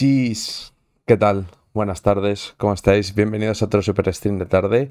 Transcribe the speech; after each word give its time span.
Chis, 0.00 0.72
¿qué 1.04 1.18
tal? 1.18 1.44
Buenas 1.74 2.00
tardes, 2.00 2.54
¿cómo 2.56 2.72
estáis? 2.72 3.14
Bienvenidos 3.14 3.60
a 3.60 3.66
otro 3.66 3.82
Super 3.82 4.14
Stream 4.14 4.38
de 4.38 4.46
tarde. 4.46 4.88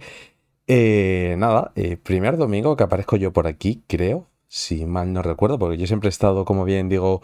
Eh, 0.68 1.34
nada, 1.40 1.72
eh, 1.74 1.98
primer 1.98 2.38
domingo 2.38 2.78
que 2.78 2.84
aparezco 2.84 3.16
yo 3.16 3.34
por 3.34 3.48
aquí, 3.48 3.82
creo, 3.88 4.28
si 4.48 4.86
mal 4.86 5.12
no 5.12 5.24
recuerdo, 5.24 5.58
porque 5.58 5.80
yo 5.80 5.88
siempre 5.88 6.10
he 6.10 6.12
estado, 6.12 6.46
como 6.46 6.64
bien 6.64 6.90
digo, 6.90 7.24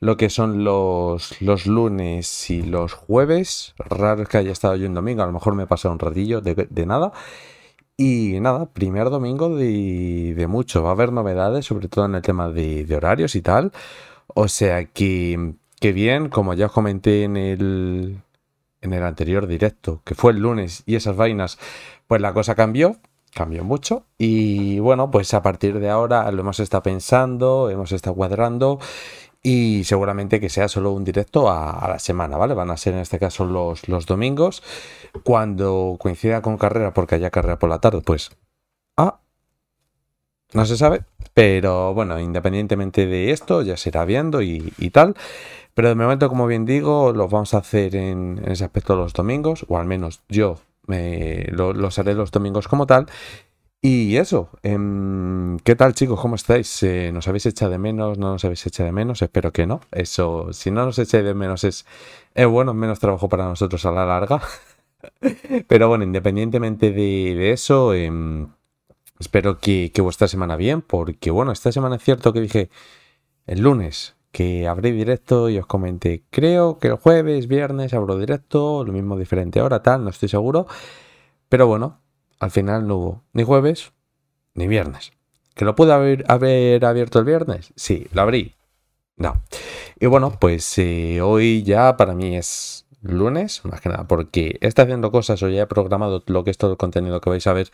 lo 0.00 0.16
que 0.16 0.30
son 0.30 0.64
los, 0.64 1.38
los 1.42 1.66
lunes 1.66 2.48
y 2.48 2.62
los 2.62 2.94
jueves. 2.94 3.74
Raro 3.76 4.22
es 4.22 4.30
que 4.30 4.38
haya 4.38 4.52
estado 4.52 4.76
yo 4.76 4.86
un 4.86 4.94
domingo, 4.94 5.22
a 5.22 5.26
lo 5.26 5.32
mejor 5.32 5.54
me 5.54 5.64
he 5.64 5.66
pasado 5.66 5.92
un 5.92 5.98
ratillo 5.98 6.40
de, 6.40 6.54
de 6.54 6.86
nada. 6.86 7.12
Y 7.98 8.40
nada, 8.40 8.64
primer 8.72 9.10
domingo 9.10 9.54
de, 9.54 10.32
de, 10.34 10.46
mucho. 10.46 10.82
Va 10.82 10.88
a 10.88 10.92
haber 10.92 11.12
novedades, 11.12 11.66
sobre 11.66 11.88
todo 11.88 12.06
en 12.06 12.14
el 12.14 12.22
tema 12.22 12.48
de, 12.48 12.86
de 12.86 12.96
horarios 12.96 13.36
y 13.36 13.42
tal. 13.42 13.72
O 14.28 14.48
sea 14.48 14.86
que, 14.86 15.56
que 15.80 15.92
bien, 15.92 16.28
como 16.28 16.54
ya 16.54 16.66
os 16.66 16.72
comenté 16.72 17.24
en 17.24 17.36
el, 17.36 18.22
en 18.80 18.92
el 18.92 19.02
anterior 19.02 19.46
directo, 19.46 20.02
que 20.04 20.14
fue 20.14 20.32
el 20.32 20.38
lunes, 20.38 20.82
y 20.86 20.96
esas 20.96 21.16
vainas, 21.16 21.58
pues 22.06 22.20
la 22.20 22.32
cosa 22.32 22.54
cambió, 22.54 22.96
cambió 23.34 23.64
mucho. 23.64 24.06
Y 24.18 24.78
bueno, 24.80 25.10
pues 25.10 25.34
a 25.34 25.42
partir 25.42 25.78
de 25.78 25.90
ahora 25.90 26.30
lo 26.32 26.40
hemos 26.40 26.60
estado 26.60 26.82
pensando, 26.82 27.70
hemos 27.70 27.92
estado 27.92 28.16
cuadrando. 28.16 28.80
Y 29.42 29.84
seguramente 29.84 30.40
que 30.40 30.48
sea 30.48 30.66
solo 30.66 30.90
un 30.90 31.04
directo 31.04 31.48
a, 31.48 31.86
la 31.88 32.00
semana, 32.00 32.36
¿vale? 32.36 32.54
Van 32.54 32.70
a 32.70 32.76
ser 32.76 32.94
en 32.94 33.00
este 33.00 33.20
caso 33.20 33.44
los, 33.44 33.88
los 33.88 34.06
domingos. 34.06 34.62
Cuando 35.22 35.96
coincida 36.00 36.42
con 36.42 36.56
carrera, 36.56 36.92
porque 36.92 37.14
haya 37.14 37.30
carrera 37.30 37.58
por 37.58 37.70
la 37.70 37.78
tarde, 37.78 38.00
pues. 38.00 38.30
No 40.54 40.64
se 40.64 40.76
sabe. 40.76 41.04
Pero 41.34 41.92
bueno, 41.94 42.18
independientemente 42.18 43.06
de 43.06 43.30
esto, 43.32 43.62
ya 43.62 43.76
se 43.76 43.90
irá 43.90 44.04
viendo 44.04 44.42
y, 44.42 44.72
y 44.78 44.90
tal. 44.90 45.14
Pero 45.74 45.88
de 45.88 45.94
momento, 45.94 46.28
como 46.28 46.46
bien 46.46 46.64
digo, 46.64 47.12
los 47.12 47.30
vamos 47.30 47.52
a 47.54 47.58
hacer 47.58 47.94
en, 47.96 48.40
ese 48.46 48.64
aspecto 48.64 48.96
los 48.96 49.12
domingos, 49.12 49.66
o 49.68 49.78
al 49.78 49.86
menos 49.86 50.22
yo 50.28 50.58
lo, 50.88 51.72
los 51.72 51.98
haré 51.98 52.14
los 52.14 52.30
domingos 52.30 52.68
como 52.68 52.86
tal. 52.86 53.06
Y 53.82 54.16
eso, 54.16 54.48
eh, 54.62 54.76
¿qué 55.62 55.76
tal 55.76 55.94
chicos? 55.94 56.18
¿Cómo 56.20 56.34
estáis? 56.34 56.82
Eh, 56.82 57.10
¿Nos 57.12 57.28
habéis 57.28 57.46
echado 57.46 57.70
de 57.72 57.78
menos? 57.78 58.18
¿No 58.18 58.32
nos 58.32 58.44
habéis 58.44 58.66
echado 58.66 58.86
de 58.86 58.92
menos? 58.92 59.22
Espero 59.22 59.52
que 59.52 59.66
no. 59.66 59.80
Eso, 59.92 60.52
si 60.52 60.70
no 60.70 60.84
nos 60.86 60.98
echáis 60.98 61.24
de 61.24 61.34
menos 61.34 61.62
es, 61.64 61.86
es 62.34 62.46
bueno, 62.46 62.74
menos 62.74 62.98
trabajo 62.98 63.28
para 63.28 63.44
nosotros 63.44 63.84
a 63.86 63.92
la 63.92 64.06
larga. 64.06 64.40
Pero 65.68 65.88
bueno, 65.88 66.04
independientemente 66.04 66.90
de, 66.90 67.34
de 67.36 67.52
eso, 67.52 67.94
eh, 67.94 68.10
espero 69.18 69.58
que, 69.58 69.90
vuestra 69.98 70.28
semana 70.28 70.56
bien, 70.56 70.82
porque 70.82 71.30
bueno, 71.30 71.52
esta 71.52 71.72
semana 71.72 71.96
es 71.96 72.02
cierto 72.02 72.32
que 72.32 72.40
dije 72.40 72.70
el 73.46 73.60
lunes 73.60 74.16
que 74.32 74.68
abrí 74.68 74.92
directo 74.92 75.48
y 75.48 75.58
os 75.58 75.66
comenté, 75.66 76.24
creo 76.30 76.78
que 76.78 76.88
el 76.88 76.96
jueves, 76.96 77.48
viernes 77.48 77.94
abro 77.94 78.18
directo, 78.18 78.84
lo 78.84 78.92
mismo 78.92 79.16
diferente 79.16 79.62
hora, 79.62 79.82
tal, 79.82 80.04
no 80.04 80.10
estoy 80.10 80.28
seguro. 80.28 80.66
Pero 81.48 81.66
bueno, 81.66 82.00
al 82.38 82.50
final 82.50 82.86
no 82.86 82.96
hubo 82.96 83.22
ni 83.32 83.44
jueves 83.44 83.92
ni 84.54 84.66
viernes. 84.66 85.12
¿Que 85.54 85.64
lo 85.64 85.74
pude 85.74 85.92
haber, 85.92 86.24
haber 86.28 86.84
abierto 86.84 87.18
el 87.18 87.24
viernes? 87.24 87.72
Sí, 87.76 88.08
lo 88.12 88.22
abrí. 88.22 88.54
No. 89.16 89.42
Y 89.98 90.06
bueno, 90.06 90.36
pues 90.38 90.76
eh, 90.76 91.22
hoy 91.22 91.62
ya 91.62 91.96
para 91.96 92.12
mí 92.12 92.36
es 92.36 92.86
lunes, 93.00 93.64
más 93.64 93.80
que 93.80 93.88
nada, 93.88 94.06
porque 94.06 94.58
está 94.60 94.82
haciendo 94.82 95.10
cosas 95.10 95.42
o 95.42 95.48
ya 95.48 95.62
he 95.62 95.66
programado 95.66 96.22
lo 96.26 96.44
que 96.44 96.50
es 96.50 96.58
todo 96.58 96.72
el 96.72 96.76
contenido 96.76 97.20
que 97.20 97.30
vais 97.30 97.46
a 97.46 97.52
ver 97.52 97.70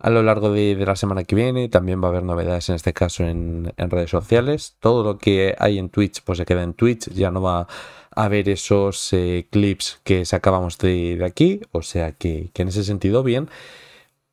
a 0.00 0.10
lo 0.10 0.22
largo 0.22 0.50
de, 0.52 0.74
la 0.76 0.96
semana 0.96 1.24
que 1.24 1.36
viene. 1.36 1.68
También 1.68 2.02
va 2.02 2.08
a 2.08 2.10
haber 2.10 2.24
novedades 2.24 2.68
en 2.70 2.74
este 2.76 2.92
caso 2.92 3.24
en, 3.24 3.72
redes 3.76 4.10
sociales. 4.10 4.76
Todo 4.80 5.04
lo 5.04 5.18
que 5.18 5.54
hay 5.58 5.78
en 5.78 5.90
Twitch 5.90 6.22
pues 6.22 6.38
se 6.38 6.46
queda 6.46 6.62
en 6.62 6.74
Twitch, 6.74 7.10
ya 7.10 7.30
no 7.30 7.42
va 7.42 7.68
a 8.12 8.28
ver 8.28 8.48
esos 8.48 9.12
eh, 9.12 9.46
clips 9.50 10.00
que 10.02 10.24
sacábamos 10.24 10.78
de, 10.78 11.22
aquí. 11.24 11.60
O 11.72 11.82
sea 11.82 12.12
que, 12.12 12.50
en 12.54 12.68
ese 12.68 12.84
sentido 12.84 13.22
bien. 13.22 13.48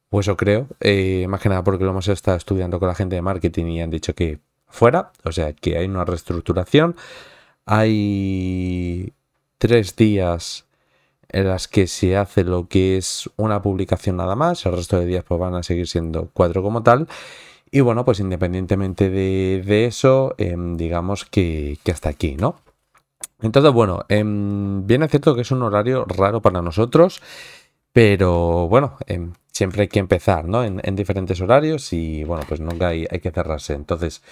Pues 0.09 0.25
yo 0.25 0.37
creo, 0.37 0.67
eh, 0.79 1.25
más 1.27 1.41
que 1.41 1.49
nada 1.49 1.63
porque 1.65 1.83
lo 1.83 1.89
hemos 1.91 2.07
estado 2.07 2.37
estudiando 2.37 2.79
con 2.79 2.87
la 2.87 2.95
gente 2.95 3.15
de 3.15 3.21
marketing 3.21 3.65
y 3.65 3.81
han 3.81 3.89
dicho 3.89 4.15
que 4.15 4.39
fuera, 4.69 5.11
o 5.25 5.33
sea 5.33 5.51
que 5.51 5.77
hay 5.77 5.85
una 5.85 6.05
reestructuración. 6.05 6.95
Hay 7.65 9.11
tres 9.57 9.97
días 9.97 10.66
en 11.29 11.47
las 11.47 11.67
que 11.67 11.87
se 11.87 12.17
hace 12.17 12.43
lo 12.43 12.67
que 12.67 12.97
es 12.97 13.29
una 13.37 13.61
publicación 13.61 14.17
nada 14.17 14.35
más, 14.35 14.65
el 14.65 14.73
resto 14.73 14.99
de 14.99 15.05
días 15.05 15.23
pues 15.27 15.39
van 15.39 15.55
a 15.55 15.63
seguir 15.63 15.87
siendo 15.87 16.29
cuatro 16.33 16.63
como 16.63 16.83
tal. 16.83 17.07
Y 17.69 17.81
bueno, 17.81 18.05
pues 18.05 18.19
independientemente 18.19 19.09
de, 19.09 19.61
de 19.65 19.85
eso, 19.85 20.35
eh, 20.37 20.55
digamos 20.57 21.25
que, 21.25 21.77
que, 21.83 21.91
hasta 21.91 22.09
aquí, 22.09 22.35
¿no? 22.37 22.55
Entonces, 23.41 23.71
bueno, 23.73 24.05
eh, 24.09 24.23
bien 24.25 25.03
es 25.03 25.11
cierto 25.11 25.35
que 25.35 25.41
es 25.41 25.51
un 25.51 25.63
horario 25.63 26.05
raro 26.05 26.41
para 26.41 26.61
nosotros, 26.61 27.21
pero 27.91 28.67
bueno, 28.69 28.97
eh, 29.07 29.29
siempre 29.51 29.83
hay 29.83 29.87
que 29.89 29.99
empezar, 29.99 30.45
¿no? 30.45 30.63
En, 30.63 30.81
en, 30.83 30.95
diferentes 30.95 31.41
horarios 31.41 31.91
y 31.93 32.23
bueno, 32.23 32.45
pues 32.47 32.59
nunca 32.61 32.89
hay, 32.89 33.05
hay, 33.09 33.19
que 33.19 33.31
cerrarse. 33.31 33.73
Entonces, 33.73 34.23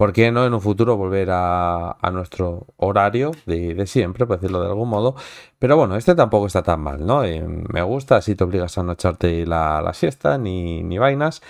¿por 0.00 0.14
qué 0.14 0.32
no 0.32 0.46
en 0.46 0.54
un 0.54 0.62
futuro 0.62 0.96
volver 0.96 1.28
a, 1.30 1.94
nuestro 2.10 2.66
horario 2.78 3.32
de, 3.44 3.74
de, 3.74 3.86
siempre, 3.86 4.24
por 4.24 4.40
decirlo 4.40 4.62
de 4.62 4.68
algún 4.68 4.88
modo? 4.88 5.14
Pero 5.58 5.76
bueno, 5.76 5.94
este 5.94 6.14
tampoco 6.14 6.46
está 6.46 6.62
tan 6.62 6.80
mal, 6.80 7.04
¿no? 7.04 7.22
Eh, 7.22 7.44
me 7.46 7.82
gusta, 7.82 8.16
así 8.16 8.34
te 8.34 8.44
obligas 8.44 8.78
a 8.78 8.82
no 8.82 8.92
echarte 8.92 9.44
la, 9.44 9.82
la 9.82 9.92
siesta 9.92 10.38
ni, 10.38 10.82
ni 10.82 10.96
vainas 10.96 11.42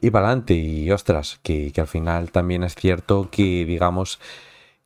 y 0.00 0.10
para 0.10 0.28
adelante. 0.28 0.54
Y 0.54 0.88
ostras, 0.92 1.40
que, 1.42 1.72
que, 1.72 1.80
al 1.80 1.88
final 1.88 2.30
también 2.30 2.62
es 2.62 2.76
cierto 2.76 3.28
que, 3.28 3.64
digamos, 3.64 4.20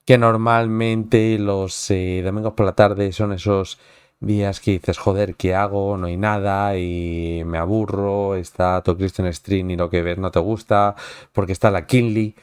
que 0.06 0.16
normalmente 0.16 1.38
los 1.38 1.90
eh, 1.90 2.22
domingos 2.24 2.54
por 2.54 2.64
la 2.64 2.72
tarde 2.74 3.12
son 3.12 3.34
esos 3.34 3.78
días 4.20 4.60
que 4.60 4.70
dices, 4.72 4.96
joder, 4.96 5.34
¿qué 5.34 5.54
hago? 5.54 5.98
No 5.98 6.06
hay 6.06 6.16
nada 6.16 6.78
y 6.78 7.42
me 7.44 7.58
aburro, 7.58 8.34
está 8.36 8.80
todo 8.82 8.96
Christian 8.96 9.30
Stream 9.30 9.72
y 9.72 9.76
lo 9.76 9.90
que 9.90 10.00
ves 10.00 10.16
no 10.16 10.30
te 10.30 10.40
gusta, 10.40 10.96
porque 11.34 11.52
está 11.52 11.70
la 11.70 11.86
Kinley 11.86 12.34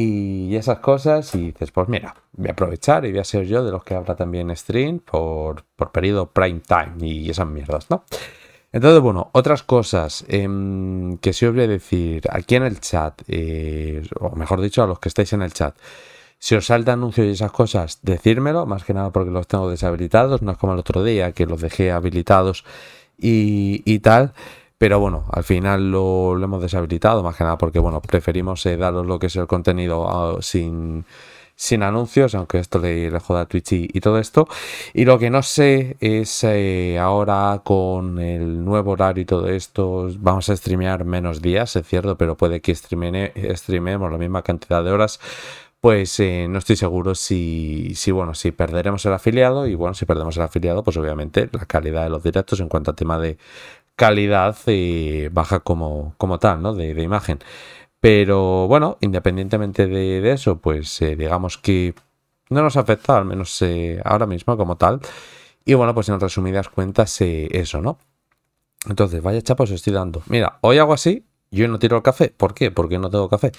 y 0.00 0.56
esas 0.56 0.78
cosas 0.78 1.34
y 1.34 1.46
dices, 1.46 1.70
pues 1.72 1.88
mira, 1.88 2.14
voy 2.32 2.48
a 2.48 2.52
aprovechar 2.52 3.04
y 3.04 3.10
voy 3.10 3.20
a 3.20 3.24
ser 3.24 3.44
yo 3.44 3.62
de 3.62 3.70
los 3.70 3.84
que 3.84 3.94
habla 3.94 4.16
también 4.16 4.54
stream 4.56 5.00
por, 5.00 5.64
por 5.76 5.92
periodo 5.92 6.30
prime 6.30 6.60
time 6.60 7.06
y 7.06 7.28
esas 7.28 7.46
mierdas, 7.46 7.90
¿no? 7.90 8.04
Entonces, 8.72 9.00
bueno, 9.00 9.30
otras 9.32 9.62
cosas 9.62 10.24
eh, 10.28 10.48
que 11.20 11.32
sí 11.32 11.44
os 11.44 11.54
voy 11.54 11.64
a 11.64 11.68
decir 11.68 12.22
aquí 12.30 12.54
en 12.54 12.62
el 12.62 12.80
chat, 12.80 13.20
eh, 13.28 14.02
o 14.20 14.34
mejor 14.36 14.60
dicho, 14.60 14.82
a 14.82 14.86
los 14.86 15.00
que 15.00 15.08
estáis 15.08 15.32
en 15.32 15.42
el 15.42 15.52
chat. 15.52 15.76
Si 16.38 16.54
os 16.54 16.66
salta 16.66 16.94
anuncios 16.94 17.26
y 17.26 17.30
esas 17.30 17.52
cosas, 17.52 17.98
decírmelo, 18.02 18.64
más 18.64 18.84
que 18.84 18.94
nada 18.94 19.10
porque 19.10 19.30
los 19.30 19.46
tengo 19.48 19.68
deshabilitados, 19.68 20.40
no 20.40 20.52
es 20.52 20.58
como 20.58 20.72
el 20.72 20.78
otro 20.78 21.04
día 21.04 21.32
que 21.32 21.44
los 21.46 21.60
dejé 21.60 21.90
habilitados 21.90 22.64
y, 23.18 23.82
y 23.84 23.98
tal. 23.98 24.32
Pero 24.80 24.98
bueno, 24.98 25.26
al 25.30 25.44
final 25.44 25.90
lo, 25.90 26.42
hemos 26.42 26.62
deshabilitado, 26.62 27.22
más 27.22 27.36
que 27.36 27.44
nada 27.44 27.58
porque 27.58 27.78
bueno, 27.78 28.00
preferimos 28.00 28.64
eh, 28.64 28.78
daros 28.78 29.04
lo 29.06 29.18
que 29.18 29.26
es 29.26 29.36
el 29.36 29.46
contenido 29.46 30.06
uh, 30.06 30.40
sin, 30.40 31.04
sin 31.54 31.82
anuncios, 31.82 32.34
aunque 32.34 32.60
esto 32.60 32.78
le, 32.78 33.10
le 33.10 33.20
joda 33.20 33.42
a 33.42 33.44
Twitch 33.44 33.72
y, 33.72 34.00
todo 34.00 34.18
esto. 34.18 34.48
Y 34.94 35.04
lo 35.04 35.18
que 35.18 35.28
no 35.28 35.42
sé 35.42 35.98
es 36.00 36.44
eh, 36.44 36.98
ahora 36.98 37.60
con 37.62 38.20
el 38.20 38.64
nuevo 38.64 38.92
horario 38.92 39.20
y 39.20 39.26
todo 39.26 39.48
esto, 39.48 40.08
vamos 40.18 40.48
a 40.48 40.56
streamear 40.56 41.04
menos 41.04 41.42
días, 41.42 41.76
es 41.76 41.86
cierto, 41.86 42.16
pero 42.16 42.38
puede 42.38 42.62
que 42.62 42.74
streame, 42.74 43.34
la 43.34 44.18
misma 44.18 44.40
cantidad 44.42 44.82
de 44.82 44.92
horas 44.92 45.20
pues 45.80 46.20
eh, 46.20 46.46
no 46.48 46.58
estoy 46.58 46.76
seguro 46.76 47.14
si, 47.14 47.94
si, 47.94 48.10
bueno, 48.10 48.34
si 48.34 48.52
perderemos 48.52 49.04
el 49.06 49.14
afiliado 49.14 49.66
y 49.66 49.74
bueno, 49.74 49.94
si 49.94 50.04
perdemos 50.04 50.36
el 50.36 50.42
afiliado, 50.42 50.84
pues 50.84 50.98
obviamente 50.98 51.48
la 51.52 51.64
calidad 51.64 52.02
de 52.02 52.10
los 52.10 52.22
directos 52.22 52.60
en 52.60 52.68
cuanto 52.68 52.90
a 52.90 52.94
tema 52.94 53.18
de 53.18 53.38
calidad 54.00 54.56
baja 55.30 55.60
como, 55.60 56.14
como 56.16 56.38
tal, 56.38 56.62
¿no? 56.62 56.72
De, 56.72 57.02
imagen. 57.02 57.38
Pero 58.00 58.66
bueno, 58.66 58.96
independientemente 59.02 59.86
de, 59.88 60.32
eso, 60.32 60.56
pues 60.56 61.02
eh, 61.02 61.16
digamos 61.16 61.58
que 61.58 61.94
no 62.48 62.62
nos 62.62 62.78
afecta, 62.78 63.18
al 63.18 63.26
menos 63.26 63.60
eh, 63.60 64.00
ahora 64.02 64.24
mismo 64.24 64.56
como 64.56 64.76
tal. 64.76 65.00
Y 65.66 65.74
bueno, 65.74 65.92
pues 65.92 66.08
en 66.08 66.18
resumidas 66.18 66.70
cuentas, 66.70 67.20
eh, 67.20 67.48
eso, 67.52 67.82
¿no? 67.82 67.98
Entonces, 68.88 69.22
vaya 69.22 69.42
chapos 69.42 69.68
os 69.68 69.74
estoy 69.74 69.92
dando. 69.92 70.22
Mira, 70.28 70.56
hoy 70.62 70.78
hago 70.78 70.94
así, 70.94 71.26
yo 71.50 71.68
no 71.68 71.78
tiro 71.78 71.98
el 71.98 72.02
café. 72.02 72.32
¿Por 72.34 72.54
qué? 72.54 72.70
Porque 72.70 72.98
no 72.98 73.10
tengo 73.10 73.28
café. 73.28 73.52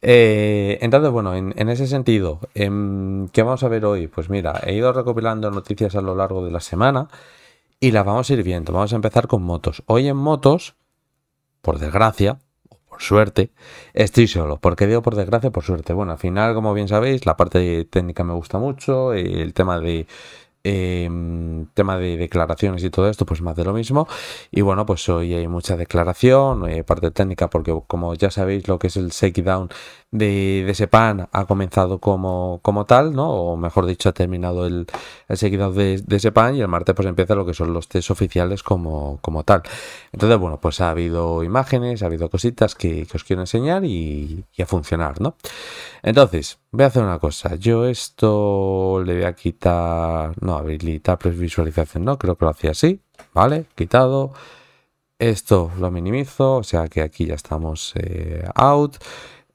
Entonces, 0.00 1.10
bueno, 1.10 1.34
en, 1.34 1.52
en 1.58 1.68
ese 1.68 1.86
sentido, 1.86 2.40
eh, 2.54 2.70
¿qué 3.32 3.42
vamos 3.42 3.62
a 3.62 3.68
ver 3.68 3.84
hoy? 3.84 4.06
Pues 4.06 4.30
mira, 4.30 4.62
he 4.64 4.74
ido 4.74 4.94
recopilando 4.94 5.50
noticias 5.50 5.94
a 5.94 6.00
lo 6.00 6.14
largo 6.14 6.42
de 6.42 6.52
la 6.52 6.60
semana 6.60 7.08
y 7.80 7.90
las 7.90 8.04
vamos 8.04 8.30
a 8.30 8.32
ir 8.34 8.42
viendo. 8.42 8.72
Vamos 8.72 8.92
a 8.92 8.96
empezar 8.96 9.26
con 9.26 9.42
motos. 9.42 9.82
Hoy 9.86 10.08
en 10.08 10.16
motos, 10.16 10.76
por 11.60 11.78
desgracia, 11.78 12.38
o 12.68 12.78
por 12.78 13.02
suerte, 13.02 13.52
estoy 13.92 14.26
solo. 14.28 14.58
¿Por 14.58 14.76
qué 14.76 14.86
digo 14.86 15.02
por 15.02 15.16
desgracia? 15.16 15.50
Por 15.50 15.64
suerte. 15.64 15.92
Bueno, 15.92 16.12
al 16.12 16.18
final, 16.18 16.54
como 16.54 16.74
bien 16.74 16.88
sabéis, 16.88 17.26
la 17.26 17.36
parte 17.36 17.84
técnica 17.86 18.24
me 18.24 18.34
gusta 18.34 18.58
mucho, 18.58 19.12
el 19.12 19.52
tema 19.54 19.80
de 19.80 20.06
Em, 20.66 21.66
tema 21.74 21.98
de 21.98 22.16
declaraciones 22.16 22.82
y 22.84 22.88
todo 22.88 23.10
esto, 23.10 23.26
pues 23.26 23.42
más 23.42 23.54
de 23.54 23.64
lo 23.64 23.74
mismo. 23.74 24.08
Y 24.50 24.62
bueno, 24.62 24.86
pues 24.86 25.06
hoy 25.10 25.34
hay 25.34 25.46
mucha 25.46 25.76
declaración, 25.76 26.66
eh, 26.70 26.82
parte 26.84 27.10
técnica, 27.10 27.50
porque 27.50 27.78
como 27.86 28.14
ya 28.14 28.30
sabéis, 28.30 28.66
lo 28.66 28.78
que 28.78 28.86
es 28.86 28.96
el 28.96 29.10
shakedown 29.10 29.68
de, 30.14 30.72
de 30.78 30.86
pan 30.86 31.28
ha 31.32 31.44
comenzado 31.44 31.98
como, 31.98 32.60
como 32.62 32.86
tal, 32.86 33.14
¿no? 33.14 33.30
O 33.32 33.56
mejor 33.56 33.84
dicho, 33.84 34.08
ha 34.08 34.12
terminado 34.12 34.64
el, 34.64 34.86
el 35.28 35.36
shakedown 35.36 35.74
de, 35.74 36.02
de 36.06 36.32
pan 36.32 36.54
y 36.54 36.60
el 36.60 36.68
martes 36.68 36.94
pues 36.94 37.08
empieza 37.08 37.34
lo 37.34 37.44
que 37.44 37.52
son 37.52 37.72
los 37.74 37.88
test 37.88 38.12
oficiales 38.12 38.62
como, 38.62 39.18
como 39.20 39.42
tal. 39.42 39.62
Entonces, 40.12 40.38
bueno, 40.38 40.60
pues 40.60 40.80
ha 40.80 40.90
habido 40.90 41.42
imágenes, 41.42 42.04
ha 42.04 42.06
habido 42.06 42.30
cositas 42.30 42.76
que, 42.76 43.08
os 43.12 43.24
quiero 43.24 43.42
enseñar 43.42 43.84
y, 43.84 44.44
y 44.54 44.62
a 44.62 44.66
funcionar, 44.66 45.20
¿no? 45.20 45.34
Entonces, 46.04 46.58
voy 46.70 46.84
a 46.84 46.88
hacer 46.88 47.02
una 47.02 47.18
cosa. 47.18 47.56
Yo 47.56 47.84
esto 47.86 49.02
le 49.04 49.14
voy 49.14 49.24
a 49.24 49.32
quitar... 49.34 50.34
No, 50.40 50.56
habilitar 50.56 51.18
previsualización, 51.18 52.04
no, 52.04 52.18
creo 52.18 52.36
que 52.36 52.44
lo 52.44 52.52
hacía 52.52 52.70
así, 52.70 53.00
¿vale? 53.32 53.66
Quitado. 53.74 54.32
Esto 55.18 55.70
lo 55.78 55.90
minimizo, 55.90 56.56
o 56.56 56.62
sea 56.64 56.88
que 56.88 57.00
aquí 57.00 57.26
ya 57.26 57.34
estamos 57.34 57.94
eh, 57.96 58.44
out. 58.54 58.96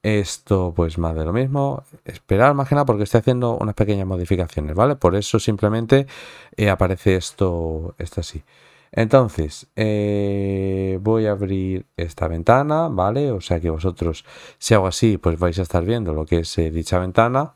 Esto 0.01 0.74
pues 0.75 0.98
más 0.98 1.16
de 1.16 1.25
lo 1.25 1.34
mismo. 1.34 1.84
Esperar 2.06 2.54
más 2.54 2.69
que 2.69 2.75
nada 2.75 2.86
porque 2.86 3.04
estoy 3.04 3.19
haciendo 3.19 3.57
unas 3.57 3.75
pequeñas 3.75 4.07
modificaciones, 4.07 4.75
¿vale? 4.75 4.96
Por 4.96 5.16
eso 5.16 5.40
simplemente 5.40 6.07
eh, 6.56 6.69
aparece 6.69 7.16
esto, 7.16 7.96
esto 7.98 8.22
así. 8.22 8.44
Entonces, 8.92 9.68
eh, 9.75 10.98
voy 11.01 11.28
a 11.28 11.31
abrir 11.31 11.86
esta 11.98 12.28
ventana, 12.28 12.88
¿vale? 12.90 13.31
O 13.31 13.42
sea 13.42 13.60
que 13.60 13.69
vosotros, 13.69 14.25
si 14.57 14.74
hago 14.74 14.88
así, 14.88 15.18
pues 15.18 15.38
vais 15.38 15.60
a 15.60 15.63
estar 15.63 15.86
viendo 15.86 16.13
lo 16.13 16.25
que 16.25 16.40
es 16.40 16.56
dicha 16.56 17.00
ventana. 17.00 17.56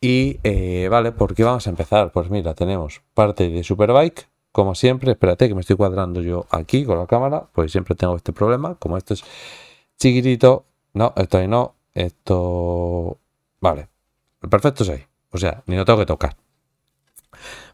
Y 0.00 0.40
eh, 0.44 0.88
vale, 0.90 1.12
¿por 1.12 1.34
qué 1.34 1.44
vamos 1.44 1.66
a 1.66 1.70
empezar? 1.70 2.12
Pues 2.12 2.30
mira, 2.30 2.54
tenemos 2.54 3.02
parte 3.14 3.48
de 3.50 3.62
Superbike, 3.64 4.28
como 4.52 4.74
siempre, 4.74 5.12
espérate 5.12 5.48
que 5.48 5.54
me 5.54 5.60
estoy 5.60 5.76
cuadrando 5.76 6.22
yo 6.22 6.46
aquí 6.50 6.84
con 6.84 6.98
la 6.98 7.06
cámara, 7.06 7.48
pues 7.52 7.70
siempre 7.70 7.94
tengo 7.94 8.16
este 8.16 8.32
problema, 8.32 8.74
como 8.76 8.96
esto 8.96 9.14
es 9.14 9.22
chiquitito, 9.98 10.64
no, 10.94 11.12
esto 11.16 11.46
no, 11.46 11.74
esto... 11.94 13.18
Vale, 13.60 13.88
el 14.42 14.48
perfecto 14.48 14.84
es 14.84 14.90
ahí, 14.90 15.04
o 15.30 15.38
sea, 15.38 15.62
ni 15.66 15.76
lo 15.76 15.84
tengo 15.84 15.98
que 15.98 16.06
tocar. 16.06 16.36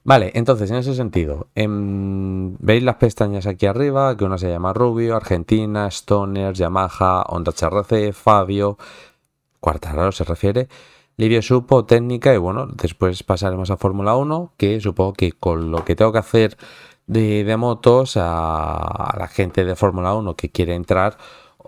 Vale, 0.04 0.30
entonces 0.34 0.70
en 0.70 0.76
ese 0.76 0.94
sentido, 0.94 1.48
em, 1.54 2.56
veis 2.58 2.82
las 2.82 2.96
pestañas 2.96 3.46
aquí 3.46 3.66
arriba, 3.66 4.16
que 4.16 4.24
una 4.24 4.38
se 4.38 4.48
llama 4.48 4.72
Rubio, 4.72 5.16
Argentina, 5.16 5.88
Stoner, 5.88 6.54
Yamaha, 6.54 7.22
Honda 7.28 7.52
HRC, 7.52 8.12
Fabio, 8.12 8.78
Cuartararo 9.60 10.12
se 10.12 10.24
refiere, 10.24 10.68
Livio 11.18 11.40
supo 11.40 11.86
técnica 11.86 12.34
y 12.34 12.36
bueno, 12.36 12.66
después 12.66 13.22
pasaremos 13.22 13.70
a 13.70 13.78
Fórmula 13.78 14.16
1, 14.16 14.52
que 14.58 14.80
supongo 14.80 15.14
que 15.14 15.32
con 15.32 15.70
lo 15.70 15.82
que 15.84 15.96
tengo 15.96 16.12
que 16.12 16.18
hacer 16.18 16.58
de, 17.06 17.56
motos 17.56 18.18
a, 18.18 19.14
la 19.18 19.26
gente 19.26 19.64
de 19.64 19.76
Fórmula 19.76 20.14
1 20.14 20.36
que 20.36 20.50
quiere 20.50 20.74
entrar, 20.74 21.16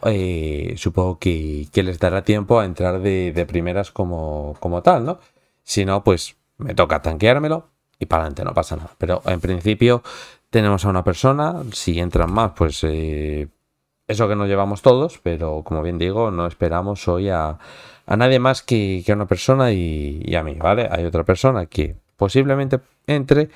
eh, 0.05 0.75
supongo 0.77 1.19
que, 1.19 1.69
les 1.75 1.99
dará 1.99 2.23
tiempo 2.23 2.61
a 2.61 2.65
entrar 2.65 3.01
de, 3.01 3.47
primeras 3.49 3.91
como, 3.91 4.57
como 4.61 4.83
tal, 4.83 5.05
¿no? 5.05 5.19
Si 5.63 5.85
no, 5.85 6.03
pues 6.05 6.37
me 6.57 6.75
toca 6.75 7.03
tanqueármelo 7.03 7.69
y 7.99 8.07
para 8.07 8.23
adelante, 8.23 8.45
no 8.45 8.55
pasa 8.55 8.77
nada. 8.77 8.91
Pero 8.99 9.23
en 9.27 9.41
principio 9.41 10.03
tenemos 10.51 10.85
a 10.85 10.89
una 10.89 11.05
persona, 11.05 11.63
si 11.73 11.99
entran 12.01 12.33
más, 12.33 12.53
pues 12.57 12.83
eh, 12.85 13.49
eso 14.07 14.29
que 14.29 14.37
nos 14.37 14.49
llevamos 14.49 14.83
todos, 14.83 15.19
pero 15.23 15.63
como 15.65 15.83
bien 15.83 15.99
digo, 15.99 16.31
no 16.31 16.47
esperamos 16.47 17.07
hoy 17.09 17.29
a 17.29 17.59
a 18.09 18.17
nadie 18.17 18.39
más 18.39 18.63
que, 18.63 19.05
a 19.07 19.13
una 19.13 19.27
persona 19.27 19.71
y, 19.71 20.35
a 20.35 20.43
mí, 20.43 20.55
¿vale? 20.55 20.89
Hay 20.91 21.05
otra 21.05 21.25
persona 21.25 21.67
que 21.67 21.97
posiblemente 22.17 22.81
entre 23.07 23.51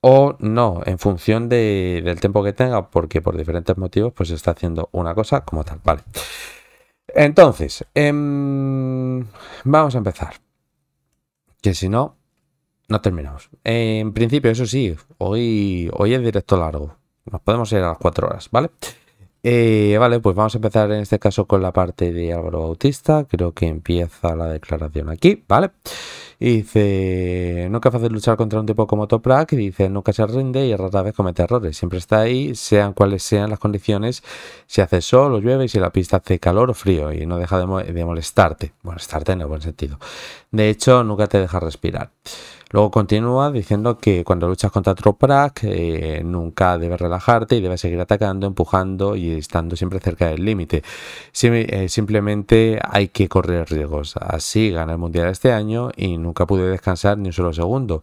o 0.00 0.36
no, 0.38 0.82
en 0.86 0.98
función 0.98 1.48
del 1.48 2.20
tiempo 2.20 2.42
que 2.42 2.52
tenga, 2.52 2.90
porque 2.90 3.20
por 3.20 3.36
diferentes 3.36 3.76
motivos, 3.76 4.12
pues 4.14 4.30
está 4.30 4.52
haciendo 4.52 4.88
una 4.92 5.14
cosa 5.14 5.44
como 5.44 5.64
tal, 5.64 5.80
¿vale? 5.84 6.02
Entonces, 7.08 7.84
em, 7.94 9.26
vamos 9.64 9.94
a 9.94 9.98
empezar. 9.98 10.34
Que 11.60 11.74
si 11.74 11.88
no, 11.88 12.16
no 12.88 13.00
terminamos. 13.00 13.50
En 13.64 14.12
principio, 14.12 14.50
eso 14.50 14.66
sí, 14.66 14.96
hoy, 15.18 15.90
hoy 15.92 16.14
es 16.14 16.22
directo 16.22 16.56
largo. 16.56 16.96
Nos 17.26 17.40
podemos 17.42 17.70
ir 17.72 17.78
a 17.78 17.88
las 17.88 17.98
4 17.98 18.26
horas, 18.26 18.48
¿vale? 18.50 18.70
Eh, 19.42 19.96
vale, 19.98 20.20
pues 20.20 20.36
vamos 20.36 20.54
a 20.54 20.58
empezar 20.58 20.90
en 20.92 21.00
este 21.00 21.18
caso 21.18 21.46
con 21.46 21.62
la 21.62 21.72
parte 21.72 22.12
de 22.12 22.32
Álvaro 22.32 22.60
Bautista. 22.60 23.24
Creo 23.24 23.52
que 23.52 23.66
empieza 23.68 24.34
la 24.36 24.46
declaración 24.46 25.08
aquí, 25.08 25.44
¿vale? 25.48 25.70
Dice, 26.40 27.68
nunca 27.70 27.90
es 27.90 27.92
fácil 27.92 28.12
luchar 28.12 28.38
contra 28.38 28.58
un 28.58 28.66
tipo 28.66 28.86
como 28.86 29.06
Toprak. 29.06 29.52
Y 29.52 29.56
dice, 29.56 29.90
nunca 29.90 30.12
se 30.14 30.26
rinde 30.26 30.66
y 30.66 30.74
rara 30.74 31.02
vez 31.02 31.14
comete 31.14 31.42
errores. 31.42 31.76
Siempre 31.76 31.98
está 31.98 32.20
ahí, 32.20 32.54
sean 32.54 32.94
cuales 32.94 33.22
sean 33.22 33.50
las 33.50 33.58
condiciones. 33.58 34.22
Si 34.66 34.80
hace 34.80 35.02
sol 35.02 35.34
o 35.34 35.38
llueve 35.38 35.66
y 35.66 35.68
si 35.68 35.78
la 35.78 35.90
pista 35.90 36.16
hace 36.16 36.38
calor 36.38 36.70
o 36.70 36.74
frío. 36.74 37.12
Y 37.12 37.26
no 37.26 37.36
deja 37.36 37.58
de, 37.58 37.92
de 37.92 38.04
molestarte. 38.04 38.72
Molestarte 38.82 39.32
en 39.32 39.42
el 39.42 39.46
buen 39.46 39.60
sentido. 39.60 39.98
De 40.50 40.70
hecho, 40.70 41.04
nunca 41.04 41.26
te 41.26 41.38
deja 41.38 41.60
respirar. 41.60 42.10
Luego 42.72 42.92
continúa 42.92 43.50
diciendo 43.50 43.98
que 43.98 44.22
cuando 44.22 44.46
luchas 44.46 44.70
contra 44.70 44.94
Toprak 44.94 45.64
eh, 45.64 46.22
nunca 46.24 46.78
debes 46.78 47.00
relajarte 47.00 47.56
y 47.56 47.60
debes 47.60 47.80
seguir 47.80 47.98
atacando, 48.00 48.46
empujando 48.46 49.16
y 49.16 49.32
estando 49.32 49.74
siempre 49.74 49.98
cerca 49.98 50.28
del 50.28 50.44
límite. 50.44 50.84
Eh, 51.42 51.88
simplemente 51.88 52.78
hay 52.80 53.08
que 53.08 53.28
correr 53.28 53.68
riesgos. 53.68 54.16
Así 54.16 54.70
gana 54.70 54.92
el 54.92 54.98
Mundial 54.98 55.26
este 55.28 55.52
año 55.52 55.90
y 55.96 56.16
nunca 56.16 56.29
pude 56.34 56.68
descansar 56.68 57.18
ni 57.18 57.28
un 57.28 57.32
solo 57.32 57.52
segundo. 57.52 58.02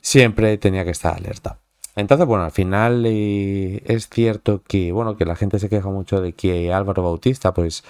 Siempre 0.00 0.58
tenía 0.58 0.84
que 0.84 0.90
estar 0.90 1.16
alerta. 1.16 1.58
Entonces, 1.96 2.26
bueno, 2.26 2.44
al 2.44 2.52
final 2.52 3.04
eh, 3.06 3.82
es 3.86 4.08
cierto 4.08 4.62
que, 4.66 4.92
bueno, 4.92 5.16
que 5.16 5.24
la 5.24 5.36
gente 5.36 5.58
se 5.58 5.68
queja 5.68 5.88
mucho 5.88 6.20
de 6.20 6.32
que 6.32 6.72
Álvaro 6.72 7.02
Bautista, 7.02 7.52
pues, 7.52 7.82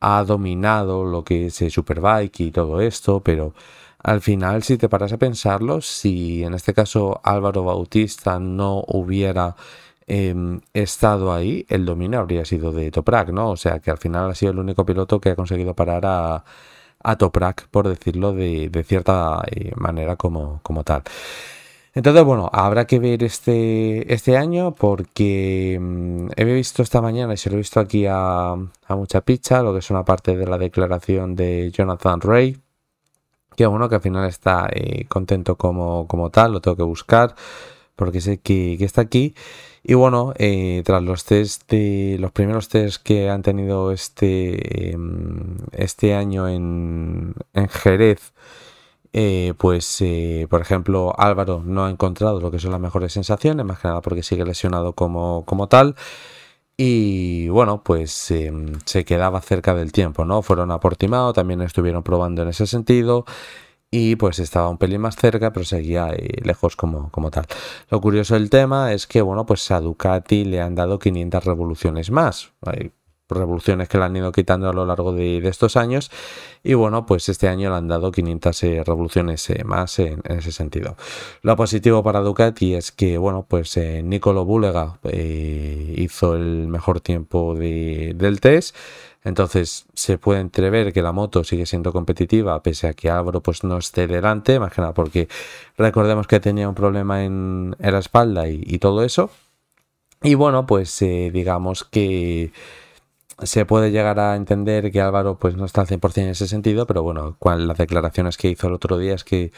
ha 0.00 0.24
dominado 0.24 1.04
lo 1.04 1.22
que 1.24 1.46
es 1.46 1.54
Superbike 1.54 2.40
y 2.40 2.50
todo 2.50 2.80
esto, 2.80 3.20
pero 3.20 3.54
al 4.02 4.20
final, 4.20 4.64
si 4.64 4.76
te 4.76 4.88
paras 4.88 5.12
a 5.12 5.18
pensarlo, 5.18 5.80
si 5.80 6.42
en 6.42 6.54
este 6.54 6.74
caso 6.74 7.20
Álvaro 7.22 7.62
Bautista 7.62 8.40
no 8.40 8.82
hubiera 8.88 9.54
em, 10.08 10.60
estado 10.74 11.32
ahí, 11.32 11.64
el 11.68 11.84
dominio 11.86 12.18
habría 12.18 12.44
sido 12.44 12.72
de 12.72 12.90
Toprak, 12.90 13.28
¿no? 13.30 13.50
O 13.50 13.56
sea 13.56 13.78
que 13.78 13.92
al 13.92 13.98
final 13.98 14.30
ha 14.30 14.34
sido 14.34 14.52
el 14.52 14.58
único 14.58 14.84
piloto 14.84 15.20
que 15.20 15.30
ha 15.30 15.36
conseguido 15.36 15.74
parar 15.74 16.04
a, 16.06 16.44
a 17.02 17.16
Toprak, 17.16 17.68
por 17.68 17.88
decirlo 17.88 18.32
de, 18.32 18.84
cierta 18.86 19.42
eh, 19.50 19.72
manera 19.76 20.16
como, 20.16 20.60
como 20.62 20.84
tal. 20.84 21.02
Entonces, 21.94 22.24
bueno, 22.24 22.48
habrá 22.52 22.86
que 22.86 22.98
ver 22.98 23.22
este, 23.22 24.12
este 24.12 24.36
año 24.38 24.74
porque 24.74 25.78
mm, 25.80 26.28
he 26.36 26.44
visto 26.44 26.82
esta 26.82 27.02
mañana 27.02 27.34
y 27.34 27.36
se 27.36 27.50
lo 27.50 27.56
he 27.56 27.58
visto 27.58 27.80
aquí 27.80 28.06
a, 28.08 28.54
mucha 28.90 29.20
picha, 29.22 29.62
lo 29.62 29.72
que 29.72 29.80
es 29.80 29.90
una 29.90 30.04
parte 30.04 30.36
de 30.36 30.46
la 30.46 30.58
declaración 30.58 31.34
de 31.36 31.70
Jonathan 31.70 32.20
Ray, 32.20 32.58
que 33.56 33.66
bueno, 33.66 33.88
que 33.88 33.96
al 33.96 34.00
final 34.00 34.26
está 34.28 34.68
eh, 34.72 35.06
contento 35.08 35.56
como, 35.56 36.06
como, 36.08 36.30
tal, 36.30 36.52
lo 36.52 36.60
tengo 36.60 36.76
que 36.76 36.82
buscar 36.82 37.34
porque 37.96 38.20
sé 38.20 38.38
que, 38.40 38.74
está 38.80 39.02
aquí. 39.02 39.34
Y 39.84 39.94
bueno, 39.94 40.32
eh, 40.38 40.82
tras 40.84 41.02
los 41.02 41.24
test 41.24 41.68
de 41.70 42.16
los 42.20 42.30
primeros 42.32 42.68
test 42.68 43.02
que 43.02 43.28
han 43.30 43.42
tenido 43.42 43.90
este, 43.92 44.92
em, 44.92 45.56
este 45.72 46.14
año 46.14 46.48
en, 46.48 47.34
en 47.52 47.68
Jerez, 47.68 48.32
eh, 49.12 49.54
pues 49.58 50.02
por 50.48 50.60
ejemplo 50.62 51.12
Álvaro 51.18 51.62
no 51.64 51.84
ha 51.84 51.90
encontrado 51.90 52.40
lo 52.40 52.50
que 52.50 52.58
son 52.58 52.70
las 52.72 52.80
mejores 52.80 53.12
sensaciones, 53.12 53.66
más 53.66 53.78
que 53.80 53.88
nada 53.88 54.00
porque 54.02 54.22
sigue 54.22 54.44
lesionado 54.44 54.94
como, 54.94 55.44
como 55.46 55.68
tal. 55.68 55.96
Y 56.76 57.48
bueno, 57.48 57.82
pues 57.84 58.30
em, 58.30 58.78
se 58.84 59.04
quedaba 59.04 59.40
cerca 59.40 59.74
del 59.74 59.92
tiempo, 59.92 60.24
¿no? 60.24 60.42
Fueron 60.42 60.70
a 60.70 60.80
también 61.32 61.60
estuvieron 61.62 62.02
probando 62.02 62.42
en 62.42 62.48
ese 62.48 62.66
sentido. 62.66 63.24
Y 63.94 64.16
pues 64.16 64.38
estaba 64.38 64.70
un 64.70 64.78
pelín 64.78 65.02
más 65.02 65.16
cerca, 65.16 65.52
pero 65.52 65.66
seguía 65.66 66.08
lejos 66.42 66.76
como, 66.76 67.10
como 67.10 67.30
tal. 67.30 67.44
Lo 67.90 68.00
curioso 68.00 68.34
del 68.34 68.48
tema 68.48 68.94
es 68.94 69.06
que, 69.06 69.20
bueno, 69.20 69.44
pues 69.44 69.70
a 69.70 69.80
Ducati 69.80 70.46
le 70.46 70.62
han 70.62 70.74
dado 70.74 70.98
500 70.98 71.44
revoluciones 71.44 72.10
más 72.10 72.54
revoluciones 73.36 73.88
que 73.88 73.98
le 73.98 74.04
han 74.04 74.16
ido 74.16 74.32
quitando 74.32 74.68
a 74.68 74.72
lo 74.72 74.86
largo 74.86 75.12
de, 75.12 75.38
estos 75.48 75.76
años. 75.76 76.10
Y 76.62 76.74
bueno 76.74 77.06
pues 77.06 77.28
este 77.28 77.48
año 77.48 77.70
le 77.70 77.76
han 77.76 77.88
dado 77.88 78.12
500 78.12 78.62
eh, 78.62 78.82
revoluciones 78.84 79.48
eh, 79.50 79.64
más 79.64 79.98
en, 79.98 80.22
ese 80.24 80.52
sentido. 80.52 80.96
Lo 81.42 81.56
positivo 81.56 82.02
para 82.02 82.20
Ducati 82.20 82.74
es 82.74 82.92
que 82.92 83.18
bueno 83.18 83.44
pues 83.48 83.76
eh, 83.76 84.02
Nicolo 84.02 84.44
Bulega 84.44 84.98
hizo 85.12 86.34
el 86.34 86.68
mejor 86.68 87.00
tiempo 87.00 87.54
del 87.54 88.40
test. 88.40 88.76
Entonces 89.24 89.86
se 89.94 90.18
puede 90.18 90.40
entrever 90.40 90.92
que 90.92 91.00
la 91.00 91.12
moto 91.12 91.44
sigue 91.44 91.64
siendo 91.64 91.92
competitiva 91.92 92.60
pese 92.60 92.88
a 92.88 92.92
que 92.92 93.08
Álvaro 93.08 93.40
pues 93.40 93.62
no 93.62 93.78
esté 93.78 94.08
delante 94.08 94.58
más 94.58 94.72
que 94.72 94.80
nada 94.80 94.94
porque 94.94 95.28
recordemos 95.78 96.26
que 96.26 96.40
tenía 96.40 96.68
un 96.68 96.74
problema 96.74 97.24
en, 97.24 97.76
la 97.78 97.98
espalda 97.98 98.48
y, 98.48 98.78
todo 98.78 99.04
eso. 99.04 99.30
Y 100.22 100.34
bueno 100.34 100.66
pues 100.66 100.98
digamos 100.98 101.84
que 101.84 102.52
se 103.44 103.66
puede 103.66 103.90
llegar 103.90 104.18
a 104.20 104.36
entender 104.36 104.90
que 104.90 105.00
Álvaro 105.00 105.38
pues 105.38 105.56
no 105.56 105.64
está 105.64 105.82
al 105.82 105.86
100% 105.86 106.18
en 106.22 106.28
ese 106.28 106.46
sentido, 106.48 106.86
pero 106.86 107.02
bueno, 107.02 107.36
las 107.44 107.78
declaraciones 107.78 108.36
que 108.36 108.48
hizo 108.50 108.68
el 108.68 108.74
otro 108.74 108.98
día 108.98 109.14
es 109.14 109.24
que 109.24 109.52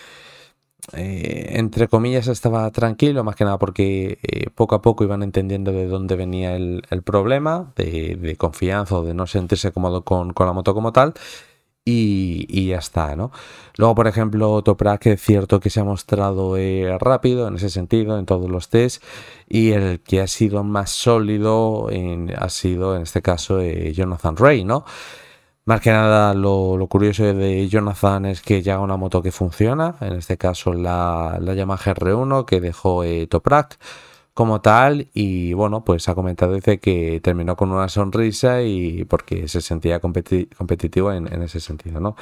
eh, 0.92 1.52
entre 1.58 1.88
comillas, 1.88 2.28
estaba 2.28 2.70
tranquilo, 2.70 3.24
más 3.24 3.36
que 3.36 3.44
nada 3.44 3.58
porque 3.58 4.18
eh, 4.22 4.50
poco 4.54 4.74
a 4.74 4.82
poco 4.82 5.04
iban 5.04 5.22
entendiendo 5.22 5.72
de 5.72 5.86
dónde 5.86 6.14
venía 6.16 6.56
el, 6.56 6.82
problema, 7.04 7.72
de, 7.76 8.36
confianza 8.38 8.96
o 8.98 9.04
de 9.04 9.14
no 9.14 9.26
sentirse 9.26 9.72
cómodo 9.72 10.04
con, 10.04 10.34
la 10.38 10.52
moto 10.52 10.74
como 10.74 10.92
tal. 10.92 11.14
Y, 11.86 12.66
ya 12.68 12.78
está, 12.78 13.14
¿no? 13.14 13.30
Luego, 13.76 13.94
por 13.94 14.06
ejemplo, 14.06 14.62
Toprak 14.62 15.06
es 15.06 15.20
cierto 15.20 15.60
que 15.60 15.68
se 15.68 15.80
ha 15.80 15.84
mostrado 15.84 16.56
eh, 16.56 16.96
rápido 16.98 17.46
en 17.46 17.56
ese 17.56 17.68
sentido, 17.68 18.18
en 18.18 18.24
todos 18.24 18.50
los 18.50 18.70
test, 18.70 19.02
y 19.48 19.72
el 19.72 20.00
que 20.00 20.22
ha 20.22 20.26
sido 20.26 20.64
más 20.64 20.90
sólido 20.90 21.88
ha 22.38 22.48
sido, 22.48 22.96
en 22.96 23.02
este 23.02 23.20
caso, 23.20 23.60
Jonathan 23.62 24.36
Ray, 24.36 24.64
¿no? 24.64 24.84
Más 25.66 25.80
que 25.80 25.90
nada, 25.90 26.34
lo, 26.34 26.86
curioso 26.90 27.24
de 27.24 27.68
Jonathan 27.68 28.26
es 28.26 28.42
que 28.42 28.60
ya 28.60 28.78
una 28.80 28.98
moto 28.98 29.22
que 29.22 29.32
funciona, 29.32 29.96
en 30.02 30.12
este 30.12 30.36
caso 30.36 30.74
la, 30.74 31.38
la 31.40 31.54
Yamaha 31.54 31.94
R1 31.94 32.44
que 32.44 32.60
dejó 32.60 33.02
eh, 33.02 33.26
Toprak 33.26 33.78
como 34.34 34.60
tal 34.60 35.08
y 35.14 35.52
bueno, 35.54 35.84
pues 35.84 36.08
ha 36.08 36.14
comentado, 36.14 36.54
dice 36.54 36.80
que 36.80 37.20
terminó 37.22 37.56
con 37.56 37.70
una 37.72 37.88
sonrisa 37.88 38.62
y 38.62 39.04
porque 39.04 39.48
se 39.48 39.60
sentía 39.60 40.00
competitivo 40.00 41.12
en, 41.12 41.42
ese 41.42 41.60
sentido, 41.60 42.00
¿no? 42.00 42.16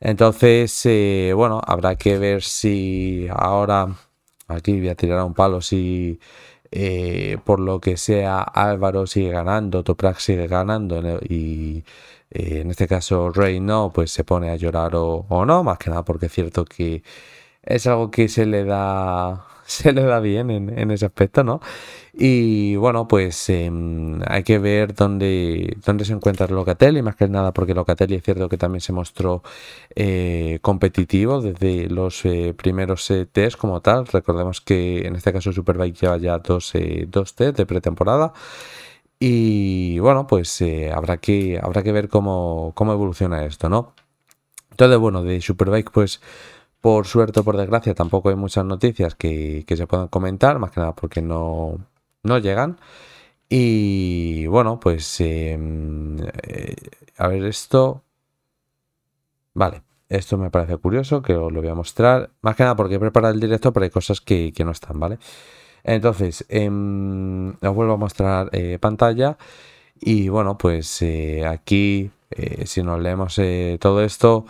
Entonces, 0.00 0.82
eh, 0.86 1.32
bueno, 1.34 1.60
habrá 1.66 1.96
que 1.96 2.18
ver 2.18 2.42
si 2.42 3.28
ahora, 3.30 3.88
aquí 4.48 4.78
voy 4.78 4.88
a 4.90 4.94
tirar 4.96 5.20
a 5.20 5.24
un 5.24 5.34
palo, 5.34 5.60
si 5.62 6.20
eh, 6.70 7.38
por 7.44 7.60
lo 7.60 7.80
que 7.80 7.96
sea 7.96 8.42
Álvaro 8.42 9.06
sigue 9.06 9.30
ganando, 9.30 9.84
Toprak 9.84 10.18
sigue 10.18 10.46
ganando 10.48 11.00
y 11.22 11.84
eh, 12.30 12.60
en 12.60 12.70
este 12.70 12.88
caso 12.88 13.30
Rey 13.30 13.60
no, 13.60 13.92
pues 13.94 14.10
se 14.10 14.24
pone 14.24 14.50
a 14.50 14.56
llorar 14.56 14.92
o, 14.96 15.26
no, 15.46 15.62
más 15.64 15.78
que 15.78 15.90
nada 15.90 16.04
porque 16.04 16.26
es 16.26 16.32
cierto 16.32 16.64
que 16.64 17.02
es 17.62 17.86
algo 17.86 18.10
que 18.10 18.28
se 18.28 18.46
le 18.46 18.64
da 18.64 19.46
se 19.66 19.92
le 19.92 20.02
da 20.02 20.20
bien 20.20 20.50
en, 20.50 20.90
ese 20.90 21.06
aspecto, 21.06 21.44
¿no? 21.44 21.60
Y 22.12 22.76
bueno, 22.76 23.06
pues 23.08 23.48
em, 23.50 24.20
hay 24.26 24.42
que 24.42 24.58
ver 24.58 24.94
dónde, 24.94 25.76
dónde 25.84 26.04
se 26.04 26.14
encuentra 26.14 26.46
Locatelli, 26.46 27.02
más 27.02 27.16
que 27.16 27.28
nada 27.28 27.52
porque 27.52 27.74
Locatelli 27.74 28.14
es 28.14 28.22
cierto 28.22 28.48
que 28.48 28.56
también 28.56 28.80
se 28.80 28.92
mostró 28.92 29.42
eh, 29.94 30.58
competitivo 30.62 31.40
desde 31.42 31.88
los 31.90 32.24
eh, 32.24 32.54
primeros 32.56 33.12
test 33.32 33.58
como 33.58 33.82
tal. 33.82 34.06
Recordemos 34.06 34.60
que 34.60 35.06
en 35.06 35.16
este 35.16 35.32
caso 35.32 35.52
Superbike 35.52 36.00
lleva 36.00 36.16
ya 36.16 36.38
dos, 36.38 36.72
dos 37.08 37.34
test 37.34 37.58
de 37.58 37.66
pretemporada. 37.66 38.32
Y 39.18 39.98
bueno, 40.00 40.26
pues 40.26 40.60
eh, 40.60 40.92
habrá, 40.92 41.16
que, 41.18 41.58
habrá 41.62 41.82
que 41.82 41.92
ver 41.92 42.08
cómo, 42.08 42.74
evoluciona 42.78 43.44
esto, 43.46 43.68
¿no? 43.68 43.94
Entonces, 44.70 44.98
bueno, 44.98 45.22
de 45.22 45.40
Superbike, 45.40 45.90
pues 45.90 46.20
por 46.86 47.04
suerte 47.08 47.40
o 47.40 47.42
por 47.42 47.56
desgracia 47.56 47.96
tampoco 47.96 48.28
hay 48.28 48.36
muchas 48.36 48.64
noticias 48.64 49.16
que, 49.16 49.64
se 49.66 49.86
puedan 49.88 50.06
comentar, 50.06 50.60
más 50.60 50.70
que 50.70 50.78
nada 50.78 50.94
porque 50.94 51.20
no, 51.20 51.80
no 52.22 52.38
llegan. 52.38 52.78
Y 53.48 54.46
bueno, 54.46 54.78
pues 54.78 55.20
em, 55.20 56.16
eh, 56.44 56.76
a 57.16 57.26
ver 57.26 57.44
esto. 57.46 58.04
Vale, 59.54 59.82
esto 60.08 60.38
me 60.38 60.48
parece 60.50 60.76
curioso, 60.76 61.22
que 61.22 61.34
os 61.34 61.52
lo 61.52 61.60
voy 61.60 61.70
a 61.70 61.74
mostrar. 61.74 62.30
Más 62.40 62.54
que 62.54 62.62
nada 62.62 62.76
porque 62.76 62.94
he 62.94 63.00
preparado 63.00 63.34
el 63.34 63.40
directo, 63.40 63.72
pero 63.72 63.82
hay 63.82 63.90
cosas 63.90 64.20
que, 64.20 64.52
que 64.52 64.64
no 64.64 64.70
están, 64.70 65.00
¿vale? 65.00 65.18
Entonces, 65.82 66.46
em, 66.48 67.50
os 67.50 67.74
vuelvo 67.74 67.94
a 67.94 67.96
mostrar 67.96 68.48
eh, 68.52 68.78
pantalla. 68.80 69.38
Y 70.00 70.28
bueno, 70.28 70.56
pues 70.56 71.02
eh, 71.02 71.44
aquí, 71.46 72.12
si 72.64 72.82
nos 72.84 73.00
leemos 73.00 73.40
todo 73.80 74.04
esto, 74.04 74.46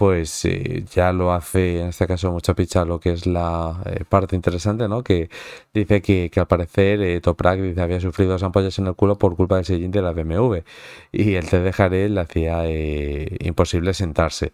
pues 0.00 0.48
ya 0.94 1.12
lo 1.12 1.30
hace, 1.30 1.82
en 1.82 1.88
este 1.88 2.06
caso, 2.06 2.32
mucha 2.32 2.54
picha 2.54 2.86
lo 2.86 2.98
que 2.98 3.12
es 3.12 3.26
la 3.26 3.76
parte 4.08 4.34
interesante, 4.34 4.88
¿no? 4.88 5.04
Que 5.04 5.28
dice 5.74 6.00
que, 6.00 6.30
al 6.36 6.46
parecer 6.46 7.20
Toprak 7.20 7.60
dice, 7.60 7.82
había 7.82 8.00
sufrido 8.00 8.32
dos 8.32 8.42
ampollas 8.42 8.78
en 8.78 8.86
el 8.86 8.94
culo 8.94 9.18
por 9.18 9.36
culpa 9.36 9.56
del 9.56 9.66
sillín 9.66 9.90
de 9.90 10.00
la 10.00 10.12
BMW. 10.12 10.60
Y 11.12 11.34
el 11.34 11.50
te 11.50 11.60
dejaré 11.60 12.08
le 12.08 12.18
hacía 12.18 12.64
imposible 13.40 13.92
sentarse. 13.92 14.52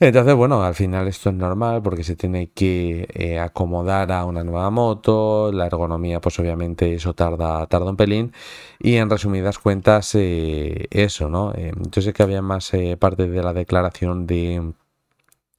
Entonces, 0.00 0.34
bueno, 0.34 0.62
al 0.64 0.74
final 0.74 1.06
esto 1.06 1.30
es 1.30 1.36
normal 1.36 1.80
porque 1.82 2.02
se 2.02 2.16
tiene 2.16 2.50
que 2.50 3.06
eh, 3.14 3.38
acomodar 3.38 4.10
a 4.10 4.24
una 4.24 4.42
nueva 4.42 4.68
moto, 4.70 5.52
la 5.52 5.66
ergonomía 5.66 6.20
pues 6.20 6.38
obviamente 6.40 6.94
eso 6.94 7.14
tarda, 7.14 7.64
tarda 7.68 7.90
un 7.90 7.96
pelín 7.96 8.32
y 8.80 8.96
en 8.96 9.08
resumidas 9.08 9.58
cuentas 9.58 10.14
eh, 10.16 10.88
eso, 10.90 11.28
¿no? 11.28 11.52
Eh, 11.54 11.72
yo 11.92 12.02
sé 12.02 12.12
que 12.12 12.24
había 12.24 12.42
más 12.42 12.72
parte 12.98 13.28
de 13.28 13.42
la 13.42 13.52
declaración 13.52 14.26
de, 14.26 14.72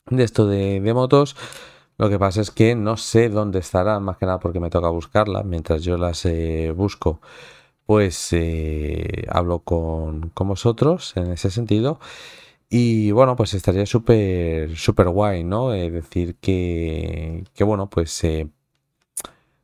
de 0.09 0.23
esto 0.23 0.47
de, 0.47 0.81
motos, 0.93 1.35
lo 1.97 2.09
que 2.09 2.19
pasa 2.19 2.41
es 2.41 2.51
que 2.51 2.75
no 2.75 2.97
sé 2.97 3.29
dónde 3.29 3.59
estará, 3.59 3.99
más 4.01 4.17
que 4.17 4.25
nada 4.25 4.39
porque 4.39 4.59
me 4.59 4.69
toca 4.69 4.89
buscarla, 4.89 5.43
mientras 5.43 5.83
yo 5.83 5.97
las 5.97 6.27
busco 6.75 7.21
pues 7.85 8.35
hablo 9.29 9.59
con, 9.59 10.29
con 10.29 10.47
vosotros 10.49 11.13
en 11.17 11.31
ese 11.31 11.51
sentido. 11.51 11.99
Y 12.69 13.11
bueno, 13.11 13.35
pues 13.35 13.53
estaría 13.53 13.85
súper, 13.85 14.75
súper 14.75 15.09
guay, 15.09 15.43
¿no? 15.43 15.73
Es 15.73 15.91
decir, 15.93 16.35
que, 16.39 17.43
que 17.53 17.63
bueno, 17.63 17.89
pues 17.89 18.23
eh, 18.23 18.49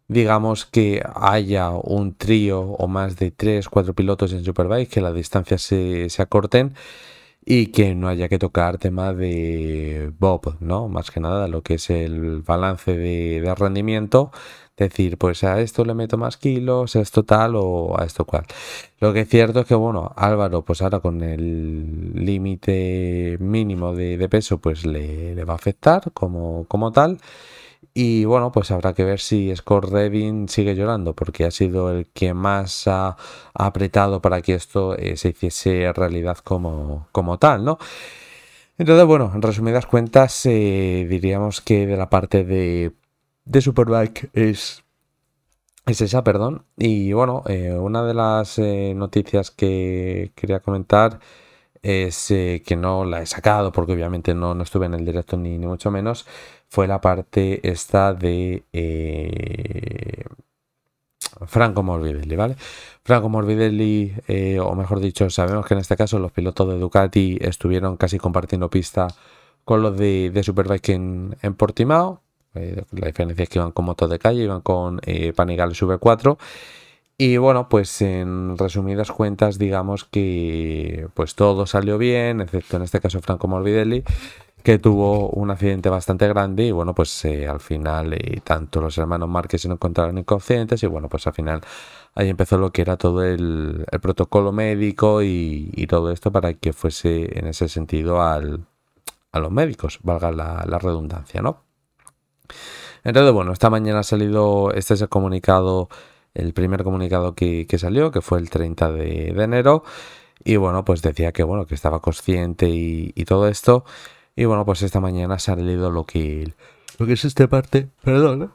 digamos 0.07 0.65
que 0.65 1.01
haya 1.15 1.71
un 1.71 2.15
trío 2.15 2.61
o 2.61 2.87
más 2.87 3.17
de 3.17 3.31
tres, 3.31 3.69
cuatro 3.69 3.93
pilotos 3.95 4.33
en 4.33 4.43
Superbike, 4.43 4.89
que 4.89 5.01
las 5.01 5.15
distancias 5.15 5.61
se, 5.61 6.09
se 6.09 6.21
acorten 6.21 6.75
y 7.45 7.67
que 7.67 7.95
no 7.95 8.07
haya 8.09 8.29
que 8.29 8.39
tocar 8.39 8.77
tema 8.77 9.13
de 9.13 10.11
Bob, 10.19 10.57
¿no? 10.59 10.87
Más 10.89 11.11
que 11.11 11.19
nada 11.19 11.47
lo 11.47 11.63
que 11.63 11.75
es 11.75 11.89
el 11.89 12.41
balance 12.41 12.95
de 12.97 13.55
rendimiento 13.55 14.31
decir, 14.77 15.17
pues 15.17 15.43
a 15.43 15.61
esto 15.61 15.85
le 15.85 15.93
meto 15.93 16.17
más 16.17 16.37
kilos, 16.37 16.95
a 16.95 17.01
esto 17.01 17.23
tal 17.23 17.55
o 17.55 17.99
a 17.99 18.05
esto 18.05 18.25
cual. 18.25 18.45
Lo 18.99 19.13
que 19.13 19.21
es 19.21 19.29
cierto 19.29 19.61
es 19.61 19.65
que, 19.65 19.75
bueno, 19.75 20.11
Álvaro, 20.15 20.63
pues 20.63 20.81
ahora 20.81 20.99
con 20.99 21.21
el 21.23 22.13
límite 22.15 23.37
mínimo 23.39 23.93
de, 23.93 24.27
peso, 24.29 24.59
pues 24.59 24.85
le, 24.85 25.43
va 25.45 25.53
a 25.53 25.55
afectar 25.55 26.11
como, 26.13 26.65
como 26.67 26.91
tal. 26.91 27.19
Y 27.93 28.25
bueno, 28.25 28.51
pues 28.51 28.71
habrá 28.71 28.93
que 28.93 29.03
ver 29.03 29.19
si 29.19 29.53
Scott 29.55 29.85
Redding 29.85 30.47
sigue 30.47 30.75
llorando, 30.75 31.13
porque 31.13 31.45
ha 31.45 31.51
sido 31.51 31.91
el 31.91 32.07
que 32.07 32.33
más 32.33 32.87
ha, 32.87 33.17
apretado 33.53 34.21
para 34.21 34.41
que 34.41 34.53
esto 34.53 34.95
eh, 34.97 35.17
se 35.17 35.29
hiciese 35.29 35.91
realidad 35.93 36.37
como, 36.37 37.07
como 37.11 37.37
tal, 37.37 37.65
¿no? 37.65 37.77
Entonces, 38.77 39.05
bueno, 39.05 39.31
en 39.35 39.41
resumidas 39.41 39.85
cuentas, 39.85 40.45
eh, 40.45 41.05
diríamos 41.09 41.61
que 41.61 41.85
de 41.85 41.97
la 41.97 42.09
parte 42.09 42.43
de 42.43 42.93
de 43.45 43.61
Superbike 43.61 44.29
es, 44.33 44.83
es 45.85 46.01
esa, 46.01 46.23
perdón. 46.23 46.65
Y 46.77 47.13
bueno, 47.13 47.43
eh, 47.47 47.73
una 47.73 48.03
de 48.03 48.13
las 48.13 48.59
eh, 48.59 48.93
noticias 48.95 49.51
que 49.51 50.31
quería 50.35 50.59
comentar 50.61 51.19
es 51.81 52.31
eh, 52.31 52.63
que 52.65 52.75
no 52.75 53.05
la 53.05 53.21
he 53.21 53.25
sacado 53.25 53.71
porque 53.71 53.93
obviamente 53.93 54.35
no, 54.35 54.53
no 54.55 54.63
estuve 54.63 54.85
en 54.85 54.93
el 54.95 55.05
directo 55.05 55.37
ni, 55.37 55.57
mucho 55.59 55.91
menos. 55.91 56.27
Fue 56.69 56.87
la 56.87 57.01
parte 57.01 57.67
esta 57.69 58.13
de 58.13 58.63
Franco 61.47 61.83
Morbidelli, 61.83 62.35
¿vale? 62.35 62.55
Franco 63.03 63.29
Morbidelli, 63.29 64.13
o 64.61 64.75
mejor 64.75 64.99
dicho, 64.99 65.29
sabemos 65.29 65.65
que 65.65 65.73
en 65.73 65.79
este 65.81 65.97
caso 65.97 66.19
los 66.19 66.31
pilotos 66.31 66.69
de 66.69 66.79
Ducati 66.79 67.37
estuvieron 67.41 67.97
casi 67.97 68.17
compartiendo 68.19 68.69
pista 68.69 69.07
con 69.65 69.81
los 69.81 69.97
de, 69.97 70.31
de 70.31 70.43
Superbike 70.43 70.89
en 70.89 71.55
Portimao 71.57 72.20
eh, 72.55 72.83
la 72.91 73.07
diferencia 73.07 73.43
es 73.43 73.49
que 73.49 73.59
iban 73.59 73.71
con 73.71 73.85
motos 73.85 74.09
de 74.09 74.19
calle, 74.19 74.43
iban 74.43 74.61
con 74.61 74.99
eh, 75.05 75.33
Panigales 75.33 75.81
V4. 75.81 76.37
Y 77.17 77.37
bueno, 77.37 77.69
pues 77.69 78.01
en 78.01 78.57
resumidas 78.57 79.11
cuentas, 79.11 79.59
digamos 79.59 80.05
que 80.05 81.07
pues 81.13 81.35
todo 81.35 81.67
salió 81.67 81.99
bien, 81.99 82.41
excepto 82.41 82.77
en 82.77 82.83
este 82.83 82.99
caso 82.99 83.21
Franco 83.21 83.47
Morbidelli, 83.47 84.03
que 84.63 84.79
tuvo 84.79 85.29
un 85.29 85.51
accidente 85.51 85.89
bastante 85.89 86.27
grande 86.27 86.65
y 86.65 86.71
bueno, 86.71 86.95
pues 86.95 87.23
eh, 87.25 87.47
al 87.47 87.59
final 87.59 88.13
eh, 88.13 88.41
tanto 88.43 88.81
los 88.81 88.97
hermanos 88.97 89.29
Márquez 89.29 89.61
se 89.61 89.67
encontraron 89.67 90.17
inconscientes 90.17 90.81
y 90.83 90.87
bueno, 90.87 91.09
pues 91.09 91.27
al 91.27 91.33
final 91.33 91.61
ahí 92.15 92.29
empezó 92.29 92.57
lo 92.57 92.71
que 92.71 92.81
era 92.81 92.97
todo 92.97 93.23
el, 93.23 93.85
protocolo 94.01 94.51
médico 94.51 95.21
y, 95.21 95.85
todo 95.87 96.11
esto 96.11 96.31
para 96.31 96.53
que 96.55 96.73
fuese 96.73 97.37
en 97.37 97.47
ese 97.47 97.69
sentido 97.69 98.21
a 98.21 98.39
los 98.39 99.51
médicos, 99.51 99.99
valga 100.03 100.31
la 100.31 100.79
redundancia, 100.79 101.41
¿no? 101.41 101.70
Entonces, 103.03 103.33
bueno, 103.33 103.53
esta 103.53 103.69
mañana 103.69 103.99
ha 103.99 104.03
salido, 104.03 104.71
este 104.73 104.93
es 104.93 105.01
el 105.01 105.09
comunicado, 105.09 105.89
el 106.33 106.53
primer 106.53 106.83
comunicado 106.83 107.35
que, 107.35 107.65
salió, 107.77 108.11
que 108.11 108.21
fue 108.21 108.39
el 108.39 108.49
30 108.49 108.91
de, 108.91 109.27
enero. 109.29 109.83
Y 110.43 110.55
bueno, 110.57 110.85
pues 110.85 111.01
decía 111.01 111.31
que 111.31 111.43
bueno, 111.43 111.65
que 111.65 111.75
estaba 111.75 112.01
consciente 112.01 112.67
y, 112.69 113.11
todo 113.25 113.47
esto. 113.47 113.85
Y 114.35 114.45
bueno, 114.45 114.65
pues 114.65 114.81
esta 114.81 114.99
mañana 114.99 115.35
ha 115.35 115.39
salido 115.39 115.91
lo 115.91 116.05
que, 116.05 116.53
lo 116.97 117.05
que 117.05 117.13
es 117.13 117.25
este 117.25 117.47
parte, 117.47 117.89
perdón, 118.03 118.53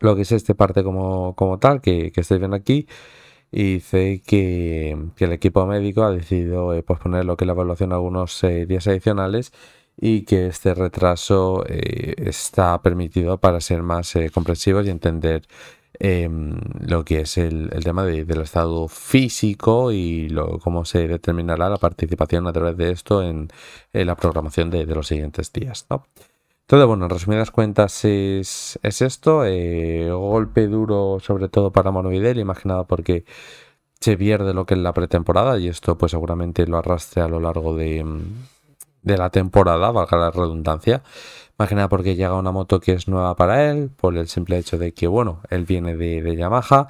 lo 0.00 0.16
que 0.16 0.22
es 0.22 0.32
este 0.32 0.54
parte 0.54 0.84
como, 0.84 1.34
como 1.34 1.58
tal, 1.58 1.80
que, 1.80 2.12
que 2.12 2.20
estáis 2.20 2.40
viendo 2.40 2.56
aquí. 2.56 2.86
Y 3.50 3.74
dice 3.74 4.22
que, 4.26 4.96
el 5.18 5.32
equipo 5.32 5.64
médico 5.66 6.02
ha 6.02 6.10
decidido 6.10 6.74
eh, 6.74 6.82
posponer 6.82 7.24
lo 7.24 7.36
que 7.36 7.44
es 7.44 7.46
la 7.46 7.54
evaluación 7.54 7.92
algunos 7.92 8.42
eh, 8.44 8.66
días 8.66 8.86
adicionales 8.86 9.52
y 10.00 10.22
que 10.22 10.46
este 10.46 10.74
retraso 10.74 11.64
eh, 11.66 12.14
está 12.18 12.80
permitido 12.82 13.38
para 13.38 13.60
ser 13.60 13.82
más 13.82 14.14
eh, 14.16 14.30
comprensivos 14.30 14.86
y 14.86 14.90
entender 14.90 15.42
em, 15.98 16.56
lo 16.80 17.04
que 17.04 17.22
es 17.22 17.36
el, 17.38 17.70
tema 17.82 18.04
del 18.04 18.40
estado 18.40 18.86
físico 18.88 19.90
y 19.90 20.28
lo, 20.28 20.60
cómo 20.60 20.84
se 20.84 21.08
determinará 21.08 21.68
la 21.68 21.78
participación 21.78 22.46
a 22.46 22.52
través 22.52 22.76
de 22.76 22.92
esto 22.92 23.22
en, 23.22 23.48
la 23.92 24.14
programación 24.16 24.70
de, 24.70 24.86
los 24.86 25.08
siguientes 25.08 25.52
días. 25.52 25.86
¿no? 25.90 26.06
Entonces, 26.62 26.86
bueno, 26.86 27.06
en 27.06 27.10
resumidas 27.10 27.50
cuentas 27.50 28.04
es, 28.04 28.78
esto, 28.82 29.44
eh, 29.44 30.10
golpe 30.12 30.68
duro 30.68 31.18
sobre 31.20 31.48
todo 31.48 31.72
para 31.72 31.90
Monovidel, 31.90 32.38
imaginado 32.38 32.86
porque 32.86 33.24
se 34.00 34.16
pierde 34.16 34.54
lo 34.54 34.64
que 34.64 34.74
es 34.74 34.80
la 34.80 34.92
pretemporada 34.92 35.58
y 35.58 35.66
esto 35.68 35.98
pues 35.98 36.12
seguramente 36.12 36.66
lo 36.68 36.78
arrastre 36.78 37.22
a 37.22 37.28
lo 37.28 37.40
largo 37.40 37.74
de, 37.74 38.04
de 39.02 39.16
la 39.16 39.30
temporada, 39.30 39.90
valga 39.90 40.16
la 40.16 40.30
redundancia. 40.30 41.02
Más 41.58 41.70
porque 41.90 42.14
llega 42.14 42.34
una 42.34 42.52
moto 42.52 42.78
que 42.78 42.92
es 42.92 43.08
nueva 43.08 43.34
para 43.34 43.70
él, 43.70 43.90
por 43.90 44.16
el 44.16 44.28
simple 44.28 44.58
hecho 44.58 44.78
de 44.78 44.94
que, 44.94 45.08
bueno, 45.08 45.40
él 45.50 45.64
viene 45.64 45.96
de, 45.96 46.36
Yamaha 46.36 46.86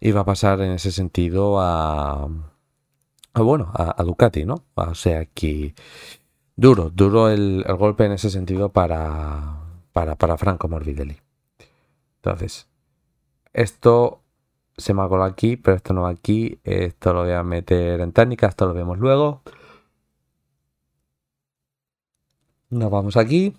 y 0.00 0.12
va 0.12 0.20
a 0.20 0.24
pasar 0.24 0.60
en 0.60 0.72
ese 0.72 0.92
sentido 0.92 1.58
a, 1.60 2.28
bueno, 3.34 3.72
a, 3.74 4.02
Ducati, 4.02 4.44
¿no? 4.44 4.64
O 4.74 4.94
sea 4.94 5.24
que 5.26 5.74
duro, 6.56 6.90
duro 6.90 7.30
el, 7.30 7.64
golpe 7.78 8.04
en 8.04 8.12
ese 8.12 8.28
sentido 8.28 8.70
para, 8.70 9.56
para, 9.92 10.16
para 10.16 10.36
Franco 10.36 10.68
Morbidelli. 10.68 11.16
Entonces, 12.16 12.68
esto 13.54 14.22
se 14.76 14.94
me 14.94 15.02
ha 15.02 15.08
colado 15.08 15.30
aquí, 15.30 15.56
pero 15.56 15.76
esto 15.76 15.94
no 15.94 16.02
va 16.02 16.10
aquí. 16.10 16.60
Esto 16.64 17.12
lo 17.12 17.22
voy 17.22 17.32
a 17.32 17.42
meter 17.42 18.00
en 18.00 18.12
técnica, 18.12 18.48
esto 18.48 18.66
lo 18.66 18.74
vemos 18.74 18.98
luego. 18.98 19.42
Nos 22.72 22.90
vamos 22.90 23.18
aquí. 23.18 23.54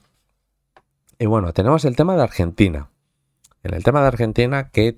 Y 1.19 1.27
bueno, 1.27 1.53
tenemos 1.53 1.85
el 1.85 1.95
tema 1.95 2.15
de 2.15 2.23
Argentina. 2.23 2.89
En 3.61 3.75
el 3.75 3.83
tema 3.83 4.01
de 4.01 4.07
Argentina 4.07 4.71
que 4.71 4.97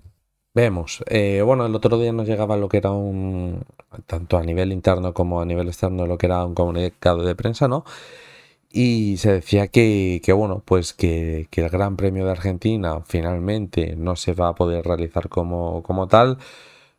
vemos, 0.54 1.04
eh, 1.08 1.42
bueno, 1.46 1.66
el 1.66 1.76
otro 1.76 2.00
día 2.00 2.14
nos 2.14 2.26
llegaba 2.26 2.56
lo 2.56 2.70
que 2.70 2.78
era 2.78 2.92
un, 2.92 3.66
tanto 4.08 4.38
a 4.38 4.44
nivel 4.44 4.72
interno 4.72 5.14
como 5.14 5.42
a 5.42 5.46
nivel 5.46 5.68
externo, 5.68 6.08
lo 6.08 6.18
que 6.18 6.28
era 6.28 6.46
un 6.46 6.56
comunicado 6.56 7.26
de 7.26 7.36
prensa, 7.36 7.68
¿no? 7.68 7.84
Y 8.72 9.18
se 9.18 9.34
decía 9.34 9.68
que, 9.68 10.22
bueno, 10.34 10.64
pues 10.66 10.94
que, 10.94 11.50
el 11.52 11.70
Gran 11.70 11.98
Premio 11.98 12.24
de 12.26 12.32
Argentina 12.32 13.02
finalmente 13.06 13.98
no 13.98 14.16
se 14.16 14.34
va 14.34 14.50
a 14.50 14.56
poder 14.56 14.86
realizar 14.86 15.28
como, 15.28 15.84
como 15.84 16.08
tal 16.08 16.38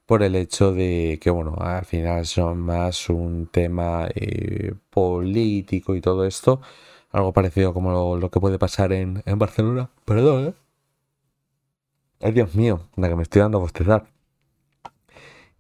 por 0.07 0.23
el 0.23 0.35
hecho 0.37 0.73
de 0.73 1.19
que, 1.23 1.31
bueno, 1.31 1.57
al 1.61 1.87
final 1.87 2.27
son 2.27 2.59
más 2.61 3.09
un 3.09 3.47
tema 3.47 4.09
eh, 4.15 4.75
político 4.91 5.95
y 5.95 6.03
todo 6.03 6.27
esto 6.27 6.61
algo 7.17 7.33
parecido 7.33 7.73
como 7.73 8.17
lo, 8.17 8.31
que 8.31 8.41
puede 8.41 8.59
pasar 8.59 8.93
en, 8.93 9.23
Barcelona. 9.25 9.91
Perdón, 10.05 10.49
¿eh? 10.49 10.55
Ay, 12.21 12.33
Dios 12.33 12.55
mío, 12.55 12.81
la 12.97 13.09
que 13.09 13.17
me 13.17 13.23
estoy 13.23 13.41
dando 13.41 13.59
a 13.59 13.63
bostezar. 13.63 14.07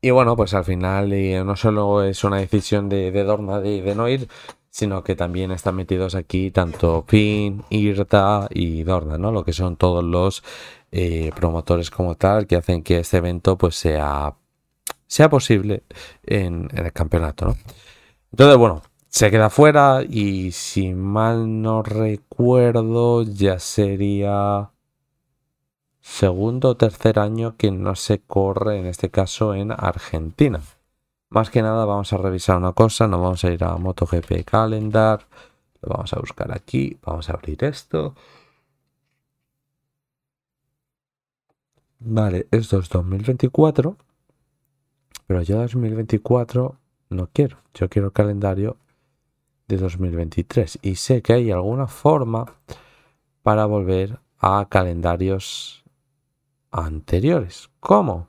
Y 0.03 0.11
bueno, 0.11 0.37
pues 0.37 0.53
al 0.53 0.65
final 0.65 1.13
eh, 1.15 1.43
no 1.45 1.57
solo 1.57 2.03
es 2.05 2.25
una 2.25 2.37
decisión 2.39 2.91
de, 2.91 3.11
Dorna 3.25 3.61
de, 3.61 3.95
no 3.95 4.07
ir, 4.09 4.29
sino 4.69 5.03
que 5.03 5.17
también 5.17 5.51
están 5.51 5.77
metidos 5.77 6.15
aquí 6.15 6.51
tanto 6.51 7.05
Finn, 7.09 7.65
Irta 7.71 8.49
y 8.51 8.83
Dorna, 8.83 9.17
¿no? 9.17 9.33
Lo 9.33 9.43
que 9.45 9.55
son 9.55 9.77
todos 9.77 10.05
los 10.05 10.45
eh, 10.93 11.31
promotores 11.35 11.91
como 11.91 12.17
tal 12.17 12.47
que 12.47 12.57
hacen 12.57 12.83
que 12.83 12.99
este 12.99 13.17
evento 13.17 13.57
pues 13.57 13.77
sea, 13.77 14.35
sea 15.07 15.31
posible 15.31 15.85
en 16.25 16.69
el 16.75 16.93
campeonato, 16.93 17.47
¿no? 17.47 17.57
Entonces, 18.33 18.59
bueno, 18.59 18.83
se 19.09 19.31
queda 19.31 19.51
fuera 19.51 20.03
y 20.03 20.53
si 20.53 20.95
mal 20.95 21.63
no 21.63 21.83
recuerdo 21.83 23.23
ya 23.23 23.59
sería 23.59 24.71
segundo 26.01 26.71
o 26.71 26.77
tercer 26.77 27.19
año 27.19 27.57
que 27.57 27.71
no 27.71 27.95
se 27.97 28.21
corre 28.21 28.79
en 28.79 28.87
este 28.87 29.11
caso 29.11 29.55
en 29.55 29.73
Argentina. 29.73 30.61
Más 31.31 31.51
que 31.51 31.63
nada 31.63 31.85
vamos 31.85 32.13
a 32.13 32.19
revisar 32.19 32.57
una 32.57 32.73
cosa, 32.73 33.09
nos 33.09 33.21
vamos 33.21 33.45
a 33.45 33.51
ir 33.51 33.65
a 33.65 33.77
MotoGP 33.77 34.45
Calendar, 34.45 35.27
lo 35.83 35.89
vamos 35.95 36.13
a 36.13 36.21
buscar 36.21 36.53
aquí, 36.53 36.99
vamos 37.03 37.29
a 37.29 37.33
abrir 37.33 37.65
esto. 37.65 38.15
Vale, 41.99 42.47
esto 42.51 42.79
es 42.79 42.89
2024, 42.89 43.97
pero 45.27 45.43
yo 45.43 45.59
2024 45.59 46.77
no 47.11 47.29
quiero, 47.33 47.59
yo 47.75 47.89
quiero 47.89 48.09
el 48.09 48.13
calendario 48.13 48.77
de 49.69 49.77
2023 49.77 50.79
y 50.83 50.97
sé 50.97 51.23
que 51.23 51.33
hay 51.35 51.51
alguna 51.51 51.87
forma 51.87 52.47
para 53.43 53.67
volver 53.67 54.19
a 54.39 54.67
calendarios 54.69 55.85
anteriores. 56.71 57.71
¿Cómo? 57.81 58.29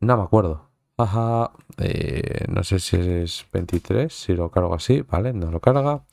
No 0.00 0.16
me 0.16 0.22
acuerdo. 0.22 0.68
Ajá, 0.98 1.52
eh, 1.78 2.44
no 2.48 2.62
sé 2.62 2.78
si 2.80 2.96
es 2.96 3.46
23, 3.52 4.12
si 4.12 4.34
lo 4.34 4.50
cargo 4.50 4.74
así, 4.74 5.02
¿vale? 5.02 5.32
No 5.32 5.50
lo 5.50 5.60
carga. 5.60 6.04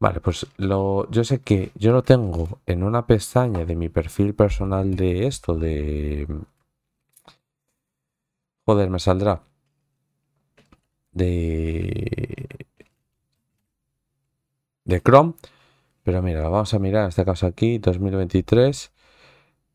Vale, 0.00 0.20
pues 0.20 0.46
lo, 0.58 1.10
yo 1.10 1.24
sé 1.24 1.40
que 1.40 1.70
yo 1.76 1.92
lo 1.92 2.02
tengo 2.02 2.60
en 2.66 2.82
una 2.82 3.06
pestaña 3.06 3.64
de 3.64 3.76
mi 3.76 3.88
perfil 3.88 4.34
personal 4.34 4.96
de 4.96 5.26
esto, 5.26 5.54
de... 5.56 6.26
Joder, 8.66 8.90
me 8.90 8.98
saldrá. 8.98 9.42
De 11.12 12.66
de 14.84 15.00
Chrome. 15.00 15.34
Pero 16.02 16.22
mira, 16.22 16.42
vamos 16.48 16.74
a 16.74 16.78
mirar 16.78 17.04
en 17.04 17.08
este 17.08 17.24
caso 17.24 17.46
aquí, 17.46 17.78
2023. 17.78 18.92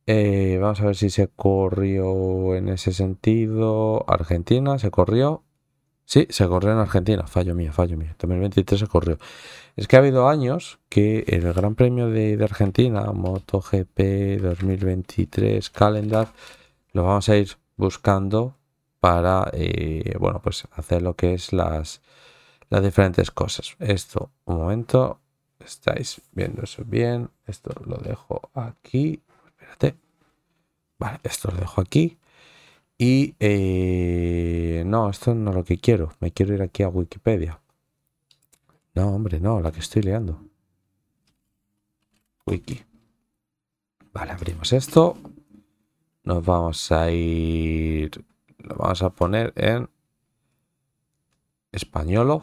Eh, 0.05 0.57
vamos 0.61 0.81
a 0.81 0.85
ver 0.85 0.95
si 0.95 1.09
se 1.09 1.27
corrió 1.27 2.55
en 2.55 2.69
ese 2.69 2.93
sentido. 2.93 4.05
Argentina, 4.07 4.79
se 4.79 4.91
corrió. 4.91 5.43
Sí, 6.05 6.27
se 6.31 6.47
corrió 6.47 6.71
en 6.71 6.79
Argentina. 6.79 7.27
Fallo 7.27 7.55
mío, 7.55 7.71
fallo 7.73 7.97
mío. 7.97 8.15
2023 8.19 8.79
se 8.79 8.87
corrió. 8.87 9.17
Es 9.75 9.87
que 9.87 9.95
ha 9.95 9.99
habido 9.99 10.27
años 10.27 10.79
que 10.89 11.23
el 11.27 11.53
Gran 11.53 11.75
Premio 11.75 12.09
de, 12.09 12.37
Argentina, 12.43 13.11
MotoGP 13.11 14.41
2023, 14.41 15.69
Calendar, 15.69 16.33
lo 16.93 17.03
vamos 17.03 17.29
a 17.29 17.37
ir 17.37 17.57
buscando 17.77 18.55
para, 18.99 19.49
eh, 19.53 20.15
bueno, 20.19 20.41
pues 20.41 20.67
hacer 20.71 21.01
lo 21.01 21.15
que 21.15 21.33
es 21.35 21.53
las, 21.53 22.01
las 22.69 22.83
diferentes 22.83 23.31
cosas. 23.31 23.75
Esto, 23.79 24.31
un 24.45 24.57
momento, 24.57 25.19
estáis 25.59 26.21
viendo 26.31 26.63
eso 26.63 26.83
bien. 26.85 27.29
Esto 27.45 27.71
lo 27.85 27.97
dejo 27.97 28.49
aquí. 28.53 29.21
Espérate. 29.47 29.95
Vale, 30.97 31.19
esto 31.23 31.51
lo 31.51 31.57
dejo 31.57 31.81
aquí. 31.81 32.17
Y 32.97 33.35
eh, 33.39 34.83
no, 34.85 35.09
esto 35.09 35.33
no 35.33 35.51
es 35.51 35.55
lo 35.55 35.63
que 35.63 35.77
quiero. 35.77 36.13
Me 36.19 36.31
quiero 36.31 36.53
ir 36.53 36.61
aquí 36.61 36.83
a 36.83 36.89
Wikipedia. 36.89 37.61
No, 38.93 39.15
hombre, 39.15 39.39
no, 39.39 39.61
la 39.61 39.71
que 39.71 39.79
estoy 39.79 40.01
leando. 40.01 40.41
Wiki. 42.45 42.83
Vale, 44.11 44.31
abrimos 44.31 44.73
esto. 44.73 45.17
Nos 46.23 46.43
vamos 46.43 46.91
a 46.91 47.09
ir. 47.11 48.25
Lo 48.57 48.75
vamos 48.75 49.01
a 49.01 49.11
poner 49.11 49.53
en 49.55 49.89
españolo. 51.71 52.41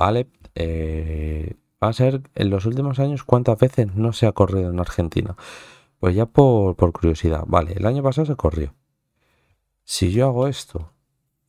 ¿Vale? 0.00 0.30
Eh, 0.54 1.56
va 1.82 1.88
a 1.88 1.92
ser 1.92 2.22
en 2.34 2.48
los 2.48 2.64
últimos 2.64 2.98
años 2.98 3.22
cuántas 3.22 3.58
veces 3.58 3.94
no 3.94 4.14
se 4.14 4.26
ha 4.26 4.32
corrido 4.32 4.70
en 4.70 4.80
Argentina. 4.80 5.36
Pues 5.98 6.16
ya 6.16 6.24
por, 6.24 6.74
curiosidad, 6.74 7.44
vale, 7.46 7.74
el 7.74 7.84
año 7.84 8.02
pasado 8.02 8.26
se 8.26 8.34
corrió. 8.34 8.74
Si 9.84 10.10
yo 10.10 10.26
hago 10.26 10.46
esto 10.48 10.94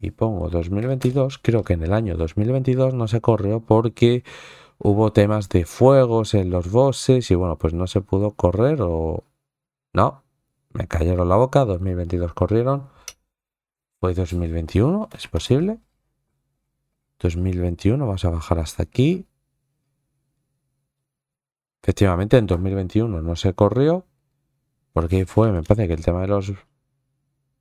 y 0.01 0.11
pongo 0.11 0.49
2022, 0.49 1.37
creo 1.37 1.63
que 1.63 1.73
en 1.73 1.83
el 1.83 1.93
año 1.93 2.17
2022 2.17 2.93
no 2.93 3.07
se 3.07 3.21
corrió 3.21 3.61
porque 3.61 4.25
hubo 4.77 5.13
temas 5.13 5.47
de 5.47 5.63
fuegos 5.63 6.33
en 6.33 6.49
los 6.49 6.69
bosses 6.69 7.31
y 7.31 7.35
bueno, 7.35 7.57
pues 7.57 7.73
no 7.73 7.87
se 7.87 8.01
pudo 8.01 8.31
correr 8.31 8.81
o... 8.81 9.23
No, 9.93 10.23
me 10.73 10.89
cayeron 10.89 11.29
la 11.29 11.37
boca, 11.37 11.63
2022 11.63 12.33
corrieron. 12.33 12.89
Fue 14.01 14.13
2021, 14.13 15.07
¿es 15.13 15.27
posible? 15.29 15.79
2021, 17.21 18.05
vamos 18.05 18.25
a 18.25 18.29
bajar 18.29 18.59
hasta 18.59 18.83
aquí. 18.83 19.25
Efectivamente, 21.83 22.37
en 22.37 22.47
2021 22.47 23.21
no 23.21 23.35
se 23.35 23.53
corrió. 23.53 24.05
Porque 24.93 25.25
fue, 25.25 25.51
me 25.51 25.63
parece 25.63 25.87
que 25.87 25.93
el 25.93 26.03
tema 26.03 26.21
de 26.21 26.27
los 26.27 26.53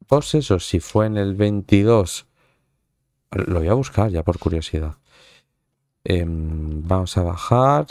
bosses, 0.08 0.50
o 0.50 0.58
si 0.58 0.80
fue 0.80 1.06
en 1.06 1.16
el 1.16 1.34
22. 1.34 2.26
Lo 3.30 3.60
voy 3.60 3.68
a 3.68 3.74
buscar 3.74 4.10
ya 4.10 4.24
por 4.24 4.38
curiosidad. 4.38 4.96
Em, 6.04 6.86
vamos 6.86 7.16
a 7.16 7.22
bajar. 7.22 7.86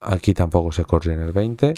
Aquí 0.00 0.32
tampoco 0.34 0.72
se 0.72 0.84
corrió 0.84 1.12
en 1.12 1.20
el 1.20 1.32
20. 1.32 1.74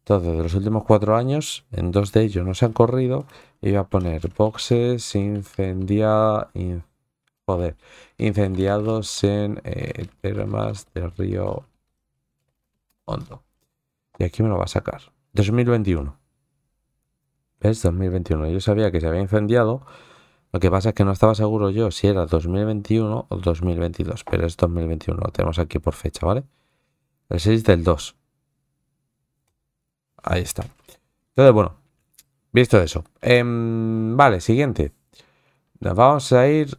Entonces, 0.00 0.36
de 0.36 0.42
los 0.42 0.54
últimos 0.54 0.84
cuatro 0.84 1.16
años, 1.16 1.64
en 1.72 1.90
dos 1.90 2.12
de 2.12 2.22
ellos 2.22 2.46
no 2.46 2.54
se 2.54 2.66
han 2.66 2.72
corrido. 2.72 3.26
Voy 3.62 3.74
a 3.76 3.84
poner 3.84 4.28
boxes, 4.36 5.14
incendia, 5.14 6.48
Joder. 7.46 7.76
Incendiados 8.18 9.22
en 9.22 9.60
eh, 9.64 10.06
termas 10.20 10.92
del 10.92 11.12
río 11.12 11.64
Hondo. 13.04 13.44
Y 14.18 14.24
aquí 14.24 14.42
me 14.42 14.48
lo 14.48 14.58
va 14.58 14.64
a 14.64 14.68
sacar. 14.68 15.12
2021. 15.32 16.18
¿Ves? 17.60 17.82
2021. 17.82 18.48
Yo 18.48 18.60
sabía 18.60 18.90
que 18.90 19.00
se 19.00 19.06
había 19.06 19.20
incendiado. 19.20 19.86
Lo 20.52 20.58
que 20.58 20.70
pasa 20.70 20.88
es 20.88 20.94
que 20.96 21.04
no 21.04 21.12
estaba 21.12 21.36
seguro 21.36 21.70
yo 21.70 21.90
si 21.92 22.08
era 22.08 22.26
2021 22.26 23.26
o 23.28 23.36
2022. 23.36 24.24
Pero 24.24 24.46
es 24.46 24.56
2021. 24.56 25.20
Lo 25.24 25.30
tenemos 25.30 25.60
aquí 25.60 25.78
por 25.78 25.94
fecha, 25.94 26.26
¿vale? 26.26 26.44
El 27.28 27.38
6 27.38 27.62
del 27.62 27.84
2. 27.84 28.16
Ahí 30.24 30.42
está. 30.42 30.64
Entonces, 31.28 31.54
bueno. 31.54 31.76
Visto 32.52 32.80
eso. 32.80 33.04
Em, 33.20 34.16
vale, 34.16 34.40
siguiente. 34.40 34.92
Nos 35.80 35.94
vamos 35.94 36.32
a 36.32 36.48
ir 36.48 36.78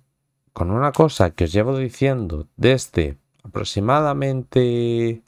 con 0.57 0.71
una 0.71 0.91
cosa 0.91 1.29
que 1.29 1.43
os 1.43 1.51
llevo 1.53 1.77
diciendo 1.77 2.47
desde 2.55 3.19
aproximadamente 3.43 5.21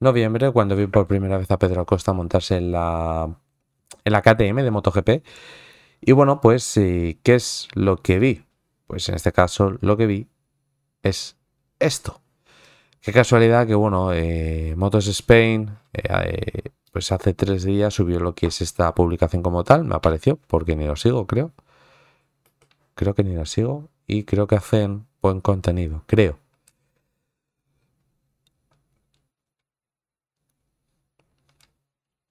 noviembre, 0.00 0.50
cuando 0.50 0.74
vi 0.74 0.88
por 0.88 1.06
primera 1.06 1.38
vez 1.38 1.48
a 1.52 1.60
Pedro 1.60 1.82
Acosta 1.82 2.12
montarse 2.12 2.56
en 2.56 2.72
la, 2.72 3.38
en 4.02 4.12
la 4.12 4.20
KTM 4.20 4.56
de 4.64 4.70
MotoGP. 4.72 5.10
Y 6.00 6.10
bueno, 6.10 6.40
pues, 6.40 6.76
eh, 6.76 7.20
¿qué 7.22 7.36
es 7.36 7.68
lo 7.74 7.98
que 7.98 8.18
vi? 8.18 8.46
Pues 8.88 9.08
en 9.08 9.14
este 9.14 9.30
caso 9.30 9.78
lo 9.80 9.96
que 9.96 10.06
vi 10.06 10.26
es 11.04 11.36
esto. 11.78 12.20
Qué 13.00 13.12
casualidad 13.12 13.64
que, 13.64 13.76
bueno, 13.76 14.12
eh, 14.12 14.74
Motos 14.76 15.06
Spain, 15.06 15.70
eh, 15.92 16.72
pues 16.90 17.12
hace 17.12 17.32
tres 17.32 17.62
días 17.62 17.94
subió 17.94 18.18
lo 18.18 18.34
que 18.34 18.48
es 18.48 18.60
esta 18.60 18.92
publicación 18.92 19.40
como 19.40 19.62
tal, 19.62 19.84
me 19.84 19.94
apareció, 19.94 20.36
porque 20.48 20.74
ni 20.74 20.84
lo 20.84 20.96
sigo, 20.96 21.28
creo. 21.28 21.52
Creo 22.96 23.14
que 23.14 23.22
ni 23.22 23.36
lo 23.36 23.46
sigo 23.46 23.88
y 24.08 24.24
creo 24.24 24.48
que 24.48 24.56
hacen 24.56 25.06
buen 25.22 25.40
contenido, 25.40 26.02
creo. 26.06 26.38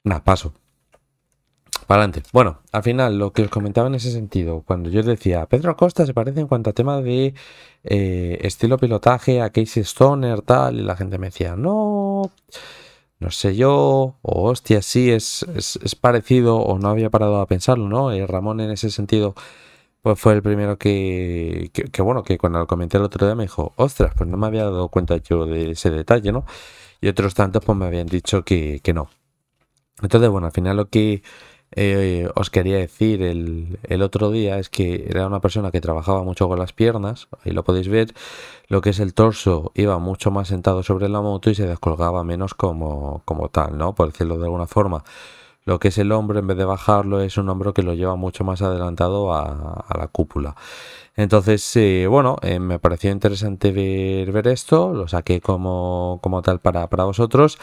Nada, 0.03 0.23
paso. 0.23 0.53
Para 1.85 2.01
adelante. 2.03 2.23
Bueno, 2.33 2.59
al 2.71 2.83
final 2.83 3.17
lo 3.17 3.31
que 3.31 3.43
os 3.43 3.49
comentaba 3.49 3.87
en 3.87 3.95
ese 3.95 4.11
sentido, 4.11 4.61
cuando 4.65 4.89
yo 4.89 5.03
decía, 5.03 5.45
Pedro 5.45 5.71
Acosta 5.71 6.05
se 6.05 6.13
parece 6.13 6.41
en 6.41 6.47
cuanto 6.47 6.69
a 6.69 6.73
tema 6.73 7.01
de 7.01 7.33
eh, 7.83 8.37
estilo 8.41 8.77
pilotaje 8.77 9.41
a 9.41 9.51
Casey 9.51 9.83
Stoner, 9.83 10.41
tal, 10.41 10.79
y 10.79 10.83
la 10.83 10.97
gente 10.97 11.17
me 11.17 11.27
decía, 11.27 11.55
no, 11.55 12.31
no 13.19 13.31
sé 13.31 13.55
yo, 13.55 14.17
o 14.21 14.49
hostia, 14.49 14.81
sí, 14.81 15.11
es, 15.11 15.43
es, 15.55 15.95
parecido, 15.95 16.57
o 16.57 16.77
no 16.79 16.89
había 16.89 17.09
parado 17.09 17.39
a 17.39 17.47
pensarlo, 17.47 17.87
¿no? 17.87 18.11
Eh, 18.11 18.27
Ramón 18.27 18.59
en 18.59 18.71
ese 18.71 18.89
sentido 18.91 19.35
pues 20.01 20.19
fue 20.19 20.33
el 20.33 20.41
primero 20.41 20.77
que, 20.77 21.71
que, 21.73 22.01
bueno, 22.01 22.23
que 22.23 22.37
cuando 22.37 22.59
lo 22.59 22.67
comenté 22.67 22.97
el 22.97 23.03
otro 23.03 23.25
día 23.25 23.35
me 23.35 23.43
dijo, 23.43 23.73
ostras, 23.75 24.13
pues 24.15 24.29
no 24.29 24.37
me 24.37 24.47
había 24.47 24.63
dado 24.65 24.89
cuenta 24.89 25.17
yo 25.17 25.45
de 25.45 25.71
ese 25.71 25.89
detalle, 25.91 26.31
¿no? 26.31 26.45
Y 27.01 27.07
otros 27.09 27.33
tantos 27.33 27.63
pues 27.65 27.77
me 27.77 27.85
habían 27.85 28.07
dicho 28.07 28.43
que, 28.43 28.79
que 28.83 28.93
no. 28.93 29.09
Entonces, 30.01 30.29
bueno, 30.29 30.47
al 30.47 30.53
final 30.53 30.77
lo 30.77 30.89
que 30.89 31.23
eh, 31.71 32.29
os 32.35 32.49
quería 32.49 32.77
decir 32.77 33.21
el, 33.21 33.79
el, 33.83 34.01
otro 34.01 34.31
día 34.31 34.57
es 34.57 34.69
que 34.69 35.05
era 35.09 35.27
una 35.27 35.41
persona 35.41 35.71
que 35.71 35.81
trabajaba 35.81 36.23
mucho 36.23 36.47
con 36.47 36.57
las 36.59 36.71
piernas, 36.71 37.27
ahí 37.43 37.51
lo 37.51 37.63
podéis 37.63 37.89
ver, 37.89 38.13
lo 38.69 38.81
que 38.81 38.91
es 38.91 38.99
el 38.99 39.13
torso 39.13 39.71
iba 39.75 39.97
mucho 39.99 40.31
más 40.31 40.47
sentado 40.47 40.81
sobre 40.83 41.09
la 41.09 41.21
moto 41.21 41.49
y 41.49 41.55
se 41.55 41.67
descolgaba 41.67 42.23
menos 42.23 42.53
como, 42.53 43.21
como 43.25 43.49
tal, 43.49 43.77
¿no? 43.77 43.95
Por 43.95 44.11
decirlo 44.11 44.37
de 44.37 44.45
alguna 44.45 44.67
forma 44.67 45.03
lo 45.67 45.79
que 45.79 45.89
es 45.89 45.97
el 45.97 46.13
hombro, 46.13 46.39
en 46.39 46.47
vez 46.47 46.55
de 46.55 46.63
bajarlo, 46.63 47.19
es 47.19 47.37
un 47.37 47.49
hombro 47.49 47.73
que 47.73 47.83
lo 47.83 47.93
lleva 47.93 48.15
mucho 48.15 48.45
más 48.45 48.61
adelantado 48.61 49.33
a, 49.33 49.85
la 49.99 50.07
cúpula. 50.07 50.55
Entonces, 51.17 51.75
eh, 51.75 52.07
bueno, 52.07 52.37
eh, 52.41 52.57
me 52.57 52.79
pareció 52.79 53.11
interesante 53.11 53.73
ver, 53.73 54.47
esto, 54.47 54.93
lo 54.93 55.09
saqué 55.09 55.41
como, 55.41 56.19
como 56.23 56.41
tal 56.41 56.61
para, 56.61 56.87
para, 56.87 57.03
vosotros 57.03 57.57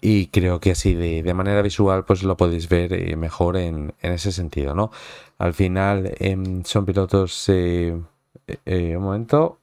y 0.00 0.26
creo 0.26 0.58
que 0.58 0.72
así 0.72 0.94
de, 0.94 1.34
manera 1.34 1.62
visual 1.62 2.04
pues 2.04 2.24
lo 2.24 2.36
podéis 2.36 2.68
ver 2.68 2.92
eh, 2.92 3.14
mejor 3.14 3.56
en, 3.56 3.94
ese 4.02 4.32
sentido, 4.32 4.74
¿no? 4.74 4.90
Al 5.38 5.54
final 5.54 6.14
em, 6.18 6.64
son 6.64 6.84
pilotos, 6.84 7.48
un 7.48 8.06
momento, 8.98 9.60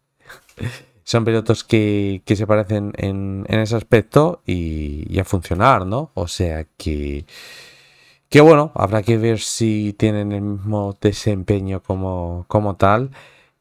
son 1.03 1.25
pilotos 1.25 1.65
que, 1.65 2.21
que 2.25 2.37
se 2.37 2.47
parecen 2.47 2.93
en, 2.95 3.45
en 3.49 3.59
ese 3.59 3.75
aspecto 3.75 4.41
y, 4.45 5.05
y, 5.13 5.19
a 5.19 5.25
funcionar, 5.25 5.85
¿no? 5.85 6.11
O 6.13 6.29
sea 6.29 6.65
que 6.77 7.25
que 8.33 8.41
bueno, 8.41 8.71
habrá 8.73 9.03
que 9.03 9.19
ver 9.19 9.39
si 9.39 9.93
tienen 9.93 10.31
el 10.31 10.41
mismo 10.41 10.97
desempeño 10.99 11.83
como, 11.83 12.45
como 12.47 12.75
tal 12.75 13.11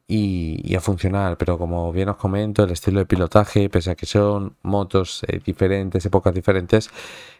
y, 0.07 0.75
a 0.75 0.81
funcionar. 0.81 1.37
Pero 1.37 1.59
como 1.59 1.91
bien 1.93 2.09
os 2.09 2.17
comento, 2.17 2.63
el 2.63 2.71
estilo 2.71 2.97
de 2.99 3.05
pilotaje, 3.05 3.69
pese 3.69 3.91
a 3.91 3.95
que 3.95 4.07
son 4.07 4.55
motos 4.63 5.23
eh, 5.27 5.39
diferentes, 5.45 6.03
épocas 6.07 6.33
diferentes, 6.33 6.89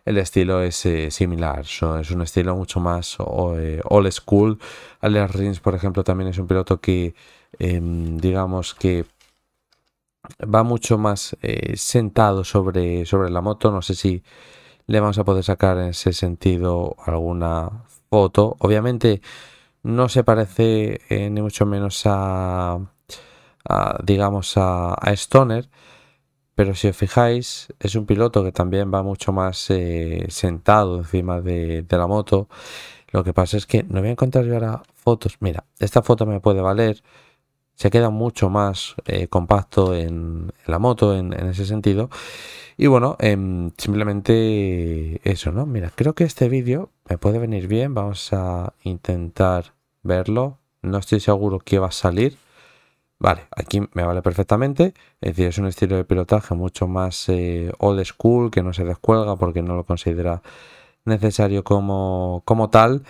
el 0.06 0.20
estilo 0.20 0.62
es 0.62 0.86
eh, 0.86 1.10
similar. 1.10 1.62
es 1.62 2.12
un 2.12 2.22
estilo 2.22 2.56
mucho 2.56 2.80
más 2.80 3.18
eh, 3.58 3.82
old 3.86 4.12
school. 4.12 4.60
Alex 5.02 5.34
Rins, 5.34 5.60
por 5.60 5.74
ejemplo, 5.74 6.04
también 6.04 6.30
es 6.30 6.38
un 6.38 6.46
piloto 6.46 6.80
que, 6.80 7.16
em, 7.58 8.18
digamos 8.18 8.76
que 8.76 9.06
va 10.42 10.62
mucho 10.62 11.00
más 11.00 11.36
sentado 11.76 12.44
sobre, 12.44 13.08
sobre 13.08 13.32
la 13.32 13.42
moto. 13.42 13.72
No 13.72 13.82
sé 13.82 13.96
si 13.96 14.24
le 14.88 15.00
vamos 15.00 15.18
a 15.18 15.24
poder 15.24 15.44
sacar 15.44 15.78
en 15.78 15.90
ese 15.90 16.14
sentido 16.14 16.96
alguna 17.06 17.84
foto. 18.10 18.56
Obviamente 18.60 19.22
no 19.84 20.10
se 20.10 20.24
parece 20.24 21.02
eh, 21.10 21.30
ni 21.30 21.42
mucho 21.42 21.66
menos 21.66 22.04
a, 22.06 22.80
digamos 24.04 24.54
a, 24.58 24.96
Stoner, 25.16 25.70
pero 26.56 26.76
si 26.76 26.88
os 26.88 26.98
fijáis 26.98 27.68
es 27.80 27.96
un 27.96 28.06
piloto 28.06 28.44
que 28.44 28.52
también 28.52 28.94
va 28.94 29.04
mucho 29.04 29.34
más 29.34 29.70
eh, 29.70 30.26
sentado 30.30 30.98
encima 30.98 31.42
de, 31.42 31.86
la 31.90 32.08
moto. 32.08 32.48
Lo 33.12 33.24
que 33.24 33.34
pasa 33.34 33.58
es 33.58 33.66
que 33.68 33.84
no 33.84 34.00
voy 34.00 34.10
a 34.10 34.12
encontrar 34.14 34.46
yo 34.46 34.54
ahora 34.56 34.84
fotos. 34.96 35.38
Mira, 35.40 35.66
esta 35.80 36.02
foto 36.02 36.26
me 36.26 36.40
puede 36.40 36.62
valer. 36.62 37.04
Se 37.76 37.90
queda 37.90 38.10
mucho 38.10 38.50
más 38.50 38.96
eh, 39.06 39.28
compacto 39.28 39.96
en, 39.96 40.52
la 40.66 40.80
moto 40.80 41.16
en 41.16 41.34
ese 41.34 41.66
sentido. 41.66 42.10
Y 42.78 42.88
bueno, 42.88 43.16
em, 43.20 43.72
simplemente 43.78 45.22
eso, 45.30 45.52
¿no? 45.52 45.66
Mira, 45.66 45.92
creo 45.94 46.14
que 46.14 46.24
este 46.24 46.50
vídeo 46.50 46.90
me 47.10 47.18
puede 47.18 47.40
venir 47.40 47.68
bien. 47.68 47.94
Vamos 47.94 48.34
a 48.34 48.74
intentar 48.84 49.74
verlo. 50.02 50.58
No 50.82 50.98
estoy 50.98 51.20
seguro 51.20 51.60
que 51.60 51.80
va 51.80 51.88
a 51.88 51.92
salir. 51.92 52.38
Vale, 53.20 53.48
aquí 53.56 53.82
me 53.94 54.04
vale 54.04 54.22
perfectamente. 54.22 54.94
Es 55.22 55.32
decir, 55.36 55.48
es 55.48 55.58
un 55.58 55.68
estilo 55.68 55.96
de 55.96 56.04
pilotaje 56.04 56.56
mucho 56.56 56.88
más 56.88 57.30
eh, 57.30 57.72
old 57.80 58.04
school, 58.06 58.52
que 58.52 58.64
no 58.64 58.74
se 58.74 58.84
descuelga 58.84 59.36
porque 59.38 59.62
no 59.62 59.76
lo 59.76 59.86
considera 59.86 60.42
necesario 61.06 61.64
como, 61.64 62.42
como 62.46 62.70
tal. 62.70 63.04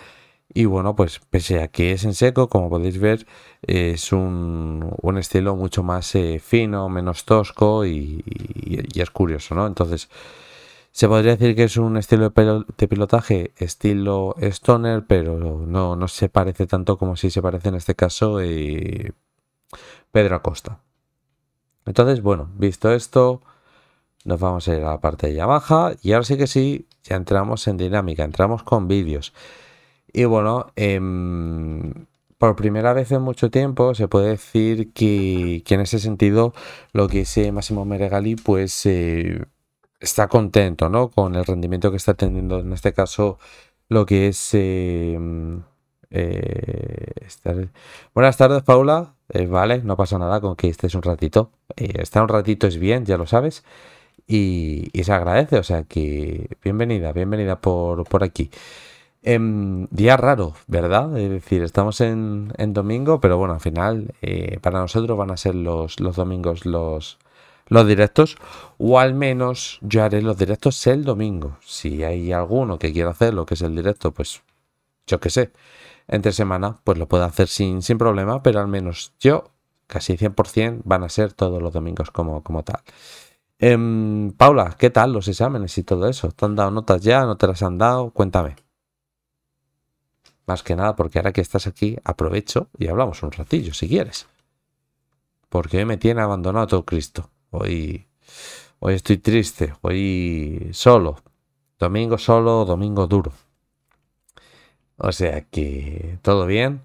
Y 0.56 0.66
bueno, 0.66 0.94
pues 0.94 1.20
pese 1.30 1.60
a 1.60 1.68
que 1.68 1.90
es 1.92 2.04
en 2.04 2.14
seco, 2.14 2.48
como 2.48 2.70
podéis 2.70 3.00
ver, 3.00 3.26
es 3.62 4.12
un, 4.12 4.94
estilo 5.18 5.56
mucho 5.56 5.82
más 5.82 6.14
eh, 6.14 6.38
fino, 6.38 6.88
menos 6.88 7.24
tosco 7.24 7.84
y, 7.84 8.24
es 8.94 9.10
curioso, 9.10 9.56
¿no? 9.56 9.66
Entonces, 9.66 10.08
se 10.92 11.08
podría 11.08 11.32
decir 11.36 11.56
que 11.56 11.64
es 11.64 11.76
un 11.76 11.96
estilo 11.96 12.30
de, 12.30 12.88
pilotaje 12.88 13.52
estilo 13.56 14.36
stoner, 14.38 15.04
pero 15.08 15.38
no, 15.38 15.96
no, 15.96 16.08
se 16.08 16.28
parece 16.28 16.68
tanto 16.68 16.98
como 16.98 17.16
si 17.16 17.30
se 17.30 17.42
parece 17.42 17.70
en 17.70 17.74
este 17.74 17.96
caso 17.96 18.40
eh, 18.40 19.12
Pedro 20.12 20.36
Acosta. 20.36 20.78
Entonces, 21.84 22.22
bueno, 22.22 22.48
visto 22.54 22.92
esto, 22.92 23.42
nos 24.24 24.38
vamos 24.40 24.68
a 24.68 24.74
ir 24.76 24.82
a 24.84 24.90
la 24.92 25.00
parte 25.00 25.26
de 25.28 25.34
Yamaha 25.34 25.94
y 26.02 26.12
ahora 26.12 26.24
sí 26.24 26.36
que 26.36 26.46
sí, 26.46 26.86
ya 27.02 27.16
entramos 27.16 27.66
en 27.66 27.76
dinámica, 27.76 28.22
entramos 28.24 28.62
con 28.62 28.86
vídeos. 28.86 29.32
Y 30.14 30.26
bueno, 30.26 30.72
em, 30.76 32.06
por 32.38 32.54
primera 32.56 32.92
vez 32.92 33.10
en 33.10 33.22
mucho 33.22 33.50
tiempo 33.50 33.94
se 33.96 34.06
puede 34.06 34.28
decir 34.30 34.92
que, 34.92 35.62
en 35.68 35.80
ese 35.80 35.98
sentido 35.98 36.54
lo 36.92 37.08
que 37.08 37.22
es 37.22 37.52
Máximo 37.52 37.84
Meregali 37.84 38.36
pues 38.36 38.86
eh, 38.86 39.44
está 40.00 40.28
contento 40.28 40.88
¿no? 40.88 41.08
con 41.10 41.34
el 41.34 41.44
rendimiento 41.44 41.90
que 41.90 41.96
está 41.96 42.14
teniendo 42.14 42.60
en 42.60 42.72
este 42.72 42.92
caso 42.92 43.38
lo 43.88 44.06
que 44.06 44.28
es... 44.28 44.54
Em, 44.54 45.62
eh, 46.10 47.12
Buenas 48.14 48.36
tardes 48.36 48.62
Paula, 48.62 49.14
eh, 49.30 49.46
vale, 49.46 49.82
no 49.82 49.96
pasa 49.96 50.18
nada 50.18 50.40
con 50.40 50.54
que 50.56 50.68
estés 50.68 50.94
un 50.94 51.02
ratito. 51.02 51.50
estar 51.76 52.22
un 52.22 52.28
ratito 52.28 52.66
es 52.68 52.78
bien, 52.78 53.04
ya 53.04 53.16
lo 53.18 53.26
sabes. 53.26 53.64
Y, 54.26 54.90
y, 54.92 55.04
se 55.04 55.12
agradece, 55.12 55.58
o 55.58 55.62
sea 55.64 55.84
que 55.84 56.48
bienvenida, 56.62 57.12
bienvenida 57.12 57.60
por, 57.60 58.04
por 58.04 58.24
aquí. 58.24 58.50
Em, 59.26 59.86
día 59.90 60.18
raro, 60.18 60.52
¿verdad? 60.66 61.16
Es 61.16 61.30
decir, 61.30 61.62
estamos 61.62 62.02
en, 62.02 62.52
domingo, 62.74 63.20
pero 63.20 63.38
bueno, 63.38 63.54
al 63.54 63.60
final 63.60 64.14
eh, 64.20 64.58
para 64.60 64.80
nosotros 64.80 65.16
van 65.16 65.30
a 65.30 65.38
ser 65.38 65.54
los, 65.54 65.98
los 65.98 66.16
domingos 66.16 66.66
los, 66.66 67.18
los 67.68 67.86
directos, 67.86 68.36
o 68.76 68.98
al 68.98 69.14
menos 69.14 69.78
yo 69.80 70.04
haré 70.04 70.20
los 70.20 70.36
directos 70.36 70.86
el 70.86 71.04
domingo. 71.04 71.56
Si 71.62 72.04
hay 72.04 72.32
alguno 72.32 72.78
que 72.78 72.92
quiera 72.92 73.10
hacer 73.12 73.32
lo 73.32 73.46
que 73.46 73.54
es 73.54 73.62
el 73.62 73.74
directo, 73.74 74.12
pues 74.12 74.42
yo 75.06 75.20
qué 75.20 75.30
sé, 75.30 75.52
entre 76.06 76.32
semana, 76.32 76.80
pues 76.84 76.98
lo 76.98 77.08
puedo 77.08 77.24
hacer 77.24 77.48
sin, 77.48 77.80
sin 77.80 77.96
problema, 77.96 78.42
pero 78.42 78.60
al 78.60 78.68
menos 78.68 79.14
yo 79.20 79.52
casi 79.86 80.18
100% 80.18 80.82
van 80.84 81.02
a 81.02 81.08
ser 81.08 81.32
todos 81.32 81.62
los 81.62 81.72
domingos 81.72 82.10
como, 82.10 82.42
como 82.42 82.62
tal. 82.62 82.82
Em, 83.58 84.32
Paula, 84.32 84.76
¿qué 84.78 84.90
tal 84.90 85.12
los 85.12 85.28
exámenes 85.28 85.78
y 85.78 85.84
todo 85.84 86.08
eso? 86.08 86.30
¿Te 86.32 86.44
han 86.44 86.56
dado 86.56 86.70
notas 86.70 87.00
ya? 87.02 87.24
¿No 87.24 87.36
te 87.38 87.46
las 87.46 87.62
han 87.62 87.78
dado? 87.78 88.10
Cuéntame. 88.10 88.63
Más 90.46 90.62
que 90.62 90.76
nada 90.76 90.94
porque 90.96 91.18
ahora 91.18 91.32
que 91.32 91.40
estás 91.40 91.66
aquí 91.66 91.96
aprovecho 92.04 92.68
y 92.78 92.88
hablamos 92.88 93.22
un 93.22 93.32
ratillo 93.32 93.72
si 93.74 93.88
quieres. 93.88 94.26
Porque 95.48 95.78
hoy 95.78 95.84
me 95.84 95.96
tiene 95.96 96.20
abandonado 96.20 96.66
todo 96.66 96.84
Cristo. 96.84 97.30
Hoy, 97.50 98.06
hoy 98.80 98.94
estoy 98.94 99.18
triste, 99.18 99.74
hoy 99.82 100.70
solo. 100.72 101.16
Domingo 101.78 102.18
solo, 102.18 102.64
domingo 102.64 103.06
duro. 103.06 103.32
O 104.96 105.12
sea 105.12 105.42
que 105.42 106.18
todo 106.22 106.46
bien. 106.46 106.82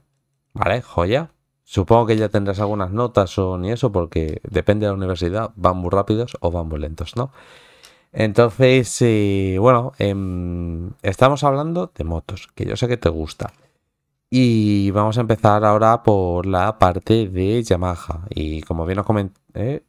Vale, 0.54 0.82
joya. 0.82 1.32
Supongo 1.64 2.08
que 2.08 2.18
ya 2.18 2.30
tendrás 2.30 2.60
algunas 2.60 2.92
notas 2.92 3.38
o 3.38 3.58
ni 3.58 3.72
eso, 3.72 3.92
porque 3.92 4.42
depende 4.50 4.86
de 4.88 4.92
la 4.92 4.98
universidad, 4.98 5.52
van 5.56 5.78
muy 5.78 5.92
rápidos 5.92 6.36
o 6.40 6.50
van 6.52 6.68
muy 6.68 6.80
lentos, 6.80 7.16
¿no? 7.16 7.32
Entonces, 8.12 9.02
eh, 9.02 9.58
bueno, 9.60 9.92
em, 10.00 10.92
estamos 11.04 11.44
hablando 11.44 11.92
de 11.94 12.04
motos, 12.04 12.48
que 12.56 12.66
yo 12.66 12.76
sé 12.76 12.88
que 12.88 12.98
te 12.98 13.10
gusta. 13.10 13.54
Y 14.32 14.92
vamos 14.92 15.18
a 15.18 15.22
empezar 15.22 15.64
ahora 15.66 16.04
por 16.04 16.46
la 16.46 16.78
parte 16.80 17.28
de 17.30 17.64
Yamaha. 17.64 18.26
Y 18.30 18.62
como 18.64 18.86
bien 18.86 19.00
os 19.00 19.06
comenté, 19.06 19.40
¿eh? 19.54 19.84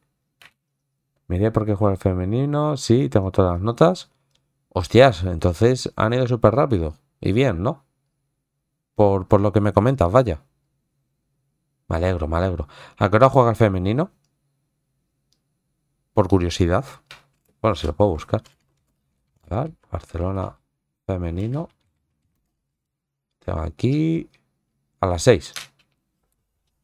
miré 1.28 1.50
por 1.50 1.66
qué 1.66 1.74
juega 1.74 1.94
el 1.94 2.00
femenino, 2.00 2.76
sí, 2.76 3.08
tengo 3.08 3.30
todas 3.32 3.52
las 3.54 3.62
notas. 3.62 4.10
Hostias, 4.70 5.24
entonces 5.24 5.92
han 5.96 6.12
ido 6.14 6.26
súper 6.26 6.54
rápido. 6.54 6.94
Y 7.20 7.32
bien, 7.32 7.62
¿no? 7.62 7.84
Por, 8.94 9.28
por 9.28 9.40
lo 9.40 9.52
que 9.52 9.60
me 9.60 9.72
comentas, 9.72 10.10
vaya. 10.12 10.42
Me 11.88 11.96
alegro, 11.96 12.28
me 12.28 12.36
alegro. 12.36 12.68
¿A 12.98 13.10
qué 13.10 13.16
hora 13.16 13.30
juega 13.30 13.50
el 13.50 13.56
femenino? 13.56 14.10
Por 16.14 16.28
curiosidad. 16.28 16.84
Bueno, 17.60 17.74
si 17.74 17.86
lo 17.86 17.94
puedo 17.94 18.10
buscar. 18.10 18.42
Barcelona 19.90 20.58
femenino. 21.06 21.68
Tengo 23.44 23.60
aquí 23.60 24.30
a 25.00 25.06
las 25.06 25.22
6. 25.22 25.52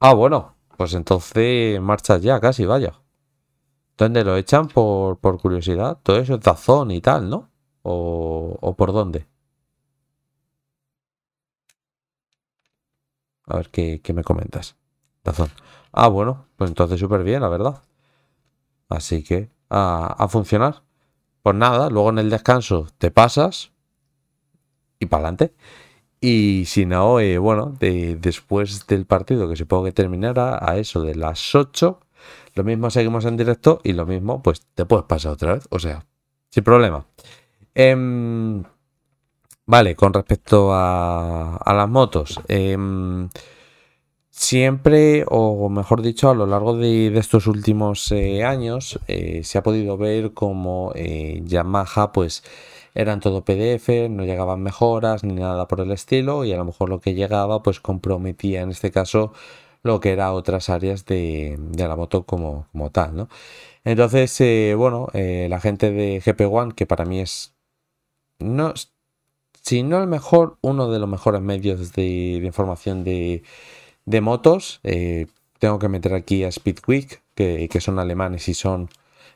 Ah, 0.00 0.14
bueno. 0.14 0.54
Pues 0.76 0.92
entonces 0.94 1.80
marcha 1.80 2.18
ya 2.18 2.38
casi, 2.40 2.66
vaya. 2.66 3.00
¿Dónde 3.98 4.24
lo 4.24 4.36
echan 4.36 4.68
por, 4.68 5.18
por 5.18 5.40
curiosidad? 5.40 5.98
Todo 6.02 6.18
eso 6.18 6.34
es 6.34 6.40
Dazón 6.40 6.90
y 6.90 7.00
tal, 7.00 7.30
¿no? 7.30 7.50
¿O, 7.82 8.58
¿O 8.60 8.76
por 8.76 8.92
dónde? 8.92 9.26
A 13.46 13.56
ver 13.56 13.70
qué, 13.70 14.00
qué 14.02 14.12
me 14.12 14.22
comentas. 14.24 14.76
Ah, 15.92 16.08
bueno, 16.08 16.46
pues 16.56 16.70
entonces 16.70 17.00
súper 17.00 17.24
bien, 17.24 17.40
la 17.40 17.48
verdad. 17.48 17.82
Así 18.88 19.22
que 19.22 19.50
a, 19.70 20.26
funcionar. 20.28 20.82
Pues 21.42 21.54
nada, 21.54 21.90
luego 21.90 22.10
en 22.10 22.18
el 22.18 22.30
descanso 22.30 22.88
te 22.98 23.10
pasas 23.10 23.72
y 24.98 25.06
para 25.06 25.24
adelante. 25.24 25.54
Y 26.20 26.64
si 26.66 26.86
no, 26.86 27.20
eh, 27.20 27.38
bueno, 27.38 27.74
después 27.78 28.86
del 28.86 29.06
partido, 29.06 29.48
que 29.48 29.56
supongo 29.56 29.84
que 29.84 29.92
terminará 29.92 30.58
a 30.60 30.76
eso 30.78 31.02
de 31.02 31.14
las 31.14 31.54
8, 31.54 32.00
lo 32.54 32.64
mismo 32.64 32.90
seguimos 32.90 33.24
en 33.26 33.36
directo 33.36 33.80
y 33.84 33.92
lo 33.92 34.06
mismo, 34.06 34.42
pues 34.42 34.62
te 34.74 34.86
puedes 34.86 35.04
pasar 35.06 35.32
otra 35.32 35.54
vez. 35.54 35.68
O 35.70 35.78
sea, 35.78 36.04
sin 36.50 36.64
problema. 36.64 37.06
Em, 37.74 38.64
vale, 39.66 39.94
con 39.94 40.14
respecto 40.14 40.70
a, 40.72 41.60
las 41.66 41.88
motos. 41.88 42.40
Eh, 42.48 42.76
Siempre, 44.38 45.24
o 45.28 45.68
mejor 45.70 46.02
dicho, 46.02 46.28
a 46.28 46.34
lo 46.34 46.46
largo 46.46 46.76
de, 46.76 47.08
estos 47.18 47.46
últimos 47.46 48.12
eh, 48.12 48.44
años, 48.44 49.00
eh, 49.08 49.42
se 49.44 49.56
ha 49.56 49.62
podido 49.62 49.96
ver 49.96 50.34
como 50.34 50.92
eh, 50.94 51.40
Yamaha, 51.44 52.12
pues 52.12 52.44
eran 52.94 53.20
todo 53.20 53.44
PDF, 53.44 53.88
no 54.10 54.24
llegaban 54.24 54.62
mejoras 54.62 55.24
ni 55.24 55.34
nada 55.34 55.66
por 55.66 55.80
el 55.80 55.90
estilo, 55.90 56.44
y 56.44 56.52
a 56.52 56.58
lo 56.58 56.66
mejor 56.66 56.90
lo 56.90 57.00
que 57.00 57.14
llegaba, 57.14 57.62
pues 57.62 57.80
comprometía 57.80 58.60
en 58.60 58.70
este 58.70 58.90
caso 58.90 59.32
lo 59.82 60.00
que 60.00 60.12
era 60.12 60.32
otras 60.32 60.68
áreas 60.68 61.06
de, 61.06 61.58
la 61.76 61.96
moto 61.96 62.24
como, 62.26 62.68
como, 62.72 62.90
tal, 62.90 63.16
¿no? 63.16 63.28
Entonces, 63.84 64.76
bueno, 64.76 65.08
la 65.14 65.60
gente 65.60 65.90
de 65.92 66.20
GP 66.20 66.42
One, 66.52 66.74
que 66.74 66.86
para 66.86 67.04
mí 67.06 67.20
es, 67.20 67.54
no, 68.38 68.74
si 69.62 69.82
no 69.82 70.00
el 70.00 70.08
mejor, 70.08 70.58
uno 70.60 70.90
de 70.90 70.98
los 70.98 71.08
mejores 71.08 71.40
medios 71.40 71.92
de 71.92 72.40
información 72.44 73.02
de 73.04 73.42
de 74.06 74.20
motos, 74.20 74.80
eh, 74.84 75.26
tengo 75.58 75.78
que 75.78 75.88
meter 75.88 76.14
aquí 76.14 76.44
a 76.44 76.52
Speedquick, 76.52 77.22
que, 77.34 77.68
que 77.68 77.80
son 77.80 77.98
alemanes 77.98 78.48
y 78.48 78.54
son 78.54 78.88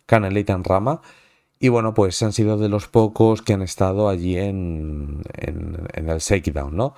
Canalitan 0.06 0.64
Rama. 0.64 1.02
Y 1.58 1.68
bueno, 1.68 1.92
pues 1.94 2.22
han 2.22 2.32
sido 2.32 2.56
de 2.56 2.68
los 2.68 2.88
pocos 2.88 3.42
que 3.42 3.52
han 3.52 3.62
estado 3.62 4.08
allí 4.08 4.38
en, 4.38 5.22
en, 5.34 6.08
el 6.08 6.18
Shakedown, 6.18 6.74
¿no? 6.74 6.94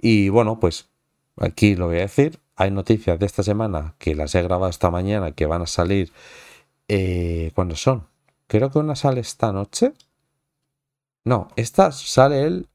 Y 0.00 0.28
bueno, 0.28 0.60
pues 0.60 0.90
aquí 1.38 1.76
lo 1.76 1.86
voy 1.86 1.98
a 1.98 2.00
decir. 2.02 2.40
Hay 2.56 2.70
noticias 2.70 3.18
de 3.18 3.26
esta 3.26 3.42
semana 3.42 3.94
que 3.98 4.14
las 4.14 4.34
he 4.34 4.42
grabado 4.42 4.68
esta 4.70 4.90
mañana 4.90 5.32
que 5.32 5.46
van 5.46 5.62
a 5.62 5.66
salir. 5.66 6.12
Eh, 6.88 7.52
¿Cuándo 7.54 7.76
son? 7.76 8.06
Creo 8.48 8.70
que 8.70 8.78
una 8.78 8.96
sale 8.96 9.20
esta 9.20 9.52
noche. 9.52 9.94
No, 11.24 11.48
esta 11.56 11.92
sale 11.92 12.42
el 12.42 12.68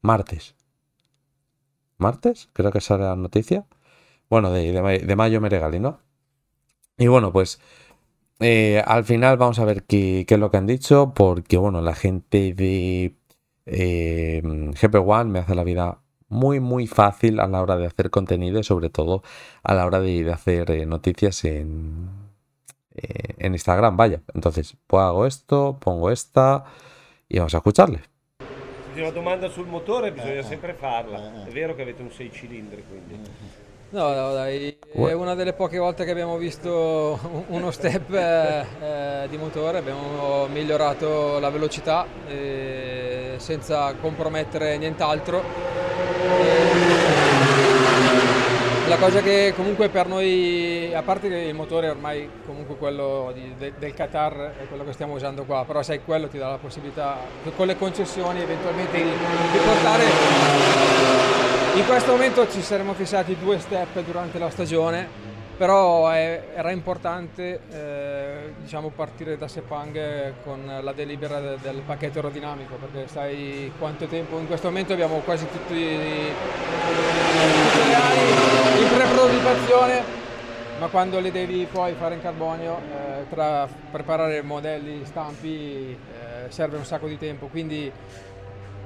martes 0.00 0.54
martes, 1.98 2.48
creo 2.52 2.70
que 2.72 2.80
sale 2.80 3.04
la 3.04 3.16
noticia. 3.16 3.66
Bueno, 4.30 4.50
de, 4.52 4.72
de, 4.72 5.16
mayo 5.16 5.40
me 5.40 5.48
regalé, 5.48 5.80
¿no? 5.80 6.00
Y 6.98 7.08
bueno, 7.08 7.32
pues 7.32 7.60
eh, 8.40 8.82
al 8.86 9.04
final 9.04 9.36
vamos 9.36 9.58
a 9.58 9.64
ver 9.64 9.84
qué, 9.84 10.26
es 10.28 10.38
lo 10.38 10.50
que 10.50 10.56
han 10.58 10.66
dicho, 10.66 11.12
porque 11.14 11.56
bueno, 11.56 11.80
la 11.82 11.94
gente 11.94 12.54
de 12.54 13.16
eh, 13.66 14.42
GP 14.44 14.94
One 14.96 15.30
me 15.30 15.38
hace 15.40 15.54
la 15.54 15.64
vida 15.64 16.00
muy, 16.28 16.60
muy 16.60 16.86
fácil 16.86 17.40
a 17.40 17.48
la 17.48 17.62
hora 17.62 17.76
de 17.76 17.86
hacer 17.86 18.10
contenido 18.10 18.60
y 18.60 18.64
sobre 18.64 18.90
todo 18.90 19.22
a 19.62 19.74
la 19.74 19.86
hora 19.86 20.00
de, 20.00 20.30
hacer 20.32 20.70
eh, 20.70 20.86
noticias 20.86 21.44
en, 21.44 22.10
en 22.94 23.52
Instagram, 23.54 23.96
vaya. 23.96 24.22
Entonces, 24.34 24.76
pues 24.86 25.02
hago 25.02 25.26
esto, 25.26 25.78
pongo 25.80 26.10
esta 26.10 26.64
y 27.28 27.38
vamos 27.38 27.54
a 27.54 27.58
escucharle. 27.58 28.17
Una 29.00 29.10
domanda 29.10 29.48
sul 29.48 29.66
motore 29.66 30.12
bisogna 30.12 30.40
eh, 30.40 30.42
sempre 30.42 30.74
farla. 30.74 31.44
Eh, 31.44 31.48
È 31.48 31.52
vero 31.52 31.74
che 31.74 31.82
avete 31.82 32.02
un 32.02 32.10
6 32.10 32.30
cilindri 32.32 32.84
quindi? 32.88 33.30
No, 33.90 34.12
no, 34.12 34.32
dai, 34.34 34.76
è 34.92 35.12
una 35.12 35.34
delle 35.34 35.54
poche 35.54 35.78
volte 35.78 36.04
che 36.04 36.10
abbiamo 36.10 36.36
visto 36.36 37.18
uno 37.48 37.70
step 37.70 38.12
eh, 38.12 39.26
di 39.30 39.36
motore, 39.38 39.78
abbiamo 39.78 40.46
migliorato 40.48 41.38
la 41.38 41.48
velocità 41.48 42.06
eh, 42.28 43.34
senza 43.38 43.94
compromettere 43.94 44.76
nient'altro. 44.76 45.42
La 48.88 48.96
cosa 48.96 49.20
che 49.20 49.52
comunque 49.54 49.90
per 49.90 50.06
noi, 50.06 50.94
a 50.94 51.02
parte 51.02 51.28
che 51.28 51.36
il 51.36 51.54
motore 51.54 51.90
ormai 51.90 52.26
comunque 52.46 52.74
quello 52.76 53.30
di, 53.34 53.52
de, 53.58 53.74
del 53.78 53.92
Qatar 53.92 54.54
è 54.58 54.66
quello 54.66 54.82
che 54.82 54.94
stiamo 54.94 55.12
usando 55.12 55.44
qua, 55.44 55.64
però 55.66 55.82
sai 55.82 56.02
quello 56.02 56.26
ti 56.26 56.38
dà 56.38 56.48
la 56.48 56.56
possibilità 56.56 57.18
con 57.54 57.66
le 57.66 57.76
concessioni 57.76 58.40
eventualmente 58.40 58.96
di, 58.96 59.10
di 59.52 59.58
portare... 59.58 60.04
In 61.74 61.84
questo 61.84 62.12
momento 62.12 62.48
ci 62.48 62.62
saremmo 62.62 62.94
fissati 62.94 63.36
due 63.38 63.58
step 63.58 64.00
durante 64.00 64.38
la 64.38 64.48
stagione, 64.48 65.27
però 65.58 66.08
è, 66.08 66.50
era 66.54 66.70
importante 66.70 67.60
eh, 67.70 68.54
diciamo 68.60 68.90
partire 68.90 69.36
da 69.36 69.48
Sepang 69.48 70.34
con 70.44 70.78
la 70.80 70.92
delibera 70.92 71.40
de, 71.40 71.56
del 71.60 71.82
pacchetto 71.84 72.18
aerodinamico 72.18 72.76
perché 72.76 73.08
sai 73.08 73.72
quanto 73.76 74.06
tempo 74.06 74.38
in 74.38 74.46
questo 74.46 74.68
momento 74.68 74.92
abbiamo 74.92 75.18
quasi 75.18 75.48
tutti, 75.50 75.74
ali 77.92 78.82
in 78.82 78.88
pre-prototipazione 78.88 80.26
ma 80.78 80.86
quando 80.86 81.18
le 81.18 81.32
devi 81.32 81.66
poi 81.68 81.94
fare 81.94 82.14
in 82.14 82.22
carbonio 82.22 82.78
eh, 82.78 83.28
tra 83.28 83.68
preparare 83.90 84.42
modelli 84.42 85.04
stampi 85.04 85.90
eh, 85.90 86.50
serve 86.50 86.76
un 86.76 86.84
sacco 86.84 87.08
di 87.08 87.18
tempo. 87.18 87.48
Quindi 87.48 87.90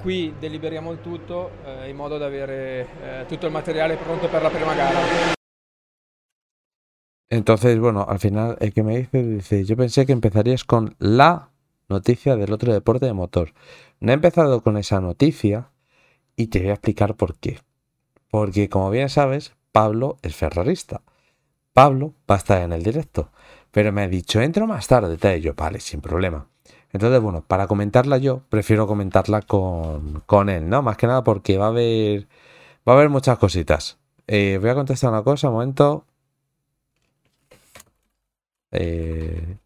qui 0.01 0.35
deliberiamo 0.39 0.91
il 0.91 1.03
tutto 1.03 1.51
eh, 1.65 1.91
in 1.91 1.97
modo 1.97 2.17
da 2.17 2.25
avere 2.25 2.89
eh, 3.03 3.27
tutto 3.29 3.45
il 3.45 3.53
materiale 3.53 3.97
pronto 3.97 4.27
per 4.29 4.41
la 4.41 4.49
prima 4.49 4.73
gara 4.73 5.41
Entonces, 7.33 7.79
bueno, 7.81 8.05
al 8.07 8.19
final 8.19 8.59
el 8.61 8.75
que 8.75 8.83
me 8.83 8.99
dice, 8.99 9.23
dice, 9.23 9.65
yo 9.65 9.75
pensé 9.75 10.05
que 10.05 10.13
empezarías 10.13 10.65
con 10.65 10.97
la 10.99 11.49
noticia 11.89 12.37
del 12.37 12.53
otro 12.53 12.75
deporte 12.75 13.07
de 13.07 13.15
motor. 13.15 13.55
No 14.01 14.13
he 14.13 14.15
empezado 14.15 14.63
con 14.63 14.77
esa 14.77 15.01
noticia 15.01 15.71
y 16.37 16.49
te 16.49 16.59
voy 16.61 16.69
a 16.69 16.75
explicar 16.75 17.15
por 17.15 17.37
qué. 17.37 17.59
Porque 18.31 18.69
como 18.69 18.91
bien 18.91 19.09
sabes, 19.09 19.55
Pablo 19.73 20.19
es 20.21 20.37
ferrarista. 20.37 21.01
Pablo 21.73 22.13
va 22.31 22.35
a 22.35 22.39
estar 22.39 22.61
en 22.61 22.75
el 22.75 22.83
directo. 22.83 23.31
Pero 23.71 23.93
me 23.93 24.03
ha 24.03 24.09
dicho, 24.09 24.43
entro 24.43 24.67
más 24.67 24.87
tarde, 24.87 25.17
te 25.17 25.41
yo, 25.41 25.55
vale, 25.55 25.81
sin 25.81 26.03
problema. 26.03 26.49
Entonces, 26.93 27.19
bueno, 27.23 27.43
para 27.49 27.67
comentarla 27.67 28.19
yo, 28.19 28.43
prefiero 28.51 28.87
comentarla 28.87 29.41
con, 29.41 30.23
con 30.27 30.51
él, 30.51 30.69
¿no? 30.69 30.83
Más 30.83 30.99
que 30.99 31.07
nada 31.07 31.25
porque 31.25 31.57
va 31.57 31.67
a 31.67 31.69
haber, 31.69 32.29
va 32.87 32.93
a 32.93 32.97
haber 32.97 33.09
muchas 33.09 33.39
cositas. 33.39 33.99
eh, 34.27 34.59
voy 34.61 34.69
a 34.69 34.75
contestar 34.75 35.11
una 35.11 35.23
cosa, 35.23 35.49
un 35.49 35.55
momento. 35.55 36.05
Eh, 38.73 39.59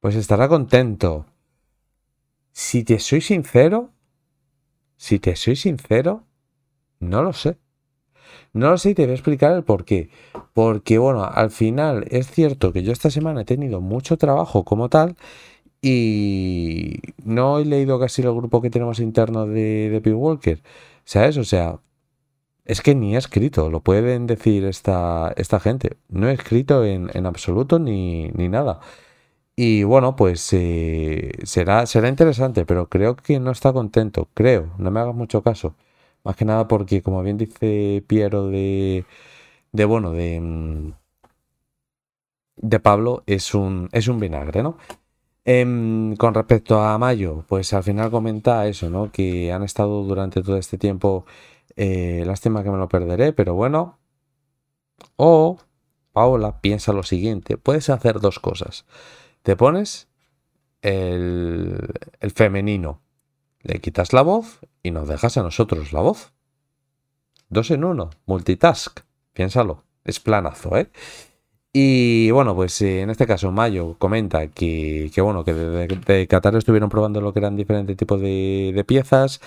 pues 0.00 0.16
estará 0.16 0.48
contento. 0.48 1.24
Si 2.54 2.82
te 2.82 2.98
soy 2.98 3.20
sincero, 3.20 3.90
si 4.96 5.18
te 5.18 5.36
soy 5.36 5.56
sincero, 5.56 6.24
no 7.00 7.22
lo 7.22 7.32
sé. 7.32 7.58
No 8.52 8.70
lo 8.70 8.78
sé 8.78 8.90
y 8.90 8.94
te 8.94 9.02
voy 9.04 9.12
a 9.12 9.14
explicar 9.14 9.52
el 9.56 9.64
por 9.64 9.84
qué. 9.84 10.10
Porque, 10.54 10.98
bueno, 10.98 11.24
al 11.24 11.50
final 11.50 12.06
es 12.10 12.30
cierto 12.30 12.72
que 12.72 12.82
yo 12.82 12.92
esta 12.92 13.10
semana 13.10 13.42
he 13.42 13.44
tenido 13.44 13.80
mucho 13.80 14.16
trabajo 14.18 14.64
como 14.64 14.88
tal 14.88 15.16
y 15.82 16.98
no 17.24 17.58
he 17.60 17.64
leído 17.66 18.00
casi 18.00 18.22
el 18.22 18.32
grupo 18.34 18.62
que 18.62 18.70
tenemos 18.70 19.00
interno 19.00 19.46
de, 19.46 19.90
de. 19.90 20.62
¿Sabes? 21.04 21.36
O 21.38 21.44
sea, 21.44 21.80
es 22.64 22.80
que 22.80 22.94
ni 22.94 23.14
he 23.14 23.18
escrito, 23.18 23.70
lo 23.70 23.80
pueden 23.80 24.26
decir 24.26 24.64
esta, 24.64 25.32
esta 25.36 25.60
gente. 25.60 25.96
No 26.08 26.28
he 26.28 26.32
escrito 26.34 26.84
en, 26.84 27.26
absoluto 27.26 27.78
ni, 27.78 28.28
nada. 28.30 28.80
Y 29.56 29.84
bueno, 29.84 30.16
pues 30.16 30.48
eh, 30.52 31.32
será, 31.44 31.86
será 31.86 32.08
interesante, 32.08 32.64
pero 32.66 32.88
creo 32.88 33.16
que 33.16 33.40
no 33.40 33.50
está 33.50 33.72
contento. 33.72 34.28
Creo, 34.34 34.72
no 34.78 34.90
me 34.90 35.00
hagas 35.00 35.14
mucho 35.14 35.42
caso. 35.42 35.76
Más 36.24 36.36
que 36.36 36.44
nada 36.44 36.68
porque, 36.68 37.02
como 37.02 37.22
bien 37.22 37.38
dice 37.38 38.04
Piero 38.06 38.48
de, 38.48 39.04
de 39.72 39.84
bueno, 39.84 40.12
de, 40.12 40.40
mm, 40.40 40.92
de 42.56 42.80
Pablo, 42.80 43.22
es 43.26 43.54
un, 43.54 43.88
es 43.92 44.08
un 44.08 44.20
vinagre, 44.20 44.62
¿no? 44.62 44.76
Em, 45.44 46.14
con 46.16 46.34
respecto 46.34 46.80
a 46.80 46.96
Mayo, 46.98 47.44
pues 47.48 47.72
al 47.72 47.82
final 47.82 48.10
comenta 48.12 48.66
eso, 48.68 48.88
¿no? 48.90 49.10
Que 49.10 49.52
han 49.52 49.64
estado 49.64 50.04
durante 50.04 50.40
todo 50.42 50.56
este 50.56 50.78
tiempo, 50.78 51.26
eh, 51.76 52.24
lástima 52.26 52.62
que 52.62 52.70
me 52.70 52.78
lo 52.78 52.88
perderé, 52.88 53.32
pero 53.32 53.54
bueno. 53.54 53.98
O, 55.16 55.58
Paola, 56.12 56.60
piensa 56.60 56.92
lo 56.92 57.02
siguiente, 57.02 57.56
puedes 57.56 57.90
hacer 57.90 58.20
dos 58.20 58.38
cosas. 58.38 58.84
Te 59.42 59.56
pones 59.56 60.08
el, 60.82 61.78
el 62.20 62.30
femenino, 62.30 63.02
le 63.60 63.80
quitas 63.80 64.12
la 64.12 64.22
voz 64.22 64.60
y 64.82 64.90
nos 64.90 65.08
dejas 65.08 65.36
a 65.36 65.42
nosotros 65.42 65.92
la 65.92 66.00
voz. 66.00 66.32
Dos 67.48 67.70
en 67.70 67.84
uno, 67.84 68.10
multitask, 68.26 69.00
piénsalo, 69.32 69.84
es 70.04 70.20
planazo, 70.20 70.76
¿eh? 70.76 70.90
Y 71.72 72.30
bueno, 72.30 72.54
pues 72.54 72.80
eh, 72.82 73.00
en 73.00 73.10
este 73.10 73.26
caso 73.26 73.50
Mayo 73.50 73.96
comenta 73.98 74.46
que, 74.48 75.10
bueno, 75.18 75.42
que 75.44 75.54
de, 75.54 76.26
Qatar 76.28 76.54
estuvieron 76.56 76.90
probando 76.90 77.20
lo 77.22 77.32
que 77.32 77.38
eran 77.38 77.56
diferentes 77.56 77.96
tipos 77.96 78.20
de, 78.20 78.84
piezas 78.86 79.40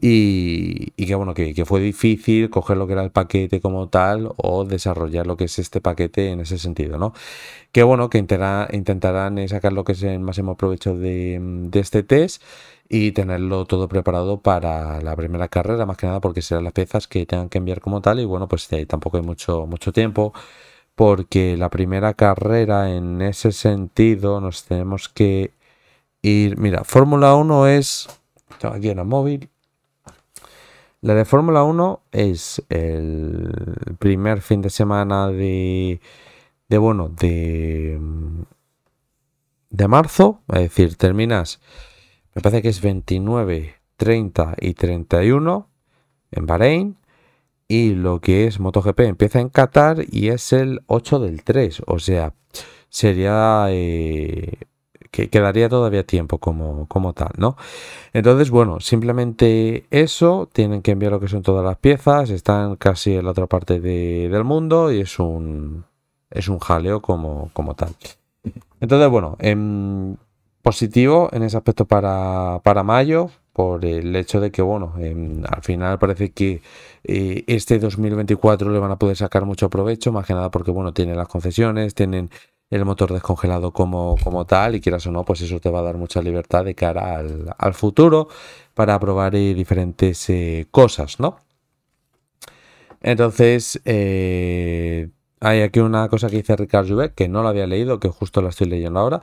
y, 0.00 0.92
que 0.96 1.14
bueno, 1.14 1.34
que, 1.34 1.64
fue 1.64 1.80
difícil 1.80 2.50
coger 2.50 2.76
lo 2.76 2.86
que 2.86 2.94
era 2.94 3.02
el 3.04 3.10
paquete 3.10 3.60
como 3.60 3.88
tal 3.88 4.32
o 4.36 4.64
desarrollar 4.64 5.26
lo 5.26 5.36
que 5.36 5.44
es 5.44 5.58
este 5.58 5.80
paquete 5.80 6.30
en 6.30 6.40
ese 6.40 6.58
sentido, 6.58 6.98
¿no? 6.98 7.12
Que 7.72 7.82
bueno, 7.82 8.10
que 8.10 8.18
intentarán 8.18 9.48
sacar 9.48 9.72
lo 9.72 9.84
que 9.84 9.92
es 9.92 10.02
el 10.02 10.20
máximo 10.20 10.56
provecho 10.56 10.96
de, 10.96 11.38
de 11.40 11.80
este 11.80 12.02
test 12.02 12.42
y 12.88 13.12
tenerlo 13.12 13.66
todo 13.66 13.88
preparado 13.88 14.40
para 14.40 15.00
la 15.00 15.14
primera 15.16 15.48
carrera, 15.48 15.86
más 15.86 15.96
que 15.96 16.06
nada 16.06 16.20
porque 16.20 16.42
serán 16.42 16.64
las 16.64 16.72
piezas 16.72 17.06
que 17.06 17.24
tengan 17.26 17.48
que 17.48 17.58
enviar 17.58 17.80
como 17.80 18.00
tal 18.02 18.20
y 18.20 18.24
bueno, 18.24 18.48
pues 18.48 18.70
eh, 18.72 18.86
tampoco 18.86 19.16
hay 19.18 19.22
mucho, 19.22 19.66
mucho 19.66 19.92
tiempo 19.92 20.32
porque 20.96 21.56
la 21.56 21.70
primera 21.70 22.14
carrera 22.14 22.90
en 22.90 23.22
ese 23.22 23.52
sentido 23.52 24.40
nos 24.40 24.64
tenemos 24.64 25.08
que 25.08 25.52
ir, 26.22 26.58
mira, 26.58 26.84
Fórmula 26.84 27.34
1 27.36 27.68
es, 27.68 28.08
aquí 28.62 28.90
en 28.90 28.98
el 28.98 29.06
móvil, 29.06 29.50
la 31.00 31.14
de 31.14 31.24
Fórmula 31.24 31.64
1 31.64 32.02
es 32.12 32.62
el 32.68 33.74
primer 33.98 34.42
fin 34.42 34.62
de 34.62 34.70
semana 34.70 35.28
de, 35.28 36.00
de 36.68 36.78
bueno, 36.78 37.08
de, 37.08 37.98
de 39.70 39.88
marzo, 39.88 40.42
es 40.48 40.60
decir, 40.60 40.96
terminas 40.96 41.60
me 42.34 42.42
parece 42.42 42.62
que 42.62 42.68
es 42.68 42.80
29, 42.80 43.74
30 43.96 44.54
y 44.60 44.74
31 44.74 45.68
en 46.30 46.46
Bahrein. 46.46 46.96
Y 47.66 47.94
lo 47.94 48.20
que 48.20 48.46
es 48.46 48.58
MotoGP 48.58 49.00
empieza 49.00 49.40
en 49.40 49.48
Qatar 49.48 50.04
y 50.10 50.28
es 50.28 50.52
el 50.52 50.80
8 50.86 51.20
del 51.20 51.44
3. 51.44 51.82
O 51.86 51.98
sea, 51.98 52.34
sería... 52.88 53.66
Eh, 53.70 54.58
que 55.10 55.28
quedaría 55.28 55.68
todavía 55.68 56.04
tiempo 56.04 56.38
como, 56.38 56.86
como 56.86 57.12
tal, 57.12 57.30
¿no? 57.36 57.56
Entonces, 58.12 58.50
bueno, 58.50 58.80
simplemente 58.80 59.84
eso, 59.90 60.48
tienen 60.52 60.82
que 60.82 60.92
enviar 60.92 61.12
lo 61.12 61.20
que 61.20 61.28
son 61.28 61.42
todas 61.42 61.64
las 61.64 61.76
piezas, 61.78 62.30
están 62.30 62.76
casi 62.76 63.14
en 63.14 63.24
la 63.24 63.32
otra 63.32 63.46
parte 63.46 63.80
del 63.80 64.44
mundo 64.44 64.92
y 64.92 65.00
es 65.00 65.18
un, 65.18 65.84
es 66.30 66.48
un 66.48 66.58
jaleo 66.58 67.00
como, 67.02 67.50
como 67.52 67.74
tal. 67.74 67.90
Entonces, 68.80 69.08
bueno, 69.10 69.36
en, 69.40 70.18
positivo 70.62 71.28
en 71.32 71.42
ese 71.42 71.56
aspecto 71.56 71.86
para, 71.86 72.60
para 72.62 72.82
mayo, 72.82 73.30
por 73.52 73.84
el 73.84 74.14
hecho 74.16 74.40
de 74.40 74.50
que, 74.50 74.62
bueno, 74.62 74.94
al 75.48 75.62
final 75.62 75.98
parece 75.98 76.30
que 76.32 76.62
eh, 77.04 77.44
este 77.46 77.78
2024 77.78 78.70
le 78.70 78.78
van 78.78 78.92
a 78.92 78.98
poder 78.98 79.16
sacar 79.16 79.44
mucho 79.44 79.68
provecho, 79.68 80.12
más 80.12 80.26
que 80.26 80.34
nada 80.34 80.50
porque, 80.50 80.70
bueno, 80.70 80.92
tienen 80.92 81.16
las 81.16 81.28
concesiones, 81.28 81.94
tienen 81.94 82.30
el 82.70 82.84
motor 82.84 83.12
descongelado 83.12 83.72
como, 83.72 84.16
como 84.22 84.46
tal, 84.46 84.76
y 84.76 84.80
quieras 84.80 85.06
o 85.06 85.12
no, 85.12 85.24
pues 85.24 85.40
eso 85.42 85.60
te 85.60 85.70
va 85.70 85.80
a 85.80 85.82
dar 85.82 85.96
mucha 85.96 86.22
libertad 86.22 86.64
de 86.64 86.74
cara 86.74 87.18
al, 87.58 87.74
futuro 87.74 88.28
para 88.74 88.98
probar 88.98 89.34
eh, 89.34 89.54
diferentes 89.54 90.30
eh, 90.30 90.66
cosas, 90.70 91.20
¿no? 91.20 91.38
Entonces, 93.02 93.80
hay 95.42 95.62
aquí 95.62 95.80
una 95.80 96.06
cosa 96.10 96.28
que 96.28 96.36
dice 96.36 96.54
Ricardo 96.54 96.90
Juvet, 96.90 97.14
que 97.14 97.26
no 97.26 97.42
lo 97.42 97.48
había 97.48 97.66
leído, 97.66 97.98
que 97.98 98.10
justo 98.10 98.42
la 98.42 98.50
estoy 98.50 98.68
leyendo 98.68 99.00
ahora. 99.00 99.22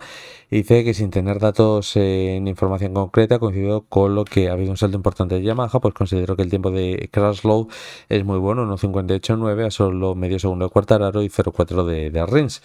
dice 0.50 0.84
que 0.84 0.96
sin 0.96 1.12
tener 1.12 1.40
datos 1.40 1.96
en 1.96 2.48
información 2.48 2.94
concreta, 2.96 3.38
coincidido 3.38 3.84
con 3.88 4.16
lo 4.16 4.26
que 4.26 4.50
ha 4.50 4.54
habido 4.54 4.72
un 4.72 4.78
salto 4.78 4.98
importante 4.98 5.36
de 5.36 5.44
Yamaha, 5.44 5.80
pues 5.80 5.94
considero 5.94 6.36
que 6.36 6.42
el 6.42 6.50
tiempo 6.50 6.72
de 6.72 7.10
crash 7.12 7.44
load 7.44 7.68
es 8.10 8.26
muy 8.26 8.40
bueno, 8.40 8.66
1.58.9 8.66 9.68
a 9.68 9.72
solo 9.72 10.16
medio 10.16 10.40
segundo 10.40 10.66
de 10.66 10.72
Cuartararo 10.72 11.22
y 11.22 11.30
0.4 11.30 11.86
de, 11.86 12.10
de 12.10 12.26
Rins. 12.26 12.64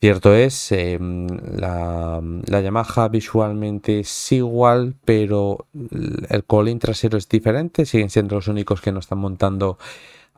Cierto 0.00 0.34
es, 0.34 0.72
em, 0.72 1.26
la, 1.58 2.22
la, 2.46 2.60
Yamaha 2.62 3.08
visualmente 3.08 4.00
es 4.00 4.32
igual, 4.32 4.94
pero 5.04 5.66
el 6.30 6.44
colín 6.44 6.78
trasero 6.78 7.18
es 7.18 7.28
diferente, 7.28 7.84
siguen 7.84 8.08
siendo 8.08 8.36
los 8.36 8.48
únicos 8.48 8.80
que 8.80 8.92
no 8.92 9.00
están 9.00 9.18
montando 9.18 9.76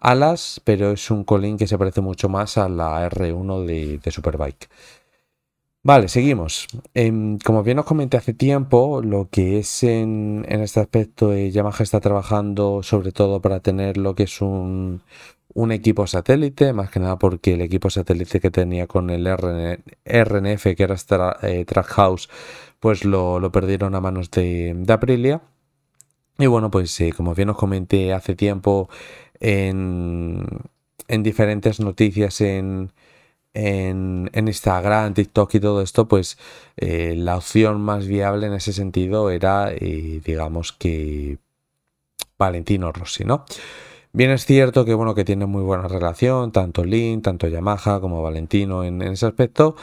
alas, 0.02 0.60
pero 0.64 0.90
es 0.90 1.10
un 1.12 1.24
colín 1.24 1.56
que 1.56 1.68
se 1.68 1.78
parece 1.78 2.00
mucho 2.00 2.28
más 2.28 2.58
a 2.58 2.68
la 2.68 3.08
R1 3.08 4.00
de, 4.02 4.10
Superbike. 4.10 4.68
Vale, 5.84 6.08
seguimos. 6.08 6.66
Em, 6.94 7.38
como 7.38 7.62
bien 7.62 7.78
os 7.78 7.86
comenté 7.86 8.16
hace 8.16 8.34
tiempo, 8.34 9.00
lo 9.02 9.28
que 9.30 9.58
es 9.58 9.82
en, 9.84 10.44
este 10.48 10.80
aspecto, 10.80 11.32
eh, 11.32 11.50
Yamaha 11.50 11.82
está 11.82 12.00
trabajando 12.00 12.82
sobre 12.82 13.12
todo 13.12 13.40
para 13.40 13.60
tener 13.60 13.96
lo 13.96 14.14
que 14.14 14.24
es 14.24 14.40
un, 14.40 15.02
equipo 15.72 16.06
satélite, 16.06 16.72
más 16.72 16.90
que 16.90 17.00
nada 17.00 17.18
porque 17.18 17.54
el 17.54 17.60
equipo 17.60 17.90
satélite 17.90 18.40
que 18.40 18.50
tenía 18.50 18.86
con 18.86 19.10
el 19.10 19.26
RNF, 19.26 20.62
que 20.76 20.82
era 20.82 20.96
eh, 21.42 21.64
Trackhouse, 21.64 22.28
pues 22.80 23.04
lo, 23.04 23.52
perdieron 23.52 23.94
a 23.94 24.00
manos 24.00 24.30
de, 24.30 24.84
Aprilia. 24.88 25.42
Y 26.38 26.46
bueno, 26.46 26.70
pues 26.70 27.00
eh, 27.00 27.12
como 27.16 27.34
bien 27.34 27.50
os 27.50 27.56
comenté 27.56 28.12
hace 28.12 28.34
tiempo, 28.34 28.88
en, 29.38 30.44
diferentes 31.08 31.80
noticias 31.80 32.40
en, 32.40 32.92
en, 33.54 34.30
Instagram, 34.34 35.14
TikTok 35.14 35.54
y 35.54 35.60
todo 35.60 35.82
esto, 35.82 36.08
pues 36.08 36.38
eh, 36.76 37.14
la 37.16 37.36
opción 37.36 37.80
más 37.80 38.06
viable 38.06 38.46
en 38.46 38.54
ese 38.54 38.72
sentido 38.72 39.30
era, 39.30 39.72
eh, 39.72 40.20
digamos 40.24 40.72
que 40.72 41.38
Valentino 42.38 42.92
Rossi, 42.92 43.24
¿no? 43.24 43.44
Bien 44.14 44.30
es 44.30 44.44
cierto 44.44 44.84
que 44.84 44.92
bueno 44.92 45.14
que 45.14 45.24
tiene 45.24 45.46
muy 45.46 45.62
buena 45.62 45.88
relación, 45.88 46.52
tanto 46.52 46.84
Lin, 46.84 47.22
tanto 47.22 47.48
Yamaha 47.48 47.98
como 47.98 48.22
Valentino 48.22 48.84
en, 48.84 49.00
ese 49.00 49.24
aspecto. 49.24 49.74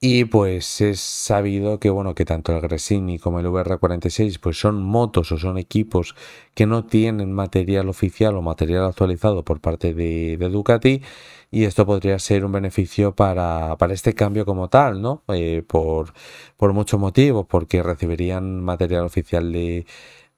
Y 0.00 0.26
pues 0.26 0.80
es 0.80 1.00
sabido 1.00 1.80
que 1.80 1.90
bueno 1.90 2.14
que 2.14 2.24
tanto 2.24 2.54
el 2.54 2.62
Gresini 2.62 3.18
como 3.18 3.40
el 3.40 3.46
VR46 3.46 4.38
pues 4.40 4.58
son 4.60 4.82
motos 4.82 5.32
o 5.32 5.38
son 5.38 5.58
equipos 5.58 6.14
que 6.54 6.66
no 6.66 6.86
tienen 6.86 7.32
material 7.32 7.88
oficial 7.88 8.36
o 8.36 8.42
material 8.42 8.86
actualizado 8.86 9.44
por 9.44 9.60
parte 9.60 9.94
de, 9.94 10.36
Ducati 10.38 11.02
y 11.50 11.64
esto 11.64 11.84
podría 11.86 12.18
ser 12.18 12.44
un 12.44 12.52
beneficio 12.52 13.14
para, 13.14 13.76
para 13.78 13.94
este 13.94 14.14
cambio 14.14 14.46
como 14.46 14.68
tal, 14.68 15.02
¿no? 15.02 15.24
Eh, 15.28 15.64
por, 15.66 16.14
por 16.56 16.72
muchos 16.72 17.00
motivos, 17.00 17.46
porque 17.48 17.82
recibirían 17.82 18.62
material 18.62 19.04
oficial 19.04 19.52
de, 19.52 19.86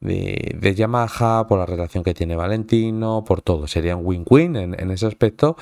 de, 0.01 0.75
Yamaha, 0.77 1.47
por 1.47 1.59
la 1.59 1.67
relación 1.67 2.05
que 2.05 2.15
tiene 2.15 2.37
Valentino, 2.37 3.25
por 3.27 3.43
todo. 3.43 3.67
Sería 3.67 3.97
un 3.97 4.07
win-win 4.07 4.57
en, 4.57 4.91
ese 4.91 5.07
aspecto 5.07 5.57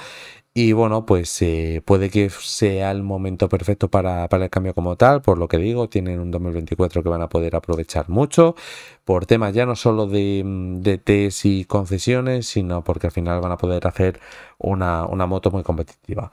Y 0.55 0.73
bueno, 0.73 1.07
pues 1.07 1.41
eh, 1.43 1.83
puede 1.85 2.11
que 2.11 2.31
sea 2.31 2.91
el 2.91 3.03
momento 3.03 3.49
perfecto 3.49 3.89
para, 3.91 4.27
el 4.31 4.51
cambio 4.51 4.75
como 4.75 4.97
tal, 4.97 5.23
por 5.23 5.39
lo 5.39 5.49
que 5.49 5.59
digo, 5.59 5.89
tienen 5.89 6.21
un 6.21 6.31
2024 6.31 7.03
que 7.03 7.09
van 7.09 7.23
a 7.23 7.29
poder 7.29 7.57
aprovechar 7.57 8.09
mucho, 8.09 8.57
por 9.05 9.27
temas 9.27 9.55
ya 9.55 9.67
no 9.67 9.77
solo 9.77 10.07
de, 10.07 10.43
de 10.81 10.99
test 10.99 11.45
y 11.45 11.65
concesiones, 11.65 12.47
sino 12.49 12.83
porque 12.85 13.09
al 13.09 13.13
final 13.13 13.41
van 13.41 13.53
a 13.53 13.57
poder 13.59 13.87
hacer 13.87 14.21
una, 14.59 15.07
moto 15.27 15.51
muy 15.51 15.63
competitiva. 15.63 16.31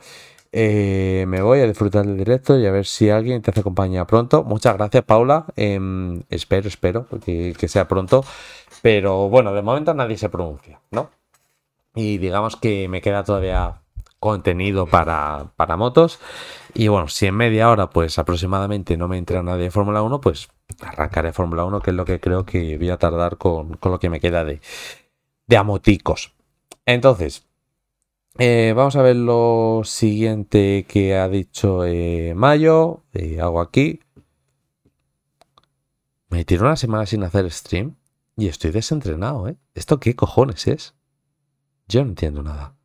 Eh, 0.57 1.25
me 1.27 1.41
voy 1.41 1.59
a 1.59 1.67
disfrutar 1.67 2.05
del 2.05 2.15
directo 2.15 2.57
y 2.57 2.65
a 2.65 2.71
ver 2.71 2.85
si 2.85 3.09
alguien 3.09 3.41
te 3.41 3.51
hace 3.51 3.61
compañía 3.61 4.07
pronto. 4.07 4.45
Muchas 4.45 4.77
gracias, 4.77 5.03
Paula. 5.03 5.47
Em, 5.57 6.23
espero, 6.29 6.69
espero 6.69 7.07
que, 7.25 7.67
sea 7.67 7.89
pronto. 7.89 8.23
Pero 8.81 9.27
bueno, 9.27 9.53
de 9.53 9.61
momento 9.61 9.93
nadie 9.93 10.17
se 10.17 10.29
pronuncia, 10.29 10.79
¿no? 10.91 11.09
Y 11.93 12.19
digamos 12.19 12.55
que 12.55 12.87
me 12.87 13.01
queda 13.01 13.25
todavía 13.25 13.81
contenido 14.17 14.85
para, 14.87 15.51
motos. 15.77 16.19
Y 16.73 16.87
bueno, 16.87 17.09
si 17.09 17.25
en 17.27 17.35
media 17.35 17.69
hora, 17.69 17.89
pues 17.89 18.17
aproximadamente 18.17 18.95
no 18.95 19.09
me 19.09 19.17
entra 19.17 19.43
nadie 19.43 19.65
de 19.65 19.71
Fórmula 19.71 20.01
1, 20.03 20.21
pues 20.21 20.47
arrancaré 20.79 21.33
Fórmula 21.33 21.65
1, 21.65 21.81
que 21.81 21.89
es 21.91 21.97
lo 21.97 22.05
que 22.05 22.21
creo 22.21 22.45
que 22.45 22.77
voy 22.77 22.91
a 22.91 22.97
tardar 22.97 23.37
con, 23.37 23.77
lo 23.83 23.99
que 23.99 24.09
me 24.09 24.21
queda 24.21 24.45
de, 24.45 24.61
de 25.47 25.57
amoticos. 25.57 26.33
Entonces, 26.85 27.45
eh, 28.37 28.73
vamos 28.75 28.95
a 28.95 29.01
ver 29.01 29.15
lo 29.15 29.81
siguiente 29.85 30.85
que 30.87 31.15
ha 31.15 31.27
dicho 31.29 31.85
eh, 31.85 32.33
Mayo. 32.35 33.03
Eh, 33.13 33.39
hago 33.39 33.61
aquí. 33.61 33.99
Me 36.29 36.43
tiró 36.43 36.63
una 36.63 36.75
semana 36.75 37.05
sin 37.05 37.23
hacer 37.23 37.49
stream 37.49 37.95
y 38.35 38.47
estoy 38.47 38.71
desentrenado, 38.71 39.47
¿eh? 39.47 39.55
¿Esto 39.73 39.99
qué 39.99 40.15
cojones 40.15 40.67
es? 40.67 40.95
Yo 41.87 42.03
no 42.03 42.09
entiendo 42.09 42.43
nada. 42.43 42.75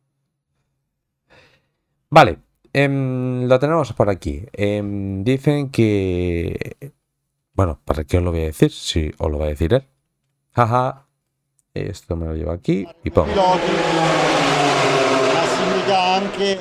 Vale, 2.09 2.39
em, 2.73 3.47
lo 3.47 3.59
tenemos 3.59 3.91
por 3.93 4.09
aquí. 4.09 4.45
Em, 4.53 5.23
dicen 5.23 5.69
que... 5.69 6.93
Bueno, 7.53 7.79
¿para 7.83 8.03
qué 8.05 8.17
os 8.17 8.23
lo 8.23 8.31
voy 8.31 8.41
a 8.41 8.45
decir? 8.45 8.71
Si 8.71 9.11
os 9.17 9.31
lo 9.31 9.39
va 9.39 9.45
a 9.45 9.49
decir 9.49 9.73
él. 9.73 9.87
Jaja. 10.51 11.07
Esto 11.73 12.15
me 12.15 12.25
lo 12.25 12.35
llevo 12.35 12.51
aquí 12.51 12.85
y 13.03 13.09
pongo. 13.11 13.31
Anche 16.13 16.59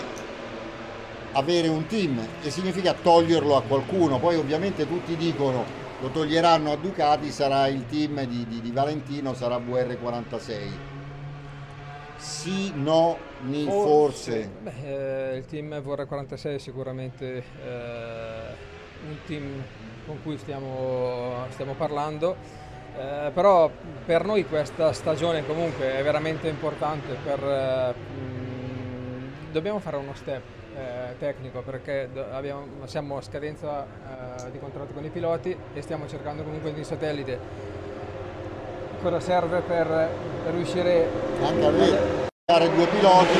avere 1.32 1.68
un 1.68 1.86
team 1.86 2.20
e 2.42 2.50
significa 2.50 2.94
toglierlo 2.94 3.56
a 3.56 3.62
qualcuno. 3.62 4.18
Poi 4.18 4.36
ovviamente 4.36 4.86
tutti 4.86 5.16
dicono 5.16 5.78
lo 6.00 6.08
toglieranno 6.08 6.72
a 6.72 6.76
Ducati, 6.76 7.30
sarà 7.30 7.66
il 7.68 7.84
team 7.86 8.24
di, 8.24 8.46
di, 8.48 8.60
di 8.60 8.70
Valentino, 8.70 9.34
sarà 9.34 9.58
VR46 9.58 10.90
sì, 12.20 12.70
no, 12.74 13.16
ni, 13.44 13.64
forse. 13.64 14.50
Beh, 14.60 15.32
eh, 15.32 15.36
il 15.38 15.46
team 15.46 15.80
Vorre 15.80 16.04
46 16.04 16.54
è 16.54 16.58
sicuramente 16.58 17.42
eh, 17.64 18.54
un 19.08 19.16
team 19.26 19.62
con 20.04 20.22
cui 20.22 20.36
stiamo, 20.36 21.46
stiamo 21.48 21.72
parlando, 21.72 22.36
eh, 22.94 23.30
però 23.32 23.70
per 24.04 24.26
noi 24.26 24.46
questa 24.46 24.92
stagione 24.92 25.46
comunque 25.46 25.96
è 25.96 26.02
veramente 26.02 26.48
importante, 26.48 27.16
per, 27.24 27.94
mm, 27.96 28.49
dobbiamo 29.50 29.78
fare 29.78 29.96
uno 29.96 30.14
step 30.14 30.42
eh, 30.76 31.16
tecnico 31.18 31.60
perché 31.62 32.08
abbiamo, 32.32 32.66
siamo 32.84 33.16
a 33.16 33.22
scadenza 33.22 33.84
eh, 33.84 34.50
di 34.50 34.58
contratto 34.58 34.92
con 34.92 35.04
i 35.04 35.10
piloti 35.10 35.56
e 35.74 35.82
stiamo 35.82 36.06
cercando 36.08 36.42
comunque 36.42 36.72
di 36.72 36.84
satellite 36.84 37.80
cosa 39.02 39.20
serve 39.20 39.60
per, 39.62 39.86
per 40.44 40.54
riuscire 40.54 41.08
anche 41.42 41.66
a 41.66 41.70
dare 42.44 42.74
due 42.74 42.86
piloti. 42.86 43.38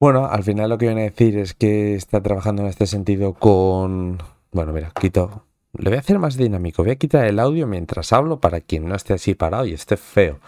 Bueno, 0.00 0.26
al 0.26 0.42
final 0.42 0.68
lo 0.68 0.78
que 0.78 0.86
viene 0.86 1.02
a 1.02 1.10
decir 1.10 1.38
es 1.38 1.54
que 1.54 1.94
está 1.94 2.20
trabajando 2.20 2.62
en 2.62 2.68
este 2.68 2.86
sentido 2.86 3.34
con... 3.34 4.18
Bueno, 4.50 4.72
mira, 4.72 4.90
quito... 4.98 5.46
Le 5.74 5.88
voy 5.88 5.96
a 5.96 6.00
hacer 6.00 6.18
más 6.18 6.36
dinámico. 6.36 6.82
Voy 6.82 6.92
a 6.92 6.96
quitar 6.96 7.24
el 7.24 7.38
audio 7.38 7.66
mientras 7.66 8.12
hablo 8.12 8.40
para 8.40 8.60
quien 8.60 8.86
no 8.86 8.94
esté 8.94 9.14
así 9.14 9.34
parado 9.34 9.64
y 9.64 9.72
esté 9.72 9.96
feo. 9.96 10.38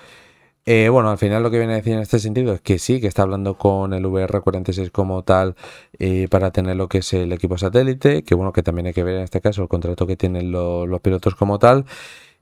Eh, 0.67 0.89
bueno, 0.89 1.11
al 1.11 1.19
final 1.19 1.43
lo 1.43 1.51
que 1.51 1.59
viene 1.59 1.75
a 1.75 1.77
decir 1.77 1.93
en 1.93 1.99
este 2.01 2.19
sentido 2.19 2.55
es 2.55 2.61
que 2.63 2.79
sí, 2.79 2.99
que 2.99 3.07
está 3.07 3.23
hablando 3.23 3.59
con 3.59 3.93
el 3.93 4.05
VR46 4.07 4.91
como 4.91 5.23
tal 5.23 5.57
eh, 5.99 6.27
para 6.31 6.53
tener 6.53 6.77
lo 6.77 6.89
que 6.89 6.99
es 6.99 7.13
el 7.13 7.33
equipo 7.35 7.59
satélite, 7.59 8.23
que 8.25 8.35
bueno, 8.35 8.53
que 8.53 8.63
también 8.63 8.87
hay 8.87 8.95
que 8.95 9.05
ver 9.05 9.17
en 9.17 9.23
este 9.25 9.43
caso 9.43 9.63
el 9.63 9.69
contrato 9.69 10.07
que 10.07 10.17
tienen 10.17 10.51
los 10.51 11.01
pilotos 11.01 11.35
como 11.35 11.59
tal 11.59 11.85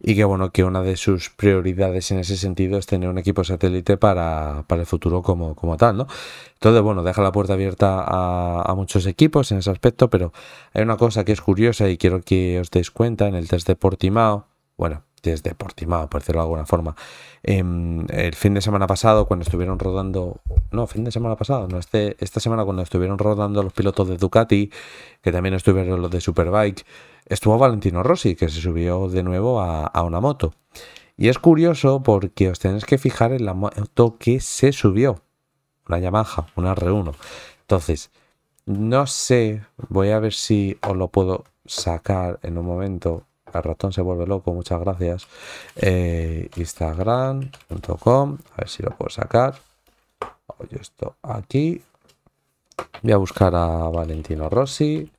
y 0.00 0.14
que 0.16 0.24
bueno, 0.24 0.52
que 0.52 0.64
una 0.64 0.82
de 0.82 0.96
sus 0.96 1.30
prioridades 1.30 2.10
en 2.12 2.18
ese 2.20 2.36
sentido 2.36 2.78
es 2.78 2.86
tener 2.86 3.08
un 3.08 3.18
equipo 3.18 3.42
satélite 3.44 3.96
para, 3.96 4.64
el 4.68 4.86
futuro 4.86 5.22
como, 5.22 5.54
como, 5.56 5.76
tal, 5.76 5.96
¿no? 5.96 6.06
Entonces, 6.54 6.82
bueno, 6.82 7.02
deja 7.02 7.22
la 7.22 7.32
puerta 7.32 7.54
abierta 7.54 8.04
a, 8.04 8.62
a, 8.62 8.74
muchos 8.74 9.06
equipos 9.06 9.52
en 9.52 9.58
ese 9.58 9.70
aspecto, 9.70 10.10
pero 10.10 10.32
hay 10.74 10.82
una 10.82 10.96
cosa 10.96 11.24
que 11.24 11.32
es 11.32 11.40
curiosa 11.40 11.88
y 11.88 11.98
quiero 11.98 12.20
que 12.22 12.60
os 12.60 12.70
deis 12.70 12.90
cuenta 12.90 13.28
en 13.28 13.34
el 13.36 13.48
test 13.48 13.66
de 13.68 13.76
Portimao, 13.76 14.46
bueno, 14.76 15.04
desde 15.22 15.54
Portimao, 15.54 16.08
por 16.08 16.20
decirlo 16.20 16.40
de 16.40 16.44
alguna 16.44 16.66
forma. 16.66 16.96
Em, 17.42 18.06
el 18.10 18.34
fin 18.34 18.54
de 18.54 18.60
semana 18.60 18.86
pasado, 18.86 19.26
cuando 19.26 19.44
estuvieron 19.44 19.78
rodando, 19.78 20.40
no, 20.70 20.86
fin 20.86 21.04
de 21.04 21.12
semana 21.12 21.36
pasado, 21.36 21.68
no, 21.68 21.78
este, 21.78 22.16
esta 22.18 22.40
semana 22.40 22.64
cuando 22.64 22.82
estuvieron 22.82 23.18
rodando 23.18 23.62
los 23.62 23.72
pilotos 23.72 24.08
de 24.08 24.16
Ducati, 24.16 24.70
que 25.20 25.32
también 25.32 25.54
estuvieron 25.54 26.00
los 26.02 26.10
de 26.10 26.20
Superbike, 26.20 26.84
estuvo 27.26 27.58
Valentino 27.58 28.02
Rossi, 28.02 28.34
que 28.34 28.48
se 28.48 28.60
subió 28.60 29.08
de 29.08 29.22
nuevo 29.22 29.60
a, 29.60 29.86
a 29.86 30.02
una 30.02 30.20
moto. 30.20 30.54
Y 31.16 31.28
es 31.28 31.38
curioso 31.38 32.02
porque 32.02 32.48
os 32.48 32.58
tenéis 32.58 32.84
que 32.84 32.98
fijar 32.98 33.32
en 33.32 33.44
la 33.44 33.54
moto 33.54 34.16
que 34.18 34.40
se 34.40 34.72
subió, 34.72 35.22
una 35.88 35.98
Yamaha, 35.98 36.46
una 36.56 36.74
R1. 36.74 37.14
Entonces, 37.60 38.10
no 38.66 39.06
sé, 39.06 39.62
voy 39.88 40.10
a 40.10 40.20
ver 40.20 40.32
si 40.32 40.78
os 40.82 40.96
lo 40.96 41.08
puedo 41.08 41.44
sacar 41.64 42.38
en 42.42 42.58
un 42.58 42.66
momento 42.66 43.26
el 43.58 43.64
ratón 43.64 43.92
se 43.92 44.02
vuelve 44.02 44.26
loco, 44.26 44.52
muchas 44.52 44.80
gracias. 44.80 45.26
Eh, 45.76 46.48
Instagram.com, 46.56 48.38
a 48.52 48.56
ver 48.56 48.68
si 48.68 48.82
lo 48.82 48.90
puedo 48.90 49.10
sacar. 49.10 49.54
Oye, 50.58 50.78
esto 50.80 51.16
aquí. 51.22 51.82
Voy 53.02 53.12
a 53.12 53.16
buscar 53.16 53.54
a 53.54 53.88
Valentino 53.88 54.48
Rossi. 54.48 55.10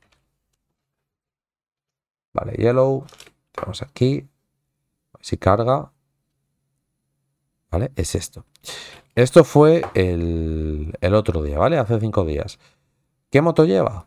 Vale, 2.32 2.52
Yellow. 2.52 3.04
Tenemos 3.52 3.82
aquí. 3.82 4.26
Si 5.20 5.36
carga. 5.36 5.92
Vale, 7.70 7.92
es 7.96 8.14
esto. 8.14 8.44
Esto 9.14 9.44
fue 9.44 9.84
el, 9.94 10.96
el 11.00 11.14
otro 11.14 11.42
día, 11.42 11.58
¿vale? 11.58 11.78
Hace 11.78 12.00
cinco 12.00 12.24
días. 12.24 12.58
¿Qué 13.30 13.40
moto 13.40 13.64
lleva? 13.64 14.06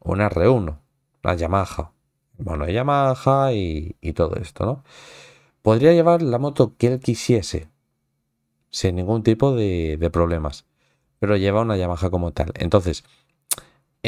Una 0.00 0.28
R1, 0.30 0.78
la 1.22 1.34
Yamaha 1.34 1.95
bueno, 2.38 2.68
Yamaha 2.68 3.52
y, 3.52 3.96
y 4.00 4.12
todo 4.12 4.36
esto, 4.36 4.64
¿no? 4.66 4.84
Podría 5.62 5.92
llevar 5.92 6.22
la 6.22 6.38
moto 6.38 6.76
que 6.76 6.88
él 6.88 7.00
quisiese, 7.00 7.70
sin 8.70 8.96
ningún 8.96 9.22
tipo 9.22 9.54
de, 9.54 9.96
de 9.98 10.10
problemas, 10.10 10.66
pero 11.18 11.36
lleva 11.36 11.62
una 11.62 11.76
Yamaha 11.76 12.10
como 12.10 12.32
tal. 12.32 12.52
Entonces, 12.56 13.04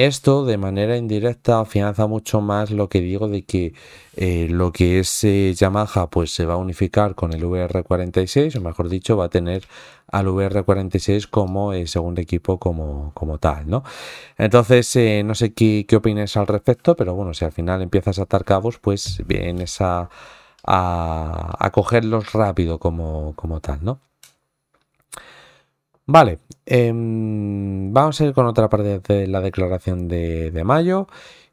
esto 0.07 0.45
de 0.45 0.57
manera 0.59 0.97
indirecta 0.97 1.61
afianza 1.61 2.07
mucho 2.07 2.41
más 2.41 2.71
lo 2.71 2.89
que 2.89 3.01
digo 3.01 3.29
de 3.29 3.45
que 3.45 3.75
eh, 4.17 4.47
lo 4.49 4.73
que 4.73 5.01
es 5.01 5.25
eh, 5.25 5.53
Yamaha 5.55 6.09
pues 6.09 6.33
se 6.33 6.47
va 6.47 6.55
a 6.55 6.57
unificar 6.57 7.15
con 7.15 7.33
el 7.33 7.43
VR46 7.43 8.57
o 8.57 8.61
mejor 8.61 8.89
dicho 8.89 9.17
va 9.17 9.25
a 9.27 9.29
tener 9.29 9.65
al 10.07 10.27
VR46 10.29 11.29
como 11.29 11.73
eh, 11.73 11.87
segundo 11.87 12.21
equipo 12.21 12.59
como, 12.59 13.13
como 13.15 13.39
tal, 13.39 13.69
¿no? 13.69 13.83
Entonces 14.39 14.97
no 15.25 15.35
sé 15.35 15.53
qué, 15.53 15.85
qué 15.89 15.97
opinas 15.97 16.37
al 16.37 16.47
respecto, 16.47 16.97
pero 16.97 17.15
bueno, 17.15 17.35
si 17.35 17.45
al 17.45 17.53
final 17.53 17.83
empiezas 17.83 18.19
a 18.19 18.23
atar 18.23 18.45
cabos 18.45 18.79
pues 18.79 19.23
vienes 19.27 19.81
a, 19.81 20.09
a, 20.65 21.57
a 21.59 21.71
cogerlos 21.73 22.33
rápido 22.33 22.79
como, 22.79 23.35
como 23.37 23.61
tal, 23.61 23.85
¿no? 23.85 24.08
Vale, 26.11 26.39
em, 26.65 27.93
vamos 27.93 28.19
a 28.19 28.25
ir 28.25 28.33
con 28.33 28.47
otra 28.47 28.71
parte 28.71 28.99
de 29.01 29.27
la 29.27 29.43
declaración 29.43 30.09
de, 30.09 30.63
mayo. 30.65 31.07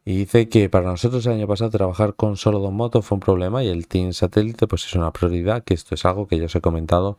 Y 0.05 0.15
dice 0.19 0.47
que 0.47 0.69
para 0.69 0.85
nosotros 0.85 1.25
el 1.25 1.33
año 1.33 1.47
pasado 1.47 1.71
trabajar 1.71 2.13
con 2.15 2.37
solo 2.37 2.59
dos 2.59 2.71
motos 2.71 3.05
fue 3.05 3.17
un 3.17 3.19
problema 3.19 3.63
y 3.63 3.67
el 3.67 3.87
Team 3.87 4.13
Satélite 4.13 4.65
pues 4.67 4.85
es 4.85 4.93
una 4.95 5.11
prioridad, 5.11 5.63
que 5.65 5.73
esto 5.73 5.95
es 5.95 6.05
algo 6.05 6.27
que 6.27 6.37
ya 6.39 6.45
os 6.45 6.55
he 6.55 6.61
comentado 6.61 7.17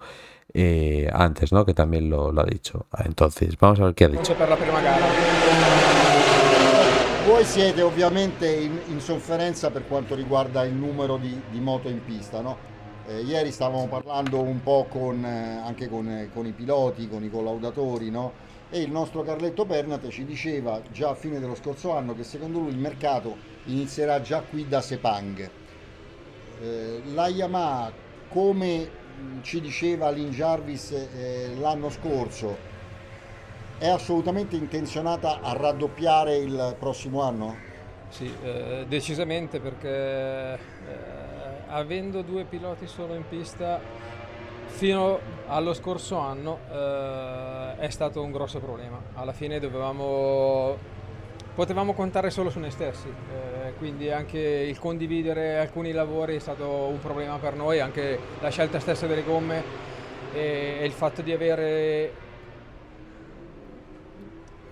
eh, 0.54 1.10
antes, 1.12 1.52
¿no? 1.52 1.66
Que 1.66 1.74
también 1.74 2.08
lo, 2.08 2.32
ha 2.40 2.44
dicho. 2.44 2.86
Entonces, 3.04 3.58
vamos 3.58 3.80
a 3.80 3.84
ver 3.84 3.94
qué 3.94 4.04
ha 4.06 4.08
dicho. 4.08 4.34
Voi 7.28 7.44
siete 7.44 7.82
ovviamente 7.82 8.62
in, 8.62 8.80
in, 8.88 9.00
sofferenza 9.00 9.70
per 9.70 9.82
riguarda 10.10 10.64
il 10.64 10.74
numero 10.74 11.18
di, 11.18 11.38
di 11.50 11.60
moto 11.60 11.90
pista, 12.06 12.40
no? 12.40 12.75
Eh, 13.08 13.20
ieri 13.20 13.52
stavamo 13.52 13.86
parlando 13.86 14.40
un 14.40 14.60
po' 14.62 14.86
con, 14.88 15.24
eh, 15.24 15.60
anche 15.64 15.88
con, 15.88 16.08
eh, 16.08 16.28
con, 16.32 16.44
i 16.44 16.52
piloti, 16.52 17.08
con 17.08 17.22
i 17.22 17.30
collaudatori, 17.30 18.10
no? 18.10 18.32
e 18.68 18.80
il 18.80 18.90
nostro 18.90 19.22
Carletto 19.22 19.64
Pernate 19.64 20.10
ci 20.10 20.24
diceva 20.24 20.82
già 20.90 21.10
a 21.10 21.14
fine 21.14 21.38
dello 21.38 21.54
scorso 21.54 21.92
anno 21.92 22.16
che 22.16 22.24
secondo 22.24 22.58
lui 22.58 22.70
il 22.70 22.78
mercato 22.78 23.36
inizierà 23.66 24.20
già 24.20 24.40
qui 24.40 24.66
da 24.66 24.80
Sepang. 24.80 25.50
Eh, 26.60 27.02
la 27.12 27.28
Yamaha, 27.28 27.92
come 28.28 29.04
ci 29.42 29.60
diceva 29.60 30.10
Lin 30.10 30.30
Jarvis 30.30 30.90
eh, 30.90 31.54
l'anno 31.58 31.90
scorso, 31.90 32.74
è 33.78 33.88
assolutamente 33.88 34.56
intenzionata 34.56 35.40
a 35.42 35.52
raddoppiare 35.52 36.36
il 36.36 36.74
prossimo 36.78 37.22
anno? 37.22 37.74
Sì, 38.08 38.32
eh, 38.42 38.84
decisamente 38.88 39.60
perché 39.60 40.58
avendo 41.76 42.22
due 42.22 42.44
piloti 42.44 42.86
solo 42.86 43.14
in 43.14 43.24
pista 43.28 43.78
fino 44.66 45.18
allo 45.46 45.74
scorso 45.74 46.16
anno 46.16 46.60
eh, 46.70 47.76
è 47.78 47.88
stato 47.90 48.22
un 48.22 48.32
grosso 48.32 48.58
problema. 48.58 49.00
Alla 49.14 49.32
fine 49.32 49.60
dovevamo, 49.60 50.76
potevamo 51.54 51.92
contare 51.92 52.30
solo 52.30 52.48
su 52.48 52.58
noi 52.58 52.70
stessi, 52.70 53.08
eh, 53.08 53.74
quindi 53.78 54.10
anche 54.10 54.38
il 54.38 54.78
condividere 54.78 55.58
alcuni 55.58 55.92
lavori 55.92 56.36
è 56.36 56.40
stato 56.40 56.66
un 56.66 56.98
problema 56.98 57.36
per 57.36 57.54
noi, 57.54 57.80
anche 57.80 58.18
la 58.40 58.48
scelta 58.48 58.80
stessa 58.80 59.06
delle 59.06 59.22
gomme 59.22 59.62
e, 60.32 60.78
e 60.80 60.84
il 60.84 60.92
fatto 60.92 61.20
di 61.20 61.32
avere 61.32 62.24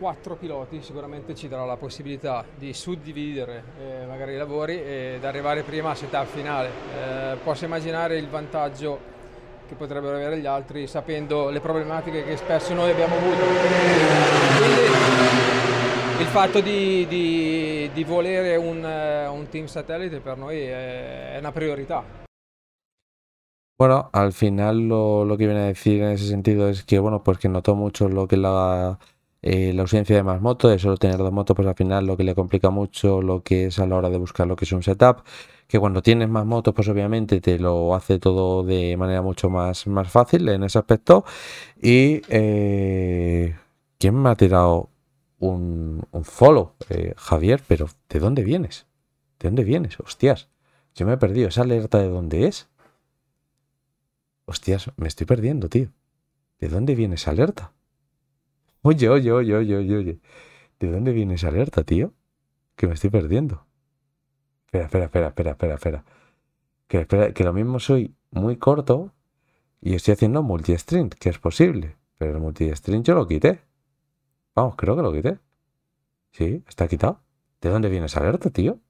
quattro 0.04 0.36
piloti 0.36 0.82
sicuramente 0.82 1.34
ci 1.34 1.48
darà 1.48 1.64
la 1.64 1.78
possibilità 1.78 2.44
di 2.58 2.74
suddividere 2.74 3.62
eh, 3.80 4.04
magari 4.04 4.34
i 4.34 4.36
lavori 4.36 4.78
ed 4.78 5.24
arrivare 5.24 5.62
prima 5.62 5.92
a 5.92 5.94
setup 5.94 6.26
finale. 6.26 6.68
Eh, 6.68 7.36
posso 7.42 7.64
immaginare 7.64 8.18
il 8.18 8.28
vantaggio 8.28 8.98
che 9.66 9.74
potrebbero 9.74 10.16
avere 10.16 10.40
gli 10.40 10.44
altri 10.44 10.86
sapendo 10.86 11.48
le 11.48 11.60
problematiche 11.60 12.22
che 12.22 12.36
spesso 12.36 12.74
noi 12.74 12.90
abbiamo 12.90 13.16
avuto. 13.16 13.44
Quindi 14.58 14.82
il 16.20 16.26
fatto 16.26 16.60
di, 16.60 17.06
di, 17.06 17.90
di 17.94 18.04
volere 18.04 18.56
un, 18.56 18.84
un, 18.84 19.48
team 19.48 19.64
satellite 19.64 20.18
per 20.18 20.36
noi 20.36 20.60
è, 20.60 21.32
è 21.32 21.38
una 21.38 21.50
priorità. 21.50 22.04
Bueno, 23.76 24.10
al 24.12 24.34
final 24.34 24.86
lo, 24.86 25.24
lo, 25.24 25.36
que 25.38 25.46
viene 25.46 25.62
a 25.62 25.66
decir 25.66 26.02
en 26.02 26.10
ese 26.10 26.26
sentido 26.26 26.68
es 26.68 26.84
que, 26.84 26.98
bueno, 26.98 27.22
pues 27.22 27.42
notó 27.46 27.74
mucho 27.74 28.08
lo 28.08 28.28
que 28.28 28.36
la 28.36 28.98
Eh, 29.46 29.74
la 29.74 29.82
ausencia 29.82 30.16
de 30.16 30.22
más 30.22 30.40
motos, 30.40 30.70
de 30.70 30.78
solo 30.78 30.96
tener 30.96 31.18
dos 31.18 31.30
motos, 31.30 31.54
pues 31.54 31.68
al 31.68 31.74
final 31.74 32.06
lo 32.06 32.16
que 32.16 32.24
le 32.24 32.34
complica 32.34 32.70
mucho 32.70 33.20
lo 33.20 33.42
que 33.42 33.66
es 33.66 33.78
a 33.78 33.86
la 33.86 33.96
hora 33.96 34.08
de 34.08 34.16
buscar 34.16 34.46
lo 34.46 34.56
que 34.56 34.64
es 34.64 34.72
un 34.72 34.82
setup, 34.82 35.18
que 35.68 35.78
cuando 35.78 36.00
tienes 36.00 36.30
más 36.30 36.46
motos, 36.46 36.72
pues 36.74 36.88
obviamente 36.88 37.42
te 37.42 37.58
lo 37.58 37.94
hace 37.94 38.18
todo 38.18 38.64
de 38.64 38.96
manera 38.96 39.20
mucho 39.20 39.50
más, 39.50 39.86
más 39.86 40.10
fácil 40.10 40.48
en 40.48 40.64
ese 40.64 40.78
aspecto. 40.78 41.26
Y 41.76 42.22
eh, 42.30 43.54
¿quién 43.98 44.14
me 44.14 44.30
ha 44.30 44.34
tirado 44.34 44.88
un, 45.40 46.06
follow? 46.22 46.72
Eh, 46.88 47.12
Javier, 47.14 47.62
pero 47.68 47.88
¿de 48.08 48.20
dónde 48.20 48.44
vienes? 48.44 48.86
¿De 49.38 49.48
dónde 49.48 49.64
vienes? 49.64 50.00
Hostias, 50.00 50.48
yo 50.94 51.04
me 51.04 51.12
he 51.12 51.18
perdido. 51.18 51.48
¿Esa 51.48 51.62
alerta 51.62 51.98
de 51.98 52.08
dónde 52.08 52.46
es? 52.46 52.68
Hostias, 54.46 54.90
me 54.96 55.08
estoy 55.08 55.26
perdiendo, 55.26 55.68
tío. 55.68 55.90
¿De 56.60 56.68
dónde 56.70 56.94
viene 56.94 57.16
esa 57.16 57.32
alerta? 57.32 57.73
Oye, 58.86 59.08
oye, 59.08 59.32
oye, 59.32 59.56
oye, 59.56 59.76
oye, 59.78 59.96
oye. 59.96 60.20
¿De 60.78 60.90
dónde 60.92 61.12
viene 61.12 61.34
esa 61.34 61.48
alerta, 61.48 61.84
tío? 61.84 62.12
Que 62.76 62.86
me 62.86 62.92
estoy 62.92 63.08
perdiendo. 63.08 63.66
Espera, 64.66 64.84
espera, 64.84 65.04
espera, 65.06 65.28
espera, 65.28 65.50
espera, 65.52 65.74
espera. 65.74 67.32
Que, 67.32 67.44
lo 67.44 67.54
mismo 67.54 67.80
soy 67.80 68.14
muy 68.30 68.58
corto 68.58 69.14
y 69.80 69.94
estoy 69.94 70.12
haciendo 70.12 70.42
multi-string, 70.42 71.08
que 71.08 71.30
es 71.30 71.38
posible. 71.38 71.96
Pero 72.18 72.32
el 72.32 72.40
multi-string 72.40 73.02
yo 73.02 73.14
lo 73.14 73.26
quité. 73.26 73.62
Vamos, 74.54 74.76
creo 74.76 74.96
que 74.96 75.02
lo 75.02 75.12
quité. 75.14 75.38
Sí, 76.32 76.62
está 76.68 76.86
quitado. 76.86 77.22
¿De 77.62 77.70
dónde 77.70 77.88
viene 77.88 78.04
esa 78.04 78.20
alerta, 78.20 78.50
tío? 78.50 78.80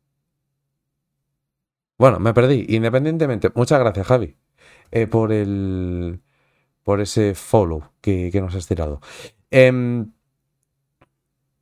Bueno, 1.99 2.19
me 2.19 2.35
perdí. 2.35 2.67
Independientemente, 2.69 3.53
muchas 3.55 3.79
gracias, 3.79 4.09
Javi, 4.09 4.37
eh, 4.91 5.07
por 5.07 5.31
el. 5.31 6.21
por 6.83 7.01
ese 7.01 7.37
follow 7.37 7.93
que 8.01 8.33
nos 8.41 8.57
has 8.57 8.67
tirado. 8.67 9.01
Em, 9.51 10.13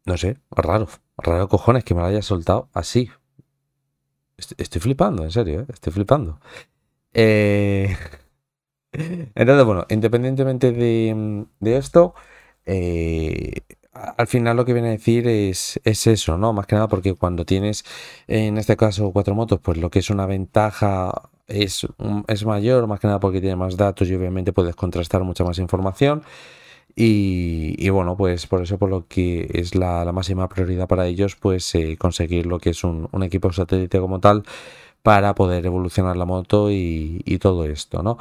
no 0.04 0.16
sé, 0.16 0.38
raro, 0.50 0.88
raro 1.16 1.48
cojones 1.48 1.84
que 1.84 1.94
me 1.94 2.00
lo 2.00 2.06
haya 2.06 2.22
soltado 2.22 2.68
así. 2.72 3.10
Estoy, 4.36 4.80
flipando, 4.80 5.22
en 5.22 5.30
serio, 5.30 5.60
¿eh? 5.60 5.66
estoy 5.68 5.92
flipando. 5.92 6.40
Eh, 7.14 7.96
entonces, 8.92 9.64
bueno, 9.64 9.86
independientemente 9.88 10.72
de, 10.72 11.46
esto, 11.76 12.14
eh, 12.66 13.60
al 13.92 14.26
final 14.26 14.56
lo 14.56 14.64
que 14.64 14.72
viene 14.72 14.88
a 14.88 14.92
decir 14.92 15.28
es, 15.28 15.80
es, 15.84 16.06
eso, 16.06 16.38
¿no? 16.38 16.52
Más 16.52 16.66
que 16.66 16.74
nada 16.74 16.88
porque 16.88 17.14
cuando 17.14 17.44
tienes, 17.44 17.84
en 18.26 18.58
este 18.58 18.76
caso, 18.76 19.12
cuatro 19.12 19.34
motos, 19.34 19.60
pues 19.62 19.78
lo 19.78 19.90
que 19.90 20.00
es 20.00 20.10
una 20.10 20.26
ventaja 20.26 21.30
es, 21.46 21.86
es 22.28 22.44
mayor, 22.44 22.86
más 22.86 23.00
que 23.00 23.06
nada 23.06 23.20
porque 23.20 23.40
tiene 23.40 23.56
más 23.56 23.76
datos 23.76 24.08
y 24.08 24.14
obviamente 24.14 24.52
puedes 24.52 24.74
contrastar 24.74 25.22
mucha 25.22 25.44
más 25.44 25.58
información. 25.58 26.24
Y, 26.94 27.88
bueno, 27.90 28.16
pues 28.16 28.46
por 28.46 28.62
eso, 28.62 28.78
por 28.78 28.90
lo 28.90 29.06
que 29.08 29.48
es 29.54 29.74
la, 29.74 30.10
máxima 30.12 30.48
prioridad 30.48 30.88
para 30.88 31.06
ellos, 31.06 31.36
pues 31.36 31.74
eh, 31.74 31.96
conseguir 31.98 32.46
lo 32.46 32.58
que 32.58 32.70
es 32.70 32.84
un, 32.84 33.08
equipo 33.22 33.52
satélite 33.52 33.98
como 33.98 34.20
tal 34.20 34.44
para 35.02 35.34
poder 35.34 35.66
evolucionar 35.66 36.16
la 36.16 36.26
moto 36.26 36.70
y, 36.70 37.38
todo 37.40 37.64
esto, 37.66 38.02
¿no? 38.02 38.18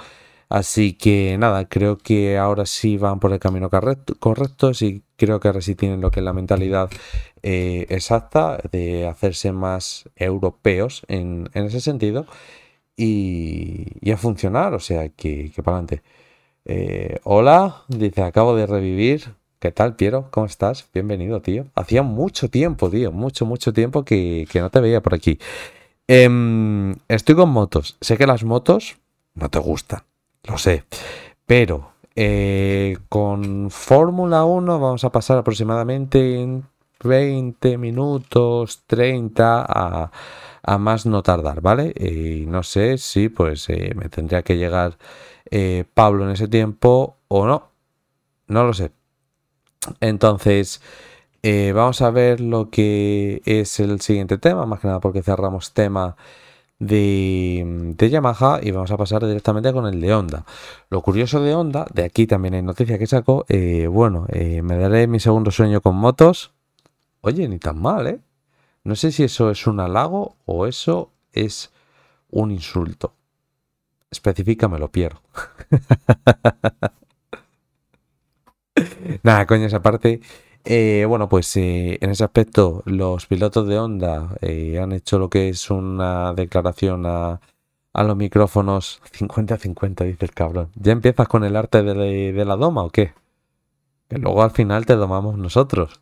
Así 0.50 0.94
que 0.94 1.38
nada, 1.38 1.68
creo 1.70 1.98
que 1.98 2.38
ahora 2.38 2.66
sí 2.66 2.98
van 2.98 3.20
por 3.20 3.32
el 3.34 3.40
camino 3.40 3.70
correcto, 3.70 4.16
correcto 4.20 4.74
sí 4.74 5.04
creo 5.16 5.40
que 5.40 5.48
ahora 5.48 5.62
sí 5.62 5.76
tienen 5.76 6.02
lo 6.02 6.12
que 6.12 6.20
es 6.20 6.26
la 6.26 6.34
mentalidad 6.34 6.90
eh, 7.44 7.86
exacta 7.90 8.58
de 8.72 9.08
hacerse 9.08 9.54
más 9.54 10.10
europeos 10.16 11.04
en, 11.08 11.50
ese 11.54 11.80
sentido 11.82 12.26
y, 12.98 14.12
a 14.12 14.18
funcionar, 14.18 14.74
o 14.74 14.80
sea 14.80 15.10
que, 15.10 15.52
que 15.56 15.64
para 15.64 15.78
adelante. 15.78 16.04
Eh, 16.66 17.20
hola, 17.24 17.84
dice, 17.88 18.22
acabo 18.22 18.56
de 18.56 18.68
revivir. 18.68 19.34
¿Qué 19.60 19.72
tal, 19.72 19.96
Piero? 19.96 20.28
¿Cómo 20.32 20.46
estás? 20.46 20.88
Bienvenido, 20.94 21.42
tío. 21.42 21.66
Hacía 21.76 22.04
mucho 22.04 22.50
tiempo, 22.50 22.90
tío, 22.90 23.12
mucho, 23.12 23.46
mucho 23.46 23.74
tiempo 23.74 24.04
que, 24.04 24.48
no 24.56 24.70
te 24.70 24.80
veía 24.80 25.02
por 25.02 25.14
aquí. 25.14 25.40
Em, 26.08 26.96
estoy 27.08 27.36
con 27.36 27.50
motos. 27.50 27.98
Sé 28.02 28.18
que 28.18 28.28
las 28.28 28.44
motos 28.44 28.98
no 29.36 29.50
te 29.50 29.60
gustan, 29.60 30.02
lo 30.44 30.58
sé. 30.58 30.84
Pero 31.46 31.92
eh, 32.16 32.98
con 33.10 33.70
Fórmula 33.72 34.46
1 34.46 34.80
vamos 34.80 35.04
a 35.04 35.12
pasar 35.12 35.38
aproximadamente 35.38 36.42
en 36.42 36.66
20 37.04 37.78
minutos, 37.78 38.84
30 38.88 39.66
a, 39.68 40.12
a 40.64 40.78
más 40.78 41.06
no 41.06 41.24
tardar, 41.24 41.62
¿vale? 41.62 41.94
Y 41.96 42.46
no 42.48 42.64
sé 42.64 42.98
si 42.98 43.30
pues 43.30 43.70
eh, 43.70 43.94
me 43.96 44.10
tendría 44.10 44.44
que 44.44 44.58
llegar 44.58 44.98
eh, 45.52 45.86
Pablo 45.94 46.26
en 46.26 46.32
ese 46.32 46.48
tiempo 46.48 47.18
o 47.28 47.46
no. 47.46 47.70
No 48.48 48.64
lo 48.64 48.74
sé. 48.74 48.92
Entonces, 50.00 50.82
eh, 51.44 51.74
vamos 51.74 52.02
a 52.02 52.12
ver 52.12 52.40
lo 52.42 52.70
que 52.70 53.42
es 53.46 53.80
el 53.80 54.02
siguiente 54.02 54.38
tema, 54.38 54.66
más 54.66 54.80
que 54.80 54.88
nada 54.88 55.00
porque 55.00 55.24
cerramos 55.24 55.74
tema 55.74 56.16
de, 56.80 57.96
Yamaha 58.00 58.60
y 58.64 58.72
vamos 58.72 58.92
a 58.92 58.98
pasar 58.98 59.26
directamente 59.26 59.74
con 59.74 59.86
el 59.88 60.02
de 60.02 60.14
Honda. 60.14 60.46
Lo 60.90 61.02
curioso 61.02 61.42
de 61.42 61.54
Honda, 61.54 61.86
de 61.94 62.06
aquí 62.06 62.28
también 62.28 62.56
hay 62.56 62.62
noticia 62.62 62.98
que 62.98 63.08
saco, 63.08 63.46
eh, 63.50 63.88
bueno, 63.88 64.28
me 64.32 64.78
daré 64.78 65.08
mi 65.08 65.20
segundo 65.20 65.52
sueño 65.52 65.82
con 65.82 65.96
motos. 65.96 66.54
Oye, 67.22 67.48
ni 67.48 67.60
tan 67.60 67.80
mal, 67.80 68.08
¿eh? 68.08 68.20
No 68.84 68.96
sé 68.96 69.12
si 69.12 69.24
eso 69.24 69.52
es 69.52 69.68
un 69.68 69.80
halago 69.80 70.36
o 70.46 70.66
eso 70.66 71.12
es 71.34 71.72
un 72.32 72.52
insulto. 72.52 73.14
Especifícamelo, 74.12 74.92
Piero. 74.92 75.22
Nada, 79.24 79.46
coño, 79.48 79.66
esa 79.66 79.82
parte. 79.82 80.22
Eh, 80.66 81.06
bueno, 81.08 81.30
pues 81.30 81.56
eh, 81.58 81.98
en 82.02 82.12
ese 82.12 82.24
aspecto 82.24 82.84
los 82.86 83.26
pilotos 83.26 83.68
de 83.68 83.80
Honda 83.80 84.38
eh, 84.42 84.80
han 84.80 84.92
hecho 84.92 85.18
lo 85.18 85.30
que 85.30 85.50
es 85.50 85.72
una 85.72 86.34
declaración 86.34 87.06
a, 87.08 87.40
los 87.94 88.16
micrófonos 88.16 89.02
50-50, 89.12 90.06
dice 90.06 90.26
el 90.26 90.34
cabrón. 90.34 90.70
¿Ya 90.76 90.92
empiezas 90.92 91.28
con 91.28 91.44
el 91.44 91.56
arte 91.56 91.82
de, 91.84 92.46
la 92.46 92.56
doma 92.58 92.84
o 92.84 92.90
qué? 92.90 93.14
Que 94.10 94.18
luego 94.18 94.44
al 94.44 94.52
final 94.52 94.86
te 94.86 94.96
domamos 94.96 95.38
nosotros. 95.38 96.02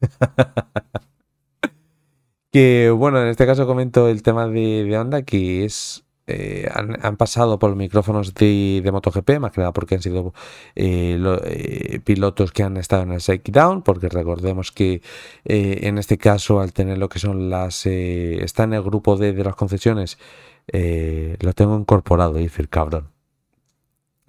que 2.52 2.90
bueno, 2.90 3.20
en 3.20 3.28
este 3.28 3.46
caso 3.46 3.66
comento 3.66 4.08
el 4.08 4.22
tema 4.22 4.46
de, 4.46 4.84
de 4.84 4.98
Honda, 4.98 5.22
que 5.22 5.64
es 5.64 6.04
eh, 6.30 6.70
han, 6.72 7.16
pasado 7.16 7.58
por 7.58 7.70
los 7.70 7.78
micrófonos 7.78 8.34
de, 8.34 8.88
MotoGP, 8.90 9.38
más 9.40 9.52
que 9.52 9.60
nada 9.60 9.72
porque 9.72 9.96
han 9.96 10.02
sido 10.02 10.32
eh, 10.74 11.18
eh, 11.44 12.00
pilotos 12.04 12.52
que 12.52 12.62
han 12.62 12.76
estado 12.76 13.02
en 13.02 13.12
el 13.12 13.20
Shakedown, 13.20 13.82
porque 13.82 14.08
recordemos 14.08 14.72
que 14.72 15.02
en 15.44 15.98
este 15.98 16.18
caso, 16.18 16.60
al 16.60 16.72
tener 16.72 16.98
lo 16.98 17.08
que 17.08 17.18
son 17.18 17.50
las. 17.50 17.86
está 17.86 18.64
en 18.64 18.74
el 18.74 18.82
grupo 18.82 19.16
de, 19.16 19.32
de 19.32 19.44
las 19.44 19.56
concesiones, 19.56 20.18
lo 20.72 21.52
tengo 21.54 21.76
incorporado, 21.78 22.34
dice 22.34 22.62
el 22.62 22.68
cabrón. 22.68 23.08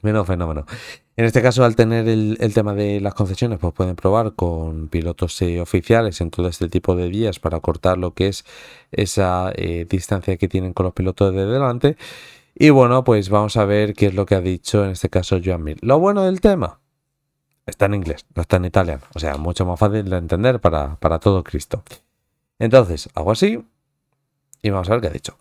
Menos 0.01 0.25
fenómeno. 0.25 0.65
En 1.17 1.25
este 1.25 1.41
caso, 1.41 1.65
al 1.65 1.75
tener 1.75 2.07
el, 2.07 2.53
tema 2.53 2.73
de 2.73 3.01
las 3.01 3.13
concesiones, 3.13 3.59
pues 3.59 3.73
pueden 3.73 3.95
probar 3.95 4.33
con 4.33 4.87
pilotos 4.87 5.41
eh, 5.41 5.59
oficiales 5.59 6.21
en 6.21 6.31
todo 6.31 6.47
este 6.47 6.69
tipo 6.69 6.95
de 6.95 7.09
días 7.09 7.39
para 7.39 7.59
cortar 7.59 7.97
lo 7.97 8.13
que 8.13 8.29
es 8.29 8.45
esa 8.91 9.51
eh, 9.55 9.85
distancia 9.89 10.37
que 10.37 10.47
tienen 10.47 10.73
con 10.73 10.85
los 10.85 10.93
pilotos 10.93 11.33
de 11.33 11.45
delante. 11.45 11.97
Y 12.55 12.69
bueno, 12.69 13.03
pues 13.03 13.29
vamos 13.29 13.57
a 13.57 13.65
ver 13.65 13.93
qué 13.93 14.07
es 14.07 14.13
lo 14.13 14.25
que 14.25 14.35
ha 14.35 14.41
dicho 14.41 14.85
en 14.85 14.91
este 14.91 15.09
caso 15.09 15.39
Joan 15.43 15.63
Mir. 15.63 15.77
Lo 15.81 15.99
bueno 15.99 16.23
del 16.23 16.39
tema, 16.39 16.79
está 17.65 17.85
en 17.87 17.95
inglés, 17.95 18.25
no 18.33 18.41
está 18.41 18.57
en 18.57 18.65
italiano. 18.65 19.03
O 19.13 19.19
sea, 19.19 19.35
mucho 19.37 19.65
más 19.65 19.79
fácil 19.79 20.09
de 20.09 20.17
entender 20.17 20.61
para, 20.61 20.95
para 20.95 21.19
todo 21.19 21.43
Cristo. 21.43 21.83
Entonces, 22.57 23.09
hago 23.15 23.31
así 23.31 23.63
y 24.61 24.69
vamos 24.69 24.89
a 24.89 24.93
ver 24.93 25.01
qué 25.01 25.07
ha 25.07 25.11
dicho. 25.11 25.35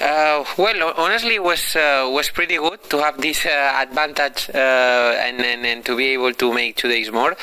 Uh, 0.00 0.44
well, 0.58 0.92
honestly, 0.96 1.36
it 1.36 1.42
was 1.42 1.76
uh, 1.76 2.08
was 2.12 2.28
pretty 2.30 2.56
good 2.56 2.82
to 2.90 2.98
have 2.98 3.20
this 3.20 3.46
uh, 3.46 3.74
advantage 3.78 4.50
uh, 4.52 4.58
and, 4.58 5.40
and, 5.40 5.64
and 5.64 5.84
to 5.84 5.96
be 5.96 6.06
able 6.06 6.32
to 6.32 6.52
make 6.52 6.76
two 6.76 6.88
days 6.88 7.12
more. 7.12 7.36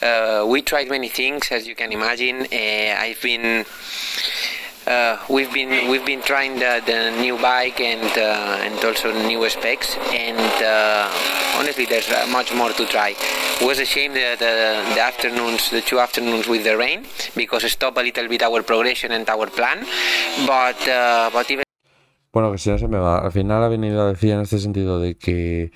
Uh, 0.00 0.46
we 0.48 0.62
tried 0.62 0.88
many 0.88 1.08
things, 1.08 1.48
as 1.50 1.66
you 1.66 1.74
can 1.74 1.92
imagine. 1.92 2.46
Uh, 2.52 2.96
I've 2.98 3.20
been. 3.22 3.64
We've 5.28 5.52
been 5.52 5.90
we've 5.90 6.06
been 6.06 6.22
trying 6.22 6.60
the, 6.60 6.80
the 6.86 7.10
new 7.20 7.36
bike 7.38 7.80
and 7.80 8.06
and 8.16 8.84
also 8.84 9.10
new 9.26 9.50
specs 9.50 9.96
and 10.12 10.38
honestly 11.58 11.86
there's 11.86 12.08
much 12.30 12.54
more 12.54 12.70
to 12.70 12.86
try. 12.86 13.16
It 13.60 13.66
was 13.66 13.80
a 13.80 13.84
shame 13.84 14.12
the, 14.14 14.36
the, 14.38 14.94
the 14.94 15.00
afternoons 15.00 15.70
the 15.70 15.80
two 15.80 15.98
afternoons 15.98 16.46
with 16.46 16.62
the 16.62 16.76
rain 16.76 17.04
because 17.34 17.64
it 17.64 17.70
stopped 17.70 17.98
a 17.98 18.02
little 18.02 18.28
bit 18.28 18.44
our 18.44 18.62
progression 18.62 19.10
and 19.10 19.28
our 19.28 19.48
plan, 19.48 19.84
but 20.46 20.78
but 21.32 21.50
even 21.50 21.65
Bueno, 22.36 22.52
que 22.52 22.58
si 22.58 22.68
no 22.68 22.76
se 22.76 22.86
me 22.86 22.98
va. 22.98 23.20
Al 23.20 23.32
final 23.32 23.64
ha 23.64 23.68
venido 23.68 24.02
a 24.02 24.08
decir 24.08 24.32
en 24.32 24.42
este 24.42 24.58
sentido 24.58 25.00
de 25.00 25.16
que 25.16 25.72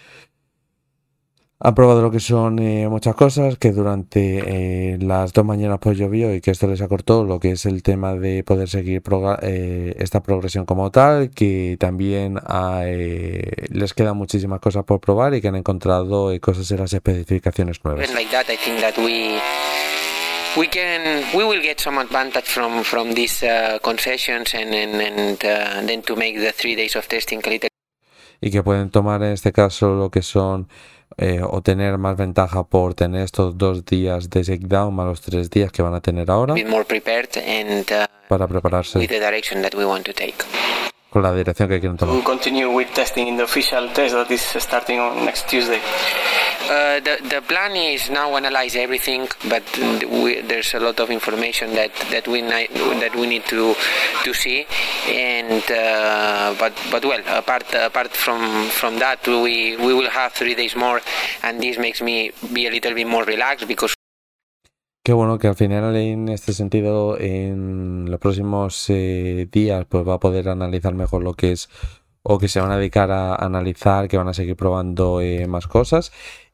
ha 1.59 1.75
probado 1.75 2.03
lo 2.03 2.11
que 2.11 2.21
son 2.21 2.59
eh, 2.59 2.87
muchas 2.87 3.15
cosas, 3.15 3.57
que 3.57 3.73
durante 3.73 4.93
eh, 4.93 4.99
las 5.01 5.33
dos 5.33 5.47
mañanas 5.47 5.79
pues 5.81 5.97
llovió 5.97 6.35
y 6.35 6.43
que 6.43 6.51
esto 6.51 6.67
les 6.67 6.83
acortó 6.83 7.25
lo 7.25 7.41
que 7.41 7.53
es 7.53 7.65
el 7.65 7.83
tema 7.83 8.15
de 8.15 8.45
poder 8.45 8.69
seguir 8.69 9.03
eh, 9.41 9.95
esta 9.99 10.23
progresión 10.23 10.67
como 10.67 10.91
tal, 10.91 11.31
que 11.31 11.79
también 11.81 12.39
eh, 12.83 13.67
les 13.71 13.95
quedan 13.95 14.19
muchísimas 14.19 14.61
cosas 14.61 14.85
por 14.85 15.01
probar 15.01 15.33
y 15.33 15.41
que 15.41 15.49
han 15.49 15.57
encontrado 15.57 16.31
cosas 16.43 16.71
en 16.73 16.81
las 16.81 16.93
especificaciones 16.93 17.83
nuevas. 17.83 18.07
We 20.57 20.63
we 20.63 20.69
can 20.69 21.25
we 21.35 21.45
will 21.45 21.63
get 21.63 21.81
some 21.81 21.99
advantage 21.99 22.45
from 22.45 22.83
from 22.85 23.15
these 23.15 23.43
uh, 23.43 23.79
concessions 23.83 24.55
and 24.55 24.75
and, 24.75 25.01
and 25.01 25.45
uh, 25.45 25.87
then 25.87 26.03
to 26.03 26.17
make 26.17 26.39
the 26.39 26.53
three 26.53 26.75
days 26.75 26.97
of 26.97 27.07
testing 27.09 27.41
a 27.45 27.51
little 27.51 27.69
y 28.41 28.51
que 28.51 28.63
pueden 28.63 28.91
tomar 28.91 29.23
en 29.23 29.33
este 29.33 29.53
caso 29.53 29.95
lo 29.95 30.11
que 30.11 30.23
son 30.23 30.69
eh, 31.19 31.41
o 31.43 31.61
tener 31.61 31.99
más 31.99 32.17
ventaja 32.17 32.65
por 32.65 32.95
tener 32.95 33.23
estos 33.23 33.59
dos 33.59 33.85
días 33.85 34.31
de 34.31 34.43
shakedown 34.43 34.95
más 34.95 35.07
los 35.07 35.21
tres 35.21 35.51
días 35.51 35.71
que 35.73 35.83
van 35.83 35.95
a 35.95 36.01
tener 36.01 36.31
ahora 36.31 36.55
and 36.55 37.93
uh, 37.93 38.07
para 38.29 38.47
prepararse 38.47 38.99
with 38.99 39.09
the 39.09 39.21
direction 39.21 39.63
that 39.63 39.75
we 39.75 39.85
want 39.85 40.05
to 40.05 40.13
take. 40.13 40.37
Con 41.11 41.23
la 41.23 41.33
dirección 41.35 41.69
que 41.69 41.81
quieren 41.81 41.97
to 41.97 42.07
tomar. 42.07 42.23
continue 42.25 42.67
with 42.71 42.89
testing 42.95 43.27
in 43.29 43.37
the 43.37 43.43
official 43.45 43.89
test 43.93 44.15
that 44.15 44.31
is 44.31 44.43
starting 44.43 45.01
on 45.01 45.25
next 45.25 45.49
Tuesday. 45.49 45.81
Uh, 46.71 47.01
the, 47.01 47.19
the 47.29 47.43
plan 47.43 47.75
is 47.75 48.09
now 48.11 48.37
analyze 48.37 48.77
everything, 48.77 49.27
but 49.49 49.65
we, 50.09 50.41
there's 50.43 50.73
a 50.75 50.79
lot 50.79 51.01
of 51.01 51.11
information 51.11 51.75
that, 51.75 51.91
that 52.13 52.29
we 52.29 52.41
ni- 52.43 52.69
that 53.01 53.13
we 53.17 53.27
need 53.27 53.45
to 53.47 53.75
to 54.23 54.33
see, 54.33 54.65
and 55.09 55.65
uh, 55.73 56.55
but 56.61 56.73
but 56.93 57.05
well, 57.05 57.21
apart 57.27 57.65
apart 57.75 58.13
from 58.13 58.69
from 58.69 58.99
that, 59.01 59.27
we 59.27 59.77
we 59.79 59.93
will 59.95 60.11
have 60.11 60.33
three 60.33 60.55
days 60.55 60.77
more, 60.77 61.01
and 61.43 61.61
this 61.61 61.77
makes 61.77 62.01
me 62.01 62.31
be 62.53 62.69
a 62.69 62.71
little 62.71 62.95
bit 62.95 63.07
more 63.09 63.25
relaxed 63.25 63.67
because 63.67 63.93
Qué 65.03 65.15
bueno 65.15 65.39
que 65.39 65.49
al 65.49 65.57
final 65.57 65.97
en 65.97 66.29
este 66.29 66.53
sentido 66.53 67.19
en 67.19 68.11
los 68.11 68.21
próximos 68.21 68.85
eh, 68.91 69.49
días 69.51 69.87
pues 69.89 70.07
va 70.07 70.15
a 70.15 70.21
poder 70.21 70.49
analizar 70.49 70.95
mejor 70.95 71.23
lo 71.23 71.33
que 71.33 71.53
es 71.53 71.71
o 72.23 72.39
que 72.39 72.49
se 72.49 72.61
van 72.61 72.71
a 72.71 72.77
dedicar 72.77 73.11
a 73.11 73.35
analizar, 73.35 74.09
que 74.09 74.19
van 74.19 74.29
a 74.29 74.35
seguir 74.35 74.57
probando 74.57 75.23
eh, 75.23 75.47
más 75.47 75.67
cosas 75.67 76.13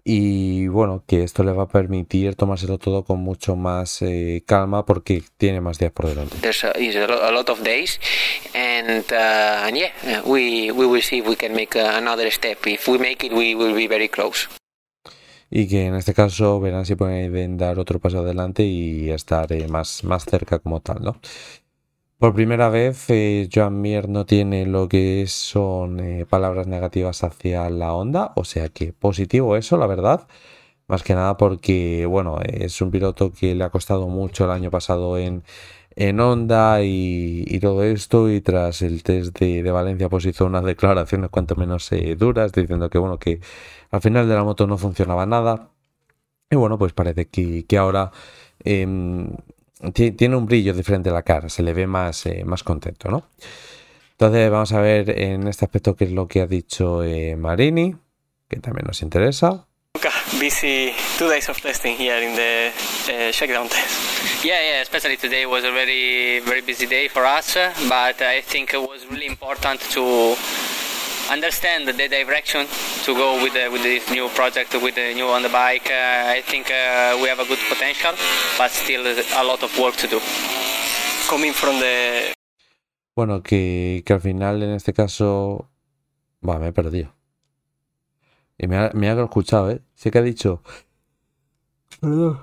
y 0.08 0.68
bueno, 0.68 1.02
que 1.04 1.24
esto 1.24 1.42
le 1.42 1.50
va 1.50 1.64
a 1.64 1.68
permitir 1.68 2.36
tomárselo 2.36 2.78
todo 2.78 3.04
con 3.04 3.18
mucho 3.18 3.56
más 3.56 4.00
eh, 4.02 4.44
calma 4.46 4.86
porque 4.86 5.24
tiene 5.36 5.60
más 5.60 5.80
días 5.80 5.90
por 5.90 6.06
delante. 6.06 6.36
there's 6.40 6.62
a, 6.62 6.70
a 6.70 7.32
lot 7.32 7.50
of 7.50 7.64
days, 7.64 7.98
and 8.54 9.04
uh, 9.10 9.66
and 9.66 9.76
yeah, 9.76 10.22
we 10.24 10.70
we 10.70 10.86
will 10.86 11.02
see 11.02 11.18
if 11.18 11.26
we 11.26 11.34
can 11.34 11.52
make 11.52 11.74
uh, 11.74 11.98
another 11.98 12.30
step. 12.30 12.64
If 12.68 12.86
we 12.86 12.98
make 12.98 13.26
it, 13.26 13.32
we 13.32 13.56
will 13.56 13.74
be 13.74 13.88
very 13.88 14.08
close. 14.08 14.46
Y 15.50 15.68
que 15.68 15.86
en 15.86 15.94
este 15.94 16.14
caso 16.14 16.60
verán 16.60 16.86
si 16.86 16.94
pueden 16.96 17.56
dar 17.56 17.78
otro 17.78 17.98
paso 18.00 18.20
adelante 18.20 18.64
y 18.64 19.10
estar 19.10 19.52
eh, 19.52 19.68
más, 19.68 20.04
más 20.04 20.24
cerca 20.24 20.58
como 20.58 20.80
tal, 20.80 21.02
¿no? 21.02 21.20
Por 22.18 22.34
primera 22.34 22.70
vez, 22.70 23.10
eh, 23.10 23.48
Joan 23.52 23.80
Mir 23.82 24.08
no 24.08 24.24
tiene 24.24 24.64
lo 24.64 24.88
que 24.88 25.26
son 25.26 26.00
eh, 26.00 26.24
palabras 26.24 26.66
negativas 26.66 27.22
hacia 27.22 27.68
la 27.68 27.92
Honda, 27.92 28.32
o 28.36 28.44
sea 28.44 28.70
que 28.70 28.94
positivo 28.94 29.54
eso, 29.56 29.76
la 29.76 29.86
verdad. 29.86 30.26
Más 30.88 31.02
que 31.02 31.14
nada 31.14 31.36
porque, 31.36 32.06
bueno, 32.06 32.38
es 32.42 32.80
un 32.80 32.90
piloto 32.90 33.32
que 33.32 33.54
le 33.54 33.64
ha 33.64 33.70
costado 33.70 34.08
mucho 34.08 34.44
el 34.44 34.50
año 34.52 34.70
pasado 34.70 35.18
en, 35.18 35.42
en 35.96 36.20
Honda 36.20 36.82
y, 36.82 37.44
y 37.46 37.60
todo 37.60 37.82
esto. 37.84 38.30
Y 38.30 38.40
tras 38.42 38.82
el 38.82 39.02
test 39.02 39.38
de, 39.38 39.62
de 39.62 39.70
Valencia, 39.72 40.08
pues 40.08 40.26
hizo 40.26 40.46
unas 40.46 40.64
declaraciones 40.64 41.30
cuanto 41.30 41.56
menos 41.56 41.90
eh, 41.92 42.16
duras, 42.16 42.52
diciendo 42.52 42.90
que, 42.90 42.98
bueno, 42.98 43.18
que 43.18 43.40
al 43.90 44.00
final 44.02 44.28
de 44.28 44.34
la 44.34 44.44
moto 44.44 44.66
no 44.66 44.78
funcionaba 44.78 45.26
nada. 45.26 45.70
Y 46.50 46.56
bueno, 46.56 46.78
pues 46.78 46.92
parece 46.92 47.26
que, 47.28 47.66
que 47.66 47.78
ahora 47.78 48.12
em, 48.64 49.30
ti- 49.94 50.12
tiene 50.12 50.36
un 50.36 50.46
brillo 50.46 50.74
diferente 50.74 51.10
a 51.10 51.12
la 51.12 51.22
cara, 51.22 51.48
se 51.48 51.62
le 51.62 51.72
ve 51.74 51.86
más, 51.86 52.26
eh, 52.26 52.44
más 52.44 52.62
contento, 52.64 53.10
¿no? 53.10 53.24
Entonces 54.12 54.50
vamos 54.50 54.72
a 54.72 54.80
ver 54.80 55.10
en 55.20 55.46
este 55.48 55.64
aspecto 55.66 55.94
qué 55.96 56.04
es 56.04 56.12
lo 56.12 56.26
que 56.28 56.40
ha 56.40 56.46
dicho 56.46 57.02
eh, 57.04 57.36
Marini, 57.36 57.96
que 58.48 58.60
también 58.60 58.86
nos 58.86 59.02
interesa. 59.02 59.65
Luca, 59.96 60.12
busy 60.38 60.92
two 61.16 61.26
days 61.26 61.48
of 61.48 61.58
testing 61.58 61.96
here 61.96 62.18
in 62.18 62.36
the 62.36 62.68
uh, 62.68 63.32
shakedown 63.32 63.66
test. 63.66 64.44
Yeah, 64.44 64.60
yeah. 64.60 64.82
Especially 64.82 65.16
today 65.16 65.46
was 65.46 65.64
a 65.64 65.72
very, 65.72 66.40
very 66.40 66.60
busy 66.60 66.84
day 66.84 67.08
for 67.08 67.24
us. 67.24 67.54
But 67.88 68.20
I 68.20 68.42
think 68.42 68.74
it 68.74 68.82
was 68.82 69.06
really 69.06 69.24
important 69.24 69.80
to 69.96 70.36
understand 71.32 71.88
the 71.88 71.94
direction 71.94 72.66
to 73.04 73.14
go 73.14 73.42
with 73.42 73.54
the, 73.54 73.70
with 73.70 73.82
this 73.84 74.10
new 74.10 74.28
project 74.28 74.74
with 74.74 74.96
the 74.96 75.14
new 75.14 75.28
on 75.28 75.42
the 75.42 75.48
bike. 75.48 75.88
Uh, 75.90 76.36
I 76.36 76.42
think 76.42 76.70
uh, 76.70 77.16
we 77.22 77.28
have 77.28 77.40
a 77.40 77.46
good 77.46 77.62
potential, 77.66 78.12
but 78.58 78.70
still 78.72 79.00
a 79.00 79.44
lot 79.44 79.62
of 79.62 79.72
work 79.78 79.96
to 79.96 80.06
do. 80.06 80.20
Coming 81.26 81.54
from 81.54 81.80
the 81.80 82.34
Bueno, 83.14 83.42
que, 83.42 84.02
que 84.04 84.12
al 84.12 84.20
final 84.20 84.62
en 84.62 84.74
este 84.74 84.92
caso... 84.92 85.70
Va, 86.46 86.58
me 86.58 86.68
he 86.68 86.72
perdido. 86.72 87.15
Y 88.58 88.66
me 88.66 88.76
ha, 88.76 88.90
me 88.94 89.08
ha 89.08 89.22
escuchado, 89.22 89.70
¿eh? 89.70 89.80
Sé 89.94 90.10
que 90.10 90.18
ha 90.18 90.22
dicho... 90.22 90.62
Perdón. 92.00 92.40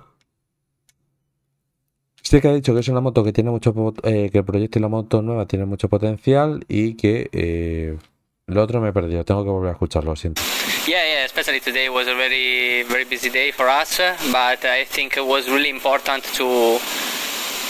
Sé 2.22 2.42
que 2.42 2.48
ha 2.48 2.54
dicho 2.54 2.74
que 2.74 2.80
es 2.80 2.88
una 2.88 3.02
moto 3.02 3.24
que 3.24 3.34
tiene 3.34 3.50
mucho... 3.52 3.74
eh, 4.04 4.30
que 4.32 4.38
el 4.38 4.46
proyecto 4.46 4.80
y 4.80 4.82
la 4.82 4.88
moto 4.88 5.22
nueva 5.22 5.46
tiene 5.48 5.66
mucho 5.66 5.90
potencial 5.90 6.64
y 6.68 6.96
que... 6.96 7.30
eh, 7.32 7.98
lo 8.46 8.62
otro 8.62 8.82
me 8.82 8.90
he 8.90 8.94
perdido. 8.94 9.24
Tengo 9.24 9.44
que 9.44 9.50
volver 9.50 9.70
a 9.70 9.74
escucharlo, 9.74 10.12
lo 10.12 10.16
siento. 10.16 10.42
Yeah, 10.86 11.02
yeah. 11.02 11.26
Especially 11.26 11.62
today 11.62 11.88
was 11.88 12.08
a 12.08 12.14
very, 12.14 12.84
very 12.84 13.06
busy 13.06 13.30
day 13.30 13.52
for 13.54 13.68
us. 13.68 14.00
But 14.32 14.66
I 14.66 14.86
think 14.86 15.16
it 15.16 15.24
was 15.26 15.48
really 15.48 15.70
important 15.70 16.26
to 16.36 16.78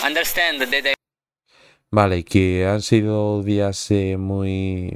understand 0.03 0.59
the 0.59 0.65
di- 0.65 0.93
Vale, 1.95 2.17
y 2.17 2.23
que 2.23 2.65
han 2.65 2.81
sido 2.81 3.43
días 3.43 3.91
eh, 3.91 4.17
muy, 4.17 4.91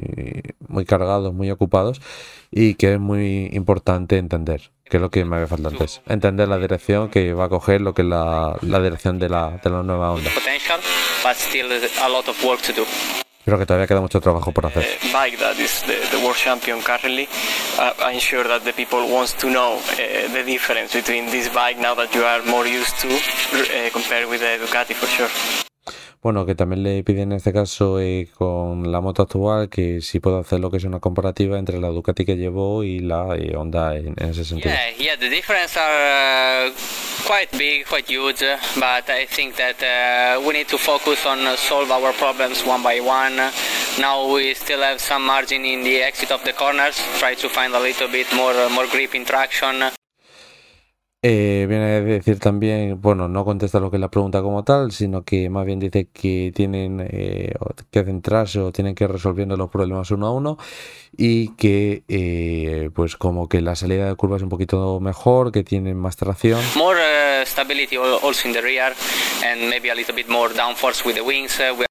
muy 0.67 0.83
cargados, 0.83 1.31
muy 1.31 1.51
ocupados 1.51 2.01
y 2.49 2.73
que 2.73 2.93
es 2.93 2.99
muy 2.99 3.51
importante 3.53 4.17
entender, 4.17 4.71
que 4.83 4.97
es 4.97 5.01
lo 5.01 5.11
que 5.11 5.23
me 5.23 5.35
había 5.35 5.45
faltado 5.47 5.75
antes, 5.75 6.01
entender 6.07 6.47
la 6.47 6.57
dirección 6.57 7.09
que 7.09 7.33
va 7.33 7.45
a 7.45 7.49
coger 7.49 7.81
lo 7.81 7.93
que 7.93 8.01
es 8.01 8.07
la, 8.07 8.57
la 8.61 8.79
dirección 8.81 9.19
de 9.19 9.29
la, 9.29 9.59
de 9.63 9.69
la 9.69 9.83
nueva 9.83 10.09
onda. 10.11 10.27
potential, 10.33 10.79
but 11.23 11.35
still 11.35 11.67
a 12.01 12.09
lot 12.09 12.27
of 12.27 12.43
work 12.43 12.61
to 12.63 12.73
do. 12.73 12.83
Pero 13.45 13.59
que 13.59 13.67
todavía 13.67 13.85
queda 13.85 14.01
mucho 14.01 14.19
trabajo 14.19 14.51
por 14.51 14.65
hacer. 14.65 14.83
bike 15.13 15.37
that 15.37 15.55
is 15.59 15.83
the, 15.85 15.93
the 16.09 16.17
world 16.23 16.35
champion 16.35 16.81
currently. 16.81 17.27
Uh, 17.77 17.93
I'm 18.09 18.19
sure 18.19 18.43
that 18.45 18.63
the 18.63 18.73
people 18.73 19.05
wants 19.07 19.33
to 19.37 19.47
know 19.51 19.75
uh, 19.77 20.33
the 20.33 20.43
difference 20.43 20.93
between 20.93 21.27
this 21.29 21.47
bike 21.53 21.77
now 21.79 21.93
that 21.93 22.11
you 22.15 22.23
are 22.23 22.41
more 22.47 22.65
used 22.65 22.97
to 23.01 23.07
uh, 23.07 23.91
compared 23.93 24.27
with 24.27 24.41
the 24.41 24.57
Ducati 24.65 24.95
for 24.95 25.05
sure. 25.05 25.29
Bueno, 26.21 26.45
que 26.45 26.55
también 26.55 26.81
le 26.81 27.03
piden 27.03 27.31
en 27.31 27.37
este 27.37 27.53
caso 27.53 27.99
eh, 27.99 28.27
con 28.33 28.91
la 28.91 29.01
moto 29.01 29.21
actual 29.21 29.69
que 29.69 30.01
si 30.01 30.19
puedo 30.19 30.39
hacer 30.39 30.59
lo 30.59 30.71
que 30.71 30.77
es 30.77 30.83
una 30.83 30.99
comparativa 30.99 31.59
entre 31.59 31.79
la 31.79 31.89
Ducati 31.89 32.25
que 32.25 32.35
llevó 32.35 32.83
y 32.83 32.99
la 32.99 33.35
eh, 33.35 33.55
Honda 33.55 33.95
en, 33.95 34.15
ese 34.17 34.43
sentido. 34.43 34.73
Yeah, 34.73 34.97
yeah, 34.97 35.15
the 35.15 35.29
difference 35.29 35.77
are 35.77 36.67
uh, 36.67 36.73
quite 37.25 37.55
big, 37.55 37.85
quite 37.85 38.09
huge, 38.09 38.43
but 38.75 39.09
I 39.09 39.27
think 39.27 39.55
that 39.57 39.81
uh, 39.81 40.41
we 40.41 40.53
need 40.53 40.67
to 40.69 40.77
focus 40.77 41.23
on 41.25 41.45
uh, 41.45 41.55
solve 41.55 41.91
our 41.91 42.11
problems 42.13 42.65
one 42.65 42.81
by 42.81 42.99
one. 42.99 43.37
Now 43.99 44.27
we 44.33 44.55
still 44.55 44.81
have 44.81 44.99
some 44.99 45.23
margin 45.23 45.65
in 45.65 45.83
the 45.83 46.01
exit 46.01 46.31
of 46.31 46.43
the 46.43 46.53
corners, 46.53 46.99
try 47.19 47.35
to 47.35 47.47
find 47.47 47.75
a 47.75 47.79
little 47.79 48.07
bit 48.07 48.27
more 48.33 48.53
uh, 48.53 48.69
more 48.69 48.87
grip 48.87 49.13
in 49.13 49.23
traction. 49.23 49.96
Eh, 51.23 51.65
viene 51.67 51.83
a 51.83 52.01
decir 52.01 52.37
también, 52.39 53.01
bueno, 53.01 53.27
no 53.27 53.43
contesta 53.43 53.79
lo 53.79 53.89
que 53.89 53.97
es 53.97 54.01
la 54.01 54.11
pregunta 54.11 54.43
como 54.43 54.63
tal, 54.63 54.91
sino 54.91 55.23
que 55.23 55.49
más 55.49 55.65
bien 55.65 55.79
dice 55.79 56.09
que 56.13 56.51
tienen 56.55 57.05
eh, 57.09 57.55
que 57.89 58.03
centrarse 58.03 58.59
o 58.59 58.71
tienen 58.71 58.93
que 58.93 59.05
ir 59.05 59.09
resolviendo 59.11 59.57
los 59.57 59.69
problemas 59.71 60.11
uno 60.11 60.27
a 60.27 60.31
uno 60.31 60.57
y 61.17 61.55
que 61.55 62.03
eh, 62.07 62.91
pues 62.93 63.15
como 63.15 63.49
que 63.49 63.61
la 63.61 63.75
salida 63.75 64.07
de 64.07 64.15
curva 64.15 64.37
es 64.37 64.43
un 64.43 64.49
poquito 64.49 64.99
mejor, 64.99 65.51
que 65.51 65.63
tienen 65.63 65.97
más 65.97 66.17
tracción. 66.17 66.61
More 66.75 66.99
uh, 66.99 67.45
stability 67.47 67.95
al- 67.95 68.19
also 68.21 68.47
in 68.47 68.53
the 68.53 68.61
rear 68.61 68.93
and 69.43 69.69
maybe 69.71 69.89
a 69.89 69.95
little 69.95 70.13
bit 70.13 70.29
more 70.29 70.53
downforce 70.53 71.03
with 71.03 71.15
the 71.15 71.21
wings. 71.21 71.59
Uh, 71.59 71.83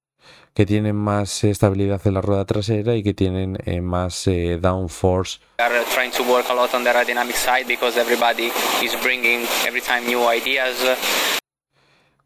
que 0.57 0.65
tienen 0.65 0.97
más 0.97 1.45
estabilidad 1.45 2.01
en 2.07 2.15
la 2.15 2.23
rueda 2.23 2.47
trasera 2.47 2.95
y 2.95 3.03
que 3.03 3.13
tienen 3.13 3.59
eh, 3.67 3.83
más 3.83 4.27
eh, 4.27 4.59
downforce 4.59 5.39
are 5.59 5.85
trying 5.95 6.11
to 6.11 6.23
work 6.23 6.47
a 6.49 6.55
lot 6.55 6.73
on 6.75 6.83
the 6.83 6.89
aerodynamic 6.89 7.35
side 7.35 7.67
because 7.69 8.01
everybody 8.01 8.51
is 8.83 8.97
bringing 9.03 9.47
every 9.67 9.83
time 9.83 10.01
new 10.07 10.21
ideas. 10.33 10.75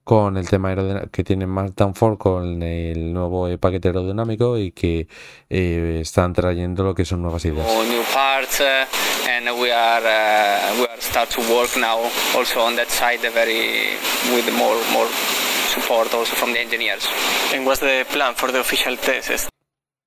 con 0.05 0.37
el 0.37 0.49
tema 0.49 0.77
que 1.11 1.25
tienen 1.25 1.49
más 1.49 1.75
downforce 1.75 2.19
con 2.19 2.63
el 2.63 3.13
nuevo 3.13 3.49
eh, 3.49 3.59
paquete 3.59 3.89
aerodinámico 3.89 4.57
y 4.59 4.71
que 4.71 5.09
eh, 5.49 5.99
están 6.01 6.33
trayendo 6.33 6.85
lo 6.85 6.95
que 6.95 7.05
son 7.05 7.23
nuevas 7.23 7.45
ideas. 7.45 7.67
or 7.69 7.85
new 7.87 8.03
parts 8.15 8.61
and 8.61 9.51
we 9.61 9.73
are 9.73 10.07
uh, 10.07 10.81
we 10.81 10.87
are 10.87 11.01
start 11.01 11.29
to 11.31 11.41
work 11.53 11.77
now 11.77 11.99
also 12.37 12.61
on 12.61 12.77
that 12.77 12.91
side 12.91 13.21
very 13.35 13.99
with 14.33 14.49
more 14.57 14.79
more 14.93 15.09
support 15.71 16.13
also 16.15 16.35
from 16.37 16.53
the 16.53 16.61
engineers 16.61 17.09
And 17.55 17.65
what's 17.67 17.81
the 17.81 18.05
plan 18.13 18.35
for 18.35 18.53
the 18.53 18.61
official 18.61 18.97
test? 18.99 19.49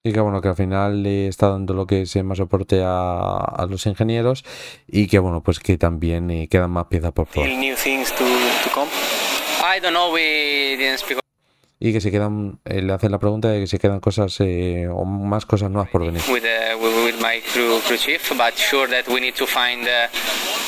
Y 0.05 0.11
que 0.11 0.19
bueno, 0.19 0.41
que 0.41 0.49
al 0.49 0.55
final 0.57 1.01
le 1.01 1.27
está 1.29 1.47
dando 1.49 1.73
lo 1.73 1.87
que 1.87 2.01
es 2.01 2.23
más 2.25 2.37
soporte 2.37 2.81
a, 2.83 3.37
a 3.37 3.65
los 3.69 3.85
ingenieros 3.85 4.43
y 4.85 5.07
que 5.07 5.17
bueno, 5.19 5.41
pues 5.41 5.59
que 5.59 5.77
también 5.77 6.29
eh, 6.29 6.49
quedan 6.49 6.71
más 6.71 6.87
piezas 6.87 7.13
por. 7.13 7.25
Still 7.29 7.57
new 7.57 7.75
things 7.81 8.11
to, 8.11 8.25
to 8.65 8.69
come? 8.73 8.91
i 9.65 9.79
don't 9.79 9.93
know 9.93 10.13
we 10.13 10.75
didn't 10.77 10.99
speak 10.99 11.19
Y 11.79 11.91
que 11.93 11.99
se 12.01 12.11
quedan, 12.11 12.59
eh, 12.65 12.81
le 12.81 12.93
hacen 12.93 13.11
la 13.11 13.17
pregunta 13.19 13.49
de 13.49 13.59
que 13.61 13.67
se 13.67 13.77
quedan 13.79 13.99
cosas 14.01 14.35
eh, 14.41 14.87
o 14.89 15.03
más 15.05 15.45
cosas 15.45 15.69
nuevas 15.71 15.89
por 15.89 16.05
venir. 16.05 16.21
with 16.29 16.43
uh, 16.43 16.77
with 17.05 17.15
my 17.21 17.41
crew 17.53 17.79
crew 17.87 17.97
chief 17.97 18.29
but 18.37 18.53
sure 18.55 18.87
that 18.89 19.05
we 19.07 19.19
need 19.21 19.35
to 19.35 19.45
find 19.45 19.85
uh, 19.87 20.07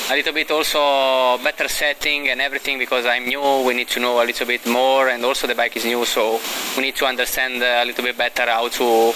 a 0.10 0.16
little 0.16 0.34
bit 0.34 0.51
also 0.51 1.38
better 1.43 1.68
setting 1.68 2.30
and 2.30 2.39
everything 2.39 2.78
because 2.78 3.06
i'm 3.06 3.26
new. 3.26 3.41
We 3.66 3.74
need 3.74 3.89
to 3.89 3.99
know 3.99 4.22
a 4.22 4.26
little 4.26 4.45
bit 4.45 4.66
more 4.68 5.10
and 5.10 5.24
also 5.26 5.47
the 5.47 5.56
bike 5.56 5.76
is 5.78 5.86
new 5.86 6.06
so 6.06 6.39
we 6.78 6.84
need 6.84 6.95
to 6.95 7.06
understand 7.06 7.64
a 7.64 7.84
little 7.84 8.03
bit 8.03 8.18
better 8.18 8.45
how 8.45 8.68
to 8.70 9.14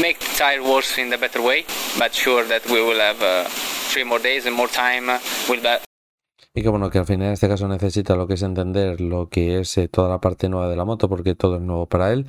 make 0.00 0.18
the 0.20 0.34
tire 0.36 0.62
works 0.62 0.96
in 0.98 1.10
the 1.10 1.18
better 1.18 1.42
way. 1.42 1.64
But 1.98 2.14
sure 2.14 2.44
that 2.44 2.64
we 2.66 2.80
will 2.80 3.00
have 3.00 3.20
uh, 3.20 3.44
three 3.90 4.04
more 4.04 4.20
days 4.20 4.46
and 4.46 4.54
more 4.54 4.68
time 4.68 5.08
will 5.48 5.60
be 5.60 5.78
Y 6.54 6.62
que 6.62 6.68
bueno, 6.70 6.90
que 6.90 6.98
al 6.98 7.06
final 7.06 7.28
en 7.28 7.32
este 7.34 7.48
caso 7.48 7.68
necesita 7.68 8.16
lo 8.16 8.26
que 8.26 8.34
es 8.34 8.42
entender 8.42 9.00
lo 9.00 9.28
que 9.28 9.60
es 9.60 9.78
eh, 9.78 9.88
toda 9.88 10.08
la 10.08 10.20
parte 10.20 10.48
nueva 10.48 10.68
de 10.68 10.76
la 10.76 10.84
moto 10.84 11.08
porque 11.08 11.34
todo 11.34 11.56
es 11.56 11.62
nuevo 11.62 11.86
para 11.86 12.12
él. 12.12 12.26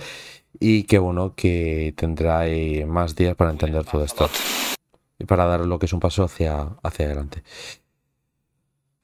Y 0.59 0.83
que 0.83 0.99
bueno, 0.99 1.35
que 1.35 1.93
tendrá 1.95 2.47
eh, 2.47 2.85
más 2.85 3.15
días 3.15 3.35
para 3.35 3.51
entender 3.51 3.85
todo 3.85 4.03
esto. 4.03 4.29
Y 5.17 5.25
para 5.25 5.45
dar 5.45 5.61
lo 5.61 5.79
que 5.79 5.85
es 5.85 5.93
un 5.93 5.99
paso 5.99 6.23
hacia, 6.23 6.69
hacia 6.83 7.05
adelante. 7.05 7.43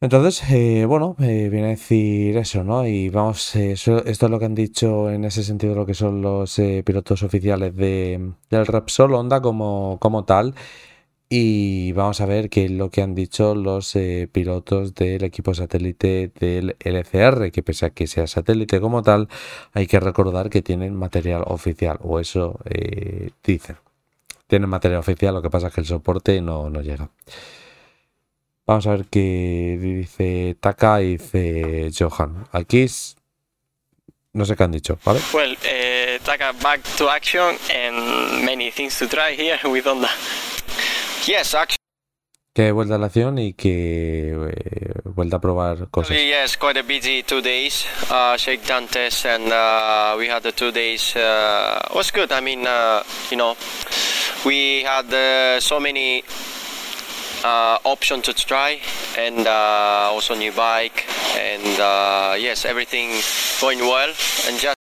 Entonces, 0.02 0.43
eh, 0.52 0.86
bueno, 0.86 1.16
eh, 1.20 1.48
viene 1.50 1.68
a 1.68 1.70
decir 1.70 2.38
eso, 2.38 2.64
¿no? 2.64 2.86
Y 2.86 3.10
vamos, 3.10 3.56
eh, 3.56 3.72
esto 3.72 4.04
es 4.06 4.22
lo 4.22 4.39
que 4.39 4.46
han 4.46 4.54
dicho 4.54 5.10
en 5.10 5.24
ese 5.24 5.41
sentido 5.43 5.74
lo 5.74 5.86
que 5.86 5.93
son 5.93 6.22
los 6.22 6.60
eh, 6.60 6.84
pilotos 6.86 7.24
oficiales 7.24 7.76
de, 7.76 8.34
del 8.50 8.66
Repsol 8.68 9.14
Honda 9.14 9.41
como, 9.41 9.98
como 10.02 10.26
tal. 10.26 10.54
Y 11.30 11.91
vamos 11.93 12.22
a 12.22 12.26
ver 12.28 12.50
qué 12.50 12.66
es 12.66 12.72
lo 12.72 12.89
que 12.91 13.02
han 13.02 13.16
dicho 13.16 13.56
los 13.56 13.98
pilotos 14.32 14.96
del 14.96 15.24
equipo 15.24 15.54
satélite 15.56 16.32
del 16.39 16.76
LCR, 16.80 17.52
que 17.52 17.64
pese 17.64 17.88
a 17.88 17.89
que 17.91 18.08
sea 18.08 18.28
satélite 18.28 18.80
como 18.82 19.02
tal, 19.02 19.28
hay 19.74 19.88
que 19.88 20.00
recordar 20.00 20.50
que 20.50 20.62
tienen 20.62 20.96
material 20.96 21.43
oficial, 21.48 21.98
o 22.02 22.20
eso 22.20 22.60
dicen. 23.43 23.78
Tienen 24.48 24.70
material 24.70 25.00
oficial, 25.00 25.34
lo 25.36 25.41
que 25.41 25.50
pasa 25.50 25.68
es 25.68 25.74
que 25.74 25.82
el 25.82 25.88
soporte 25.88 26.41
no, 26.41 26.70
no 26.70 26.82
llega. 26.82 27.10
Vamos 28.68 28.88
a 28.88 28.91
ver 28.91 29.05
qué 29.05 29.78
dice 29.80 30.55
Taka 30.59 31.01
y 31.01 31.18
dice 31.18 31.91
Johan. 31.97 32.47
Aquí 32.51 32.82
es- 32.82 33.16
no 34.34 34.43
sé 34.45 34.55
qué 34.55 34.63
han 34.63 34.72
dicho, 34.72 34.97
¿vale? 35.05 35.20
Well, 35.34 35.53
uh, 35.53 36.24
Taka, 36.24 36.51
back 36.53 36.82
to 36.97 37.09
action 37.09 37.55
and 37.74 38.43
many 38.43 38.72
things 38.72 38.97
to 38.99 39.07
try 39.07 39.36
here 39.38 39.59
with 39.70 39.86
Honda. 39.86 40.09
Yes, 41.28 41.53
actually, 41.53 41.78
Que 42.53 42.72
vuelta 42.72 42.95
a 42.95 42.97
la 42.97 43.07
acción 43.07 43.38
y 43.38 43.53
que 43.53 44.30
eh, 44.32 44.93
vuelta 45.03 45.38
a 45.38 45.41
probar 45.41 45.89
cosas. 45.91 46.16
yes, 46.18 46.57
quite 46.57 46.80
a 46.80 46.84
busy 46.84 47.22
two 47.24 47.41
days. 47.41 47.86
Uh, 48.09 48.36
shakedown 48.38 48.88
test, 48.88 49.26
and 49.26 49.51
uh, 49.51 50.16
we 50.18 50.28
had 50.30 50.41
the 50.41 50.53
two 50.53 50.72
days. 50.72 51.16
Uh, 51.16 51.80
was 51.93 52.11
good. 52.11 52.32
I 52.32 52.39
mean, 52.41 52.66
uh, 52.66 53.03
you 53.30 53.36
know, 53.38 53.55
we 54.45 54.84
had 54.86 55.05
uh, 55.13 55.59
so 55.59 55.80
many 55.82 56.24
uh, 57.43 57.77
to 58.21 58.33
try, 58.33 58.79
and 59.17 59.47
uh, 59.47 60.09
also 60.11 60.36
new 60.36 60.51
bike, 60.51 61.05
and 61.38 61.79
uh, 61.79 62.36
yes, 62.38 62.65
everything 62.65 63.09
going 63.59 63.79
well, 63.79 64.13
and 64.47 64.59
just. 64.59 64.75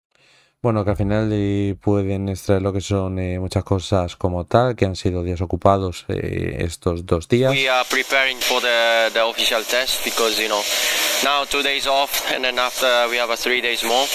Bueno, 0.64 0.82
que 0.82 0.92
al 0.92 0.96
final 0.96 1.28
eh, 1.30 1.76
pueden 1.78 2.30
extraer 2.30 2.62
lo 2.62 2.72
que 2.72 2.80
son 2.80 3.18
eh, 3.18 3.38
muchas 3.38 3.64
cosas 3.64 4.16
como 4.16 4.46
tal, 4.46 4.74
que 4.74 4.86
han 4.86 4.96
sido 4.96 5.22
días 5.22 5.42
ocupados 5.42 6.06
eh, 6.08 6.56
estos 6.60 7.04
dos 7.04 7.28
días. 7.28 7.52
We 7.52 7.68
are 7.68 7.86
preparing 7.90 8.38
for 8.38 8.62
the, 8.62 9.10
the 9.12 9.20
official 9.20 9.62
test 9.62 10.02
because 10.06 10.40
you 10.40 10.48
know 10.48 10.62
now 11.22 11.44
two 11.44 11.62
days 11.62 11.86
off 11.86 12.32
and 12.32 12.44
then 12.44 12.58
after 12.58 12.86
we 13.10 13.18
have 13.20 13.30
a 13.30 13.36
three 13.36 13.60
days 13.60 13.84
more. 13.84 14.06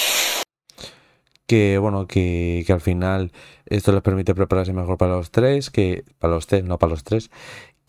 Que 1.46 1.78
bueno, 1.78 2.08
que, 2.08 2.64
que 2.66 2.72
al 2.72 2.80
final 2.80 3.30
esto 3.66 3.92
les 3.92 4.02
permite 4.02 4.34
prepararse 4.34 4.72
mejor 4.72 4.98
para 4.98 5.12
los 5.12 5.30
tres, 5.30 5.70
que 5.70 6.02
para 6.18 6.34
los 6.34 6.48
tres, 6.48 6.64
no 6.64 6.78
para 6.78 6.90
los 6.90 7.04
tres, 7.04 7.30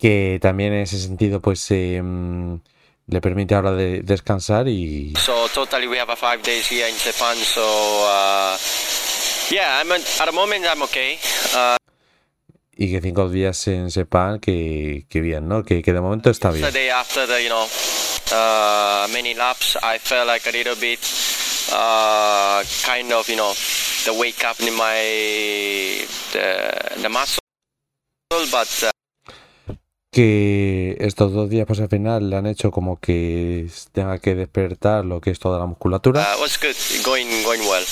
que 0.02 0.40
también 0.42 0.72
en 0.72 0.80
ese 0.80 0.98
sentido 0.98 1.38
pues 1.40 1.64
eh, 1.70 2.02
le 3.06 3.20
permite 3.20 3.54
ahora 3.54 3.70
de- 3.70 4.02
descansar 4.02 4.66
y, 4.66 5.14
So 5.16 5.48
totally 5.54 5.86
we 5.86 5.96
have 6.00 6.10
a 6.12 6.16
five 6.16 6.42
days 6.42 6.68
here 6.68 6.88
in 6.88 6.96
Japan. 6.96 7.36
So 7.36 7.62
uh, 7.62 8.56
yeah, 9.48 9.80
I'm 9.80 9.92
at 9.92 10.00
the 10.26 10.32
moment 10.32 10.64
I'm 10.66 10.82
okay. 10.82 11.20
Uh, 11.54 11.76
y 12.76 12.90
que 12.90 13.00
cinco 13.00 13.28
días 13.28 13.64
en 13.68 13.92
sepan 13.92 14.40
que, 14.40 15.06
que 15.08 15.20
bien, 15.20 15.46
¿no? 15.46 15.62
Que, 15.62 15.82
que 15.82 15.92
de 15.92 16.00
momento 16.00 16.30
está 16.30 16.50
bien. 16.50 16.64
the 16.64 16.72
day 16.72 16.88
after 16.88 17.28
the 17.28 17.40
you 17.40 17.48
know 17.48 17.64
uh, 18.32 19.06
many 19.12 19.34
laps, 19.34 19.76
I 19.84 19.98
felt 19.98 20.26
like 20.26 20.48
a 20.48 20.52
little 20.52 20.74
bit 20.74 20.98
uh, 21.72 22.64
kind 22.84 23.12
of 23.12 23.28
you 23.28 23.36
know 23.36 23.52
the 24.04 24.12
wake 24.18 24.42
up 24.44 24.58
in 24.58 24.74
my 24.74 24.98
the, 26.32 27.00
the 27.02 27.08
muscle, 27.08 27.38
but. 28.50 28.82
Uh, 28.82 28.90
que 30.12 30.96
estos 31.00 31.32
dos 31.32 31.48
días 31.48 31.66
pues 31.66 31.80
al 31.80 31.88
final 31.88 32.28
le 32.28 32.36
han 32.36 32.46
hecho 32.46 32.70
como 32.70 33.00
que 33.00 33.66
tenga 33.92 34.18
que 34.18 34.34
despertar 34.34 35.06
lo 35.06 35.22
que 35.22 35.30
es 35.30 35.38
toda 35.38 35.58
la 35.58 35.64
musculatura 35.64 36.36
uh, 36.36 36.40
was 36.40 36.60
good, 36.60 36.76
going 37.04 37.26
going 37.44 37.60
well. 37.60 37.84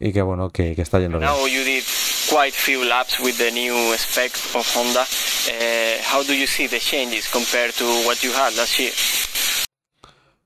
y 0.00 0.12
que 0.12 0.22
bueno 0.22 0.50
que, 0.50 0.74
que 0.74 0.82
está 0.82 0.98
yendo 0.98 1.18
bien. 1.18 1.30
Now 1.30 1.46
you 1.46 1.62
did 1.62 1.84
quite 2.28 2.52
few 2.52 2.84
laps 2.84 3.20
with 3.20 3.36
the 3.36 3.52
new 3.52 3.94
spec 3.96 4.32
of 4.54 4.66
Honda. 4.74 5.02
Uh, 5.02 6.02
how 6.12 6.24
do 6.24 6.34
you 6.34 6.46
see 6.46 6.66
the 6.66 6.80
changes 6.80 7.28
compared 7.30 7.72
to 7.74 7.84
what 8.06 8.16
you 8.22 8.32
had 8.32 8.54
last 8.56 8.78
year? 8.78 8.92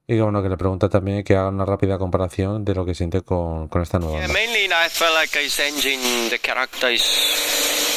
Y 0.07 0.17
que 0.17 0.21
bueno 0.23 0.43
que 0.43 0.51
le 0.51 0.59
pregunta 0.59 0.91
también 0.91 1.25
que 1.25 1.35
haga 1.35 1.49
una 1.49 1.65
rápida 1.65 1.97
comparación 1.97 2.65
de 2.65 2.75
lo 2.75 2.85
que 2.85 2.95
siente 2.95 3.23
con, 3.23 3.69
con 3.69 3.81
esta 3.81 3.99
nueva 3.99 4.19
Yeah, 4.19 4.29
mainly 4.29 4.67
I 4.67 4.91
felt 4.91 5.15
like 5.15 5.35
his 5.39 5.59
engine, 5.59 6.29
the 6.29 6.39
character 6.39 6.91
is 6.91 7.94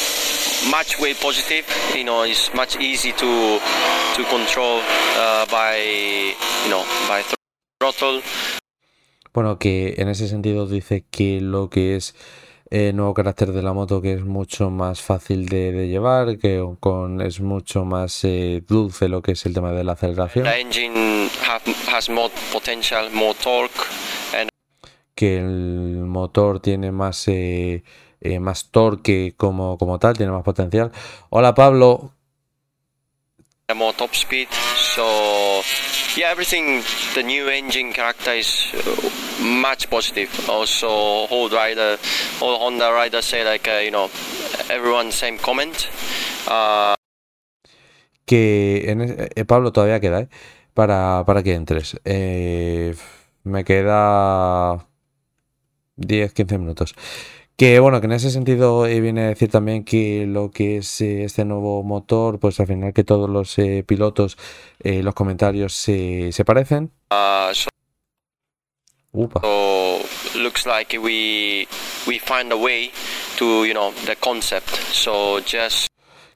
much 0.70 0.98
way 1.00 1.14
positive. 1.14 1.64
You 1.94 2.04
know, 2.04 2.24
it's 2.24 2.52
much 2.54 2.76
easy 2.80 3.12
to 3.12 3.58
to 4.16 4.24
control 4.24 4.80
uh, 5.16 5.46
by 5.50 5.76
you 6.64 6.70
know 6.70 6.84
by 7.08 7.22
thr- 7.22 7.36
throttle. 7.80 8.22
Bueno 9.32 9.58
que 9.58 9.94
en 9.98 10.08
ese 10.08 10.26
sentido 10.28 10.66
dice 10.66 11.04
que 11.10 11.40
lo 11.40 11.68
que 11.70 11.96
es 11.96 12.14
el 12.70 12.96
nuevo 12.96 13.14
carácter 13.14 13.52
de 13.52 13.62
la 13.62 13.72
moto 13.72 14.02
que 14.02 14.12
es 14.14 14.24
mucho 14.24 14.68
más 14.68 15.00
fácil 15.00 15.46
de, 15.48 15.72
de 15.72 15.88
llevar, 15.88 16.38
que 16.38 16.62
con 16.80 17.20
es 17.22 17.40
mucho 17.40 17.84
más 17.84 18.24
eh, 18.24 18.62
dulce 18.66 19.08
lo 19.08 19.22
que 19.22 19.32
es 19.32 19.46
el 19.46 19.54
tema 19.54 19.72
de 19.72 19.84
la 19.84 19.92
aceleración, 19.92 20.44
The 20.44 20.60
engine 20.60 21.30
have, 21.46 21.62
has 21.90 22.10
more 22.10 22.30
potential, 22.52 23.10
more 23.12 23.34
torque, 23.42 23.80
and 24.36 24.50
que 25.14 25.38
el 25.38 26.04
motor 26.04 26.60
tiene 26.60 26.92
más 26.92 27.26
eh, 27.28 27.82
eh, 28.20 28.40
más 28.40 28.70
torque 28.70 29.34
como, 29.36 29.78
como 29.78 29.98
tal, 29.98 30.16
tiene 30.16 30.32
más 30.32 30.42
potencial. 30.44 30.90
Hola 31.30 31.54
Pablo, 31.54 32.12
more 33.74 33.92
top 33.96 34.14
speed. 34.14 34.48
So 34.94 35.60
yeah, 36.16 36.30
everything. 36.32 36.82
The 37.14 37.22
new 37.22 37.48
engine 37.50 37.92
character 37.92 38.32
is 38.34 38.72
uh, 38.74 39.42
much 39.44 39.88
positive. 39.90 40.30
Also, 40.48 40.88
all 40.88 41.50
rider, 41.50 41.98
all 42.40 42.58
Honda 42.58 42.90
riders 42.92 43.24
say 43.26 43.44
like 43.44 43.68
uh, 43.68 43.82
you 43.84 43.90
know, 43.90 44.08
everyone 44.70 45.12
same 45.12 45.38
comment. 45.38 45.86
Uh, 46.48 46.94
que 48.24 48.84
en 48.90 49.00
es- 49.02 49.30
eh, 49.36 49.44
Pablo 49.44 49.72
todavía 49.72 50.00
queda, 50.00 50.20
¿eh? 50.20 50.28
para, 50.74 51.24
para 51.26 51.42
que 51.42 51.54
entres. 51.54 51.98
Eh, 52.04 52.94
me 53.44 53.64
queda 53.64 54.86
10-15 55.96 56.58
minutos. 56.58 56.94
Que 57.58 57.80
bueno, 57.80 58.00
que 58.00 58.06
en 58.06 58.12
ese 58.12 58.30
sentido 58.30 58.86
eh, 58.86 59.00
viene 59.00 59.22
a 59.22 59.28
decir 59.30 59.50
también 59.50 59.84
que 59.84 60.26
lo 60.28 60.52
que 60.52 60.76
es 60.76 61.00
eh, 61.00 61.24
este 61.24 61.44
nuevo 61.44 61.82
motor, 61.82 62.38
pues 62.38 62.60
al 62.60 62.68
final 62.68 62.92
que 62.92 63.02
todos 63.02 63.28
los 63.28 63.58
eh, 63.58 63.82
pilotos, 63.84 64.38
eh, 64.78 65.02
los 65.02 65.12
comentarios 65.12 65.74
se, 65.74 66.30
se 66.30 66.44
parecen. 66.44 66.92
Uh, 67.10 67.52
so, 67.52 67.68
Upa. 69.10 69.40
so 69.40 69.98
looks 70.38 70.66
like 70.66 70.96
we 71.00 71.66
we 72.06 72.20
find 72.20 72.52
a 72.52 72.56
way 72.56 72.92
to 73.36 73.64
you 73.64 73.74
know 73.74 73.92
the 74.06 74.14
concept. 74.14 74.70
So 74.92 75.40
just 75.40 75.88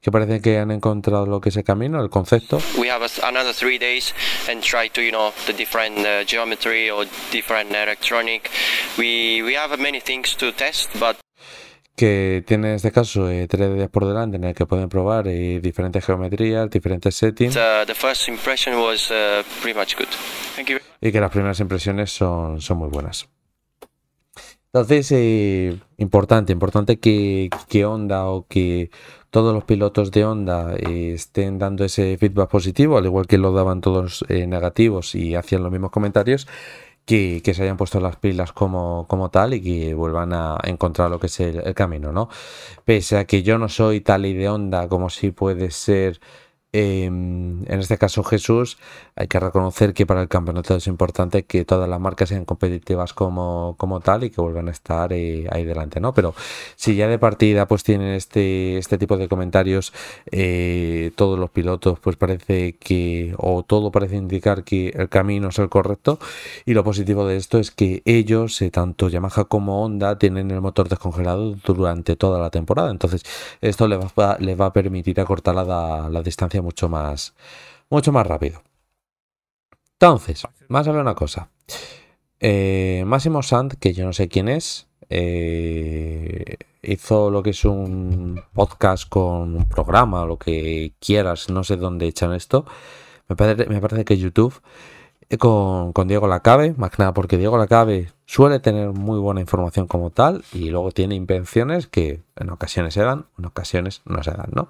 Que 0.03 0.11
parece 0.11 0.41
que 0.41 0.59
han 0.59 0.73
encontrado 0.73 1.27
lo 1.27 1.41
que 1.41 1.51
es 1.51 1.57
el 1.57 1.63
camino, 1.63 2.03
el 2.03 2.11
concepto. 2.11 2.59
we 2.77 2.91
have 2.91 3.07
another 3.23 3.55
three 3.55 3.79
days 3.79 4.13
and 4.51 4.61
try 4.61 4.91
to 4.91 5.01
you 5.01 5.13
know 5.13 5.33
the 5.47 5.53
different 5.53 5.97
uh, 5.99 6.25
geometry 6.27 6.91
or 6.91 7.07
different 7.31 7.71
electronic. 7.71 8.51
We 8.99 9.43
we 9.45 9.55
have 9.57 9.77
many 9.79 10.01
things 10.01 10.37
to 10.39 10.53
test, 10.53 10.91
but 10.99 11.17
Que 11.95 12.43
tiene 12.47 12.71
en 12.71 12.75
este 12.77 12.91
caso 12.91 13.31
eh, 13.31 13.47
tres 13.47 13.73
días 13.75 13.91
por 13.91 14.07
delante 14.07 14.39
en 14.39 14.45
el 14.45 14.55
que 14.55 14.65
pueden 14.67 14.89
probar 14.89 15.29
eh, 15.29 15.61
diferentes 15.63 16.05
geometrías, 16.05 16.69
diferentes 16.71 17.15
settings. 17.15 17.55
uh, 17.55 17.85
the 17.87 17.95
first 17.95 18.29
impression 18.29 18.75
was 18.77 19.11
uh, 19.11 19.45
pretty 19.61 19.79
much 19.79 19.95
good. 19.97 20.09
Thank 20.57 20.69
you. 20.71 20.79
y 21.01 21.13
que 21.13 21.21
las 21.21 21.31
primeras 21.31 21.61
impresiones 21.61 22.11
son, 22.11 22.61
son 22.61 22.79
muy 22.79 22.89
buenas. 22.89 23.29
Entonces, 24.73 25.13
eh, 25.13 25.77
importante, 25.99 26.53
importante 26.53 26.99
que, 26.99 27.51
que 27.69 27.85
Honda 27.85 28.25
o 28.27 28.47
que 28.49 28.91
todos 29.33 29.55
los 29.55 29.65
pilotos 29.65 30.11
de 30.11 30.27
Honda 30.27 30.75
eh, 30.77 31.15
estén 31.15 31.59
dando 31.59 31.87
ese 31.87 32.19
feedback 32.19 32.51
positivo, 32.51 32.99
al 32.99 33.07
igual 33.07 33.27
que 33.27 33.39
lo 33.39 33.55
daban 33.55 33.81
todos 33.81 34.27
eh, 34.29 34.47
negativos 34.47 35.15
y 35.15 35.35
hacían 35.35 35.63
los 35.63 35.73
mismos 35.73 35.91
comentarios, 35.91 36.47
que, 37.07 37.41
que 37.43 37.55
se 37.55 37.63
hayan 37.63 37.79
puesto 37.79 37.99
las 37.99 38.17
pilas 38.17 38.53
como, 38.53 39.07
como 39.09 39.31
tal 39.31 39.55
y 39.55 39.63
que 39.63 39.95
vuelvan 39.95 40.35
a 40.35 40.59
encontrar 40.65 41.11
lo 41.11 41.19
que 41.19 41.29
es 41.29 41.41
el, 41.41 41.75
camino, 41.75 42.13
¿no? 42.13 42.29
Pese 42.85 43.17
a 43.17 43.25
que 43.25 43.43
yo 43.43 43.57
no 43.57 43.71
soy 43.71 44.03
tal 44.03 44.27
y 44.27 44.35
de 44.35 44.51
Honda 44.51 44.87
como 44.87 45.09
si 45.09 45.31
puede 45.31 45.71
ser 45.71 46.21
eh, 46.73 47.11
en 47.67 47.81
este 47.81 47.99
caso 47.99 48.23
Jesús, 48.25 48.79
hay 49.15 49.29
que 49.29 49.39
reconocer 49.41 49.93
que 49.95 50.07
para 50.07 50.23
el 50.23 50.29
campeonato 50.29 50.75
es 50.75 50.87
importante 50.87 51.45
que 51.45 51.65
todas 51.65 51.89
las 51.89 52.01
marcas 52.01 52.31
sean 52.31 52.45
competitivas 52.45 53.13
como, 53.13 53.75
como 53.79 54.01
tal 54.01 54.25
y 54.25 54.31
que 54.31 54.41
vuelvan 54.41 54.69
a 54.69 54.71
estar 54.71 55.13
eh, 55.13 55.47
ahí 55.51 55.65
delante, 55.65 56.01
¿no? 56.01 56.15
Pero 56.15 56.35
si 56.77 56.97
ya 56.97 57.09
de 57.09 57.19
partida 57.19 57.67
pues 57.67 57.83
tienen 57.85 58.09
este, 58.15 58.79
este 58.79 58.99
tipo 58.99 59.17
de 59.17 59.29
comentarios, 59.29 59.93
eh, 60.31 61.13
todos 61.17 61.39
los 61.39 61.51
pilotos 61.51 61.99
pues 62.01 62.17
parece 62.17 62.75
que, 62.77 63.35
o 63.39 63.63
todo 63.63 63.91
parece 63.93 64.17
indicar 64.17 64.65
que 64.65 64.89
el 64.91 65.09
camino 65.09 65.49
es 65.49 65.59
el 65.59 65.69
correcto 65.69 66.19
y 66.65 66.75
lo 66.75 66.85
positivo 66.85 67.27
de 67.27 67.37
esto 67.37 67.59
es 67.59 67.71
que 67.71 68.03
ellos, 68.05 68.61
eh, 68.63 68.71
tanto 68.71 69.09
Yamaha 69.09 69.45
como 69.45 69.85
Honda, 69.85 70.19
tienen 70.19 70.51
el 70.51 70.61
motor 70.61 70.89
descongelado 70.89 71.55
durante 71.65 72.17
toda 72.17 72.41
la 72.41 72.51
temporada, 72.51 72.91
entonces 72.91 73.25
esto 73.61 73.89
les 73.89 73.99
va, 74.19 74.37
les 74.41 74.59
va 74.61 74.67
a 74.67 74.73
permitir 74.73 75.21
acortar 75.21 75.55
la, 75.55 76.09
la 76.11 76.23
distancia 76.23 76.62
mucho 76.63 76.89
más, 76.89 77.35
mucho 77.91 78.13
más 78.13 78.27
rápido. 78.27 78.63
Entonces, 79.95 80.47
más 80.69 80.89
a 80.89 80.93
ver 80.93 81.01
una 81.03 81.15
cosa. 81.15 81.51
Eh, 82.41 83.05
Máximo 83.07 83.43
Sand, 83.43 83.75
que 83.79 83.93
yo 83.93 84.05
no 84.05 84.13
sé 84.13 84.29
quién 84.29 84.49
es, 84.49 84.89
eh, 85.11 86.57
hizo 86.83 87.31
lo 87.31 87.43
que 87.43 87.51
es 87.51 87.65
un 87.65 88.43
podcast 88.53 89.09
con 89.09 89.55
un 89.57 89.69
programa 89.69 90.25
lo 90.27 90.39
que 90.39 90.95
quieras, 90.99 91.51
no 91.51 91.63
sé 91.63 91.77
dónde 91.77 92.07
echan 92.09 92.33
esto. 92.33 92.65
Me 93.29 93.37
parece, 93.37 93.67
me 93.69 93.81
parece 93.81 94.05
que 94.05 94.17
YouTube. 94.19 94.61
eh, 95.31 95.39
Con, 95.39 95.93
con 95.93 96.09
Diego 96.09 96.27
Lacabe, 96.27 96.75
más 96.77 96.91
que 96.91 96.97
nada 96.99 97.15
porque 97.15 97.39
Diego 97.39 97.57
Lacabe 97.57 98.11
suele 98.27 98.59
tener 98.61 98.91
muy 98.91 99.19
buena 99.21 99.41
información 99.41 99.87
como 99.87 100.11
tal 100.11 100.45
y 100.53 100.71
luego 100.71 100.91
tiene 100.91 101.15
invenciones 101.15 101.87
que 101.87 102.23
en 102.37 102.51
ocasiones 102.51 102.95
se 102.95 103.03
dan, 103.03 103.27
en 103.39 103.45
ocasiones 103.47 104.03
no 104.05 104.23
se 104.23 104.33
dan, 104.33 104.51
¿no? 104.53 104.69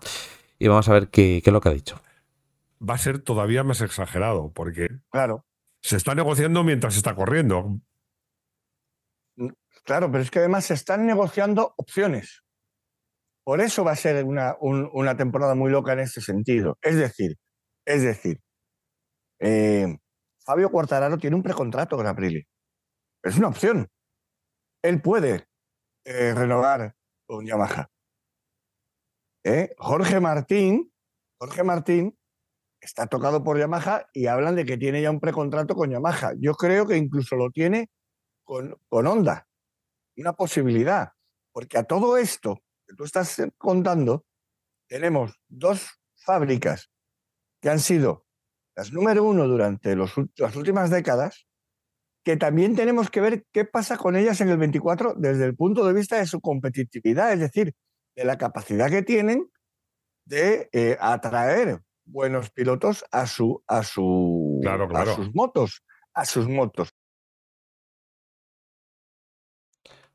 Y 0.62 0.68
vamos 0.68 0.88
a 0.88 0.92
ver 0.92 1.08
qué, 1.08 1.40
qué 1.42 1.50
es 1.50 1.52
lo 1.52 1.60
que 1.60 1.70
ha 1.70 1.72
dicho. 1.72 2.00
va 2.80 2.94
a 2.94 2.98
ser 2.98 3.18
todavía 3.18 3.64
más 3.64 3.80
exagerado, 3.80 4.52
porque 4.52 4.88
Claro, 5.10 5.44
se 5.82 5.96
está 5.96 6.14
negociando 6.14 6.62
mientras 6.62 6.94
se 6.94 7.00
está 7.00 7.16
corriendo. 7.16 7.80
claro, 9.84 10.08
pero 10.12 10.22
es 10.22 10.30
que 10.30 10.38
además 10.38 10.64
se 10.66 10.74
están 10.74 11.04
negociando 11.04 11.74
opciones. 11.76 12.44
Por 13.44 13.60
eso 13.60 13.82
va 13.82 13.90
a 13.90 13.96
ser 13.96 14.24
una, 14.24 14.56
un- 14.60 14.88
una 14.92 15.16
temporada 15.16 15.56
muy 15.56 15.72
loca 15.72 15.94
en 15.94 15.98
este 15.98 16.20
sentido. 16.20 16.78
Es 16.80 16.94
decir, 16.96 17.36
es 17.84 18.02
decir, 18.02 18.40
eh, 19.40 19.98
Fabio 20.44 20.70
Quartararo 20.70 21.18
tiene 21.18 21.34
un 21.34 21.42
precontrato 21.42 21.96
con 21.96 22.06
Aprilia. 22.06 22.44
Es 23.24 23.36
una 23.36 23.48
opción. 23.48 23.88
Él 24.84 25.00
puede 25.02 25.48
eh, 26.04 26.34
renovar 26.34 26.94
con 27.26 27.44
Yamaha. 27.46 27.88
¿Eh? 29.44 29.74
Jorge 29.78 30.20
Martín, 30.20 30.92
Jorge 31.38 31.64
Martín 31.64 32.16
está 32.80 33.06
tocado 33.06 33.42
por 33.42 33.58
Yamaha 33.58 34.06
y 34.12 34.26
hablan 34.26 34.56
de 34.56 34.64
que 34.64 34.76
tiene 34.76 35.02
ya 35.02 35.10
un 35.10 35.20
precontrato 35.20 35.74
con 35.74 35.90
Yamaha. 35.90 36.34
Yo 36.38 36.54
creo 36.54 36.86
que 36.86 36.96
incluso 36.96 37.36
lo 37.36 37.50
tiene 37.50 37.90
con, 38.44 38.76
con 38.88 39.06
Honda. 39.06 39.48
Una 40.16 40.32
posibilidad. 40.32 41.12
Porque 41.52 41.78
a 41.78 41.84
todo 41.84 42.16
esto 42.16 42.60
que 42.86 42.94
tú 42.94 43.04
estás 43.04 43.42
contando, 43.58 44.24
tenemos 44.88 45.38
dos 45.48 45.86
fábricas 46.16 46.90
que 47.60 47.70
han 47.70 47.80
sido 47.80 48.26
las 48.74 48.92
número 48.92 49.24
uno 49.24 49.46
durante 49.46 49.94
las 49.96 50.56
últimas 50.56 50.90
décadas, 50.90 51.46
que 52.24 52.36
también 52.36 52.74
tenemos 52.74 53.10
que 53.10 53.20
ver 53.20 53.44
qué 53.52 53.64
pasa 53.64 53.96
con 53.96 54.16
ellas 54.16 54.40
en 54.40 54.48
el 54.48 54.56
24 54.56 55.14
desde 55.16 55.44
el 55.44 55.56
punto 55.56 55.84
de 55.84 55.92
vista 55.92 56.16
de 56.16 56.26
su 56.26 56.40
competitividad, 56.40 57.32
es 57.32 57.40
decir, 57.40 57.74
de 58.14 58.24
la 58.24 58.38
capacidad 58.38 58.90
que 58.90 59.02
tienen 59.02 59.50
de 60.24 60.68
eh, 60.72 60.96
atraer 61.00 61.82
buenos 62.04 62.50
pilotos 62.50 63.04
a 63.10 63.26
su 63.26 63.62
a 63.66 63.82
su 63.82 64.60
Claro, 64.62 64.88
claro. 64.88 65.12
a 65.12 65.14
sus 65.14 65.34
motos, 65.34 65.82
a 66.14 66.24
sus 66.24 66.48
motos. 66.48 66.94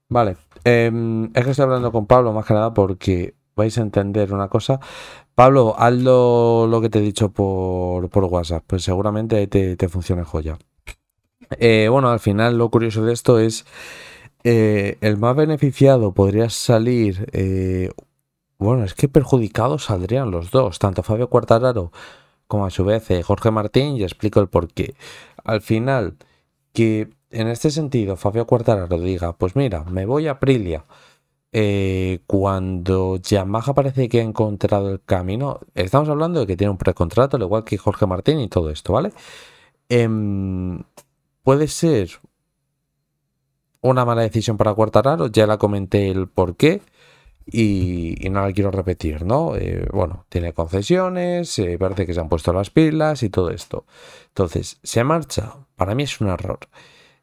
Vale, 0.09 0.37
em, 0.63 1.25
es 1.33 1.43
que 1.43 1.51
estoy 1.51 1.63
hablando 1.63 1.91
con 1.91 2.07
Pablo 2.07 2.31
más 2.31 2.45
que 2.45 2.53
nada 2.53 2.73
porque 2.73 3.35
vais 3.55 3.77
a 3.77 3.81
entender 3.81 4.33
una 4.33 4.47
cosa. 4.47 4.79
Pablo, 5.35 5.75
hazlo 5.77 6.65
lo 6.67 6.81
que 6.81 6.89
te 6.89 6.99
he 6.99 7.01
dicho 7.01 7.31
por, 7.31 8.09
por 8.09 8.23
WhatsApp, 8.25 8.63
pues 8.65 8.83
seguramente 8.83 9.35
ahí 9.35 9.47
te, 9.47 9.75
te 9.75 9.89
funcione 9.89 10.23
joya. 10.23 10.57
Eh, 11.59 11.87
bueno, 11.91 12.09
al 12.09 12.19
final 12.19 12.57
lo 12.57 12.69
curioso 12.69 13.03
de 13.03 13.13
esto 13.13 13.39
es 13.39 13.65
eh, 14.49 14.97
el 15.01 15.17
más 15.17 15.35
beneficiado 15.35 16.13
podría 16.13 16.49
salir, 16.49 17.29
eh, 17.33 17.91
bueno, 18.57 18.85
es 18.85 18.93
que 18.93 19.09
perjudicados 19.09 19.83
saldrían 19.83 20.31
los 20.31 20.51
dos, 20.51 20.79
tanto 20.79 21.03
Fabio 21.03 21.29
Quartararo 21.29 21.91
como 22.47 22.65
a 22.65 22.69
su 22.69 22.85
vez 22.85 23.11
eh, 23.11 23.23
Jorge 23.23 23.51
Martín, 23.51 23.97
y 23.97 24.03
explico 24.03 24.39
el 24.39 24.47
porqué. 24.47 24.95
Al 25.43 25.59
final, 25.59 26.15
que 26.71 27.09
en 27.29 27.49
este 27.49 27.71
sentido 27.71 28.15
Fabio 28.15 28.47
Quartararo 28.47 28.97
diga, 28.99 29.33
pues 29.37 29.57
mira, 29.57 29.83
me 29.83 30.05
voy 30.05 30.27
a 30.27 30.31
Aprilia. 30.31 30.85
cuando 32.25 33.17
Yamaha 33.17 33.73
parece 33.73 34.07
que 34.07 34.19
ha 34.21 34.23
encontrado 34.23 34.91
el 34.91 35.01
camino, 35.03 35.59
estamos 35.75 36.07
hablando 36.07 36.39
de 36.41 36.47
que 36.47 36.55
tiene 36.55 36.71
un 36.71 36.77
precontrato, 36.77 37.35
al 37.35 37.43
igual 37.43 37.65
que 37.65 37.77
Jorge 37.77 38.05
Martín 38.05 38.39
y 38.39 38.47
todo 38.47 38.69
esto, 38.69 38.93
¿vale? 38.93 39.11
Em, 39.89 40.83
puede 41.43 41.67
ser 41.67 42.09
una 43.87 44.05
mala 44.05 44.21
decisión 44.21 44.57
para 44.57 44.73
Quartararo, 44.73 45.27
ya 45.27 45.47
la 45.47 45.57
comenté 45.57 46.09
el 46.09 46.27
por 46.27 46.55
qué 46.55 46.81
y, 47.51 48.15
no 48.29 48.41
la 48.41 48.51
quiero 48.53 48.71
repetir, 48.71 49.23
¿no? 49.25 49.55
Eh, 49.55 49.87
bueno, 49.91 50.25
tiene 50.29 50.53
concesiones, 50.53 51.57
eh, 51.59 51.77
parece 51.79 52.05
que 52.05 52.13
se 52.13 52.19
han 52.19 52.29
puesto 52.29 52.53
las 52.53 52.69
pilas 52.69 53.23
y 53.23 53.29
todo 53.29 53.49
esto. 53.51 53.85
Entonces, 54.29 54.79
se 54.83 55.03
marcha, 55.03 55.55
para 55.75 55.95
mí 55.95 56.03
es 56.03 56.19
un 56.21 56.29
error. 56.29 56.59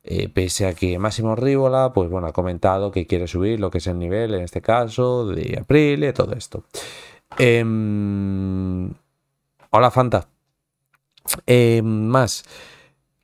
Eh, 0.03 0.29
pese 0.29 0.67
a 0.67 0.75
que 0.75 0.99
Máximo 0.99 1.35
Rívola, 1.35 1.93
pues 1.95 2.11
bueno, 2.11 2.27
ha 2.27 2.33
comentado 2.33 2.91
que 2.91 3.07
quiere 3.07 3.27
subir 3.27 3.59
lo 3.61 3.71
que 3.71 3.79
es 3.79 3.87
el 3.87 3.99
nivel, 3.99 4.35
en 4.35 4.43
este 4.43 4.61
caso, 4.61 5.27
de 5.27 5.59
Aprilia 5.61 6.11
y 6.11 6.13
todo 6.13 6.35
esto. 6.35 6.65
Em, 7.39 8.93
hola, 9.71 9.91
Fanta. 9.91 10.29
Em, 11.47 11.85
más, 11.85 12.45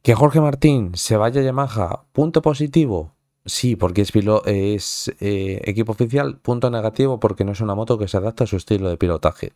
que 0.03 0.15
Jorge 0.15 0.41
Martín 0.41 0.93
se 0.95 1.17
vaya 1.17 1.41
a 1.41 1.45
Yamaha, 1.45 2.05
punto 2.13 2.43
positivo. 2.43 3.13
Sí, 3.47 3.75
porque 3.75 4.03
es, 4.03 4.13
es 4.45 5.15
eh, 5.21 5.63
equipo 5.65 5.93
oficial. 5.93 6.39
Punto 6.39 6.71
negativo 6.71 7.19
porque 7.19 7.45
no 7.45 7.53
es 7.53 7.61
una 7.61 7.75
moto 7.75 7.99
que 7.99 8.07
se 8.07 8.19
adapta 8.19 8.45
a 8.45 8.47
su 8.47 8.57
estilo 8.57 8.91
de 8.91 8.99
pilotaje. 8.99 9.53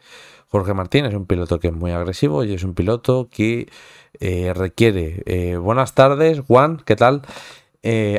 Jorge 0.49 0.73
Martín 0.73 1.05
es 1.05 1.15
un 1.15 1.27
piloto 1.27 1.61
que 1.61 1.69
es 1.69 1.75
muy 1.75 1.91
agresivo 1.91 2.45
y 2.45 2.55
es 2.55 2.65
un 2.65 2.75
piloto 2.75 3.29
que 3.31 3.69
eh, 4.21 4.53
requiere. 4.55 5.23
eh, 5.27 5.57
buenas 5.57 5.95
tardes, 5.95 6.41
Juan, 6.41 6.83
¿qué 6.85 6.97
tal? 6.97 7.23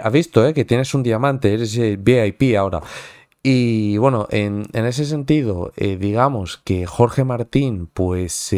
Has 0.04 0.14
visto 0.14 0.54
que 0.54 0.66
tienes 0.66 0.94
un 0.94 1.02
diamante, 1.02 1.52
eres 1.52 1.76
VIP 2.04 2.56
ahora. 2.56 2.82
Y 3.42 3.98
bueno, 3.98 4.28
en, 4.30 4.68
ese 4.74 5.06
sentido, 5.06 5.72
digamos 5.78 6.58
que 6.58 6.86
Jorge 6.86 7.24
Martín, 7.24 7.88
pues 7.88 8.54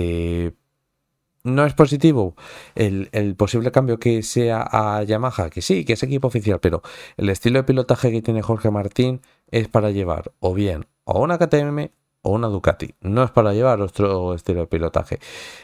¿No 1.47 1.65
es 1.65 1.73
positivo 1.73 2.35
el, 2.75 3.35
posible 3.37 3.71
cambio 3.71 3.99
que 3.99 4.21
sea 4.21 4.67
a 4.69 5.01
Yamaha? 5.03 5.49
Que 5.49 5.61
sí, 5.61 5.85
que 5.85 5.93
es 5.93 6.03
equipo 6.03 6.27
oficial, 6.27 6.59
pero 6.59 6.81
el 7.15 7.29
estilo 7.29 7.59
de 7.59 7.63
pilotaje 7.63 8.11
que 8.11 8.21
tiene 8.21 8.41
Jorge 8.41 8.69
Martín 8.69 9.21
es 9.49 9.69
para 9.69 9.91
llevar 9.91 10.33
o 10.41 10.53
bien 10.53 10.87
o 11.05 11.21
una 11.21 11.37
KTM 11.37 11.89
o 12.23 12.31
una 12.31 12.47
Ducati. 12.47 12.95
No 12.99 13.23
es 13.23 13.31
para 13.31 13.53
llevar 13.53 13.79
otro 13.79 14.33
estilo 14.33 14.59
de 14.61 14.67
pilotaje. 14.67 15.19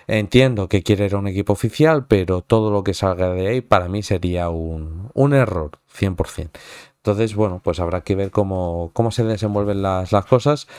Entiendo 0.08 0.70
que 0.70 0.84
quiere 0.84 1.06
ir 1.06 1.16
a 1.16 1.18
un 1.18 1.28
equipo 1.28 1.52
oficial, 1.52 2.06
pero 2.08 2.40
todo 2.40 2.72
lo 2.72 2.86
que 2.86 2.94
salga 2.94 3.34
de 3.34 3.48
ahí 3.48 3.60
para 3.60 3.90
mí 3.90 4.04
sería 4.04 4.48
un, 4.48 5.12
un 5.14 5.34
error, 5.34 5.72
100%. 5.94 6.50
Entonces, 6.96 7.36
bueno, 7.36 7.60
pues 7.62 7.82
habrá 7.82 8.00
que 8.02 8.16
ver 8.16 8.32
cómo, 8.32 8.92
cómo 8.94 9.12
se 9.12 9.26
desenvuelven 9.26 9.82
las, 9.82 10.14
las 10.14 10.26
cosas. 10.26 10.70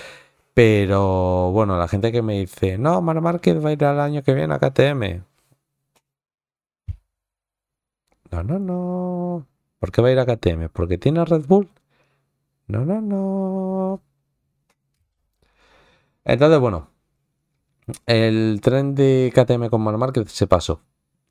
Pero 0.54 1.50
bueno, 1.52 1.76
la 1.78 1.88
gente 1.88 2.12
que 2.12 2.22
me 2.22 2.38
dice, 2.40 2.78
no, 2.78 3.02
Mar 3.02 3.20
Márquez 3.20 3.62
va 3.64 3.70
a 3.70 3.72
ir 3.72 3.84
al 3.84 4.00
año 4.00 4.22
que 4.22 4.34
viene 4.34 4.54
a 4.54 4.58
KTM. 4.60 5.24
No, 8.30 8.42
no, 8.42 8.58
no. 8.58 9.46
¿Por 9.78 9.92
qué 9.92 10.02
va 10.02 10.08
a 10.08 10.12
ir 10.12 10.18
a 10.18 10.26
KTM? 10.26 10.68
¿Porque 10.70 10.98
tiene 10.98 11.24
Red 11.24 11.46
Bull? 11.46 11.68
No, 12.68 12.84
no, 12.84 13.00
no. 13.00 14.02
Entonces, 16.24 16.58
bueno, 16.58 16.88
el 18.06 18.60
tren 18.62 18.94
de 18.94 19.32
KTM 19.34 19.68
con 19.68 19.82
Mar 19.82 20.12
se 20.26 20.46
pasó. 20.46 20.80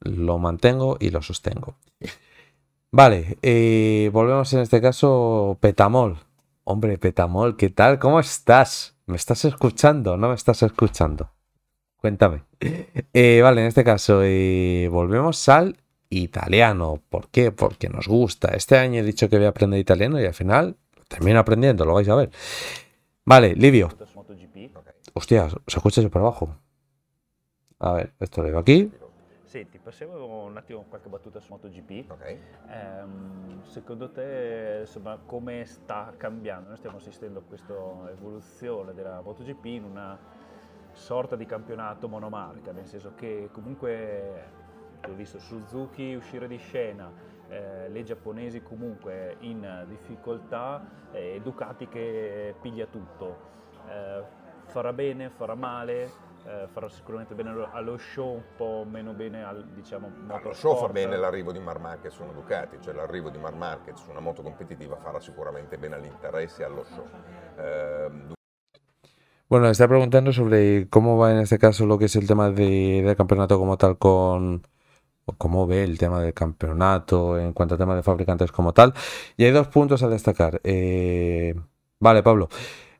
Lo 0.01 0.37
mantengo 0.37 0.97
y 0.99 1.09
lo 1.09 1.21
sostengo. 1.21 1.77
Vale, 2.91 3.37
eh, 3.41 4.09
volvemos 4.13 4.53
en 4.53 4.59
este 4.59 4.81
caso 4.81 5.57
Petamol. 5.61 6.17
Hombre, 6.65 6.97
Petamol, 6.97 7.57
¿qué 7.57 7.69
tal? 7.69 7.99
¿Cómo 7.99 8.21
estás? 8.21 8.95
¿Me 9.05 9.17
estás 9.17 9.43
escuchando? 9.43 10.15
¿No 10.15 10.29
me 10.29 10.35
estás 10.35 10.63
escuchando? 10.63 11.29
Cuéntame. 11.97 12.45
Eh, 13.13 13.41
vale, 13.43 13.61
en 13.61 13.67
este 13.67 13.83
caso 13.83 14.21
eh, 14.23 14.87
volvemos 14.89 15.49
al 15.49 15.75
italiano. 16.09 17.01
¿Por 17.09 17.27
qué? 17.27 17.51
Porque 17.51 17.89
nos 17.89 18.07
gusta. 18.07 18.55
Este 18.55 18.77
año 18.77 19.01
he 19.01 19.03
dicho 19.03 19.29
que 19.29 19.35
voy 19.35 19.45
a 19.45 19.49
aprender 19.49 19.77
italiano 19.77 20.21
y 20.21 20.25
al 20.25 20.33
final 20.33 20.77
termino 21.09 21.39
aprendiendo, 21.39 21.83
lo 21.83 21.95
vais 21.95 22.07
a 22.07 22.15
ver. 22.15 22.31
Vale, 23.25 23.55
Livio. 23.55 23.89
Hostia, 25.13 25.49
se 25.49 25.77
escucha 25.77 26.01
por 26.09 26.21
abajo. 26.21 26.55
A 27.79 27.91
ver, 27.91 28.13
esto 28.21 28.41
lo 28.41 28.47
digo 28.47 28.59
aquí. 28.59 28.89
Senti, 29.53 29.77
passiamo 29.77 30.45
un 30.45 30.57
attimo 30.57 30.83
qualche 30.89 31.09
battuta 31.09 31.39
su 31.39 31.51
MotoGP. 31.51 32.09
Okay. 32.09 32.39
Ehm, 32.69 33.61
secondo 33.61 34.09
te, 34.09 34.77
insomma, 34.79 35.19
come 35.23 35.63
sta 35.65 36.11
cambiando? 36.17 36.69
Noi 36.69 36.77
stiamo 36.77 36.97
assistendo 36.97 37.37
a 37.37 37.43
questa 37.43 37.75
evoluzione 38.09 38.95
della 38.95 39.21
MotoGP 39.21 39.65
in 39.65 39.83
una 39.83 40.17
sorta 40.93 41.35
di 41.35 41.45
campionato 41.45 42.09
monomarca, 42.09 42.71
nel 42.71 42.87
senso 42.87 43.13
che 43.13 43.49
comunque 43.51 44.43
ho 45.07 45.13
visto 45.13 45.37
Suzuki 45.37 46.15
uscire 46.15 46.47
di 46.47 46.57
scena, 46.57 47.11
eh, 47.47 47.89
le 47.89 48.01
giapponesi 48.01 48.63
comunque 48.63 49.35
in 49.41 49.85
difficoltà 49.87 51.11
e 51.11 51.39
Ducati 51.43 51.87
che 51.87 52.55
piglia 52.59 52.87
tutto. 52.87 53.37
Eh, 53.87 54.23
farà 54.65 54.91
bene, 54.93 55.29
farà 55.29 55.53
male? 55.53 56.32
Eh, 56.45 56.67
farà 56.71 56.89
sicuramente 56.89 57.35
bene 57.35 57.51
allo 57.71 57.97
show, 57.97 58.35
un 58.35 58.43
po' 58.55 58.85
meno 58.89 59.13
bene 59.13 59.43
al 59.43 59.65
diciamo 59.73 60.11
Allo 60.27 60.53
show 60.53 60.77
fa 60.77 60.89
bene 60.89 61.17
l'arrivo 61.17 61.51
di 61.51 61.59
Mar 61.59 61.79
Marquez 61.79 62.13
su 62.13 62.23
una 62.23 62.33
Ducati, 62.33 62.77
cioè 62.81 62.93
l'arrivo 62.93 63.29
di 63.29 63.37
Mar 63.37 63.55
Marquez 63.55 63.97
su 63.97 64.09
una 64.09 64.19
moto 64.19 64.41
competitiva 64.41 64.97
farà 64.97 65.19
sicuramente 65.19 65.77
bene 65.77 65.95
all'interesse 65.95 66.61
e 66.61 66.65
allo 66.65 66.83
show. 66.83 67.05
Eh, 67.57 68.33
bueno, 69.47 69.69
está 69.69 69.87
preguntando 69.87 70.33
sobre 70.33 70.89
cómo 70.89 71.17
va 71.17 71.31
en 71.31 71.37
este 71.37 71.59
caso 71.59 71.85
lo 71.85 71.97
que 71.97 72.05
es 72.05 72.15
el 72.15 72.27
tema 72.27 72.49
de, 72.49 73.03
del 73.03 73.15
campeonato 73.15 73.59
como 73.59 73.77
tal 73.77 73.97
con, 73.97 74.63
cómo 75.37 75.67
ve 75.67 75.83
el 75.83 75.97
tema 75.97 76.21
del 76.21 76.33
campeonato 76.33 77.37
en 77.37 77.53
cuanto 77.53 77.75
a 77.75 77.77
tema 77.77 77.95
de 77.95 78.03
fabricantes 78.03 78.51
como 78.51 78.73
tal. 78.73 78.93
Y 79.37 79.45
hay 79.45 79.51
dos 79.51 79.67
puntos 79.67 80.03
a 80.03 80.09
destacar. 80.09 80.59
Eh, 80.63 81.55
vale, 81.99 82.23
Pablo. 82.23 82.49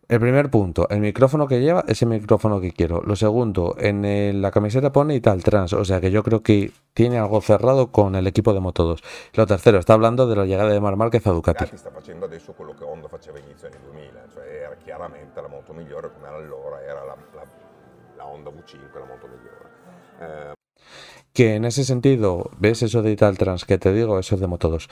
El 0.09 0.19
primer 0.19 0.49
punto, 0.49 0.87
el 0.89 0.99
micrófono 0.99 1.47
que 1.47 1.61
lleva 1.61 1.85
es 1.87 2.01
el 2.01 2.09
micrófono 2.09 2.59
que 2.59 2.73
quiero. 2.73 3.01
Lo 3.03 3.15
segundo, 3.15 3.75
en 3.79 4.41
la 4.41 4.51
camiseta 4.51 4.91
pone 4.91 5.15
y 5.15 5.21
tal 5.21 5.41
trans, 5.43 5.71
o 5.71 5.85
sea 5.85 6.01
que 6.01 6.11
yo 6.11 6.23
creo 6.23 6.43
que 6.43 6.71
tiene 6.93 7.17
algo 7.17 7.39
cerrado 7.39 7.87
con 7.87 8.15
el 8.15 8.27
equipo 8.27 8.53
de 8.53 8.59
Moto2. 8.59 9.01
Lo 9.33 9.47
tercero, 9.47 9.79
está 9.79 9.93
hablando 9.93 10.27
de 10.27 10.35
la 10.35 10.45
llegada 10.45 10.71
de 10.71 10.81
Mar 10.81 10.97
Márquez 10.97 11.25
a 11.25 11.31
Ducati. 11.31 11.63
Ducati 11.63 11.77
sta 11.77 11.89
facendo 11.89 12.25
adesso 12.25 12.51
quello 12.51 12.75
che 12.77 12.83
Honda 12.83 13.07
faceva 13.07 13.39
inizio 13.39 13.67
anni 13.67 13.77
2000, 13.81 14.11
cioè 14.33 14.45
era 14.65 14.75
chiaramente 14.75 15.41
la 15.41 15.47
moto 15.47 15.73
migliore 15.73 16.11
come 16.13 16.27
allora 16.27 16.81
era 16.83 17.05
la, 17.05 17.15
la, 17.35 17.45
la 18.17 18.25
Honda 18.25 18.49
V5 18.49 18.99
la 18.99 19.05
moto 19.05 19.27
migliore. 19.27 19.69
Eh... 20.19 20.53
Que 21.31 21.55
en 21.55 21.65
ese 21.65 21.83
sentido, 21.85 22.51
ves 22.59 22.83
eso 22.83 23.01
de 23.01 23.11
Ital 23.11 23.37
Trans 23.37 23.65
que 23.65 23.77
te 23.77 23.91
digo, 23.93 24.19
eso 24.19 24.35
es 24.35 24.41
de 24.41 24.47
Moto2 24.47 24.87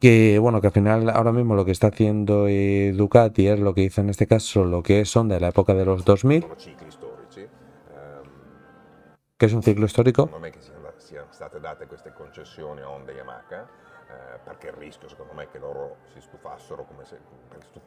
que 0.00 0.38
bueno, 0.38 0.60
que 0.60 0.66
al 0.68 0.72
final 0.72 1.08
ahora 1.10 1.32
mismo 1.32 1.54
lo 1.54 1.64
que 1.64 1.72
está 1.72 1.88
haciendo 1.88 2.46
eh, 2.48 2.92
Ducati 2.94 3.48
es 3.48 3.58
lo 3.58 3.74
que 3.74 3.82
hizo 3.82 4.00
en 4.00 4.10
este 4.10 4.26
caso 4.26 4.64
lo 4.64 4.82
que 4.82 5.00
es 5.00 5.16
Honda 5.16 5.36
de 5.36 5.40
la 5.40 5.48
época 5.48 5.74
de 5.74 5.84
los 5.84 6.04
2000, 6.04 6.46
que 9.36 9.46
es 9.46 9.52
un 9.52 9.62
ciclo 9.62 9.86
histórico. 9.86 10.28
Non 10.30 10.44
è 10.44 10.50
che 10.50 10.60
siano 10.98 11.28
state 11.30 11.60
date 11.60 11.86
queste 11.86 12.12
concessioni 12.12 12.80
a 12.80 12.88
Honda 12.88 13.12
Yamaha, 13.12 13.66
perché 14.44 14.68
il 14.68 14.74
rischio 14.74 15.08
secondo 15.08 15.32
me 15.32 15.44
è 15.44 15.48
che 15.48 15.58
loro 15.58 15.96
si 16.12 16.20
stufassero 16.20 16.84
come 16.84 17.04
se 17.04 17.18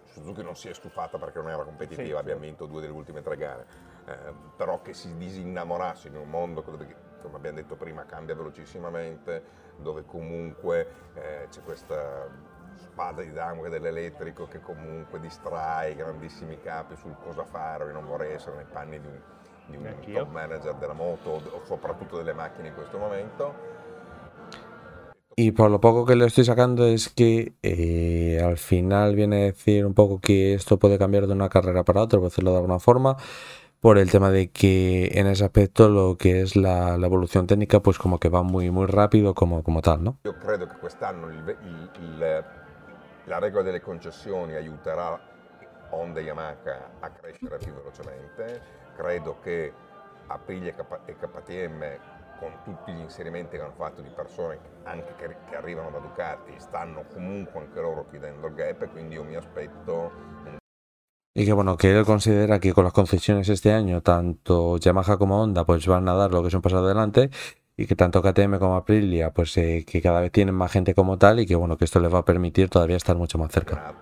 Suzuki 0.05 0.41
non 0.43 0.55
si 0.55 0.67
è 0.67 0.73
stufata 0.73 1.17
perché 1.17 1.39
non 1.39 1.51
era 1.51 1.63
competitiva, 1.63 2.03
sì, 2.03 2.11
abbiamo 2.11 2.41
vinto 2.41 2.65
due 2.65 2.81
delle 2.81 2.93
ultime 2.93 3.21
tre 3.21 3.37
gare, 3.37 3.65
eh, 4.05 4.33
però 4.55 4.81
che 4.81 4.93
si 4.93 5.15
disinnamorasse 5.15 6.07
in 6.07 6.15
un 6.15 6.29
mondo 6.29 6.61
dove, 6.61 6.95
come 7.21 7.35
abbiamo 7.35 7.57
detto 7.57 7.75
prima, 7.75 8.05
cambia 8.05 8.35
velocissimamente, 8.35 9.65
dove 9.81 10.05
comunque 10.05 10.87
eh, 11.13 11.47
c'è 11.49 11.61
questa 11.63 12.27
spada 12.75 13.21
di 13.21 13.31
Damocle 13.31 13.69
dell'elettrico 13.69 14.47
che 14.47 14.59
comunque 14.59 15.19
distrae 15.19 15.91
i 15.91 15.95
grandissimi 15.95 16.59
capi 16.59 16.95
sul 16.95 17.15
cosa 17.23 17.43
fare, 17.43 17.85
io 17.85 17.93
non 17.93 18.05
vorrei 18.05 18.33
essere 18.33 18.55
nei 18.57 18.65
panni 18.71 18.99
di 18.99 19.07
un, 19.07 19.19
di 19.67 19.77
un 19.77 20.13
top 20.13 20.29
manager 20.29 20.75
della 20.75 20.93
moto 20.93 21.29
o 21.29 21.61
soprattutto 21.65 22.17
delle 22.17 22.33
macchine 22.33 22.69
in 22.69 22.73
questo 22.73 22.97
momento. 22.97 23.75
Y 25.39 25.51
por 25.51 25.69
lo 25.69 25.79
poco 25.79 26.03
que 26.03 26.15
le 26.15 26.25
estoy 26.25 26.45
sacando 26.45 26.87
es 26.87 27.09
que 27.09 27.53
eh, 27.61 28.41
al 28.43 28.57
final 28.57 29.13
viene 29.13 29.35
a 29.35 29.45
decir 29.45 29.85
un 29.85 29.93
poco 29.93 30.19
que 30.19 30.55
esto 30.55 30.79
puede 30.79 30.97
cambiar 30.97 31.27
de 31.27 31.33
una 31.33 31.47
carrera 31.47 31.83
para 31.83 32.01
otra, 32.01 32.17
por 32.17 32.29
decirlo 32.29 32.49
de 32.53 32.57
alguna 32.57 32.79
forma. 32.79 33.17
Por 33.79 33.97
el 33.97 34.09
tema 34.09 34.29
de 34.31 34.49
que 34.49 35.11
en 35.13 35.27
ese 35.27 35.45
aspetto 35.45 35.87
lo 35.89 36.15
che 36.15 36.41
è 36.41 36.45
la, 36.55 36.97
la, 36.97 37.05
evoluzione 37.05 37.47
tecnica 37.47 37.79
pues 37.79 37.97
como 37.97 38.19
que 38.19 38.29
va 38.29 38.43
muy 38.43 38.69
muy 38.71 38.85
rápido 38.87 39.33
como, 39.33 39.63
como 39.63 39.81
tal, 39.81 40.03
¿no? 40.03 40.17
Io 40.23 40.37
credo 40.37 40.67
che 40.67 40.77
quest'anno 40.77 41.29
il, 41.29 41.57
il, 41.63 41.89
il, 42.01 42.45
la 43.25 43.39
regola 43.39 43.63
delle 43.63 43.81
concessioni 43.81 44.55
aiuterà 44.55 45.19
Honda 45.91 46.19
e 46.19 46.23
Yamaha 46.23 46.55
a 46.99 47.09
crescere 47.11 47.57
più 47.57 47.73
velocemente, 47.73 48.61
credo 48.95 49.39
che 49.41 49.71
Aprilia 50.27 50.75
e 51.05 51.15
KTM 51.15 51.99
con 52.39 52.51
tutti 52.63 52.91
gli 52.91 52.99
inserimenti 52.99 53.57
che 53.57 53.63
hanno 53.63 53.73
fatto 53.75 54.01
di 54.01 54.09
persone 54.09 54.59
anche 54.83 55.15
che, 55.15 55.35
che 55.49 55.55
arrivano 55.55 55.89
da 55.89 55.99
Ducati 55.99 56.53
stanno 56.57 57.05
comunque 57.13 57.61
anche 57.61 57.81
loro 57.81 58.05
chiudendo 58.09 58.47
il 58.47 58.53
gap 58.53 58.83
e 58.83 58.87
quindi 58.89 59.15
io 59.15 59.23
mi 59.23 59.35
aspetto 59.35 60.11
un 60.45 60.57
y 61.37 61.45
que 61.45 61.53
bueno, 61.53 61.77
que 61.77 61.95
él 61.95 62.03
considera 62.03 62.59
que 62.59 62.73
con 62.73 62.83
las 62.83 62.93
concesiones 62.93 63.47
este 63.47 63.71
año, 63.71 64.01
tanto 64.01 64.77
Yamaha 64.77 65.17
como 65.17 65.39
Honda, 65.39 65.65
pues 65.65 65.85
van 65.85 66.09
a 66.09 66.15
dar 66.15 66.31
lo 66.31 66.41
que 66.41 66.47
es 66.47 66.53
un 66.55 66.63
paso 66.63 66.79
adelante, 66.79 67.29
y 67.77 67.85
que 67.85 67.95
tanto 67.95 68.23
KTM 68.23 68.57
como 68.57 68.75
Aprilia, 68.75 69.31
pues 69.31 69.55
eh, 69.59 69.85
que 69.87 70.01
cada 70.01 70.21
vez 70.21 70.31
tienen 70.31 70.55
más 70.55 70.71
gente 70.71 70.95
como 70.95 71.19
tal, 71.19 71.39
y 71.39 71.45
que 71.45 71.53
bueno, 71.53 71.77
que 71.77 71.85
esto 71.85 71.99
les 71.99 72.11
va 72.11 72.19
a 72.19 72.25
permitir 72.25 72.69
todavía 72.69 72.97
estar 72.97 73.15
mucho 73.15 73.37
más 73.37 73.51
cerca. 73.51 73.93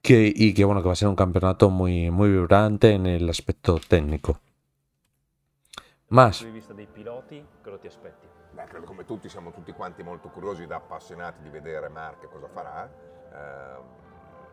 Que, 0.00 0.32
y 0.34 0.54
que 0.54 0.64
bueno, 0.64 0.80
que 0.80 0.86
va 0.86 0.94
a 0.94 0.96
ser 0.96 1.08
un 1.08 1.16
campeonato 1.16 1.68
muy, 1.68 2.10
muy 2.10 2.30
vibrante 2.30 2.92
en 2.92 3.04
el 3.04 3.28
aspecto 3.28 3.78
técnico. 3.78 4.40
Más. 6.08 6.46
Beh, 8.64 8.70
credo 8.70 8.86
come 8.86 9.04
tutti 9.04 9.28
siamo 9.28 9.50
tutti 9.50 9.72
quanti 9.72 10.02
molto 10.02 10.30
curiosi 10.30 10.66
da 10.66 10.76
appassionati 10.76 11.42
di 11.42 11.50
vedere 11.50 11.88
Marche 11.88 12.28
cosa 12.28 12.48
farà. 12.48 12.90
Eh, 13.30 14.02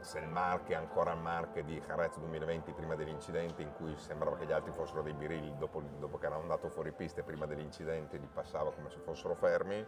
se 0.02 0.20
il 0.20 0.28
Marche 0.28 0.74
è 0.74 0.76
ancora 0.76 1.14
il 1.14 1.20
Marche 1.20 1.64
di 1.64 1.80
Jerez 1.80 2.18
2020 2.20 2.74
prima 2.74 2.96
dell'incidente 2.96 3.62
in 3.62 3.72
cui 3.74 3.94
sembrava 3.96 4.36
che 4.36 4.46
gli 4.46 4.52
altri 4.52 4.74
fossero 4.74 5.02
dei 5.02 5.14
birilli 5.14 5.54
dopo, 5.58 5.82
dopo 6.00 6.18
che 6.18 6.26
erano 6.26 6.42
andato 6.42 6.70
fuori 6.70 6.92
pista 6.92 7.22
e 7.22 7.24
prima 7.24 7.46
dell'incidente 7.46 8.18
li 8.18 8.28
passava 8.32 8.72
come 8.74 8.90
se 8.90 9.00
fossero 9.00 9.36
fermi. 9.36 9.86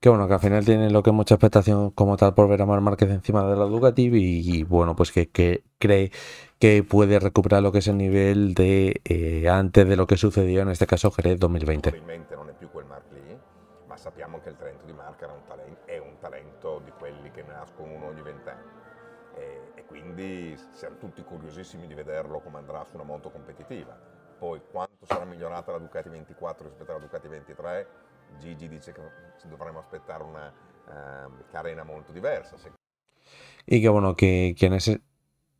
que 0.00 0.08
bueno, 0.08 0.26
que 0.26 0.34
al 0.34 0.40
final 0.40 0.64
tiene 0.64 0.90
lo 0.90 1.02
que 1.02 1.12
mucha 1.12 1.34
expectación 1.34 1.90
como 1.90 2.16
tal 2.16 2.34
por 2.34 2.48
ver 2.48 2.62
a 2.62 2.66
Mar 2.66 2.80
Márquez 2.80 3.10
encima 3.10 3.46
de 3.46 3.54
la 3.54 3.66
Ducati 3.66 4.08
y, 4.10 4.58
y 4.58 4.62
bueno, 4.62 4.96
pues 4.96 5.12
que, 5.12 5.28
que, 5.28 5.62
cree 5.78 6.10
que 6.58 6.82
puede 6.82 7.18
recuperar 7.20 7.62
lo 7.62 7.70
que 7.70 7.78
es 7.78 7.88
el 7.88 7.98
nivel 7.98 8.54
de 8.54 9.02
eh, 9.04 9.48
antes 9.48 9.86
de 9.86 9.96
lo 9.96 10.06
que 10.06 10.16
sucedió 10.16 10.62
en 10.62 10.70
este 10.70 10.86
caso 10.86 11.10
Jerez 11.10 11.38
2020. 11.38 12.02
Quel 12.70 12.86
Mark 12.86 13.10
lì, 13.12 13.40
ma 13.86 13.96
sappiamo 13.96 14.40
che 14.40 14.50
il 14.50 14.56
talento 14.56 14.84
di 14.84 14.92
Mark 14.92 15.20
era 15.22 15.32
un 15.32 15.44
talento, 15.44 15.86
è 15.86 15.98
un 15.98 16.18
talento 16.18 16.80
di 16.84 16.92
quelli 16.92 17.30
che 17.30 17.42
nascono 17.42 17.92
uno 17.92 18.06
ogni 18.06 18.22
vent'anni. 18.22 18.70
e, 19.34 19.72
e 19.74 19.84
quindi 19.86 20.56
siamo 20.72 20.96
tutti 20.98 21.22
curiosissimi 21.22 21.86
di 21.86 21.94
vederlo 21.94 22.40
come 22.40 22.58
andrà 22.58 22.84
su 22.84 22.96
una 22.96 23.04
moto 23.04 23.30
competitiva. 23.30 23.98
Poi 24.38 24.60
quanto 24.70 25.04
sarà 25.06 25.24
migliorata 25.24 25.72
la 25.72 25.78
Ducati 25.78 26.08
24 26.08 26.68
rispetto 26.68 26.90
alla 26.92 27.00
Ducati 27.00 27.28
23, 27.28 27.88
Gigi 28.38 28.68
dice 28.68 28.92
che 28.92 29.00
dovremmo 29.48 29.80
aspettare 29.80 30.22
una 30.22 30.52
uh, 30.86 31.44
carena 31.50 31.84
molto 31.84 32.12
diversa. 32.12 32.56
Y 33.66 33.80
que 33.80 33.88
bueno, 33.88 34.14
que, 34.16 34.54
que 34.58 34.66
en 34.66 34.74
ese... 34.74 35.00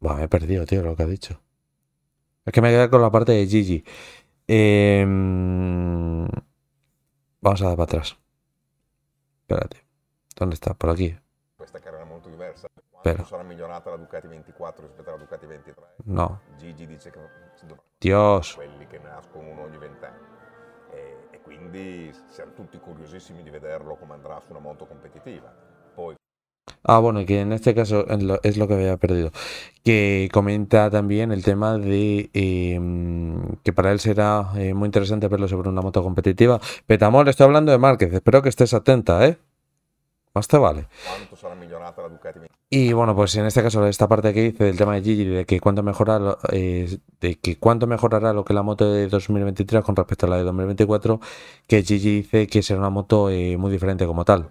Buah, 0.00 0.16
me 0.16 0.24
he 0.24 0.28
perdido, 0.28 0.64
tío, 0.66 0.82
lo 0.82 0.96
que 0.96 1.02
ha 1.02 1.06
dicho. 1.06 1.40
Es 2.46 2.52
que 2.52 2.60
me 2.62 2.70
quedé 2.70 2.88
con 2.88 3.02
la 3.02 3.10
parte 3.10 3.32
de 3.32 3.46
Gigi. 3.46 3.84
Eh... 4.48 5.06
Vamos 7.40 7.62
a 7.62 7.66
dar 7.66 7.76
para 7.76 7.84
atrás. 7.84 8.16
Espérate. 9.40 9.84
¿Dónde 10.36 10.54
está? 10.54 10.74
Por 10.74 10.90
aquí. 10.90 11.18
Questa 11.56 11.80
carena 11.80 12.04
molto 12.04 12.28
diversa. 12.28 12.68
Spero. 13.00 13.24
sarà 13.24 13.42
migliorata 13.42 13.88
la 13.88 13.96
Ducati 13.96 14.26
24 14.26 14.86
rispetto 14.86 15.08
alla 15.08 15.18
Ducati 15.18 15.46
23? 15.46 15.94
No. 16.04 16.40
Gigi 16.58 16.86
dice 16.86 17.10
che 17.10 17.18
Dios. 17.98 18.54
quelli 18.54 18.86
che 18.86 18.98
nascono 18.98 19.48
uno 19.48 19.62
ogni 19.62 19.78
vent'anni. 19.78 20.26
E, 20.92 21.28
e 21.30 21.40
quindi 21.40 22.12
siamo 22.28 22.52
tutti 22.52 22.78
curiosissimi 22.78 23.42
di 23.42 23.48
vederlo 23.48 23.96
come 23.96 24.12
andrà 24.12 24.38
su 24.40 24.50
una 24.50 24.60
moto 24.60 24.86
competitiva. 24.86 25.50
Ah, 26.82 26.98
bueno, 26.98 27.24
que 27.26 27.40
en 27.40 27.52
este 27.52 27.74
caso 27.74 28.06
es 28.42 28.56
lo, 28.56 28.68
que 28.68 28.74
había 28.74 28.96
perdido. 28.96 29.32
Que 29.84 30.28
comenta 30.32 30.90
también 30.90 31.32
el 31.32 31.42
tema 31.44 31.78
de 31.78 32.30
eh, 32.34 32.80
que 33.62 33.72
para 33.72 33.92
él 33.92 34.00
será 34.00 34.50
eh, 34.56 34.74
muy 34.74 34.86
interesante 34.86 35.28
verlo 35.28 35.48
sobre 35.48 35.68
una 35.68 35.82
moto 35.82 36.02
competitiva. 36.02 36.60
Petamor, 36.86 37.28
estoy 37.28 37.44
hablando 37.44 37.72
de 37.72 37.78
Márquez. 37.78 38.12
Espero 38.12 38.42
que 38.42 38.48
estés 38.48 38.74
atenta, 38.74 39.26
¿eh? 39.26 39.38
Más 40.32 40.46
te 40.46 40.58
vale. 40.58 40.86
24? 42.08 42.46
Y 42.70 42.92
bueno, 42.92 43.16
pues 43.16 43.34
en 43.34 43.46
este 43.46 43.62
caso, 43.64 43.84
esta 43.86 44.06
parte 44.06 44.32
que 44.32 44.42
dice 44.42 44.62
del 44.62 44.76
tema 44.76 44.94
de 44.94 45.02
Gigi, 45.02 45.24
de 45.24 45.44
que 45.44 45.58
cuánto 45.58 45.82
mejora 45.82 46.38
eh, 46.52 46.98
de 47.20 47.34
que 47.36 47.58
cuánto 47.58 47.88
mejorará 47.88 48.32
lo 48.32 48.44
que 48.44 48.54
la 48.54 48.62
moto 48.62 48.92
de 48.92 49.08
2023 49.08 49.82
con 49.82 49.96
respecto 49.96 50.26
a 50.26 50.28
la 50.28 50.36
de 50.36 50.44
2024, 50.44 51.20
que 51.66 51.82
Gigi 51.82 52.18
dice 52.18 52.46
que 52.46 52.62
será 52.62 52.78
una 52.78 52.90
moto 52.90 53.28
eh, 53.28 53.56
muy 53.56 53.72
diferente 53.72 54.06
como 54.06 54.24
tal. 54.24 54.48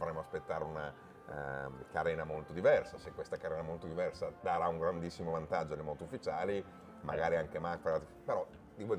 Diversa. 2.59 2.97
Se 2.97 3.11
questa 3.11 3.37
carena 3.37 3.61
molto 3.63 3.87
diversa 3.87 4.31
darà 4.41 4.67
un 4.67 4.79
grandissimo 4.79 5.31
vantaggio 5.31 5.73
alle 5.73 5.83
moto 5.83 6.03
ufficiali, 6.03 6.63
magari 7.01 7.37
anche 7.37 7.59
Mark, 7.59 7.81
però 7.81 7.99
devo 8.75 8.95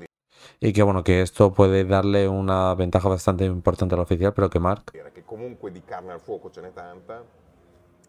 Y 0.59 0.73
que 0.73 0.83
bueno, 0.83 1.03
que 1.03 1.21
esto 1.21 1.51
puede 1.51 1.85
darle 1.85 2.27
una 2.27 2.73
ventaja 2.73 3.09
bastante 3.09 3.45
importante 3.45 3.95
al 3.95 4.01
oficial, 4.01 4.33
pero 4.33 4.49
que 4.49 4.59
Mark 4.59 4.91
dire 4.91 5.11
che 5.11 5.23
comunque 5.23 5.71
di 5.71 5.83
carne 5.83 6.13
al 6.13 6.19
fuoco 6.19 6.49
ce 6.49 6.61
n'è 6.61 6.71
tanta 6.73 7.23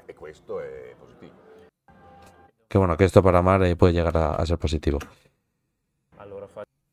e 0.07 0.14
questo 0.14 0.61
è 0.61 0.94
positivo. 0.98 1.32
que 2.68 2.78
bueno, 2.78 2.96
que 2.96 3.05
esto 3.05 3.22
para 3.22 3.42
Mar 3.42 3.62
eh, 3.64 3.76
puede 3.76 3.92
llegar 3.92 4.16
a, 4.16 4.34
a 4.34 4.46
ser 4.46 4.59
positivo. 4.59 4.98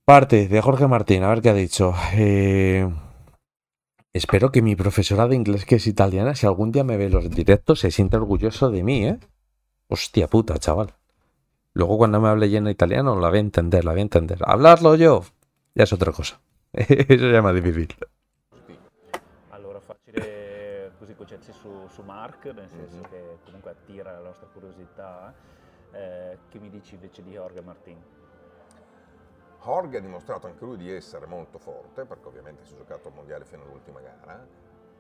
Parte 0.04 0.48
de 0.48 0.62
Jorge 0.62 0.88
Martín, 0.88 1.24
a 1.24 1.30
ver 1.30 1.42
qué 1.42 1.50
ha 1.50 1.54
dicho. 1.54 1.94
Eh, 2.14 2.90
espero 4.14 4.52
que 4.52 4.62
mi 4.62 4.76
profesora 4.76 5.28
de 5.28 5.36
inglés, 5.36 5.66
que 5.66 5.76
es 5.76 5.88
italiana, 5.88 6.36
si 6.36 6.46
algún 6.48 6.72
día 6.72 6.84
me 6.84 6.98
ve 6.98 7.10
los 7.10 7.30
directos, 7.30 7.80
se 7.80 7.92
sienta 7.92 8.18
orgulloso 8.18 8.72
de 8.72 8.84
mí, 8.84 9.06
¿eh? 9.06 9.20
Hostia 9.88 10.28
puta, 10.28 10.58
chaval. 10.58 10.94
Luego 11.74 11.98
cuando 11.98 12.20
me 12.20 12.28
hable 12.30 12.50
lleno 12.50 12.70
italiano, 12.70 13.20
la 13.20 13.30
voy 13.30 13.38
a 13.38 13.42
entender, 13.42 13.86
la 13.86 13.92
voy 13.92 14.00
a 14.00 14.04
entender. 14.04 14.40
Hablarlo 14.46 14.96
yo, 14.96 15.24
ya 15.76 15.84
es 15.84 15.94
otra 15.94 16.12
cosa. 16.12 16.40
Eso 16.74 17.32
ya 17.32 17.42
más 17.42 17.56
difícil. 17.56 17.96
Allora 19.52 19.80
facile 19.80 20.92
così 21.00 21.14
concetti 21.16 21.52
su, 21.52 21.88
su 21.94 22.02
Mark, 22.04 22.46
nel 22.46 22.70
senso 22.70 23.02
che 23.10 23.38
comunque 23.46 23.72
attira 23.72 24.12
la 24.12 24.20
nostra 24.20 24.48
curiosità. 24.54 25.34
Eh, 25.92 26.38
che 26.50 26.60
mi 26.60 26.70
dici 26.70 26.96
invece 26.96 27.24
di 27.24 27.34
Jorge 27.34 27.62
Martin? 27.62 27.98
Jorge 29.60 29.98
ha 29.98 30.02
dimostrato 30.02 30.48
anche 30.48 30.64
lui 30.66 30.78
di 30.78 30.92
essere 30.92 31.26
molto 31.26 31.58
forte, 31.58 32.06
perché 32.06 32.28
ovviamente 32.28 32.66
si 32.66 32.74
è 32.74 32.78
giocato 32.78 33.10
al 33.10 33.14
mondiale 33.14 33.46
fino 33.46 33.64
all'ultima 33.64 34.00
gara, 34.00 34.46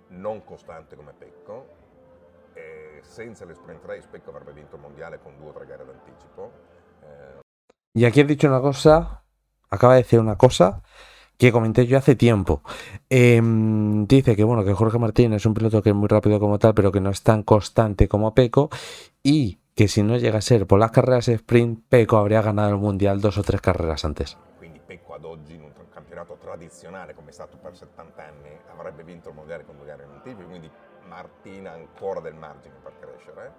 non 0.09 0.43
costante 0.43 0.95
come 0.95 1.13
Pecco, 1.17 1.67
e 2.53 2.99
senza 3.01 3.45
le 3.45 3.53
sprint 3.53 3.85
race 3.85 4.07
Pecco 4.09 4.31
avrebbe 4.31 4.51
vinto 4.53 4.75
il 4.75 4.81
mondiale 4.81 5.19
con 5.21 5.37
due 5.37 5.49
o 5.49 5.53
tre 5.53 5.65
gare 5.65 5.85
d'anticipo. 5.85 6.51
Eh, 7.01 7.39
Y 7.93 8.05
aquí 8.05 8.19
he 8.21 8.23
dicho 8.23 8.47
una 8.47 8.61
cosa, 8.61 9.23
acaba 9.69 9.95
de 9.95 10.03
decir 10.03 10.19
una 10.19 10.37
cosa 10.37 10.83
que 11.37 11.51
comenté 11.51 11.87
yo 11.87 11.97
hace 11.97 12.15
tiempo. 12.15 12.61
Em, 13.09 14.05
dice 14.07 14.35
que 14.35 14.43
bueno, 14.43 14.63
que 14.65 14.73
Jorge 14.73 14.99
Martín 14.99 15.33
es 15.33 15.45
un 15.45 15.53
piloto 15.53 15.81
que 15.81 15.89
es 15.89 15.95
muy 15.95 16.07
rápido 16.07 16.39
como 16.39 16.59
tal, 16.59 16.73
pero 16.73 16.91
que 16.91 16.99
no 17.01 17.09
es 17.09 17.23
tan 17.23 17.43
constante 17.43 18.07
como 18.07 18.33
Peco. 18.35 18.69
Y 19.23 19.59
que 19.75 19.87
si 19.87 20.03
no 20.03 20.17
llega 20.17 20.39
a 20.39 20.41
ser 20.41 20.67
por 20.67 20.79
las 20.79 20.91
carreras 20.91 21.29
sprint, 21.29 21.81
Peco 21.89 22.17
habría 22.17 22.41
ganado 22.41 22.69
el 22.69 22.77
mundial 22.77 23.21
dos 23.21 23.37
o 23.37 23.43
tres 23.43 23.61
carreras 23.61 24.05
antes. 24.05 24.37
Pecco 24.89 25.13
ad 25.13 25.23
oggi 25.23 25.53
in 25.53 25.61
un 25.61 25.71
campionato 25.93 26.35
tradizionale 26.41 27.13
come 27.13 27.29
è 27.29 27.31
stato 27.31 27.57
per 27.57 27.77
70 27.77 28.23
anni 28.23 28.49
avrebbe 28.71 29.03
vinto 29.03 29.29
il 29.29 29.35
mondiale 29.35 29.63
con 29.63 29.77
due 29.77 29.85
gare 29.85 30.03
in 30.03 30.09
anticipo, 30.09 30.49
quindi 30.49 30.67
Martin 31.07 31.67
ha 31.67 31.73
ancora 31.73 32.21
del 32.21 32.33
margine 32.33 32.73
per 32.81 32.93
crescere. 32.99 33.51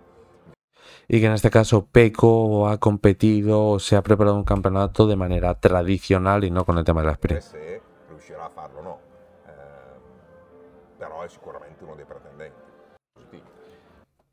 Y 1.07 1.21
que 1.21 1.27
en 1.27 1.33
este 1.33 1.49
caso 1.49 1.87
Peco 1.87 2.67
ha 2.67 2.79
competido 2.79 3.79
se 3.79 3.95
ha 3.95 4.03
preparado 4.03 4.35
un 4.35 4.43
campeonato 4.43 5.07
de 5.07 5.15
manera 5.15 5.55
tradicional 5.55 6.43
y 6.43 6.51
no 6.51 6.65
con 6.65 6.79
el 6.79 6.85
tema 6.85 7.03
de 7.03 7.07
la 7.07 7.13
sprint. 7.13 7.43
Se 7.43 7.81
riuscirà 8.09 8.47
a 8.47 8.51
farlo 8.51 8.81
o 8.81 8.83
no, 8.83 8.99
Ehm, 9.47 10.97
però 10.99 11.23
è 11.23 11.29
sicuramente 11.29 11.85
uno 11.85 11.95
dei 11.95 12.07
pretendenti. 12.07 12.59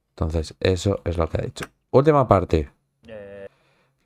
Entonces, 0.09 0.55
eso 0.59 0.99
es 1.03 1.15
lo 1.15 1.27
que 1.27 1.37
ha 1.37 1.43
dicho. 1.45 1.65
Última 1.91 2.25
parte. 2.27 2.71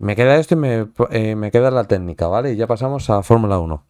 Me 0.02 0.18
queda 0.18 0.36
esto 0.36 0.56
y 0.56 0.58
me, 0.58 0.88
eh, 1.12 1.36
me 1.38 1.50
queda 1.50 1.72
la 1.72 1.86
técnica, 1.86 2.28
¿vale? 2.28 2.52
Y 2.52 2.56
ya 2.58 2.68
pasamos 2.68 3.10
a 3.10 3.24
Fórmula 3.24 3.58
1. 3.60 3.86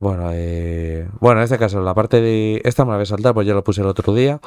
Bueno, 0.00 0.30
eh, 0.32 1.08
bueno, 1.20 1.40
en 1.40 1.44
este 1.44 1.58
caso, 1.58 1.80
la 1.80 1.94
parte 1.94 2.20
de. 2.20 2.60
Esta 2.64 2.84
me 2.84 2.90
la 2.90 2.96
voy 2.96 3.04
a 3.04 3.06
saltar, 3.06 3.32
pues 3.34 3.46
ya 3.46 3.54
lo 3.54 3.64
puse 3.64 3.80
el 3.80 3.86
otro 3.86 4.12
día. 4.14 4.40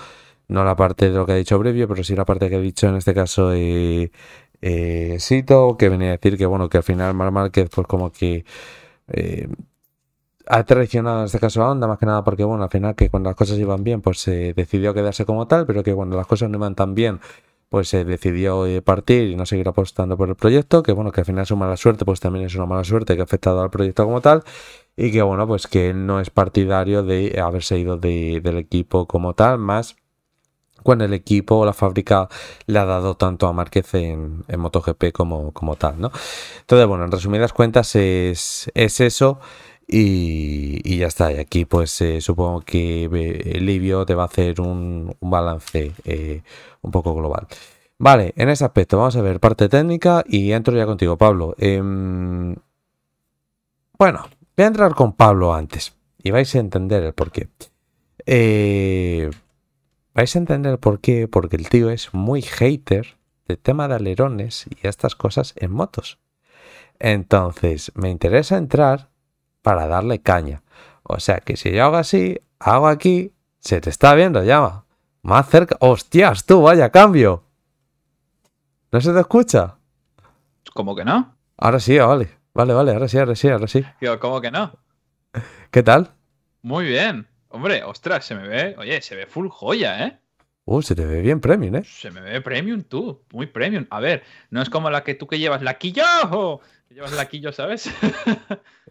No 0.47 0.63
la 0.63 0.75
parte 0.75 1.09
de 1.09 1.15
lo 1.17 1.25
que 1.25 1.33
ha 1.33 1.35
dicho 1.35 1.59
Brevio, 1.59 1.87
pero 1.87 2.03
sí 2.03 2.15
la 2.15 2.25
parte 2.25 2.49
que 2.49 2.55
ha 2.57 2.59
dicho 2.59 2.87
en 2.87 2.95
este 2.95 3.13
caso 3.13 3.53
eh, 3.53 4.11
eh, 4.61 5.17
Sito, 5.19 5.77
que 5.77 5.89
venía 5.89 6.09
a 6.09 6.11
decir 6.13 6.37
que, 6.37 6.45
bueno, 6.45 6.69
que 6.69 6.77
al 6.77 6.83
final 6.83 7.13
Mar 7.15 7.31
Márquez, 7.31 7.69
pues 7.73 7.87
como 7.87 8.11
que. 8.11 8.45
eh, 9.09 9.47
ha 10.47 10.63
traicionado 10.63 11.19
en 11.19 11.25
este 11.25 11.39
caso 11.39 11.61
a 11.63 11.71
Honda, 11.71 11.87
más 11.87 11.97
que 11.99 12.05
nada 12.05 12.23
porque, 12.23 12.43
bueno, 12.43 12.63
al 12.63 12.69
final 12.69 12.95
que 12.95 13.09
cuando 13.09 13.29
las 13.29 13.35
cosas 13.35 13.57
iban 13.57 13.83
bien, 13.83 14.01
pues 14.01 14.19
se 14.19 14.53
decidió 14.53 14.93
quedarse 14.93 15.25
como 15.25 15.47
tal, 15.47 15.65
pero 15.65 15.83
que 15.83 15.93
cuando 15.93 16.15
las 16.17 16.27
cosas 16.27 16.49
no 16.49 16.57
iban 16.57 16.75
tan 16.75 16.95
bien, 16.95 17.19
pues 17.69 17.89
se 17.89 18.05
decidió 18.05 18.65
eh, 18.65 18.81
partir 18.81 19.29
y 19.29 19.35
no 19.35 19.45
seguir 19.45 19.67
apostando 19.67 20.17
por 20.17 20.29
el 20.29 20.35
proyecto, 20.35 20.83
que 20.83 20.93
bueno, 20.93 21.11
que 21.11 21.21
al 21.21 21.25
final 21.25 21.45
su 21.45 21.57
mala 21.57 21.77
suerte, 21.77 22.05
pues 22.05 22.19
también 22.19 22.45
es 22.45 22.55
una 22.55 22.65
mala 22.65 22.83
suerte 22.83 23.15
que 23.15 23.21
ha 23.21 23.25
afectado 23.25 23.61
al 23.61 23.69
proyecto 23.69 24.05
como 24.05 24.21
tal, 24.21 24.43
y 24.95 25.11
que 25.11 25.21
bueno, 25.21 25.45
pues 25.47 25.67
que 25.67 25.89
él 25.89 26.05
no 26.05 26.19
es 26.19 26.29
partidario 26.29 27.03
de 27.03 27.39
haberse 27.41 27.77
ido 27.77 27.97
de- 27.97 28.41
del 28.43 28.57
equipo 28.57 29.05
como 29.07 29.33
tal, 29.35 29.57
más 29.59 29.95
cuando 30.83 31.05
el 31.05 31.13
equipo 31.13 31.55
o 31.57 31.65
la 31.65 31.73
fábrica 31.73 32.29
le 32.67 32.79
ha 32.79 32.85
dado 32.85 33.15
tanto 33.17 33.47
a 33.47 33.53
Márquez 33.53 33.93
en, 33.95 34.43
en 34.47 34.59
MotoGP 34.59 35.11
como, 35.11 35.51
como 35.51 35.75
tal, 35.75 35.99
¿no? 35.99 36.11
Entonces, 36.61 36.87
bueno, 36.87 37.03
en 37.05 37.11
resumidas 37.11 37.51
cuentas 37.51 37.95
es, 37.95 38.71
es 38.73 39.01
eso 39.01 39.39
y, 39.87 40.97
ya 40.97 41.07
está. 41.07 41.31
Y 41.31 41.37
aquí 41.39 41.65
pues 41.65 41.99
eh, 42.01 42.21
supongo 42.21 42.61
que 42.61 43.05
eh, 43.05 43.59
Livio 43.61 44.05
te 44.05 44.15
va 44.15 44.23
a 44.23 44.27
hacer 44.27 44.59
un, 44.61 45.15
balance 45.21 45.93
eh, 46.03 46.41
un 46.81 46.91
poco 46.91 47.15
global. 47.15 47.47
Vale, 47.99 48.33
en 48.37 48.49
ese 48.49 48.65
aspecto 48.65 48.97
vamos 48.97 49.15
a 49.15 49.21
ver 49.21 49.39
parte 49.39 49.69
técnica 49.69 50.23
y 50.27 50.51
entro 50.51 50.75
ya 50.75 50.85
contigo, 50.85 51.17
Pablo. 51.17 51.55
Em, 51.57 52.55
bueno, 53.97 54.27
voy 54.55 54.63
a 54.63 54.67
entrar 54.67 54.93
con 54.93 55.13
Pablo 55.13 55.53
antes 55.53 55.95
y 56.21 56.31
vais 56.31 56.53
a 56.55 56.59
entender 56.59 57.03
el 57.03 57.13
porqué. 57.13 57.47
Vais 60.13 60.35
a 60.35 60.39
entender 60.39 60.73
el 60.73 60.79
porqué 60.79 61.27
porque 61.27 61.55
el 61.55 61.69
tío 61.69 61.89
es 61.89 62.13
muy 62.13 62.41
hater 62.41 63.17
del 63.47 63.57
tema 63.57 63.87
de 63.87 63.95
alerones 63.95 64.65
y 64.69 64.87
estas 64.87 65.15
cosas 65.15 65.53
en 65.55 65.71
motos. 65.71 66.19
Entonces, 66.99 67.91
me 67.95 68.09
interesa 68.09 68.57
entrar 68.57 69.09
para 69.67 69.85
darle 69.89 70.21
caña. 70.21 70.63
O 71.03 71.19
sea 71.19 71.39
que 71.41 71.57
si 71.57 71.73
yo 71.73 71.83
hago 71.83 71.97
así, 71.97 72.39
hago 72.57 72.87
aquí, 72.87 73.33
se 73.59 73.81
te 73.81 73.89
está 73.89 74.15
viendo, 74.15 74.41
llama. 74.41 74.85
Más 75.23 75.49
cerca. 75.49 75.75
¡Hostias, 75.81 76.45
tú! 76.45 76.61
¡Vaya 76.61 76.89
cambio! 76.89 77.43
¿No 78.93 79.01
se 79.01 79.11
te 79.11 79.19
escucha? 79.19 79.75
¿Cómo 80.73 80.95
que 80.95 81.03
no? 81.03 81.35
Ahora 81.57 81.81
sí, 81.81 81.97
vale. 81.99 82.29
Vale, 82.53 82.73
vale, 82.73 82.93
ahora 82.93 83.09
sí, 83.09 83.17
ahora 83.17 83.35
sí, 83.35 83.49
ahora 83.49 83.67
sí. 83.67 83.83
¿cómo 84.21 84.39
que 84.39 84.51
no? 84.51 84.71
¿Qué 85.69 85.83
tal? 85.83 86.11
Muy 86.61 86.85
bien. 86.85 87.27
Hombre, 87.49 87.83
ostras, 87.83 88.23
se 88.23 88.35
me 88.35 88.47
ve. 88.47 88.73
Oye, 88.77 89.01
se 89.01 89.17
ve 89.17 89.25
full 89.25 89.49
joya, 89.49 90.07
¿eh? 90.07 90.17
Uh, 90.63 90.81
se 90.81 90.95
te 90.95 91.05
ve 91.05 91.19
bien 91.19 91.41
premium, 91.41 91.75
¿eh? 91.75 91.83
Se 91.83 92.09
me 92.09 92.21
ve 92.21 92.39
premium 92.39 92.83
tú, 92.83 93.21
muy 93.33 93.47
premium. 93.47 93.85
A 93.89 93.99
ver, 93.99 94.23
no 94.49 94.61
es 94.61 94.69
como 94.69 94.89
la 94.89 95.03
que 95.03 95.13
tú 95.13 95.27
que 95.27 95.39
llevas 95.39 95.61
laquillo. 95.61 96.61
Que 96.87 96.95
llevas 96.95 97.11
laquillo, 97.11 97.51
¿sabes? 97.51 97.91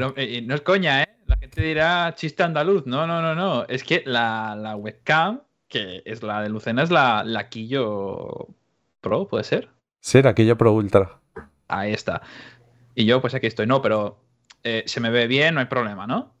no, 0.00 0.14
eh, 0.16 0.42
no 0.42 0.54
es 0.54 0.60
coña, 0.60 1.02
¿eh? 1.02 1.08
La 1.26 1.36
gente 1.36 1.62
dirá 1.62 2.14
chiste 2.14 2.42
andaluz. 2.42 2.86
No, 2.86 3.06
no, 3.06 3.22
no, 3.22 3.34
no. 3.34 3.64
Es 3.68 3.84
que 3.84 4.02
la, 4.06 4.56
la 4.56 4.76
webcam 4.76 5.40
que 5.74 6.02
es 6.04 6.22
la 6.22 6.40
de 6.40 6.48
Lucena, 6.50 6.84
es 6.84 6.92
la, 6.92 7.24
la 7.24 7.48
Quillo 7.48 8.46
Pro, 9.00 9.26
¿puede 9.26 9.42
ser? 9.42 9.70
Sí, 9.98 10.22
la 10.22 10.32
Quillo 10.32 10.56
Pro 10.56 10.72
Ultra. 10.72 11.18
Ahí 11.66 11.92
está. 11.92 12.22
Y 12.94 13.06
yo, 13.06 13.20
pues 13.20 13.34
aquí 13.34 13.48
estoy. 13.48 13.66
No, 13.66 13.82
pero 13.82 14.20
eh, 14.62 14.84
se 14.86 15.00
me 15.00 15.10
ve 15.10 15.26
bien, 15.26 15.54
no 15.54 15.60
hay 15.60 15.66
problema, 15.66 16.06
¿no? 16.06 16.32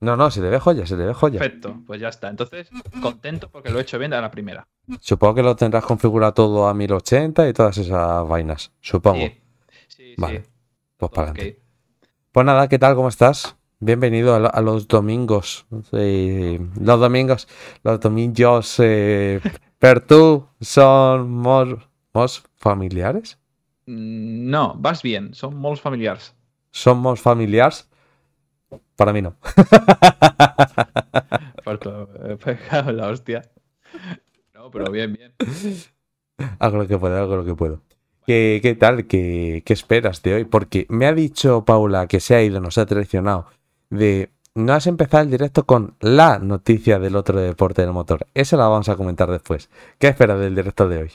No, 0.00 0.16
no, 0.16 0.32
se 0.32 0.40
te 0.40 0.48
ve 0.48 0.58
joya, 0.58 0.84
se 0.84 0.96
te 0.96 1.04
ve 1.04 1.14
joya. 1.14 1.38
Perfecto, 1.38 1.80
pues 1.86 2.00
ya 2.00 2.08
está. 2.08 2.28
Entonces, 2.28 2.70
contento 3.00 3.48
porque 3.50 3.70
lo 3.70 3.78
he 3.78 3.82
hecho 3.82 4.00
bien 4.00 4.10
de 4.10 4.20
la 4.20 4.32
primera. 4.32 4.66
Supongo 5.00 5.36
que 5.36 5.42
lo 5.44 5.54
tendrás 5.54 5.84
configurado 5.84 6.34
todo 6.34 6.66
a 6.66 6.74
1080 6.74 7.48
y 7.48 7.52
todas 7.52 7.78
esas 7.78 8.26
vainas, 8.26 8.72
supongo. 8.80 9.20
Sí, 9.20 9.40
sí, 9.86 10.14
vale, 10.18 10.42
sí. 10.42 10.50
pues 10.96 11.12
para 11.12 11.30
adelante. 11.30 11.61
Pues 12.32 12.46
nada, 12.46 12.66
¿qué 12.66 12.78
tal? 12.78 12.94
¿Cómo 12.94 13.08
estás? 13.08 13.56
Bienvenido 13.78 14.34
a, 14.34 14.38
a 14.48 14.62
los 14.62 14.88
domingos. 14.88 15.66
Los 15.70 15.90
domingos, 16.98 17.46
los 17.82 18.00
domingos 18.00 18.76
eh, 18.78 19.38
per 19.78 20.00
tú 20.00 20.48
son 20.58 21.30
mos, 21.30 21.68
mos 22.14 22.42
familiares? 22.56 23.38
No, 23.84 24.74
vas 24.78 25.02
bien, 25.02 25.34
son 25.34 25.58
molts 25.58 25.82
familiars. 25.82 26.34
¿Somos 26.70 27.20
familiares? 27.20 27.90
Para 28.96 29.12
mí 29.12 29.20
no. 29.20 29.36
Pegado 32.42 32.90
en 32.92 32.96
la 32.96 33.08
hostia. 33.08 33.42
No, 34.54 34.70
pero 34.70 34.90
bien, 34.90 35.12
bien. 35.12 35.34
Hago 36.58 36.78
lo 36.78 36.88
que 36.88 36.96
puedo, 36.96 37.14
hago 37.14 37.36
lo 37.36 37.44
que 37.44 37.54
puedo. 37.54 37.82
¿Qué, 38.26 38.60
qué 38.62 38.74
tal? 38.74 39.06
¿Qué, 39.06 39.62
¿Qué 39.64 39.72
esperas 39.72 40.22
de 40.22 40.34
hoy? 40.34 40.44
Porque 40.44 40.86
me 40.88 41.06
ha 41.06 41.12
dicho 41.12 41.64
Paula 41.64 42.06
que 42.06 42.20
se 42.20 42.34
ha 42.34 42.42
ido, 42.42 42.60
nos 42.60 42.78
ha 42.78 42.86
traicionado, 42.86 43.46
de 43.90 44.30
no 44.54 44.72
has 44.74 44.86
empezado 44.86 45.22
el 45.22 45.30
directo 45.30 45.64
con 45.64 45.96
la 46.00 46.38
noticia 46.38 46.98
del 46.98 47.16
otro 47.16 47.40
deporte 47.40 47.82
del 47.82 47.92
motor. 47.92 48.26
Esa 48.34 48.56
la 48.56 48.68
vamos 48.68 48.88
a 48.88 48.96
comentar 48.96 49.30
después. 49.30 49.70
¿Qué 49.98 50.08
esperas 50.08 50.38
del 50.38 50.54
directo 50.54 50.88
de 50.88 50.98
hoy? 50.98 51.10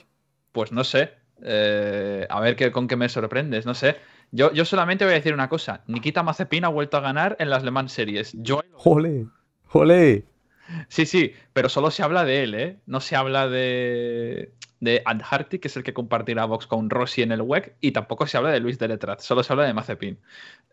Pues 0.51 0.71
no 0.71 0.83
sé. 0.83 1.11
Eh, 1.43 2.25
a 2.29 2.39
ver 2.39 2.55
qué, 2.55 2.71
con 2.71 2.87
qué 2.87 2.95
me 2.95 3.09
sorprendes, 3.09 3.65
no 3.65 3.75
sé. 3.75 3.97
Yo, 4.31 4.51
yo 4.51 4.65
solamente 4.65 5.05
voy 5.05 5.13
a 5.13 5.17
decir 5.17 5.33
una 5.33 5.49
cosa. 5.49 5.83
Nikita 5.87 6.23
Mazepin 6.23 6.65
ha 6.65 6.69
vuelto 6.69 6.97
a 6.97 7.01
ganar 7.01 7.35
en 7.39 7.49
las 7.49 7.63
Le 7.63 7.71
Mans 7.71 7.91
Series. 7.91 8.33
Yo 8.33 8.61
¡Jole! 8.73 9.27
¡Jole! 9.65 10.25
Sí, 10.89 11.05
sí, 11.05 11.33
pero 11.53 11.69
solo 11.69 11.91
se 11.91 12.03
habla 12.03 12.25
de 12.25 12.43
él, 12.43 12.53
¿eh? 12.55 12.77
No 12.85 12.99
se 12.99 13.15
habla 13.15 13.47
de, 13.47 14.51
de 14.79 15.01
Harty, 15.05 15.59
que 15.59 15.67
es 15.69 15.77
el 15.77 15.83
que 15.83 15.93
compartirá 15.93 16.45
Vox 16.45 16.67
con 16.67 16.89
Rossi 16.89 17.21
en 17.21 17.31
el 17.31 17.41
WEC, 17.41 17.75
y 17.81 17.91
tampoco 17.91 18.27
se 18.27 18.37
habla 18.37 18.51
de 18.51 18.59
Luis 18.59 18.77
Deletraz, 18.79 19.23
solo 19.23 19.43
se 19.43 19.53
habla 19.53 19.65
de 19.65 19.73
Mazepin. 19.73 20.19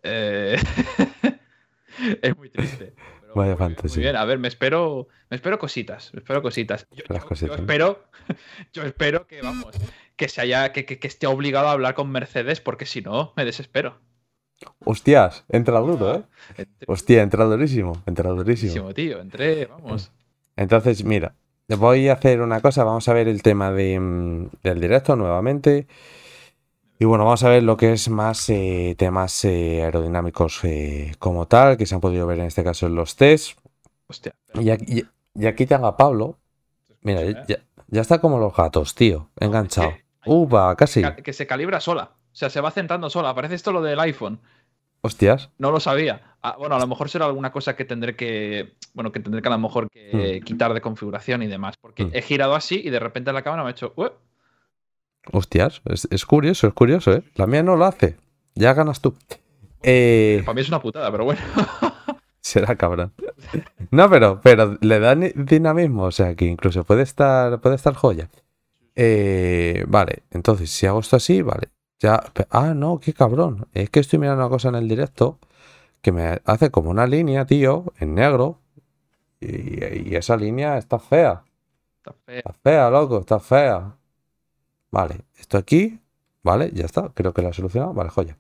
Eh, 0.03 0.57
es 2.23 2.37
muy 2.37 2.51
triste. 2.51 2.95
pero 3.21 3.35
Vaya 3.35 3.53
muy 3.53 3.59
fantasía. 3.59 3.95
Muy 3.97 4.03
bien, 4.03 4.17
a 4.17 4.25
ver, 4.25 4.39
me 4.39 4.49
espero, 4.49 5.09
me 5.31 5.37
espero 5.37 5.59
cositas, 5.59 6.13
me 6.13 6.19
espero 6.19 6.43
cositas. 6.43 6.87
Yo, 6.91 7.05
Las 7.09 7.25
cositas, 7.25 7.57
yo 7.57 7.63
espero, 7.63 8.05
yo 8.73 8.83
espero 8.83 9.27
que, 9.27 9.43
vamos, 9.43 9.75
que 10.17 10.29
se 10.29 10.41
haya, 10.41 10.73
que, 10.73 10.85
que- 10.85 10.99
que 10.99 11.09
esté 11.09 11.27
obligado 11.27 11.69
a 11.69 11.73
hablar 11.73 11.95
con 11.95 12.11
Mercedes, 12.11 12.61
porque 12.61 12.87
si 12.87 13.01
no, 13.01 13.33
me 13.37 13.45
desespero. 13.45 14.01
Hostias, 14.85 15.45
entra 15.49 15.79
duro, 15.81 16.15
¿eh? 16.17 16.23
Hostia, 16.87 17.23
entra 17.23 17.45
durísimo, 17.45 18.03
entra 18.07 18.31
durísimo. 18.31 18.93
Tío, 18.95 19.21
entré, 19.21 19.67
vamos. 19.67 20.11
Entonces, 20.57 21.05
mira, 21.05 21.35
voy 21.79 22.09
a 22.09 22.15
hacer 22.15 22.41
una 22.41 22.61
cosa, 22.61 22.85
vamos 22.85 23.09
a 23.09 23.13
ver 23.15 23.29
el 23.29 23.43
tema 23.43 23.73
de, 23.73 23.99
mm, 23.99 24.49
del 24.63 24.81
directo 24.81 25.17
nuevamente. 25.17 25.87
Y 26.99 27.07
bueno, 27.07 27.25
vamos 27.25 27.43
a 27.43 27.49
ver 27.49 27.63
lo 27.65 27.77
que 27.77 27.93
es 27.93 28.09
más 28.09 28.49
eh, 28.51 28.95
temas 28.97 29.45
eh, 29.45 29.83
aerodinámicos 29.83 30.61
eh, 30.65 31.13
como 31.19 31.47
tal, 31.49 31.77
que 31.77 31.87
se 31.87 31.95
han 31.95 32.01
podido 32.01 32.27
ver 32.27 32.39
en 32.39 32.47
este 32.47 32.63
caso 32.63 32.87
en 32.87 32.95
los 32.95 33.17
test. 33.17 33.59
Hostia. 34.07 34.35
Y 34.55 34.71
aquí, 34.71 35.01
y- 35.01 35.05
y 35.43 35.47
aquí 35.47 35.67
tengo 35.67 35.87
a 35.87 35.97
Pablo. 35.97 36.39
Mira, 37.03 37.23
ya, 37.47 37.59
ya 37.89 38.01
está 38.01 38.21
como 38.21 38.39
los 38.39 38.55
gatos, 38.57 38.95
tío, 38.95 39.29
enganchado. 39.41 39.93
Uva, 40.25 40.75
casi. 40.77 41.03
Ca- 41.03 41.17
Que 41.17 41.33
se 41.33 41.47
calibra 41.47 41.81
sola. 41.81 42.13
O 42.33 42.37
sea, 42.37 42.49
se 42.49 42.61
va 42.61 42.71
centrando 42.71 43.11
sola. 43.11 43.35
Parece 43.35 43.57
esto 43.57 43.73
lo 43.73 43.83
del 43.83 43.99
iPhone. 44.01 44.41
Hostias. 45.07 45.51
No 45.59 45.71
lo 45.71 45.81
sabía. 45.81 46.23
Ah, 46.43 46.57
bueno, 46.59 46.77
a 46.77 46.79
lo 46.79 46.87
mejor 46.87 47.11
será 47.11 47.27
alguna 47.27 47.53
cosa 47.53 47.77
que 47.77 47.85
tendré 47.85 48.17
que. 48.17 48.75
Bueno, 48.95 49.13
que 49.13 49.21
tendré 49.21 49.43
que 49.43 49.49
a 49.49 49.53
lo 49.53 49.59
mejor 49.59 49.89
que 49.91 50.41
quitar 50.45 50.73
de 50.73 50.81
configuración 50.81 51.43
y 51.43 51.47
demás. 51.47 51.77
Porque 51.81 52.07
Mm. 52.07 52.11
he 52.15 52.23
girado 52.23 52.55
así 52.55 52.81
y 52.83 52.89
de 52.91 53.01
repente 53.01 53.33
la 53.33 53.43
cámara 53.43 53.63
me 53.63 53.69
ha 53.69 53.73
hecho. 53.73 53.93
Hostias, 55.33 55.83
es, 55.87 56.07
es 56.11 56.25
curioso, 56.27 56.67
es 56.69 56.75
curioso, 56.75 57.13
¿eh? 57.13 57.23
La 57.35 57.47
mía 57.47 57.63
no 57.63 57.77
lo 57.77 57.85
hace. 57.87 58.17
Ya 58.55 58.73
ganas 58.75 59.01
tú. 59.01 59.15
Eh, 59.83 60.43
Para 60.45 60.55
mí 60.55 60.61
es 60.61 60.69
una 60.69 60.81
putada, 60.81 61.11
pero 61.11 61.25
bueno. 61.25 61.41
Será 62.41 62.77
cabrón. 62.77 63.13
No, 63.91 64.09
pero, 64.11 64.41
pero 64.43 64.77
le 64.81 64.99
da 65.01 65.15
ni- 65.15 65.33
dinamismo, 65.35 66.05
o 66.05 66.11
sea 66.13 66.35
que 66.35 66.45
incluso 66.47 66.85
puede 66.85 67.03
estar, 67.03 67.61
puede 67.61 67.77
estar 67.77 67.95
joya. 67.95 68.29
Eh, 68.97 69.85
vale, 69.89 70.23
entonces 70.31 70.71
si 70.71 70.87
hago 70.87 71.01
esto 71.01 71.17
así, 71.17 71.43
vale. 71.43 71.69
Ya, 72.01 72.23
ah, 72.51 72.75
no, 72.75 73.01
qué 73.01 73.13
cabrón. 73.13 73.67
Es 73.73 73.91
que 73.91 74.01
estoy 74.01 74.19
mirando 74.19 74.43
una 74.45 74.51
cosa 74.51 74.69
en 74.69 74.75
el 74.77 74.89
directo 74.89 75.39
que 76.03 76.13
me 76.13 76.41
hace 76.45 76.71
como 76.71 76.91
una 76.91 77.07
línea, 77.07 77.47
tío, 77.47 77.93
en 77.99 78.15
negro. 78.15 78.59
Y, 79.41 80.11
y 80.11 80.17
esa 80.17 80.37
línea 80.37 80.79
está 80.79 80.99
fea. 80.99 81.45
Está 82.27 82.53
fea, 82.63 82.91
loco, 82.91 83.21
está 83.21 83.41
fea. 83.41 83.97
Vale, 84.91 85.23
esto 85.39 85.59
aquí, 85.59 85.99
vale, 86.43 86.71
ya 86.73 86.85
está, 86.85 87.11
creo 87.15 87.33
que 87.33 87.43
lo 87.43 87.49
he 87.49 87.53
solucionado. 87.53 87.95
Vale, 87.95 88.11
joya. 88.11 88.37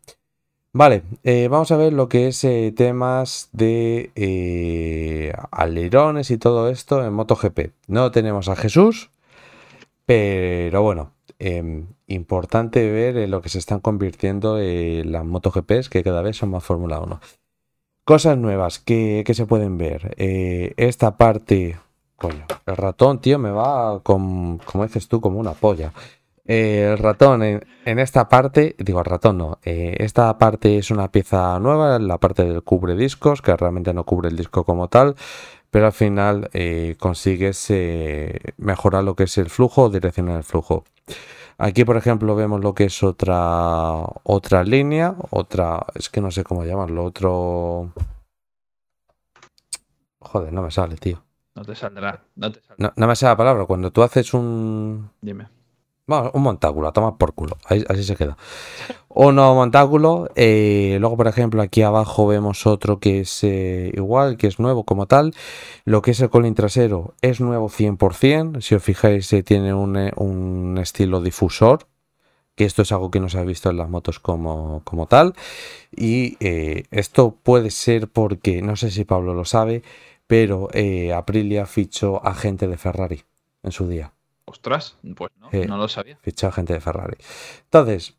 Vale, 0.76 1.04
eh, 1.22 1.46
vamos 1.48 1.70
a 1.70 1.76
ver 1.76 1.92
lo 1.92 2.08
que 2.08 2.26
es 2.28 2.42
eh, 2.42 2.72
temas 2.76 3.48
de 3.52 4.10
eh, 4.16 5.32
alerones 5.52 6.32
y 6.32 6.36
todo 6.38 6.68
esto 6.68 7.04
en 7.04 7.12
MotoGP. 7.12 7.70
No 7.86 8.10
tenemos 8.10 8.48
a 8.48 8.56
Jesús, 8.56 9.10
pero 10.04 10.82
bueno, 10.82 11.12
em, 11.38 11.86
importante 12.06 12.90
ver 12.90 13.16
en 13.16 13.30
lo 13.30 13.40
que 13.40 13.48
se 13.48 13.58
están 13.58 13.80
convirtiendo 13.80 14.58
eh, 14.58 15.02
las 15.04 15.24
MotoGPs, 15.24 15.88
que 15.88 16.02
cada 16.02 16.22
vez 16.22 16.36
son 16.36 16.50
más 16.50 16.64
Fórmula 16.64 17.00
1. 17.00 17.20
Cosas 18.04 18.36
nuevas 18.36 18.78
que, 18.78 19.24
que 19.26 19.34
se 19.34 19.46
pueden 19.46 19.78
ver. 19.78 20.14
Eh, 20.18 20.74
esta 20.76 21.16
parte, 21.16 21.78
coño, 22.16 22.46
el 22.66 22.76
ratón, 22.76 23.20
tío, 23.20 23.38
me 23.38 23.50
va 23.50 24.00
con, 24.02 24.58
como 24.58 24.84
dices 24.84 25.08
tú, 25.08 25.20
como 25.20 25.38
una 25.38 25.52
polla. 25.52 25.92
Eh, 26.46 26.90
el 26.92 26.98
ratón 26.98 27.42
en, 27.42 27.66
en 27.86 27.98
esta 27.98 28.28
parte, 28.28 28.76
digo 28.78 28.98
el 28.98 29.06
ratón 29.06 29.38
no, 29.38 29.58
esta 29.62 30.36
parte 30.36 30.76
es 30.76 30.90
una 30.90 31.10
pieza 31.10 31.58
nueva, 31.58 31.98
la 31.98 32.18
parte 32.18 32.44
del 32.44 32.62
cubre 32.62 32.94
discos, 32.96 33.40
que 33.40 33.56
realmente 33.56 33.94
no 33.94 34.04
cubre 34.04 34.28
el 34.28 34.36
disco 34.36 34.64
como 34.64 34.88
tal, 34.88 35.14
pero 35.70 35.86
al 35.86 35.92
final 35.92 36.50
eh, 36.52 36.96
consigues 36.98 37.72
mejorar 38.58 39.04
lo 39.04 39.16
que 39.16 39.24
es 39.24 39.38
el 39.38 39.48
flujo 39.48 39.84
o 39.84 39.90
direccionar 39.90 40.36
el 40.36 40.44
flujo. 40.44 40.84
Aquí, 41.58 41.84
por 41.84 41.96
ejemplo, 41.96 42.34
vemos 42.34 42.60
lo 42.60 42.74
que 42.74 42.84
es 42.84 43.02
otra 43.02 44.02
otra 44.22 44.64
línea, 44.64 45.14
otra, 45.30 45.86
es 45.94 46.08
que 46.08 46.20
no 46.20 46.30
sé 46.30 46.44
cómo 46.44 46.64
llamarlo, 46.64 47.04
otro... 47.04 47.92
Joder, 50.20 50.52
no 50.52 50.62
me 50.62 50.70
sale, 50.70 50.96
tío. 50.96 51.22
No 51.54 51.64
te 51.64 51.74
saldrá. 51.76 52.24
No 52.34 52.50
te 52.50 52.60
saldrá. 52.60 52.88
No, 52.88 52.92
no 52.96 53.06
me 53.06 53.14
sale 53.14 53.32
la 53.32 53.36
palabra. 53.36 53.66
Cuando 53.66 53.92
tú 53.92 54.02
haces 54.02 54.34
un, 54.34 55.10
Dime. 55.20 55.46
Vamos, 56.06 56.32
un 56.34 56.42
montáculo, 56.42 56.86
a 56.88 56.92
tomar 56.92 57.16
por 57.16 57.32
culo. 57.34 57.56
Ahí- 57.64 57.84
así 57.88 58.04
se 58.04 58.14
queda. 58.16 58.36
Un 59.08 59.36
nuevo 59.36 59.54
montáculo. 59.54 60.28
eh, 60.36 60.98
luego, 61.00 61.16
por 61.16 61.28
ejemplo, 61.28 61.62
aquí 61.62 61.82
abajo 61.82 62.26
vemos 62.26 62.66
otro 62.66 63.00
que 63.00 63.20
es 63.20 63.44
eh, 63.44 63.90
igual, 63.94 64.36
que 64.36 64.46
es 64.48 64.58
nuevo 64.60 64.84
como 64.84 65.06
tal. 65.06 65.34
Lo 65.86 66.02
que 66.02 66.10
es 66.12 66.20
el 66.20 66.30
colín 66.30 66.54
trasero 66.54 67.14
es 67.22 67.40
nuevo 67.40 67.68
100%. 67.70 68.60
Si 68.62 68.74
os 68.74 68.82
fijáis, 68.82 69.32
eh, 69.32 69.42
tiene 69.42 69.72
un, 69.74 69.96
un 70.16 70.78
estilo 70.78 71.20
difusor. 71.22 71.86
Que 72.56 72.66
esto 72.66 72.82
es 72.82 72.92
algo 72.92 73.10
que 73.12 73.20
no 73.20 73.28
se 73.30 73.38
ha 73.40 73.44
visto 73.44 73.70
en 73.70 73.78
las 73.78 73.90
motos 73.90 74.20
como, 74.20 74.82
como 74.84 75.06
tal. 75.08 75.34
Y 75.96 76.38
esto 76.92 77.36
puede 77.44 77.70
ser 77.72 78.08
porque, 78.08 78.62
no 78.62 78.76
sé 78.76 78.90
si 78.92 79.04
Pablo 79.04 79.34
lo 79.34 79.44
sabe, 79.46 79.82
pero 80.28 80.70
Aprilia 81.16 81.66
fichó 81.66 82.24
a 82.26 82.34
gente 82.34 82.68
de 82.68 82.78
Ferrari 82.78 83.24
en 83.64 83.72
su 83.72 83.88
día. 83.88 84.13
Ostras, 84.46 84.96
pues 85.16 85.30
no, 85.38 85.48
no 85.66 85.76
lo 85.76 85.88
sabía. 85.88 86.18
Fichó 86.22 86.50
gente 86.52 86.74
de 86.74 86.80
Ferrari. 86.80 87.16
Entonces, 87.64 88.14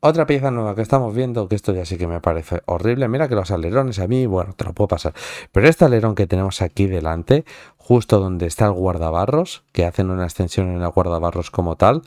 otra 0.00 0.26
pieza 0.26 0.52
nueva 0.52 0.76
que 0.76 0.82
estamos 0.82 1.12
viendo, 1.12 1.48
que 1.48 1.56
esto 1.56 1.74
ya 1.74 1.84
sí 1.84 1.98
que 1.98 2.06
me 2.06 2.20
parece 2.20 2.62
horrible. 2.66 3.08
Mira 3.08 3.28
que 3.28 3.34
los 3.34 3.50
alerones 3.50 3.98
a 3.98 4.06
mí, 4.06 4.26
bueno, 4.26 4.52
te 4.52 4.64
lo 4.64 4.72
puedo 4.72 4.86
pasar. 4.86 5.12
Pero 5.50 5.68
este 5.68 5.84
alerón 5.84 6.14
que 6.14 6.28
tenemos 6.28 6.62
aquí 6.62 6.86
delante, 6.86 7.44
justo 7.76 8.20
donde 8.20 8.46
está 8.46 8.66
el 8.66 8.72
guardabarros, 8.72 9.64
que 9.72 9.84
hacen 9.84 10.10
una 10.10 10.22
extensión 10.22 10.68
en 10.68 10.82
el 10.82 10.88
guardabarros 10.90 11.50
como 11.50 11.74
tal, 11.74 12.02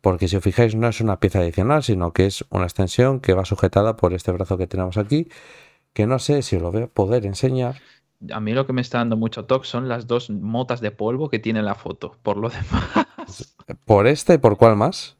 porque 0.00 0.26
si 0.26 0.36
os 0.36 0.42
fijáis 0.42 0.74
no 0.74 0.88
es 0.88 1.00
una 1.00 1.20
pieza 1.20 1.38
adicional, 1.38 1.84
sino 1.84 2.12
que 2.12 2.26
es 2.26 2.44
una 2.50 2.64
extensión 2.64 3.20
que 3.20 3.32
va 3.32 3.44
sujetada 3.44 3.96
por 3.96 4.12
este 4.12 4.32
brazo 4.32 4.58
que 4.58 4.66
tenemos 4.66 4.96
aquí, 4.96 5.28
que 5.92 6.06
no 6.06 6.18
sé 6.18 6.42
si 6.42 6.56
os 6.56 6.62
lo 6.62 6.72
voy 6.72 6.82
a 6.82 6.86
poder 6.88 7.24
enseñar. 7.26 7.76
A 8.32 8.40
mí 8.40 8.52
lo 8.52 8.66
que 8.66 8.72
me 8.72 8.80
está 8.80 8.98
dando 8.98 9.16
mucho 9.16 9.44
toque 9.44 9.66
son 9.66 9.88
las 9.88 10.06
dos 10.06 10.30
motas 10.30 10.80
de 10.80 10.90
polvo 10.90 11.28
que 11.28 11.38
tiene 11.38 11.62
la 11.62 11.74
foto. 11.74 12.16
Por 12.22 12.36
lo 12.38 12.48
demás, 12.50 13.56
Por 13.84 14.06
esta 14.06 14.34
y 14.34 14.38
por 14.38 14.56
cuál 14.56 14.76
más. 14.76 15.16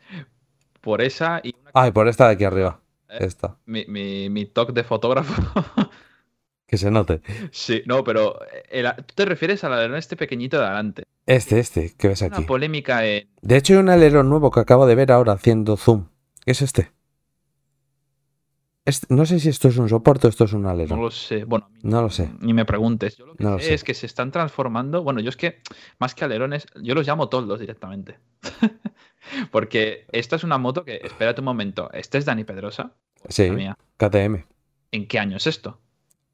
por 0.81 1.03
esa 1.03 1.41
y 1.43 1.55
Ah, 1.75 1.89
y 1.89 1.91
por 1.93 2.09
esta 2.09 2.27
de 2.29 2.35
aquí 2.35 2.45
arriba. 2.45 2.81
Eh. 3.09 3.19
Esta. 3.21 3.57
mi, 3.67 3.85
mi, 3.87 4.31
mi 4.31 4.47
toque 4.47 4.73
de 4.73 4.85
fotógrafo. 4.85 5.35
Que 6.69 6.79
se 6.79 6.91
note. 6.91 7.23
Sí, 7.53 7.83
no, 7.87 8.03
pero 8.03 8.41
el- 8.71 8.93
tú 9.07 9.15
te 9.15 9.25
refieres 9.25 9.63
al 9.63 9.73
alerón 9.73 9.97
este 9.99 10.17
pequeñito 10.17 10.59
de 10.59 10.65
adelante. 10.65 11.03
Este, 11.25 11.61
este, 11.61 11.95
que 11.97 12.09
ves 12.09 12.23
Una 12.23 12.39
aquí. 12.39 12.45
polémica 12.45 13.07
en... 13.07 13.29
De 13.41 13.57
hecho, 13.57 13.75
hay 13.75 13.79
un 13.79 13.89
alerón 13.89 14.29
nuevo 14.29 14.51
que 14.51 14.59
acabo 14.59 14.85
de 14.87 14.97
ver 14.97 15.13
ahora 15.13 15.35
haciendo 15.35 15.77
zoom. 15.77 16.09
Es 16.45 16.63
este. 16.63 16.91
Este- 18.87 19.13
no 19.13 19.27
sé 19.27 19.41
si 19.41 19.49
esto 19.49 19.69
es 19.69 19.77
un 19.79 19.89
soporte 19.89 20.27
o 20.29 20.31
esto 20.31 20.45
es 20.45 20.53
un 20.53 20.63
No 20.63 20.71
alerón. 20.71 21.01
lo 21.01 21.11
sé. 21.11 21.45
Bueno, 21.45 21.69
No 21.83 22.01
lo 22.03 22.09
sé. 22.11 22.31
ni 22.41 22.55
me 22.55 22.65
preguntes. 22.65 23.17
Yo 23.17 23.27
lo 23.27 23.35
que 23.35 23.45
No 23.45 23.51
lo 23.51 23.59
sé, 23.59 23.67
sé. 23.67 23.75
es 23.75 23.85
que 23.85 23.95
se 23.95 24.07
están 24.07 24.31
transformando. 24.31 25.03
Bueno, 25.03 25.21
yo 25.21 25.29
es 25.29 25.37
que 25.37 25.59
más 25.99 26.15
que 26.15 26.25
alerones, 26.25 26.67
yo 26.83 26.95
los 26.95 27.07
llamo 27.07 27.29
toldos 27.29 27.59
directamente. 27.61 28.19
Porque 29.51 30.07
esta 30.13 30.37
es 30.37 30.45
una 30.45 30.59
moto 30.59 30.85
que, 30.85 31.01
espérate 31.03 31.41
un 31.41 31.47
momento, 31.47 31.91
¿este 31.93 32.19
es 32.19 32.25
Dani 32.25 32.45
Pedrosa? 32.45 32.93
Sí, 33.29 33.51
mía. 33.51 33.77
KTM. 33.97 34.45
¿En 34.93 35.09
qué 35.09 35.19
año 35.19 35.37
es 35.37 35.47
esto? 35.47 35.79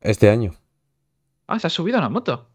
Este 0.00 0.28
año. 0.28 0.52
Ah, 1.46 1.58
se 1.58 1.68
ha 1.68 1.70
subido 1.70 1.96
a 1.96 2.00
una 2.00 2.08
moto. 2.10 2.48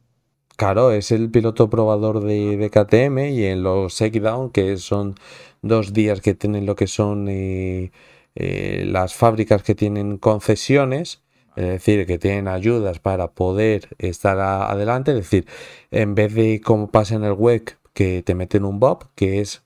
Claro, 0.57 0.91
es 0.91 1.11
el 1.11 1.29
piloto 1.29 1.69
probador 1.69 2.19
de, 2.21 2.57
de 2.57 2.69
KTM 2.69 3.29
y 3.31 3.45
en 3.45 3.63
los 3.63 3.93
Shakedown, 3.93 4.51
que 4.51 4.77
son 4.77 5.15
dos 5.61 5.93
días 5.93 6.21
que 6.21 6.33
tienen 6.33 6.65
lo 6.65 6.75
que 6.75 6.87
son 6.87 7.27
eh, 7.29 7.91
eh, 8.39 8.85
las 8.85 9.15
fábricas 9.15 9.63
que 9.63 9.73
tienen 9.73 10.17
concesiones, 10.19 11.23
es 11.55 11.65
decir, 11.65 12.05
que 12.05 12.19
tienen 12.19 12.47
ayudas 12.47 12.99
para 12.99 13.31
poder 13.31 13.89
estar 13.97 14.39
adelante, 14.39 15.09
es 15.09 15.17
decir, 15.17 15.47
en 15.89 16.13
vez 16.13 16.35
de 16.35 16.61
como 16.61 16.91
pasa 16.91 17.15
en 17.15 17.23
el 17.23 17.33
WEC, 17.33 17.79
que 17.93 18.21
te 18.21 18.35
meten 18.35 18.63
un 18.63 18.79
bob, 18.79 19.07
que 19.15 19.41
es 19.41 19.63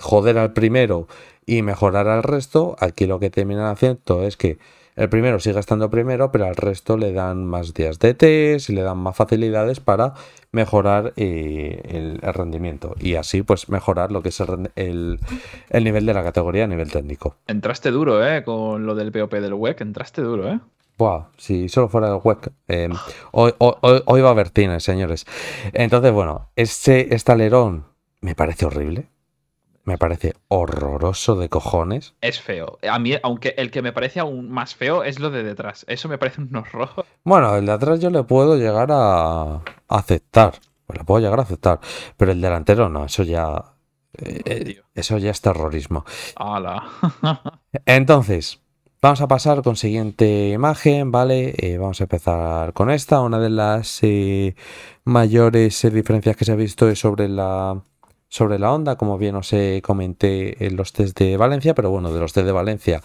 joder 0.00 0.36
al 0.36 0.52
primero 0.52 1.06
y 1.46 1.62
mejorar 1.62 2.08
al 2.08 2.24
resto, 2.24 2.74
aquí 2.80 3.06
lo 3.06 3.20
que 3.20 3.30
terminan 3.30 3.66
haciendo 3.66 4.24
es 4.24 4.36
que 4.36 4.58
el 4.98 5.08
primero 5.08 5.38
sigue 5.40 5.58
estando 5.60 5.88
primero, 5.90 6.30
pero 6.32 6.46
al 6.46 6.56
resto 6.56 6.96
le 6.96 7.12
dan 7.12 7.44
más 7.46 7.72
días 7.74 7.98
de 7.98 8.14
test 8.14 8.68
y 8.70 8.74
le 8.74 8.82
dan 8.82 8.98
más 8.98 9.16
facilidades 9.16 9.80
para 9.80 10.14
mejorar 10.52 11.12
eh, 11.16 11.80
el, 11.88 12.20
el 12.22 12.34
rendimiento 12.34 12.94
y 12.98 13.14
así 13.14 13.42
pues 13.42 13.68
mejorar 13.68 14.12
lo 14.12 14.22
que 14.22 14.30
es 14.30 14.40
el, 14.40 14.70
el- 14.76 15.18
el 15.70 15.84
nivel 15.84 16.06
de 16.06 16.14
la 16.14 16.22
categoría 16.24 16.64
a 16.64 16.66
nivel 16.66 16.90
técnico. 16.90 17.36
Entraste 17.46 17.90
duro, 17.90 18.26
¿eh? 18.26 18.42
Con 18.44 18.86
lo 18.86 18.94
del 18.94 19.12
POP 19.12 19.34
del 19.34 19.54
WEC, 19.54 19.80
entraste 19.82 20.22
duro, 20.22 20.48
¿eh? 20.52 20.60
Buah, 20.96 21.26
si 21.36 21.68
solo 21.68 21.88
fuera 21.88 22.08
el 22.08 22.20
web. 22.24 22.38
eh, 22.66 22.88
hoy, 23.30 23.52
hoy- 23.58 23.74
hoy- 23.82 24.02
hoy 24.04 24.20
va 24.20 24.28
a 24.28 24.32
haber 24.32 24.48
cine, 24.48 24.80
señores. 24.80 25.26
Entonces, 25.72 26.12
bueno, 26.12 26.50
este, 26.56 27.14
este 27.14 27.30
alerón 27.30 27.84
me 28.20 28.34
parece 28.34 28.66
horrible. 28.66 29.06
Me 29.88 29.96
parece 29.96 30.34
horroroso 30.48 31.34
de 31.36 31.48
cojones. 31.48 32.14
Es 32.20 32.42
feo. 32.42 32.78
A 32.86 32.98
mí, 32.98 33.14
aunque 33.22 33.54
el 33.56 33.70
que 33.70 33.80
me 33.80 33.90
parece 33.90 34.20
aún 34.20 34.50
más 34.50 34.74
feo 34.74 35.02
es 35.02 35.18
lo 35.18 35.30
de 35.30 35.42
detrás. 35.42 35.86
Eso 35.88 36.10
me 36.10 36.18
parece 36.18 36.42
un 36.42 36.54
horror. 36.54 37.06
Bueno, 37.24 37.56
el 37.56 37.64
de 37.64 37.72
atrás 37.72 37.98
yo 37.98 38.10
le 38.10 38.22
puedo 38.22 38.58
llegar 38.58 38.88
a, 38.90 39.62
aceptar. 39.88 40.60
Pues 40.84 40.98
le 40.98 41.06
puedo 41.06 41.20
llegar 41.20 41.38
a 41.38 41.44
aceptar. 41.44 41.80
Pero 42.18 42.32
el 42.32 42.40
delantero 42.42 42.90
no, 42.90 43.06
eso 43.06 43.22
ya. 43.22 43.64
eh, 44.18 44.78
eso 44.94 45.16
ya 45.16 45.30
es 45.30 45.40
terrorismo. 45.40 46.04
¡Hala! 46.36 46.86
Entonces, 47.86 48.60
vamos 49.00 49.22
a 49.22 49.26
pasar 49.26 49.62
con 49.62 49.76
siguiente 49.76 50.50
imagen, 50.50 51.10
¿vale? 51.10 51.54
Eh, 51.56 51.78
vamos 51.78 51.98
a 52.02 52.04
empezar 52.04 52.74
con 52.74 52.90
esta. 52.90 53.22
Una 53.22 53.38
de 53.38 53.48
las 53.48 54.00
eh, 54.02 54.54
mayores 55.04 55.82
eh, 55.82 55.90
diferencias 55.90 56.36
que 56.36 56.44
se 56.44 56.52
ha 56.52 56.56
visto 56.56 56.90
es 56.90 56.98
sobre 56.98 57.26
la, 57.26 57.82
sobre 58.28 58.58
la 58.58 58.72
onda, 58.72 58.96
como 58.96 59.18
bien 59.18 59.36
os 59.36 59.52
eh, 59.52 59.80
comenté 59.82 60.66
en 60.66 60.76
los 60.76 60.92
test 60.92 61.18
de 61.18 61.36
Valencia, 61.36 61.74
pero 61.74 61.90
bueno, 61.90 62.12
de 62.12 62.20
los 62.20 62.32
test 62.32 62.46
de 62.46 62.52
Valencia 62.52 63.02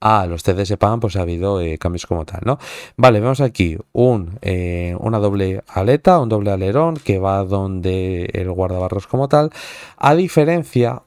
a 0.00 0.26
los 0.26 0.42
test 0.42 0.58
de 0.58 0.66
Sepam, 0.66 0.98
pues 0.98 1.16
ha 1.16 1.22
habido 1.22 1.60
eh, 1.60 1.78
cambios 1.78 2.06
como 2.06 2.24
tal, 2.24 2.40
¿no? 2.44 2.58
Vale, 2.96 3.20
vemos 3.20 3.40
aquí 3.40 3.76
un, 3.92 4.38
eh, 4.40 4.96
una 4.98 5.18
doble 5.18 5.62
aleta, 5.68 6.18
un 6.18 6.28
doble 6.28 6.50
alerón 6.50 6.96
que 6.96 7.18
va 7.18 7.44
donde 7.44 8.30
el 8.32 8.50
guardabarros 8.50 9.06
como 9.06 9.28
tal, 9.28 9.50
a 9.98 10.14
diferencia 10.14 11.02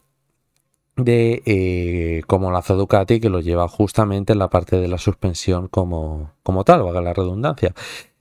de 0.96 1.42
eh, 1.46 2.22
como 2.28 2.52
la 2.52 2.62
Ducati 2.62 3.20
que 3.20 3.30
lo 3.30 3.40
lleva 3.40 3.68
justamente 3.68 4.34
en 4.34 4.40
la 4.40 4.50
parte 4.50 4.78
de 4.78 4.88
la 4.88 5.00
suspensión 5.00 5.68
como, 5.68 6.32
como 6.44 6.64
tal, 6.64 6.84
valga 6.84 7.02
la 7.02 7.14
redundancia. 7.14 7.74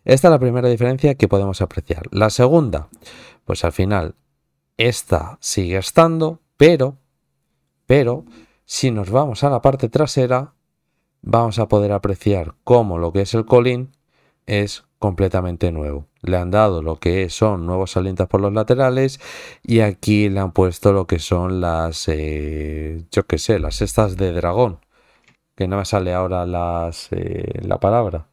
Esta 0.04 0.28
es 0.28 0.32
la 0.32 0.38
primera 0.38 0.68
diferencia 0.68 1.14
que 1.14 1.28
podemos 1.28 1.60
apreciar. 1.60 2.04
La 2.10 2.30
segunda, 2.30 2.88
pues 3.44 3.64
al 3.64 3.72
final, 3.72 4.14
esta 4.88 5.38
sigue 5.40 5.78
estando, 5.78 6.40
pero, 6.56 6.96
pero, 7.86 8.24
si 8.64 8.90
nos 8.90 9.10
vamos 9.10 9.44
a 9.44 9.50
la 9.50 9.60
parte 9.62 9.88
trasera, 9.88 10.54
vamos 11.22 11.58
a 11.58 11.68
poder 11.68 11.92
apreciar 11.92 12.54
cómo 12.64 12.98
lo 12.98 13.12
que 13.12 13.22
es 13.22 13.34
el 13.34 13.46
colín 13.46 13.96
es 14.46 14.84
completamente 14.98 15.72
nuevo. 15.72 16.06
Le 16.22 16.36
han 16.36 16.50
dado 16.50 16.82
lo 16.82 16.96
que 16.96 17.28
son 17.28 17.66
nuevos 17.66 17.92
salientes 17.92 18.26
por 18.28 18.40
los 18.40 18.52
laterales 18.52 19.20
y 19.62 19.80
aquí 19.80 20.28
le 20.28 20.40
han 20.40 20.52
puesto 20.52 20.92
lo 20.92 21.06
que 21.06 21.18
son 21.18 21.60
las, 21.60 22.08
eh, 22.08 23.04
yo 23.10 23.26
qué 23.26 23.38
sé, 23.38 23.58
las 23.58 23.82
estas 23.82 24.16
de 24.16 24.32
dragón. 24.32 24.78
Que 25.56 25.68
no 25.68 25.76
me 25.76 25.84
sale 25.84 26.14
ahora 26.14 26.44
eh, 27.10 27.60
la 27.62 27.78
palabra. 27.78 28.26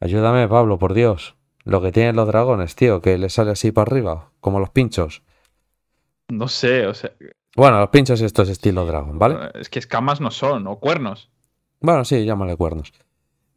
Ayúdame, 0.00 0.48
Pablo, 0.48 0.78
por 0.78 0.94
Dios. 0.94 1.36
Lo 1.64 1.80
que 1.80 1.92
tienen 1.92 2.16
los 2.16 2.26
dragones, 2.26 2.74
tío, 2.74 3.00
que 3.00 3.18
le 3.18 3.28
sale 3.28 3.52
así 3.52 3.70
para 3.70 3.90
arriba, 3.90 4.30
como 4.40 4.58
los 4.58 4.70
pinchos. 4.70 5.22
No 6.28 6.48
sé, 6.48 6.86
o 6.86 6.94
sea. 6.94 7.12
Bueno, 7.54 7.80
los 7.80 7.90
pinchos 7.90 8.20
estos 8.20 8.48
estilo 8.48 8.86
dragón, 8.86 9.18
¿vale? 9.18 9.50
Es 9.54 9.68
que 9.68 9.78
escamas 9.78 10.20
no 10.20 10.30
son, 10.30 10.66
o 10.66 10.76
cuernos. 10.76 11.30
Bueno, 11.80 12.04
sí, 12.04 12.24
llámale 12.24 12.56
cuernos. 12.56 12.92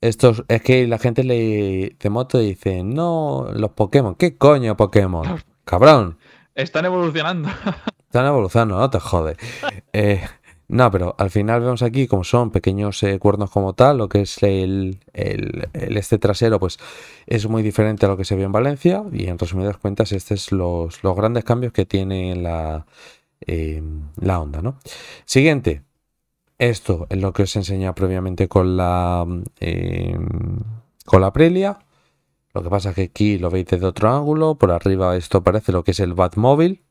Estos, 0.01 0.43
es 0.47 0.61
que 0.61 0.87
la 0.87 0.99
gente 0.99 1.23
le, 1.23 1.95
de 1.99 2.09
moto 2.09 2.37
dice, 2.39 2.83
no, 2.83 3.47
los 3.53 3.71
Pokémon, 3.71 4.15
¿qué 4.15 4.37
coño 4.37 4.75
Pokémon? 4.75 5.41
Cabrón, 5.63 6.17
Están 6.53 6.85
evolucionando. 6.85 7.49
están 8.05 8.25
evolucionando, 8.25 8.77
no 8.77 8.89
te 8.89 8.99
jode. 8.99 9.37
Eh, 9.93 10.21
no, 10.67 10.89
pero 10.91 11.15
al 11.17 11.29
final 11.29 11.61
vemos 11.61 11.81
aquí 11.83 12.07
como 12.07 12.23
son 12.23 12.51
pequeños 12.51 13.01
eh, 13.03 13.19
cuernos 13.19 13.51
como 13.51 13.73
tal, 13.73 13.99
lo 13.99 14.09
que 14.09 14.21
es 14.21 14.41
el, 14.41 14.99
este 15.13 16.17
trasero, 16.17 16.59
pues 16.59 16.79
es 17.27 17.47
muy 17.47 17.61
diferente 17.63 18.05
a 18.05 18.09
lo 18.09 18.17
que 18.17 18.25
se 18.25 18.35
vio 18.35 18.45
en 18.45 18.51
Valencia 18.51 19.03
y 19.11 19.27
en 19.27 19.37
resumidas 19.37 19.77
cuentas, 19.77 20.11
estos 20.11 20.31
es 20.31 20.51
los, 20.51 21.03
los 21.03 21.15
grandes 21.15 21.43
cambios 21.43 21.71
que 21.71 21.85
tiene 21.85 22.35
la, 22.35 22.85
eh, 23.41 23.83
la 24.19 24.39
onda, 24.39 24.61
¿no? 24.61 24.79
Siguiente, 25.25 25.83
esto 26.57 27.07
es 27.09 27.21
lo 27.21 27.33
que 27.33 27.43
os 27.43 27.55
he 27.55 27.59
enseñado 27.59 27.93
previamente 27.95 28.47
con 28.47 28.77
la 28.77 29.25
eh, 29.59 30.17
con 31.05 31.21
la 31.21 31.27
Aprilia. 31.27 31.79
Lo 32.53 32.63
que 32.63 32.69
pasa 32.69 32.89
es 32.89 32.95
que 32.95 33.03
aquí 33.03 33.37
lo 33.37 33.49
veis 33.49 33.65
desde 33.67 33.85
otro 33.85 34.09
ángulo. 34.09 34.55
Por 34.55 34.71
arriba 34.71 35.17
esto 35.17 35.43
parece 35.43 35.71
lo 35.73 35.83
que 35.83 35.91
es 35.91 35.99
el 35.99 36.13
Batmóvil. 36.13 36.84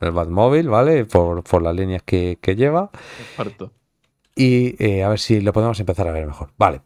El 0.00 0.10
Batmóvil, 0.12 0.68
¿vale? 0.68 1.04
Por, 1.04 1.42
por 1.42 1.62
las 1.62 1.74
líneas 1.74 2.02
que, 2.04 2.38
que 2.40 2.56
lleva. 2.56 2.90
Parto. 3.36 3.72
Y 4.34 4.82
eh, 4.84 5.02
a 5.02 5.08
ver 5.08 5.18
si 5.18 5.40
lo 5.40 5.52
podemos 5.52 5.80
empezar 5.80 6.06
a 6.08 6.12
ver 6.12 6.26
mejor. 6.26 6.50
Vale. 6.58 6.82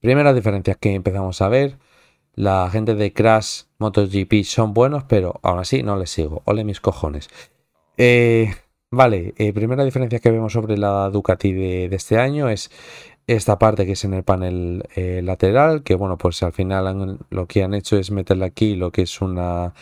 Primeras 0.00 0.34
diferencias 0.34 0.76
que 0.78 0.94
empezamos 0.94 1.40
a 1.40 1.48
ver. 1.48 1.78
La 2.34 2.68
gente 2.70 2.94
de 2.94 3.12
Crash 3.12 3.64
MotoGP 3.78 4.42
son 4.44 4.72
buenos, 4.74 5.04
pero 5.04 5.38
aún 5.42 5.58
así 5.58 5.82
no 5.82 5.96
les 5.96 6.10
sigo. 6.10 6.42
Ole 6.46 6.64
mis 6.64 6.80
cojones. 6.80 7.28
Eh, 7.98 8.52
vale, 8.90 9.34
eh, 9.36 9.52
primera 9.52 9.84
diferencia 9.84 10.18
que 10.18 10.30
vemos 10.30 10.52
sobre 10.54 10.78
la 10.78 11.10
Ducati 11.10 11.52
de, 11.52 11.88
de 11.90 11.96
este 11.96 12.18
año 12.18 12.48
es 12.48 12.70
esta 13.26 13.58
parte 13.58 13.84
que 13.86 13.92
es 13.92 14.04
en 14.04 14.14
el 14.14 14.24
panel 14.24 14.82
eh, 14.96 15.20
lateral, 15.22 15.82
que 15.82 15.94
bueno, 15.94 16.16
pues 16.18 16.42
al 16.42 16.52
final 16.52 16.86
han- 16.86 17.18
lo 17.30 17.46
que 17.46 17.62
han 17.62 17.74
hecho 17.74 17.96
es 17.98 18.10
meterle 18.10 18.46
aquí 18.46 18.74
lo 18.76 18.90
que 18.90 19.02
es 19.02 19.20
una, 19.20 19.74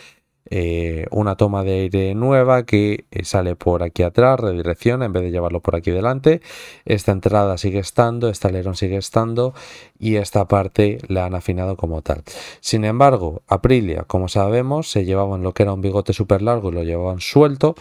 eh, 0.46 1.06
una 1.10 1.36
toma 1.36 1.62
de 1.62 1.72
aire 1.72 2.14
nueva 2.14 2.64
que 2.64 3.04
eh, 3.10 3.24
sale 3.24 3.56
por 3.56 3.82
aquí 3.82 4.02
atrás, 4.02 4.40
redirecciona 4.40 5.04
en 5.04 5.12
vez 5.12 5.22
de 5.22 5.30
llevarlo 5.30 5.60
por 5.60 5.76
aquí 5.76 5.90
delante. 5.90 6.40
Esta 6.84 7.12
entrada 7.12 7.58
sigue 7.58 7.78
estando, 7.78 8.28
este 8.28 8.48
alerón 8.48 8.74
sigue 8.74 8.96
estando 8.96 9.54
y 9.98 10.16
esta 10.16 10.48
parte 10.48 10.98
la 11.08 11.26
han 11.26 11.34
afinado 11.34 11.76
como 11.76 12.02
tal. 12.02 12.22
Sin 12.60 12.84
embargo, 12.84 13.42
Aprilia, 13.46 14.04
como 14.04 14.28
sabemos, 14.28 14.90
se 14.90 15.04
llevaban 15.04 15.42
lo 15.42 15.52
que 15.52 15.62
era 15.64 15.72
un 15.72 15.80
bigote 15.80 16.12
súper 16.12 16.42
largo 16.42 16.70
y 16.70 16.74
lo 16.74 16.82
llevaban 16.82 17.20
suelto. 17.20 17.74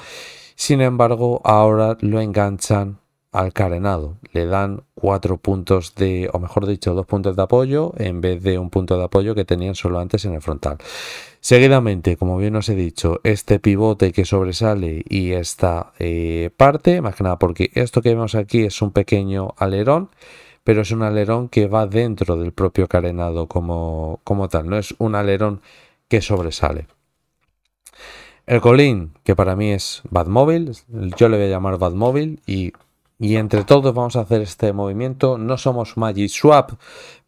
Sin 0.55 0.81
embargo, 0.81 1.41
ahora 1.43 1.97
lo 2.01 2.19
enganchan 2.19 2.99
al 3.31 3.53
carenado. 3.53 4.17
Le 4.31 4.45
dan 4.45 4.83
cuatro 4.99 5.37
puntos 5.37 5.95
de, 5.95 6.29
o 6.33 6.39
mejor 6.39 6.67
dicho, 6.67 6.93
dos 6.93 7.05
puntos 7.05 7.35
de 7.35 7.41
apoyo 7.41 7.93
en 7.97 8.21
vez 8.21 8.43
de 8.43 8.59
un 8.59 8.69
punto 8.69 8.97
de 8.97 9.05
apoyo 9.05 9.33
que 9.33 9.45
tenían 9.45 9.75
solo 9.75 9.99
antes 9.99 10.25
en 10.25 10.33
el 10.33 10.41
frontal. 10.41 10.77
Seguidamente, 11.39 12.17
como 12.17 12.37
bien 12.37 12.55
os 12.57 12.67
he 12.67 12.75
dicho, 12.75 13.21
este 13.23 13.59
pivote 13.59 14.11
que 14.11 14.25
sobresale 14.25 15.03
y 15.07 15.31
esta 15.31 15.93
eh, 15.99 16.49
parte, 16.55 17.01
más 17.01 17.15
que 17.15 17.23
nada 17.23 17.39
porque 17.39 17.71
esto 17.73 18.01
que 18.01 18.09
vemos 18.09 18.35
aquí 18.35 18.63
es 18.63 18.81
un 18.81 18.91
pequeño 18.91 19.55
alerón, 19.57 20.09
pero 20.63 20.81
es 20.81 20.91
un 20.91 21.03
alerón 21.03 21.47
que 21.47 21.67
va 21.67 21.87
dentro 21.87 22.35
del 22.35 22.51
propio 22.51 22.87
carenado 22.87 23.47
como, 23.47 24.19
como 24.23 24.49
tal, 24.49 24.69
no 24.69 24.77
es 24.77 24.93
un 24.97 25.15
alerón 25.15 25.61
que 26.09 26.21
sobresale. 26.21 26.87
El 28.45 28.61
colín, 28.61 29.13
que 29.23 29.35
para 29.35 29.55
mí 29.55 29.71
es 29.71 30.01
Batmóvil, 30.09 30.71
yo 31.15 31.29
le 31.29 31.37
voy 31.37 31.45
a 31.45 31.49
llamar 31.49 31.77
Batmóvil 31.77 32.41
y, 32.47 32.73
y 33.19 33.35
entre 33.35 33.65
todos 33.65 33.93
vamos 33.93 34.15
a 34.15 34.21
hacer 34.21 34.41
este 34.41 34.71
movimiento. 34.71 35.37
No 35.37 35.57
somos 35.57 35.97
Magic 35.97 36.29
Swap, 36.29 36.71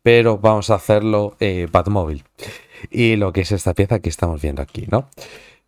pero 0.02 0.38
vamos 0.38 0.70
a 0.70 0.76
hacerlo 0.76 1.36
eh, 1.42 1.68
Batmóvil. 1.70 2.24
Y 2.90 3.18
lo 3.18 3.34
que 3.34 3.42
es 3.42 3.52
esta 3.52 3.74
pieza 3.74 4.00
que 4.00 4.10
estamos 4.10 4.42
viendo 4.42 4.62
aquí, 4.62 4.88
¿no? 4.90 5.10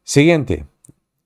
Siguiente. 0.01 0.65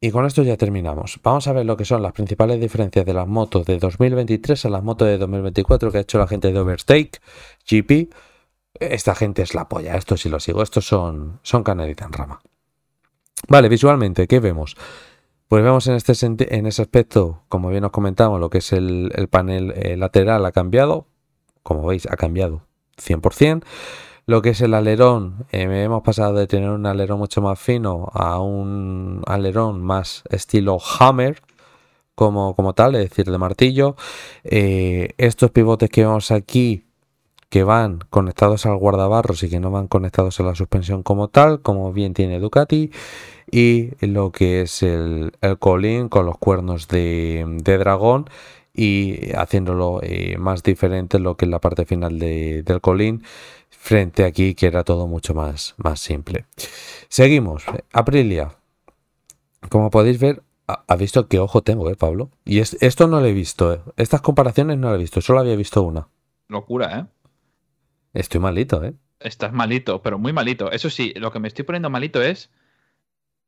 Y 0.02 0.12
con 0.12 0.26
esto 0.26 0.42
ya 0.44 0.58
terminamos. 0.58 1.20
Vamos 1.24 1.48
a 1.48 1.54
ver 1.54 1.66
lo 1.66 1.78
que 1.78 1.86
son 1.86 2.02
las 2.02 2.12
principales 2.12 2.60
diferencias 2.60 3.06
de 3.06 3.14
las 3.14 3.28
motos 3.28 3.66
de 3.66 3.78
2023 3.78 4.66
a 4.66 4.70
las 4.70 4.84
motos 4.84 5.08
de 5.08 5.18
2024 5.20 5.92
que 5.92 5.98
ha 6.00 6.02
hecho 6.02 6.18
la 6.18 6.28
gente 6.28 6.52
de 6.52 6.60
Overtake, 6.60 7.20
GP. 7.70 8.14
Esta 8.80 9.16
gente 9.16 9.44
es 9.44 9.54
la 9.54 9.68
polla, 9.68 9.96
esto 9.96 10.18
sí 10.18 10.30
lo 10.30 10.40
sigo, 10.40 10.62
estos 10.62 10.86
son, 10.86 11.40
son 11.42 11.64
canelita 11.64 12.06
en 12.06 12.14
rama. 12.14 12.42
Vale, 13.48 13.70
visualmente, 13.70 14.28
¿qué 14.28 14.40
vemos? 14.40 14.76
Pues 15.48 15.64
vemos 15.64 15.88
en, 15.88 15.96
este 15.96 16.14
en 16.58 16.66
ese 16.66 16.82
aspecto, 16.82 17.44
como 17.48 17.70
bien 17.70 17.86
os 17.86 17.92
comentamos, 17.92 18.40
lo 18.40 18.50
que 18.50 18.58
es 18.58 18.74
el, 18.74 19.28
panel 19.32 19.74
eh, 19.78 19.96
lateral 19.96 20.46
ha 20.46 20.52
cambiado. 20.52 21.08
Como 21.64 21.86
veis, 21.86 22.06
ha 22.10 22.18
cambiado 22.18 22.64
100%. 22.98 23.64
Lo 24.26 24.42
que 24.42 24.50
es 24.50 24.60
el 24.60 24.74
alerón, 24.74 25.46
eh, 25.54 25.84
hemos 25.84 26.04
pasado 26.04 26.34
de 26.34 26.48
tener 26.48 26.70
un 26.70 26.86
alerón 26.86 27.20
mucho 27.20 27.42
más 27.42 27.58
fino 27.60 28.10
a 28.14 28.42
un 28.42 29.22
alerón 29.26 29.82
más 29.82 30.24
estilo 30.30 30.80
hammer, 31.00 31.42
como, 32.14 32.54
como 32.54 32.74
tal, 32.74 32.96
es 32.96 33.10
decir, 33.10 33.32
de 33.32 33.38
martillo. 33.38 33.96
Eh, 34.44 35.14
estos 35.18 35.52
pivotes 35.52 35.90
que 35.90 36.02
vemos 36.02 36.32
aquí, 36.32 36.84
que 37.50 37.64
van 37.64 38.00
conectados 38.10 38.66
al 38.66 38.76
guardabarros 38.78 39.44
y 39.44 39.50
que 39.50 39.62
no 39.62 39.72
van 39.72 39.88
conectados 39.88 40.42
a 40.42 40.44
la 40.44 40.56
suspensión 40.56 41.04
como 41.04 41.30
tal, 41.30 41.62
como 41.62 41.94
bien 41.94 42.14
tiene 42.14 42.40
Ducati. 42.40 42.92
Y 43.50 43.92
lo 44.06 44.32
que 44.32 44.62
es 44.62 44.84
el, 44.84 45.32
el 45.42 45.58
colín 45.58 46.10
con 46.10 46.26
los 46.26 46.38
cuernos 46.38 46.88
de, 46.88 47.46
dragón 47.64 48.30
y 48.74 49.32
haciéndolo 49.36 50.02
eh, 50.04 50.38
más 50.38 50.64
diferente 50.64 51.18
lo 51.20 51.36
que 51.36 51.46
es 51.46 51.52
la 51.52 51.60
parte 51.60 51.86
final 51.86 52.20
del 52.20 52.82
colín 52.82 53.24
frente 53.70 54.26
aquí 54.26 54.54
que 54.54 54.68
era 54.68 54.84
todo 54.84 55.08
mucho 55.08 55.34
más, 55.34 55.76
más 55.78 56.00
simple. 56.00 56.46
Seguimos. 57.08 57.64
Aprilia. 57.94 58.56
Como 59.70 59.90
podéis 59.90 60.20
ver, 60.20 60.44
ha 60.68 60.96
visto 60.98 61.28
qué 61.28 61.40
ojo 61.40 61.62
tengo, 61.64 61.90
¿eh, 61.90 61.96
Pablo? 61.96 62.30
Y 62.44 62.60
esto 62.60 63.08
no 63.08 63.22
lo 63.22 63.26
he 63.26 63.34
visto, 63.34 63.74
¿eh? 63.74 63.82
Estas 63.96 64.22
comparaciones 64.22 64.78
no 64.78 64.90
lo 64.90 64.96
he 64.96 65.00
visto, 65.00 65.22
solo 65.22 65.40
había 65.40 65.56
visto 65.56 65.82
una. 65.82 66.10
Locura, 66.50 67.00
¿eh? 67.00 67.06
Estoy 68.14 68.42
malito, 68.42 68.84
¿eh? 68.84 68.94
Estás 69.20 69.54
malito, 69.54 70.02
pero 70.02 70.20
muy 70.20 70.34
malito. 70.34 70.72
Eso 70.72 70.90
sí, 70.90 71.14
lo 71.16 71.32
que 71.32 71.40
me 71.40 71.48
estoy 71.48 71.66
poniendo 71.66 71.90
malito 71.90 72.22
es. 72.22 72.52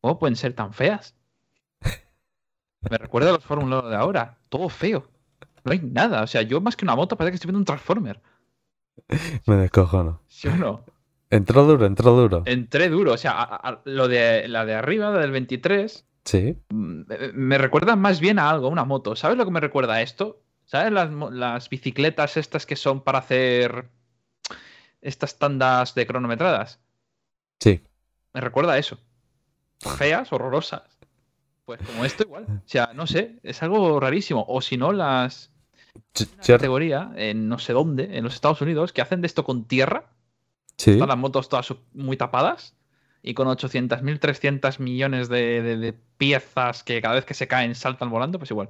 ¿Cómo 0.01 0.19
pueden 0.19 0.35
ser 0.35 0.53
tan 0.53 0.73
feas? 0.73 1.15
me 2.89 2.97
recuerda 2.97 3.29
a 3.29 3.33
los 3.33 3.43
Fórmula 3.43 3.81
de 3.81 3.95
ahora. 3.95 4.37
Todo 4.49 4.69
feo. 4.69 5.07
No 5.63 5.71
hay 5.71 5.79
nada. 5.79 6.23
O 6.23 6.27
sea, 6.27 6.41
yo 6.41 6.61
más 6.61 6.75
que 6.75 6.85
una 6.85 6.95
moto 6.95 7.17
parece 7.17 7.31
que 7.31 7.35
estoy 7.35 7.49
viendo 7.49 7.59
un 7.59 7.65
Transformer. 7.65 8.21
Me 9.45 9.55
descojono. 9.55 10.21
¿Sí 10.27 10.47
o 10.47 10.55
no? 10.55 10.85
Entró 11.29 11.63
duro, 11.65 11.85
entró 11.85 12.11
duro. 12.13 12.43
Entré 12.45 12.89
duro. 12.89 13.13
O 13.13 13.17
sea, 13.17 13.81
lo 13.85 14.07
de 14.07 14.47
la 14.47 14.65
de 14.65 14.73
arriba, 14.73 15.11
la 15.11 15.19
del 15.19 15.31
23. 15.31 16.05
Sí. 16.25 16.57
Mm, 16.69 17.01
me 17.33 17.57
recuerda 17.57 17.95
más 17.95 18.19
bien 18.19 18.39
a 18.39 18.49
algo, 18.49 18.67
una 18.67 18.85
moto. 18.85 19.15
¿Sabes 19.15 19.37
lo 19.37 19.45
que 19.45 19.51
me 19.51 19.59
recuerda 19.59 19.95
a 19.95 20.01
esto? 20.01 20.41
¿Sabes 20.65 20.91
las, 20.91 21.11
las 21.31 21.69
bicicletas 21.69 22.37
estas 22.37 22.65
que 22.65 22.75
son 22.75 23.01
para 23.01 23.19
hacer 23.19 23.89
estas 25.01 25.37
tandas 25.39 25.95
de 25.95 26.05
cronometradas? 26.05 26.79
Sí. 27.59 27.81
Me 28.33 28.41
recuerda 28.41 28.73
a 28.73 28.77
eso. 28.77 28.99
Feas, 29.79 30.31
horrorosas. 30.33 30.83
Pues 31.65 31.79
como 31.85 32.03
esto 32.03 32.23
igual. 32.23 32.45
O 32.49 32.67
sea, 32.67 32.91
no 32.93 33.07
sé, 33.07 33.39
es 33.43 33.61
algo 33.61 33.99
rarísimo. 33.99 34.45
O 34.47 34.61
si 34.61 34.77
no, 34.77 34.91
las, 34.91 35.51
categoría 36.45 37.11
en 37.15 37.47
no 37.47 37.59
sé 37.59 37.73
dónde, 37.73 38.17
en 38.17 38.23
los 38.23 38.33
Estados 38.33 38.61
Unidos, 38.61 38.93
que 38.93 39.01
hacen 39.01 39.21
de 39.21 39.27
esto 39.27 39.43
con 39.43 39.65
tierra. 39.65 40.05
Sí. 40.77 40.91
Están 40.91 41.09
las 41.09 41.17
motos 41.17 41.49
todas 41.49 41.73
muy 41.93 42.17
tapadas 42.17 42.75
y 43.21 43.33
con 43.33 43.47
800.000, 43.47 44.19
300 44.19 44.79
millones 44.79 45.29
de, 45.29 45.93
piezas 46.17 46.83
que 46.83 47.01
cada 47.01 47.15
vez 47.15 47.25
que 47.25 47.33
se 47.33 47.47
caen 47.47 47.75
saltan 47.75 48.09
volando, 48.09 48.39
pues 48.39 48.51
igual. 48.51 48.69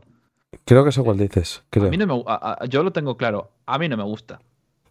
Creo 0.65 0.83
que 0.83 0.89
eso 0.89 1.01
igual 1.01 1.17
dices. 1.17 1.63
Creo. 1.69 1.87
A 1.87 1.89
mí 1.89 1.97
no 1.97 2.07
me, 2.07 2.23
yo 2.67 2.83
lo 2.83 2.91
tengo 2.91 3.17
claro. 3.17 3.51
A 3.65 3.77
mí 3.77 3.87
no 3.87 3.97
me 3.97 4.03
gusta. 4.03 4.39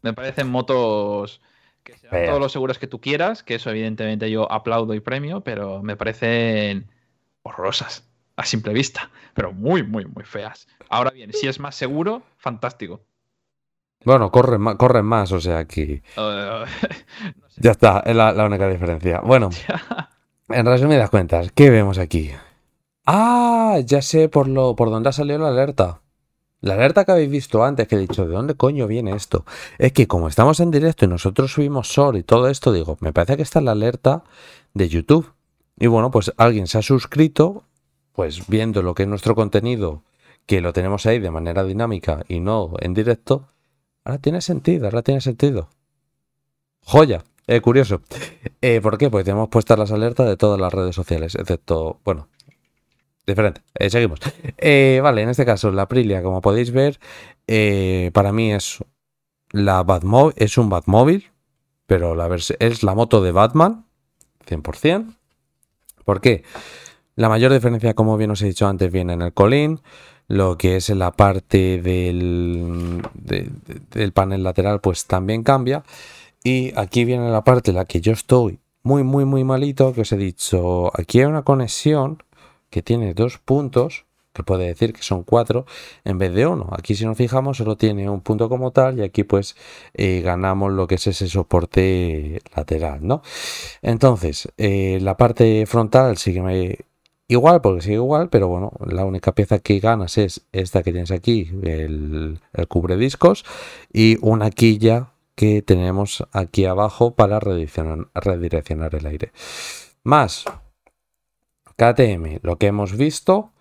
Me 0.02 0.12
parecen 0.12 0.48
motos 0.48 1.40
que 1.88 1.96
sean 1.96 2.26
todos 2.26 2.40
los 2.40 2.52
seguros 2.52 2.78
que 2.78 2.86
tú 2.86 3.00
quieras, 3.00 3.42
que 3.42 3.54
eso 3.54 3.70
evidentemente 3.70 4.30
yo 4.30 4.50
aplaudo 4.52 4.92
y 4.92 5.00
premio, 5.00 5.40
pero 5.40 5.82
me 5.82 5.96
parecen 5.96 6.86
horrorosas 7.42 8.06
a 8.36 8.44
simple 8.44 8.74
vista, 8.74 9.10
pero 9.32 9.52
muy, 9.52 9.82
muy, 9.82 10.04
muy 10.04 10.24
feas. 10.24 10.68
Ahora 10.90 11.10
bien, 11.10 11.32
si 11.32 11.48
es 11.48 11.58
más 11.58 11.74
seguro, 11.74 12.22
fantástico. 12.36 13.00
Bueno, 14.04 14.30
corren 14.30 14.60
más, 14.60 14.76
corren 14.76 15.06
más 15.06 15.32
o 15.32 15.40
sea 15.40 15.64
que... 15.64 16.02
Ya 17.56 17.72
está, 17.72 18.02
es 18.06 18.14
la, 18.14 18.44
única 18.44 18.68
diferencia. 18.68 19.20
Bueno, 19.20 19.48
en 20.48 20.66
resumidas 20.66 21.10
cuentas, 21.10 21.50
¿qué 21.52 21.70
vemos 21.70 21.98
aquí? 21.98 22.30
Ah, 23.06 23.78
ya 23.84 24.02
sé 24.02 24.28
por, 24.28 24.46
lo, 24.46 24.76
por 24.76 24.90
dónde 24.90 25.08
ha 25.08 25.12
salido 25.12 25.38
la 25.38 25.48
alerta. 25.48 26.02
La 26.60 26.74
alerta 26.74 27.04
que 27.04 27.12
habéis 27.12 27.30
visto 27.30 27.62
antes, 27.62 27.86
que 27.86 27.94
he 27.94 27.98
dicho, 27.98 28.26
¿de 28.26 28.34
dónde 28.34 28.54
coño 28.54 28.86
viene 28.88 29.14
esto? 29.14 29.44
Es 29.78 29.92
que 29.92 30.08
como 30.08 30.28
estamos 30.28 30.58
en 30.58 30.70
directo 30.72 31.04
y 31.04 31.08
nosotros 31.08 31.52
subimos 31.52 31.88
SOR 31.88 32.16
y 32.16 32.24
todo 32.24 32.48
esto, 32.48 32.72
digo, 32.72 32.96
me 33.00 33.12
parece 33.12 33.36
que 33.36 33.42
está 33.42 33.60
la 33.60 33.72
alerta 33.72 34.24
de 34.74 34.88
YouTube. 34.88 35.32
Y 35.78 35.86
bueno, 35.86 36.10
pues 36.10 36.32
alguien 36.36 36.66
se 36.66 36.78
ha 36.78 36.82
suscrito 36.82 37.62
pues 38.12 38.48
viendo 38.48 38.82
lo 38.82 38.96
que 38.96 39.04
es 39.04 39.08
nuestro 39.08 39.36
contenido, 39.36 40.02
que 40.44 40.60
lo 40.60 40.72
tenemos 40.72 41.06
ahí 41.06 41.20
de 41.20 41.30
manera 41.30 41.62
dinámica 41.62 42.24
y 42.26 42.40
no 42.40 42.72
en 42.80 42.92
directo, 42.92 43.46
ahora 44.02 44.18
tiene 44.18 44.40
sentido, 44.40 44.86
ahora 44.86 45.02
tiene 45.02 45.20
sentido. 45.20 45.68
Joya, 46.84 47.22
eh, 47.46 47.60
curioso. 47.60 48.00
Eh, 48.60 48.80
¿Por 48.80 48.98
qué? 48.98 49.08
Pues 49.08 49.24
tenemos 49.24 49.50
puestas 49.50 49.78
las 49.78 49.92
alertas 49.92 50.26
de 50.26 50.36
todas 50.36 50.58
las 50.58 50.74
redes 50.74 50.96
sociales, 50.96 51.36
excepto, 51.36 52.00
bueno, 52.04 52.26
diferente. 53.28 53.62
Eh, 53.74 53.90
seguimos. 53.90 54.20
vale, 54.20 55.22
en 55.22 55.28
este 55.28 55.44
caso, 55.44 55.70
la 55.70 55.82
Aprilia, 55.82 56.22
como 56.22 56.40
podéis 56.40 56.70
ver, 56.72 56.98
para 58.12 58.32
mí 58.32 58.52
es 58.52 58.78
la 59.52 59.82
Batmobile, 59.82 60.34
es 60.36 60.58
un 60.58 60.68
Batmóvil, 60.68 61.30
pero 61.86 62.14
la 62.14 62.28
es 62.58 62.82
la 62.82 62.94
moto 62.94 63.22
de 63.22 63.32
Batman, 63.32 63.86
100%. 64.46 65.16
¿Por 66.04 66.20
qué? 66.20 66.42
La 67.16 67.28
mayor 67.28 67.52
diferencia, 67.52 67.94
como 67.94 68.16
bien 68.16 68.30
os 68.30 68.42
he 68.42 68.46
dicho 68.46 68.66
antes, 68.68 68.92
viene 68.92 69.14
en 69.14 69.22
el 69.22 69.32
colín, 69.32 69.80
lo 70.28 70.56
que 70.56 70.76
es 70.76 70.90
en 70.90 70.98
la 70.98 71.12
parte 71.12 71.80
del, 71.80 73.02
del 73.14 74.12
panel 74.12 74.42
lateral, 74.42 74.80
pues 74.80 75.06
también 75.06 75.42
cambia. 75.42 75.82
Y 76.44 76.72
aquí 76.78 77.04
viene 77.04 77.30
la 77.30 77.42
parte 77.42 77.70
en 77.70 77.76
la 77.76 77.86
que 77.86 78.00
yo 78.00 78.12
estoy 78.12 78.60
muy, 78.82 79.02
muy, 79.02 79.24
muy 79.24 79.44
malito, 79.44 79.92
que 79.92 80.02
os 80.02 80.12
he 80.12 80.16
dicho, 80.16 80.92
aquí 80.98 81.20
hay 81.20 81.26
una 81.26 81.42
conexión 81.42 82.22
que 82.70 82.82
tiene 82.82 83.14
dos 83.14 83.38
puntos, 83.38 84.04
que 84.32 84.42
puede 84.42 84.66
decir 84.66 84.92
que 84.92 85.02
son 85.02 85.24
cuatro, 85.24 85.66
en 86.04 86.18
vez 86.18 86.32
de 86.32 86.46
uno. 86.46 86.68
Aquí 86.72 86.94
si 86.94 87.04
nos 87.04 87.16
fijamos 87.16 87.56
solo 87.56 87.76
tiene 87.76 88.08
un 88.08 88.20
punto 88.20 88.48
como 88.48 88.70
tal 88.70 88.98
y 88.98 89.02
aquí 89.02 89.24
pues 89.24 89.56
eh, 89.94 90.20
ganamos 90.22 90.72
lo 90.72 90.86
que 90.86 90.94
es 90.96 91.06
ese 91.08 91.28
soporte 91.28 92.40
lateral, 92.54 93.00
¿no? 93.06 93.22
Entonces, 93.82 94.48
eh, 94.56 94.98
la 95.02 95.16
parte 95.16 95.66
frontal 95.66 96.18
sigue 96.18 96.84
igual, 97.28 97.60
porque 97.60 97.82
sigue 97.82 97.96
igual, 97.96 98.28
pero 98.30 98.48
bueno, 98.48 98.72
la 98.86 99.04
única 99.04 99.34
pieza 99.34 99.58
que 99.58 99.80
ganas 99.80 100.18
es 100.18 100.46
esta 100.52 100.82
que 100.82 100.92
tienes 100.92 101.10
aquí, 101.10 101.50
el, 101.62 102.40
cubre 102.68 102.96
discos, 102.96 103.44
y 103.92 104.18
una 104.22 104.50
quilla 104.50 105.10
que 105.34 105.62
tenemos 105.62 106.24
aquí 106.32 106.64
abajo 106.64 107.14
para 107.14 107.38
redireccionar 107.40 108.94
el 108.94 109.06
aire. 109.06 109.32
Más 110.02 110.44
KTM, 111.78 112.40
lo 112.42 112.56
que 112.56 112.66
hemos 112.66 112.96
visto, 112.96 113.52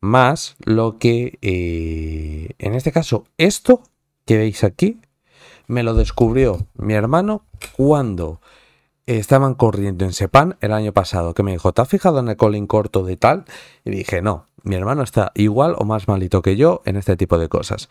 más 0.00 0.56
lo 0.64 0.98
que, 0.98 1.38
eh, 1.42 2.54
en 2.58 2.74
este 2.74 2.92
caso, 2.92 3.26
esto 3.36 3.82
que 4.24 4.38
veis 4.38 4.64
aquí, 4.64 5.00
me 5.66 5.82
lo 5.82 5.92
descubrió 5.92 6.66
mi 6.74 6.94
hermano 6.94 7.44
cuando 7.76 8.40
estaban 9.04 9.54
corriendo 9.54 10.06
en 10.06 10.14
Sepan 10.14 10.56
el 10.62 10.72
año 10.72 10.92
pasado, 10.92 11.34
que 11.34 11.42
me 11.42 11.52
dijo, 11.52 11.72
¿te 11.72 11.82
has 11.82 11.88
fijado 11.88 12.20
en 12.20 12.28
el 12.28 12.36
colín 12.36 12.66
corto 12.66 13.04
de 13.04 13.18
tal? 13.18 13.44
Y 13.84 13.90
dije, 13.90 14.22
no, 14.22 14.46
mi 14.62 14.74
hermano 14.74 15.02
está 15.02 15.32
igual 15.34 15.74
o 15.76 15.84
más 15.84 16.08
malito 16.08 16.40
que 16.40 16.56
yo 16.56 16.80
en 16.86 16.96
este 16.96 17.18
tipo 17.18 17.36
de 17.36 17.50
cosas. 17.50 17.90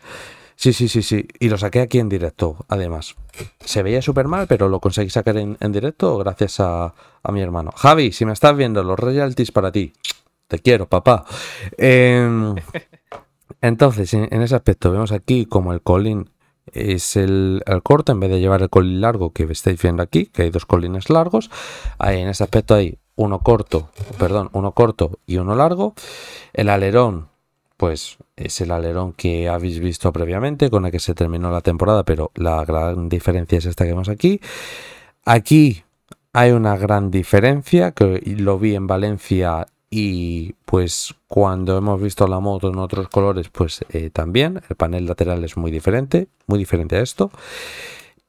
Sí, 0.58 0.72
sí, 0.72 0.88
sí, 0.88 1.02
sí. 1.02 1.28
Y 1.38 1.50
lo 1.50 1.56
saqué 1.56 1.80
aquí 1.80 2.00
en 2.00 2.08
directo, 2.08 2.56
además. 2.66 3.14
Se 3.60 3.84
veía 3.84 4.02
súper 4.02 4.26
mal, 4.26 4.48
pero 4.48 4.68
lo 4.68 4.80
conseguí 4.80 5.08
sacar 5.08 5.36
en, 5.36 5.56
directo 5.70 6.18
gracias 6.18 6.58
a, 6.58 6.92
mi 7.30 7.40
hermano. 7.40 7.70
Javi, 7.76 8.10
si 8.10 8.24
me 8.24 8.32
estás 8.32 8.56
viendo, 8.56 8.82
los 8.82 8.98
royalties 8.98 9.52
para 9.52 9.70
ti. 9.70 9.92
Te 10.48 10.58
quiero, 10.58 10.88
papá. 10.88 11.24
Em, 11.76 12.56
entonces, 13.60 14.12
en, 14.14 14.42
ese 14.42 14.56
aspecto, 14.56 14.90
vemos 14.90 15.12
aquí 15.12 15.46
como 15.46 15.72
el 15.72 15.80
colín 15.80 16.28
es 16.72 17.14
el, 17.14 17.62
corto 17.84 18.10
en 18.10 18.18
vez 18.18 18.30
de 18.30 18.40
llevar 18.40 18.60
el 18.60 18.68
colín 18.68 19.00
largo 19.00 19.32
que 19.32 19.44
estáis 19.44 19.80
viendo 19.80 20.02
aquí, 20.02 20.26
que 20.26 20.42
hay 20.42 20.50
dos 20.50 20.66
colines 20.66 21.08
largos. 21.08 21.52
Ahí 22.00 22.20
en 22.20 22.26
ese 22.26 22.42
aspecto 22.42 22.74
hay 22.74 22.98
uno 23.14 23.44
corto, 23.44 23.90
perdón, 24.18 24.50
uno 24.52 24.72
corto 24.72 25.20
y 25.24 25.36
uno 25.36 25.54
largo. 25.54 25.94
El 26.52 26.68
alerón 26.68 27.28
pues 27.78 28.18
es 28.36 28.60
el 28.60 28.72
alerón 28.72 29.14
que 29.14 29.48
habéis 29.48 29.78
visto 29.78 30.12
previamente, 30.12 30.68
con 30.68 30.84
el 30.84 30.92
que 30.92 30.98
se 30.98 31.14
terminó 31.14 31.50
la 31.50 31.62
temporada, 31.62 32.04
pero 32.04 32.32
la 32.34 32.64
gran 32.64 33.08
diferencia 33.08 33.56
es 33.56 33.66
esta 33.66 33.84
que 33.84 33.92
vemos 33.92 34.08
aquí. 34.08 34.40
Aquí 35.24 35.84
hay 36.32 36.50
una 36.50 36.76
gran 36.76 37.10
diferencia, 37.10 37.92
que 37.92 38.20
lo 38.36 38.58
vi 38.58 38.74
en 38.74 38.88
Valencia 38.88 39.68
y 39.90 40.54
pues 40.64 41.14
cuando 41.28 41.78
hemos 41.78 42.02
visto 42.02 42.26
la 42.26 42.40
moto 42.40 42.68
en 42.68 42.78
otros 42.78 43.08
colores, 43.08 43.48
pues 43.48 43.84
eh, 43.90 44.10
también 44.10 44.60
el 44.68 44.76
panel 44.76 45.06
lateral 45.06 45.44
es 45.44 45.56
muy 45.56 45.70
diferente, 45.70 46.26
muy 46.46 46.58
diferente 46.58 46.96
a 46.96 47.00
esto. 47.00 47.30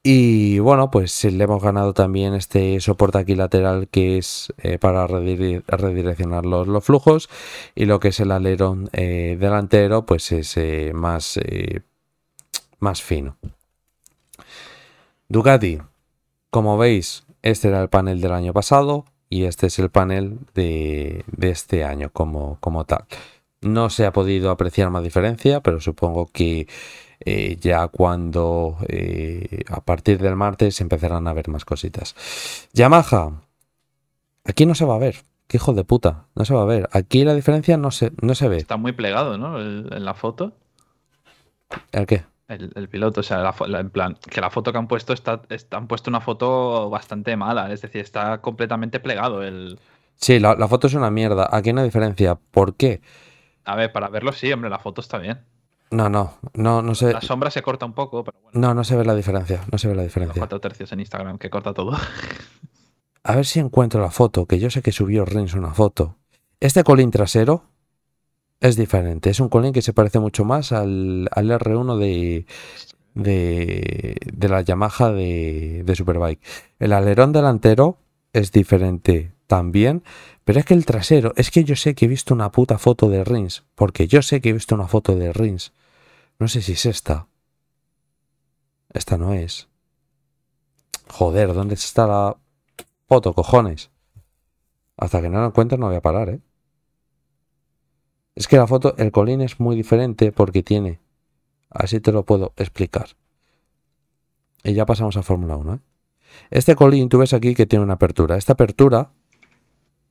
Y 0.02 0.60
bueno, 0.60 0.92
pues 0.92 1.26
le 1.26 1.44
hemos 1.44 1.62
ganado 1.62 1.94
también 1.94 2.34
este 2.34 2.80
soporte 2.80 3.18
aquí 3.18 3.36
lateral 3.36 3.90
que 3.90 4.18
es 4.18 4.54
eh, 4.60 4.80
para 4.80 5.06
redireccionar 5.08 6.46
los, 6.46 6.84
flujos 6.86 7.30
y 7.76 7.86
lo 7.86 8.00
que 8.00 8.10
es 8.10 8.20
el 8.22 8.32
alerón 8.32 8.90
eh, 8.94 9.38
delantero 9.40 10.06
pues 10.06 10.32
es 10.32 10.58
más, 10.94 11.38
más 12.80 13.02
fino. 13.04 13.38
Ducati, 15.28 15.80
como 16.50 16.78
veis, 16.78 17.26
este 17.44 17.68
era 17.68 17.82
el 17.82 17.90
panel 17.90 18.22
del 18.22 18.32
año 18.32 18.54
pasado 18.54 19.06
y 19.30 19.44
este 19.44 19.68
es 19.68 19.78
el 19.78 19.90
panel 19.92 20.40
de, 20.56 21.24
este 21.40 21.84
año 21.84 22.10
como, 22.12 22.58
como, 22.60 22.86
tal. 22.86 23.06
No 23.62 23.90
se 23.92 24.06
ha 24.06 24.14
podido 24.14 24.50
apreciar 24.50 24.90
más 24.90 25.04
diferencia, 25.04 25.62
pero 25.62 25.80
supongo 25.80 26.28
que 26.32 26.68
eh, 27.20 27.58
ya 27.60 27.88
cuando 27.88 28.78
eh, 28.88 29.64
a 29.70 29.82
partir 29.82 30.20
del 30.20 30.36
martes 30.36 30.82
empezarán 30.82 31.28
a 31.28 31.34
ver 31.34 31.50
más 31.50 31.66
cositas. 31.66 32.16
Yamaha, 32.74 33.42
aquí 34.46 34.66
no 34.66 34.76
se 34.76 34.86
va 34.86 34.96
a 34.96 35.00
ver. 35.00 35.18
Qué 35.48 35.58
hijo 35.58 35.74
de 35.74 35.84
puta, 35.84 36.28
no 36.36 36.46
se 36.46 36.54
va 36.54 36.62
a 36.62 36.66
ver. 36.66 36.88
Aquí 36.92 37.24
la 37.24 37.34
diferencia 37.34 37.76
no 37.78 37.90
se, 37.92 38.12
no 38.22 38.36
se 38.36 38.48
ve. 38.48 38.58
Está 38.58 38.78
muy 38.78 38.92
plegado, 38.92 39.38
¿no? 39.38 39.60
en 39.60 40.06
la 40.06 40.14
foto. 40.14 40.54
¿El 41.92 42.06
qué? 42.06 42.24
El, 42.50 42.90
piloto, 42.90 43.20
o 43.20 43.24
sea, 43.24 43.54
en 43.80 43.90
plan, 43.92 44.18
que 44.28 44.42
la 44.42 44.50
foto 44.50 44.72
que 44.72 44.80
han 44.80 44.88
puesto 44.88 45.14
está, 45.14 45.40
han 45.70 45.88
puesto 45.88 46.10
una 46.10 46.20
foto 46.20 46.90
bastante 46.90 47.38
mala, 47.38 47.72
es 47.72 47.84
decir, 47.84 48.02
está 48.02 48.42
completamente 48.42 49.00
plegado 49.00 49.44
el. 49.44 49.78
Sí, 50.16 50.40
la, 50.40 50.56
foto 50.68 50.88
es 50.88 50.96
una 50.96 51.12
mierda. 51.12 51.48
Aquí 51.52 51.70
hay 51.70 51.84
diferencia. 51.84 52.36
¿Por 52.36 52.76
qué? 52.76 53.02
A 53.66 53.76
ver, 53.76 53.92
para 53.92 54.10
verlo 54.10 54.32
sí, 54.34 54.52
hombre, 54.52 54.72
la 54.72 54.80
foto 54.80 55.00
está 55.00 55.20
bien. 55.20 55.42
No, 55.92 56.10
no, 56.10 56.38
no, 56.54 56.82
no 56.82 56.96
sé. 56.96 57.14
La 57.14 57.22
sombra 57.22 57.50
se 57.50 57.62
corta 57.62 57.86
un 57.86 57.94
poco, 57.94 58.24
pero 58.24 58.40
bueno. 58.42 58.60
No, 58.60 58.74
no 58.74 58.84
se 58.84 58.96
ve 58.96 59.04
la 59.04 59.16
diferencia, 59.16 59.64
no 59.72 59.78
se 59.78 59.88
ve 59.88 59.96
la 59.96 60.04
diferencia. 60.04 60.40
Cuatro 60.40 60.60
tercios 60.60 60.92
en 60.92 61.00
Instagram, 61.00 61.38
que 61.38 61.50
corta 61.50 61.74
todo. 61.74 61.98
A 63.24 63.36
ver 63.36 63.46
si 63.46 63.60
encuentro 63.60 64.02
la 64.02 64.12
foto, 64.12 64.46
que 64.46 64.60
yo 64.60 64.70
sé 64.70 64.82
que 64.82 64.92
subió 64.92 65.26
Rins 65.26 65.54
una 65.54 65.74
foto. 65.74 66.16
Este 66.60 66.84
colín 66.84 67.12
trasero 67.12 67.64
es 68.60 68.76
diferente. 68.76 69.30
Es 69.30 69.40
un 69.40 69.50
colín 69.50 69.74
que 69.74 69.82
se 69.82 69.94
parece 69.94 70.20
mucho 70.20 70.46
más 70.46 70.72
al, 70.72 71.30
R1 71.30 71.98
de, 71.98 72.46
de, 73.14 74.50
la 74.50 74.62
Yamaha 74.62 75.12
de, 75.12 75.84
de 75.86 75.96
Superbike. 75.96 76.42
El 76.80 76.94
alerón 76.94 77.34
delantero 77.34 77.98
es 78.32 78.52
diferente 78.52 79.34
también, 79.48 80.04
pero 80.44 80.60
es 80.60 80.66
que 80.66 80.74
el 80.74 80.86
trasero, 80.86 81.34
es 81.36 81.52
que 81.52 81.64
yo 81.64 81.76
sé 81.76 81.96
que 81.96 82.06
he 82.06 82.08
visto 82.08 82.34
una 82.34 82.52
puta 82.52 82.78
foto 82.78 83.10
de 83.10 83.24
Rins, 83.24 83.64
porque 83.76 84.08
yo 84.08 84.22
sé 84.22 84.42
que 84.42 84.50
he 84.50 84.54
visto 84.54 84.76
una 84.76 84.88
foto 84.88 85.16
de 85.16 85.34
Rins. 85.34 85.74
No 86.40 86.48
sé 86.48 86.62
si 86.62 86.72
es 86.72 86.86
esta. 86.86 87.28
Esta 88.94 89.18
no 89.18 89.34
es. 89.34 89.68
Joder, 91.10 91.54
¿dónde 91.54 91.76
está 91.76 92.08
la 92.08 92.38
foto, 93.08 93.34
cojones? 93.34 93.92
Hasta 94.98 95.22
que 95.22 95.30
no 95.30 95.42
la 95.42 95.48
encuentre 95.48 95.78
no 95.78 95.88
voy 95.88 95.96
a 95.96 96.02
parar, 96.02 96.30
¿eh? 96.30 96.42
Es 98.36 98.48
que 98.48 98.56
la 98.56 98.68
foto, 98.68 98.96
el 98.98 99.12
colín 99.12 99.42
es 99.42 99.60
muy 99.60 99.76
diferente 99.76 100.32
porque 100.32 100.64
tiene, 100.64 101.02
así 101.70 102.00
te 102.00 102.14
lo 102.14 102.24
puedo 102.24 102.54
explicar. 102.56 103.10
Y 104.64 104.74
ya 104.74 104.86
pasamos 104.86 105.18
a 105.18 105.24
Fórmula 105.24 105.58
1. 105.58 105.74
¿eh? 105.74 105.80
Este 106.50 106.76
colín, 106.76 107.10
tú 107.10 107.18
ves 107.18 107.34
aquí 107.34 107.54
que 107.54 107.66
tiene 107.66 107.84
una 107.84 107.96
apertura. 107.96 108.38
Esta 108.38 108.54
apertura 108.54 109.12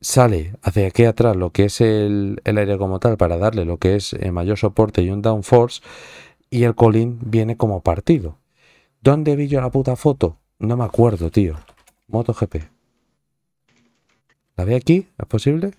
sale 0.01 0.55
hacia 0.63 0.87
aquí 0.87 1.05
atrás 1.05 1.37
lo 1.37 1.51
que 1.51 1.65
es 1.65 1.81
el, 1.81 2.41
aire 2.45 2.79
como 2.79 3.01
tal 3.01 3.17
para 3.17 3.39
darle 3.39 3.65
lo 3.65 3.79
que 3.79 3.97
es 3.97 4.13
eh, 4.13 4.31
mayor 4.31 4.59
soporte 4.59 5.03
y 5.03 5.11
un 5.11 5.23
downforce. 5.23 5.83
Y 6.51 6.65
el 6.65 6.75
colín 6.75 7.19
viene 7.23 7.57
como 7.57 7.83
partido. 7.83 8.39
¿Dónde 9.03 9.37
vi 9.37 9.49
yo 9.49 9.61
la 9.61 9.71
puta 9.71 9.97
foto? 9.97 10.39
No 10.59 10.77
me 10.77 10.85
acuerdo, 10.85 11.31
tío. 11.31 11.57
MotoGP. 12.09 12.57
¿La 14.57 14.65
ve 14.65 14.77
aquí? 14.77 15.07
¿Es 15.19 15.27
posible? 15.27 15.73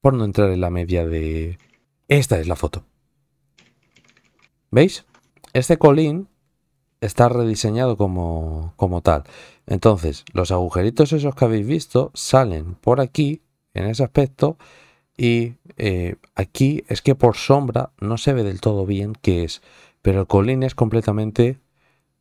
por 0.00 0.14
no 0.14 0.24
entrar 0.24 0.50
en 0.50 0.60
la 0.60 0.70
media 0.70 1.06
de... 1.06 1.58
Esta 2.08 2.38
es 2.38 2.48
la 2.48 2.56
foto. 2.56 2.84
¿Veis? 4.70 5.04
Este 5.52 5.78
colín 5.78 6.28
está 7.00 7.28
rediseñado 7.28 7.96
como, 7.96 8.72
como 8.76 9.02
tal. 9.02 9.24
Entonces, 9.70 10.24
los 10.32 10.50
agujeritos 10.50 11.12
esos 11.12 11.36
que 11.36 11.44
habéis 11.44 11.64
visto 11.64 12.10
salen 12.12 12.74
por 12.74 13.00
aquí, 13.00 13.40
en 13.72 13.86
ese 13.86 14.02
aspecto, 14.02 14.58
y 15.16 15.54
eh, 15.76 16.16
aquí 16.34 16.82
es 16.88 17.02
que 17.02 17.14
por 17.14 17.36
sombra 17.36 17.92
no 18.00 18.18
se 18.18 18.32
ve 18.32 18.42
del 18.42 18.60
todo 18.60 18.84
bien 18.84 19.12
qué 19.22 19.44
es, 19.44 19.62
pero 20.02 20.20
el 20.22 20.26
colín 20.26 20.64
es 20.64 20.74
completamente 20.74 21.60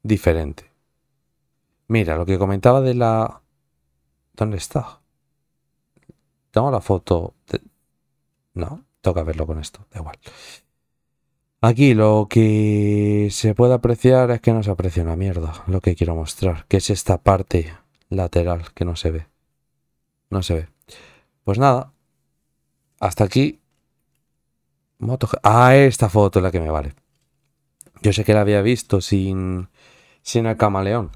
diferente. 0.03 0.71
Mira, 1.87 2.17
lo 2.17 2.27
que 2.27 2.37
comentaba 2.37 2.81
de 2.81 2.93
la... 2.93 3.41
¿Dónde 4.33 4.57
está? 4.57 5.01
Tengo 6.51 6.69
la 6.69 6.81
foto. 6.81 7.33
No, 8.53 8.85
toca 9.01 9.23
verlo 9.23 9.47
con 9.47 9.59
esto, 9.59 9.87
da 9.89 10.01
igual. 10.01 10.19
Aquí 11.61 11.93
lo 11.93 12.27
que 12.29 13.27
se 13.31 13.53
puede 13.53 13.73
apreciar 13.73 14.31
es 14.31 14.39
que 14.39 14.53
no 14.53 14.63
se 14.63 14.71
aprecia 14.71 15.03
una 15.03 15.17
mierda, 15.17 15.63
lo 15.67 15.81
que 15.81 15.93
quiero 15.93 16.15
mostrar, 16.15 16.65
que 16.67 16.77
es 16.77 16.89
esta 16.89 17.17
parte 17.17 17.73
lateral 18.07 18.71
que 18.73 18.85
no 18.85 18.95
se 18.95 19.11
ve. 19.11 19.27
No 20.29 20.41
se 20.41 20.53
ve. 20.53 20.67
Pues 21.43 21.59
nada, 21.59 21.91
hasta 22.99 23.25
aquí. 23.25 23.59
Moto... 24.99 25.27
Ah, 25.43 25.75
esta 25.75 26.07
foto 26.07 26.39
es 26.39 26.43
la 26.43 26.51
que 26.51 26.61
me 26.61 26.69
vale. 26.69 26.93
Yo 28.01 28.13
sé 28.13 28.23
que 28.23 28.33
la 28.33 28.41
había 28.41 28.61
visto 28.61 29.01
sin, 29.01 29.67
sin 30.21 30.45
el 30.45 30.55
camaleón. 30.55 31.11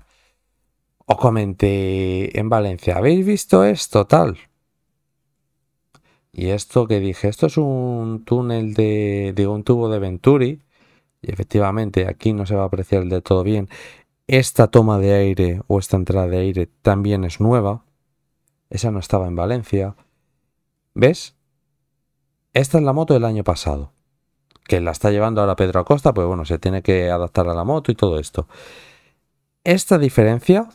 Os 1.05 1.17
comenté 1.17 2.37
en 2.37 2.49
Valencia, 2.49 2.97
¿habéis 2.97 3.25
visto 3.25 3.63
esto 3.63 4.07
tal? 4.07 4.37
Y 6.33 6.49
esto 6.49 6.87
que 6.87 6.99
dije, 6.99 7.27
esto 7.27 7.45
es 7.45 7.57
un 7.57 8.23
túnel 8.25 8.73
de, 8.73 9.47
un 9.47 9.63
tubo 9.63 9.87
de 9.87 9.99
Venturi. 9.99 10.61
Y 11.21 11.31
efectivamente 11.31 12.07
aquí 12.07 12.33
no 12.33 12.45
se 12.47 12.55
va 12.55 12.63
a 12.63 12.65
apreciar 12.65 13.05
de 13.05 13.21
todo 13.21 13.43
bien. 13.43 13.69
Esta 14.27 14.67
toma 14.67 14.97
de 14.97 15.13
aire 15.13 15.61
o 15.67 15.77
esta 15.77 15.95
entrada 15.95 16.27
de 16.27 16.37
aire 16.37 16.65
también 16.81 17.23
es 17.23 17.39
nueva. 17.39 17.85
Esa 18.71 18.89
no 18.89 18.97
estaba 18.97 19.27
en 19.27 19.35
Valencia. 19.35 19.95
¿Ves? 20.95 21.35
Esta 22.53 22.79
es 22.79 22.83
la 22.83 22.93
moto 22.93 23.13
del 23.13 23.25
año 23.25 23.43
pasado. 23.43 23.91
Que 24.65 24.81
la 24.81 24.91
está 24.91 25.11
llevando 25.11 25.41
ahora 25.41 25.55
Pedro 25.55 25.81
Acosta, 25.81 26.13
pues 26.13 26.25
bueno, 26.25 26.45
se 26.45 26.57
tiene 26.57 26.81
que 26.81 27.11
adaptar 27.11 27.47
a 27.47 27.53
la 27.53 27.63
moto 27.63 27.91
y 27.91 27.95
todo 27.95 28.17
esto. 28.17 28.47
Esta 29.63 29.99
diferencia, 29.99 30.69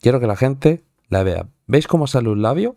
quiero 0.00 0.20
que 0.20 0.26
la 0.26 0.36
gente 0.36 0.84
la 1.08 1.22
vea. 1.22 1.48
¿Veis 1.66 1.86
cómo 1.86 2.06
sale 2.06 2.28
un 2.28 2.42
labio? 2.42 2.76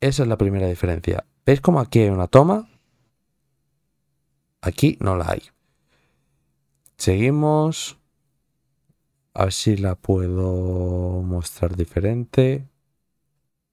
Esa 0.00 0.22
es 0.22 0.28
la 0.28 0.36
primera 0.36 0.66
diferencia. 0.66 1.24
¿Veis 1.46 1.60
cómo 1.60 1.80
aquí 1.80 2.00
hay 2.00 2.10
una 2.10 2.26
toma? 2.26 2.68
Aquí 4.60 4.96
no 5.00 5.16
la 5.16 5.30
hay. 5.30 5.42
Seguimos. 6.96 7.98
A 9.34 9.44
ver 9.44 9.52
si 9.52 9.76
la 9.76 9.94
puedo 9.94 11.22
mostrar 11.22 11.76
diferente. 11.76 12.68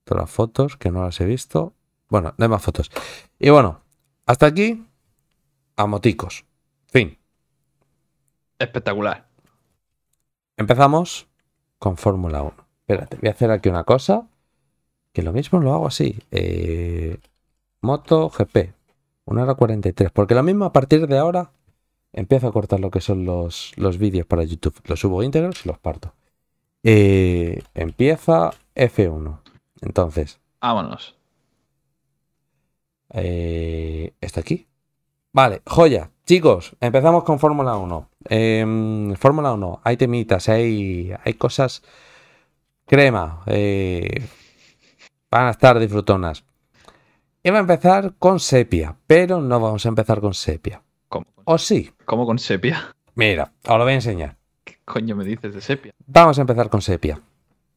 Todas 0.04 0.24
las 0.24 0.32
fotos 0.32 0.78
que 0.78 0.92
no 0.92 1.04
las 1.04 1.22
he 1.22 1.26
visto. 1.26 1.76
Bueno, 2.10 2.34
no 2.38 2.44
hay 2.44 2.50
más 2.50 2.64
fotos. 2.64 2.92
Y 3.40 3.50
bueno, 3.52 3.82
hasta 4.26 4.48
aquí. 4.48 4.86
A 5.78 5.86
moticos. 5.86 6.46
Fin. 6.88 7.18
Espectacular. 8.60 9.28
Empezamos 10.58 11.28
con 11.80 11.98
Fórmula 11.98 12.42
1. 12.44 12.54
Espérate, 12.82 13.18
voy 13.18 13.30
a 13.30 13.32
hacer 13.32 13.52
aquí 13.52 13.70
una 13.70 13.84
cosa. 13.84 14.28
Que 15.14 15.24
lo 15.24 15.34
mismo 15.34 15.60
lo 15.60 15.74
hago 15.74 15.88
así. 15.88 16.20
Eh, 16.32 17.18
Moto 17.82 18.30
GP. 18.30 18.74
1 19.26 19.42
hora 19.42 19.56
43. 19.56 20.12
Porque 20.12 20.36
lo 20.36 20.44
mismo 20.44 20.66
a 20.66 20.74
partir 20.74 21.08
de 21.08 21.18
ahora 21.18 21.52
empiezo 22.14 22.48
a 22.48 22.52
cortar 22.52 22.80
lo 22.80 22.92
que 22.92 23.02
son 23.02 23.26
los, 23.26 23.74
los 23.76 23.98
vídeos 23.98 24.26
para 24.26 24.44
YouTube. 24.44 24.76
Los 24.86 25.00
subo 25.00 25.24
íntegros 25.24 25.66
y 25.66 25.70
los 25.70 25.80
parto. 25.80 26.14
Eh, 26.84 27.62
empieza 27.74 28.52
F1. 28.76 29.40
Entonces. 29.82 30.40
Vámonos. 30.62 31.16
Eh, 33.14 34.14
¿Está 34.22 34.42
aquí? 34.42 34.68
Vale, 35.34 35.62
joya. 35.66 36.12
Chicos, 36.26 36.76
empezamos 36.80 37.24
con 37.24 37.40
Fórmula 37.40 37.76
1. 37.76 38.10
Em, 38.30 39.16
Fórmula 39.16 39.54
1, 39.54 39.82
hay 39.84 39.98
temitas, 39.98 40.50
hay, 40.50 41.14
hay 41.24 41.34
cosas. 41.34 41.84
Crema. 42.86 43.44
Eh, 43.48 44.28
Van 45.32 45.48
a 45.48 45.52
estar 45.52 45.80
disfrutonas. 45.80 46.44
Iba 47.42 47.58
a 47.58 47.62
empezar 47.62 48.16
con 48.20 48.42
sepia, 48.42 48.98
pero 49.08 49.40
no 49.40 49.62
vamos 49.62 49.86
a 49.86 49.90
empezar 49.90 50.20
con 50.20 50.34
sepia. 50.34 50.84
¿Cómo? 51.08 51.26
¿O 51.46 51.58
sí? 51.58 51.90
¿Cómo 52.04 52.26
con 52.26 52.38
sepia? 52.38 52.94
Mira, 53.16 53.54
os 53.66 53.78
lo 53.78 53.84
voy 53.86 53.94
a 53.94 53.96
enseñar. 53.96 54.36
¿Qué 54.66 54.78
coño 54.84 55.16
me 55.16 55.24
dices 55.24 55.54
de 55.54 55.62
sepia? 55.62 55.94
Vamos 56.06 56.38
a 56.38 56.42
empezar 56.42 56.70
con 56.70 56.82
sepia. 56.82 57.22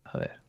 A 0.04 0.18
ver. 0.18 0.40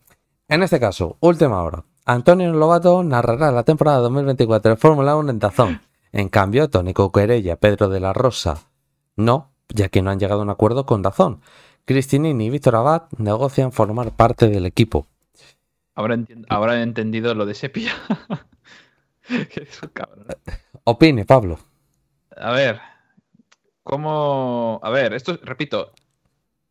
En 0.47 0.63
este 0.63 0.79
caso, 0.79 1.17
última 1.19 1.61
hora. 1.61 1.83
Antonio 2.05 2.51
Lobato 2.51 3.03
narrará 3.03 3.51
la 3.51 3.63
temporada 3.63 3.99
2024 3.99 4.71
de 4.71 4.77
Fórmula 4.77 5.15
1 5.15 5.29
en 5.29 5.39
Dazón. 5.39 5.81
En 6.11 6.29
cambio, 6.29 6.69
Tony 6.71 6.93
Coquerella, 6.93 7.55
Pedro 7.55 7.87
de 7.87 7.99
la 7.99 8.13
Rosa, 8.13 8.63
no, 9.15 9.51
ya 9.69 9.89
que 9.89 10.01
no 10.01 10.09
han 10.09 10.19
llegado 10.19 10.39
a 10.41 10.43
un 10.43 10.49
acuerdo 10.49 10.87
con 10.87 11.03
Dazón. 11.03 11.41
Cristinini 11.85 12.47
y 12.47 12.49
Víctor 12.49 12.75
Abad 12.75 13.03
negocian 13.17 13.71
formar 13.71 14.15
parte 14.15 14.47
del 14.47 14.65
equipo. 14.65 15.07
Ahora, 15.95 16.15
enti- 16.15 16.45
ahora 16.49 16.77
he 16.79 16.83
entendido 16.83 17.33
lo 17.33 17.45
de 17.45 17.55
sepia. 17.55 17.93
Que 19.27 19.63
es 19.63 19.81
un 19.81 19.89
cabrón. 19.89 20.27
Opine, 20.83 21.25
Pablo. 21.25 21.57
A 22.37 22.51
ver, 22.51 22.79
¿cómo...? 23.83 24.79
A 24.83 24.89
ver, 24.89 25.13
esto, 25.13 25.39
repito, 25.41 25.93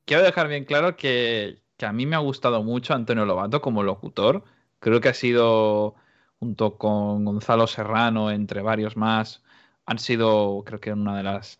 quiero 0.04 0.22
dejar 0.22 0.46
bien 0.48 0.64
claro 0.64 0.96
que, 0.96 1.62
que 1.76 1.86
a 1.86 1.92
mí 1.92 2.06
me 2.06 2.16
ha 2.16 2.20
gustado 2.20 2.62
mucho 2.62 2.94
Antonio 2.94 3.24
Lobato 3.24 3.60
como 3.60 3.82
locutor. 3.82 4.44
Creo 4.78 5.00
que 5.00 5.08
ha 5.08 5.14
sido, 5.14 5.94
junto 6.38 6.76
con 6.76 7.24
Gonzalo 7.24 7.66
Serrano, 7.66 8.30
entre 8.30 8.60
varios 8.60 8.96
más, 8.96 9.42
han 9.86 9.98
sido, 9.98 10.62
creo 10.64 10.80
que 10.80 10.92
una 10.92 11.16
de 11.16 11.22
las, 11.22 11.58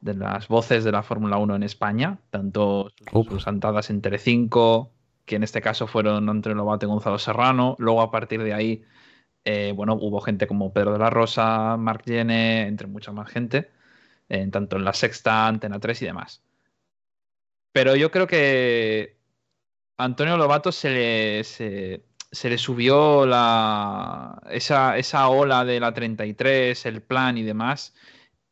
de 0.00 0.14
las 0.14 0.48
voces 0.48 0.82
de 0.82 0.92
la 0.92 1.02
Fórmula 1.02 1.36
1 1.36 1.56
en 1.56 1.62
España, 1.62 2.18
tanto 2.30 2.90
sus, 3.12 3.26
sus 3.26 3.46
andadas 3.46 3.90
en 3.90 4.00
Telecinco, 4.00 4.91
que 5.24 5.36
en 5.36 5.42
este 5.42 5.62
caso 5.62 5.86
fueron 5.86 6.28
Antonio 6.28 6.56
Lobato 6.56 6.86
y 6.86 6.88
Gonzalo 6.88 7.18
Serrano. 7.18 7.76
Luego, 7.78 8.02
a 8.02 8.10
partir 8.10 8.42
de 8.42 8.54
ahí, 8.54 8.84
eh, 9.44 9.72
bueno, 9.74 9.94
hubo 9.94 10.20
gente 10.20 10.46
como 10.46 10.72
Pedro 10.72 10.92
de 10.92 10.98
la 10.98 11.10
Rosa, 11.10 11.76
Marc 11.76 12.04
Yene, 12.06 12.66
entre 12.68 12.86
mucha 12.86 13.12
más 13.12 13.30
gente, 13.30 13.70
tanto 14.50 14.76
en 14.76 14.84
La 14.84 14.94
Sexta, 14.94 15.46
Antena 15.48 15.80
3 15.80 16.02
y 16.02 16.06
demás. 16.06 16.42
Pero 17.72 17.96
yo 17.96 18.10
creo 18.10 18.26
que 18.26 19.18
a 19.96 20.04
Antonio 20.04 20.36
Lobato 20.36 20.72
se 20.72 20.90
le, 20.90 21.44
se, 21.44 22.04
se 22.30 22.50
le 22.50 22.58
subió 22.58 23.26
la, 23.26 24.40
esa, 24.50 24.98
esa 24.98 25.28
ola 25.28 25.64
de 25.64 25.80
la 25.80 25.94
33, 25.94 26.86
el 26.86 27.02
plan 27.02 27.38
y 27.38 27.42
demás. 27.42 27.94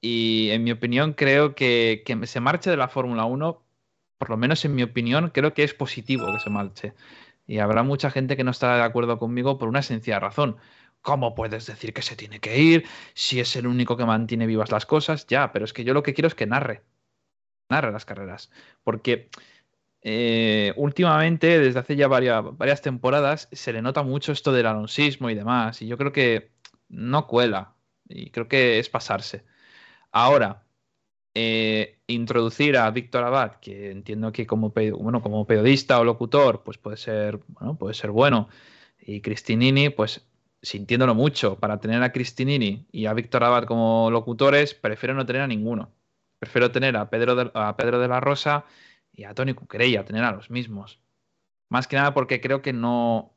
Y 0.00 0.50
en 0.50 0.64
mi 0.64 0.72
opinión 0.72 1.14
creo 1.14 1.54
que, 1.54 2.02
que 2.06 2.26
se 2.26 2.40
marche 2.40 2.70
de 2.70 2.76
la 2.76 2.88
Fórmula 2.88 3.24
1, 3.24 3.62
por 4.20 4.28
lo 4.28 4.36
menos 4.36 4.62
en 4.66 4.74
mi 4.74 4.82
opinión, 4.82 5.30
creo 5.30 5.54
que 5.54 5.64
es 5.64 5.72
positivo 5.72 6.30
que 6.30 6.40
se 6.40 6.50
marche. 6.50 6.92
Y 7.46 7.58
habrá 7.58 7.82
mucha 7.82 8.10
gente 8.10 8.36
que 8.36 8.44
no 8.44 8.50
estará 8.50 8.76
de 8.76 8.82
acuerdo 8.82 9.18
conmigo 9.18 9.56
por 9.58 9.70
una 9.70 9.80
sencilla 9.80 10.20
razón. 10.20 10.58
¿Cómo 11.00 11.34
puedes 11.34 11.66
decir 11.66 11.94
que 11.94 12.02
se 12.02 12.16
tiene 12.16 12.38
que 12.38 12.58
ir 12.60 12.84
si 13.14 13.40
es 13.40 13.56
el 13.56 13.66
único 13.66 13.96
que 13.96 14.04
mantiene 14.04 14.46
vivas 14.46 14.70
las 14.70 14.84
cosas? 14.84 15.26
Ya, 15.26 15.52
pero 15.52 15.64
es 15.64 15.72
que 15.72 15.84
yo 15.84 15.94
lo 15.94 16.02
que 16.02 16.12
quiero 16.12 16.28
es 16.28 16.34
que 16.34 16.46
narre. 16.46 16.82
Narre 17.70 17.92
las 17.92 18.04
carreras. 18.04 18.50
Porque 18.84 19.30
eh, 20.02 20.74
últimamente, 20.76 21.58
desde 21.58 21.78
hace 21.80 21.96
ya 21.96 22.06
varias, 22.06 22.44
varias 22.58 22.82
temporadas, 22.82 23.48
se 23.52 23.72
le 23.72 23.80
nota 23.80 24.02
mucho 24.02 24.32
esto 24.32 24.52
del 24.52 24.66
alonsismo 24.66 25.30
y 25.30 25.34
demás. 25.34 25.80
Y 25.80 25.86
yo 25.86 25.96
creo 25.96 26.12
que 26.12 26.52
no 26.90 27.26
cuela. 27.26 27.74
Y 28.06 28.30
creo 28.30 28.48
que 28.48 28.78
es 28.78 28.90
pasarse. 28.90 29.46
Ahora, 30.12 30.64
eh, 31.34 31.98
introducir 32.06 32.76
a 32.76 32.90
Víctor 32.90 33.24
Abad, 33.24 33.56
que 33.60 33.90
entiendo 33.90 34.32
que 34.32 34.46
como, 34.46 34.70
bueno, 34.70 35.22
como 35.22 35.46
periodista 35.46 36.00
o 36.00 36.04
locutor, 36.04 36.62
pues 36.62 36.78
puede 36.78 36.96
ser, 36.96 37.40
bueno, 37.48 37.76
puede 37.76 37.94
ser 37.94 38.10
bueno. 38.10 38.48
Y 39.00 39.20
Cristinini, 39.20 39.90
pues 39.90 40.26
sintiéndolo 40.62 41.14
mucho, 41.14 41.58
para 41.58 41.80
tener 41.80 42.02
a 42.02 42.12
Cristinini 42.12 42.86
y 42.92 43.06
a 43.06 43.14
Víctor 43.14 43.44
Abad 43.44 43.64
como 43.64 44.10
locutores, 44.10 44.74
prefiero 44.74 45.14
no 45.14 45.26
tener 45.26 45.42
a 45.42 45.46
ninguno. 45.46 45.92
Prefiero 46.38 46.70
tener 46.70 46.96
a 46.96 47.10
Pedro 47.10 47.34
de, 47.34 47.50
a 47.54 47.76
Pedro 47.76 48.00
de 48.00 48.08
la 48.08 48.20
Rosa 48.20 48.64
y 49.12 49.24
a 49.24 49.34
Tony 49.34 49.54
Cuquerella, 49.54 50.04
tener 50.04 50.24
a 50.24 50.32
los 50.32 50.50
mismos. 50.50 51.00
Más 51.68 51.86
que 51.86 51.96
nada 51.96 52.14
porque 52.14 52.40
creo 52.40 52.62
que 52.62 52.72
no. 52.72 53.36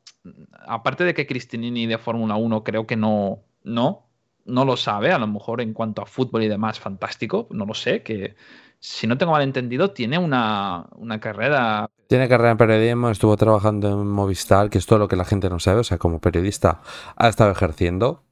Aparte 0.66 1.04
de 1.04 1.14
que 1.14 1.26
Cristinini 1.26 1.86
de 1.86 1.98
Fórmula 1.98 2.36
1 2.36 2.64
creo 2.64 2.86
que 2.86 2.96
no. 2.96 3.44
No. 3.62 4.03
No 4.44 4.64
lo 4.64 4.76
sabe, 4.76 5.12
a 5.12 5.18
lo 5.18 5.26
mejor 5.26 5.60
en 5.60 5.72
cuanto 5.72 6.02
a 6.02 6.06
fútbol 6.06 6.42
y 6.42 6.48
demás, 6.48 6.78
fantástico. 6.78 7.48
No 7.50 7.64
lo 7.64 7.74
sé, 7.74 8.02
que 8.02 8.34
si 8.78 9.06
no 9.06 9.16
tengo 9.16 9.32
mal 9.32 9.42
entendido, 9.42 9.92
tiene 9.92 10.18
una, 10.18 10.86
una 10.96 11.18
carrera. 11.18 11.88
Tiene 12.06 12.28
carrera 12.28 12.50
en 12.50 12.58
periodismo, 12.58 13.08
estuvo 13.08 13.34
trabajando 13.36 13.88
en 13.88 14.06
Movistar, 14.06 14.68
que 14.68 14.76
es 14.76 14.84
todo 14.84 14.98
lo 14.98 15.08
que 15.08 15.16
la 15.16 15.24
gente 15.24 15.48
no 15.48 15.58
sabe. 15.58 15.80
O 15.80 15.84
sea, 15.84 15.96
como 15.96 16.20
periodista 16.20 16.82
ha 17.16 17.28
estado 17.28 17.50
ejerciendo. 17.50 18.22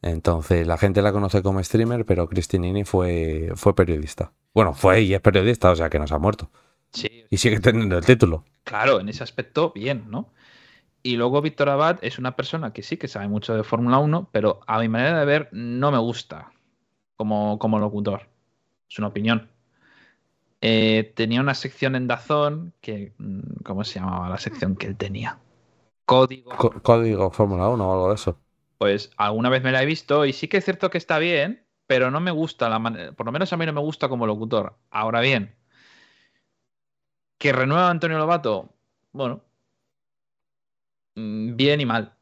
Entonces, 0.00 0.66
la 0.66 0.78
gente 0.78 1.02
la 1.02 1.12
conoce 1.12 1.42
como 1.42 1.62
streamer, 1.62 2.06
pero 2.06 2.28
Cristinini 2.28 2.84
fue, 2.84 3.52
fue 3.54 3.74
periodista. 3.74 4.32
Bueno, 4.54 4.72
fue 4.72 5.02
y 5.02 5.12
es 5.12 5.20
periodista, 5.20 5.70
o 5.70 5.76
sea 5.76 5.90
que 5.90 5.98
no 5.98 6.06
se 6.06 6.14
ha 6.14 6.18
muerto. 6.18 6.50
Sí. 6.92 7.26
Y 7.28 7.36
sigue 7.36 7.60
teniendo 7.60 7.98
el 7.98 8.04
título. 8.06 8.44
Claro, 8.64 9.00
en 9.00 9.08
ese 9.08 9.22
aspecto, 9.22 9.72
bien, 9.74 10.04
¿no? 10.08 10.32
Y 11.02 11.16
luego 11.16 11.42
Víctor 11.42 11.68
Abad 11.70 11.98
es 12.02 12.18
una 12.18 12.36
persona 12.36 12.72
que 12.72 12.82
sí 12.82 12.96
que 12.96 13.08
sabe 13.08 13.28
mucho 13.28 13.54
de 13.56 13.64
Fórmula 13.64 13.98
1, 13.98 14.28
pero 14.32 14.60
a 14.66 14.78
mi 14.80 14.88
manera 14.88 15.20
de 15.20 15.26
ver 15.26 15.48
no 15.52 15.90
me 15.90 15.98
gusta 15.98 16.52
como, 17.16 17.58
como 17.58 17.78
locutor. 17.80 18.28
Es 18.90 18.98
una 18.98 19.08
opinión. 19.08 19.50
Eh, 20.60 21.12
tenía 21.16 21.40
una 21.40 21.54
sección 21.54 21.94
en 21.96 22.06
Dazón 22.08 22.74
que. 22.80 23.14
mm, 23.18 23.62
¿Cómo 23.64 23.84
se 23.84 24.00
llamaba 24.00 24.28
la 24.28 24.38
sección 24.38 24.76
que 24.76 24.86
él 24.86 24.96
tenía? 24.96 25.40
Código. 26.06 26.50
Código 26.82 27.30
Fórmula 27.30 27.68
1 27.68 27.88
o 27.88 27.92
algo 27.92 28.08
de 28.08 28.14
eso. 28.16 28.40
Pues 28.78 29.10
alguna 29.16 29.50
vez 29.50 29.62
me 29.62 29.70
la 29.72 29.82
he 29.82 29.86
visto 29.86 30.24
y 30.26 30.32
sí 30.32 30.48
que 30.48 30.56
es 30.58 30.64
cierto 30.64 30.90
que 30.90 30.98
está 30.98 31.18
bien, 31.20 31.64
pero 31.86 32.10
no 32.10 32.18
me 32.20 32.30
gusta 32.32 32.68
la 32.68 32.78
manera. 32.80 33.12
Por 33.12 33.26
lo 33.26 33.32
menos 33.32 33.52
a 33.52 33.56
mí 33.56 33.66
no 33.66 33.72
me 33.72 33.80
gusta 33.80 34.08
como 34.08 34.26
locutor. 34.26 34.76
Ahora 34.90 35.20
bien, 35.20 35.54
que 37.38 37.52
renueva 37.52 37.88
a 37.88 37.90
Antonio 37.90 38.18
Lobato, 38.18 38.74
bueno, 39.12 39.44
bien 41.56 41.80
y 41.80 41.86
mal. 41.86 42.14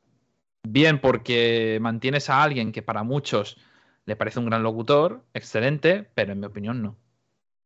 Bien 0.62 1.00
porque 1.00 1.78
mantienes 1.80 2.28
a 2.28 2.42
alguien 2.42 2.72
que 2.72 2.82
para 2.82 3.02
muchos 3.02 3.56
le 4.04 4.16
parece 4.16 4.38
un 4.38 4.46
gran 4.46 4.62
locutor, 4.62 5.24
excelente, 5.34 6.08
pero 6.14 6.32
en 6.32 6.40
mi 6.40 6.46
opinión 6.46 6.82
no. 6.82 6.96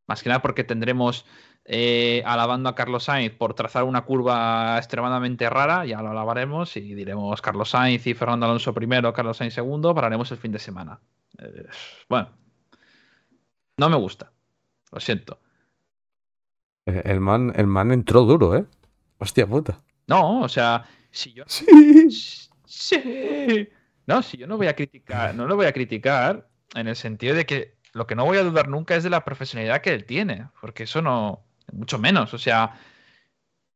Más 0.07 0.23
que 0.23 0.29
nada 0.29 0.43
porque 0.43 0.65
tendremos 0.65 1.25
eh, 1.65 2.23
alabando 2.27 2.69
a 2.69 2.75
Carlos 2.75 3.05
Sainz 3.05 3.33
por 3.33 3.55
trazar 3.55 3.85
una 3.85 4.05
curva 4.05 4.77
extremadamente 4.79 5.49
rara, 5.49 5.85
ya 5.85 6.03
lo 6.03 6.11
alabaremos 6.11 6.77
y 6.77 6.95
diremos 6.95 7.41
Carlos 7.43 7.71
Sainz 7.71 8.07
y 8.07 8.15
Fernando 8.15 8.47
Alonso 8.47 8.75
primero, 8.75 9.13
Carlos 9.13 9.37
Sainz 9.37 9.55
segundo, 9.55 9.95
pararemos 9.95 10.31
el 10.33 10.39
fin 10.39 10.53
de 10.53 10.59
semana. 10.59 11.01
Eh, 11.39 11.67
bueno, 12.09 12.31
no 13.77 13.89
me 13.89 13.97
gusta, 13.97 14.33
lo 14.91 15.01
siento. 15.01 15.39
Eh, 16.87 17.03
El 17.05 17.21
man, 17.21 17.53
el 17.55 17.67
man 17.67 17.93
entró 17.93 18.23
duro, 18.23 18.57
¿eh? 18.57 18.65
Hostia 19.19 19.47
puta. 19.47 19.79
No, 20.07 20.41
o 20.41 20.49
sea, 20.49 20.85
si 21.11 21.33
yo... 21.33 21.45
Sí. 22.67 23.69
No, 24.07 24.23
si 24.23 24.37
yo 24.37 24.47
no 24.47 24.57
voy 24.57 24.69
a 24.69 24.77
criticar, 24.77 25.35
no 25.35 25.47
lo 25.47 25.57
voy 25.57 25.67
a 25.67 25.73
criticar 25.73 26.49
en 26.75 26.89
el 26.89 26.97
sentido 26.97 27.35
de 27.35 27.47
que 27.47 27.77
lo 27.93 28.07
que 28.07 28.15
no 28.15 28.25
voy 28.25 28.39
a 28.39 28.45
dudar 28.45 28.69
nunca 28.69 28.95
es 28.95 29.03
de 29.03 29.11
la 29.11 29.25
profesionalidad 29.25 29.81
que 29.83 29.93
él 29.93 30.05
tiene, 30.05 30.49
porque 30.61 30.85
eso 30.85 31.03
no, 31.03 31.45
mucho 31.73 31.99
menos, 31.99 32.33
o 32.35 32.39
sea, 32.39 32.79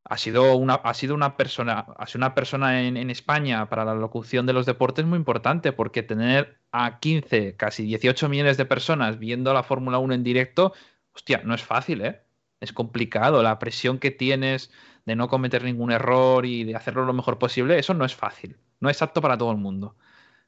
ha 0.04 0.18
sido 0.18 0.56
una, 0.56 0.74
ha 0.74 0.94
sido 0.94 1.14
una 1.14 1.36
persona, 1.36 1.86
ha 1.96 2.06
sido 2.06 2.18
una 2.18 2.34
persona 2.34 2.82
en, 2.82 2.96
en 2.96 3.10
España 3.10 3.68
para 3.68 3.84
la 3.84 3.94
locución 3.94 4.46
de 4.46 4.52
los 4.52 4.66
deportes 4.66 5.04
muy 5.04 5.18
importante, 5.18 5.72
porque 5.72 6.02
tener 6.02 6.60
a 6.72 6.98
15, 7.00 7.56
casi 7.56 7.84
18 7.84 8.28
millones 8.28 8.56
de 8.56 8.66
personas 8.66 9.18
viendo 9.18 9.52
la 9.54 9.62
Fórmula 9.62 9.98
1 9.98 10.14
en 10.14 10.24
directo, 10.24 10.72
hostia, 11.14 11.42
no 11.44 11.54
es 11.54 11.62
fácil, 11.62 12.02
¿eh? 12.02 12.23
Es 12.64 12.72
complicado, 12.72 13.42
la 13.42 13.58
presión 13.58 13.98
que 13.98 14.10
tienes 14.10 14.70
de 15.06 15.16
no 15.16 15.28
cometer 15.28 15.62
ningún 15.64 15.92
error 15.92 16.46
y 16.46 16.64
de 16.64 16.74
hacerlo 16.76 17.04
lo 17.04 17.12
mejor 17.12 17.38
posible, 17.38 17.78
eso 17.78 17.94
no 17.94 18.04
es 18.04 18.14
fácil, 18.14 18.56
no 18.80 18.90
es 18.90 19.02
apto 19.02 19.20
para 19.20 19.38
todo 19.38 19.52
el 19.52 19.58
mundo. 19.58 19.96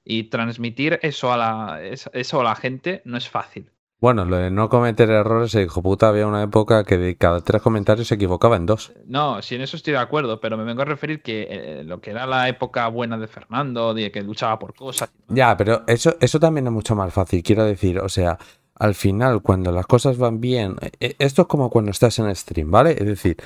Y 0.05 0.25
transmitir 0.25 0.99
eso 1.03 1.33
a 1.33 1.37
la, 1.37 1.83
es- 1.83 2.11
eso 2.13 2.41
a 2.41 2.45
la 2.45 2.55
gente 2.57 3.03
no 3.05 3.17
es 3.19 3.29
fácil. 3.29 3.71
Bueno, 3.99 4.27
lo 4.27 4.37
de 4.37 4.51
no 4.51 4.69
cometer 4.69 5.09
errores, 5.09 5.55
el 5.55 5.65
hijo 5.65 5.83
puta 5.83 6.09
había 6.09 6.27
una 6.27 6.43
época 6.43 6.85
que 6.85 6.99
de 6.99 7.17
cada 7.17 7.41
tres 7.41 7.63
comentarios 7.63 8.07
se 8.09 8.15
equivocaba 8.17 8.57
en 8.57 8.67
dos. 8.67 8.93
No, 9.07 9.41
sí, 9.41 9.55
en 9.55 9.63
eso 9.63 9.77
estoy 9.77 9.95
de 9.95 9.99
acuerdo, 9.99 10.39
pero 10.39 10.59
me 10.59 10.65
vengo 10.65 10.83
a 10.83 10.85
referir 10.85 11.23
que 11.23 11.47
eh, 11.51 11.83
lo 11.85 12.01
que 12.03 12.11
era 12.11 12.27
la 12.27 12.47
época 12.49 12.87
buena 12.89 13.17
de 13.17 13.27
Fernando, 13.27 13.95
de 13.95 14.13
que 14.13 14.23
luchaba 14.23 14.59
por 14.59 14.75
cosas. 14.75 15.11
Ya, 15.29 15.57
pero 15.57 15.83
eso, 15.87 16.15
eso 16.21 16.39
también 16.39 16.67
es 16.67 16.73
mucho 16.75 16.95
más 16.95 17.13
fácil, 17.13 17.43
quiero 17.43 17.65
decir, 17.65 17.99
o 17.99 18.09
sea, 18.11 18.39
al 18.79 18.95
final, 18.95 19.43
cuando 19.43 19.73
las 19.73 19.87
cosas 19.87 20.19
van 20.19 20.41
bien, 20.41 20.77
eh, 21.01 21.17
esto 21.19 21.43
es 21.43 21.49
como 21.49 21.71
cuando 21.71 21.91
estás 21.91 22.19
en 22.19 22.35
stream, 22.35 22.71
¿vale? 22.71 22.93
Es 22.93 23.07
decir, 23.07 23.37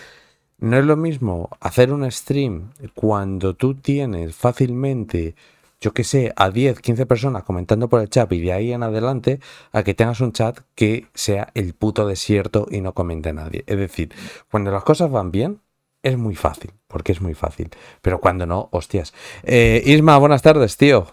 no 0.58 0.76
es 0.76 0.84
lo 0.84 0.96
mismo 0.96 1.48
hacer 1.60 1.92
un 1.92 2.10
stream 2.10 2.72
cuando 2.94 3.54
tú 3.54 3.74
tienes 3.74 4.34
fácilmente, 4.34 5.34
yo 5.80 5.92
qué 5.94 6.04
sé, 6.04 6.32
a 6.36 6.50
10, 6.50 6.80
15 6.80 7.06
personas 7.06 7.44
comentando 7.44 7.88
por 7.88 8.00
el 8.00 8.10
chat 8.10 8.30
y 8.32 8.40
de 8.40 8.52
ahí 8.52 8.72
en 8.72 8.82
adelante, 8.82 9.40
a 9.72 9.82
que 9.82 9.94
tengas 9.94 10.20
un 10.20 10.32
chat 10.32 10.58
que 10.74 11.06
sea 11.14 11.50
el 11.54 11.74
puto 11.74 12.06
desierto 12.06 12.66
y 12.70 12.80
no 12.80 12.92
comente 12.92 13.32
nadie. 13.32 13.64
Es 13.66 13.78
decir, 13.78 14.12
cuando 14.50 14.70
las 14.70 14.84
cosas 14.84 15.10
van 15.10 15.30
bien, 15.30 15.60
es 16.02 16.16
muy 16.18 16.34
fácil, 16.34 16.72
porque 16.88 17.12
es 17.12 17.20
muy 17.20 17.34
fácil. 17.34 17.70
Pero 18.02 18.20
cuando 18.20 18.46
no, 18.46 18.68
hostias. 18.72 19.14
Eh, 19.42 19.82
Isma, 19.84 20.18
buenas 20.18 20.42
tardes, 20.42 20.76
tío. 20.76 21.06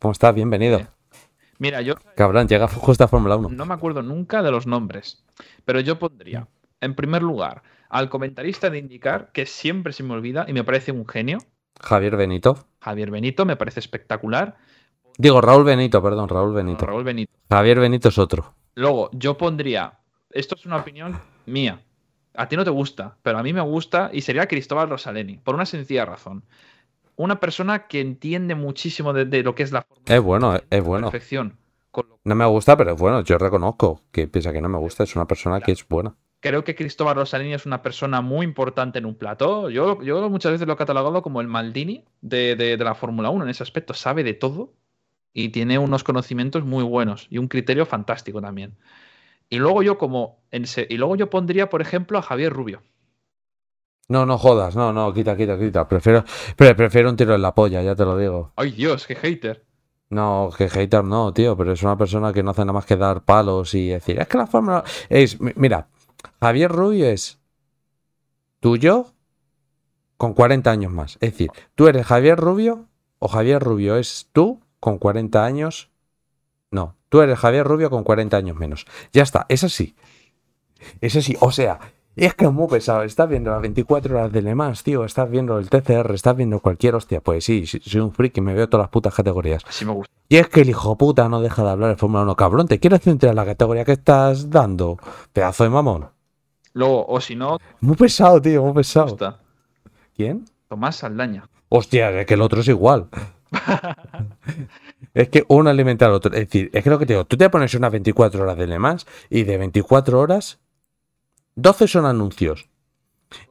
¿Cómo 0.00 0.12
estás? 0.12 0.34
Bienvenido. 0.34 0.93
Mira, 1.58 1.80
yo 1.82 1.94
Cabrón, 2.16 2.48
llega 2.48 2.68
justo 2.68 3.04
a 3.04 3.08
Fórmula 3.08 3.36
1. 3.36 3.50
no 3.50 3.66
me 3.66 3.74
acuerdo 3.74 4.02
nunca 4.02 4.42
de 4.42 4.50
los 4.50 4.66
nombres, 4.66 5.24
pero 5.64 5.80
yo 5.80 5.98
pondría, 5.98 6.48
en 6.80 6.94
primer 6.94 7.22
lugar, 7.22 7.62
al 7.88 8.08
comentarista 8.08 8.70
de 8.70 8.78
indicar, 8.78 9.30
que 9.32 9.46
siempre 9.46 9.92
se 9.92 10.02
me 10.02 10.14
olvida 10.14 10.46
y 10.48 10.52
me 10.52 10.64
parece 10.64 10.92
un 10.92 11.06
genio, 11.06 11.38
Javier 11.80 12.16
Benito. 12.16 12.66
Javier 12.80 13.10
Benito, 13.10 13.44
me 13.44 13.56
parece 13.56 13.80
espectacular. 13.80 14.56
Digo, 15.18 15.40
Raúl 15.40 15.64
Benito, 15.64 16.02
perdón, 16.02 16.28
Raúl 16.28 16.54
Benito. 16.54 16.86
Raúl 16.86 17.04
Benito. 17.04 17.32
Javier 17.50 17.80
Benito 17.80 18.08
es 18.08 18.18
otro. 18.18 18.54
Luego, 18.74 19.10
yo 19.12 19.36
pondría, 19.36 19.98
esto 20.30 20.56
es 20.56 20.66
una 20.66 20.76
opinión 20.76 21.20
mía, 21.46 21.80
a 22.34 22.48
ti 22.48 22.56
no 22.56 22.64
te 22.64 22.70
gusta, 22.70 23.16
pero 23.22 23.38
a 23.38 23.42
mí 23.42 23.52
me 23.52 23.60
gusta 23.60 24.10
y 24.12 24.22
sería 24.22 24.48
Cristóbal 24.48 24.90
Rosaleni, 24.90 25.38
por 25.38 25.54
una 25.54 25.66
sencilla 25.66 26.04
razón. 26.04 26.44
Una 27.16 27.40
persona 27.40 27.86
que 27.86 28.00
entiende 28.00 28.54
muchísimo 28.54 29.12
de, 29.12 29.24
de 29.24 29.42
lo 29.42 29.54
que 29.54 29.62
es 29.62 29.72
la 29.72 29.86
Es 30.06 30.20
bueno, 30.20 30.54
es, 30.70 30.82
bueno. 30.84 31.10
perfección. 31.10 31.56
No 32.24 32.34
me 32.34 32.46
gusta, 32.46 32.76
pero 32.76 32.92
es 32.92 32.98
bueno. 33.00 33.20
Yo 33.22 33.38
reconozco 33.38 34.00
que 34.10 34.26
piensa 34.26 34.52
que 34.52 34.60
no 34.60 34.68
me 34.68 34.78
gusta. 34.78 35.04
Es 35.04 35.14
una 35.14 35.26
persona 35.26 35.60
que 35.60 35.72
es 35.72 35.86
buena. 35.86 36.14
Creo 36.40 36.64
que 36.64 36.74
Cristóbal 36.74 37.14
Rosalini 37.16 37.54
es 37.54 37.66
una 37.66 37.82
persona 37.82 38.20
muy 38.20 38.44
importante 38.44 38.98
en 38.98 39.06
un 39.06 39.14
plató. 39.14 39.70
Yo, 39.70 40.02
yo 40.02 40.28
muchas 40.28 40.52
veces 40.52 40.66
lo 40.66 40.72
he 40.72 40.76
catalogado 40.76 41.22
como 41.22 41.40
el 41.40 41.46
Maldini 41.48 42.04
de, 42.20 42.56
de- 42.56 42.76
de 42.76 42.84
la 42.84 42.94
Fórmula 42.94 43.30
1 43.30 43.44
en 43.44 43.50
ese 43.50 43.62
aspecto. 43.62 43.94
Sabe 43.94 44.24
de 44.24 44.34
todo 44.34 44.72
y 45.32 45.50
tiene 45.50 45.78
unos 45.78 46.02
conocimientos 46.04 46.64
muy 46.64 46.82
buenos 46.84 47.26
y 47.30 47.38
un 47.38 47.48
criterio 47.48 47.86
fantástico 47.86 48.40
también. 48.42 48.76
Y 49.48 49.58
luego 49.58 49.82
yo 49.82 49.98
como 49.98 50.42
en 50.50 50.64
y 50.88 50.96
luego 50.96 51.16
yo 51.16 51.30
pondría, 51.30 51.68
por 51.70 51.80
ejemplo, 51.82 52.18
a 52.18 52.22
Javier 52.22 52.52
Rubio. 52.52 52.82
No, 54.08 54.26
no 54.26 54.36
jodas. 54.38 54.76
No, 54.76 54.92
no, 54.92 55.12
quita, 55.14 55.36
quita, 55.36 55.58
quita. 55.58 55.88
Prefiero, 55.88 56.24
pre- 56.56 56.74
prefiero 56.74 57.08
un 57.10 57.16
tiro 57.16 57.34
en 57.34 57.42
la 57.42 57.54
polla, 57.54 57.82
ya 57.82 57.94
te 57.94 58.04
lo 58.04 58.16
digo. 58.18 58.52
Ay 58.56 58.72
Dios, 58.72 59.06
qué 59.06 59.14
hater. 59.16 59.64
No, 60.10 60.50
que 60.56 60.68
hater 60.68 61.02
no, 61.04 61.32
tío, 61.32 61.56
pero 61.56 61.72
es 61.72 61.82
una 61.82 61.96
persona 61.96 62.32
que 62.32 62.42
no 62.42 62.50
hace 62.50 62.60
nada 62.62 62.74
más 62.74 62.84
que 62.86 62.96
dar 62.96 63.24
palos 63.24 63.74
y 63.74 63.88
decir, 63.88 64.20
es 64.20 64.28
que 64.28 64.36
la 64.38 64.46
fórmula 64.46 64.84
es, 65.08 65.40
mi- 65.40 65.52
mira, 65.56 65.88
Javier 66.40 66.70
Rubio 66.70 67.06
es 67.08 67.38
tuyo 68.60 69.06
con 70.16 70.34
40 70.34 70.70
años 70.70 70.92
más. 70.92 71.14
Es 71.20 71.32
decir, 71.32 71.50
tú 71.74 71.88
eres 71.88 72.06
Javier 72.06 72.38
Rubio 72.38 72.86
o 73.18 73.28
Javier 73.28 73.62
Rubio 73.62 73.96
es 73.96 74.28
tú 74.32 74.60
con 74.80 74.98
40 74.98 75.44
años. 75.44 75.90
No, 76.70 76.96
tú 77.08 77.20
eres 77.20 77.38
Javier 77.38 77.66
Rubio 77.66 77.90
con 77.90 78.04
40 78.04 78.36
años 78.36 78.56
menos. 78.56 78.86
Ya 79.12 79.22
está, 79.22 79.46
es 79.48 79.64
así. 79.64 79.96
Es 81.00 81.16
así, 81.16 81.36
o 81.40 81.50
sea, 81.50 81.80
es 82.16 82.34
que 82.34 82.44
es 82.44 82.52
muy 82.52 82.68
pesado. 82.68 83.02
Estás 83.02 83.28
viendo 83.28 83.50
las 83.50 83.60
24 83.60 84.16
horas 84.16 84.32
de 84.32 84.42
Le 84.42 84.54
Mans, 84.54 84.82
tío. 84.82 85.04
Estás 85.04 85.30
viendo 85.30 85.58
el 85.58 85.68
TCR, 85.68 86.12
estás 86.14 86.36
viendo 86.36 86.60
cualquier 86.60 86.94
hostia. 86.94 87.20
Pues 87.20 87.44
sí, 87.44 87.66
sí, 87.66 87.80
soy 87.84 88.00
un 88.00 88.12
friki, 88.12 88.40
me 88.40 88.54
veo 88.54 88.68
todas 88.68 88.84
las 88.84 88.90
putas 88.90 89.14
categorías. 89.14 89.62
Así 89.68 89.84
me 89.84 89.92
gusta. 89.92 90.12
Y 90.28 90.36
es 90.36 90.48
que 90.48 90.60
el 90.62 90.68
hijo 90.70 90.96
puta 90.96 91.28
no 91.28 91.40
deja 91.40 91.62
de 91.64 91.70
hablar 91.70 91.90
de 91.90 91.96
Fórmula 91.96 92.22
1. 92.22 92.36
Cabrón, 92.36 92.68
¿te 92.68 92.78
quieres 92.80 93.02
centrar 93.02 93.30
en 93.30 93.36
la 93.36 93.44
categoría 93.44 93.84
que 93.84 93.92
estás 93.92 94.50
dando? 94.50 94.98
Pedazo 95.32 95.64
de 95.64 95.70
mamón. 95.70 96.08
Luego, 96.72 97.06
o 97.06 97.20
si 97.20 97.36
no, 97.36 97.58
Muy 97.80 97.96
pesado, 97.96 98.40
tío, 98.42 98.62
muy 98.64 98.72
pesado. 98.74 99.08
gusta. 99.08 99.38
¿Quién? 100.16 100.44
Tomás 100.68 100.96
Saldaña. 100.96 101.48
Hostia, 101.68 102.10
es 102.20 102.26
que 102.26 102.34
el 102.34 102.42
otro 102.42 102.60
es 102.60 102.68
igual. 102.68 103.08
es 105.14 105.28
que 105.28 105.44
uno 105.48 105.70
alimenta 105.70 106.06
al 106.06 106.12
otro. 106.12 106.32
Es 106.32 106.40
decir, 106.40 106.70
es 106.72 106.82
que 106.82 106.90
lo 106.90 106.98
que 106.98 107.06
te 107.06 107.12
digo, 107.14 107.24
tú 107.24 107.36
te 107.36 107.48
pones 107.50 107.74
unas 107.74 107.92
24 107.92 108.42
horas 108.42 108.56
de 108.56 108.66
Le 108.66 108.78
Mans 108.78 109.06
y 109.30 109.44
de 109.44 109.58
24 109.58 110.20
horas, 110.20 110.58
12 111.56 111.88
son 111.88 112.06
anuncios. 112.06 112.68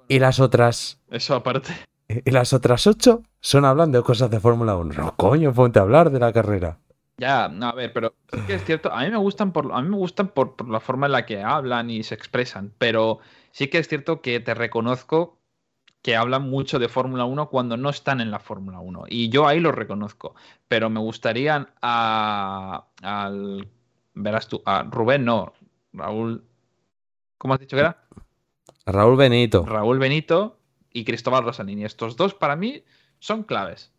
Y 0.07 0.19
las 0.19 0.39
otras. 0.39 1.01
Eso 1.09 1.35
aparte. 1.35 1.73
Y 2.07 2.31
las 2.31 2.53
otras 2.53 2.85
8 2.85 3.23
son 3.39 3.65
hablando 3.65 3.97
de 3.97 4.03
cosas 4.03 4.29
de 4.29 4.39
Fórmula 4.39 4.75
1. 4.75 4.93
No, 4.93 5.15
coño, 5.15 5.53
ponte 5.53 5.79
a 5.79 5.83
hablar 5.83 6.11
de 6.11 6.19
la 6.19 6.31
carrera. 6.31 6.77
Ya, 7.17 7.47
no, 7.47 7.67
a 7.67 7.73
ver, 7.73 7.93
pero 7.93 8.15
sí 8.31 8.39
que 8.47 8.55
es 8.55 8.65
cierto, 8.65 8.91
a 8.91 9.03
mí 9.03 9.09
me 9.09 9.17
gustan 9.17 9.51
por, 9.51 9.71
a 9.71 9.81
mí 9.81 9.89
me 9.89 9.97
gustan 9.97 10.29
por, 10.29 10.55
por 10.55 10.67
la 10.67 10.79
forma 10.79 11.05
en 11.05 11.11
la 11.11 11.25
que 11.25 11.41
hablan 11.41 11.89
y 11.89 12.01
se 12.03 12.15
expresan, 12.15 12.73
pero 12.79 13.19
sí 13.51 13.67
que 13.67 13.77
es 13.77 13.87
cierto 13.87 14.21
que 14.21 14.39
te 14.39 14.55
reconozco 14.55 15.37
que 16.03 16.17
hablan 16.17 16.49
mucho 16.49 16.79
de 16.79 16.89
Fórmula 16.89 17.23
1 17.23 17.49
cuando 17.49 17.77
no 17.77 17.89
están 17.89 18.19
en 18.19 18.29
la 18.29 18.39
Fórmula 18.39 18.79
1. 18.79 19.05
Y 19.07 19.29
yo 19.29 19.47
ahí 19.47 19.61
lo 19.61 19.71
reconozco. 19.71 20.35
Pero 20.67 20.89
me 20.89 20.99
gustaría 20.99 21.69
a, 21.81 22.85
al. 23.01 23.69
Verás 24.13 24.47
tú, 24.49 24.61
a 24.65 24.83
Rubén, 24.83 25.23
no, 25.25 25.53
Raúl. 25.93 26.43
¿Cómo 27.43 27.55
has 27.55 27.59
dicho 27.59 27.75
que 27.75 27.81
era? 27.81 27.97
Raúl 28.85 29.17
Benito. 29.17 29.65
Raúl 29.65 29.99
Benito 29.99 30.61
y 30.93 31.03
Cristóbal 31.03 31.43
Rosalini. 31.43 31.83
Estos 31.83 32.15
dos 32.15 32.33
para 32.33 32.55
mí 32.55 32.85
son 33.19 33.43
claves. 33.43 33.91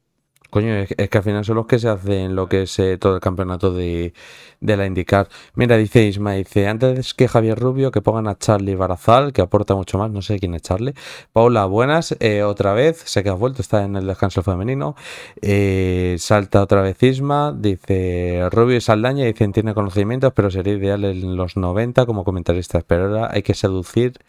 Coño, 0.50 0.74
es, 0.74 0.88
que 0.88 1.18
al 1.18 1.24
final 1.24 1.44
son 1.44 1.56
los 1.56 1.66
que 1.66 1.78
se 1.80 1.88
hacen 1.88 2.36
lo 2.36 2.48
que 2.48 2.62
es 2.62 2.78
eh, 2.78 2.96
todo 2.96 3.16
el 3.16 3.20
campeonato 3.20 3.72
de, 3.72 4.14
la 4.60 4.86
IndyCar. 4.86 5.28
Mira, 5.54 5.76
dice 5.76 6.04
Isma, 6.04 6.34
dice, 6.34 6.68
antes 6.68 7.12
que 7.14 7.26
Javier 7.26 7.58
Rubio, 7.58 7.90
que 7.90 8.02
pongan 8.02 8.28
a 8.28 8.38
Charlie 8.38 8.76
Barazal, 8.76 9.32
que 9.32 9.42
aporta 9.42 9.74
mucho 9.74 9.98
más, 9.98 10.12
no 10.12 10.22
sé 10.22 10.38
quién 10.38 10.54
es 10.54 10.62
Charlie. 10.62 10.94
Paula, 11.32 11.66
buenas, 11.66 12.16
eh, 12.20 12.44
otra 12.44 12.72
vez, 12.72 12.98
sé 12.98 13.24
que 13.24 13.30
has 13.30 13.38
vuelto, 13.38 13.62
está 13.62 13.82
en 13.82 13.96
el 13.96 14.06
descanso 14.06 14.42
femenino. 14.42 14.94
Eh, 15.42 16.16
salta 16.18 16.62
otra 16.62 16.82
vez 16.82 17.02
Isma, 17.02 17.52
dice, 17.52 18.48
Rubio 18.52 18.76
y 18.76 18.80
Saldaña, 18.80 19.24
dicen, 19.24 19.52
tiene 19.52 19.74
conocimientos, 19.74 20.32
pero 20.34 20.50
sería 20.50 20.74
ideal 20.74 21.04
en 21.04 21.36
los 21.36 21.56
90 21.56 22.06
como 22.06 22.24
comentaristas, 22.24 22.84
pero 22.86 23.06
ahora 23.06 23.30
hay 23.32 23.42
que 23.42 23.54
seducir... 23.54 24.20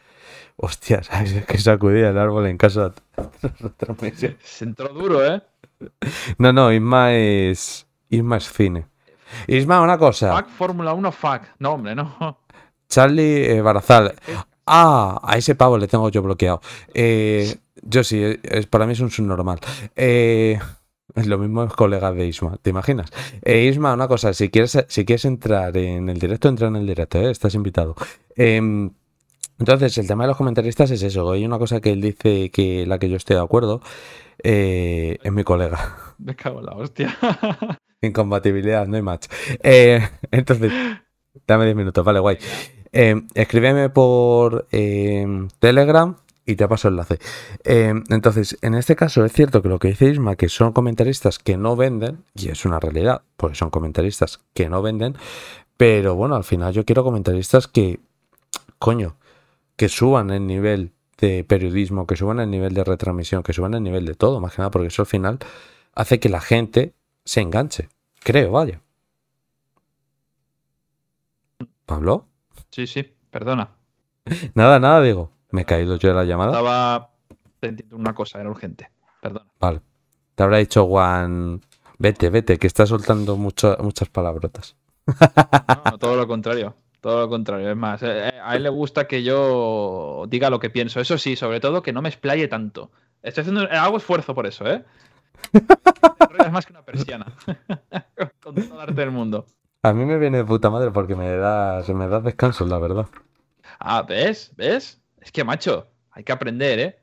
Hostias, 0.57 1.09
es 1.25 1.45
que 1.45 1.57
sacudía 1.57 2.09
el 2.09 2.17
árbol 2.17 2.47
en 2.47 2.57
casa. 2.57 2.93
Se 4.43 4.63
entró 4.63 4.87
duro, 4.93 5.25
¿eh? 5.25 5.41
No, 6.37 6.53
no, 6.53 6.71
Isma 6.71 7.13
es. 7.13 7.87
Isma 8.09 8.37
es 8.37 8.51
cine. 8.51 8.87
Isma, 9.47 9.81
una 9.81 9.97
cosa. 9.97 10.35
Fuck 10.35 10.49
Fórmula 10.49 10.93
1, 10.93 11.11
fuck. 11.11 11.41
No, 11.59 11.73
hombre, 11.73 11.95
no. 11.95 12.39
Charlie 12.89 13.51
eh, 13.51 13.61
Barazal. 13.61 14.15
Ah, 14.65 15.19
a 15.23 15.37
ese 15.37 15.55
pavo 15.55 15.77
le 15.77 15.87
tengo 15.87 16.09
yo 16.09 16.21
bloqueado. 16.21 16.61
Eh, 16.93 17.55
yo 17.83 18.03
sí, 18.03 18.21
es, 18.43 18.65
para 18.67 18.85
mí 18.85 18.93
es 18.93 18.99
un 18.99 19.11
subnormal. 19.11 19.59
Eh, 19.95 20.59
lo 21.13 21.37
mismo 21.37 21.63
es 21.63 21.73
colega 21.73 22.11
de 22.11 22.27
Isma, 22.27 22.57
¿te 22.61 22.71
imaginas? 22.71 23.09
Eh, 23.43 23.65
Isma, 23.65 23.93
una 23.93 24.07
cosa, 24.07 24.33
si 24.33 24.49
quieres, 24.49 24.85
si 24.87 25.05
quieres 25.05 25.25
entrar 25.25 25.75
en 25.77 26.09
el 26.09 26.19
directo, 26.19 26.49
entra 26.49 26.67
en 26.67 26.75
el 26.75 26.87
directo, 26.87 27.19
¿eh? 27.19 27.31
estás 27.31 27.53
invitado. 27.55 27.95
Em, 28.35 28.91
entonces, 29.57 29.97
el 29.97 30.07
tema 30.07 30.25
de 30.25 30.29
los 30.29 30.37
comentaristas 30.37 30.91
es 30.91 31.01
eso. 31.03 31.31
Hay 31.31 31.45
una 31.45 31.57
cosa 31.57 31.79
que 31.79 31.91
él 31.91 32.01
dice 32.01 32.49
que 32.51 32.85
la 32.85 32.99
que 32.99 33.09
yo 33.09 33.15
estoy 33.15 33.37
de 33.37 33.43
acuerdo 33.43 33.81
eh, 34.43 35.17
es 35.21 35.31
mi 35.31 35.43
colega. 35.43 35.97
Me 36.17 36.35
cago 36.35 36.59
en 36.59 36.65
la 36.65 36.73
hostia. 36.73 37.17
Incompatibilidad, 38.01 38.87
no 38.87 38.95
hay 38.95 39.01
match. 39.01 39.27
Eh, 39.63 40.07
entonces, 40.31 40.71
dame 41.47 41.65
10 41.65 41.75
minutos, 41.75 42.05
vale, 42.05 42.19
guay. 42.19 42.37
Eh, 42.91 43.23
escríbeme 43.33 43.89
por 43.89 44.67
eh, 44.71 45.47
Telegram 45.59 46.15
y 46.45 46.55
te 46.55 46.67
paso 46.67 46.87
el 46.87 46.93
enlace. 46.93 47.19
Eh, 47.63 47.93
entonces, 48.09 48.57
en 48.61 48.75
este 48.75 48.95
caso 48.95 49.25
es 49.25 49.33
cierto 49.33 49.61
que 49.61 49.69
lo 49.69 49.79
que 49.79 49.89
dice 49.89 50.09
Isma, 50.09 50.35
que 50.35 50.49
son 50.49 50.73
comentaristas 50.73 51.39
que 51.39 51.57
no 51.57 51.75
venden, 51.75 52.23
y 52.35 52.49
es 52.49 52.65
una 52.65 52.79
realidad, 52.79 53.23
porque 53.35 53.55
son 53.55 53.69
comentaristas 53.69 54.39
que 54.53 54.69
no 54.69 54.81
venden, 54.81 55.17
pero 55.77 56.15
bueno, 56.15 56.35
al 56.35 56.43
final 56.43 56.73
yo 56.73 56.85
quiero 56.85 57.03
comentaristas 57.03 57.67
que, 57.67 57.99
coño, 58.79 59.17
que 59.75 59.89
suban 59.89 60.29
el 60.29 60.47
nivel 60.47 60.91
de 61.17 61.43
periodismo, 61.43 62.05
que 62.07 62.15
suban 62.15 62.39
el 62.39 62.49
nivel 62.51 62.73
de 62.73 62.83
retransmisión, 62.83 63.43
que 63.43 63.53
suban 63.53 63.73
el 63.73 63.83
nivel 63.83 64.05
de 64.05 64.15
todo, 64.15 64.39
más 64.41 64.53
que 64.53 64.59
nada, 64.61 64.71
porque 64.71 64.87
eso 64.87 65.01
al 65.01 65.07
final 65.07 65.39
hace 65.93 66.19
que 66.19 66.29
la 66.29 66.41
gente 66.41 66.93
se 67.23 67.41
enganche. 67.41 67.89
Creo, 68.23 68.51
vaya. 68.51 68.81
¿Pablo? 71.85 72.27
Sí, 72.71 72.87
sí, 72.87 73.13
perdona. 73.29 73.69
Nada, 74.55 74.79
nada, 74.79 75.01
digo. 75.01 75.31
Me 75.51 75.61
he 75.61 75.65
caído 75.65 75.97
yo 75.97 76.09
de 76.09 76.15
la 76.15 76.23
llamada. 76.25 76.51
Estaba 76.51 77.11
de 77.61 77.85
una 77.91 78.13
cosa, 78.15 78.41
era 78.41 78.49
urgente. 78.49 78.89
Perdona. 79.21 79.45
Vale. 79.59 79.81
Te 80.33 80.43
habrá 80.43 80.57
dicho 80.57 80.85
Juan. 80.87 81.61
Vete, 81.97 82.29
vete, 82.29 82.57
que 82.57 82.67
estás 82.67 82.89
soltando 82.89 83.37
mucho- 83.37 83.77
muchas 83.81 84.09
palabrotas. 84.09 84.75
No, 85.07 85.91
no, 85.91 85.97
todo 85.99 86.15
lo 86.17 86.27
contrario. 86.27 86.75
Todo 87.05 87.19
lo 87.19 87.29
contrario. 87.29 87.69
Es 87.69 87.77
más, 87.77 88.01
eh, 88.01 88.29
eh, 88.29 88.39
a 88.43 88.55
él 88.55 88.63
le 88.63 88.69
gusta 88.69 89.05
que 89.05 89.21
yo 89.21 90.25
diga 90.27 90.49
lo 90.49 90.57
que 90.59 90.71
pienso. 90.71 90.99
Eso 90.99 91.19
sí, 91.19 91.35
sobre 91.35 91.59
todo 91.59 91.83
que 91.83 91.93
no 91.93 92.01
me 92.01 92.09
explaye 92.09 92.47
tanto. 92.47 92.89
Estoy 93.21 93.41
haciendo 93.43 93.61
hago 93.69 93.97
esfuerzo 93.97 94.33
por 94.33 94.47
eso, 94.47 94.65
¿eh? 94.65 94.83
Es 95.53 96.51
más 96.51 96.65
que 96.65 96.73
una 96.73 96.81
persiana. 96.81 97.27
Con 98.41 98.55
todo 98.55 98.73
el 98.73 98.79
arte 98.81 98.93
del 99.01 99.11
mundo. 99.11 99.45
A 99.83 99.93
mí 99.93 100.03
me 100.03 100.17
viene 100.17 100.37
de 100.39 100.45
puta 100.45 100.71
madre 100.71 100.89
porque 100.89 101.15
me 101.15 101.29
das, 101.37 101.87
me 101.89 102.07
das 102.07 102.23
descanso, 102.23 102.65
la 102.65 102.79
verdad. 102.79 103.05
Ah, 103.77 104.01
¿ves? 104.01 104.51
¿Ves? 104.57 104.99
Es 105.21 105.31
que, 105.31 105.43
macho, 105.43 105.85
hay 106.09 106.23
que 106.23 106.31
aprender, 106.31 106.79
¿eh? 106.79 106.99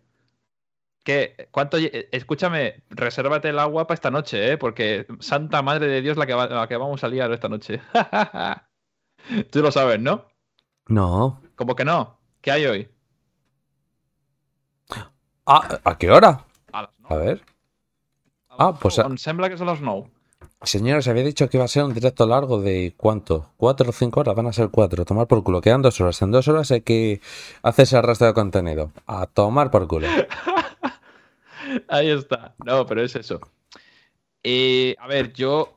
¿Qué? 1.05 1.49
¿Cuánto? 1.53 1.77
eh, 1.79 2.09
Escúchame, 2.11 2.83
resérvate 2.91 3.51
el 3.51 3.61
agua 3.61 3.87
para 3.87 3.95
esta 3.95 4.11
noche, 4.11 4.51
¿eh? 4.51 4.59
Porque 4.59 5.07
Santa 5.21 5.63
Madre 5.63 5.87
de 5.87 6.01
Dios 6.03 6.17
la 6.17 6.27
que, 6.27 6.35
va- 6.35 6.49
la 6.49 6.67
que 6.67 6.77
vamos 6.77 7.05
a 7.05 7.09
liar 7.09 7.31
esta 7.31 7.49
noche. 7.49 7.81
Tú 9.51 9.63
lo 9.63 9.71
sabes, 9.71 10.01
¿no? 10.01 10.27
No. 10.89 11.41
¿Cómo 11.57 11.75
que 11.77 11.85
no? 11.85 12.19
¿Qué 12.41 12.51
hay 12.51 12.67
hoy? 12.67 12.89
Ah, 15.47 15.81
¿a 15.85 15.99
qué 15.99 16.11
hora? 16.11 16.45
A 16.73 16.83
las 16.83 16.91
A 17.05 17.17
ver. 17.17 17.43
Ah, 18.49 18.75
pues 18.79 18.99
a- 18.99 19.03
Em 19.07 19.17
sembla 19.17 19.49
que 19.49 19.57
son 19.59 19.67
les 19.67 19.81
9. 19.81 20.11
Señores, 20.63 21.09
había 21.09 21.25
dicho 21.25 21.49
que 21.49 21.57
iba 21.57 21.65
a 21.65 21.69
ser 21.69 21.83
un 21.83 21.93
directo 21.95 22.25
largo 22.27 22.61
de 22.61 22.95
¿cuánto? 22.97 23.51
¿Cuatro 23.57 23.91
o 23.91 23.93
cinco 23.93 24.21
horas? 24.21 24.37
Van 24.37 24.47
a 24.47 24.53
ser 24.53 24.69
cuatro. 24.71 25.05
Tomar 25.05 25.27
por 25.27 25.43
culo. 25.43 25.61
Quedan 25.61 25.83
dos 25.83 26.01
horas. 26.01 26.23
En 26.23 26.31
dos 26.31 26.47
horas 26.47 26.71
hay 26.71 26.83
que 26.83 27.21
hacerse 27.65 27.97
el 27.97 28.05
resto 28.05 28.27
de 28.27 28.35
contenido. 28.35 28.93
A 29.09 29.27
tomar 29.27 29.71
por 29.73 29.89
culo. 29.89 30.07
Ahí 31.89 32.11
está. 32.11 32.55
No, 32.65 32.87
pero 32.87 33.03
es 33.03 33.17
eso. 33.17 33.41
Eh, 34.45 34.95
a 35.01 35.09
ver, 35.09 35.33
yo 35.33 35.73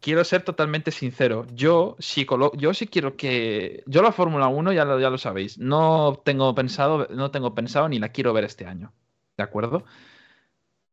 quiero 0.00 0.24
ser 0.24 0.42
totalmente 0.42 0.90
sincero. 0.90 1.46
Yo 1.54 1.96
sí, 1.98 2.26
quiero 2.26 3.16
que. 3.16 3.82
Yo 3.86 4.02
la 4.02 4.12
Fórmula 4.12 4.48
1, 4.48 4.72
ya 4.72 4.84
lo, 4.84 5.18
sabéis. 5.18 5.58
No 5.58 6.20
tengo 6.24 6.54
pensado, 6.54 7.06
no 7.10 7.30
tengo 7.30 7.54
pensado 7.54 7.88
ni 7.88 7.98
la 7.98 8.10
quiero 8.10 8.32
ver 8.32 8.44
este 8.44 8.66
año. 8.66 8.92
¿De 9.36 9.44
acuerdo? 9.44 9.84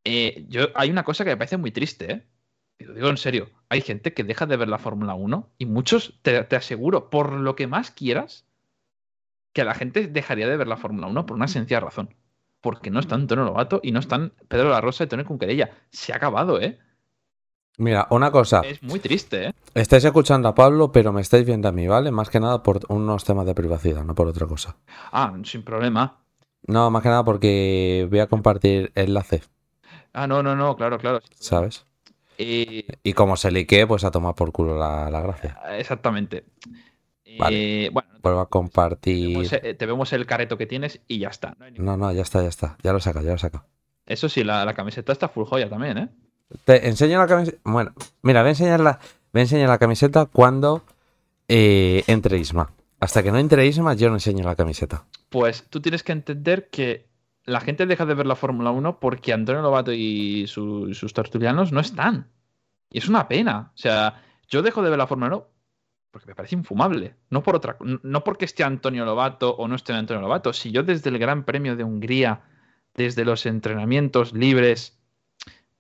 Eh, 0.04 0.46
yo, 0.50 0.68
hay 0.76 0.90
una 0.90 1.04
cosa 1.04 1.24
que 1.24 1.32
me 1.32 1.38
parece 1.38 1.58
muy 1.58 1.72
triste, 1.72 2.12
¿eh? 2.12 2.28
Y 2.80 2.86
lo 2.86 2.94
digo 2.94 3.10
en 3.10 3.18
serio. 3.18 3.50
Hay 3.70 3.82
gente 3.82 4.14
que 4.14 4.24
deja 4.24 4.46
de 4.46 4.58
ver 4.58 4.68
la 4.68 4.78
Fórmula 4.78 5.16
1 5.16 5.54
y 5.58 5.66
muchos, 5.66 6.20
te, 6.22 6.38
aseguro, 6.56 7.10
por 7.10 7.34
lo 7.34 7.56
que 7.56 7.68
más 7.68 7.92
quieras, 7.92 8.46
que 9.54 9.64
la 9.64 9.74
gente 9.74 10.08
dejaría 10.08 10.48
de 10.48 10.58
ver 10.58 10.68
la 10.68 10.78
Fórmula 10.78 11.08
1 11.08 11.26
por 11.26 11.36
una 11.36 11.48
sencilla 11.48 11.80
razón. 11.80 12.14
Porque 12.62 12.92
no 12.92 13.00
están 13.00 13.22
Antonio 13.22 13.46
Lobato 13.46 13.80
y 13.84 13.92
no 13.92 14.00
están 14.00 14.34
Pedro 14.48 14.70
La 14.70 14.82
Rosa 14.82 15.04
y 15.04 15.08
Tony 15.08 15.24
Cunquerella. 15.24 15.72
Se 15.90 16.14
ha 16.14 16.18
acabado, 16.18 16.62
¿eh? 16.62 16.80
Mira, 17.78 18.08
una 18.10 18.32
cosa. 18.32 18.62
Es 18.62 18.82
muy 18.82 19.00
triste, 19.00 19.48
¿eh? 19.50 19.54
Estáis 19.76 20.04
escuchando 20.04 20.48
a 20.50 20.56
Pablo, 20.56 20.92
pero 20.92 21.14
me 21.14 21.22
estáis 21.22 21.46
viendo 21.46 21.68
a 21.68 21.72
mí, 21.72 21.88
¿vale? 21.88 22.10
Más 22.12 22.30
que 22.30 22.40
nada 22.40 22.64
por 22.64 22.80
unos 22.90 23.24
temas 23.24 23.46
de 23.46 23.54
privacidad, 23.54 24.04
no 24.04 24.16
por 24.16 24.28
otra 24.28 24.48
cosa. 24.48 24.76
Ah, 25.12 25.32
sin 25.44 25.64
problema. 25.64 26.18
No, 26.66 26.90
más 26.90 27.04
que 27.04 27.10
nada 27.10 27.24
porque 27.24 28.08
voy 28.10 28.20
a 28.20 28.28
compartir 28.28 28.92
enlace, 28.96 29.44
Ah, 30.14 30.26
no, 30.26 30.42
no, 30.42 30.56
no, 30.56 30.76
claro, 30.76 30.98
claro. 30.98 31.20
¿sabes? 31.40 31.86
Eh, 32.40 32.86
Y 33.04 33.14
como 33.14 33.38
se 33.38 33.52
liquee, 33.52 33.86
pues 33.86 34.04
a 34.04 34.10
tomar 34.10 34.34
por 34.34 34.52
culo 34.52 34.78
la, 34.78 35.12
la 35.12 35.22
gracia. 35.22 35.60
exactamente. 35.78 36.46
Vale. 37.38 37.86
Eh, 37.86 37.90
bueno, 37.92 38.10
Vuelvo 38.24 38.40
a 38.40 38.50
compartir. 38.50 39.48
eh, 39.62 39.74
te 39.76 39.86
vemos 39.86 40.12
el 40.14 40.26
careto 40.26 40.58
que 40.58 40.66
tienes 40.66 41.02
y 41.08 41.20
ya 41.20 41.28
está. 41.30 41.56
No 41.60 41.68
No, 41.78 41.98
no, 41.98 42.12
ya 42.12 42.24
está, 42.24 42.42
ya 42.42 42.50
está. 42.50 42.78
Ya 42.82 42.94
lo 42.94 43.00
saca, 43.00 43.22
ya 43.22 43.34
lo 43.34 43.38
saca. 43.38 43.66
Eso 44.08 44.28
sí, 44.30 44.44
la, 44.44 44.66
la 44.66 44.74
camiseta 44.74 45.12
está 45.12 45.28
full 45.30 45.46
joya 45.46 45.70
también, 45.70 45.98
¿eh? 46.00 46.10
Te 46.66 46.88
enseño 46.88 47.18
la 47.20 47.28
camiseta. 47.28 47.58
Bueno, 47.64 47.94
mira, 48.22 48.42
voy 48.42 48.48
a 48.48 48.52
enseñar 48.52 48.80
la, 48.80 49.00
voy 49.34 49.40
a 49.40 49.44
enseñar 49.44 49.70
la 49.70 49.78
camiseta 49.78 50.26
cuando 50.26 50.84
eh, 51.48 52.04
entre 52.08 52.38
Isma. 52.38 52.72
Hasta 53.00 53.22
que 53.22 53.32
no 53.32 53.38
entre 53.38 53.66
Isma, 53.68 53.94
yo 53.94 54.10
no 54.10 54.16
enseño 54.16 54.44
la 54.46 54.56
camiseta. 54.56 55.06
Pues 55.30 55.64
tú 55.70 55.82
tienes 55.82 56.04
que 56.04 56.14
entender 56.14 56.70
que 56.70 57.08
la 57.46 57.60
gente 57.62 57.86
deja 57.86 58.06
de 58.06 58.14
ver 58.14 58.26
la 58.26 58.36
Fórmula 58.36 58.72
1 58.72 59.00
porque 59.00 59.34
Antonio 59.34 59.62
Lobato 59.62 59.92
y 59.94 60.48
su- 60.48 60.94
sus 60.94 61.14
tertulianos 61.14 61.72
no 61.72 61.80
están. 61.80 62.28
Y 62.90 62.98
es 63.00 63.08
una 63.08 63.28
pena. 63.28 63.72
O 63.76 63.78
sea, 63.78 64.24
yo 64.50 64.62
dejo 64.62 64.82
de 64.82 64.90
ver 64.90 64.98
la 65.00 65.08
Fórmula 65.08 65.36
1 65.36 65.48
porque 66.12 66.28
me 66.28 66.36
parece 66.36 66.56
infumable. 66.56 67.16
No, 67.30 67.44
por 67.44 67.56
otra, 67.56 67.78
no 67.82 68.24
porque 68.24 68.46
esté 68.46 68.64
Antonio 68.64 69.06
Lobato 69.06 69.52
o 69.56 69.68
no 69.68 69.76
esté 69.76 69.94
Antonio 69.94 70.22
Lobato. 70.22 70.52
Si 70.54 70.72
yo 70.72 70.82
desde 70.84 71.10
el 71.10 71.20
Gran 71.20 71.44
Premio 71.44 71.76
de 71.76 71.84
Hungría, 71.84 72.42
desde 72.96 73.24
los 73.26 73.46
entrenamientos 73.46 74.34
libres, 74.34 74.97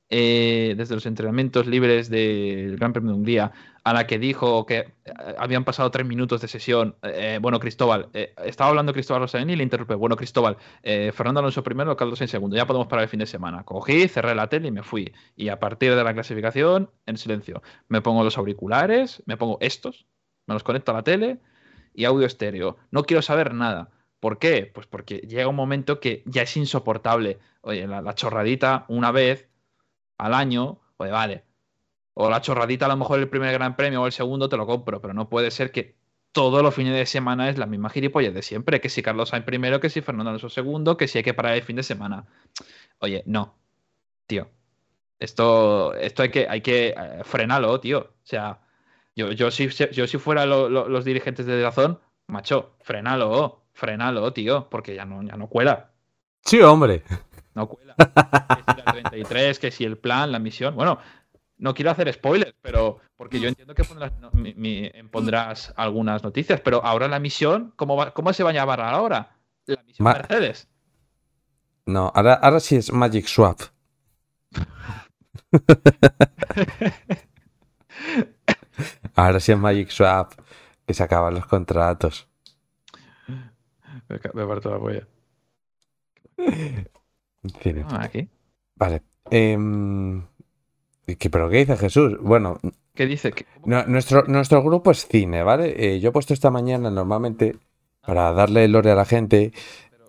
eh, 0.09 0.73
desde 0.77 0.95
los 0.95 1.05
entrenamientos 1.05 1.67
libres 1.67 2.09
del 2.09 2.77
Gran 2.77 2.93
Premio 2.93 3.11
de 3.11 3.17
Hungría, 3.17 3.51
a 3.83 3.93
la 3.93 4.07
que 4.07 4.19
dijo 4.19 4.65
que 4.65 4.77
eh, 4.77 5.13
habían 5.37 5.63
pasado 5.63 5.91
tres 5.91 6.05
minutos 6.05 6.41
de 6.41 6.47
sesión. 6.47 6.95
eh, 7.03 7.39
bueno, 7.41 7.59
Cristóbal, 7.59 8.09
eh, 8.13 8.33
estaba 8.45 8.69
hablando 8.69 8.93
Cristóbal 8.93 9.21
Rossellini 9.21 9.53
y 9.53 9.55
le 9.57 9.63
interrumpe. 9.63 9.95
Bueno, 9.95 10.15
Cristóbal, 10.15 10.57
eh, 10.83 11.11
Fernando 11.13 11.39
Alonso 11.39 11.63
primero, 11.63 11.95
Carlos 11.97 12.21
en 12.21 12.27
segundo. 12.27 12.55
Ya 12.55 12.65
podemos 12.65 12.87
parar 12.87 13.03
el 13.03 13.09
fin 13.09 13.19
de 13.19 13.25
semana. 13.25 13.63
Cogí, 13.63 14.07
cerré 14.07 14.35
la 14.35 14.47
tele 14.47 14.69
y 14.69 14.71
me 14.71 14.83
fui. 14.83 15.13
Y 15.35 15.49
a 15.49 15.59
partir 15.59 15.95
de 15.95 16.03
la 16.03 16.13
clasificación, 16.13 16.89
en 17.05 17.17
silencio. 17.17 17.61
Me 17.87 18.01
pongo 18.01 18.23
los 18.23 18.37
auriculares, 18.37 19.23
me 19.25 19.37
pongo 19.37 19.57
estos, 19.61 20.05
me 20.45 20.53
los 20.53 20.63
conecto 20.63 20.91
a 20.91 20.95
la 20.95 21.03
tele 21.03 21.39
y 21.93 22.05
audio 22.05 22.25
estéreo. 22.25 22.77
No 22.91 23.03
quiero 23.03 23.21
saber 23.21 23.53
nada. 23.53 23.89
¿Por 24.19 24.39
qué? 24.39 24.69
Pues 24.73 24.87
porque 24.87 25.17
llega 25.17 25.47
un 25.47 25.55
momento 25.55 25.99
que 25.99 26.23
ya 26.25 26.41
es 26.41 26.57
insoportable. 26.57 27.39
Oye, 27.61 27.85
la 27.87 28.15
chorradita 28.15 28.85
una 28.87 29.11
vez 29.11 29.47
al 30.17 30.33
año, 30.33 30.79
oye, 30.97 31.11
vale. 31.11 31.43
O 32.13 32.29
la 32.29 32.41
chorradita 32.41 32.85
a 32.85 32.89
lo 32.89 32.97
mejor 32.97 33.19
el 33.19 33.29
primer 33.29 33.53
gran 33.53 33.75
premio 33.75 34.01
o 34.01 34.05
el 34.07 34.11
segundo 34.11 34.49
te 34.49 34.57
lo 34.57 34.65
compro, 34.65 35.01
pero 35.01 35.13
no 35.13 35.29
puede 35.29 35.51
ser 35.51 35.71
que 35.71 35.95
todos 36.31 36.61
los 36.63 36.73
fines 36.75 36.93
de 36.95 37.05
semana 37.05 37.49
es 37.49 37.57
la 37.57 37.65
misma 37.65 37.89
gilipollez 37.89 38.33
de 38.33 38.41
siempre, 38.43 38.81
que 38.81 38.89
si 38.89 39.01
Carlos 39.03 39.29
Sainz 39.29 39.45
primero, 39.45 39.79
que 39.79 39.89
si 39.89 40.01
Fernando 40.01 40.29
Alonso 40.31 40.49
segundo, 40.49 40.97
que 40.97 41.07
si 41.07 41.19
hay 41.19 41.23
que 41.23 41.33
parar 41.33 41.55
el 41.55 41.63
fin 41.63 41.75
de 41.75 41.83
semana. 41.83 42.25
Oye, 42.99 43.23
no, 43.25 43.55
tío. 44.27 44.49
Esto, 45.19 45.93
esto 45.95 46.23
hay 46.23 46.29
que, 46.29 46.47
hay 46.49 46.61
que 46.61 46.89
eh, 46.89 47.21
frenarlo, 47.23 47.79
tío. 47.79 47.99
O 47.99 48.25
sea, 48.25 48.59
yo, 49.15 49.31
yo, 49.31 49.49
si, 49.51 49.67
yo 49.69 50.07
si 50.07 50.17
fuera 50.19 50.45
lo- 50.45 50.69
lo- 50.69 50.87
los 50.89 51.05
dirigentes 51.05 51.45
de 51.47 51.59
Dazón, 51.61 51.99
macho, 52.27 52.75
frenalo, 52.81 53.63
frenalo, 53.73 54.31
tío, 54.33 54.69
porque 54.69 54.95
ya 54.95 55.05
no, 55.05 55.23
ya 55.23 55.35
no 55.37 55.47
cuela. 55.49 55.91
Sí, 56.45 56.61
hombre. 56.61 57.03
No 57.55 57.67
cuela. 57.67 57.95
Que 57.97 58.05
si 58.05 58.77
la 58.77 58.83
33, 58.91 59.59
que 59.59 59.71
si 59.71 59.83
el 59.83 59.97
plan, 59.97 60.31
la 60.31 60.39
misión. 60.39 60.75
Bueno, 60.75 60.99
no 61.57 61.73
quiero 61.73 61.89
hacer 61.91 62.11
spoilers, 62.13 62.53
pero 62.61 62.99
porque 63.17 63.39
yo 63.39 63.47
entiendo 63.49 63.73
que 63.73 63.83
pondrás, 63.83 64.13
no, 64.19 64.29
mi- 64.31 64.53
mi- 64.53 64.91
pondrás 65.11 65.73
algunas 65.75 66.23
noticias, 66.23 66.61
pero 66.61 66.85
ahora 66.85 67.07
la 67.07 67.19
misión, 67.19 67.73
¿cómo, 67.75 67.95
va- 67.97 68.13
cómo 68.13 68.31
se 68.33 68.43
va 68.43 68.51
a 68.51 68.53
llamar 68.53 68.79
ahora? 68.81 69.35
La 69.65 69.81
misión 69.83 70.03
Ma- 70.03 70.13
Mercedes. 70.13 70.67
No, 71.87 72.11
ahora, 72.13 72.35
ahora 72.35 72.59
sí 72.59 72.75
es 72.75 72.91
Magic 72.93 73.25
Swap. 73.27 73.59
ahora 79.15 79.39
sí 79.39 79.51
es 79.51 79.57
Magic 79.57 79.89
Swap. 79.89 80.33
Que 80.85 80.93
se 80.93 81.03
acaban 81.03 81.33
los 81.33 81.45
contratos. 81.47 82.29
Me, 84.07 84.19
me 84.33 84.45
parto 84.47 84.71
la 84.71 84.79
polla. 84.79 85.05
Ah, 87.89 88.03
aquí. 88.03 88.27
Vale. 88.75 89.01
Em, 89.29 90.23
¿qué- 91.17 91.29
¿Pero 91.29 91.49
qué 91.49 91.57
dice 91.57 91.77
Jesús? 91.77 92.17
Bueno, 92.21 92.59
¿Qué 92.93 93.05
dice? 93.05 93.31
¿Qué- 93.31 93.45
no- 93.65 93.85
nuestro, 93.85 94.23
nuestro 94.27 94.63
grupo 94.63 94.91
es 94.91 95.07
cine, 95.07 95.43
¿vale? 95.43 95.75
Eh, 95.77 95.99
yo 95.99 96.09
he 96.09 96.11
puesto 96.11 96.33
esta 96.33 96.49
mañana 96.49 96.89
normalmente 96.89 97.55
para 98.05 98.31
darle 98.31 98.65
el 98.65 98.71
lore 98.71 98.91
a 98.91 98.95
la 98.95 99.05
gente. 99.05 99.51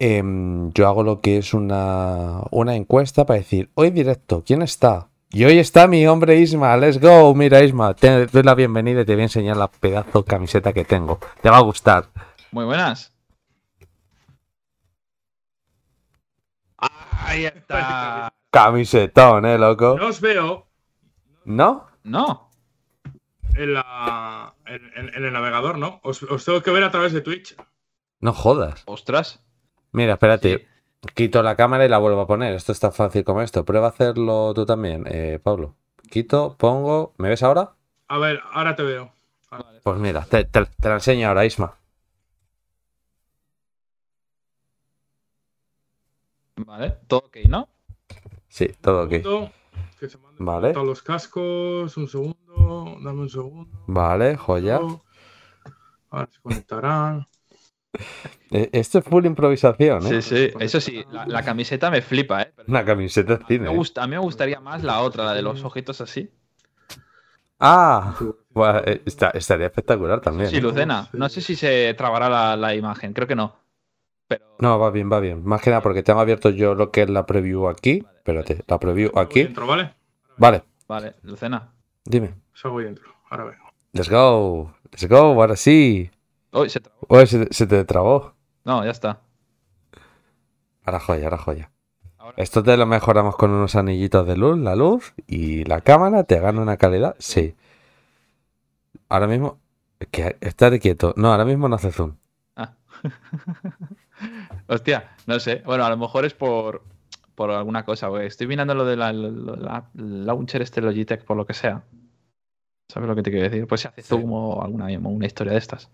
em, 0.01 0.71
yo 0.75 0.87
hago 0.87 1.03
lo 1.03 1.21
que 1.21 1.39
es 1.39 1.53
una, 1.55 2.43
una 2.53 2.77
encuesta 2.77 3.27
para 3.27 3.41
decir, 3.41 3.69
hoy 3.75 3.91
directo, 3.91 4.45
¿quién 4.47 4.63
está? 4.63 5.09
Y 5.31 5.43
hoy 5.45 5.59
está 5.59 5.89
mi 5.89 6.07
hombre 6.07 6.37
Isma, 6.39 6.77
let's 6.77 7.01
go. 7.01 7.35
Mira 7.35 7.65
Isma, 7.65 7.95
te 7.95 8.27
doy 8.27 8.45
la 8.45 8.55
bienvenida 8.55 9.01
y 9.01 9.05
te 9.05 9.15
voy 9.15 9.23
a 9.23 9.25
enseñar 9.25 9.57
la 9.57 9.67
pedazo 9.69 10.25
camiseta 10.25 10.73
que 10.73 10.85
tengo. 10.85 11.19
Te 11.43 11.51
va 11.51 11.57
a 11.57 11.63
gustar. 11.63 12.07
Muy 12.53 12.65
buenas. 12.65 13.13
Ahí 17.25 17.45
está. 17.47 18.33
Camisetón, 18.51 19.45
¿eh, 19.47 19.59
loco? 19.59 19.97
No 19.99 20.07
os 20.09 20.21
veo 20.21 20.67
¿No? 21.45 21.87
No. 22.03 22.51
en, 23.55 23.75
la, 23.75 24.55
en, 24.67 24.91
en- 24.97 25.15
en 25.15 25.25
el 25.25 25.33
navegador, 25.33 25.79
¿no? 25.79 26.01
Os, 26.03 26.23
os 26.23 26.45
tengo 26.45 26.63
que 26.63 26.71
ver 26.71 26.85
a 26.85 26.91
través 26.91 27.13
de 27.13 27.21
Twitch. 27.21 27.57
No 28.21 28.33
jodas. 28.33 28.83
Ostras. 28.87 29.41
Mira, 29.93 30.15
espérate. 30.15 30.67
Quito 31.15 31.43
la 31.43 31.55
cámara 31.57 31.85
y 31.85 31.89
la 31.89 31.99
vuelvo 31.99 32.21
a 32.23 32.27
poner. 32.27 32.55
Esto 32.55 32.73
es 32.73 32.81
tan 32.81 32.93
fácil 32.93 33.23
como 33.25 33.43
esto. 33.43 33.65
Prueba 33.65 33.87
a 33.87 33.91
hacerlo 33.91 34.53
tú 34.55 34.67
también, 34.67 35.05
eh, 35.09 35.39
Pablo. 35.43 35.77
Quito, 36.11 36.57
pongo. 36.59 37.15
¿Me 37.19 37.29
ves 37.29 37.43
ahora? 37.43 37.73
A 38.09 38.19
ver, 38.19 38.41
ahora 38.53 38.75
te 38.75 38.83
veo. 38.83 39.13
Pues 39.83 39.99
mira, 39.99 40.25
te, 40.29 40.45
te- 40.45 40.67
te 40.67 40.89
la 40.89 40.95
enseño 40.95 41.29
ahora, 41.29 41.45
Isma. 41.47 41.78
Vale, 46.67 46.97
todo 47.07 47.21
ok, 47.27 47.37
¿no? 47.49 47.69
Sí, 48.49 48.69
todo 48.81 49.05
ok. 49.05 49.11
Segundo, 49.11 49.53
que 49.99 50.09
se 50.09 50.19
manden 50.19 50.47
Vale, 50.47 50.73
todos 50.73 50.87
los 50.87 51.03
cascos. 51.03 51.97
Un 51.97 52.09
segundo, 52.09 52.97
dame 53.03 53.21
un 53.23 53.29
segundo. 53.31 53.79
vale, 53.87 54.37
joya. 54.37 54.81
Ahora 56.11 56.29
se 56.31 56.41
conectarán. 56.41 57.27
Eh, 58.51 58.69
Esto 58.73 58.99
es 58.99 59.05
full 59.05 59.27
improvisación, 59.27 60.07
¿eh? 60.07 60.21
Sí, 60.21 60.23
sí. 60.23 60.51
Eso 60.59 60.81
sí, 60.81 61.05
la, 61.11 61.27
la 61.27 61.43
camiseta 61.43 61.91
me 61.91 62.01
flipa, 62.03 62.43
¿eh? 62.43 62.53
Una 62.67 62.85
camiseta 62.85 63.35
de 63.37 63.41
Me 63.41 63.47
cine. 63.47 63.67
¿eh? 63.73 63.77
gusta, 63.77 64.03
a 64.03 64.07
mí 64.07 64.13
me 64.13 64.19
gustaría 64.19 64.61
más 64.61 64.83
la 64.85 65.01
otra, 65.01 65.25
la 65.25 65.35
de 65.35 65.43
los 65.43 65.65
ojitos 65.65 66.01
así. 66.01 66.31
Ah, 67.61 68.15
eh, 68.87 69.03
está- 69.05 69.31
estaría 69.31 69.67
espectacular 69.67 70.21
también. 70.21 70.49
Sí, 70.51 70.57
¿eh? 70.57 70.61
Lucena. 70.61 71.09
No 71.13 71.29
sé 71.29 71.41
si 71.41 71.57
se 71.57 71.95
trabará 71.95 72.29
la, 72.29 72.57
la 72.57 72.75
imagen, 72.75 73.13
creo 73.13 73.27
que 73.27 73.35
no. 73.37 73.57
No, 74.59 74.79
va 74.79 74.91
bien, 74.91 75.11
va 75.11 75.21
bien. 75.21 75.45
Más 75.45 75.63
que 75.63 75.71
nada 75.71 75.83
porque 75.83 76.03
tengo 76.03 76.21
abierto 76.21 76.51
yo 76.51 76.75
lo 76.75 76.91
que 76.91 77.03
es 77.03 77.11
la 77.11 77.25
preview 77.27 77.69
aquí. 77.69 78.05
Espérate, 78.17 78.63
la 78.67 78.79
preview 78.79 79.11
aquí. 79.19 79.45
Dentro, 79.45 79.67
¿vale? 79.67 79.95
Vale, 80.37 80.63
Vale, 80.87 81.15
Lucena. 81.23 81.73
dime. 82.05 82.35
Salgo 82.55 82.81
dentro. 82.81 83.09
Ahora 83.31 83.45
vengo. 83.45 83.65
Let's 83.93 84.11
go. 84.11 84.75
Let's 84.91 85.09
go, 85.09 85.17
ahora 85.17 85.57
sí. 85.57 86.11
Uy, 86.53 86.69
se 86.69 86.81
trabó. 86.81 87.27
Se, 87.27 87.47
te- 87.47 87.55
se 87.55 87.67
te 87.67 87.85
trabó. 87.85 88.35
No, 88.65 88.85
ya 88.85 88.91
está. 88.91 89.21
Ahora 90.85 91.01
joya, 91.01 91.25
ahora 91.25 91.39
joya. 91.39 91.71
Esto 92.37 92.63
te 92.63 92.77
lo 92.77 92.85
mejoramos 92.87 93.37
con 93.37 93.51
unos 93.51 93.75
anillitos 93.77 94.27
de 94.27 94.37
luz, 94.37 94.59
la 94.59 94.77
luz 94.77 95.15
y 95.27 95.65
la 95.65 95.81
cámara 95.81 96.25
te 96.25 96.39
gana 96.41 96.61
una 96.61 96.77
calidad. 96.77 97.17
Sí. 97.19 97.55
Ahora 99.09 99.27
mismo, 99.27 99.59
que 100.11 100.37
estar 100.41 100.79
quieto. 100.79 101.15
No, 101.17 101.31
ahora 101.33 101.45
mismo 101.47 101.69
no 101.69 101.77
hace 101.77 101.91
zoom. 101.93 102.17
Ah. 102.57 102.75
Hostia, 104.69 105.17
no 105.27 105.41
sé. 105.41 105.63
Bueno, 105.65 105.85
a 105.85 105.91
lo 105.91 105.97
mejor 105.97 106.25
es 106.25 106.35
por, 106.35 106.83
por 107.35 107.51
alguna 107.51 107.85
cosa. 107.85 108.09
porque 108.09 108.27
Estoy 108.27 108.47
mirando 108.47 108.75
lo 108.75 108.85
de 108.85 108.97
la, 108.97 109.13
launcher 109.95 110.63
este 110.63 110.81
Logitech 110.81 111.25
por 111.25 111.37
lo 111.37 111.47
que 111.47 111.55
sea. 111.55 111.85
¿Sabes 112.89 113.09
lo 113.09 113.17
que 113.17 113.23
te 113.23 113.31
quiero 113.31 113.49
decir? 113.49 113.67
Pues 113.67 113.83
se 113.83 113.89
hace 113.89 114.03
zoom 114.03 114.33
o 114.33 114.63
alguna 114.63 114.87
una 114.87 115.27
historia 115.27 115.53
de 115.53 115.59
estas. 115.59 115.91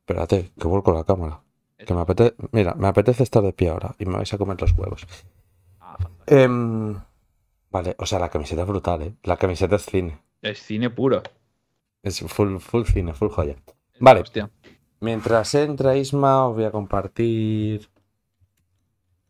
Espérate, 0.00 0.50
que 0.58 0.66
vuelco 0.66 0.92
la 0.92 1.04
cámara. 1.04 1.40
Que 1.78 1.92
me 1.92 2.00
apetece, 2.00 2.34
mira, 2.52 2.74
me 2.74 2.88
apetece 2.88 3.22
estar 3.22 3.42
de 3.42 3.52
pie 3.52 3.68
ahora 3.68 3.94
y 3.98 4.06
me 4.06 4.16
vais 4.16 4.32
a 4.32 4.38
comer 4.38 4.60
los 4.60 4.72
huevos. 4.72 5.06
Em, 6.26 6.94
vale, 7.70 7.94
o 7.98 8.06
sea, 8.06 8.18
la 8.18 8.30
camiseta 8.30 8.62
es 8.62 8.68
brutal, 8.68 9.02
¿eh? 9.02 9.14
La 9.22 9.36
camiseta 9.36 9.76
es 9.76 9.84
cine. 9.84 10.18
Es 10.40 10.62
cine 10.62 10.90
puro. 10.90 11.22
Es 12.02 12.20
full, 12.20 12.58
full 12.58 12.84
cine, 12.84 13.12
full 13.12 13.28
joya. 13.28 13.56
Vale. 14.00 14.20
Hostia. 14.20 14.50
Mientras 15.00 15.54
entra 15.54 15.96
Isma, 15.96 16.48
os 16.48 16.54
voy 16.54 16.64
a 16.64 16.70
compartir. 16.70 17.88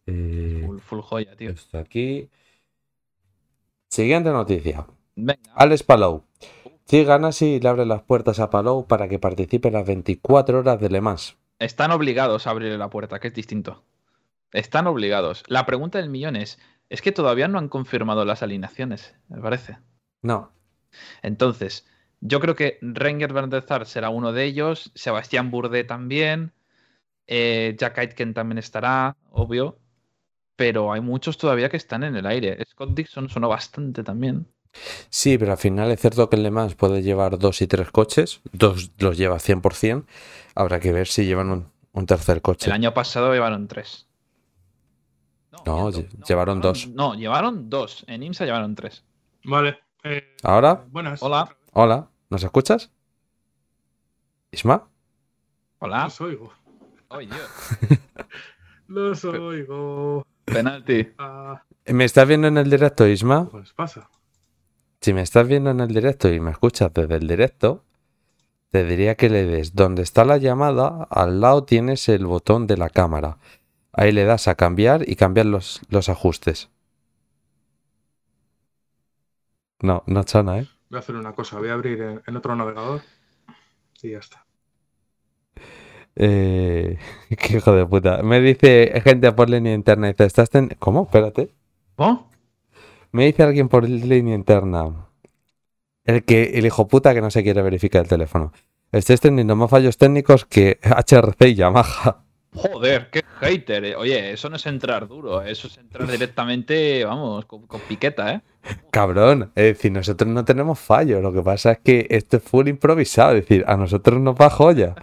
Eh, 0.07 0.63
Full, 0.67 0.79
full 0.81 1.01
joya, 1.01 1.37
tío. 1.37 1.51
esto 1.51 1.79
aquí. 1.79 2.31
Siguiente 3.89 4.31
noticia. 4.31 4.87
Venga. 5.15 5.41
Alex 5.55 5.83
Palou. 5.83 6.25
Sí, 6.85 7.05
gana 7.05 7.33
si 7.33 7.59
le 7.59 7.69
abre 7.69 7.85
las 7.87 8.03
puertas 8.03 8.39
a 8.39 8.51
Palou 8.51 8.87
para 8.87 9.09
que 9.09 9.19
participe 9.19 9.69
en 9.69 9.75
las 9.75 9.87
24 9.87 10.59
horas 10.61 10.81
de 10.81 10.89
Le 10.91 11.01
Mans. 11.01 11.37
Están 11.59 11.91
obligados 11.91 12.47
a 12.47 12.51
abrirle 12.51 12.79
la 12.79 12.91
puerta, 12.91 13.19
que 13.19 13.29
es 13.29 13.35
distinto. 13.35 13.83
Están 14.53 14.87
obligados. 14.87 15.43
La 15.49 15.67
pregunta 15.67 15.99
del 15.99 16.11
millón 16.11 16.37
es, 16.37 16.59
es 16.89 17.03
que 17.03 17.13
todavía 17.13 17.49
no 17.49 17.59
han 17.59 17.69
confirmado 17.69 18.25
las 18.25 18.43
alineaciones, 18.43 19.17
me 19.29 19.41
parece. 19.41 19.79
No. 20.23 20.53
Entonces, 21.23 21.87
yo 22.21 22.41
creo 22.41 22.55
que 22.55 22.79
Renger 22.83 23.33
van 23.33 23.51
der 23.51 23.67
Sar 23.67 23.87
será 23.87 24.11
uno 24.11 24.33
de 24.33 24.45
ellos, 24.45 24.93
Sebastián 24.95 25.51
Burdé 25.51 25.83
también, 25.85 26.53
eh, 27.27 27.75
Jack 27.79 27.99
Aitken 27.99 28.35
también 28.35 28.59
estará, 28.59 29.17
obvio, 29.31 29.79
pero 30.57 30.93
hay 30.93 31.01
muchos 31.01 31.39
todavía 31.39 31.69
que 31.69 31.77
están 31.77 32.03
en 32.03 32.17
el 32.17 32.27
aire. 32.27 32.59
Scott 32.71 32.91
Dixon 32.95 33.29
sonó 33.29 33.49
bastante 33.49 34.03
también. 34.03 34.47
Sí, 35.09 35.39
pero 35.39 35.53
al 35.53 35.59
final 35.59 35.91
es 35.91 36.01
cierto 36.01 36.29
que 36.29 36.37
en 36.37 36.43
Le 36.43 36.51
Mans 36.51 36.75
puede 36.75 37.03
llevar 37.03 37.39
dos 37.39 37.63
y 37.63 37.67
tres 37.67 37.91
coches. 37.91 38.41
Dos 38.53 38.91
los 38.99 39.17
lleva 39.17 39.37
100%. 39.39 40.05
Habrá 40.55 40.81
que 40.81 40.93
ver 40.93 41.07
si 41.07 41.25
llevan 41.25 41.51
un, 41.51 41.69
un 41.93 42.07
tercer 42.07 42.43
coche. 42.43 42.67
El 42.67 42.73
año 42.73 42.93
pasado 42.93 43.33
llevaron 43.33 43.69
tres. 43.69 44.07
No, 45.65 45.91
lle- 45.91 46.09
llevaron 46.27 46.61
dos. 46.61 46.89
No, 46.89 47.15
llevaron 47.15 47.71
dos. 47.71 48.05
En 48.09 48.23
IMSA 48.23 48.45
llevaron 48.45 48.75
tres. 48.75 49.05
Vale. 49.45 49.79
eh, 50.05 50.37
¿Ahora? 50.43 50.85
buenas. 50.91 51.23
Hola. 51.23 51.57
Hola, 51.73 52.11
¿nos 52.29 52.45
escuchas? 52.45 52.91
¿Isma? 54.51 54.89
Hola. 55.79 56.05
Los 56.05 56.21
oigo. 56.21 56.53
Oye, 57.09 57.29
Los 58.89 59.25
oigo. 59.25 60.27
Penalti. 60.47 61.09
Ah, 61.19 61.63
¿Me 61.87 62.05
estás 62.05 62.27
viendo 62.27 62.49
en 62.49 62.59
el 62.59 62.71
directo, 62.71 63.07
Isma? 63.07 63.49
pues 63.51 63.73
pasa. 63.73 64.09
Si 65.01 65.13
me 65.13 65.23
estás 65.23 65.47
viendo 65.47 65.71
en 65.71 65.81
el 65.81 65.89
directo 65.89 66.33
y 66.33 66.41
me 66.41 66.51
escuchas 66.51 66.93
desde 66.93 67.17
el 67.17 67.29
directo, 67.29 67.85
te 68.71 68.85
diría 68.85 69.15
que 69.17 69.29
le 69.29 69.45
des 69.45 69.75
donde 69.75 70.03
está 70.03 70.25
la 70.25 70.39
llamada, 70.39 71.07
al 71.11 71.41
lado 71.41 71.65
tienes 71.65 72.09
el 72.09 72.27
botón 72.27 72.67
de 72.67 72.77
la 72.77 72.91
cámara. 72.91 73.39
Ahí 73.93 74.13
le 74.13 74.25
das 74.25 74.49
a 74.49 74.55
cambiar 74.57 75.09
y 75.09 75.17
cambiar 75.17 75.47
los, 75.47 75.81
los 75.89 76.09
ajustes. 76.09 76.71
No, 79.81 80.03
no 80.07 80.25
chana, 80.25 80.59
¿eh? 80.61 80.69
Voy 80.89 80.97
a 80.97 81.01
hacer 81.01 81.15
una 81.17 81.33
cosa. 81.35 81.59
Voy 81.59 81.69
a 81.69 81.75
abrir 81.75 82.01
en, 82.01 82.23
en 82.27 82.37
otro 82.37 82.57
navegador. 82.57 83.03
Y 84.03 84.11
ya 84.13 84.19
está. 84.19 84.46
Eh, 86.17 86.99
qué 87.39 87.57
hijo 87.59 87.73
de 87.73 87.87
puta. 87.87 88.23
Me 88.23 88.41
dice 88.41 89.01
gente 89.05 89.31
por 89.33 89.49
línea 89.51 89.75
interna, 89.75 90.09
dice, 90.09 90.25
¿estás 90.25 90.51
ten... 90.51 90.71
¿Cómo? 90.79 91.05
Espérate. 91.05 91.51
¿Cómo? 91.95 92.31
Me 93.13 93.27
dice 93.27 93.43
alguien 93.43 93.69
por 93.69 93.89
línea 93.89 94.35
interna. 94.35 95.07
El 96.05 96.25
que 96.25 96.59
el 96.59 96.67
hijo 96.67 96.87
puta 96.89 97.15
que 97.15 97.21
no 97.21 97.31
se 97.31 97.43
quiere 97.43 97.63
verificar 97.63 98.03
el 98.03 98.09
teléfono. 98.09 98.53
Estáis 98.93 99.21
teniendo 99.21 99.57
más 99.57 99.71
fallos 99.71 99.97
técnicos 99.99 100.45
que 100.45 100.79
HRC 100.83 101.49
y 101.49 101.55
Yamaha. 101.55 102.23
Joder, 102.55 103.11
qué 103.11 103.23
hater. 103.41 103.85
eh. 103.85 103.97
Oye, 103.97 104.33
eso 104.33 104.49
no 104.49 104.57
es 104.57 104.65
entrar 104.67 105.07
duro, 105.09 105.43
eso 105.43 105.67
es 105.67 105.77
entrar 105.77 106.11
directamente, 106.11 107.05
vamos, 107.05 107.45
con, 107.45 107.67
con 107.67 107.81
piqueta, 107.83 108.33
¿eh? 108.33 108.41
Cabrón, 108.91 109.53
es 109.55 109.65
decir, 109.77 109.93
nosotros 109.93 110.31
no 110.31 110.45
tenemos 110.45 110.79
fallos. 110.79 111.23
Lo 111.23 111.33
que 111.33 111.43
pasa 111.43 111.73
es 111.73 111.79
que 111.81 112.07
esto 112.09 112.39
es 112.39 112.43
full 112.43 112.69
improvisado. 112.69 113.35
Es 113.37 113.43
decir, 113.43 113.65
a 113.67 113.77
nosotros 113.77 114.21
nos 114.21 114.37
va 114.37 114.49
joya. 114.49 114.95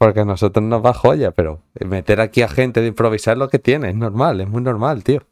Porque 0.00 0.20
a 0.20 0.24
nosotros 0.24 0.64
nos 0.64 0.82
va 0.82 0.94
joya, 0.94 1.32
pero 1.32 1.62
meter 1.78 2.22
aquí 2.22 2.40
a 2.40 2.48
gente 2.48 2.80
de 2.80 2.86
improvisar 2.86 3.36
lo 3.36 3.50
que 3.50 3.58
tiene 3.58 3.90
es 3.90 3.94
normal, 3.94 4.40
es 4.40 4.48
muy 4.48 4.62
normal, 4.62 5.04
tío. 5.04 5.26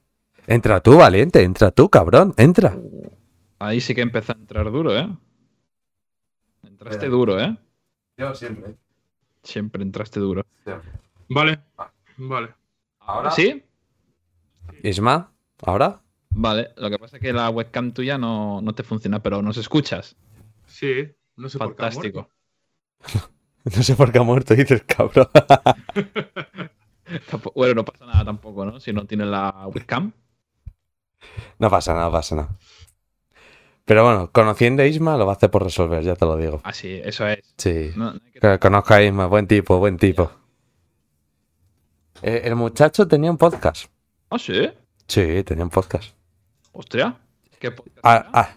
Entra 0.47 0.82
tú, 0.82 0.99
valiente, 0.99 1.43
entra 1.43 1.70
tú, 1.70 1.89
cabrón, 1.89 2.35
entra. 2.36 2.77
Ahí 3.59 3.81
sí 3.81 3.95
que 3.95 4.03
empezó 4.03 4.32
a 4.32 4.36
entrar 4.36 4.70
duro, 4.70 4.95
¿eh? 4.95 5.09
Entraste 6.65 7.09
duro, 7.09 7.40
¿eh? 7.40 7.57
Yo 8.19 8.35
siempre. 8.35 8.74
Siempre 9.43 9.82
entraste 9.82 10.20
duro. 10.20 10.45
Vale. 11.31 11.61
Vale. 12.19 12.55
¿Ahora? 13.01 13.31
¿Sí? 13.31 13.65
Isma, 14.82 15.32
¿ahora? 15.62 16.03
Vale, 16.28 16.73
lo 16.77 16.90
que 16.90 16.99
pasa 16.99 17.16
es 17.16 17.23
que 17.23 17.32
la 17.32 17.49
webcam 17.49 17.93
tuya 17.93 18.19
no, 18.19 18.61
no 18.61 18.74
te 18.74 18.82
funciona, 18.82 19.23
pero 19.23 19.40
nos 19.40 19.57
escuchas. 19.57 20.15
Sí. 20.66 21.09
No 21.36 21.49
sé 21.49 21.57
por 21.57 21.74
qué 21.74 21.86
ha 21.86 21.90
Fantástico. 21.90 22.28
No 23.76 23.82
sé 23.82 23.94
por 23.97 24.10
qué 24.12 24.18
ha 24.18 24.22
muerto, 24.22 24.55
dices, 24.55 24.82
cabrón. 24.86 25.28
Bueno, 27.55 27.74
no 27.74 27.85
pasa 27.86 28.05
nada 28.05 28.22
tampoco, 28.24 28.66
¿no? 28.66 28.80
Si 28.80 28.93
no 28.93 29.06
tiene 29.06 29.24
la 29.24 29.66
webcam. 29.74 30.12
No 31.59 31.70
pasa 31.70 31.94
nada, 31.94 32.10
pasa 32.10 32.36
nada. 32.36 32.48
Pero 33.86 34.05
bueno, 34.05 34.30
conociendo 34.30 34.82
a 34.82 34.86
Isma 34.86 35.16
lo 35.16 35.24
va 35.24 35.32
a 35.32 35.36
hacer 35.36 35.51
por 35.51 35.62
resolver, 35.64 36.02
ya 36.02 36.14
te 36.16 36.26
lo 36.26 36.36
digo. 36.36 36.60
Así, 36.64 37.01
eso 37.02 37.26
es. 37.26 37.39
Sí. 37.56 37.93
No, 37.97 38.12
no 38.12 38.20
que- 38.35 38.59
conozca 38.59 38.97
a 38.97 39.02
Isma, 39.02 39.26
buen 39.26 39.47
tipo, 39.47 39.78
buen 39.78 39.97
tipo. 39.97 40.30
Eh, 42.20 42.43
el 42.44 42.56
muchacho 42.56 43.09
tenía 43.09 43.30
un 43.30 43.39
podcast. 43.39 43.86
¿Ah, 44.28 44.39
sí? 44.39 44.68
Sí, 45.06 45.43
tenía 45.44 45.64
un 45.64 45.70
podcast. 45.70 46.12
Hostia. 46.72 47.16
¿Qué 47.59 47.70
podcast 47.70 48.01
Ah, 48.02 48.26
ah, 48.35 48.51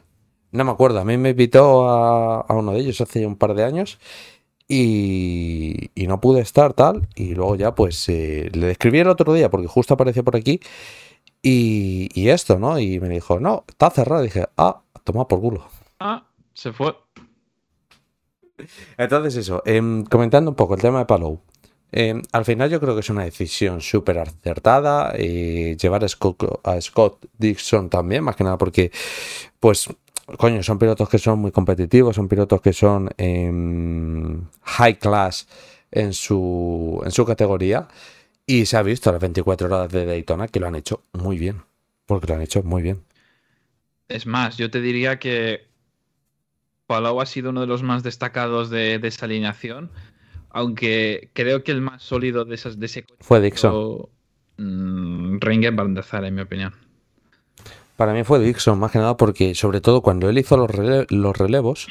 no 0.52 0.66
me 0.66 0.72
acuerdo, 0.72 1.00
a 1.00 1.06
mí 1.06 1.18
me 1.18 1.30
invitó 1.30 1.90
a, 1.90 2.42
a 2.42 2.54
uno 2.54 2.74
de 2.74 2.80
ellos 2.80 3.00
hace 3.00 3.26
un 3.26 3.38
par 3.38 3.54
de 3.54 3.64
años 3.64 3.98
y, 4.74 5.92
y 5.96 6.08
no 6.08 6.22
pude 6.22 6.40
estar 6.40 6.74
tal. 6.74 7.10
Y 7.16 7.36
luego 7.36 7.58
ya 7.58 7.76
pues 7.76 8.08
eh, 8.08 8.50
le 8.54 8.72
escribí 8.72 9.00
el 9.00 9.10
otro 9.10 9.34
día 9.34 9.52
porque 9.52 9.68
justo 9.68 9.96
apareció 9.96 10.24
por 10.24 10.38
aquí 10.38 10.62
y, 11.42 12.10
y 12.14 12.30
esto, 12.30 12.58
¿no? 12.58 12.80
Y 12.80 13.02
me 13.02 13.10
dijo, 13.10 13.40
no, 13.42 13.66
está 13.68 13.90
cerrado. 13.90 14.22
Y 14.24 14.28
dije, 14.28 14.48
ah, 14.56 14.82
toma 15.04 15.28
por 15.28 15.42
culo. 15.42 15.68
Ah, 16.00 16.26
se 16.54 16.72
fue. 16.72 16.96
Entonces 18.98 19.36
eso, 19.36 19.62
em, 19.66 20.06
comentando 20.06 20.52
un 20.52 20.56
poco 20.56 20.76
el 20.76 20.82
tema 20.82 21.00
de 21.00 21.06
Palou. 21.06 21.42
Em, 21.92 22.22
al 22.32 22.46
final 22.46 22.70
yo 22.70 22.80
creo 22.80 22.94
que 22.94 23.02
es 23.02 23.10
una 23.10 23.26
decisión 23.26 23.82
súper 23.82 24.20
acertada 24.20 25.12
eh, 25.18 25.76
llevar 25.82 26.06
a 26.06 26.08
Scott, 26.08 26.62
a 26.64 26.80
Scott 26.80 27.26
Dixon 27.38 27.90
también, 27.90 28.24
más 28.24 28.38
que 28.38 28.46
nada 28.46 28.58
porque, 28.58 28.92
pues, 29.60 29.90
coño, 30.38 30.64
son 30.64 30.80
pilotos 30.80 31.10
que 31.10 31.18
son 31.18 31.40
muy 31.40 31.52
competitivos, 31.52 32.16
son 32.16 32.28
pilotos 32.28 32.62
que 32.62 32.74
son 32.74 33.10
em, 33.18 34.46
high 34.64 34.98
class 34.98 35.48
en 35.92 36.14
su, 36.14 37.02
en 37.04 37.12
su 37.12 37.26
categoría 37.26 37.88
y 38.46 38.66
se 38.66 38.78
ha 38.78 38.84
visto 38.84 39.10
a 39.10 39.14
las 39.14 39.22
24 39.22 39.68
horas 39.68 39.92
de 39.92 40.06
Daytona 40.06 40.48
que 40.48 40.60
lo 40.60 40.68
han 40.68 40.76
hecho 40.76 41.04
muy 41.14 41.38
bien, 41.38 41.62
porque 42.06 42.28
lo 42.28 42.36
han 42.36 42.42
hecho 42.42 42.64
muy 42.64 42.82
bien. 42.82 43.04
Es 44.08 44.26
más, 44.26 44.58
yo 44.58 44.70
te 44.70 44.82
diría 44.82 45.20
que 45.20 45.68
Palau 46.86 47.22
ha 47.22 47.26
sido 47.26 47.52
uno 47.52 47.62
de 47.62 47.68
los 47.68 47.84
más 47.84 48.04
destacados 48.04 48.70
de, 48.70 49.00
de 49.00 49.08
esa 49.08 49.26
alineación, 49.26 49.92
aunque 50.50 51.30
creo 51.34 51.64
que 51.64 51.72
el 51.72 51.82
más 51.82 52.04
sólido 52.04 52.44
de, 52.44 52.56
esas, 52.56 52.80
de 52.80 52.86
ese 52.88 53.04
coche 53.04 53.18
Fue 53.22 53.40
Dixon. 53.40 54.10
mm, 54.58 55.40
der 55.40 56.04
Sar, 56.04 56.26
en 56.26 56.36
mi 56.36 56.42
opinión. 56.42 56.74
Para 58.02 58.14
mí 58.14 58.24
fue 58.24 58.40
Dixon, 58.40 58.80
más 58.80 58.90
que 58.92 58.98
nada 58.98 59.16
porque, 59.16 59.54
sobre 59.54 59.80
todo, 59.80 60.02
cuando 60.02 60.28
él 60.28 60.40
hizo 60.40 60.58
los, 60.58 60.72
rele- 60.72 61.06
los 61.12 61.38
relevos, 61.38 61.86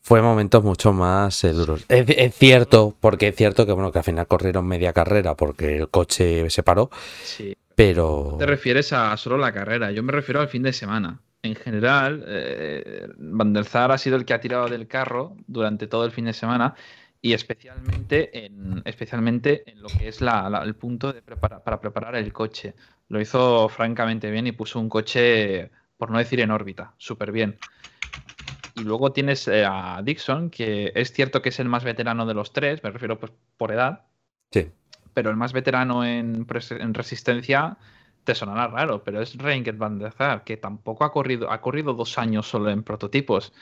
fue 0.00 0.20
momentos 0.20 0.64
mucho 0.64 0.92
más 0.92 1.44
eh, 1.44 1.52
duros. 1.52 1.84
Es, 1.88 2.06
es 2.08 2.34
cierto, 2.34 2.96
porque 2.98 3.28
es 3.28 3.36
cierto 3.36 3.64
que, 3.64 3.70
bueno, 3.70 3.92
que 3.92 3.98
al 3.98 4.04
final 4.04 4.26
corrieron 4.26 4.66
media 4.66 4.92
carrera 4.92 5.36
porque 5.36 5.76
el 5.76 5.90
coche 5.90 6.50
se 6.50 6.64
paró, 6.64 6.90
Sí. 7.22 7.56
pero... 7.76 8.34
te 8.36 8.46
refieres 8.46 8.92
a 8.92 9.16
solo 9.16 9.38
la 9.38 9.52
carrera, 9.52 9.92
yo 9.92 10.02
me 10.02 10.10
refiero 10.10 10.40
al 10.40 10.48
fin 10.48 10.64
de 10.64 10.72
semana. 10.72 11.20
En 11.44 11.54
general, 11.54 12.24
eh, 12.26 13.06
Van 13.18 13.52
der 13.52 13.64
Sar 13.64 13.92
ha 13.92 13.98
sido 13.98 14.16
el 14.16 14.24
que 14.24 14.34
ha 14.34 14.40
tirado 14.40 14.66
del 14.68 14.88
carro 14.88 15.36
durante 15.46 15.86
todo 15.86 16.04
el 16.04 16.10
fin 16.10 16.24
de 16.24 16.32
semana 16.32 16.74
y 17.22 17.32
especialmente 17.32 18.44
en, 18.44 18.82
especialmente 18.84 19.62
en 19.70 19.82
lo 19.82 19.88
que 19.88 20.08
es 20.08 20.20
la- 20.20 20.50
la- 20.50 20.64
el 20.64 20.74
punto 20.74 21.12
de 21.12 21.22
prepara- 21.22 21.62
para 21.62 21.80
preparar 21.80 22.16
el 22.16 22.32
coche. 22.32 22.74
Lo 23.08 23.20
hizo 23.20 23.68
francamente 23.68 24.30
bien 24.30 24.46
y 24.46 24.52
puso 24.52 24.78
un 24.78 24.88
coche, 24.88 25.70
por 25.96 26.10
no 26.10 26.18
decir 26.18 26.40
en 26.40 26.50
órbita, 26.50 26.94
súper 26.98 27.32
bien. 27.32 27.58
Y 28.76 28.82
luego 28.82 29.12
tienes 29.12 29.48
eh, 29.48 29.64
a 29.64 30.00
Dixon, 30.02 30.50
que 30.50 30.92
es 30.94 31.12
cierto 31.12 31.42
que 31.42 31.48
es 31.48 31.58
el 31.58 31.68
más 31.68 31.84
veterano 31.84 32.26
de 32.26 32.34
los 32.34 32.52
tres, 32.52 32.82
me 32.84 32.90
refiero 32.90 33.18
pues, 33.18 33.32
por 33.56 33.72
edad. 33.72 34.02
Sí. 34.52 34.70
Pero 35.14 35.30
el 35.30 35.36
más 35.36 35.52
veterano 35.52 36.04
en, 36.04 36.46
resistencia 36.46 37.76
te 38.24 38.34
sonará 38.34 38.68
raro, 38.68 39.02
pero 39.02 39.22
es 39.22 39.36
Reinget 39.36 39.78
van 39.78 39.98
der 39.98 40.12
Sar, 40.12 40.44
que 40.44 40.58
tampoco 40.58 41.04
ha 41.04 41.12
corrido, 41.12 41.50
ha 41.50 41.60
corrido 41.60 41.94
dos 41.94 42.18
años 42.18 42.46
solo 42.46 42.70
en 42.70 42.82
prototipos. 42.82 43.52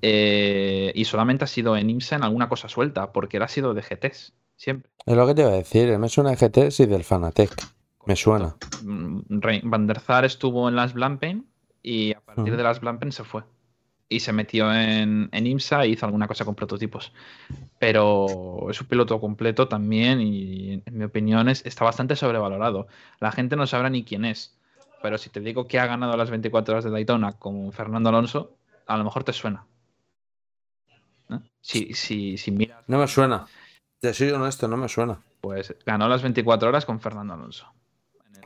Eh, 0.00 0.92
y 0.94 1.04
solamente 1.04 1.44
ha 1.44 1.48
sido 1.48 1.76
en 1.76 1.90
IMSA 1.90 2.16
en 2.16 2.24
alguna 2.24 2.48
cosa 2.48 2.68
suelta, 2.68 3.12
porque 3.12 3.36
él 3.38 3.42
ha 3.42 3.48
sido 3.48 3.74
de 3.74 3.82
GTs, 3.82 4.32
siempre. 4.56 4.90
Es 5.04 5.16
lo 5.16 5.26
que 5.26 5.34
te 5.34 5.42
iba 5.42 5.50
a 5.50 5.54
decir. 5.54 5.98
Me 5.98 6.08
suena 6.08 6.30
de 6.30 6.36
GTS 6.36 6.80
y 6.80 6.86
del 6.86 7.04
Fanatec. 7.04 7.75
Me 8.06 8.16
suena. 8.16 8.56
Van 8.82 9.86
der 9.86 10.00
Sar 10.00 10.24
estuvo 10.24 10.68
en 10.68 10.76
las 10.76 10.92
Blancpain 10.94 11.46
y 11.82 12.12
a 12.14 12.20
partir 12.20 12.56
de 12.56 12.62
las 12.62 12.80
Blancpain 12.80 13.12
se 13.12 13.24
fue. 13.24 13.42
Y 14.08 14.20
se 14.20 14.32
metió 14.32 14.72
en, 14.72 15.28
en 15.32 15.46
IMSA 15.48 15.82
e 15.84 15.88
hizo 15.88 16.06
alguna 16.06 16.28
cosa 16.28 16.44
con 16.44 16.54
prototipos. 16.54 17.12
Pero 17.80 18.70
es 18.70 18.80
un 18.80 18.86
piloto 18.86 19.20
completo 19.20 19.66
también 19.66 20.20
y 20.20 20.74
en 20.86 20.96
mi 20.98 21.04
opinión 21.04 21.48
es- 21.48 21.66
está 21.66 21.84
bastante 21.84 22.14
sobrevalorado. 22.14 22.86
La 23.18 23.32
gente 23.32 23.56
no 23.56 23.66
sabrá 23.66 23.90
ni 23.90 24.04
quién 24.04 24.24
es. 24.24 24.56
Pero 25.02 25.18
si 25.18 25.28
te 25.30 25.40
digo 25.40 25.66
que 25.66 25.78
ha 25.80 25.86
ganado 25.86 26.16
las 26.16 26.30
24 26.30 26.74
horas 26.74 26.84
de 26.84 26.90
Daytona 26.90 27.32
con 27.32 27.72
Fernando 27.72 28.08
Alonso, 28.10 28.56
a 28.86 28.96
lo 28.96 29.02
mejor 29.04 29.24
te 29.24 29.32
suena. 29.32 29.66
¿No? 31.28 31.42
Si, 31.60 31.92
si, 31.94 32.38
si 32.38 32.52
miras, 32.52 32.84
No 32.88 32.98
me 32.98 33.08
suena. 33.08 33.46
Te 34.00 34.14
soy 34.14 34.30
honesto, 34.30 34.68
no 34.68 34.76
me 34.76 34.88
suena. 34.88 35.20
pues 35.40 35.74
ganó 35.84 36.08
las 36.08 36.22
24 36.22 36.68
horas 36.68 36.84
con 36.86 37.00
Fernando 37.00 37.34
Alonso. 37.34 37.66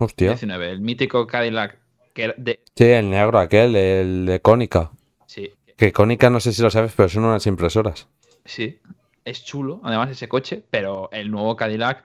Hostia. 0.01 0.29
19, 0.31 0.71
el 0.71 0.81
mítico 0.81 1.27
Cadillac 1.27 1.79
que 2.15 2.35
de, 2.37 2.61
Sí, 2.75 2.85
el 2.85 3.09
negro 3.11 3.39
aquel, 3.39 3.77
el 3.77 4.27
de 4.27 4.41
Cónica. 4.41 4.91
Sí, 5.27 5.53
Que 5.77 5.93
Cónica, 5.93 6.29
no 6.31 6.41
sé 6.41 6.53
si 6.53 6.61
lo 6.63 6.71
sabes, 6.71 6.93
pero 6.97 7.09
son 7.09 7.25
unas 7.25 7.47
impresoras. 7.47 8.09
sí, 8.45 8.81
es 9.25 9.45
chulo, 9.45 9.81
además 9.85 10.11
ese 10.11 10.29
coche, 10.29 10.65
pero 10.71 11.09
el 11.13 11.31
nuevo 11.31 11.55
Cadillac, 11.55 12.05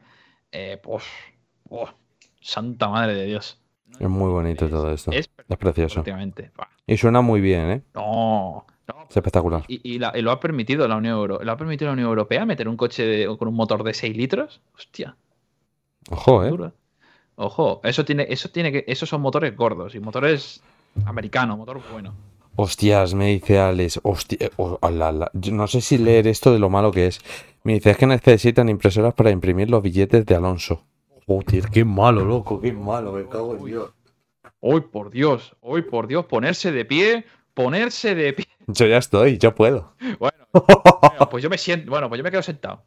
eh, 0.51 0.79
pues, 0.83 1.03
oh, 1.69 1.89
santa 2.41 2.87
madre 2.89 3.15
de 3.15 3.25
Dios. 3.25 3.59
Es 3.99 4.09
muy 4.09 4.29
bonito 4.29 4.67
todo 4.69 4.91
esto. 4.91 5.11
Es 5.11 5.29
Es 5.47 5.57
precioso. 5.57 6.03
Y 6.85 6.97
suena 6.97 7.21
muy 7.21 7.39
bien, 7.41 7.69
¿eh? 7.71 7.81
No, 7.95 8.65
no. 8.87 9.03
Es 9.09 9.15
espectacular. 9.15 9.63
Y, 9.69 9.79
y 9.95 9.99
la- 9.99 10.11
y 10.13 10.21
lo 10.21 10.31
ha 10.31 10.39
permitido 10.41 10.87
la 10.87 10.97
Unión 10.97 11.15
Europea. 11.15 11.45
¿Lo 11.45 11.51
ha 11.53 11.57
permitido 11.57 11.87
la 11.89 11.93
Unión 11.93 12.09
Europea 12.09 12.45
meter 12.45 12.67
un 12.67 12.75
coche 12.77 13.03
de- 13.05 13.37
con 13.37 13.47
un 13.47 13.55
motor 13.55 13.83
de 13.83 13.93
6 13.93 14.15
litros? 14.17 14.61
Hostia, 14.75 15.15
Ojo, 16.11 16.43
¿eh? 16.45 16.51
Ojo, 17.35 17.81
eso 17.83 18.05
tiene, 18.05 18.25
eso 18.29 18.49
tiene 18.49 18.71
que, 18.71 18.85
esos 18.87 19.09
son 19.09 19.21
motores 19.21 19.55
gordos 19.55 19.95
y 19.95 19.99
motores 19.99 20.61
americanos, 21.05 21.57
motor 21.57 21.81
bueno. 21.91 22.13
Hostias, 22.55 23.13
me 23.13 23.27
dice 23.27 23.59
Alex. 23.59 23.99
Hostia, 24.03 24.37
eh, 24.39 24.49
oh, 24.55 24.79
ala, 24.81 25.09
ala. 25.09 25.31
Yo 25.33 25.51
no 25.51 25.67
sé 25.67 25.81
si 25.81 25.97
leer 25.97 26.27
esto 26.27 26.53
de 26.53 26.59
lo 26.59 26.69
malo 26.69 26.91
que 26.91 27.07
es. 27.07 27.19
Me 27.63 27.73
dice, 27.73 27.91
es 27.91 27.97
que 27.97 28.07
necesitan 28.07 28.69
impresoras 28.69 29.13
para 29.13 29.31
imprimir 29.31 29.69
los 29.69 29.83
billetes 29.83 30.25
de 30.25 30.35
Alonso. 30.35 30.83
Joder, 31.27 31.69
qué 31.69 31.83
malo, 31.83 32.23
loco, 32.23 32.61
qué 32.61 32.71
malo, 32.71 33.11
me 33.11 33.27
cago 33.27 33.55
en 33.55 33.65
Dios. 33.65 33.89
Hoy 34.59 34.81
por 34.81 35.09
Dios, 35.09 35.55
hoy 35.59 35.81
por 35.81 36.07
Dios, 36.07 36.25
ponerse 36.25 36.71
de 36.71 36.85
pie, 36.85 37.25
ponerse 37.53 38.15
de 38.15 38.33
pie. 38.33 38.45
Yo 38.67 38.85
ya 38.85 38.97
estoy, 38.97 39.37
yo 39.37 39.53
puedo. 39.53 39.93
Bueno, 40.19 40.37
pues 41.31 41.43
yo 41.43 41.49
me 41.49 41.57
siento, 41.57 41.89
bueno, 41.89 42.07
pues 42.07 42.19
yo 42.19 42.23
me 42.23 42.31
quedo 42.31 42.43
sentado. 42.43 42.83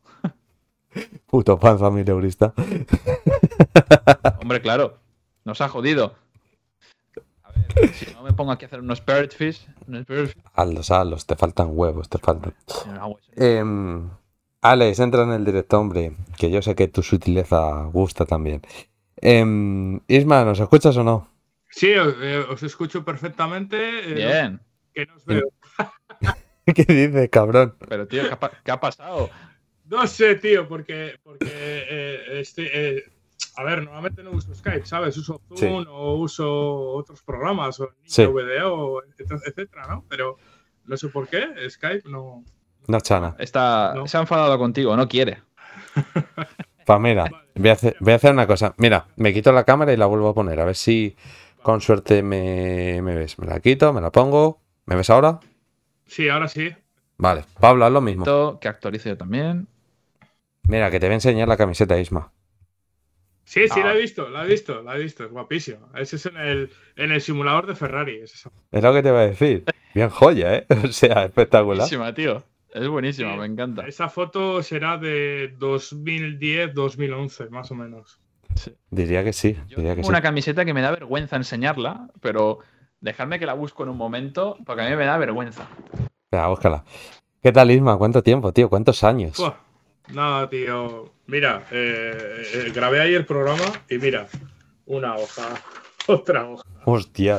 Puto 1.27 1.59
panza 1.59 1.91
mileurista. 1.91 2.53
Hombre, 4.41 4.61
claro, 4.61 4.99
nos 5.45 5.61
ha 5.61 5.69
jodido. 5.69 6.15
A 7.43 7.53
ver, 7.53 7.93
si 7.95 8.13
no 8.15 8.23
me 8.23 8.33
pongo 8.33 8.53
aquí 8.53 8.65
a 8.65 8.69
hacer 8.69 8.81
unos 8.81 8.99
spirit 8.99 9.33
fish, 9.33 9.67
unos 9.87 10.01
spirit 10.03 10.29
fish, 10.33 10.43
Hazlos, 10.55 10.91
hazlos, 10.91 11.27
te 11.27 11.37
faltan 11.37 11.69
huevos, 11.73 12.09
te 12.09 12.19
faltan. 12.19 12.55
Em, 13.37 14.09
Alex, 14.63 14.99
entra 15.01 15.23
en 15.23 15.33
el 15.33 15.45
directo, 15.45 15.79
hombre, 15.79 16.17
que 16.37 16.51
yo 16.51 16.63
sé 16.63 16.75
que 16.75 16.89
tu 16.89 17.03
sutileza 17.03 17.85
gusta 17.93 18.25
también. 18.25 18.63
Em, 19.17 20.01
Isma, 20.09 20.45
¿nos 20.45 20.61
escuchas 20.61 20.97
o 20.97 21.05
no? 21.05 21.29
Sí, 21.71 21.93
os, 21.95 22.15
eh, 22.21 22.45
os 22.49 22.63
escucho 22.63 23.05
perfectamente. 23.05 23.77
eh, 24.11 24.15
Bien. 24.15 24.61
Que 24.95 25.07
no 25.07 25.15
os 25.17 25.25
veo. 25.27 25.49
¿Qué 26.65 26.85
dices, 26.85 27.29
cabrón? 27.31 27.75
Pero 27.89 28.07
tío, 28.07 28.23
¿qué 28.29 28.33
ha, 28.33 28.51
qué 28.65 28.71
ha 28.71 28.81
pasado? 28.81 29.31
No 29.89 30.07
sé, 30.07 30.35
tío, 30.37 30.69
porque, 30.69 31.19
porque 31.23 31.47
eh, 31.51 32.41
este, 32.41 32.97
eh, 32.99 33.05
a 33.57 33.65
ver, 33.65 33.83
normalmente 33.83 34.23
no 34.23 34.31
uso 34.33 34.55
Skype, 34.55 34.87
¿sabes? 34.87 35.17
Uso 35.17 35.41
Zoom 35.49 35.59
Sí. 35.59 35.89
o 35.89 36.15
uso 36.17 36.81
otros 36.93 37.23
programas, 37.23 37.81
o 37.81 37.91
Sí. 38.05 38.25
VDO, 38.27 39.03
etcétera, 39.19 39.87
¿no? 39.89 40.05
Pero 40.09 40.37
no 40.85 40.97
sé 40.97 41.09
por 41.09 41.29
qué, 41.29 41.47
Skype 41.69 42.09
no. 42.09 42.45
No, 42.87 43.01
Chana. 43.01 43.35
Está, 43.39 43.95
Se 44.07 44.17
ha 44.17 44.21
enfadado 44.21 44.59
contigo, 44.59 44.97
no 44.97 45.09
quiere. 45.09 45.43
Pues 46.89 47.01
mira, 47.01 47.27
voy 47.55 47.69
a, 47.69 47.73
hacer, 47.75 47.97
voy 48.01 48.15
a 48.15 48.17
hacer 48.17 48.33
una 48.33 48.47
cosa. 48.47 48.73
Mira, 48.79 49.09
me 49.17 49.35
quito 49.35 49.53
la 49.53 49.65
cámara 49.65 49.93
y 49.93 49.99
la 49.99 50.07
vuelvo 50.07 50.31
a 50.31 50.35
poner. 50.35 50.59
A 50.59 50.65
ver 50.65 50.75
si 50.75 51.15
con 51.63 51.83
suerte 51.83 52.23
me, 52.23 53.03
me 53.03 53.15
ves. 53.15 53.39
Me 53.39 53.47
la 53.47 53.61
quito, 53.61 53.93
me 53.93 54.01
la 54.01 54.11
pongo. 54.11 54.63
¿Me 54.87 54.97
ves 54.97 55.11
ahora? 55.11 55.39
Sí, 56.07 56.31
ahora 56.31 56.49
sí. 56.49 56.75
Vale, 57.19 57.45
Pablo, 57.61 57.85
haz 57.85 57.93
lo 57.93 58.01
mismo. 58.01 58.59
Que 58.59 58.69
actualice 58.69 59.11
yo 59.11 59.19
también. 59.19 59.69
Mira, 60.69 60.91
que 60.91 61.01
te 61.01 61.07
voy 61.07 61.13
a 61.13 61.15
enseñar 61.17 61.49
la 61.49 61.57
camiseta, 61.57 61.99
Isma. 61.99 62.31
Sí, 63.45 63.67
sí, 63.69 63.81
Ah. 63.81 63.87
la 63.87 63.95
he 63.95 63.99
visto, 63.99 64.29
la 64.29 64.45
he 64.45 64.49
visto, 64.49 64.83
la 64.83 64.97
he 64.97 65.01
visto, 65.03 65.25
es 65.25 65.31
guapísimo. 65.31 65.89
Ese 65.97 66.17
es 66.17 66.27
en 66.27 66.37
el, 66.37 66.71
en 66.97 67.13
el 67.13 67.21
simulador 67.23 67.67
de 67.67 67.75
Ferrari. 67.75 68.17
es 68.23 68.35
esa. 68.35 68.51
Es 68.71 68.83
lo 68.83 68.93
que 68.93 69.03
te 69.03 69.09
iba 69.09 69.21
a 69.21 69.27
decir. 69.27 69.65
Bien 69.95 70.11
joya, 70.11 70.55
¿eh? 70.57 70.67
O 70.85 70.93
sea, 70.93 71.25
espectacular. 71.25 71.79
Buenísima, 71.79 72.13
tío. 72.15 72.43
Es 72.75 72.87
buenísima, 72.87 73.35
me 73.37 73.47
encanta. 73.47 73.87
Esa 73.87 74.11
foto 74.11 74.63
será 74.63 74.99
de 74.99 75.57
2010-2011, 75.59 77.49
más 77.49 77.71
o 77.71 77.75
menos. 77.75 78.21
Diría 78.91 79.25
que 79.25 79.33
sí, 79.33 79.57
diría 79.69 79.91
que 79.95 80.03
Tengo 80.03 80.03
sí. 80.03 80.09
una 80.11 80.21
camiseta 80.21 80.65
que 80.67 80.75
me 80.75 80.83
da 80.83 80.91
vergüenza 80.91 81.37
enseñarla, 81.37 82.09
pero 82.21 82.59
dejadme 83.01 83.39
que 83.39 83.47
la 83.47 83.55
busco 83.55 83.85
en 83.85 83.89
un 83.91 83.97
momento, 83.97 84.59
porque 84.67 84.83
a 84.83 84.91
mí 84.91 84.97
me 84.97 85.07
da 85.07 85.17
vergüenza. 85.17 85.67
Espera, 86.25 86.49
búscala. 86.49 86.85
¿Qué 87.43 87.53
tal, 87.53 87.71
Isma? 87.71 87.97
¿Cuánto 87.97 88.23
tiempo, 88.23 88.53
tío? 88.53 88.69
¿Cuántos 88.69 89.03
años? 89.05 89.39
Buah, 89.39 89.55
Nada, 90.13 90.49
tío. 90.49 91.13
Mira, 91.27 91.67
eh, 91.71 92.43
eh, 92.55 92.73
grabé 92.75 93.01
ahí 93.01 93.15
el 93.15 93.27
programa 93.27 93.65
y 93.89 93.99
mira, 93.99 94.27
una 94.87 95.15
hoja, 95.17 95.49
otra 96.07 96.49
hoja, 96.49 96.65
Hostia. 96.85 97.39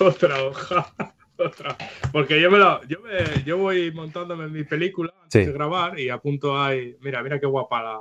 otra 0.00 0.42
hoja, 0.42 0.92
otra. 1.38 1.76
Porque 2.12 2.40
yo 2.40 2.50
me 2.50 2.58
la, 2.58 2.80
yo 2.88 2.98
me, 3.00 3.44
yo 3.44 3.58
voy 3.58 3.92
montándome 3.92 4.48
mi 4.48 4.64
película 4.64 5.12
antes 5.22 5.44
Sí. 5.44 5.46
de 5.46 5.52
grabar 5.52 5.98
y 6.00 6.10
apunto 6.10 6.60
ahí, 6.60 6.96
mira, 7.00 7.22
mira 7.22 7.38
qué 7.38 7.46
guapa 7.46 7.82
la. 7.82 7.98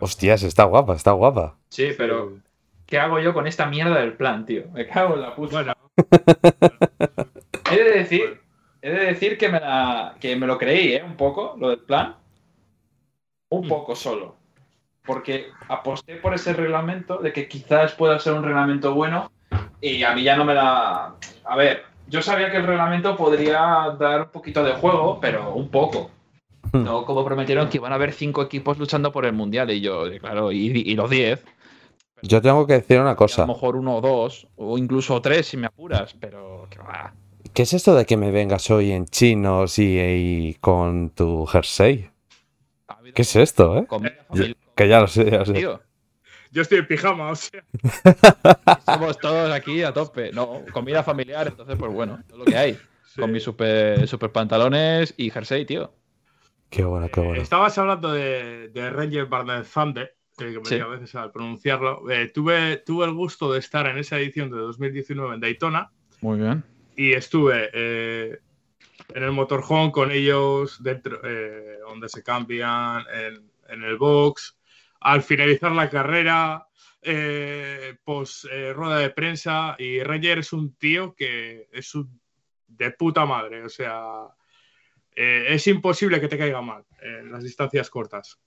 Hostias, 0.00 0.42
está 0.44 0.64
guapa, 0.64 0.94
está 0.94 1.10
guapa. 1.12 1.58
Sí, 1.70 1.90
pero 1.98 2.38
¿qué 2.86 2.98
hago 2.98 3.18
yo 3.20 3.34
con 3.34 3.46
esta 3.46 3.66
mierda 3.66 4.00
del 4.00 4.14
plan, 4.14 4.46
tío? 4.46 4.68
Me 4.72 4.86
cago 4.86 5.14
en 5.16 5.20
la 5.22 5.34
puta. 5.34 5.76
he 7.70 7.76
de 7.84 7.90
decir, 7.98 8.40
he 8.80 8.90
de 8.90 9.04
decir 9.06 9.36
que 9.36 9.48
me, 9.48 9.58
la- 9.60 10.14
que 10.20 10.36
me 10.36 10.46
lo 10.46 10.56
creí, 10.56 10.92
¿eh? 10.94 11.02
Un 11.02 11.16
poco, 11.16 11.56
lo 11.58 11.68
del 11.70 11.80
plan. 11.80 12.16
Un 13.50 13.66
poco 13.68 13.94
solo. 13.96 14.36
Porque 15.04 15.46
aposté 15.68 16.16
por 16.16 16.34
ese 16.34 16.52
reglamento 16.52 17.18
de 17.18 17.32
que 17.32 17.48
quizás 17.48 17.92
pueda 17.94 18.18
ser 18.18 18.34
un 18.34 18.44
reglamento 18.44 18.94
bueno 18.94 19.30
y 19.80 20.02
a 20.02 20.14
mí 20.14 20.22
ya 20.22 20.36
no 20.36 20.44
me 20.44 20.54
la... 20.54 21.14
A 21.44 21.56
ver, 21.56 21.84
yo 22.08 22.20
sabía 22.20 22.50
que 22.50 22.58
el 22.58 22.66
reglamento 22.66 23.16
podría 23.16 23.96
dar 23.98 24.22
un 24.22 24.28
poquito 24.30 24.62
de 24.62 24.72
juego, 24.72 25.18
pero 25.20 25.54
un 25.54 25.68
poco. 25.68 26.10
No 26.72 27.06
como 27.06 27.24
prometieron 27.24 27.70
que 27.70 27.78
iban 27.78 27.92
a 27.92 27.94
haber 27.94 28.12
cinco 28.12 28.42
equipos 28.42 28.78
luchando 28.78 29.10
por 29.10 29.24
el 29.24 29.32
mundial 29.32 29.70
y 29.70 29.80
yo, 29.80 30.04
claro, 30.20 30.52
y, 30.52 30.66
y 30.66 30.94
los 30.94 31.08
diez. 31.08 31.42
Yo 32.20 32.42
tengo 32.42 32.66
que 32.66 32.74
decir 32.74 33.00
una 33.00 33.12
A 33.12 33.16
cosa. 33.16 33.42
lo 33.42 33.54
mejor 33.54 33.76
uno 33.76 33.96
o 33.96 34.00
dos, 34.02 34.46
o 34.56 34.76
incluso 34.76 35.22
tres 35.22 35.46
si 35.46 35.56
me 35.56 35.68
apuras, 35.68 36.14
pero 36.20 36.66
que 36.68 36.78
va. 36.78 37.14
¿Qué 37.54 37.62
es 37.62 37.72
esto 37.72 37.94
de 37.94 38.04
que 38.04 38.18
me 38.18 38.30
vengas 38.30 38.70
hoy 38.70 38.90
en 38.92 39.06
chinos 39.06 39.78
y, 39.78 39.98
y 39.98 40.54
con 40.60 41.10
tu 41.10 41.46
jersey? 41.46 42.10
¿Qué 43.14 43.22
es 43.22 43.36
esto, 43.36 43.78
eh? 43.78 43.86
Comida 43.86 44.14
Yo- 44.16 44.24
familiar, 44.28 44.56
que 44.76 44.88
ya 44.88 45.00
lo 45.00 45.06
sé, 45.08 45.30
ya 45.30 45.38
lo 45.38 45.46
sé. 45.46 45.52
tío. 45.54 45.80
Yo 46.50 46.62
estoy 46.62 46.78
en 46.78 46.86
pijama, 46.86 47.30
o 47.30 47.34
sea. 47.36 47.62
Somos 48.86 49.18
todos 49.18 49.52
aquí 49.52 49.82
a 49.82 49.92
tope. 49.92 50.32
No, 50.32 50.62
comida 50.72 51.02
familiar, 51.02 51.46
entonces, 51.48 51.76
pues 51.78 51.92
bueno, 51.92 52.20
es 52.28 52.34
lo 52.36 52.44
que 52.44 52.56
hay. 52.56 52.78
Con 53.16 53.32
mis 53.32 53.42
super, 53.42 54.06
super 54.08 54.30
pantalones 54.32 55.12
y 55.16 55.28
jersey, 55.30 55.66
tío. 55.66 55.92
Qué 56.70 56.84
bueno, 56.84 57.08
qué 57.12 57.20
bueno. 57.20 57.42
Estabas 57.42 57.76
hablando 57.78 58.12
de, 58.12 58.68
de 58.68 58.90
Ranger 58.90 59.26
Barnet 59.26 59.66
Thunder, 59.72 60.14
que 60.38 60.44
me 60.46 60.64
Sí. 60.64 60.78
a 60.78 60.86
veces 60.86 61.14
al 61.16 61.32
pronunciarlo. 61.32 62.08
Eh, 62.10 62.30
tuve, 62.32 62.76
tuve 62.78 63.04
el 63.06 63.12
gusto 63.12 63.52
de 63.52 63.58
estar 63.58 63.86
en 63.86 63.98
esa 63.98 64.18
edición 64.18 64.50
de 64.50 64.58
2019 64.58 65.34
en 65.34 65.40
Daytona 65.40 65.90
Muy 66.20 66.38
bien. 66.38 66.62
y 66.96 67.12
estuve 67.12 67.70
eh, 67.72 68.38
en 69.14 69.22
el 69.22 69.32
motorhome 69.32 69.90
con 69.92 70.10
ellos, 70.10 70.82
dentro, 70.82 71.20
eh, 71.24 71.78
donde 71.86 72.08
se 72.08 72.22
cambian, 72.22 73.04
en, 73.12 73.50
en 73.68 73.82
el 73.84 73.96
box. 73.96 74.56
Al 75.00 75.22
finalizar 75.22 75.72
la 75.72 75.88
carrera, 75.88 76.66
eh, 77.02 77.96
pues 78.04 78.46
eh, 78.50 78.72
rueda 78.72 78.98
de 78.98 79.10
prensa 79.10 79.76
y 79.78 80.02
Reyer 80.02 80.38
es 80.40 80.52
un 80.52 80.74
tío 80.74 81.14
que 81.14 81.68
es 81.72 81.94
un 81.94 82.20
de 82.66 82.90
puta 82.90 83.24
madre, 83.24 83.64
o 83.64 83.68
sea, 83.68 84.26
eh, 85.16 85.46
es 85.48 85.66
imposible 85.68 86.20
que 86.20 86.28
te 86.28 86.36
caiga 86.36 86.60
mal 86.60 86.84
en 87.00 87.32
las 87.32 87.42
distancias 87.42 87.88
cortas. 87.88 88.38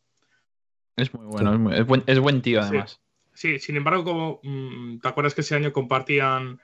Es 0.96 1.14
muy 1.14 1.26
bueno, 1.26 1.54
es, 1.54 1.60
muy- 1.60 1.76
es 1.76 1.86
buen, 1.88 2.04
es 2.06 2.20
buen 2.20 2.42
tío 2.42 2.62
Sí. 2.62 2.68
además. 2.68 3.02
Sí, 3.34 3.60
sin 3.60 3.78
embargo, 3.78 4.04
como, 4.04 4.40
mm, 4.44 5.00
¿te 5.00 5.08
acuerdas 5.08 5.34
que 5.34 5.42
ese 5.42 5.56
año 5.56 5.72
compartían, 5.74 6.60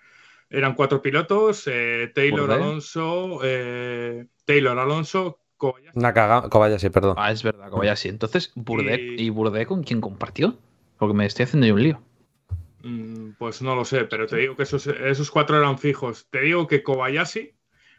eran 0.49 0.75
cuatro 0.75 1.01
pilotos, 1.01 1.63
eh, 1.67 2.11
Taylor, 2.13 2.41
Bourdais. 2.41 2.61
Alonso, 2.61 3.39
eh, 3.43 4.27
Taylor, 4.45 4.77
Alonso, 4.79 5.39
Kobayashi. 5.57 5.99
Nakaga, 5.99 6.49
Kobayashi, 6.49 6.89
perdón. 6.89 7.15
Ah, 7.17 7.31
es 7.31 7.43
verdad, 7.43 7.69
Kobayashi. 7.69 8.09
Entonces, 8.09 8.51
Burde, 8.55 8.95
Y- 9.17 9.25
¿y 9.25 9.29
Burde 9.29 9.65
con 9.65 9.83
quién 9.83 10.01
compartió? 10.01 10.57
Porque 10.97 11.13
me 11.13 11.25
estoy 11.25 11.43
haciendo 11.43 11.67
yo 11.67 11.73
un 11.75 11.83
lío. 11.83 12.01
Mm, 12.83 13.31
Pues 13.37 13.61
no 13.61 13.75
lo 13.75 13.85
sé, 13.85 14.05
pero 14.05 14.27
te 14.27 14.37
digo 14.37 14.55
que 14.55 14.63
esos, 14.63 14.87
esos 14.87 15.31
cuatro 15.31 15.57
eran 15.57 15.77
fijos. 15.77 16.27
Te 16.29 16.41
digo 16.41 16.67
que 16.67 16.83
Kobayashi 16.83 17.53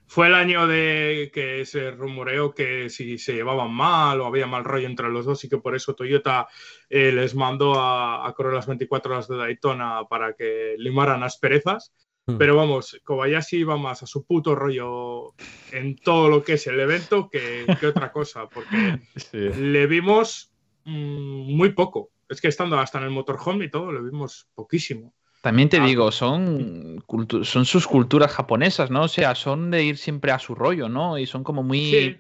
fue 0.07 0.29
el 0.29 0.35
año 0.35 0.67
de 0.67 1.31
que 1.35 1.65
se 1.67 1.91
rumoreó 1.91 2.55
que 2.55 2.89
si 2.89 3.19
se 3.19 3.35
llevaban 3.35 3.73
mal 3.73 4.21
o 4.21 4.27
había 4.27 4.47
mal 4.47 4.65
rollo 4.65 4.87
entre 4.87 5.09
los 5.11 5.27
dos 5.27 5.45
y 5.45 5.49
que 5.49 5.59
por 5.59 5.75
eso 5.77 5.95
Toyota 5.95 6.49
eh, 6.89 7.13
les 7.13 7.35
mandó 7.35 7.75
a, 7.79 8.27
a 8.27 8.33
correr 8.35 8.55
las 8.55 8.67
24 8.67 9.13
horas 9.13 9.29
de 9.29 9.37
Daytona 9.37 10.05
para 10.09 10.35
que 10.35 10.75
limaran 10.79 11.23
asperezas. 11.23 11.93
Hmm. 12.29 12.37
Pero 12.37 12.57
vamos, 12.57 13.01
Kobayashi 13.05 13.57
iba 13.57 13.77
más 13.79 14.03
a 14.03 14.07
su 14.07 14.25
puto 14.27 14.55
rollo 14.55 15.35
en 15.73 15.97
todo 15.97 16.29
lo 16.29 16.45
que 16.45 16.53
es 16.55 16.67
el 16.67 16.79
evento 16.79 17.31
que, 17.31 17.65
que 17.81 17.87
otra 17.87 18.13
cosa, 18.13 18.49
porque 18.49 19.01
le 19.59 19.87
vimos 19.87 20.53
mm, 20.85 21.57
muy 21.57 21.71
poco. 21.73 22.11
Es 22.29 22.41
que 22.43 22.49
estando 22.49 22.79
hasta 22.79 22.99
en 22.99 23.05
el 23.05 23.11
motorhome 23.11 23.65
y 23.65 23.71
todo, 23.71 23.91
le 23.93 24.03
vimos 24.03 24.47
poquísimo. 24.55 25.15
También 25.41 25.69
Ah. 25.69 25.71
te 25.71 25.81
digo, 25.81 26.13
son, 26.13 26.99
cultu- 27.07 27.45
son 27.45 27.65
sus 27.65 27.87
culturas 27.87 28.31
japonesas, 28.33 28.91
¿no? 28.91 29.05
O 29.05 29.09
sea, 29.09 29.35
son 29.35 29.71
de 29.71 29.85
ir 29.85 29.97
siempre 29.97 30.31
a 30.31 30.39
su 30.39 30.55
rollo, 30.55 30.89
¿no? 30.91 31.17
Y 31.19 31.27
son 31.27 31.43
como 31.45 31.63
muy... 31.63 31.81
Sí. 31.91 32.17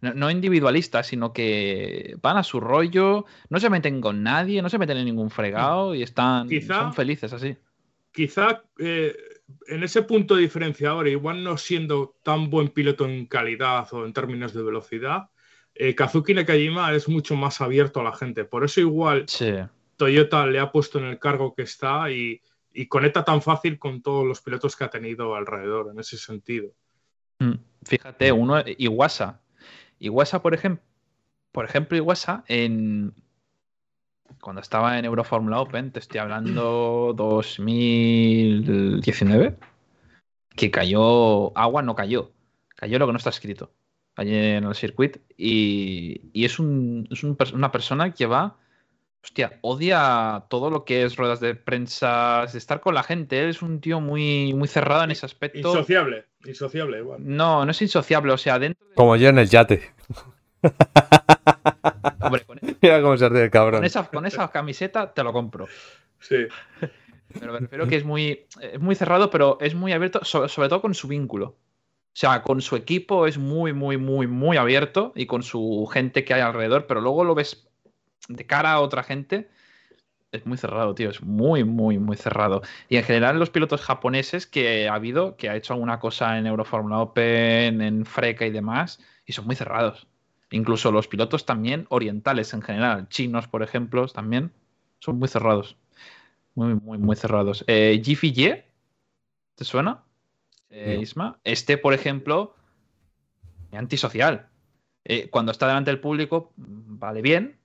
No, 0.00 0.12
no 0.14 0.30
individualistas, 0.30 1.06
sino 1.06 1.32
que 1.32 2.16
van 2.22 2.36
a 2.36 2.42
su 2.42 2.60
rollo, 2.60 3.24
no 3.50 3.58
se 3.60 3.70
meten 3.70 4.00
con 4.02 4.22
nadie, 4.22 4.60
no 4.62 4.68
se 4.68 4.78
meten 4.78 4.98
en 4.98 5.06
ningún 5.06 5.30
fregado 5.30 5.94
y 5.94 6.02
están 6.02 6.48
Quizá- 6.48 6.80
son 6.80 6.94
felices 6.94 7.32
así. 7.32 7.56
Quizá 8.12 8.62
eh, 8.78 9.16
en 9.66 9.82
ese 9.82 10.02
punto 10.02 10.36
diferenciador, 10.36 11.08
igual 11.08 11.42
no 11.42 11.56
siendo 11.56 12.16
tan 12.22 12.50
buen 12.50 12.68
piloto 12.68 13.06
en 13.06 13.26
calidad 13.26 13.86
o 13.92 14.04
en 14.04 14.12
términos 14.12 14.54
de 14.54 14.62
velocidad, 14.62 15.28
eh, 15.74 15.94
Kazuki 15.94 16.34
Nakajima 16.34 16.92
es 16.94 17.08
mucho 17.08 17.34
más 17.34 17.60
abierto 17.60 18.00
a 18.00 18.04
la 18.04 18.14
gente. 18.14 18.44
Por 18.44 18.64
eso 18.64 18.80
igual 18.80 19.26
Toyota 19.96 20.46
le 20.46 20.58
ha 20.58 20.70
puesto 20.70 20.98
en 20.98 21.06
el 21.06 21.18
cargo 21.18 21.54
que 21.54 21.62
está 21.62 22.10
y, 22.10 22.40
y 22.72 22.86
conecta 22.86 23.24
tan 23.24 23.42
fácil 23.42 23.78
con 23.78 24.02
todos 24.02 24.26
los 24.26 24.40
pilotos 24.40 24.76
que 24.76 24.84
ha 24.84 24.90
tenido 24.90 25.34
alrededor 25.34 25.90
en 25.92 25.98
ese 25.98 26.16
sentido. 26.16 26.70
Mm, 27.38 27.54
Fíjate, 27.84 28.32
uno, 28.32 28.62
Iwasa. 28.78 29.40
Iwasa, 29.98 30.42
por 30.42 30.54
ejemplo, 30.54 30.84
por 31.52 31.64
ejemplo, 31.64 31.96
Iwasa, 31.96 32.44
en, 32.48 33.14
cuando 34.40 34.60
estaba 34.62 34.98
en 34.98 35.04
Eurofórmula 35.04 35.60
Open, 35.60 35.90
te 35.92 35.98
estoy 36.00 36.18
hablando 36.20 37.12
2019, 37.16 39.56
que 40.56 40.70
cayó, 40.70 41.56
agua 41.56 41.82
no 41.82 41.94
cayó, 41.94 42.32
cayó 42.76 42.98
lo 42.98 43.06
que 43.06 43.12
no 43.12 43.18
está 43.18 43.30
escrito 43.30 43.70
allí 44.16 44.34
en 44.36 44.64
el 44.64 44.74
circuito 44.76 45.18
y, 45.36 46.30
y 46.32 46.44
es, 46.44 46.58
un- 46.58 47.08
es 47.10 47.24
un 47.24 47.36
una 47.54 47.72
persona 47.72 48.12
que 48.14 48.26
va, 48.26 48.56
hostia, 49.22 49.58
odia 49.62 50.44
todo 50.50 50.70
lo 50.70 50.84
que 50.84 51.04
es 51.04 51.16
ruedas 51.16 51.40
de 51.40 51.54
prensa, 51.54 52.46
de 52.50 52.58
estar 52.58 52.80
con 52.80 52.94
la 52.94 53.02
gente, 53.02 53.42
él 53.42 53.50
es 53.50 53.62
un 53.62 53.80
tío 53.80 54.00
muy, 54.00 54.52
muy 54.54 54.68
cerrado 54.68 55.04
en 55.04 55.10
ese 55.12 55.26
aspecto. 55.26 55.58
Insociable, 55.58 56.26
insociable 56.46 56.98
igual. 56.98 57.20
No, 57.24 57.64
no 57.64 57.70
es 57.70 57.80
insociable, 57.82 58.32
o 58.32 58.38
sea, 58.38 58.58
dentro 58.58 58.86
Como 58.94 59.16
yo 59.16 59.28
en 59.30 59.38
el 59.38 59.48
yate. 59.48 59.92
Mira 62.80 63.00
cómo 63.02 63.16
se 63.16 63.28
ríe 63.28 63.44
el 63.44 63.50
cabrón. 63.50 63.80
con 63.80 63.84
esa, 63.84 64.06
con 64.08 64.26
esa 64.26 64.50
camiseta 64.50 65.12
te 65.12 65.22
lo 65.22 65.32
compro. 65.32 65.66
Sí. 66.20 66.46
Pero 67.40 67.52
me 67.52 67.58
refiero 67.60 67.86
que 67.88 67.96
es 67.96 68.04
muy, 68.04 68.46
es 68.60 68.80
muy 68.80 68.94
cerrado, 68.94 69.30
pero 69.30 69.58
es 69.60 69.74
muy 69.74 69.92
abierto, 69.92 70.20
so- 70.24 70.48
sobre 70.48 70.68
todo 70.68 70.80
con 70.80 70.94
su 70.94 71.08
vínculo. 71.08 71.46
O 71.46 72.16
sea, 72.16 72.42
con 72.42 72.60
su 72.60 72.76
equipo 72.76 73.26
es 73.26 73.38
muy, 73.38 73.72
muy, 73.72 73.96
muy, 73.96 74.26
muy 74.28 74.56
abierto 74.56 75.12
y 75.16 75.26
con 75.26 75.42
su 75.42 75.88
gente 75.92 76.24
que 76.24 76.32
hay 76.34 76.42
alrededor, 76.42 76.86
pero 76.86 77.00
luego 77.00 77.24
lo 77.24 77.34
ves 77.34 77.66
de 78.28 78.46
cara 78.46 78.72
a 78.72 78.80
otra 78.80 79.02
gente, 79.02 79.48
es 80.30 80.46
muy 80.46 80.56
cerrado, 80.56 80.94
tío. 80.94 81.10
Es 81.10 81.22
muy, 81.22 81.64
muy, 81.64 81.98
muy 81.98 82.16
cerrado. 82.16 82.62
Y 82.88 82.96
en 82.98 83.04
general 83.04 83.38
los 83.38 83.50
pilotos 83.50 83.80
japoneses 83.82 84.46
que 84.46 84.88
ha 84.88 84.94
habido, 84.94 85.36
que 85.36 85.48
ha 85.48 85.56
hecho 85.56 85.72
alguna 85.74 85.98
cosa 85.98 86.38
en 86.38 86.46
Eurofórmula 86.46 86.98
Open, 87.00 87.80
en 87.82 88.06
Freca 88.06 88.46
y 88.46 88.50
demás, 88.50 89.00
y 89.26 89.32
son 89.32 89.46
muy 89.46 89.56
cerrados. 89.56 90.06
Incluso 90.54 90.92
los 90.92 91.08
pilotos 91.08 91.46
también 91.46 91.86
orientales 91.88 92.54
en 92.54 92.62
general, 92.62 93.08
chinos, 93.08 93.48
por 93.48 93.62
ejemplo, 93.62 94.06
también 94.08 94.52
son 95.00 95.18
muy 95.18 95.28
cerrados. 95.28 95.76
Muy, 96.54 96.74
muy, 96.74 96.98
muy 96.98 97.16
cerrados. 97.16 97.64
Eh, 97.66 98.00
Jiffy 98.04 98.32
Ye, 98.32 98.64
¿te 99.56 99.64
suena? 99.64 100.04
Eh, 100.70 100.94
No. 100.96 101.02
Isma. 101.02 101.40
Este, 101.44 101.78
por 101.78 101.94
ejemplo, 101.94 102.54
antisocial. 103.72 104.48
Eh, 105.04 105.28
cuando 105.30 105.52
está 105.52 105.66
delante 105.66 105.90
del 105.90 106.00
público, 106.00 106.52
mm, 106.56 106.98
vale 106.98 107.20
bien, 107.22 107.58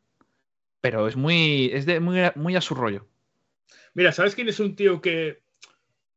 pero 0.82 1.08
es 1.08 1.16
muy, 1.16 1.70
es 1.74 1.86
de 1.86 2.00
muy, 2.00 2.20
muy 2.36 2.56
a 2.56 2.62
su 2.62 2.76
rollo. 2.76 3.08
Mira, 3.94 4.12
¿sabes 4.12 4.36
quién 4.36 4.50
es 4.50 4.60
un 4.60 4.76
tío 4.76 5.02
que, 5.02 5.42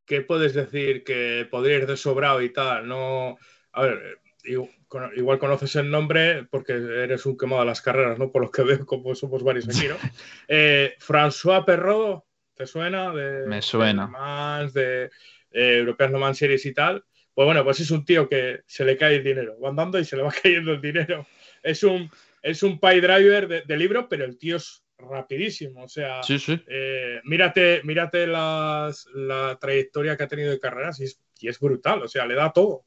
que 0.06 0.22
puedes 0.22 0.54
decir 0.54 1.04
que 1.04 1.46
podría 1.50 1.78
ir 1.78 1.86
de 1.86 1.96
sobrado 1.96 2.42
y 2.42 2.52
tal? 2.52 2.88
No, 2.88 3.38
a 3.72 3.82
ver, 3.82 4.20
igu- 4.44 4.70
igual 5.16 5.38
conoces 5.38 5.74
el 5.76 5.90
nombre 5.90 6.46
porque 6.50 6.72
eres 6.72 7.24
un 7.26 7.36
quemado 7.36 7.62
de 7.62 7.66
las 7.66 7.80
carreras, 7.82 8.18
¿no? 8.18 8.30
Por 8.30 8.42
lo 8.42 8.50
que 8.50 8.62
veo, 8.62 8.84
como 8.86 9.14
somos 9.14 9.42
varios 9.42 9.68
aquí, 9.68 9.88
¿no? 9.88 9.96
Eh, 10.48 10.94
François 11.00 11.64
Perrault, 11.64 12.24
¿te 12.54 12.66
suena? 12.66 13.12
De, 13.12 13.46
Me 13.46 13.62
suena. 13.62 14.06
De 14.06 14.10
Mans, 14.12 14.72
de 14.74 15.04
eh, 15.50 15.78
European 15.78 16.12
Le 16.12 16.18
Mans 16.18 16.38
Series 16.38 16.64
y 16.66 16.74
tal. 16.74 17.04
Pues 17.34 17.46
bueno, 17.46 17.64
pues 17.64 17.80
es 17.80 17.90
un 17.90 18.04
tío 18.04 18.28
que 18.28 18.60
se 18.66 18.84
le 18.84 18.96
cae 18.96 19.16
el 19.16 19.24
dinero. 19.24 19.58
Va 19.58 19.70
andando 19.70 19.98
y 19.98 20.04
se 20.04 20.16
le 20.16 20.22
va 20.22 20.32
cayendo 20.42 20.72
el 20.72 20.80
dinero. 20.80 21.26
Es 21.62 21.82
un, 21.82 22.10
es 22.42 22.62
un 22.62 22.78
pie 22.78 23.00
driver 23.00 23.48
de, 23.48 23.62
de 23.62 23.76
libro, 23.76 24.08
pero 24.08 24.24
el 24.24 24.36
tío 24.38 24.56
es 24.56 24.84
rapidísimo. 24.98 25.84
O 25.84 25.88
sea, 25.88 26.22
Sí, 26.22 26.38
sí. 26.38 26.60
eh, 26.66 27.20
mírate, 27.24 27.80
mírate 27.84 28.26
las- 28.26 29.06
la 29.14 29.56
trayectoria 29.60 30.16
que 30.16 30.24
ha 30.24 30.28
tenido 30.28 30.50
de 30.50 30.60
carreras 30.60 31.00
y 31.00 31.04
es, 31.04 31.20
y 31.40 31.48
es 31.48 31.58
brutal, 31.58 32.02
o 32.02 32.08
sea, 32.08 32.26
le 32.26 32.34
da 32.34 32.52
todo. 32.52 32.84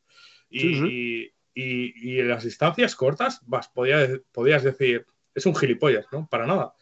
Y, 0.50 0.60
Sí, 0.60 0.82
y- 0.88 1.35
y- 1.56 1.94
y 2.16 2.20
en 2.20 2.28
las 2.28 2.44
distancias 2.44 2.96
cortas, 2.96 3.40
vas, 3.48 3.70
podías, 3.70 4.10
podías 4.32 4.64
decir, 4.64 5.06
es 5.34 5.46
un 5.48 5.56
gilipollas, 5.56 6.06
¿no? 6.12 6.28
Para 6.30 6.46
nada. 6.46 6.76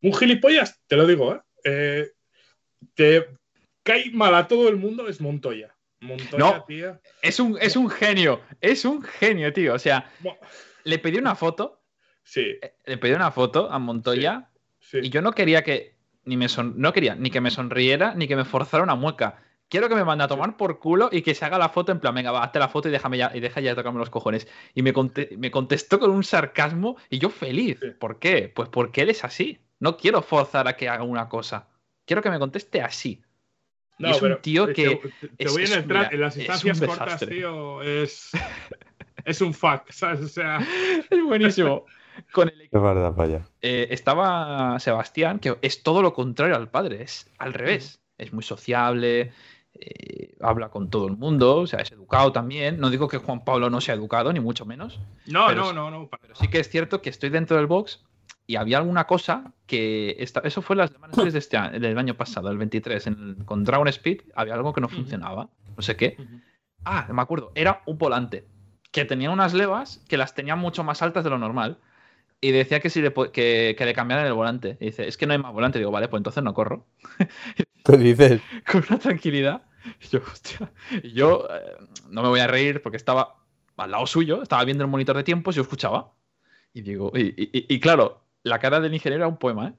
Un 0.00 0.14
gilipollas, 0.14 0.80
te 0.86 0.96
lo 0.96 1.06
digo, 1.06 1.34
¿eh? 1.34 1.40
Eh, 1.64 2.12
te 2.94 3.26
cae 3.82 4.10
mal 4.12 4.34
a 4.34 4.46
todo 4.48 4.68
el 4.68 4.76
mundo, 4.76 5.08
es 5.08 5.20
Montoya. 5.20 5.74
Montoya, 6.00 6.38
No. 6.38 6.64
tío. 6.66 7.00
Es 7.22 7.40
un, 7.40 7.58
es 7.60 7.74
un 7.76 7.90
genio, 7.90 8.40
es 8.60 8.84
un 8.84 9.02
genio, 9.02 9.52
tío. 9.52 9.74
O 9.74 9.78
sea, 9.78 10.10
le 10.84 10.98
pedí 10.98 11.18
una 11.18 11.34
foto. 11.34 11.82
Sí. 12.22 12.58
Le 12.84 12.98
pedí 12.98 13.12
una 13.12 13.30
foto 13.30 13.70
a 13.70 13.78
Montoya 13.78 14.50
y 14.92 15.10
yo 15.10 15.22
no 15.22 15.32
quería 15.32 15.62
que 15.64 15.96
ni 16.24 16.36
me 16.36 16.48
son- 16.48 16.74
no 16.76 16.92
quería 16.92 17.14
ni 17.14 17.30
que 17.30 17.40
me 17.40 17.50
sonriera 17.50 18.14
ni 18.14 18.28
que 18.28 18.36
me 18.36 18.44
forzara 18.44 18.82
una 18.82 18.94
mueca. 18.96 19.42
Quiero 19.68 19.88
que 19.88 19.94
me 19.96 20.04
mande 20.04 20.22
a 20.24 20.28
tomar 20.28 20.56
por 20.56 20.78
culo 20.78 21.08
y 21.10 21.22
que 21.22 21.34
se 21.34 21.44
haga 21.44 21.58
la 21.58 21.68
foto 21.70 21.90
en 21.90 21.98
plan, 21.98 22.14
venga, 22.14 22.30
va, 22.30 22.44
hazte 22.44 22.58
la 22.60 22.68
foto 22.68 22.88
y 22.88 22.92
déjame 22.92 23.18
ya, 23.18 23.32
y 23.34 23.40
deja 23.40 23.60
ya 23.60 23.70
de 23.70 23.76
tocarme 23.76 23.98
los 23.98 24.10
cojones. 24.10 24.46
Y 24.74 24.82
me, 24.82 24.92
conte- 24.92 25.36
me 25.38 25.50
contestó 25.50 25.98
con 25.98 26.10
un 26.10 26.22
sarcasmo 26.22 26.96
y 27.10 27.18
yo 27.18 27.30
feliz. 27.30 27.78
¿Por 27.98 28.18
qué? 28.20 28.50
Pues 28.54 28.68
porque 28.68 29.02
él 29.02 29.10
es 29.10 29.24
así. 29.24 29.58
No 29.80 29.96
quiero 29.96 30.22
forzar 30.22 30.68
a 30.68 30.76
que 30.76 30.88
haga 30.88 31.02
una 31.02 31.28
cosa. 31.28 31.68
Quiero 32.04 32.22
que 32.22 32.30
me 32.30 32.38
conteste 32.38 32.80
así. 32.80 33.22
Y 33.98 34.02
No, 34.04 34.10
es 34.10 34.18
pero 34.18 34.36
un 34.36 34.42
tío 34.42 34.66
te- 34.66 34.72
que. 34.72 34.96
Te, 35.20 35.28
te 35.28 35.44
es- 35.44 35.52
voy 35.52 35.62
es 35.64 35.70
en, 35.72 35.78
un- 35.78 35.82
el 35.82 35.88
tra- 35.90 35.98
mira, 35.98 36.10
en 36.12 36.20
las 36.20 36.36
es 36.36 36.48
un 36.48 36.54
distancias 36.54 36.80
cortas, 36.98 37.26
tío, 37.28 37.82
es, 37.82 38.30
es 39.24 39.40
un 39.40 39.52
fuck, 39.52 39.90
¿sabes? 39.90 40.20
O 40.20 40.28
sea. 40.28 40.58
Es 41.10 41.22
buenísimo. 41.24 41.84
Con 42.32 42.48
el 42.48 42.70
Qué 42.70 42.78
verdad, 42.78 43.12
vaya. 43.14 43.42
eh, 43.60 43.88
estaba 43.90 44.78
Sebastián, 44.80 45.38
que 45.38 45.56
es 45.60 45.82
todo 45.82 46.00
lo 46.02 46.14
contrario 46.14 46.56
al 46.56 46.70
padre, 46.70 47.02
es 47.02 47.28
al 47.38 47.52
revés. 47.52 48.00
Es 48.16 48.32
muy 48.32 48.42
sociable, 48.42 49.32
eh, 49.80 50.34
habla 50.40 50.68
con 50.68 50.90
todo 50.90 51.06
el 51.08 51.16
mundo, 51.16 51.56
o 51.58 51.66
sea, 51.66 51.80
es 51.80 51.92
educado 51.92 52.32
también. 52.32 52.78
No 52.80 52.90
digo 52.90 53.08
que 53.08 53.18
Juan 53.18 53.44
Pablo 53.44 53.70
no 53.70 53.80
sea 53.80 53.94
educado, 53.94 54.32
ni 54.32 54.40
mucho 54.40 54.64
menos. 54.66 55.00
No, 55.26 55.46
pero 55.48 55.72
no, 55.72 55.72
no, 55.72 55.90
no. 55.90 56.10
Pero 56.20 56.34
sí 56.34 56.48
que 56.48 56.58
es 56.60 56.68
cierto 56.68 57.02
que 57.02 57.10
estoy 57.10 57.30
dentro 57.30 57.56
del 57.56 57.66
box 57.66 58.04
y 58.46 58.56
había 58.56 58.78
alguna 58.78 59.06
cosa 59.06 59.52
que. 59.66 60.16
esta- 60.18 60.40
eso 60.40 60.62
fue 60.62 60.76
las 60.76 60.90
semanas 60.90 61.16
de 61.16 61.38
este 61.38 61.56
año, 61.56 61.78
del 61.80 61.98
año 61.98 62.14
pasado, 62.16 62.50
el 62.50 62.58
23, 62.58 63.06
en 63.08 63.36
el- 63.38 63.44
con 63.44 63.64
Dragon 63.64 63.88
Speed, 63.88 64.22
había 64.34 64.54
algo 64.54 64.72
que 64.72 64.80
no 64.80 64.88
funcionaba. 64.88 65.48
No 65.76 65.82
sé 65.82 65.96
qué. 65.96 66.16
Ah, 66.84 67.06
me 67.12 67.20
acuerdo, 67.22 67.50
era 67.54 67.82
un 67.86 67.98
volante 67.98 68.46
que 68.92 69.04
tenía 69.04 69.30
unas 69.30 69.52
levas 69.52 70.02
que 70.08 70.16
las 70.16 70.34
tenía 70.34 70.54
mucho 70.56 70.84
más 70.84 71.02
altas 71.02 71.24
de 71.24 71.30
lo 71.30 71.38
normal. 71.38 71.78
Y 72.40 72.50
decía 72.52 72.80
que, 72.80 72.90
si 72.90 73.00
le, 73.02 73.12
que, 73.32 73.74
que, 73.78 73.84
le 73.84 73.94
cambiaran 73.94 74.26
el 74.26 74.32
volante. 74.34 74.76
Y 74.80 74.86
dice, 74.86 75.06
es 75.08 75.16
que 75.16 75.26
no 75.26 75.32
hay 75.32 75.38
más 75.38 75.52
volante. 75.52 75.78
Digo, 75.78 75.90
vale, 75.90 76.08
pues 76.08 76.20
entonces 76.20 76.42
no 76.42 76.54
corro. 76.54 76.86
¿Qué 77.84 77.96
dices? 77.96 78.40
Con 78.70 78.84
una 78.88 78.98
tranquilidad. 78.98 79.62
Y 80.00 80.08
yo, 80.08 80.20
hostia. 80.20 80.72
Y 81.02 81.12
yo 81.12 81.46
eh, 81.50 81.76
no 82.10 82.22
me 82.22 82.28
voy 82.28 82.40
a 82.40 82.46
reír 82.46 82.82
porque 82.82 82.96
estaba 82.96 83.36
al 83.76 83.90
lado 83.90 84.06
suyo, 84.06 84.42
estaba 84.42 84.64
viendo 84.64 84.84
el 84.84 84.90
monitor 84.90 85.16
de 85.16 85.24
tiempos 85.24 85.54
y 85.54 85.56
yo 85.56 85.62
escuchaba. 85.62 86.12
Y 86.72 86.82
digo, 86.82 87.12
y, 87.14 87.22
y, 87.36 87.74
y 87.74 87.80
claro, 87.80 88.24
la 88.42 88.58
cara 88.58 88.80
del 88.80 88.92
ingeniero 88.94 89.24
era 89.24 89.28
un 89.28 89.38
poema, 89.38 89.68
¿eh? 89.68 89.74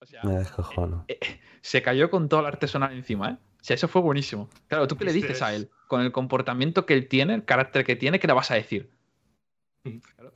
O 0.00 0.06
sea, 0.06 0.22
Me 0.24 0.34
descojono. 0.38 1.04
eh, 1.08 1.18
eh, 1.20 1.40
se 1.62 1.82
cayó 1.82 2.10
con 2.10 2.28
todo 2.28 2.40
el 2.40 2.46
artesanal 2.46 2.92
encima, 2.92 3.30
¿eh? 3.30 3.38
O 3.60 3.64
sea, 3.66 3.74
eso 3.74 3.88
fue 3.88 4.02
buenísimo. 4.02 4.48
Claro, 4.68 4.86
¿tú 4.86 4.96
qué 4.96 5.04
le 5.04 5.10
Este 5.12 5.22
dices 5.22 5.42
a 5.42 5.54
él? 5.54 5.70
Con 5.88 6.02
el 6.02 6.12
comportamiento 6.12 6.86
que 6.86 6.94
él 6.94 7.08
tiene, 7.08 7.34
el 7.34 7.44
carácter 7.44 7.84
que 7.84 7.96
tiene, 7.96 8.20
¿qué 8.20 8.26
le 8.28 8.32
vas 8.34 8.50
a 8.50 8.54
decir? 8.54 8.95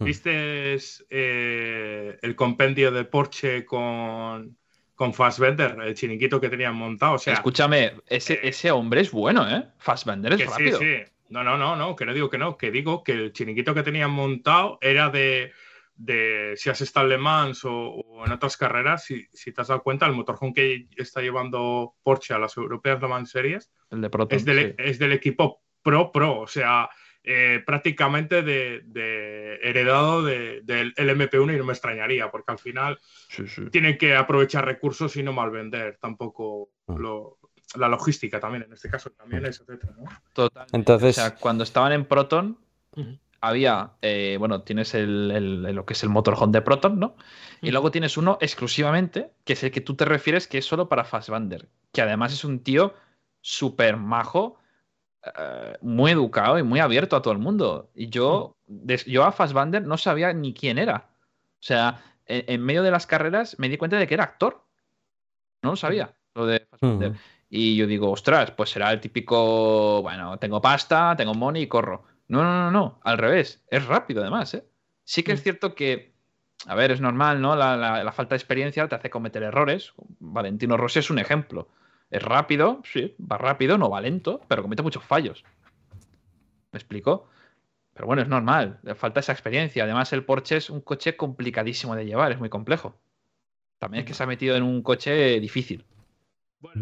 ¿Viste 0.00 0.76
eh, 1.10 2.18
el 2.22 2.36
compendio 2.36 2.90
de 2.90 3.04
Porsche 3.04 3.64
con, 3.64 4.56
con 4.94 5.14
Fassbender, 5.14 5.76
el 5.82 5.94
chiniquito 5.94 6.40
que 6.40 6.48
tenían 6.48 6.74
montado? 6.74 7.14
O 7.14 7.18
sea, 7.18 7.34
Escúchame, 7.34 7.94
ese, 8.06 8.40
ese 8.46 8.70
hombre 8.70 9.00
es 9.02 9.10
bueno, 9.10 9.48
¿eh? 9.48 9.64
Fassbender 9.78 10.32
es 10.32 10.38
que 10.38 10.44
sí, 10.44 10.50
rápido. 10.50 10.78
sí. 10.78 10.96
No, 11.30 11.44
no, 11.44 11.56
no, 11.56 11.76
no, 11.76 11.94
que 11.94 12.04
no 12.04 12.12
digo 12.12 12.28
que 12.28 12.38
no, 12.38 12.56
que 12.56 12.72
digo 12.72 13.04
que 13.04 13.12
el 13.12 13.32
chiniquito 13.32 13.72
que 13.72 13.84
tenían 13.84 14.10
montado 14.10 14.78
era 14.80 15.10
de, 15.10 15.52
de 15.94 16.54
si 16.56 16.70
has 16.70 16.80
estado 16.80 17.06
en 17.06 17.10
Le 17.10 17.18
Mans 17.18 17.64
o, 17.64 17.72
o 17.72 18.26
en 18.26 18.32
otras 18.32 18.56
carreras, 18.56 19.04
si, 19.04 19.26
si 19.32 19.52
te 19.52 19.60
has 19.60 19.68
dado 19.68 19.82
cuenta, 19.82 20.06
el 20.06 20.12
motorhome 20.12 20.52
que 20.52 20.88
está 20.96 21.20
llevando 21.20 21.94
Porsche 22.02 22.34
a 22.34 22.38
las 22.38 22.56
europeas 22.56 23.00
Le 23.00 23.06
Mans 23.06 23.30
Series 23.30 23.70
El 23.90 24.00
de 24.00 24.10
Proton, 24.10 24.36
es 24.36 24.44
del, 24.44 24.70
sí. 24.70 24.74
es 24.78 24.98
del 24.98 25.12
equipo 25.12 25.62
Pro 25.82 26.10
Pro, 26.10 26.40
o 26.40 26.46
sea, 26.48 26.90
eh, 27.22 27.62
prácticamente 27.66 28.42
de, 28.42 28.82
de 28.86 29.56
heredado 29.62 30.22
de- 30.24 30.62
del 30.62 30.94
LMP1 30.96 31.54
y 31.54 31.58
no 31.58 31.64
me 31.64 31.72
extrañaría, 31.72 32.30
porque 32.30 32.52
al 32.52 32.58
final 32.58 32.98
tienen 33.70 33.98
que 33.98 34.16
aprovechar 34.16 34.64
recursos 34.64 35.16
y 35.16 35.22
no 35.22 35.32
mal 35.32 35.50
vender 35.50 35.98
tampoco 36.00 36.70
lo- 36.88 37.38
la 37.76 37.88
logística 37.88 38.40
también, 38.40 38.64
en 38.64 38.72
este 38.72 38.88
caso 38.90 39.10
también 39.10 39.44
es 39.46 39.60
etcétera, 39.60 39.92
¿no? 39.98 40.04
Total. 40.32 40.66
Entonces, 40.72 41.18
O 41.18 41.20
sea, 41.20 41.34
cuando 41.36 41.62
estaban 41.64 41.92
en 41.92 42.04
Proton, 42.04 42.58
había, 43.42 43.92
eh, 44.02 44.36
bueno, 44.38 44.62
tienes 44.62 44.94
el, 44.94 45.30
el- 45.30 45.66
el- 45.66 45.74
lo 45.76 45.86
que 45.86 45.94
es 45.94 46.02
el 46.02 46.08
motorhome 46.10 46.52
de 46.52 46.62
Proton, 46.62 46.98
¿no? 46.98 47.16
Y 47.62 47.70
luego 47.70 47.90
tienes 47.90 48.16
uno 48.16 48.36
exclusivamente, 48.40 49.30
que 49.44 49.52
es 49.54 49.62
el 49.62 49.70
que 49.70 49.80
tú 49.80 49.94
te 49.94 50.04
refieres, 50.04 50.46
que 50.48 50.58
es 50.58 50.64
solo 50.66 50.88
para 50.88 51.04
Fassbender, 51.04 51.68
que 51.92 52.02
además 52.02 52.32
es 52.32 52.44
un 52.44 52.62
tío 52.62 52.94
súper 53.40 53.96
majo, 53.96 54.58
eh, 55.24 55.76
muy 55.82 56.10
educado 56.12 56.58
y 56.58 56.62
muy 56.62 56.80
abierto 56.80 57.16
a 57.16 57.22
todo 57.22 57.32
el 57.32 57.38
mundo. 57.38 57.90
Y 57.94 58.08
yo, 58.08 58.56
des- 58.66 59.04
yo 59.06 59.24
a 59.24 59.32
Fassbender 59.32 59.82
no 59.86 59.96
sabía 59.98 60.32
ni 60.32 60.54
quién 60.54 60.78
era. 60.78 61.10
O 61.54 61.62
sea, 61.62 62.02
en, 62.26 62.44
en 62.46 62.62
medio 62.62 62.82
de 62.82 62.90
las 62.90 63.06
carreras 63.06 63.58
me 63.58 63.68
di 63.68 63.76
cuenta 63.76 63.98
de 63.98 64.06
que 64.06 64.14
era 64.14 64.24
actor. 64.24 64.64
No 65.62 65.70
lo 65.70 65.76
sabía, 65.76 66.14
lo 66.34 66.46
de 66.46 66.66
Fassbender. 66.70 67.12
Y 67.50 67.76
yo 67.76 67.86
digo, 67.86 68.10
ostras, 68.12 68.52
pues 68.52 68.70
será 68.70 68.92
el 68.92 69.00
típico, 69.00 70.02
bueno, 70.02 70.38
tengo 70.38 70.60
pasta, 70.60 71.14
tengo 71.16 71.34
money 71.34 71.62
y 71.64 71.66
corro. 71.66 72.04
No, 72.28 72.42
no, 72.44 72.52
no, 72.52 72.70
no, 72.70 73.00
al 73.02 73.18
revés, 73.18 73.62
es 73.68 73.84
rápido 73.86 74.22
además, 74.22 74.54
¿eh? 74.54 74.64
Sí 75.04 75.24
que 75.24 75.32
es 75.32 75.42
cierto 75.42 75.74
que, 75.74 76.14
a 76.66 76.76
ver, 76.76 76.92
es 76.92 77.00
normal, 77.00 77.40
¿no? 77.42 77.56
La, 77.56 77.76
la- 77.76 78.04
la 78.04 78.12
falta 78.12 78.34
de 78.34 78.38
experiencia 78.38 78.86
te 78.86 78.94
hace 78.94 79.10
cometer 79.10 79.42
errores. 79.42 79.92
Valentino 80.20 80.76
Rossi 80.76 81.00
es 81.00 81.10
un 81.10 81.18
ejemplo. 81.18 81.68
Es 82.10 82.22
rápido, 82.22 82.82
sí, 82.84 83.14
va 83.20 83.38
rápido, 83.38 83.78
no 83.78 83.88
va 83.90 84.00
lento, 84.00 84.40
pero 84.48 84.62
comete 84.62 84.82
muchos 84.82 85.04
fallos. 85.04 85.44
¿Me 86.72 86.78
explico? 86.78 87.28
Pero 87.94 88.06
bueno, 88.06 88.22
es 88.22 88.28
normal, 88.28 88.78
le 88.82 88.94
falta 88.94 89.20
esa 89.20 89.32
experiencia. 89.32 89.84
Además, 89.84 90.12
el 90.12 90.24
Porsche 90.24 90.56
es 90.56 90.70
un 90.70 90.80
coche 90.80 91.16
complicadísimo 91.16 91.94
de 91.96 92.06
llevar, 92.06 92.32
es 92.32 92.38
muy 92.38 92.48
complejo. 92.48 92.94
También 93.78 94.00
es 94.02 94.06
que 94.06 94.14
se 94.14 94.22
ha 94.22 94.26
metido 94.26 94.56
en 94.56 94.62
un 94.62 94.82
coche 94.82 95.38
difícil. 95.40 95.84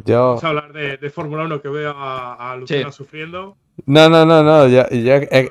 yo... 0.04 0.26
Vamos 0.28 0.44
a 0.44 0.48
hablar 0.48 0.72
de, 0.72 0.96
de 0.96 1.10
Fórmula 1.10 1.44
1 1.44 1.60
que 1.62 1.68
veo 1.68 1.92
a, 1.96 2.52
a 2.52 2.56
Lucena 2.56 2.90
Sí. 2.90 2.96
sufriendo. 2.96 3.56
No, 3.86 4.08
no, 4.08 4.26
no, 4.26 4.42
no. 4.42 4.66
Ya, 4.68 4.88
ya- 4.90 5.16
es, 5.16 5.50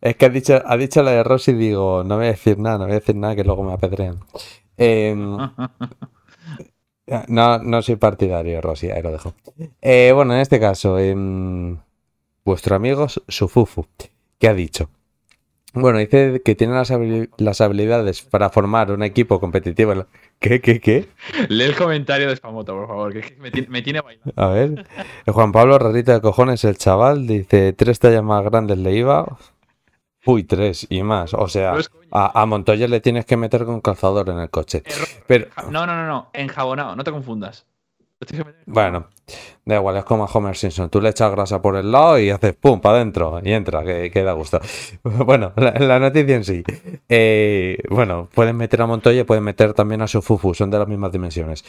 es 0.00 0.16
que 0.16 0.26
ha 0.26 0.28
dicho, 0.28 0.60
ha 0.64 0.76
dicho 0.76 1.02
la 1.02 1.12
de 1.12 1.22
Rossi 1.24 1.52
y 1.52 1.54
digo, 1.54 2.02
no 2.04 2.16
voy 2.16 2.26
a 2.26 2.30
decir 2.30 2.58
nada, 2.58 2.78
no 2.78 2.84
voy 2.84 2.92
a 2.92 3.00
decir 3.00 3.16
nada 3.16 3.36
que 3.36 3.44
luego 3.44 3.62
me 3.62 3.72
apedrean. 3.72 4.18
Em, 4.76 5.36
no, 7.28 7.58
no 7.58 7.82
soy 7.82 7.96
partidario 7.96 8.60
Rossi, 8.60 8.90
ahí 8.90 9.02
lo 9.02 9.12
dejo. 9.12 9.34
Eh, 9.82 10.12
bueno, 10.14 10.34
en 10.34 10.40
este 10.40 10.58
caso, 10.60 10.98
em, 10.98 11.78
vuestro 12.44 12.76
amigo 12.76 13.06
Sufufu, 13.08 13.86
¿qué 14.38 14.48
ha 14.48 14.54
dicho? 14.54 14.88
Bueno, 15.72 15.98
dice 16.00 16.42
que 16.44 16.56
tiene 16.56 16.74
las, 16.74 16.90
habili- 16.90 17.28
las 17.36 17.60
habilidades 17.60 18.22
para 18.22 18.50
formar 18.50 18.90
un 18.90 19.04
equipo 19.04 19.38
competitivo. 19.38 20.06
¿Qué, 20.40 20.60
qué, 20.60 20.80
qué? 20.80 21.06
Lee 21.48 21.62
el 21.64 21.76
comentario 21.76 22.28
de 22.28 22.34
Spamoto, 22.34 22.74
por 22.74 22.88
favor, 22.88 23.12
que 23.12 23.36
me, 23.38 23.52
tiene- 23.52 23.68
me 23.68 23.80
tiene 23.82 24.00
bailando. 24.00 24.32
A 24.34 24.48
ver. 24.48 24.84
El 25.26 25.32
Juan 25.32 25.52
Pablo, 25.52 25.78
rarito 25.78 26.10
de 26.12 26.20
cojones, 26.20 26.64
el 26.64 26.76
chaval, 26.76 27.26
dice 27.28 27.72
tres 27.72 28.00
tallas 28.00 28.24
más 28.24 28.42
grandes 28.44 28.78
le 28.78 28.94
iba. 28.96 29.38
Uy, 30.26 30.44
tres 30.44 30.86
y 30.90 31.02
más. 31.02 31.32
O 31.34 31.48
sea, 31.48 31.74
a, 32.12 32.42
a 32.42 32.46
Montoya 32.46 32.86
le 32.88 33.00
tienes 33.00 33.24
que 33.24 33.36
meter 33.36 33.64
con 33.64 33.80
calzador 33.80 34.28
en 34.28 34.38
el 34.38 34.50
coche. 34.50 34.82
Pero, 35.26 35.46
No, 35.70 35.86
no, 35.86 35.94
no, 35.94 36.06
no, 36.06 36.30
enjabonado, 36.32 36.94
no 36.96 37.04
te 37.04 37.10
confundas. 37.10 37.66
Bueno, 38.66 39.08
da 39.64 39.76
igual, 39.76 39.96
es 39.96 40.04
como 40.04 40.24
a 40.24 40.26
Homer 40.26 40.56
Simpson. 40.56 40.90
Tú 40.90 41.00
le 41.00 41.10
echas 41.10 41.30
grasa 41.30 41.60
por 41.62 41.76
el 41.76 41.90
lado 41.90 42.18
y 42.18 42.30
haces 42.30 42.54
pum, 42.54 42.80
para 42.80 42.96
adentro 42.96 43.40
y 43.42 43.52
entra, 43.52 43.82
que, 43.84 44.22
da 44.22 44.32
gusto. 44.32 44.60
Bueno, 45.02 45.52
la, 45.56 45.98
noticia 45.98 46.36
en 46.36 46.44
sí. 46.44 46.62
Eh, 47.08 47.78
bueno, 47.88 48.28
pueden 48.34 48.56
meter 48.56 48.82
a 48.82 48.86
Montoya, 48.86 49.24
pueden 49.24 49.44
meter 49.44 49.74
también 49.74 50.02
a 50.02 50.08
Sufufu, 50.08 50.54
son 50.54 50.70
de 50.70 50.78
las 50.78 50.88
mismas 50.88 51.12
dimensiones. 51.12 51.64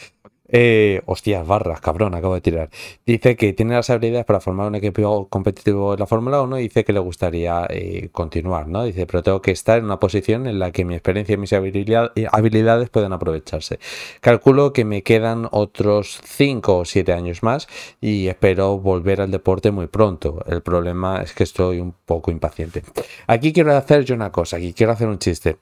Eh, 0.53 1.01
hostias, 1.05 1.47
barras, 1.47 1.79
cabrón, 1.79 2.13
acabo 2.13 2.33
de 2.33 2.41
tirar. 2.41 2.69
Dice 3.05 3.37
que 3.37 3.53
tiene 3.53 3.73
las 3.73 3.89
habilidades 3.89 4.25
para 4.25 4.41
formar 4.41 4.67
un 4.67 4.75
equipo 4.75 5.29
competitivo 5.29 5.93
en 5.93 5.99
la 5.99 6.05
Fórmula 6.05 6.41
1 6.41 6.59
y 6.59 6.63
dice 6.63 6.83
que 6.83 6.91
le 6.91 6.99
gustaría 6.99 7.65
eh, 7.69 8.09
continuar, 8.11 8.67
¿no? 8.67 8.83
Dice, 8.83 9.05
pero 9.05 9.23
tengo 9.23 9.41
que 9.41 9.51
estar 9.51 9.79
en 9.79 9.85
una 9.85 9.99
posición 9.99 10.47
en 10.47 10.59
la 10.59 10.71
que 10.71 10.83
mi 10.83 10.93
experiencia 10.93 11.35
y 11.35 11.37
mis 11.37 11.53
eh, 11.53 12.27
habilidades 12.31 12.89
puedan 12.89 13.13
aprovecharse. 13.13 13.79
Calculo 14.19 14.73
que 14.73 14.83
me 14.83 15.03
quedan 15.03 15.47
otros 15.51 16.19
5 16.25 16.79
o 16.79 16.85
7 16.85 17.13
años 17.13 17.43
más 17.43 17.50
y 17.99 18.27
espero 18.27 18.77
volver 18.77 19.21
al 19.21 19.31
deporte 19.31 19.71
muy 19.71 19.87
pronto. 19.87 20.43
El 20.47 20.61
problema 20.61 21.21
es 21.21 21.33
que 21.33 21.43
estoy 21.43 21.79
un 21.79 21.93
poco 22.05 22.31
impaciente. 22.31 22.83
Aquí 23.27 23.53
quiero 23.53 23.75
hacer 23.75 24.05
yo 24.05 24.15
una 24.15 24.31
cosa, 24.31 24.57
aquí 24.57 24.73
quiero 24.73 24.93
hacer 24.93 25.07
un 25.07 25.19
chiste. 25.19 25.57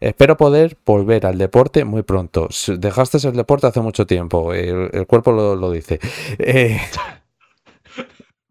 Espero 0.00 0.36
poder 0.36 0.76
volver 0.84 1.26
al 1.26 1.38
deporte 1.38 1.84
muy 1.84 2.02
pronto. 2.02 2.48
Dejaste 2.78 3.26
el 3.26 3.34
deporte 3.34 3.66
hace 3.66 3.80
mucho 3.80 4.06
tiempo, 4.06 4.52
el, 4.52 4.90
el 4.92 5.06
cuerpo 5.06 5.32
lo, 5.32 5.56
lo 5.56 5.70
dice. 5.70 5.98
Eh, 6.38 6.78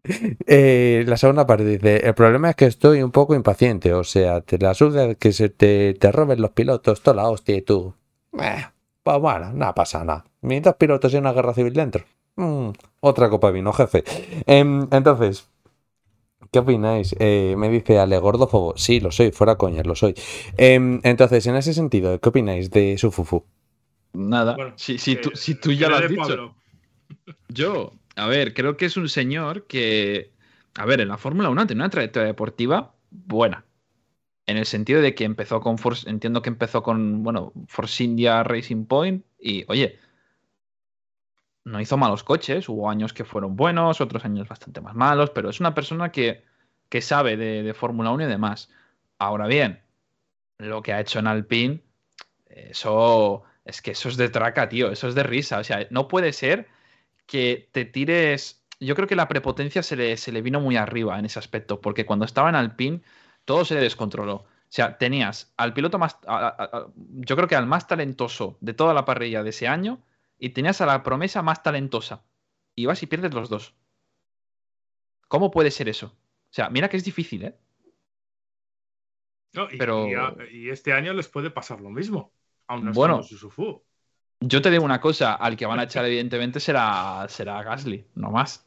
eh, 0.46 1.04
la 1.06 1.16
segunda 1.16 1.46
parte 1.46 1.64
dice, 1.64 2.06
el 2.06 2.14
problema 2.14 2.50
es 2.50 2.56
que 2.56 2.66
estoy 2.66 3.02
un 3.02 3.12
poco 3.12 3.34
impaciente, 3.34 3.94
o 3.94 4.04
sea, 4.04 4.40
te 4.40 4.58
la 4.58 4.74
suda 4.74 5.14
que 5.14 5.32
se 5.32 5.48
te, 5.48 5.94
te 5.94 6.12
roben 6.12 6.40
los 6.40 6.50
pilotos, 6.50 7.02
toda 7.02 7.16
la 7.16 7.28
hostia 7.28 7.56
y 7.56 7.62
tú. 7.62 7.94
Eh, 8.40 8.64
pues 9.02 9.20
bueno, 9.20 9.52
nada 9.52 9.74
pasa 9.74 10.04
nada. 10.04 10.24
Dos 10.40 10.74
pilotos 10.76 11.12
y 11.12 11.16
una 11.16 11.32
guerra 11.32 11.54
civil 11.54 11.72
dentro. 11.72 12.04
Mm, 12.36 12.70
otra 13.00 13.28
copa 13.28 13.48
de 13.48 13.52
vino, 13.54 13.72
jefe. 13.72 14.04
Em, 14.46 14.88
entonces, 14.90 15.48
¿Qué 16.50 16.58
opináis? 16.58 17.16
Eh, 17.18 17.54
me 17.56 17.70
dice 17.70 17.98
Ale 17.98 18.18
Gordófobo. 18.18 18.74
Sí, 18.76 19.00
lo 19.00 19.10
soy, 19.10 19.30
fuera 19.32 19.56
coña, 19.56 19.82
lo 19.84 19.94
soy. 19.94 20.14
Em, 20.58 21.00
entonces, 21.02 21.46
en 21.46 21.56
ese 21.56 21.72
sentido, 21.72 22.20
¿qué 22.20 22.28
opináis 22.28 22.70
de 22.70 22.98
su 22.98 23.10
fufu? 23.10 23.44
Nada. 24.12 24.54
Bueno, 24.56 24.74
si, 24.76 24.98
si 24.98 25.12
eh, 25.12 25.16
tú, 25.16 25.30
si 25.34 25.54
tú 25.54 25.72
ya 25.72 25.88
lo 25.88 25.96
has 25.96 26.08
dicho. 26.08 26.20
Pablo. 26.20 26.54
Yo, 27.48 27.92
a 28.16 28.26
ver, 28.26 28.52
creo 28.52 28.76
que 28.76 28.84
es 28.84 28.98
un 28.98 29.08
señor 29.08 29.66
que, 29.66 30.30
a 30.74 30.84
ver, 30.84 31.00
en 31.00 31.08
la 31.08 31.16
Fórmula 31.16 31.48
1 31.48 31.66
tiene 31.66 31.80
una 31.82 31.90
trayectoria 31.90 32.26
deportiva 32.26 32.94
buena. 33.10 33.64
En 34.46 34.58
el 34.58 34.66
sentido 34.66 35.00
de 35.00 35.14
que 35.14 35.24
empezó 35.24 35.60
con 35.60 35.78
Force, 35.78 36.10
entiendo 36.10 36.42
que 36.42 36.50
empezó 36.50 36.82
con, 36.82 37.22
bueno, 37.22 37.52
Force 37.68 38.04
India 38.04 38.42
Racing 38.42 38.84
Point 38.84 39.24
y, 39.38 39.64
oye, 39.68 39.98
no 41.64 41.80
hizo 41.80 41.96
malos 41.96 42.24
coches, 42.24 42.68
hubo 42.68 42.90
años 42.90 43.12
que 43.12 43.24
fueron 43.24 43.56
buenos, 43.56 44.00
otros 44.00 44.24
años 44.24 44.48
bastante 44.48 44.80
más 44.80 44.94
malos, 44.94 45.30
pero 45.30 45.50
es 45.50 45.60
una 45.60 45.74
persona 45.74 46.10
que, 46.10 46.44
que 46.88 47.00
sabe 47.00 47.36
de, 47.36 47.62
de 47.62 47.74
Fórmula 47.74 48.10
1 48.10 48.24
y 48.24 48.26
demás. 48.26 48.70
Ahora 49.18 49.46
bien, 49.46 49.82
lo 50.58 50.82
que 50.82 50.92
ha 50.92 51.00
hecho 51.00 51.18
en 51.18 51.26
Alpine, 51.26 51.82
eso 52.46 53.44
es 53.64 53.82
que 53.82 53.92
eso 53.92 54.08
es 54.08 54.16
de 54.16 54.28
traca, 54.28 54.68
tío, 54.68 54.90
eso 54.90 55.08
es 55.08 55.14
de 55.14 55.22
risa. 55.22 55.58
O 55.58 55.64
sea, 55.64 55.86
no 55.90 56.08
puede 56.08 56.32
ser 56.32 56.68
que 57.26 57.68
te 57.72 57.84
tires. 57.84 58.64
Yo 58.80 58.94
creo 58.94 59.08
que 59.08 59.16
la 59.16 59.28
prepotencia 59.28 59.82
se 59.82 59.96
le, 59.96 60.16
se 60.16 60.32
le 60.32 60.42
vino 60.42 60.60
muy 60.60 60.76
arriba 60.76 61.18
en 61.18 61.24
ese 61.24 61.38
aspecto, 61.38 61.80
porque 61.80 62.06
cuando 62.06 62.24
estaba 62.24 62.48
en 62.48 62.56
Alpine 62.56 63.02
todo 63.44 63.64
se 63.64 63.74
le 63.74 63.80
descontroló. 63.80 64.34
O 64.34 64.74
sea, 64.74 64.96
tenías 64.98 65.52
al 65.56 65.74
piloto 65.74 65.98
más. 65.98 66.18
yo 66.96 67.36
creo 67.36 67.48
que 67.48 67.56
al 67.56 67.66
más 67.66 67.86
talentoso 67.86 68.56
de 68.60 68.74
toda 68.74 68.94
la 68.94 69.04
parrilla 69.04 69.42
de 69.42 69.50
ese 69.50 69.68
año, 69.68 70.00
y 70.42 70.48
tenías 70.50 70.80
a 70.80 70.86
la 70.86 71.04
promesa 71.04 71.40
más 71.40 71.62
talentosa. 71.62 72.24
Y 72.74 72.86
vas 72.86 73.00
y 73.00 73.06
pierdes 73.06 73.32
los 73.32 73.48
dos. 73.48 73.76
¿Cómo 75.28 75.52
puede 75.52 75.70
ser 75.70 75.88
eso? 75.88 76.06
O 76.06 76.52
sea, 76.52 76.68
mira 76.68 76.88
que 76.88 76.96
es 76.96 77.04
difícil, 77.04 77.44
¿eh? 77.44 77.56
No, 79.54 79.68
y, 79.70 79.78
Pero- 79.78 80.08
y 80.08 80.14
a- 80.14 80.34
y 80.50 80.68
este 80.70 80.92
año 80.92 81.12
les 81.12 81.28
puede 81.28 81.50
pasar 81.50 81.80
lo 81.80 81.90
mismo. 81.90 82.32
Aún 82.66 82.86
no 82.86 82.92
Bueno. 82.92 83.20
Yo 84.40 84.60
te 84.60 84.70
digo 84.72 84.84
una 84.84 85.00
cosa, 85.00 85.34
al 85.34 85.56
que 85.56 85.64
van 85.64 85.78
a 85.78 85.84
echar 85.84 86.04
evidentemente 86.06 86.58
será, 86.58 87.24
será 87.28 87.62
Gasly, 87.62 88.04
no 88.16 88.32
más. 88.32 88.66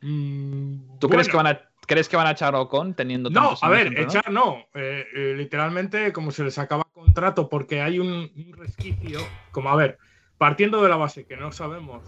¿Tú 0.00 1.08
crees, 1.10 1.28
que 1.28 1.36
van 1.36 1.46
a, 1.48 1.60
crees 1.86 2.08
que 2.08 2.16
van 2.16 2.26
a 2.26 2.30
echar 2.30 2.54
a 2.54 2.60
Ocon 2.60 2.94
teniendo 2.94 3.28
No, 3.28 3.54
a 3.60 3.68
ver, 3.68 3.98
echar 3.98 4.32
no. 4.32 4.64
Eh, 4.74 5.06
eh, 5.14 5.34
literalmente, 5.36 6.10
como 6.12 6.30
se 6.30 6.42
les 6.42 6.56
acaba 6.58 6.84
contrato 6.94 7.50
porque 7.50 7.82
hay 7.82 7.98
un, 7.98 8.32
un 8.34 8.52
resquicio. 8.56 9.20
Como, 9.50 9.68
a 9.68 9.76
ver, 9.76 9.98
partiendo 10.42 10.82
de 10.82 10.88
la 10.88 10.96
base 10.96 11.24
que 11.24 11.36
no 11.36 11.52
sabemos 11.52 12.02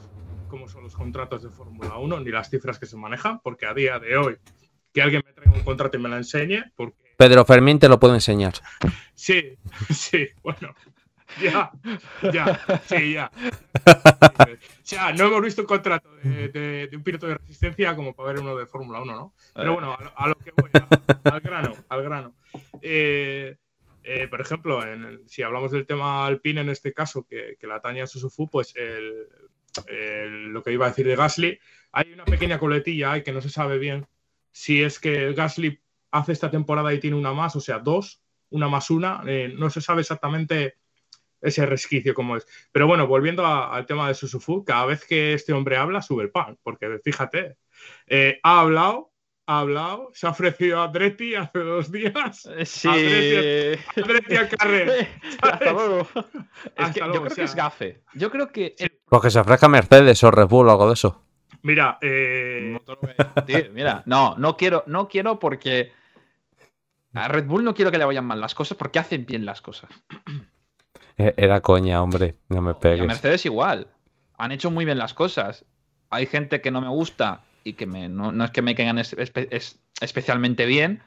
cómo 0.48 0.66
son 0.66 0.82
los 0.82 0.96
contratos 0.96 1.44
de 1.44 1.50
Fórmula 1.50 1.96
1 1.98 2.18
ni 2.18 2.30
las 2.32 2.50
cifras 2.50 2.80
que 2.80 2.86
se 2.86 2.96
manejan, 2.96 3.38
porque 3.38 3.64
a 3.64 3.72
día 3.74 4.00
de 4.00 4.16
hoy 4.16 4.38
que 4.92 5.02
alguien 5.02 5.22
me 5.24 5.32
traiga 5.32 5.52
un 5.56 5.62
contrato 5.62 5.96
y 5.96 6.00
me 6.00 6.08
lo 6.08 6.16
enseñe, 6.16 6.64
porque 6.74 7.14
Pedro 7.16 7.44
Fermín 7.44 7.78
te 7.78 7.88
lo 7.88 8.00
puedo 8.00 8.12
enseñar. 8.12 8.54
sí, 9.14 9.56
sí, 9.88 10.26
bueno, 10.42 10.74
ya, 11.40 11.70
ya, 12.32 12.60
sí, 12.86 13.12
ya. 13.12 13.30
O 13.86 14.56
sea, 14.82 15.12
no 15.12 15.26
hemos 15.26 15.42
visto 15.42 15.60
un 15.62 15.68
contrato 15.68 16.12
de, 16.16 16.48
de- 16.48 16.88
de 16.88 16.96
un 16.96 17.04
piloto 17.04 17.28
de 17.28 17.34
resistencia 17.38 17.94
como 17.94 18.14
para 18.14 18.32
ver 18.32 18.40
uno 18.42 18.56
de 18.56 18.66
Fórmula 18.66 19.00
1, 19.00 19.14
¿no? 19.14 19.32
Pero 19.54 19.74
bueno, 19.74 19.94
a 19.94 20.02
lo, 20.02 20.12
a 20.18 20.28
lo 20.28 20.34
que 20.34 20.50
voy, 20.56 20.70
a- 20.74 21.30
al 21.34 21.40
grano, 21.40 21.72
al 21.88 22.02
grano. 22.02 22.34
Eh, 22.82 23.56
eh, 24.04 24.28
por 24.28 24.40
ejemplo, 24.40 24.80
si 25.26 25.42
hablamos 25.42 25.72
del 25.72 25.86
tema 25.86 26.26
Alpine 26.26 26.60
en 26.60 26.68
este 26.70 26.92
caso, 26.92 27.26
que, 27.26 27.56
que 27.58 27.66
la 27.66 27.80
taña 27.80 28.06
Suzufu, 28.06 28.48
pues 28.48 28.74
el- 28.76 29.26
el- 29.86 30.44
lo 30.52 30.62
que 30.62 30.72
iba 30.72 30.86
a 30.86 30.90
decir 30.90 31.06
de 31.06 31.16
Gasly, 31.16 31.58
hay 31.92 32.12
una 32.12 32.24
pequeña 32.24 32.58
coletilla 32.58 33.22
que 33.22 33.32
no 33.32 33.40
se 33.40 33.50
sabe 33.50 33.78
bien 33.78 34.06
si 34.52 34.82
es 34.82 35.00
que 35.00 35.32
Gasly 35.32 35.80
hace 36.12 36.32
esta 36.32 36.50
temporada 36.50 36.94
y 36.94 37.00
tiene 37.00 37.16
una 37.16 37.32
más, 37.32 37.56
o 37.56 37.60
sea, 37.60 37.80
dos, 37.80 38.22
una 38.50 38.68
más 38.68 38.90
una, 38.90 39.22
eh, 39.26 39.52
no 39.56 39.68
se 39.70 39.80
sabe 39.80 40.02
exactamente 40.02 40.76
ese 41.40 41.66
resquicio 41.66 42.14
como 42.14 42.36
es. 42.36 42.46
Pero 42.72 42.86
bueno, 42.86 43.06
volviendo 43.06 43.44
a- 43.44 43.74
al 43.74 43.84
tema 43.86 44.08
de 44.08 44.14
Suzufu, 44.14 44.64
cada 44.64 44.86
vez 44.86 45.04
que 45.04 45.34
este 45.34 45.52
hombre 45.52 45.76
habla, 45.76 46.02
sube 46.02 46.22
el 46.22 46.30
pan, 46.30 46.56
porque 46.62 46.98
fíjate, 47.04 47.56
eh, 48.06 48.38
ha 48.42 48.60
hablado, 48.60 49.10
ha 49.46 49.60
hablado, 49.60 50.10
se 50.14 50.26
ha 50.26 50.30
ofrecido 50.30 50.80
a 50.80 50.84
Andretti 50.84 51.34
hace 51.34 51.58
dos 51.58 51.92
días. 51.92 52.48
Sí. 52.64 52.88
Andretti, 52.88 54.00
Andretti 54.00 54.36
a 54.36 54.48
carrer. 54.48 55.08
Hasta 55.42 55.72
luego. 55.72 56.08
Es 56.64 56.72
Hasta 56.76 56.92
que 56.92 57.00
luego, 57.00 57.14
yo 57.14 57.20
creo 57.20 57.32
o 57.32 57.34
que 57.34 57.42
es 57.42 57.54
gafe. 57.54 58.00
Yo 58.14 58.30
creo 58.30 58.48
que 58.48 58.74
el 58.78 58.90
Pues 59.06 59.22
que 59.22 59.30
se 59.30 59.38
ofrezca 59.40 59.68
Mercedes 59.68 60.22
o 60.24 60.30
Red 60.30 60.46
Bull 60.46 60.68
o 60.68 60.70
algo 60.70 60.88
de 60.88 60.94
eso. 60.94 61.22
Mira, 61.62 61.98
eh, 62.02 62.78
mira, 63.72 64.02
no, 64.06 64.34
no 64.36 64.56
quiero, 64.56 64.84
no 64.86 65.08
quiero 65.08 65.38
porque 65.38 65.92
a 67.14 67.28
Red 67.28 67.46
Bull 67.46 67.64
no 67.64 67.74
quiero 67.74 67.90
que 67.90 67.98
le 67.98 68.04
vayan 68.04 68.24
mal 68.26 68.40
las 68.40 68.54
cosas 68.54 68.76
porque 68.76 68.98
hacen 68.98 69.24
bien 69.24 69.44
las 69.44 69.60
cosas. 69.60 69.90
Eh, 71.16 71.32
Era 71.36 71.60
coña, 71.60 72.02
hombre. 72.02 72.34
No 72.48 72.60
me 72.60 72.72
Y 72.72 72.74
a 72.74 72.78
pegues. 72.80 73.06
Mercedes 73.06 73.46
igual. 73.46 73.86
Han 74.36 74.50
hecho 74.50 74.72
muy 74.72 74.84
bien 74.84 74.98
las 74.98 75.14
cosas. 75.14 75.64
Hay 76.10 76.26
gente 76.26 76.60
que 76.60 76.72
no 76.72 76.80
me 76.80 76.88
gusta 76.88 77.44
y 77.64 77.72
que 77.74 77.86
me, 77.86 78.08
no, 78.08 78.30
no 78.30 78.44
es 78.44 78.50
que 78.50 78.62
me 78.62 78.74
caigan 78.74 78.98
es- 78.98 79.16
espe- 79.16 79.48
es- 79.50 79.80
especialmente 80.00 80.66
bien, 80.66 81.02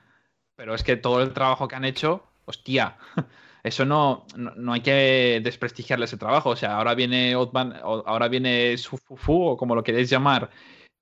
pero 0.55 0.73
es 0.75 0.83
que 0.83 0.97
todo 0.97 1.21
el 1.21 1.33
trabajo 1.33 1.67
que 1.67 1.75
han 1.75 1.85
hecho, 1.85 2.25
hostia, 2.45 2.97
eso 3.63 3.85
no, 3.85 4.25
no, 4.35 4.51
no 4.55 4.73
hay 4.73 4.81
que 4.81 5.39
desprestigiarle 5.43 6.05
ese 6.05 6.17
trabajo. 6.17 6.49
O 6.49 6.55
sea, 6.55 6.77
ahora 6.77 6.95
viene 6.95 7.35
Otman, 7.35 7.73
o- 7.83 8.03
ahora 8.07 8.27
viene 8.27 8.75
Sufufu, 8.77 9.49
o 9.49 9.57
como 9.57 9.75
lo 9.75 9.83
queréis 9.83 10.09
llamar, 10.09 10.49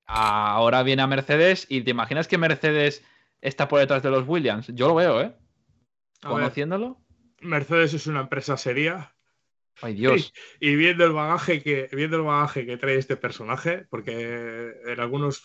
ahora 0.05 0.83
viene 0.83 1.01
a 1.01 1.07
Mercedes 1.07 1.65
y 1.69 1.81
te 1.81 1.91
imaginas 1.91 2.27
que 2.27 2.37
Mercedes 2.37 3.03
está 3.41 3.67
por 3.67 3.79
detrás 3.79 4.03
de 4.03 4.11
los 4.11 4.27
Williams. 4.27 4.67
Yo 4.73 4.87
lo 4.87 4.95
veo, 4.95 5.21
¿eh? 5.21 5.33
A 6.21 6.29
ver. 6.29 6.37
Conociéndolo. 6.43 6.97
Mercedes 7.41 7.93
es 7.93 8.07
una 8.07 8.21
empresa 8.21 8.57
seria. 8.57 9.14
Ay, 9.81 9.93
Dios. 9.95 10.33
Y, 10.59 10.69
y 10.69 10.75
viendo 10.75 11.05
el 11.05 11.13
bagaje 11.13 11.61
que 11.61 11.89
viendo 11.91 12.17
el 12.17 12.23
bagaje 12.23 12.65
que 12.65 12.77
trae 12.77 12.97
este 12.97 13.17
personaje, 13.17 13.85
porque 13.89 14.73
en 14.85 14.99
algunos 14.99 15.43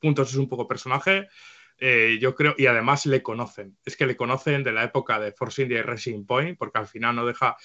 puntos 0.00 0.30
es 0.30 0.36
un 0.36 0.48
poco 0.48 0.68
personaje, 0.68 1.28
eh, 1.78 2.18
yo 2.20 2.34
creo, 2.34 2.54
y 2.56 2.66
además 2.66 3.06
le 3.06 3.22
conocen. 3.22 3.76
Es 3.84 3.96
que 3.96 4.06
le 4.06 4.16
conocen 4.16 4.62
de 4.62 4.72
la 4.72 4.84
época 4.84 5.18
de 5.18 5.32
Force 5.32 5.62
India 5.62 5.78
y 5.78 5.82
Racing 5.82 6.24
Point, 6.24 6.58
porque 6.58 6.78
al 6.78 6.86
final 6.86 7.16
no 7.16 7.26
deja, 7.26 7.56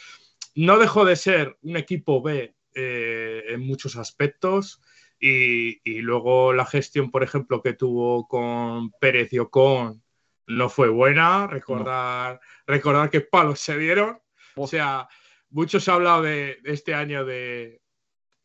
no 0.56 0.78
dejó 0.80 1.06
de 1.06 1.16
ser 1.16 1.58
un 1.62 1.78
equipo 1.78 2.22
B 2.22 2.56
eh, 2.74 3.44
en 3.48 3.62
muchos 3.62 3.96
aspectos. 3.96 4.82
Y, 5.20 5.82
y 5.84 6.00
luego 6.00 6.54
la 6.54 6.66
gestión, 6.66 7.12
por 7.12 7.24
ejemplo, 7.24 7.62
que 7.62 7.74
tuvo 7.74 8.28
con 8.28 8.92
Pérez 9.02 9.34
y 9.34 9.40
Ocon 9.40 10.02
no 10.48 10.70
fue 10.70 10.90
buena. 10.90 11.46
Recordar, 11.48 12.40
recordar 12.66 13.10
qué 13.10 13.22
palos 13.22 13.60
se 13.60 13.78
dieron. 13.78 14.20
O 14.56 14.66
sea, 14.66 15.08
muchos 15.50 15.84
se 15.84 15.92
ha 15.92 15.96
hablado 15.96 16.22
de, 16.24 16.58
de 16.64 16.74
este 16.74 16.94
año 16.94 17.26
de, 17.26 17.82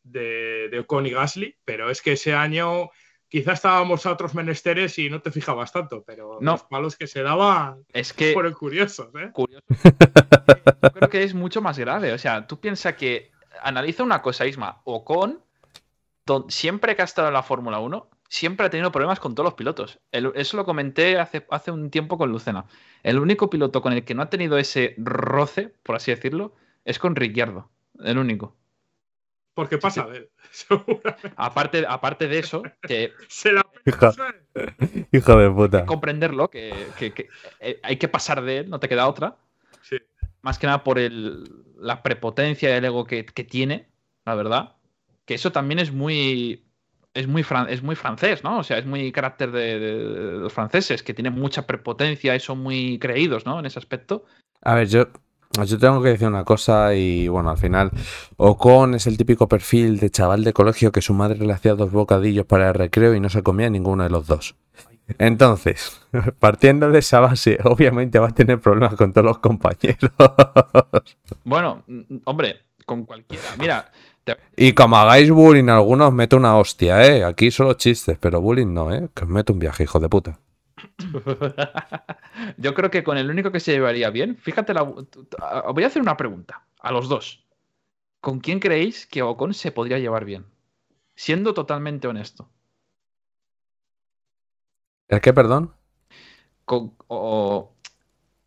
de, 0.03 0.69
de 0.69 0.79
Ocon 0.79 1.05
y 1.05 1.11
Gasly, 1.11 1.55
pero 1.65 1.89
es 1.89 2.01
que 2.01 2.13
ese 2.13 2.33
año 2.33 2.89
quizás 3.27 3.55
estábamos 3.55 4.05
a 4.05 4.11
otros 4.11 4.33
menesteres 4.35 4.97
y 4.99 5.09
no 5.09 5.21
te 5.21 5.31
fijabas 5.31 5.71
tanto, 5.71 6.03
pero 6.05 6.37
No. 6.41 6.53
los 6.53 6.63
palos 6.63 6.95
que 6.95 7.07
se 7.07 7.21
daban 7.23 7.83
Es 7.91 8.13
que 8.13 8.33
fueron 8.33 8.53
curiosos. 8.53 9.09
¿eh? 9.15 9.29
curioso. 9.33 9.65
Yo 10.83 10.91
creo 10.91 11.09
que 11.09 11.23
es 11.23 11.33
mucho 11.33 11.61
más 11.61 11.77
grave. 11.77 12.13
O 12.13 12.17
sea, 12.17 12.45
tú 12.47 12.59
piensas 12.59 12.95
que 12.95 13.31
analiza 13.61 14.03
una 14.03 14.21
cosa, 14.21 14.45
Isma. 14.45 14.81
Ocon, 14.85 15.41
don- 16.25 16.49
siempre 16.49 16.95
que 16.95 17.01
ha 17.01 17.05
estado 17.05 17.27
en 17.27 17.33
la 17.33 17.43
Fórmula 17.43 17.79
1, 17.79 18.09
siempre 18.29 18.65
ha 18.67 18.69
tenido 18.69 18.91
problemas 18.91 19.19
con 19.19 19.33
todos 19.35 19.45
los 19.45 19.53
pilotos. 19.55 19.99
El- 20.11 20.31
eso 20.35 20.55
lo 20.57 20.65
comenté 20.65 21.17
hace, 21.17 21.45
hace 21.49 21.71
un 21.71 21.89
tiempo 21.89 22.17
con 22.17 22.31
Lucena. 22.31 22.65
El 23.03 23.19
único 23.19 23.49
piloto 23.49 23.81
con 23.81 23.91
el 23.93 24.05
que 24.05 24.13
no 24.13 24.21
ha 24.21 24.29
tenido 24.29 24.57
ese 24.57 24.93
roce, 24.97 25.73
por 25.83 25.95
así 25.95 26.11
decirlo, 26.11 26.53
es 26.85 26.97
con 26.99 27.15
Ricciardo. 27.15 27.69
El 28.03 28.17
único. 28.17 28.55
Porque 29.53 29.77
pasa 29.77 30.05
de 30.07 30.17
él. 30.17 30.29
Aparte, 31.37 31.85
aparte 31.87 32.27
de 32.27 32.39
eso, 32.39 32.61
que 32.81 33.11
Se 33.29 33.51
la 33.53 33.65
Hija, 33.85 34.11
hijo 35.11 35.37
de 35.37 35.49
puta. 35.51 35.85
comprenderlo, 35.85 36.49
que, 36.49 36.73
que- 36.97 37.11
que, 37.13 37.29
eh, 37.59 37.79
hay 37.83 37.97
que 37.97 38.07
pasar 38.07 38.41
de 38.41 38.59
él, 38.59 38.69
no 38.69 38.79
te 38.79 38.89
queda 38.89 39.07
otra. 39.07 39.35
Sí. 39.81 39.97
Más 40.41 40.57
que 40.59 40.67
nada 40.67 40.83
por 40.83 40.97
el, 40.99 41.43
la 41.77 42.01
prepotencia 42.03 42.69
y 42.69 42.73
el 42.73 42.85
ego 42.85 43.05
que, 43.05 43.25
que 43.25 43.43
tiene, 43.43 43.87
la 44.25 44.35
verdad. 44.35 44.75
Que 45.25 45.35
eso 45.35 45.51
también 45.51 45.79
es 45.79 45.91
muy. 45.91 46.63
Es 47.13 47.27
muy, 47.27 47.43
fran- 47.43 47.67
es 47.69 47.81
muy 47.81 47.95
francés, 47.95 48.43
¿no? 48.43 48.59
O 48.59 48.63
sea, 48.63 48.77
es 48.77 48.85
muy 48.85 49.09
carácter 49.13 49.51
de, 49.51 49.79
de- 49.79 50.03
de 50.09 50.31
los 50.39 50.51
franceses, 50.51 51.01
que 51.01 51.13
tienen 51.13 51.33
mucha 51.33 51.65
prepotencia 51.65 52.35
y 52.35 52.39
son 52.41 52.59
muy 52.59 52.99
creídos, 52.99 53.45
¿no? 53.45 53.57
En 53.59 53.65
ese 53.65 53.79
aspecto. 53.79 54.25
A 54.61 54.75
ver, 54.75 54.87
yo, 54.89 55.05
yo 55.63 55.77
tengo 55.79 56.01
que 56.01 56.09
decir 56.09 56.27
una 56.27 56.43
cosa 56.43 56.93
y 56.93 57.27
bueno, 57.27 57.49
al 57.49 57.57
final 57.57 57.91
Ocon 58.37 58.95
es 58.95 59.07
el 59.07 59.17
típico 59.17 59.47
perfil 59.47 59.97
de 59.99 60.09
chaval 60.09 60.43
de 60.43 60.53
colegio 60.53 60.91
que 60.91 61.01
su 61.01 61.13
madre 61.13 61.45
le 61.45 61.53
hacía 61.53 61.75
dos 61.75 61.91
bocadillos 61.91 62.45
para 62.45 62.67
el 62.69 62.73
recreo 62.73 63.15
y 63.15 63.19
no 63.19 63.29
se 63.29 63.41
comía 63.43 63.69
ninguno 63.69 64.03
de 64.03 64.09
los 64.09 64.27
dos. 64.27 64.55
Entonces, 65.19 66.01
partiendo 66.39 66.89
de 66.89 66.99
esa 66.99 67.19
base, 67.19 67.59
obviamente 67.63 68.19
va 68.19 68.27
a 68.29 68.33
tener 68.33 68.59
problemas 68.59 68.95
con 68.95 69.13
todos 69.13 69.25
los 69.25 69.37
compañeros. 69.39 70.11
Bueno, 71.43 71.83
hombre, 72.25 72.61
con 72.85 73.05
cualquiera. 73.05 73.43
Mira, 73.59 73.91
te- 74.23 74.37
Y 74.57 74.73
como 74.73 74.97
hagáis 74.97 75.29
bullying, 75.31 75.69
algunos 75.69 76.07
os 76.09 76.13
meto 76.13 76.37
una 76.37 76.57
hostia, 76.57 77.05
¿eh? 77.05 77.23
Aquí 77.23 77.51
solo 77.51 77.73
chistes, 77.73 78.17
pero 78.19 78.41
bullying 78.41 78.73
no, 78.73 78.91
¿eh? 78.93 79.07
Que 79.13 79.25
os 79.25 79.29
meto 79.29 79.53
un 79.53 79.59
viaje, 79.59 79.83
hijo 79.83 79.99
de 79.99 80.09
puta. 80.09 80.39
Yo 82.57 82.73
creo 82.73 82.91
que 82.91 83.03
con 83.03 83.17
el 83.17 83.29
único 83.29 83.51
que 83.51 83.59
se 83.59 83.71
llevaría 83.73 84.09
bien, 84.09 84.37
fíjate, 84.37 84.73
la, 84.73 84.83
voy 84.83 85.83
a 85.83 85.87
hacer 85.87 86.01
una 86.01 86.17
pregunta 86.17 86.65
a 86.79 86.91
los 86.91 87.09
dos. 87.09 87.45
¿Con 88.21 88.39
quién 88.41 88.59
creéis 88.61 89.07
que 89.07 89.23
Ocon 89.23 89.53
se 89.53 89.71
podría 89.73 89.99
llevar 89.99 90.25
bien? 90.25 90.45
Siendo 91.15 91.53
totalmente 91.53 92.07
honesto. 92.07 92.49
¿El 95.07 95.19
qué, 95.21 95.33
perdón? 95.33 95.73
Con, 96.65 96.95
o- 97.07 97.71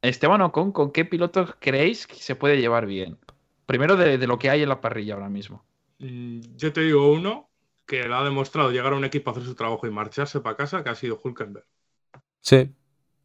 Esteban 0.03 0.43
Ocon, 0.43 0.73
¿con 0.73 0.93
qué 0.93 1.05
pilotos 1.07 1.57
creéis 1.61 2.07
que 2.09 2.17
se 2.17 2.37
puede 2.37 2.61
llevar 2.61 2.87
bien? 2.87 3.19
Primero 3.67 3.97
de, 3.97 4.19
de 4.19 4.29
lo 4.29 4.39
que 4.41 4.51
hay 4.51 4.63
en 4.63 4.71
la 4.71 4.81
parrilla 4.83 5.15
ahora 5.15 5.31
mismo. 5.31 5.65
Mm, 6.01 6.41
Yo 6.57 6.73
te 6.73 6.81
digo 6.83 7.13
uno 7.13 7.51
que 7.87 8.07
le 8.09 8.15
ha 8.15 8.23
demostrado 8.25 8.71
llegar 8.73 8.93
a 8.93 8.97
un 8.97 9.05
equipo 9.05 9.31
a 9.31 9.33
hacer 9.33 9.45
su 9.45 9.55
trabajo 9.55 9.87
y 9.87 9.91
marcharse 9.91 10.41
para 10.41 10.57
casa, 10.57 10.83
que 10.85 10.91
ha 10.91 10.95
sido 10.97 11.21
Hulkenberg. 11.23 11.67
Sí. 12.41 12.71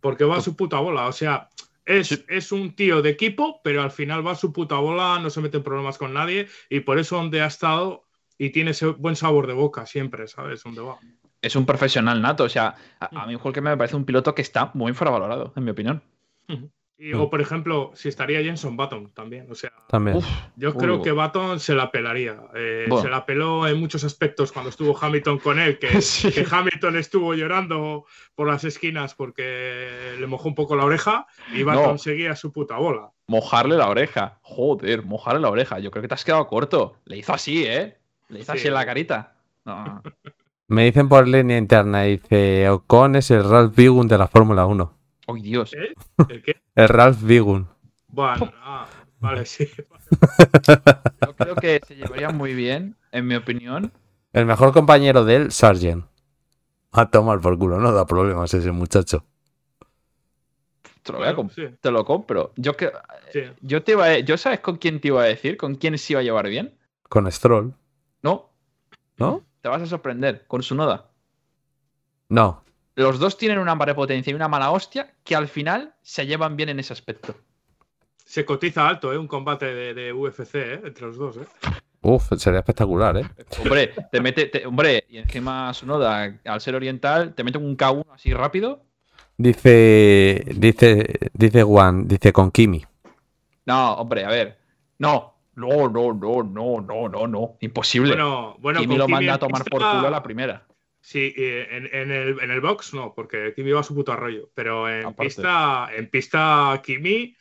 Porque 0.01 0.25
va 0.25 0.37
a 0.37 0.41
su 0.41 0.55
puta 0.55 0.79
bola. 0.79 1.07
O 1.07 1.11
sea, 1.11 1.49
es, 1.85 2.23
es 2.27 2.51
un 2.51 2.75
tío 2.75 3.01
de 3.01 3.09
equipo, 3.09 3.61
pero 3.63 3.81
al 3.81 3.91
final 3.91 4.25
va 4.25 4.31
a 4.31 4.35
su 4.35 4.51
puta 4.53 4.75
bola, 4.77 5.19
no 5.19 5.29
se 5.29 5.41
mete 5.41 5.57
en 5.57 5.63
problemas 5.63 5.97
con 5.97 6.13
nadie 6.13 6.47
y 6.69 6.81
por 6.81 6.99
eso 6.99 7.17
donde 7.17 7.41
ha 7.41 7.47
estado 7.47 8.05
y 8.37 8.49
tiene 8.49 8.71
ese 8.71 8.87
buen 8.87 9.15
sabor 9.15 9.47
de 9.47 9.53
boca 9.53 9.85
siempre, 9.85 10.27
¿sabes? 10.27 10.63
Donde 10.63 10.81
va. 10.81 10.97
Es 11.41 11.55
un 11.55 11.65
profesional 11.65 12.21
nato. 12.21 12.45
O 12.45 12.49
sea, 12.49 12.75
a, 12.99 13.21
a 13.23 13.27
mí 13.27 13.35
Hulkenberg 13.35 13.75
me 13.75 13.77
parece 13.77 13.95
un 13.95 14.05
piloto 14.05 14.33
que 14.33 14.41
está 14.41 14.71
muy 14.73 14.89
infravalorado, 14.89 15.53
en 15.55 15.63
mi 15.63 15.71
opinión. 15.71 16.01
Y, 16.97 17.13
o 17.13 17.29
por 17.29 17.41
ejemplo, 17.41 17.91
si 17.95 18.07
estaría 18.07 18.41
Jenson 18.41 18.77
Button 18.77 19.11
también. 19.13 19.47
O 19.51 19.55
sea, 19.55 19.71
También. 19.89 20.19
yo 20.55 20.69
Uf. 20.69 20.75
creo 20.77 21.01
que 21.01 21.11
Button 21.11 21.59
se 21.59 21.73
la 21.73 21.91
pelaría. 21.91 22.39
Eh, 22.55 22.85
Bueno. 22.87 23.03
Se 23.03 23.09
la 23.09 23.25
peló 23.25 23.67
en 23.67 23.79
muchos 23.79 24.03
aspectos 24.03 24.51
cuando 24.51 24.69
estuvo 24.69 24.97
Hamilton 24.97 25.39
con 25.39 25.59
él, 25.59 25.79
que, 25.79 25.87
que 26.33 26.45
Hamilton 26.49 26.95
estuvo 26.97 27.33
llorando 27.33 28.05
por 28.35 28.47
las 28.47 28.63
esquinas 28.63 29.15
porque 29.15 30.15
le 30.19 30.27
mojó 30.27 30.47
un 30.47 30.55
poco 30.55 30.75
la 30.75 30.85
oreja 30.85 31.25
y 31.53 31.63
Button 31.63 31.83
No. 31.93 31.97
seguía 31.97 32.35
su 32.35 32.51
puta 32.53 32.77
bola. 32.77 33.09
Mojarle 33.27 33.75
la 33.75 33.89
oreja. 33.89 34.37
Joder, 34.41 35.03
mojarle 35.03 35.41
la 35.41 35.49
oreja. 35.49 35.79
Yo 35.79 35.91
creo 35.91 36.03
que 36.03 36.07
te 36.07 36.13
has 36.13 36.23
quedado 36.23 36.47
corto. 36.47 36.97
Le 37.05 37.17
hizo 37.17 37.33
así, 37.33 37.65
¿eh? 37.65 37.97
Le 38.29 38.39
hizo 38.41 38.53
Sí. 38.53 38.59
así 38.59 38.67
en 38.67 38.73
la 38.75 38.85
carita. 38.85 39.35
No. 39.65 40.01
Me 40.67 40.85
dicen 40.85 41.09
por 41.09 41.27
línea 41.27 41.57
interna, 41.57 42.03
dice 42.03 42.69
Ocon 42.69 43.15
es 43.17 43.29
el 43.31 43.43
Ralph 43.43 43.75
Bigun 43.75 44.07
de 44.07 44.17
la 44.17 44.27
Fórmula 44.27 44.65
1. 44.65 44.97
¡Ay, 45.27 45.41
Dios! 45.41 45.73
¿Eh? 45.73 45.93
¿El 46.29 46.43
qué? 46.43 46.57
El 46.75 46.89
Ralph 46.89 47.21
Bigun. 47.23 47.67
Bueno, 48.07 48.51
ah, 48.61 48.87
vale, 49.19 49.45
sí. 49.45 49.67
Yo 51.25 51.35
creo 51.35 51.55
que 51.55 51.81
se 51.87 51.95
llevaría 51.95 52.29
muy 52.29 52.53
bien, 52.53 52.95
en 53.11 53.27
mi 53.27 53.35
opinión. 53.35 53.91
El 54.33 54.45
mejor 54.45 54.73
compañero 54.73 55.23
de 55.25 55.35
él, 55.37 55.51
Sargent. 55.51 56.05
A 56.91 57.09
tomar 57.09 57.39
por 57.41 57.57
culo, 57.57 57.79
no 57.79 57.91
da 57.91 58.05
problemas 58.05 58.53
ese 58.53 58.71
muchacho. 58.71 59.25
Te 61.01 61.11
lo, 61.11 61.17
voy 61.19 61.27
a 61.27 61.33
Bueno, 61.33 61.49
sí. 61.49 61.63
te 61.81 61.91
lo 61.91 62.05
compro. 62.05 62.53
Yo 62.55 62.77
que 62.77 62.91
Sí. 63.31 63.41
yo 63.61 63.83
te 63.83 63.93
iba 63.93 64.05
a- 64.05 64.19
yo 64.19 64.37
sabes 64.37 64.59
con 64.59 64.77
quién 64.77 65.01
te 65.01 65.07
iba 65.09 65.21
a 65.21 65.25
decir, 65.25 65.57
con 65.57 65.75
quién 65.75 65.97
se 65.97 66.13
iba 66.13 66.19
a 66.19 66.23
llevar 66.23 66.47
bien. 66.47 66.77
Con 67.09 67.29
Stroll. 67.31 67.73
No, 68.21 68.51
¿No? 69.17 69.43
te 69.61 69.69
vas 69.69 69.81
a 69.81 69.85
sorprender 69.85 70.45
con 70.47 70.61
su 70.63 70.75
noda. 70.75 71.09
No. 72.29 72.62
Los 72.95 73.19
dos 73.19 73.37
tienen 73.37 73.57
una 73.59 73.77
potencia 73.95 74.31
y 74.31 74.33
una 74.35 74.47
mala 74.47 74.71
hostia 74.71 75.13
que 75.23 75.35
al 75.35 75.47
final 75.47 75.93
se 76.01 76.25
llevan 76.27 76.55
bien 76.55 76.69
en 76.69 76.79
ese 76.79 76.93
aspecto. 76.93 77.35
Se 78.25 78.45
cotiza 78.45 78.87
alto, 78.87 79.11
¿eh? 79.13 79.17
Un 79.17 79.27
combate 79.27 79.65
de, 79.73 79.93
de 79.93 80.13
UFC, 80.13 80.55
¿eh? 80.55 80.81
Entre 80.83 81.05
los 81.07 81.17
dos, 81.17 81.37
¿eh? 81.37 81.45
Uf, 82.01 82.31
sería 82.37 82.59
espectacular, 82.59 83.17
¿eh? 83.17 83.25
Hombre, 83.59 83.93
te 84.11 84.19
mete, 84.21 84.47
te- 84.47 84.65
hombre, 84.65 85.05
y 85.09 85.17
encima 85.17 85.73
su 85.73 85.85
noda, 85.85 86.37
al 86.45 86.61
ser 86.61 86.75
oriental, 86.75 87.33
te 87.33 87.43
mete 87.43 87.57
un 87.57 87.77
K1 87.77 88.05
así 88.13 88.33
rápido. 88.33 88.83
Dice, 89.37 90.43
dice, 90.55 91.29
dice 91.33 91.63
Juan, 91.63 92.07
dice 92.07 92.31
con 92.33 92.51
Kimi. 92.51 92.85
No, 93.65 93.93
hombre, 93.93 94.25
a 94.25 94.29
ver. 94.29 94.57
No, 94.99 95.35
no, 95.55 95.89
no, 95.89 96.13
no, 96.13 96.43
no, 96.43 96.81
no, 96.81 97.09
no, 97.09 97.27
no. 97.27 97.57
Imposible. 97.61 98.09
Bueno, 98.11 98.55
bueno, 98.59 98.79
Kimi 98.81 98.93
con 98.93 98.97
lo 98.99 99.05
Kimi 99.05 99.15
manda 99.15 99.33
a 99.35 99.39
tomar 99.39 99.63
por 99.65 99.79
culo 99.79 100.07
a 100.07 100.11
la 100.11 100.23
primera. 100.23 100.65
Sí, 101.05 101.33
en, 101.35 101.89
en 101.91 102.11
el, 102.11 102.39
en 102.39 102.49
el 102.49 102.61
box 102.61 102.93
no, 102.93 103.13
porque 103.13 103.53
Kimi 103.53 103.71
va 103.71 103.81
a 103.81 103.83
su 103.83 103.93
puto 103.93 104.15
rollo. 104.15 104.49
Pero 104.55 104.89
en 104.89 105.01
Aparte. 105.05 105.23
pista, 105.25 105.89
en 105.93 106.09
pista 106.09 106.81
Kimi, 106.81 107.35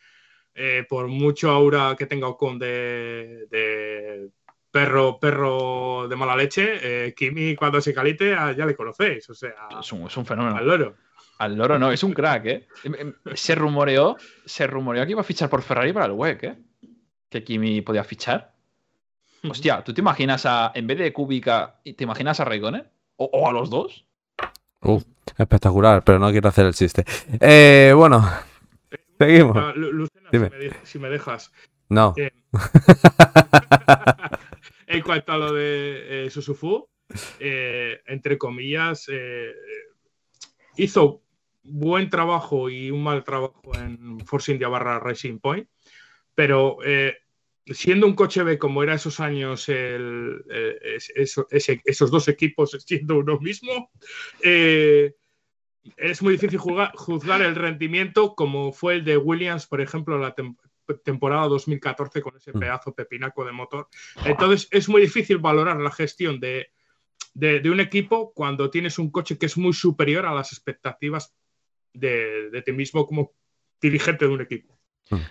eh, 0.53 0.85
por 0.89 1.07
mucho 1.07 1.49
aura 1.49 1.95
que 1.97 2.07
tenga 2.07 2.27
Ocon 2.27 2.59
de, 2.59 3.47
de 3.49 4.31
perro, 4.69 5.21
perro 5.21 6.09
de 6.09 6.17
mala 6.17 6.35
leche, 6.35 6.79
eh, 6.83 7.15
Kimi 7.15 7.55
cuando 7.55 7.81
se 7.81 7.95
calite 7.95 8.35
ah, 8.35 8.51
ya 8.51 8.67
le 8.67 8.75
conocéis. 8.75 9.31
O 9.31 9.35
sea, 9.35 9.55
Es 9.81 9.93
un, 9.93 10.09
es 10.09 10.17
un 10.17 10.27
fenómeno. 10.27 10.57
al 10.57 10.67
loro. 10.67 10.97
Al 11.39 11.55
loro 11.57 11.79
no, 11.79 11.93
es 11.93 12.03
un 12.03 12.13
crack, 12.15 12.47
¿eh? 12.47 12.67
Em, 12.83 12.95
em, 12.99 13.15
Se 13.35 13.55
rumoreó, 13.55 14.17
se 14.45 14.67
rumoreó 14.67 15.05
que 15.07 15.13
iba 15.13 15.21
a 15.21 15.25
fichar 15.25 15.49
por 15.49 15.63
Ferrari 15.63 15.93
para 15.93 16.07
el 16.07 16.13
WEC, 16.13 16.43
¿eh? 16.45 16.59
Que 17.31 17.45
Kimi 17.45 17.81
podía 17.81 18.03
fichar. 18.03 18.53
Hostia, 19.49 19.85
¿tú 19.85 19.95
te 19.95 20.01
imaginas 20.01 20.47
a, 20.47 20.73
en 20.75 20.87
vez 20.89 20.99
de 20.99 21.13
Kubica, 21.13 21.81
te 21.85 22.03
imaginas 22.05 22.41
a 22.41 22.45
Raikkonen? 22.45 22.85
¿O, 23.17 23.25
o 23.33 23.49
a 23.49 23.53
los 23.53 23.71
dos? 23.71 24.05
Uf, 24.83 25.05
espectacular, 25.39 26.03
pero 26.05 26.19
no 26.19 26.31
quiero 26.31 26.49
hacer 26.49 26.67
el 26.67 26.75
chiste. 26.75 27.05
Eh, 27.41 27.93
bueno, 27.95 28.29
seguimos. 29.19 29.57
Ah, 29.57 29.73
Lu- 29.77 29.93
Lucena, 29.93 30.29
Dime. 30.33 30.47
si 30.49 30.53
me, 30.53 30.59
de- 30.59 30.77
si 30.85 30.99
me 30.99 31.09
dejas. 31.09 31.53
No. 31.89 32.15
Eh, 32.17 32.33
en 34.87 35.03
cuanto 35.03 35.33
a 35.33 35.39
lo 35.39 35.53
de 35.53 36.27
eh, 36.27 36.31
Susufu, 36.31 36.89
eh, 37.39 38.01
entre 38.07 38.39
comillas, 38.39 39.07
eh, 39.13 39.53
hizo 40.77 41.23
buen 41.63 42.11
trabajo 42.11 42.69
y 42.71 42.91
un 42.91 43.03
mal 43.03 43.23
trabajo 43.25 43.61
en 43.77 44.21
Force 44.27 44.53
India 44.53 44.69
barra 44.69 44.99
Racing 44.99 45.39
Point, 45.39 45.69
pero 46.35 46.79
eh, 46.85 47.19
siendo 47.67 48.07
un 48.07 48.15
coche 48.15 48.43
B 48.43 48.59
como 48.59 48.83
era 48.83 48.95
esos 48.95 49.21
años 49.21 49.69
el- 49.69 50.45
eh, 50.51 50.79
es- 50.97 51.13
eso- 51.15 51.47
ese- 51.51 51.81
esos 51.85 52.11
dos 52.11 52.29
equipos 52.29 52.71
siendo 52.87 53.19
uno 53.19 53.39
mismo, 53.41 53.91
eh, 54.43 55.15
es 55.97 56.23
muy 56.23 56.35
difícil 56.35 56.59
jugar- 56.59 56.93
juzgar 56.95 57.43
el 57.43 57.55
rendimiento 57.57 58.35
como 58.35 58.73
fue 58.73 58.95
el 58.95 59.05
de 59.05 59.17
Williams, 59.17 59.67
por 59.67 59.81
ejemplo, 59.81 60.19
la 60.19 60.35
tem- 60.35 60.57
temporada 61.05 61.47
2014 61.49 62.21
con 62.21 62.37
ese 62.37 62.53
pedazo 62.53 62.93
pepinaco 62.95 63.45
de 63.45 63.53
motor. 63.53 63.89
Entonces 64.25 64.69
es 64.71 64.89
muy 64.89 65.01
difícil 65.03 65.39
valorar 65.39 65.81
la 65.81 65.91
gestión 65.91 66.39
de, 66.41 66.69
de- 67.35 67.61
de 67.61 67.71
un 67.71 67.81
equipo 67.81 68.33
cuando 68.35 68.71
tienes 68.71 68.99
un 68.99 69.11
coche 69.11 69.39
que 69.39 69.47
es 69.47 69.57
muy 69.57 69.73
superior 69.73 70.27
a 70.27 70.35
las 70.35 70.53
expectativas 70.53 71.35
de, 71.95 72.51
de 72.51 72.63
ti 72.63 72.73
mismo 72.73 73.07
como 73.07 73.33
dirigente 73.81 74.27
de 74.27 74.33
un 74.33 74.41
equipo. 74.41 74.79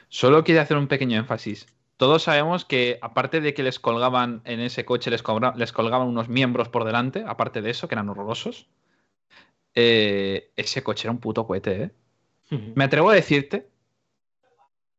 Solo 0.10 0.44
quería 0.44 0.62
hacer 0.64 0.78
un 0.78 0.88
pequeño 0.88 1.18
énfasis. 1.20 1.66
Todos 2.02 2.24
sabemos 2.24 2.66
que, 2.66 2.98
aparte 3.04 3.42
de 3.42 3.54
que 3.54 3.62
les 3.62 3.80
colgaban 3.80 4.42
en 4.46 4.60
ese 4.60 4.86
coche, 4.86 5.12
les, 5.12 5.22
colgaban 5.22 6.08
unos 6.08 6.30
miembros 6.30 6.68
por 6.68 6.84
delante, 6.84 7.24
aparte 7.28 7.62
de 7.62 7.70
eso, 7.70 7.88
que 7.88 7.94
eran 7.94 8.10
horrorosos. 8.10 8.68
eh, 9.76 10.50
ese 10.56 10.82
coche 10.82 11.06
era 11.06 11.12
un 11.12 11.20
puto 11.20 11.46
cohete, 11.46 11.84
¿eh? 11.84 11.92
Me 12.74 12.86
atrevo 12.86 13.12
a 13.12 13.14
decirte 13.14 13.70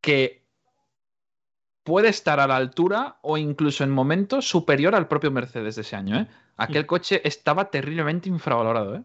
que 0.01 0.45
puede 1.83 2.09
estar 2.09 2.39
a 2.39 2.47
la 2.47 2.55
altura 2.55 3.17
o 3.23 3.37
incluso 3.37 3.83
en 3.83 3.91
momentos 3.91 4.47
superior 4.47 4.95
al 4.95 5.09
propio 5.09 5.33
Mercedes 5.33 5.75
de 5.75 5.81
ese 5.81 5.97
año, 5.97 6.21
¿eh? 6.21 6.29
Aquel 6.57 6.87
coche 6.87 7.21
estaba 7.25 7.69
terriblemente 7.69 8.29
infravalorado, 8.29 8.95
¿eh? 8.95 9.03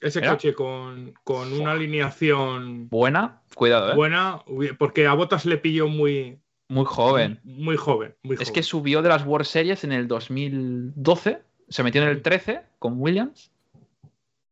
Ese 0.00 0.18
Era 0.18 0.32
coche 0.32 0.54
con, 0.54 1.14
con 1.22 1.52
una 1.52 1.70
alineación 1.70 2.88
buena, 2.88 3.42
cuidado, 3.54 3.92
¿eh? 3.92 3.94
buena, 3.94 4.42
porque 4.76 5.06
a 5.06 5.12
Botas 5.14 5.46
le 5.46 5.58
pilló 5.58 5.86
muy, 5.86 6.40
Muy 6.68 6.84
joven. 6.84 7.40
muy 7.44 7.76
joven. 7.76 8.14
Muy 8.22 8.36
Es 8.38 8.50
que 8.50 8.62
subió 8.62 9.00
de 9.02 9.08
las 9.08 9.24
World 9.26 9.46
Series 9.46 9.84
en 9.84 9.92
el 9.92 10.06
2012, 10.06 11.40
se 11.68 11.82
metió 11.82 12.02
en 12.02 12.08
el 12.08 12.22
13 12.22 12.62
con 12.78 13.00
Williams. 13.00 13.50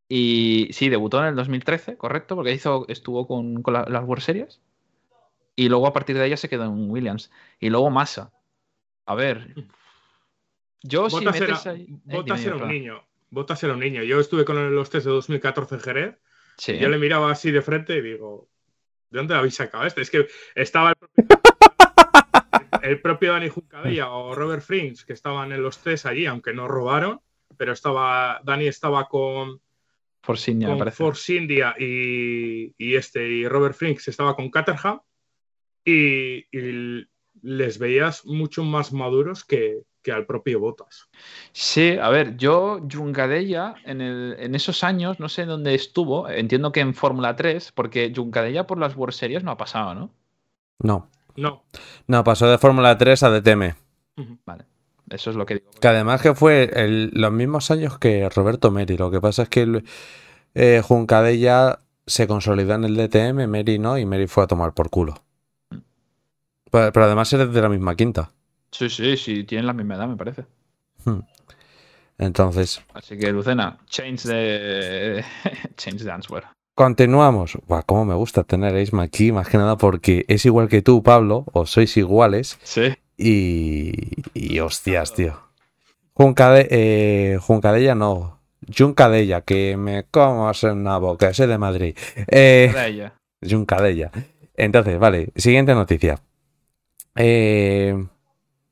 Y 0.08 0.68
sí, 0.72 0.88
debutó 0.88 1.18
en 1.20 1.26
el 1.26 1.34
2013, 1.36 1.96
correcto, 1.96 2.36
porque 2.36 2.52
hizo, 2.52 2.86
estuvo 2.88 3.26
con, 3.26 3.62
con 3.62 3.74
la- 3.74 3.86
las 3.88 4.04
World 4.04 4.22
Series. 4.24 4.60
Y 5.56 5.68
luego 5.68 5.86
a 5.86 5.92
partir 5.92 6.16
de 6.16 6.26
ella 6.26 6.36
se 6.36 6.48
quedó 6.48 6.64
en 6.64 6.90
Williams. 6.90 7.30
Y 7.60 7.70
luego 7.70 7.90
Massa. 7.90 8.30
A 9.06 9.14
ver. 9.14 9.54
Yo 10.82 11.10
si 11.10 11.24
metes 11.24 11.40
era, 11.42 11.60
ahí. 11.72 11.82
eh, 11.90 11.98
Bottas 12.04 12.40
dime, 12.40 12.54
era 12.56 12.64
un 12.64 12.70
niño. 12.72 13.02
Bottas 13.30 13.62
era 13.64 13.72
un 13.74 13.80
niño. 13.80 14.02
Yo 14.04 14.20
estuve 14.20 14.44
con 14.44 14.74
los 14.74 14.90
test 14.90 15.06
de 15.06 15.12
2014 15.12 15.74
en 15.74 15.80
Jerez. 15.80 16.18
Sí. 16.58 16.78
Yo 16.78 16.88
le 16.88 16.98
miraba 16.98 17.30
así 17.32 17.50
de 17.50 17.62
frente 17.62 17.96
y 17.96 18.00
digo, 18.02 18.48
¿de 19.10 19.18
dónde 19.18 19.34
habéis 19.34 19.56
sacado 19.56 19.84
este? 19.84 20.02
Es 20.02 20.10
que 20.10 20.26
estaba 20.54 20.90
el 20.90 21.26
el 22.86 23.00
propio 23.00 23.32
Dani 23.32 23.48
Juncadella 23.48 24.10
o 24.10 24.34
Robert 24.34 24.62
Frings, 24.62 25.04
que 25.04 25.12
estaban 25.12 25.52
en 25.52 25.62
los 25.62 25.78
test 25.78 26.06
allí, 26.06 26.26
aunque 26.26 26.52
no 26.52 26.68
robaron, 26.68 27.20
pero 27.56 27.72
estaba 27.72 28.40
Dani 28.44 28.66
estaba 28.66 29.08
con, 29.08 29.60
Force 30.22 30.50
India, 30.50 30.68
me 30.68 30.72
con 30.74 30.78
parece. 30.80 30.96
Force 30.96 31.34
India 31.34 31.74
y, 31.78 32.74
y 32.78 32.94
este 32.94 33.26
y 33.28 33.46
Robert 33.48 33.74
Frings 33.74 34.06
estaba 34.08 34.34
con 34.36 34.50
Caterham 34.50 35.00
y, 35.84 36.46
y 36.56 37.06
les 37.42 37.78
veías 37.78 38.24
mucho 38.26 38.64
más 38.64 38.92
maduros 38.92 39.44
que, 39.44 39.82
que 40.02 40.12
al 40.12 40.26
propio 40.26 40.60
Bottas. 40.60 41.08
Sí, 41.52 41.96
a 42.00 42.08
ver, 42.08 42.36
yo, 42.36 42.80
Juncadella, 42.92 43.74
en, 43.84 44.00
el- 44.00 44.36
en 44.38 44.54
esos 44.54 44.82
años, 44.84 45.20
no 45.20 45.28
sé 45.28 45.44
dónde 45.44 45.74
estuvo, 45.74 46.28
entiendo 46.28 46.72
que 46.72 46.80
en 46.80 46.94
Fórmula 46.94 47.36
3, 47.36 47.72
porque 47.72 48.12
Juncadella 48.14 48.66
por 48.66 48.78
las 48.78 48.96
World 48.96 49.14
Series 49.14 49.44
no 49.44 49.50
ha 49.52 49.56
pasado, 49.56 49.94
¿no? 49.94 50.10
No. 50.78 51.10
No. 51.36 51.64
No, 52.06 52.24
pasó 52.24 52.48
de 52.48 52.58
Fórmula 52.58 52.96
3 52.98 53.22
a 53.22 53.30
DTM. 53.30 53.74
Vale, 54.46 54.64
eso 55.10 55.30
es 55.30 55.36
lo 55.36 55.44
que 55.46 55.54
digo. 55.54 55.70
Que 55.80 55.88
además 55.88 56.22
que 56.22 56.34
fue 56.34 56.70
el- 56.74 57.10
los 57.12 57.32
mismos 57.32 57.70
años 57.70 57.98
que 57.98 58.28
Roberto 58.30 58.70
Meri. 58.70 58.96
Lo 58.96 59.10
que 59.10 59.20
pasa 59.20 59.42
es 59.42 59.48
que 59.48 59.82
eh, 60.54 60.82
Juncadella 60.84 61.78
se 62.06 62.26
consolidó 62.26 62.74
en 62.74 62.84
el 62.84 62.96
DTM, 62.96 63.46
Meri 63.46 63.78
no, 63.78 63.98
y 63.98 64.06
Meri 64.06 64.26
fue 64.26 64.44
a 64.44 64.46
tomar 64.46 64.72
por 64.72 64.90
culo. 64.90 65.22
Pero, 66.70 66.92
pero 66.92 67.04
además 67.06 67.32
eres 67.32 67.52
de 67.52 67.60
la 67.62 67.68
misma 67.68 67.94
quinta. 67.94 68.30
Sí, 68.70 68.88
sí, 68.90 69.16
sí, 69.16 69.44
tienen 69.44 69.66
la 69.66 69.72
misma 69.72 69.94
edad, 69.96 70.08
me 70.08 70.16
parece. 70.16 70.44
Hmm. 71.04 71.20
Entonces, 72.18 72.82
Así 72.94 73.18
que, 73.18 73.30
Lucena, 73.30 73.78
change 73.86 74.24
de. 74.26 75.24
change 75.76 76.02
the 76.04 76.10
answer. 76.10 76.44
Continuamos. 76.76 77.58
Buah, 77.66 77.82
cómo 77.82 78.04
me 78.04 78.14
gusta 78.14 78.44
tener 78.44 78.76
a 78.76 78.80
Isma 78.80 79.02
aquí, 79.02 79.32
más 79.32 79.48
que 79.48 79.58
nada 79.58 79.76
porque 79.76 80.24
es 80.28 80.46
igual 80.46 80.68
que 80.68 80.82
tú, 80.82 81.02
Pablo, 81.02 81.44
o 81.52 81.66
sois 81.66 81.96
iguales. 81.96 82.58
Sí. 82.62 82.94
Y, 83.16 84.22
y 84.34 84.60
hostias, 84.60 85.12
tío. 85.14 85.40
Juncade, 86.12 86.68
eh, 86.70 87.38
Juncadella 87.40 87.96
no. 87.96 88.38
Juncadella, 88.76 89.40
que 89.40 89.76
me 89.76 90.04
como 90.04 90.50
en 90.62 90.78
una 90.78 90.98
boca, 90.98 91.30
ese 91.30 91.46
de 91.46 91.58
Madrid. 91.58 91.96
Eh, 92.28 92.70
De 92.72 92.86
ella. 92.86 93.14
Juncadella. 93.42 94.10
Entonces, 94.54 94.98
vale, 94.98 95.30
siguiente 95.34 95.74
noticia. 95.74 96.20
Eh, 97.14 98.06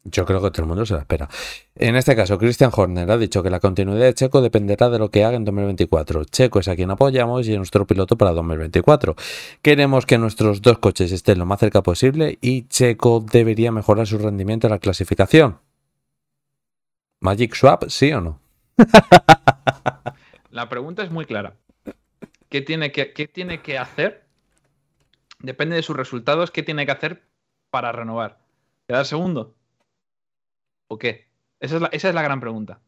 yo 0.04 0.24
creo 0.26 0.42
que 0.42 0.50
todo 0.50 0.62
el 0.62 0.68
mundo 0.68 0.84
se 0.84 0.94
la 0.94 1.00
espera. 1.00 1.28
En 1.74 1.96
este 1.96 2.14
caso, 2.14 2.38
Christian 2.38 2.70
Horner 2.74 3.10
ha 3.10 3.16
dicho 3.16 3.42
que 3.42 3.50
la 3.50 3.58
continuidad 3.58 4.04
de 4.04 4.14
Checo 4.14 4.42
dependerá 4.42 4.90
de 4.90 4.98
lo 4.98 5.10
que 5.10 5.24
haga 5.24 5.36
en 5.36 5.44
2024. 5.44 6.24
Checo 6.24 6.60
es 6.60 6.68
a 6.68 6.76
quien 6.76 6.90
apoyamos 6.90 7.48
y 7.48 7.52
es 7.52 7.56
nuestro 7.56 7.86
piloto 7.86 8.16
para 8.16 8.32
2024. 8.32 9.16
Queremos 9.62 10.06
que 10.06 10.18
nuestros 10.18 10.62
dos 10.62 10.78
coches 10.78 11.10
estén 11.10 11.38
lo 11.38 11.46
más 11.46 11.60
cerca 11.60 11.82
posible 11.82 12.38
y 12.40 12.68
Checo 12.68 13.24
debería 13.30 13.72
mejorar 13.72 14.06
su 14.06 14.18
rendimiento 14.18 14.66
en 14.66 14.72
la 14.72 14.78
clasificación. 14.78 15.58
¿Magic 17.20 17.54
Swap, 17.54 17.84
sí 17.88 18.12
o 18.12 18.20
no? 18.20 18.40
La 20.50 20.68
pregunta 20.68 21.02
es 21.02 21.10
muy 21.10 21.24
clara. 21.24 21.56
¿Qué 22.50 22.60
tiene 22.60 22.92
que, 22.92 23.12
qué 23.12 23.26
tiene 23.26 23.62
que 23.62 23.78
hacer? 23.78 24.24
Depende 25.40 25.76
de 25.76 25.82
sus 25.82 25.96
resultados, 25.96 26.50
¿qué 26.50 26.62
tiene 26.62 26.86
que 26.86 26.92
hacer 26.92 27.22
para 27.70 27.90
renovar? 27.90 28.38
¿Quedar 28.86 29.06
segundo? 29.06 29.54
¿O 30.88 30.98
qué? 30.98 31.28
Esa 31.60 31.76
es 31.76 31.82
la, 31.82 31.88
esa 31.88 32.08
es 32.08 32.14
la 32.14 32.22
gran 32.22 32.40
pregunta. 32.40 32.80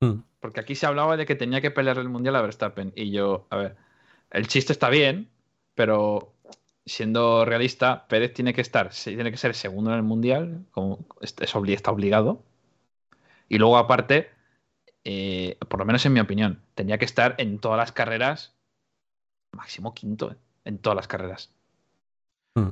Hmm. 0.00 0.22
Porque 0.40 0.60
aquí 0.60 0.74
se 0.74 0.86
hablaba 0.86 1.16
de 1.16 1.26
que 1.26 1.34
tenía 1.34 1.60
que 1.60 1.70
pelear 1.70 1.98
el 1.98 2.08
mundial 2.08 2.36
a 2.36 2.42
Verstappen. 2.42 2.92
Y 2.94 3.10
yo, 3.10 3.46
a 3.50 3.56
ver, 3.56 3.76
el 4.30 4.46
chiste 4.48 4.72
está 4.72 4.88
bien, 4.90 5.30
pero 5.74 6.34
siendo 6.86 7.44
realista, 7.44 8.06
Pérez 8.08 8.32
tiene 8.32 8.54
que 8.54 8.60
estar, 8.60 8.90
tiene 8.90 9.30
que 9.30 9.36
ser 9.36 9.54
segundo 9.54 9.90
en 9.90 9.96
el 9.96 10.02
mundial, 10.02 10.66
como 10.70 11.06
es, 11.20 11.34
está 11.38 11.90
obligado. 11.90 12.42
Y 13.48 13.58
luego, 13.58 13.78
aparte, 13.78 14.30
eh, 15.04 15.58
por 15.68 15.80
lo 15.80 15.86
menos 15.86 16.04
en 16.06 16.12
mi 16.12 16.20
opinión, 16.20 16.62
tenía 16.74 16.98
que 16.98 17.04
estar 17.04 17.34
en 17.38 17.58
todas 17.58 17.78
las 17.78 17.92
carreras, 17.92 18.56
máximo 19.52 19.94
quinto, 19.94 20.32
eh, 20.32 20.36
en 20.64 20.78
todas 20.78 20.96
las 20.96 21.08
carreras. 21.08 21.54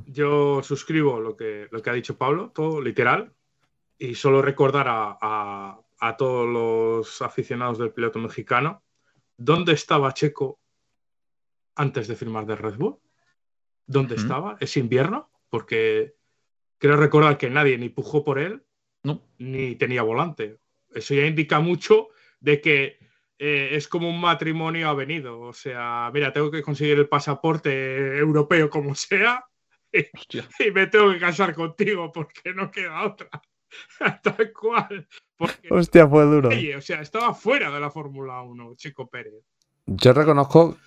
Yo 0.05 0.61
suscribo 0.63 1.19
lo 1.19 1.35
que, 1.35 1.67
lo 1.71 1.81
que 1.81 1.89
ha 1.89 1.93
dicho 1.93 2.17
Pablo, 2.17 2.51
todo 2.53 2.81
literal, 2.81 3.33
y 3.97 4.15
solo 4.15 4.41
recordar 4.41 4.87
a, 4.87 5.17
a- 5.21 5.79
a 5.99 6.15
todos 6.15 6.47
los 6.47 7.21
aficionados 7.23 7.79
del 7.79 7.91
piloto 7.91 8.19
mexicano 8.19 8.83
dónde 9.35 9.73
estaba 9.73 10.13
Checo 10.13 10.59
antes 11.75 12.07
de 12.07 12.15
firmar 12.15 12.45
de 12.45 12.55
Red 12.55 12.75
Bull. 12.77 12.97
¿Dónde 13.85 14.13
Ujú. 14.15 14.23
estaba? 14.23 14.57
¿Es 14.59 14.77
invierno? 14.77 15.29
Porque 15.49 16.15
creo 16.77 16.97
recordar 16.97 17.37
que 17.37 17.49
nadie 17.49 17.77
ni 17.77 17.89
pujó 17.89 18.23
por 18.23 18.37
él, 18.39 18.63
ni 19.39 19.75
tenía 19.75 20.01
volante. 20.03 20.59
Eso 20.93 21.13
ya 21.13 21.25
indica 21.25 21.59
mucho 21.59 22.09
de 22.39 22.59
que 22.61 22.99
eh, 23.39 23.69
es 23.71 23.87
como 23.87 24.09
un 24.09 24.19
matrimonio 24.19 24.89
avenido. 24.89 25.39
O 25.39 25.53
sea, 25.53 26.09
mira, 26.13 26.33
tengo 26.33 26.51
que 26.51 26.61
conseguir 26.61 26.97
el 26.99 27.07
pasaporte 27.07 28.17
europeo 28.17 28.69
como 28.69 28.93
sea 28.95 29.46
y, 29.91 29.99
y 30.67 30.71
me 30.71 30.87
tengo 30.87 31.11
que 31.11 31.19
casar 31.19 31.53
contigo 31.53 32.11
porque 32.11 32.53
no 32.53 32.71
queda 32.71 33.05
otra. 33.05 33.29
Tal 34.23 34.53
cual. 34.53 35.07
Porque, 35.35 35.67
Hostia, 35.69 36.07
fue 36.07 36.23
duro. 36.25 36.49
oye, 36.49 36.75
o 36.75 36.81
sea, 36.81 37.01
estaba 37.01 37.33
fuera 37.33 37.71
de 37.71 37.79
la 37.79 37.91
Fórmula 37.91 38.41
1, 38.41 38.75
Chico 38.75 39.09
Pérez. 39.09 39.33
Yo 39.85 40.13
reconozco. 40.13 40.77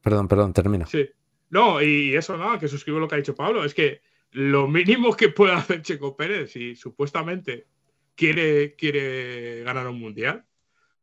Perdón, 0.00 0.28
perdón, 0.28 0.52
termina. 0.52 0.86
Sí. 0.86 1.08
No, 1.50 1.82
y 1.82 2.14
eso 2.14 2.36
nada, 2.36 2.58
que 2.58 2.68
suscribo 2.68 3.00
lo 3.00 3.08
que 3.08 3.16
ha 3.16 3.18
dicho 3.18 3.34
Pablo, 3.34 3.64
es 3.64 3.74
que 3.74 4.00
lo 4.32 4.68
mínimo 4.68 5.16
que 5.16 5.28
puede 5.28 5.52
hacer 5.52 5.82
Checo 5.82 6.16
Pérez, 6.16 6.52
si 6.52 6.76
supuestamente 6.76 7.66
quiere, 8.14 8.76
quiere 8.76 9.62
ganar 9.64 9.88
un 9.88 9.98
mundial, 9.98 10.44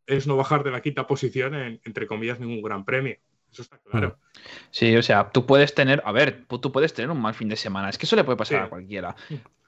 es 0.06 0.26
no 0.26 0.38
bajar 0.38 0.64
de 0.64 0.72
la 0.72 0.82
quinta 0.82 1.06
posición 1.06 1.54
en, 1.54 1.82
entre 1.84 2.08
comillas, 2.08 2.40
ningún 2.40 2.62
gran 2.62 2.86
premio. 2.86 3.18
Eso 3.52 3.62
está 3.64 3.78
claro. 3.80 4.18
Sí, 4.72 4.96
o 4.96 5.02
sea, 5.04 5.30
tú 5.30 5.46
puedes 5.46 5.74
tener, 5.74 6.02
a 6.06 6.12
ver, 6.12 6.46
tú 6.48 6.72
puedes 6.72 6.94
tener 6.94 7.10
un 7.12 7.22
mal 7.22 7.34
fin 7.34 7.50
de 7.50 7.56
semana, 7.56 7.90
es 7.90 7.98
que 7.98 8.06
eso 8.06 8.16
le 8.16 8.24
puede 8.24 8.38
pasar 8.38 8.64
a 8.64 8.70
cualquiera. 8.70 9.16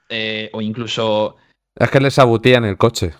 Eh, 0.08 0.48
o 0.52 0.60
incluso, 0.60 1.36
Es 1.74 1.90
que 1.90 2.00
le 2.00 2.10
sabotean 2.10 2.64
el 2.64 2.76
coche. 2.76 3.12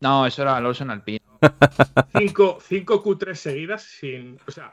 no, 0.00 0.26
eso 0.26 0.42
era 0.42 0.56
Alonso 0.56 0.84
en 0.84 0.90
Alpine. 0.90 1.20
Cinco, 2.16 2.58
cinco 2.60 3.02
Q3 3.02 3.34
seguidas 3.34 3.82
sin. 3.82 4.38
O 4.46 4.50
sea, 4.52 4.72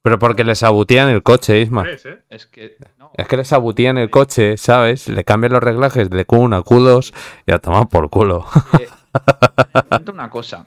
Pero 0.00 0.18
porque 0.18 0.42
le 0.42 0.54
sabotean 0.54 1.10
el 1.10 1.22
coche, 1.22 1.60
Isma. 1.60 1.82
tres, 1.82 2.06
¿eh? 2.06 2.22
Es 2.30 2.46
que, 2.46 2.76
no, 2.96 3.10
Es 3.14 3.28
que 3.28 3.36
le 3.36 3.44
sabotean 3.44 3.98
el 3.98 4.08
coche, 4.08 4.56
¿sabes? 4.56 5.08
Le 5.08 5.24
cambian 5.24 5.52
los 5.52 5.62
reglajes 5.62 6.08
de 6.08 6.26
Q1 6.26 6.56
a 6.56 6.62
Q2 6.64 7.14
y 7.46 7.52
a 7.52 7.58
tomar 7.58 7.88
por 7.88 8.08
culo. 8.08 8.46
cuento 9.90 10.12
una 10.12 10.30
cosa. 10.30 10.66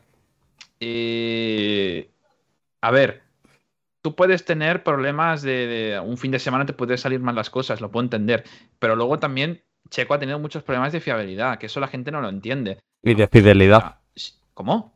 Eh, 0.80 2.10
a 2.82 2.92
ver, 2.92 3.24
tú 4.02 4.16
puedes 4.16 4.46
tener 4.46 4.84
problemas 4.84 5.42
de, 5.42 5.68
de 5.68 6.00
un 6.00 6.18
fin 6.18 6.32
de 6.32 6.40
semana, 6.40 6.66
te 6.66 6.74
pueden 6.74 6.98
salir 6.98 7.20
mal 7.20 7.36
las 7.36 7.50
cosas, 7.50 7.82
lo 7.82 7.92
puedo 7.92 8.04
entender. 8.04 8.44
Pero 8.80 8.96
luego 8.96 9.20
también 9.20 9.62
Checo 9.90 10.14
ha 10.14 10.20
tenido 10.20 10.40
muchos 10.40 10.64
problemas 10.64 10.94
de 10.94 11.02
fiabilidad, 11.02 11.58
que 11.58 11.66
eso 11.68 11.80
la 11.80 11.88
gente 11.88 12.12
no 12.12 12.22
lo 12.22 12.30
entiende. 12.30 12.80
Y 13.04 13.14
de 13.14 13.28
fidelidad. 13.28 13.98
¿Cómo? 14.54 14.94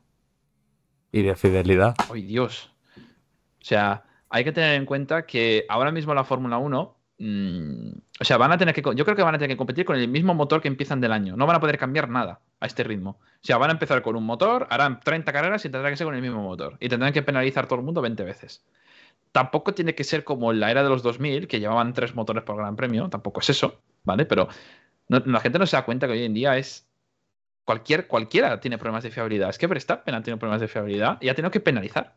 Y 1.12 1.22
de 1.22 1.36
fidelidad. 1.36 1.96
¡Ay, 2.12 2.24
Dios! 2.24 2.72
O 2.98 3.66
sea, 3.66 4.04
hay 4.30 4.44
que 4.44 4.52
tener 4.52 4.76
en 4.76 4.86
cuenta 4.86 5.26
que 5.26 5.66
ahora 5.70 5.92
mismo 5.92 6.14
la 6.14 6.24
Fórmula 6.24 6.58
1, 6.58 6.98
mm, 7.18 7.90
o 8.20 8.24
sea, 8.24 8.38
van 8.38 8.52
a 8.52 8.58
tener 8.58 8.74
que, 8.74 8.82
yo 8.96 9.06
creo 9.06 9.16
que 9.16 9.24
van 9.24 9.36
a 9.36 9.38
tener 9.38 9.50
que 9.50 9.58
competir 9.58 9.86
con 9.86 9.98
el 9.98 10.08
mismo 10.08 10.34
motor 10.34 10.62
que 10.62 10.68
empiezan 10.68 11.02
del 11.02 11.12
año. 11.12 11.36
No 11.36 11.46
van 11.46 11.56
a 11.56 11.60
poder 11.60 11.78
cambiar 11.78 12.10
nada 12.10 12.42
a 12.60 12.66
este 12.66 12.84
ritmo. 12.84 13.12
O 13.22 13.46
sea, 13.46 13.58
van 13.58 13.70
a 13.70 13.74
empezar 13.74 14.02
con 14.02 14.16
un 14.16 14.26
motor, 14.26 14.68
harán 14.70 15.00
30 15.00 15.32
carreras 15.34 15.66
y 15.66 15.70
tendrá 15.70 15.90
que 15.90 15.98
ser 15.98 16.06
con 16.06 16.16
el 16.16 16.22
mismo 16.22 16.42
motor. 16.42 16.78
Y 16.80 16.90
tendrán 16.90 17.12
que 17.12 17.22
penalizar 17.22 17.66
a 17.66 17.68
todo 17.68 17.80
el 17.80 17.86
mundo 17.86 18.02
20 18.02 18.24
veces. 18.24 18.64
Tampoco 19.36 19.74
tiene 19.74 19.96
que 19.96 20.06
ser 20.06 20.24
como 20.24 20.54
en 20.54 20.62
la 20.62 20.72
era 20.72 20.82
de 20.82 20.88
los 20.88 21.04
2000, 21.04 21.50
que 21.50 21.60
llevaban 21.60 21.92
tres 21.92 22.16
motores 22.16 22.42
por 22.46 22.56
gran 22.56 22.78
premio. 22.78 23.10
Tampoco 23.10 23.42
es 23.42 23.50
eso, 23.50 23.82
¿vale? 24.06 24.26
Pero 24.26 24.48
no- 25.10 25.22
la 25.26 25.42
gente 25.42 25.60
no 25.60 25.66
se 25.66 25.76
da 25.76 25.84
cuenta 25.84 26.08
que 26.08 26.14
hoy 26.14 26.24
en 26.24 26.34
día 26.34 26.58
es 26.58 26.88
cualquier, 27.66 28.08
cualquiera 28.08 28.62
tiene 28.62 28.78
problemas 28.78 29.04
de 29.04 29.12
fiabilidad. 29.12 29.50
Es 29.50 29.58
que 29.58 29.68
Verstappen 29.68 30.16
ha 30.16 30.24
tenido 30.24 30.40
problemas 30.40 30.62
de 30.62 30.70
fiabilidad 30.70 31.18
y 31.20 31.28
ha 31.28 31.36
tenido 31.36 31.52
que 31.52 31.60
penalizar. 31.60 32.16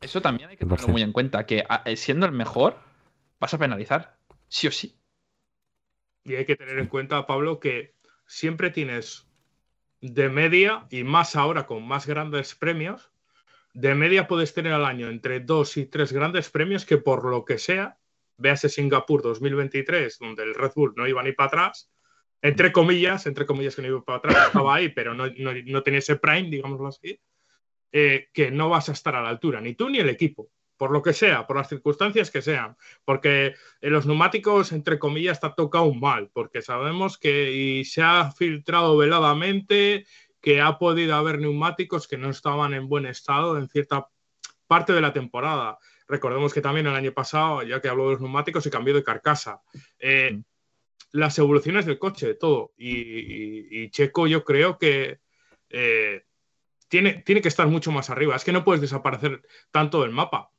Eso 0.00 0.22
también 0.22 0.48
hay 0.48 0.56
que 0.56 0.64
tenerlo 0.64 0.86
100%. 0.86 0.92
muy 0.92 1.02
en 1.02 1.12
cuenta, 1.12 1.44
que 1.44 1.62
a- 1.68 1.82
eh, 1.84 1.98
siendo 1.98 2.24
el 2.24 2.32
mejor, 2.32 2.78
vas 3.40 3.52
a 3.52 3.58
penalizar, 3.58 4.16
sí 4.48 4.68
o 4.68 4.70
sí. 4.70 4.96
Y 6.24 6.36
hay 6.36 6.46
que 6.46 6.56
tener 6.56 6.78
en 6.78 6.86
cuenta, 6.86 7.26
Pablo, 7.26 7.60
que 7.60 7.92
siempre 8.26 8.70
tienes 8.70 9.26
de 10.00 10.30
media, 10.30 10.86
y 10.88 11.04
más 11.04 11.36
ahora 11.36 11.66
con 11.66 11.86
más 11.86 12.06
grandes 12.06 12.54
premios, 12.54 13.10
de 13.74 13.94
media 13.94 14.26
puedes 14.26 14.54
tener 14.54 14.72
al 14.72 14.84
año 14.84 15.08
entre 15.08 15.40
dos 15.40 15.76
y 15.76 15.86
tres 15.86 16.12
grandes 16.12 16.48
premios 16.48 16.86
que 16.86 16.96
por 16.96 17.28
lo 17.28 17.44
que 17.44 17.58
sea, 17.58 17.98
véase 18.38 18.68
Singapur 18.68 19.20
2023, 19.22 20.18
donde 20.18 20.44
el 20.44 20.54
Red 20.54 20.72
Bull 20.74 20.94
no 20.96 21.06
iba 21.06 21.22
ni 21.22 21.32
para 21.32 21.48
atrás, 21.48 21.90
entre 22.40 22.72
comillas, 22.72 23.26
entre 23.26 23.46
comillas 23.46 23.74
que 23.76 23.82
no 23.82 23.88
iba 23.88 24.04
para 24.04 24.18
atrás, 24.18 24.46
estaba 24.48 24.74
ahí, 24.76 24.88
pero 24.90 25.12
no, 25.14 25.26
no- 25.26 25.52
no 25.66 25.82
tenía 25.82 25.98
ese 25.98 26.16
prime, 26.16 26.50
digámoslo 26.50 26.88
así, 26.88 27.20
eh, 27.92 28.28
que 28.32 28.50
no 28.50 28.68
vas 28.68 28.88
a 28.88 28.92
estar 28.92 29.14
a 29.16 29.22
la 29.22 29.28
altura, 29.28 29.60
ni 29.60 29.74
tú 29.74 29.88
ni 29.88 29.98
el 29.98 30.08
equipo, 30.08 30.50
por 30.76 30.90
lo 30.90 31.00
que 31.02 31.12
sea, 31.12 31.46
por 31.46 31.56
las 31.56 31.68
circunstancias 31.68 32.30
que 32.30 32.42
sean, 32.42 32.76
porque 33.04 33.54
en 33.80 33.92
los 33.92 34.06
neumáticos, 34.06 34.72
entre 34.72 34.98
comillas, 34.98 35.34
está 35.36 35.54
tocado 35.54 35.92
mal, 35.94 36.30
porque 36.32 36.60
sabemos 36.62 37.16
que 37.18 37.52
y 37.52 37.84
se 37.84 38.02
ha 38.02 38.30
filtrado 38.32 38.96
veladamente 38.96 40.06
que 40.44 40.60
ha 40.60 40.78
podido 40.78 41.14
haber 41.14 41.38
neumáticos 41.40 42.06
que 42.06 42.18
no 42.18 42.28
estaban 42.28 42.74
en 42.74 42.86
buen 42.86 43.06
estado 43.06 43.56
en 43.56 43.66
cierta 43.66 44.08
parte 44.66 44.92
de 44.92 45.00
la 45.00 45.10
temporada. 45.14 45.78
Recordemos 46.06 46.52
que 46.52 46.60
también 46.60 46.86
el 46.86 46.94
año 46.94 47.12
pasado, 47.12 47.62
ya 47.62 47.80
que 47.80 47.88
habló 47.88 48.04
de 48.04 48.10
los 48.12 48.20
neumáticos, 48.20 48.62
se 48.62 48.70
cambió 48.70 48.92
de 48.92 49.02
carcasa. 49.02 49.62
Eh, 49.98 50.42
las 51.12 51.38
evoluciones 51.38 51.86
del 51.86 51.98
coche, 51.98 52.34
todo. 52.34 52.74
Y, 52.76 52.90
y- 52.90 53.66
y 53.70 53.90
Checo, 53.90 54.26
yo 54.26 54.44
creo 54.44 54.76
que 54.76 55.20
eh, 55.70 56.24
tiene, 56.88 57.22
tiene 57.24 57.40
que 57.40 57.48
estar 57.48 57.66
mucho 57.66 57.90
más 57.90 58.10
arriba. 58.10 58.36
Es 58.36 58.44
que 58.44 58.52
no 58.52 58.64
puedes 58.64 58.82
desaparecer 58.82 59.40
tanto 59.70 60.02
del 60.02 60.10
mapa. 60.10 60.50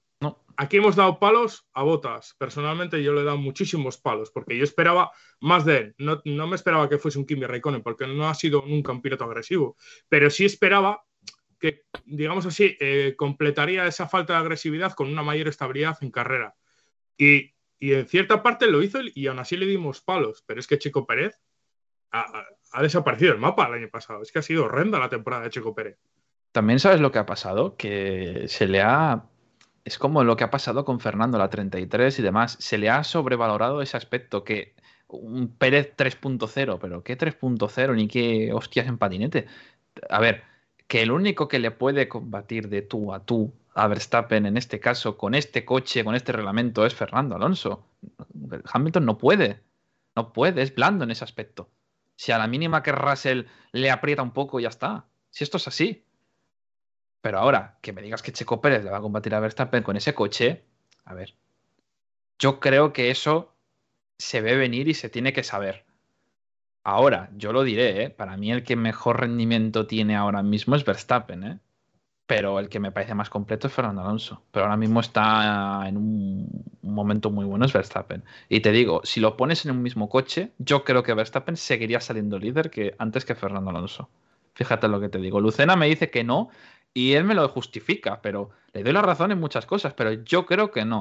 Aquí 0.58 0.77
hemos 0.77 0.95
dado 0.95 1.19
palos 1.19 1.68
a 1.74 1.84
botas. 1.84 2.35
Personalmente 2.38 3.03
yo 3.03 3.14
le 3.14 3.22
he 3.22 3.26
dado 3.26 3.38
muchísimos 3.38 3.98
palos 3.98 4.32
porque 4.32 4.58
yo 4.58 4.64
esperaba 4.64 5.11
más 5.42 5.66
de 5.66 5.77
él. 5.77 5.95
No, 5.98 6.22
no 6.24 6.48
me 6.48 6.56
esperaba 6.56 6.88
que 6.88 6.98
fuese 6.98 7.19
un 7.19 7.26
Kimi 7.26 7.45
Raikkonen 7.45 7.84
porque 7.84 8.08
no 8.08 8.30
ha 8.30 8.34
sido 8.34 8.64
nunca 8.66 8.94
un 8.94 9.02
piloto 9.02 9.26
agresivo. 9.26 9.76
Pero 10.08 10.30
sí 10.30 10.45
esperaba 10.45 11.03
que, 11.60 11.84
digamos 12.06 12.45
así, 12.45 12.77
eh, 12.80 13.16
completaría 13.18 13.85
esa 13.85 14.08
falta 14.08 14.34
de 14.34 14.40
agresividad 14.40 14.94
con 14.94 15.10
una 15.10 15.24
mayor 15.24 15.50
estabilidad 15.50 15.98
en 16.02 16.11
carrera. 16.11 16.56
Y, 17.18 17.53
y 17.77 17.94
en 17.94 18.08
cierta 18.08 18.42
parte 18.42 18.68
lo 18.68 18.82
hizo 18.82 19.00
y 19.14 19.27
aún 19.27 19.40
así 19.40 19.58
le 19.58 19.66
dimos 19.66 20.02
palos. 20.02 20.42
Pero 20.48 20.61
es 20.61 20.68
que 20.68 20.77
Checo 20.77 21.06
Pérez 21.06 21.38
ha, 22.11 22.82
desaparecido 22.82 23.32
del 23.32 23.42
mapa 23.42 23.68
el 23.68 23.74
año 23.74 23.90
pasado. 23.90 24.22
Es 24.22 24.32
que 24.32 24.40
ha 24.40 24.44
sido 24.44 24.66
horrenda 24.66 25.00
la 25.00 25.10
temporada 25.10 25.44
de 25.44 25.50
Checo 25.50 25.76
Pérez. 25.76 25.98
También 26.52 26.80
sabes 26.80 27.02
lo 27.02 27.11
que 27.11 27.19
ha 27.19 27.26
pasado, 27.26 27.76
que 27.76 28.45
se 28.48 28.68
le 28.68 28.82
ha... 28.82 29.26
Es 29.85 29.97
como 29.99 30.23
lo 30.23 30.35
que 30.35 30.43
ha 30.43 30.51
pasado 30.51 30.83
con 30.83 30.99
Fernando, 30.99 31.38
la 31.38 31.49
33 31.49 32.19
y 32.19 32.22
demás. 32.22 32.57
Se 32.59 32.77
le 32.77 32.89
ha 32.89 33.03
sobrevalorado 33.03 33.81
ese 33.81 33.95
aspecto 33.95 34.43
que 34.43 34.75
un 35.07 35.47
Pérez 35.47 35.93
3.0, 35.95 36.80
pero 36.81 37.03
¿qué 37.03 37.17
3.0 37.17 37.95
ni 37.95 38.07
qué 38.07 38.51
hostias 38.51 38.88
en 38.88 38.97
patinete? 38.97 39.45
A 40.09 40.19
ver, 40.19 40.43
que 40.88 41.03
el 41.03 41.11
único 41.11 41.47
que 41.47 41.59
le 41.59 41.72
puede 41.72 42.09
combatir 42.09 42.69
de 42.69 42.81
tú 42.81 43.14
a 43.14 43.23
tú 43.23 43.53
a 43.75 43.88
Verstappen 43.88 44.45
en 44.45 44.57
este 44.57 44.80
caso, 44.80 45.17
con 45.17 45.35
este 45.35 45.65
coche, 45.65 46.03
con 46.03 46.15
este 46.15 46.31
reglamento, 46.31 46.85
es 46.85 46.95
Fernando 46.95 47.35
Alonso. 47.35 47.85
Hamilton 48.65 49.05
no 49.05 49.17
puede. 49.17 49.61
No 50.15 50.31
puede, 50.31 50.61
es 50.61 50.73
blando 50.73 51.03
en 51.03 51.11
ese 51.11 51.25
aspecto. 51.25 51.69
Si 52.15 52.31
a 52.31 52.38
la 52.38 52.47
mínima 52.47 52.81
que 52.81 52.93
Russell 52.93 53.43
le 53.73 53.91
aprieta 53.91 54.23
un 54.23 54.31
poco, 54.31 54.59
ya 54.59 54.69
está. 54.69 55.05
Si 55.30 55.43
esto 55.43 55.57
es 55.57 55.67
así. 55.67 56.05
Pero 57.25 57.39
ahora, 57.39 57.79
que 57.81 57.91
me 57.91 58.03
digas 58.03 58.21
que 58.21 58.31
Checo 58.31 58.61
Pérez 58.61 58.83
le 58.83 58.91
va 58.91 58.97
a 58.99 59.01
combatir 59.01 59.33
a 59.33 59.39
Verstappen 59.39 59.81
con 59.81 59.97
ese 59.97 60.13
coche, 60.13 60.63
a 61.05 61.15
ver. 61.15 61.33
Yo 62.37 62.59
creo 62.59 62.93
que 62.93 63.09
eso 63.09 63.55
se 64.19 64.41
ve 64.41 64.55
venir 64.55 64.87
y 64.89 64.93
se 64.93 65.09
tiene 65.09 65.33
que 65.33 65.41
saber. 65.41 65.85
Ahora, 66.83 67.31
yo 67.35 67.51
lo 67.51 67.63
diré, 67.63 68.03
¿eh? 68.03 68.09
para 68.11 68.37
mí 68.37 68.51
el 68.51 68.63
que 68.63 68.75
mejor 68.75 69.21
rendimiento 69.21 69.87
tiene 69.87 70.15
ahora 70.15 70.43
mismo 70.43 70.75
es 70.75 70.85
Verstappen, 70.85 71.43
¿eh? 71.43 71.59
pero 72.27 72.59
el 72.59 72.69
que 72.69 72.79
me 72.79 72.91
parece 72.91 73.15
más 73.15 73.31
completo 73.31 73.65
es 73.65 73.73
Fernando 73.73 74.03
Alonso. 74.03 74.43
Pero 74.51 74.65
ahora 74.65 74.77
mismo 74.77 74.99
está 74.99 75.87
en 75.87 75.97
un, 75.97 76.63
momento 76.83 77.31
muy 77.31 77.45
bueno 77.45 77.65
es 77.65 77.73
Verstappen. 77.73 78.23
Y 78.49 78.59
te 78.59 78.71
digo, 78.71 79.01
si 79.03 79.19
lo 79.19 79.35
pones 79.35 79.65
en 79.65 79.71
un 79.71 79.81
mismo 79.81 80.09
coche, 80.09 80.51
yo 80.59 80.83
creo 80.83 81.01
que 81.01 81.15
Verstappen 81.15 81.57
seguiría 81.57 82.01
saliendo 82.01 82.37
líder 82.37 82.69
que 82.69 82.93
antes 82.99 83.25
que 83.25 83.33
Fernando 83.33 83.71
Alonso. 83.71 84.11
Fíjate 84.53 84.87
lo 84.87 85.01
que 85.01 85.09
te 85.09 85.17
digo. 85.17 85.41
Lucena 85.41 85.75
me 85.75 85.87
dice 85.87 86.11
que 86.11 86.23
no 86.23 86.49
y 86.95 87.14
él 87.14 87.25
me 87.25 87.35
lo 87.35 87.48
justifica, 87.49 88.22
pero 88.22 88.49
le 88.74 88.82
doy 88.82 88.93
la 88.93 89.01
razón 89.01 89.32
en 89.32 89.40
muchas 89.40 89.65
cosas, 89.65 89.93
pero 89.93 90.14
yo 90.14 90.45
creo 90.45 90.72
que 90.72 90.85
no. 90.85 90.99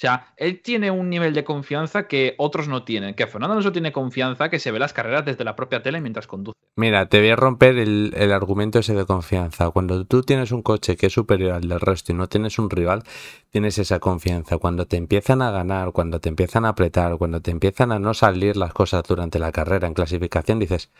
sea, 0.00 0.32
él 0.36 0.62
tiene 0.62 0.90
un 0.90 1.10
nivel 1.10 1.34
de 1.34 1.44
confianza 1.44 2.06
que 2.08 2.34
otros 2.38 2.68
no 2.68 2.84
tienen. 2.84 3.14
Que 3.14 3.26
Fernando 3.26 3.52
Alonso 3.52 3.72
tiene 3.72 3.92
confianza 3.92 4.48
que 4.48 4.58
se 4.58 4.70
ve 4.70 4.78
las 4.78 4.92
carreras 4.92 5.24
desde 5.24 5.44
la 5.44 5.56
propia 5.56 5.82
tele 5.82 6.00
mientras 6.00 6.26
conduce. 6.26 6.56
Mira, 6.76 7.06
te 7.06 7.20
voy 7.20 7.30
a 7.30 7.36
romper 7.36 7.76
el, 7.76 8.14
el, 8.16 8.32
argumento 8.32 8.78
ese 8.78 8.94
de 8.94 9.04
confianza. 9.04 9.70
Cuando 9.70 10.06
tú 10.06 10.22
tienes 10.22 10.52
un 10.52 10.62
coche 10.62 10.96
que 10.96 11.06
es 11.06 11.12
superior 11.12 11.52
al 11.52 11.68
del 11.68 11.80
resto 11.80 12.12
y 12.12 12.14
no 12.14 12.28
tienes 12.28 12.58
un 12.58 12.70
rival, 12.70 13.02
tienes 13.50 13.76
esa 13.78 13.98
confianza. 13.98 14.56
Cuando 14.56 14.86
te 14.86 14.96
empiezan 14.96 15.42
a 15.42 15.50
ganar, 15.50 15.92
cuando 15.92 16.20
te 16.20 16.30
empiezan 16.30 16.64
a 16.64 16.70
apretar, 16.70 17.18
cuando 17.18 17.42
te 17.42 17.50
empiezan 17.50 17.92
a 17.92 17.98
no 17.98 18.14
salir 18.14 18.56
las 18.56 18.72
cosas 18.72 19.02
durante 19.06 19.38
la 19.38 19.52
carrera 19.52 19.86
en 19.86 19.94
clasificación, 19.94 20.58
dices, 20.60 20.90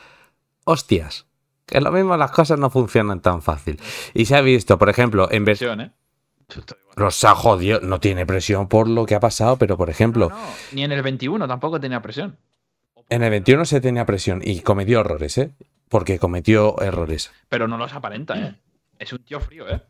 hostias, 0.65 1.30
que 1.71 1.81
lo 1.81 1.93
mismo 1.93 2.17
las 2.17 2.31
cosas 2.31 2.59
no 2.59 2.69
funcionan 2.71 3.21
tan 3.21 3.43
fácil. 3.43 3.81
Y 4.15 4.27
se 4.27 4.37
ha 4.37 4.41
visto, 4.41 4.79
por 4.79 4.89
ejemplo, 4.89 5.29
en 5.31 5.45
versión... 5.45 5.81
¿eh? 5.81 5.93
Los 6.97 7.25
ha 7.25 7.35
jodido, 7.35 7.81
no 7.81 8.01
tiene 8.01 8.27
presión 8.27 8.69
por 8.69 8.89
lo 8.89 9.07
que 9.07 9.15
ha 9.15 9.21
pasado, 9.21 9.57
pero 9.57 9.77
por 9.77 9.89
ejemplo. 9.89 10.31
Ni 10.73 10.83
en 10.83 10.93
el 10.93 11.03
21 11.03 11.47
tampoco 11.47 11.81
tenía 11.81 12.03
presión. 12.03 12.37
En 13.09 13.23
el 13.23 13.31
21 13.31 13.65
se 13.65 13.81
tenía 13.81 14.05
presión 14.05 14.41
y 14.45 14.61
cometió 14.61 15.01
errores, 15.01 15.39
¿eh? 15.39 15.53
Porque 15.89 16.19
cometió 16.19 16.81
errores. 16.81 17.31
Pero 17.49 17.69
no 17.69 17.79
los 17.79 17.93
aparenta, 17.93 18.37
¿eh? 18.37 18.55
Es 18.99 19.13
un 19.13 19.21
tío 19.21 19.41
frío, 19.41 19.69
¿eh? 19.69 19.81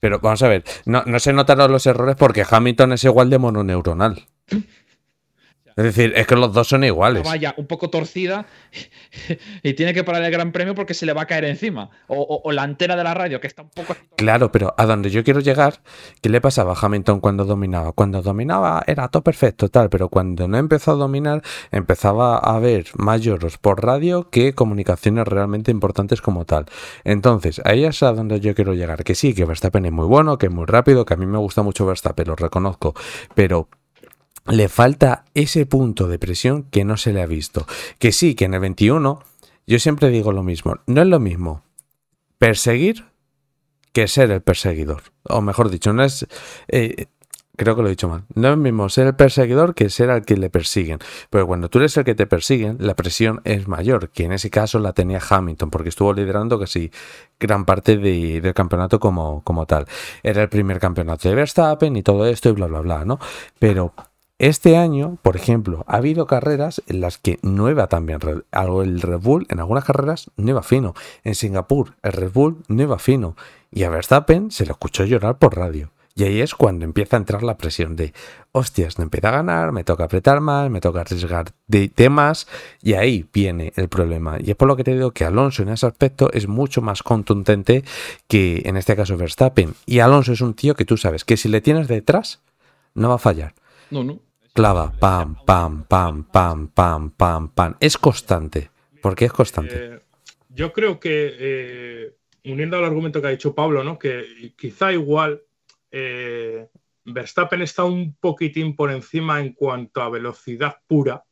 Pero 0.00 0.20
vamos 0.20 0.42
a 0.42 0.48
ver, 0.48 0.64
no, 0.86 1.02
no 1.06 1.18
se 1.18 1.32
notaron 1.32 1.72
los 1.72 1.86
errores 1.86 2.16
porque 2.16 2.44
Hamilton 2.48 2.92
es 2.92 3.04
igual 3.04 3.30
de 3.30 3.38
mononeuronal. 3.38 4.22
Es 5.76 5.84
decir, 5.84 6.12
es 6.14 6.26
que 6.26 6.36
los 6.36 6.52
dos 6.52 6.68
son 6.68 6.84
iguales. 6.84 7.24
Vaya, 7.24 7.54
un 7.56 7.66
poco 7.66 7.90
torcida 7.90 8.46
y 9.62 9.74
tiene 9.74 9.92
que 9.92 10.04
parar 10.04 10.22
el 10.22 10.30
Gran 10.30 10.52
Premio 10.52 10.74
porque 10.74 10.94
se 10.94 11.04
le 11.04 11.12
va 11.12 11.22
a 11.22 11.26
caer 11.26 11.44
encima. 11.44 11.90
O, 12.06 12.52
la 12.52 12.62
antena 12.62 12.94
de 12.96 13.02
la 13.02 13.14
radio, 13.14 13.40
que 13.40 13.48
está 13.48 13.62
un 13.62 13.70
poco. 13.70 13.96
Claro, 14.16 14.52
pero 14.52 14.74
a 14.76 14.86
donde 14.86 15.10
yo 15.10 15.24
quiero 15.24 15.40
llegar, 15.40 15.80
¿qué 16.20 16.28
le 16.28 16.40
pasaba 16.40 16.72
a 16.72 16.76
Hamilton 16.80 17.20
cuando 17.20 17.44
dominaba? 17.44 17.92
Cuando 17.92 18.22
dominaba 18.22 18.84
era 18.86 19.08
todo 19.08 19.22
perfecto, 19.22 19.68
tal, 19.68 19.90
pero 19.90 20.08
cuando 20.08 20.46
no 20.46 20.58
empezó 20.58 20.92
a 20.92 20.94
dominar, 20.94 21.42
empezaba 21.72 22.36
a 22.36 22.54
haber 22.54 22.86
más 22.94 23.20
lloros 23.20 23.58
por 23.58 23.84
radio 23.84 24.30
que 24.30 24.54
comunicaciones 24.54 25.26
realmente 25.26 25.72
importantes 25.72 26.20
como 26.20 26.44
tal. 26.44 26.66
Entonces, 27.02 27.60
ahí 27.64 27.84
es 27.84 28.02
a 28.02 28.12
donde 28.12 28.38
yo 28.40 28.54
quiero 28.54 28.74
llegar. 28.74 29.02
Que 29.02 29.14
sí, 29.14 29.34
que 29.34 29.44
Verstappen 29.44 29.86
es 29.86 29.92
muy 29.92 30.06
bueno, 30.06 30.38
que 30.38 30.46
es 30.46 30.52
muy 30.52 30.66
rápido, 30.66 31.04
que 31.04 31.14
a 31.14 31.16
mí 31.16 31.26
me 31.26 31.38
gusta 31.38 31.62
mucho 31.62 31.84
Verstappen, 31.84 32.28
lo 32.28 32.36
reconozco, 32.36 32.94
pero 33.34 33.68
le 34.46 34.68
falta 34.68 35.24
ese 35.34 35.66
punto 35.66 36.08
de 36.08 36.18
presión 36.18 36.64
que 36.64 36.84
no 36.84 36.96
se 36.96 37.12
le 37.12 37.22
ha 37.22 37.26
visto. 37.26 37.66
Que 37.98 38.12
sí, 38.12 38.34
que 38.34 38.44
en 38.44 38.54
el 38.54 38.60
21, 38.60 39.22
yo 39.66 39.78
siempre 39.78 40.10
digo 40.10 40.32
lo 40.32 40.42
mismo, 40.42 40.76
no 40.86 41.02
es 41.02 41.08
lo 41.08 41.20
mismo 41.20 41.62
perseguir 42.38 43.06
que 43.92 44.08
ser 44.08 44.30
el 44.30 44.42
perseguidor. 44.42 45.02
O 45.22 45.40
mejor 45.40 45.70
dicho, 45.70 45.92
no 45.92 46.04
es... 46.04 46.26
Eh, 46.68 47.06
creo 47.56 47.76
que 47.76 47.82
lo 47.82 47.88
he 47.88 47.90
dicho 47.90 48.08
mal. 48.08 48.24
No 48.34 48.48
es 48.48 48.50
lo 48.50 48.56
mismo 48.56 48.88
ser 48.88 49.06
el 49.06 49.14
perseguidor 49.14 49.74
que 49.74 49.88
ser 49.88 50.10
al 50.10 50.24
que 50.24 50.36
le 50.36 50.50
persiguen. 50.50 50.98
Pero 51.30 51.46
cuando 51.46 51.70
tú 51.70 51.78
eres 51.78 51.96
el 51.96 52.04
que 52.04 52.14
te 52.14 52.26
persiguen, 52.26 52.76
la 52.80 52.94
presión 52.94 53.40
es 53.44 53.68
mayor, 53.68 54.10
que 54.10 54.24
en 54.24 54.32
ese 54.32 54.50
caso 54.50 54.80
la 54.80 54.92
tenía 54.92 55.20
Hamilton, 55.26 55.70
porque 55.70 55.90
estuvo 55.90 56.12
liderando 56.12 56.58
casi 56.58 56.90
gran 57.38 57.64
parte 57.64 57.96
del 57.96 58.52
campeonato 58.52 58.98
como, 58.98 59.42
como 59.44 59.64
tal. 59.64 59.86
Era 60.22 60.42
el 60.42 60.48
primer 60.48 60.80
campeonato 60.80 61.28
de 61.28 61.36
Verstappen 61.36 61.94
y 61.96 62.02
todo 62.02 62.26
esto 62.26 62.48
y 62.48 62.52
bla, 62.52 62.66
bla, 62.66 62.80
bla, 62.80 63.04
¿no? 63.04 63.20
Pero 63.58 63.94
este 64.46 64.76
año, 64.76 65.16
por 65.22 65.36
ejemplo, 65.36 65.84
ha 65.86 65.96
habido 65.96 66.26
carreras 66.26 66.82
en 66.86 67.00
las 67.00 67.16
que 67.16 67.38
no 67.40 67.70
iba 67.70 67.86
tan 67.86 68.04
bien 68.04 68.18
el 68.22 69.00
Red 69.00 69.20
Bull, 69.20 69.46
en 69.48 69.58
algunas 69.58 69.84
carreras 69.84 70.30
no 70.36 70.50
iba 70.50 70.62
fino. 70.62 70.92
En 71.22 71.34
Singapur, 71.34 71.94
el 72.02 72.12
Red 72.12 72.30
Bull 72.30 72.58
no 72.68 72.82
iba 72.82 72.98
fino. 72.98 73.36
Y 73.70 73.84
a 73.84 73.88
Verstappen 73.88 74.50
se 74.50 74.66
le 74.66 74.72
escuchó 74.72 75.06
llorar 75.06 75.38
por 75.38 75.56
radio. 75.56 75.92
Y 76.14 76.24
ahí 76.24 76.42
es 76.42 76.54
cuando 76.54 76.84
empieza 76.84 77.16
a 77.16 77.20
entrar 77.20 77.42
la 77.42 77.56
presión 77.56 77.96
de, 77.96 78.12
hostias, 78.52 78.98
no 78.98 79.04
empieza 79.04 79.30
a 79.30 79.32
ganar, 79.32 79.72
me 79.72 79.82
toca 79.82 80.04
apretar 80.04 80.40
más, 80.40 80.70
me 80.70 80.82
toca 80.82 81.00
arriesgar 81.00 81.46
de 81.66 81.88
temas, 81.88 82.46
y 82.82 82.92
ahí 82.92 83.26
viene 83.32 83.72
el 83.76 83.88
problema. 83.88 84.36
Y 84.40 84.50
es 84.50 84.56
por 84.56 84.68
lo 84.68 84.76
que 84.76 84.84
te 84.84 84.92
digo 84.92 85.12
que 85.12 85.24
Alonso 85.24 85.62
en 85.62 85.70
ese 85.70 85.86
aspecto 85.86 86.30
es 86.32 86.48
mucho 86.48 86.82
más 86.82 87.02
contundente 87.02 87.82
que 88.28 88.60
en 88.66 88.76
este 88.76 88.94
caso 88.94 89.16
Verstappen. 89.16 89.74
Y 89.86 90.00
Alonso 90.00 90.32
es 90.32 90.42
un 90.42 90.52
tío 90.52 90.74
que 90.74 90.84
tú 90.84 90.98
sabes 90.98 91.24
que 91.24 91.38
si 91.38 91.48
le 91.48 91.62
tienes 91.62 91.88
detrás, 91.88 92.42
no 92.94 93.08
va 93.08 93.14
a 93.14 93.18
fallar. 93.18 93.54
No, 93.90 94.04
no. 94.04 94.20
Clava, 94.54 94.92
pam, 95.00 95.34
pam, 95.44 95.82
pam, 95.82 96.22
pam, 96.22 96.68
pam, 96.68 97.10
pam, 97.10 97.48
pam. 97.48 97.76
Es 97.80 97.98
constante. 97.98 98.70
¿Por 99.02 99.16
qué 99.16 99.24
es 99.24 99.32
constante? 99.32 99.74
Eh, 99.74 100.00
yo 100.48 100.72
creo 100.72 101.00
que, 101.00 101.34
eh, 101.36 102.16
uniendo 102.44 102.76
al 102.76 102.84
argumento 102.84 103.20
que 103.20 103.26
ha 103.26 103.30
dicho 103.30 103.52
Pablo, 103.52 103.82
¿no? 103.82 103.98
que 103.98 104.54
quizá 104.56 104.92
igual 104.92 105.42
eh, 105.90 106.68
Verstappen 107.04 107.62
está 107.62 107.82
un 107.82 108.14
poquitín 108.14 108.76
por 108.76 108.92
encima 108.92 109.40
en 109.40 109.54
cuanto 109.54 110.00
a 110.02 110.08
velocidad 110.08 110.76
pura, 110.86 111.24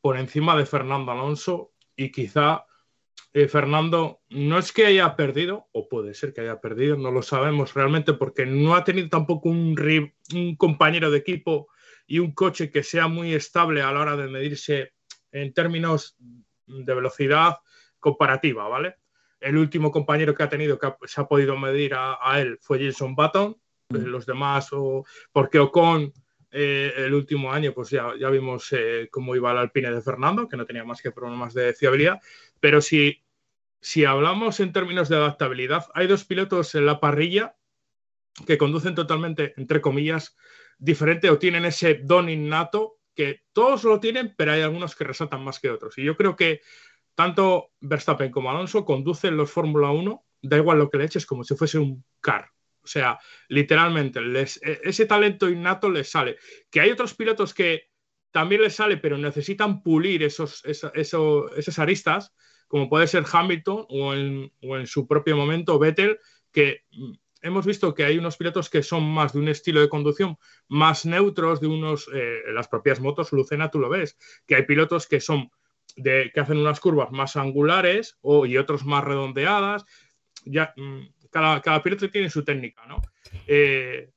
por 0.00 0.18
encima 0.18 0.56
de 0.56 0.66
Fernando 0.66 1.12
Alonso, 1.12 1.74
y 1.94 2.10
quizá 2.10 2.64
Fernando 3.48 4.20
no 4.30 4.58
es 4.58 4.72
que 4.72 4.86
haya 4.86 5.14
perdido, 5.14 5.68
o 5.72 5.88
puede 5.88 6.14
ser 6.14 6.32
que 6.32 6.40
haya 6.40 6.60
perdido, 6.60 6.96
no 6.96 7.10
lo 7.10 7.22
sabemos 7.22 7.74
realmente, 7.74 8.14
porque 8.14 8.46
no 8.46 8.74
ha 8.74 8.84
tenido 8.84 9.08
tampoco 9.08 9.48
un, 9.48 9.76
un 10.34 10.56
compañero 10.56 11.10
de 11.10 11.18
equipo 11.18 11.68
y 12.06 12.18
un 12.18 12.32
coche 12.32 12.70
que 12.70 12.82
sea 12.82 13.06
muy 13.06 13.34
estable 13.34 13.82
a 13.82 13.92
la 13.92 14.00
hora 14.00 14.16
de 14.16 14.28
medirse 14.28 14.92
en 15.30 15.52
términos 15.52 16.16
de 16.66 16.94
velocidad 16.94 17.58
comparativa, 18.00 18.66
¿vale? 18.66 18.96
El 19.40 19.56
último 19.56 19.90
compañero 19.90 20.34
que 20.34 20.42
ha 20.42 20.48
tenido 20.48 20.78
que 20.78 20.92
se 21.04 21.20
ha 21.20 21.28
podido 21.28 21.56
medir 21.56 21.94
a, 21.94 22.40
él 22.40 22.58
fue 22.60 22.84
Jason 22.84 23.14
Button, 23.14 23.56
mm. 23.90 23.96
los 24.06 24.26
demás, 24.26 24.68
o, 24.72 25.04
porque 25.32 25.58
Ocon 25.58 26.12
eh, 26.50 26.92
el 26.96 27.12
último 27.12 27.52
año, 27.52 27.72
pues 27.74 27.90
ya, 27.90 28.12
ya 28.18 28.30
vimos 28.30 28.72
eh, 28.72 29.08
cómo 29.10 29.36
iba 29.36 29.52
el 29.52 29.58
Alpine 29.58 29.90
de 29.90 30.00
Fernando, 30.00 30.48
que 30.48 30.56
no 30.56 30.64
tenía 30.64 30.84
más 30.84 31.02
que 31.02 31.12
problemas 31.12 31.52
de 31.52 31.74
fiabilidad, 31.74 32.20
pero 32.60 32.80
si, 32.80 33.24
si 33.80 34.04
hablamos 34.04 34.60
en 34.60 34.72
términos 34.72 35.08
de 35.08 35.16
adaptabilidad, 35.16 35.86
hay 35.94 36.06
dos 36.06 36.24
pilotos 36.24 36.74
en 36.74 36.86
la 36.86 37.00
parrilla 37.00 37.56
que 38.46 38.58
conducen 38.58 38.94
totalmente, 38.94 39.54
entre 39.56 39.80
comillas, 39.80 40.36
diferente 40.78 41.30
o 41.30 41.38
tienen 41.38 41.64
ese 41.64 41.94
don 41.94 42.28
innato 42.28 42.98
que 43.14 43.42
todos 43.52 43.82
lo 43.84 43.98
tienen, 43.98 44.34
pero 44.36 44.52
hay 44.52 44.62
algunos 44.62 44.94
que 44.94 45.04
resaltan 45.04 45.42
más 45.42 45.58
que 45.58 45.70
otros. 45.70 45.98
Y 45.98 46.04
yo 46.04 46.16
creo 46.16 46.36
que 46.36 46.60
tanto 47.16 47.72
Verstappen 47.80 48.30
como 48.30 48.48
Alonso 48.48 48.84
conducen 48.84 49.36
los 49.36 49.50
Fórmula 49.50 49.90
1, 49.90 50.24
da 50.42 50.56
igual 50.56 50.78
lo 50.78 50.88
que 50.88 50.98
le 50.98 51.04
eches, 51.04 51.26
como 51.26 51.42
si 51.42 51.56
fuese 51.56 51.78
un 51.78 52.04
car. 52.20 52.52
O 52.80 52.86
sea, 52.86 53.18
literalmente, 53.48 54.20
e, 54.20 54.80
ese 54.84 55.06
talento 55.06 55.48
innato 55.48 55.90
les 55.90 56.08
sale. 56.08 56.36
Que 56.70 56.80
hay 56.80 56.90
otros 56.90 57.14
pilotos 57.14 57.52
que 57.52 57.90
también 58.30 58.62
les 58.62 58.74
sale, 58.74 58.96
pero 58.96 59.18
necesitan 59.18 59.82
pulir 59.82 60.22
esos, 60.22 60.62
esas 60.64 61.78
aristas, 61.78 62.34
como 62.66 62.88
puede 62.88 63.06
ser 63.06 63.24
Hamilton 63.30 63.86
o 63.88 64.14
en, 64.14 64.86
su 64.86 65.06
propio 65.06 65.36
momento 65.36 65.78
Vettel, 65.78 66.18
que 66.52 66.84
hemos 67.40 67.64
visto 67.64 67.94
que 67.94 68.04
hay 68.04 68.18
unos 68.18 68.36
pilotos 68.36 68.68
que 68.68 68.82
son 68.82 69.04
más 69.04 69.32
de 69.32 69.38
un 69.38 69.48
estilo 69.48 69.80
de 69.80 69.88
conducción 69.88 70.36
más 70.68 71.06
neutros, 71.06 71.60
de 71.60 71.66
unos, 71.66 72.08
eh, 72.12 72.40
las 72.52 72.68
propias 72.68 73.00
motos, 73.00 73.32
Lucena, 73.32 73.70
tú 73.70 73.78
lo 73.78 73.88
ves, 73.88 74.16
que 74.46 74.56
hay 74.56 74.64
pilotos 74.64 75.06
que 75.06 75.20
son 75.20 75.50
de, 75.96 76.30
que 76.32 76.40
hacen 76.40 76.58
unas 76.58 76.80
curvas 76.80 77.10
más 77.10 77.36
angulares 77.36 78.18
o, 78.20 78.46
y 78.46 78.56
otros 78.56 78.84
más 78.84 79.04
redondeadas. 79.04 79.84
Ya, 80.44 80.72
mm, 80.76 81.08
cada, 81.30 81.60
cada 81.60 81.82
piloto 81.82 82.10
tiene 82.10 82.30
su 82.30 82.44
técnica, 82.44 82.86
¿no? 82.86 83.00
Eh, 83.46 84.10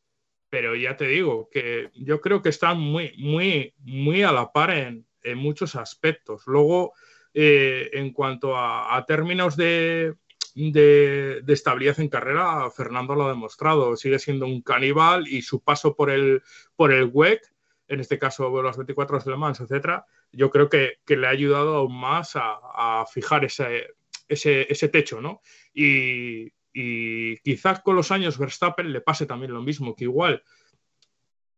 pero 0.51 0.75
ya 0.75 0.95
te 0.95 1.07
digo 1.07 1.49
que 1.51 1.89
yo 1.95 2.21
creo 2.21 2.43
que 2.43 2.49
están 2.49 2.79
muy, 2.79 3.15
muy, 3.17 3.73
muy 3.79 4.21
a 4.21 4.31
la 4.31 4.51
par 4.51 4.69
en, 4.69 5.07
muchos 5.35 5.75
aspectos. 5.75 6.43
Luego, 6.45 6.93
eh, 7.33 7.89
en 7.93 8.11
cuanto 8.11 8.55
a 8.55 9.03
términos 9.07 9.55
de, 9.55 10.15
de, 10.55 11.43
estabilidad 11.47 11.99
en 11.99 12.09
carrera, 12.09 12.69
Fernando 12.71 13.15
lo 13.15 13.25
ha 13.25 13.29
demostrado. 13.29 13.95
Sigue 13.95 14.19
siendo 14.19 14.45
un 14.45 14.61
caníbal 14.61 15.27
y 15.27 15.41
su 15.41 15.61
paso 15.63 15.95
por 15.95 16.09
el, 16.09 16.41
por 16.75 16.91
el 16.91 17.09
WEC, 17.11 17.41
en 17.87 17.99
este 17.99 18.19
caso 18.19 18.49
los 18.61 18.77
24 18.77 19.19
de 19.19 19.31
Le 19.31 19.37
Mans, 19.37 19.59
etcétera, 19.59 20.05
yo 20.31 20.49
creo 20.49 20.69
que, 20.69 20.99
que, 21.05 21.17
le 21.17 21.27
ha 21.27 21.31
ayudado 21.31 21.75
aún 21.75 21.99
más 21.99 22.35
a, 22.35 22.59
a 23.01 23.05
fijar 23.05 23.43
ese, 23.45 23.87
ese, 24.27 24.71
ese, 24.71 24.87
techo, 24.87 25.21
¿no? 25.21 25.41
Y, 25.73 26.51
y, 26.73 27.37
quizás 27.39 27.81
con 27.81 27.95
los 27.95 28.11
años 28.11 28.37
Verstappen 28.37 28.91
le 28.91 29.01
pase 29.01 29.25
también 29.25 29.53
lo 29.53 29.61
mismo, 29.61 29.95
que 29.95 30.05
igual 30.05 30.43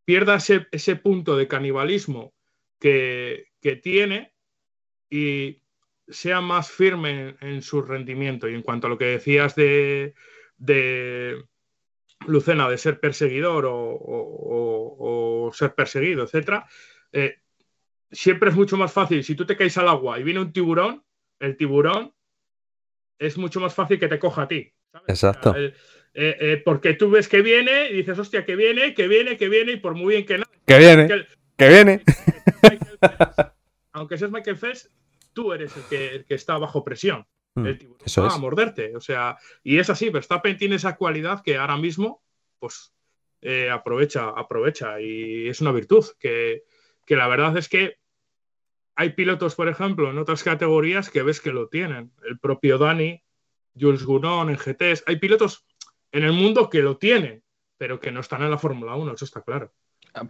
pierda 0.05 0.35
ese, 0.35 0.67
ese 0.71 0.95
punto 0.95 1.35
de 1.35 1.47
canibalismo 1.47 2.33
que, 2.79 3.47
que 3.61 3.75
tiene 3.75 4.33
y 5.09 5.61
sea 6.07 6.41
más 6.41 6.69
firme 6.69 7.29
en, 7.29 7.37
en, 7.41 7.61
su 7.61 7.81
rendimiento. 7.81 8.49
Y 8.49 8.55
en 8.55 8.61
cuanto 8.61 8.87
a 8.87 8.89
lo 8.89 8.97
que 8.97 9.05
decías 9.05 9.55
de, 9.55 10.13
de 10.57 11.43
Lucena, 12.27 12.69
de 12.69 12.77
ser 12.77 12.99
perseguidor 12.99 13.65
o, 13.65 13.97
o, 14.01 15.51
ser 15.53 15.75
perseguido, 15.75 16.23
etcétera, 16.23 16.67
eh, 17.11 17.39
siempre 18.11 18.49
es 18.49 18.55
mucho 18.55 18.77
más 18.77 18.91
fácil. 18.91 19.23
Si 19.23 19.35
tú 19.35 19.45
te 19.45 19.55
caes 19.55 19.77
al 19.77 19.87
agua 19.87 20.19
y 20.19 20.23
viene 20.23 20.39
un 20.39 20.53
tiburón, 20.53 21.03
el 21.39 21.57
tiburón 21.57 22.13
es 23.19 23.37
mucho 23.37 23.59
más 23.59 23.73
fácil 23.73 23.99
que 23.99 24.07
te 24.07 24.19
coja 24.19 24.43
a 24.43 24.47
ti. 24.47 24.72
¿Sabes? 24.93 25.09
Exacto. 25.09 25.53
El, 25.55 25.75
eh, 26.13 26.37
eh, 26.39 26.61
porque 26.63 26.93
tú 26.93 27.09
ves 27.09 27.27
que 27.27 27.41
viene 27.41 27.89
y 27.89 27.97
dices, 27.97 28.17
hostia, 28.19 28.45
que 28.45 28.55
viene, 28.55 28.93
que 28.93 29.07
viene, 29.07 29.35
que 29.35 29.49
viene, 29.49 29.73
y 29.73 29.77
por 29.77 29.95
muy 29.95 30.13
bien 30.13 30.25
que 30.25 30.37
no. 30.37 30.45
Que 30.65 30.77
viene, 30.77 31.07
que, 31.07 31.27
que 31.57 31.67
viene. 31.67 32.03
Aunque 33.91 34.17
seas 34.17 34.31
Michael 34.31 34.57
Phelps, 34.57 34.89
tú 35.33 35.53
eres 35.53 35.75
el 35.75 35.83
que, 35.83 36.15
el 36.15 36.25
que 36.25 36.35
está 36.35 36.57
bajo 36.57 36.83
presión. 36.83 37.25
Mm, 37.55 37.65
el 37.65 37.77
tiburón 37.77 38.05
va 38.05 38.27
es. 38.27 38.33
a 38.33 38.37
morderte. 38.37 38.95
O 38.95 39.01
sea, 39.01 39.37
y 39.63 39.79
es 39.79 39.89
así, 39.89 40.09
Verstappen 40.09 40.57
tiene 40.57 40.75
esa 40.75 40.95
cualidad 40.95 41.41
que 41.43 41.57
ahora 41.57 41.77
mismo, 41.77 42.23
pues, 42.59 42.93
eh, 43.41 43.69
aprovecha, 43.71 44.29
aprovecha. 44.29 45.01
Y 45.01 45.47
es 45.47 45.61
una 45.61 45.71
virtud 45.71 46.05
que, 46.19 46.63
que, 47.05 47.15
la 47.15 47.27
verdad 47.27 47.57
es 47.57 47.67
que 47.67 47.97
hay 48.95 49.13
pilotos, 49.13 49.55
por 49.55 49.67
ejemplo, 49.67 50.11
en 50.11 50.19
otras 50.19 50.43
categorías 50.43 51.09
que 51.09 51.23
ves 51.23 51.41
que 51.41 51.51
lo 51.51 51.69
tienen. 51.69 52.11
El 52.23 52.39
propio 52.39 52.77
Dani, 52.77 53.23
Jules 53.79 54.03
Gounon 54.03 54.49
en 54.49 54.57
GTs. 54.57 55.03
Hay 55.07 55.17
pilotos 55.17 55.65
en 56.11 56.23
el 56.23 56.33
mundo 56.33 56.69
que 56.69 56.81
lo 56.81 56.97
tienen, 56.97 57.43
pero 57.77 57.99
que 57.99 58.11
no 58.11 58.19
están 58.19 58.43
en 58.43 58.51
la 58.51 58.57
Fórmula 58.57 58.95
1, 58.95 59.13
eso 59.13 59.25
está 59.25 59.41
claro. 59.41 59.71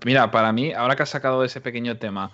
Mira, 0.05 0.31
para 0.31 0.51
mí, 0.53 0.71
ahora 0.71 0.95
que 0.95 1.03
has 1.03 1.09
sacado 1.09 1.43
ese 1.43 1.61
pequeño 1.61 1.97
tema, 1.97 2.31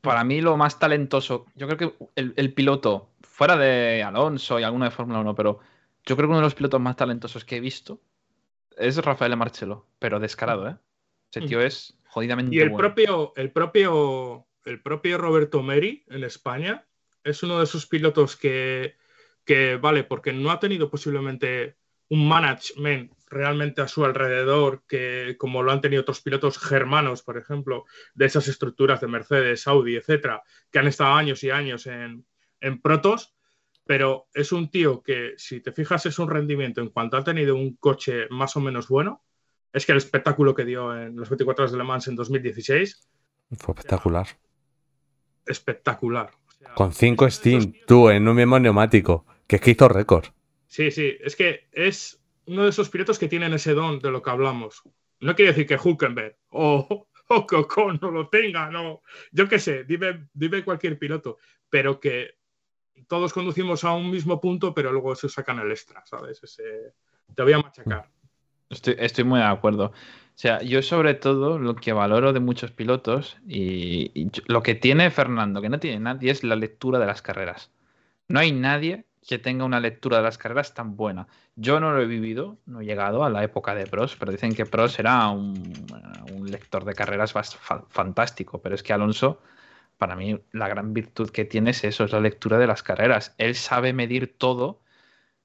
para 0.00 0.24
mí 0.24 0.40
lo 0.40 0.56
más 0.56 0.78
talentoso, 0.78 1.46
yo 1.54 1.66
creo 1.66 1.78
que 1.78 2.06
el, 2.14 2.32
el 2.36 2.54
piloto, 2.54 3.10
fuera 3.22 3.56
de 3.56 4.02
Alonso 4.02 4.60
y 4.60 4.62
alguno 4.62 4.84
de 4.84 4.90
Fórmula 4.92 5.20
1, 5.20 5.34
pero 5.34 5.58
yo 6.04 6.16
creo 6.16 6.28
que 6.28 6.30
uno 6.30 6.38
de 6.38 6.44
los 6.44 6.54
pilotos 6.54 6.80
más 6.80 6.96
talentosos 6.96 7.44
que 7.44 7.56
he 7.56 7.60
visto 7.60 8.00
es 8.76 8.96
Rafael 8.98 9.36
Marcelo, 9.36 9.86
pero 9.98 10.20
descarado, 10.20 10.68
¿eh? 10.68 10.76
Ese 11.30 11.46
tío 11.46 11.60
es 11.60 11.98
jodidamente 12.08 12.54
Y 12.54 12.60
el 12.60 12.70
bueno. 12.70 12.76
propio, 12.76 13.32
el 13.36 13.50
propio, 13.50 14.46
el 14.64 14.82
propio 14.82 15.18
Roberto 15.18 15.62
Meri 15.62 16.04
en 16.08 16.24
España 16.24 16.86
es 17.24 17.42
uno 17.42 17.58
de 17.58 17.64
esos 17.64 17.86
pilotos 17.86 18.36
que, 18.36 18.96
que 19.44 19.76
vale, 19.76 20.04
porque 20.04 20.32
no 20.32 20.50
ha 20.50 20.60
tenido 20.60 20.90
posiblemente 20.90 21.76
un 22.08 22.28
management 22.28 23.12
realmente 23.26 23.80
a 23.80 23.88
su 23.88 24.04
alrededor, 24.04 24.82
que 24.86 25.36
como 25.38 25.62
lo 25.62 25.72
han 25.72 25.80
tenido 25.80 26.02
otros 26.02 26.20
pilotos 26.20 26.58
germanos, 26.58 27.22
por 27.22 27.38
ejemplo, 27.38 27.84
de 28.14 28.26
esas 28.26 28.48
estructuras 28.48 29.00
de 29.00 29.08
Mercedes, 29.08 29.66
Audi, 29.66 29.96
etcétera, 29.96 30.42
que 30.70 30.78
han 30.78 30.86
estado 30.86 31.14
años 31.14 31.42
y 31.42 31.50
años 31.50 31.86
en, 31.86 32.26
en 32.60 32.80
protos, 32.82 33.34
pero 33.86 34.26
es 34.34 34.52
un 34.52 34.70
tío 34.70 35.02
que, 35.02 35.32
si 35.38 35.60
te 35.60 35.72
fijas, 35.72 36.06
es 36.06 36.18
un 36.18 36.28
rendimiento 36.28 36.80
en 36.80 36.90
cuanto 36.90 37.16
ha 37.16 37.24
tenido 37.24 37.56
un 37.56 37.76
coche 37.76 38.26
más 38.30 38.56
o 38.56 38.60
menos 38.60 38.88
bueno. 38.88 39.24
Es 39.72 39.86
que 39.86 39.92
el 39.92 39.98
espectáculo 39.98 40.54
que 40.54 40.66
dio 40.66 40.94
en 40.94 41.16
los 41.16 41.30
24 41.30 41.62
horas 41.62 41.72
de 41.72 41.78
Le 41.78 41.84
Mans 41.84 42.06
en 42.08 42.14
2016 42.14 43.08
fue 43.58 43.74
espectacular. 43.74 44.26
Espectacular. 45.46 46.30
O 46.46 46.52
sea, 46.52 46.74
Con 46.74 46.92
cinco 46.92 47.28
Steam, 47.28 47.74
tú, 47.86 48.08
en 48.08 48.26
un 48.28 48.36
mismo 48.36 48.58
neumático, 48.58 49.26
que 49.52 49.56
es 49.56 49.62
que 49.62 49.70
hizo 49.72 49.88
récord. 49.88 50.24
Sí, 50.66 50.90
sí, 50.90 51.18
es 51.20 51.36
que 51.36 51.68
es 51.72 52.18
uno 52.46 52.62
de 52.62 52.70
esos 52.70 52.88
pilotos 52.88 53.18
que 53.18 53.28
tienen 53.28 53.52
ese 53.52 53.74
don 53.74 53.98
de 53.98 54.10
lo 54.10 54.22
que 54.22 54.30
hablamos. 54.30 54.82
No 55.20 55.34
quiere 55.34 55.52
decir 55.52 55.66
que 55.66 55.76
Hulkenberg 55.76 56.36
o, 56.48 57.06
o 57.28 57.46
Cocón 57.46 57.98
no 58.00 58.10
lo 58.10 58.28
tenga, 58.28 58.70
no. 58.70 59.02
Yo 59.30 59.46
qué 59.50 59.58
sé, 59.58 59.84
dime, 59.84 60.28
dime 60.32 60.64
cualquier 60.64 60.98
piloto, 60.98 61.36
pero 61.68 62.00
que 62.00 62.38
todos 63.06 63.34
conducimos 63.34 63.84
a 63.84 63.92
un 63.92 64.10
mismo 64.10 64.40
punto, 64.40 64.72
pero 64.72 64.90
luego 64.90 65.14
se 65.14 65.28
sacan 65.28 65.58
el 65.58 65.70
extra, 65.70 66.02
¿sabes? 66.06 66.42
Ese, 66.42 66.94
te 67.34 67.42
voy 67.42 67.52
a 67.52 67.58
machacar. 67.58 68.08
Estoy, 68.70 68.96
estoy, 68.98 69.24
muy 69.24 69.38
de 69.38 69.44
acuerdo. 69.44 69.88
O 69.88 69.92
sea, 70.34 70.62
yo 70.62 70.80
sobre 70.80 71.12
todo 71.12 71.58
lo 71.58 71.76
que 71.76 71.92
valoro 71.92 72.32
de 72.32 72.40
muchos 72.40 72.70
pilotos 72.70 73.36
y, 73.46 74.10
y 74.18 74.30
lo 74.46 74.62
que 74.62 74.74
tiene 74.74 75.10
Fernando, 75.10 75.60
que 75.60 75.68
no 75.68 75.78
tiene 75.78 76.00
nadie, 76.00 76.30
es 76.30 76.42
la 76.42 76.56
lectura 76.56 76.98
de 76.98 77.04
las 77.04 77.20
carreras. 77.20 77.70
No 78.28 78.40
hay 78.40 78.52
nadie 78.52 79.04
que 79.26 79.38
tenga 79.38 79.64
una 79.64 79.80
lectura 79.80 80.18
de 80.18 80.24
las 80.24 80.38
carreras 80.38 80.74
tan 80.74 80.96
buena. 80.96 81.28
Yo 81.56 81.80
no 81.80 81.92
lo 81.92 82.02
he 82.02 82.06
vivido, 82.06 82.58
no 82.66 82.80
he 82.80 82.84
llegado 82.84 83.24
a 83.24 83.30
la 83.30 83.44
época 83.44 83.74
de 83.74 83.86
Pros, 83.86 84.16
pero 84.18 84.32
dicen 84.32 84.54
que 84.54 84.66
Pros 84.66 84.98
era 84.98 85.28
un, 85.28 85.72
un 86.32 86.50
lector 86.50 86.84
de 86.84 86.94
carreras 86.94 87.32
fantástico, 87.88 88.60
pero 88.60 88.74
es 88.74 88.82
que 88.82 88.92
Alonso, 88.92 89.40
para 89.98 90.16
mí, 90.16 90.40
la 90.52 90.68
gran 90.68 90.92
virtud 90.92 91.30
que 91.30 91.44
tiene 91.44 91.70
es 91.70 91.84
eso, 91.84 92.04
es 92.04 92.12
la 92.12 92.20
lectura 92.20 92.58
de 92.58 92.66
las 92.66 92.82
carreras. 92.82 93.34
Él 93.38 93.54
sabe 93.54 93.92
medir 93.92 94.36
todo 94.36 94.82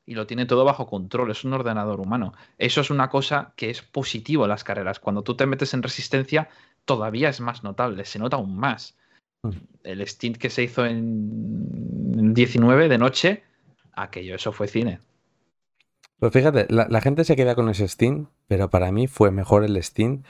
y 0.07 0.15
lo 0.15 0.25
tiene 0.25 0.45
todo 0.45 0.63
bajo 0.63 0.87
control, 0.87 1.29
es 1.31 1.43
un 1.43 1.53
ordenador 1.53 1.99
humano. 1.99 2.33
Eso 2.57 2.81
es 2.81 2.89
una 2.89 3.09
cosa 3.09 3.53
que 3.57 3.69
es 3.69 3.81
positivo 3.81 4.45
en 4.45 4.49
las 4.49 4.63
carreras. 4.63 4.99
Cuando 4.99 5.21
tú 5.21 5.35
te 5.35 5.45
metes 5.45 5.73
en 5.73 5.83
resistencia, 5.83 6.49
todavía 6.85 7.29
es 7.29 7.41
más 7.41 7.63
notable, 7.63 8.05
se 8.05 8.17
nota 8.17 8.37
aún 8.37 8.57
más. 8.57 8.97
El 9.83 10.01
stint 10.07 10.37
que 10.37 10.49
se 10.49 10.63
hizo 10.63 10.85
en 10.85 12.33
19 12.33 12.87
de 12.87 12.97
noche, 12.97 13.43
aquello, 13.97 14.35
eso 14.35 14.51
fue 14.51 14.67
cine. 14.67 14.99
Pues 16.19 16.33
fíjate, 16.33 16.65
la, 16.69 16.87
la, 16.89 17.01
gente 17.01 17.23
se 17.23 17.35
queda 17.35 17.53
con 17.53 17.69
ese 17.69 17.87
Steam, 17.87 18.27
pero 18.47 18.69
para 18.69 18.91
mí 18.91 19.07
fue 19.07 19.29
mejor 19.31 19.63
el 19.63 19.81
Steam 19.83 20.23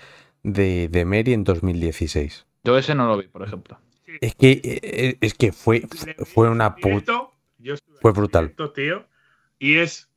de, 0.43 0.89
de 0.89 1.05
Mary 1.05 1.33
en 1.33 1.43
2016. 1.43 2.45
Yo 2.63 2.77
ese 2.77 2.95
no 2.95 3.07
lo 3.07 3.17
vi, 3.17 3.27
por 3.27 3.43
ejemplo. 3.43 3.79
Es 4.21 4.35
que, 4.35 5.17
es 5.21 5.33
que 5.33 5.51
fue, 5.51 5.83
fue 6.25 6.49
una 6.49 6.75
puta. 6.75 7.29
Fue 8.01 8.11
brutal. 8.11 8.45
Directo, 8.45 8.71
tío, 8.71 9.05
y 9.59 9.77
es, 9.77 10.09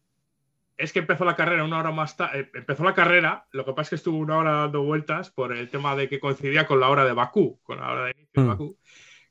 es 0.76 0.92
que 0.92 1.00
empezó 1.00 1.24
la 1.24 1.36
carrera 1.36 1.64
una 1.64 1.78
hora 1.78 1.90
más 1.90 2.16
tarde. 2.16 2.50
Empezó 2.54 2.84
la 2.84 2.94
carrera, 2.94 3.46
lo 3.52 3.64
que 3.64 3.72
pasa 3.72 3.82
es 3.82 3.88
que 3.90 3.96
estuvo 3.96 4.18
una 4.18 4.38
hora 4.38 4.52
dando 4.52 4.82
vueltas 4.82 5.30
por 5.30 5.56
el 5.56 5.70
tema 5.70 5.96
de 5.96 6.08
que 6.08 6.20
coincidía 6.20 6.66
con 6.66 6.80
la 6.80 6.88
hora 6.88 7.04
de 7.04 7.12
Bakú, 7.12 7.60
con 7.62 7.80
la 7.80 7.90
hora 7.90 8.04
de 8.06 8.12
inicio 8.12 8.42
de 8.42 8.48
Bakú, 8.48 8.78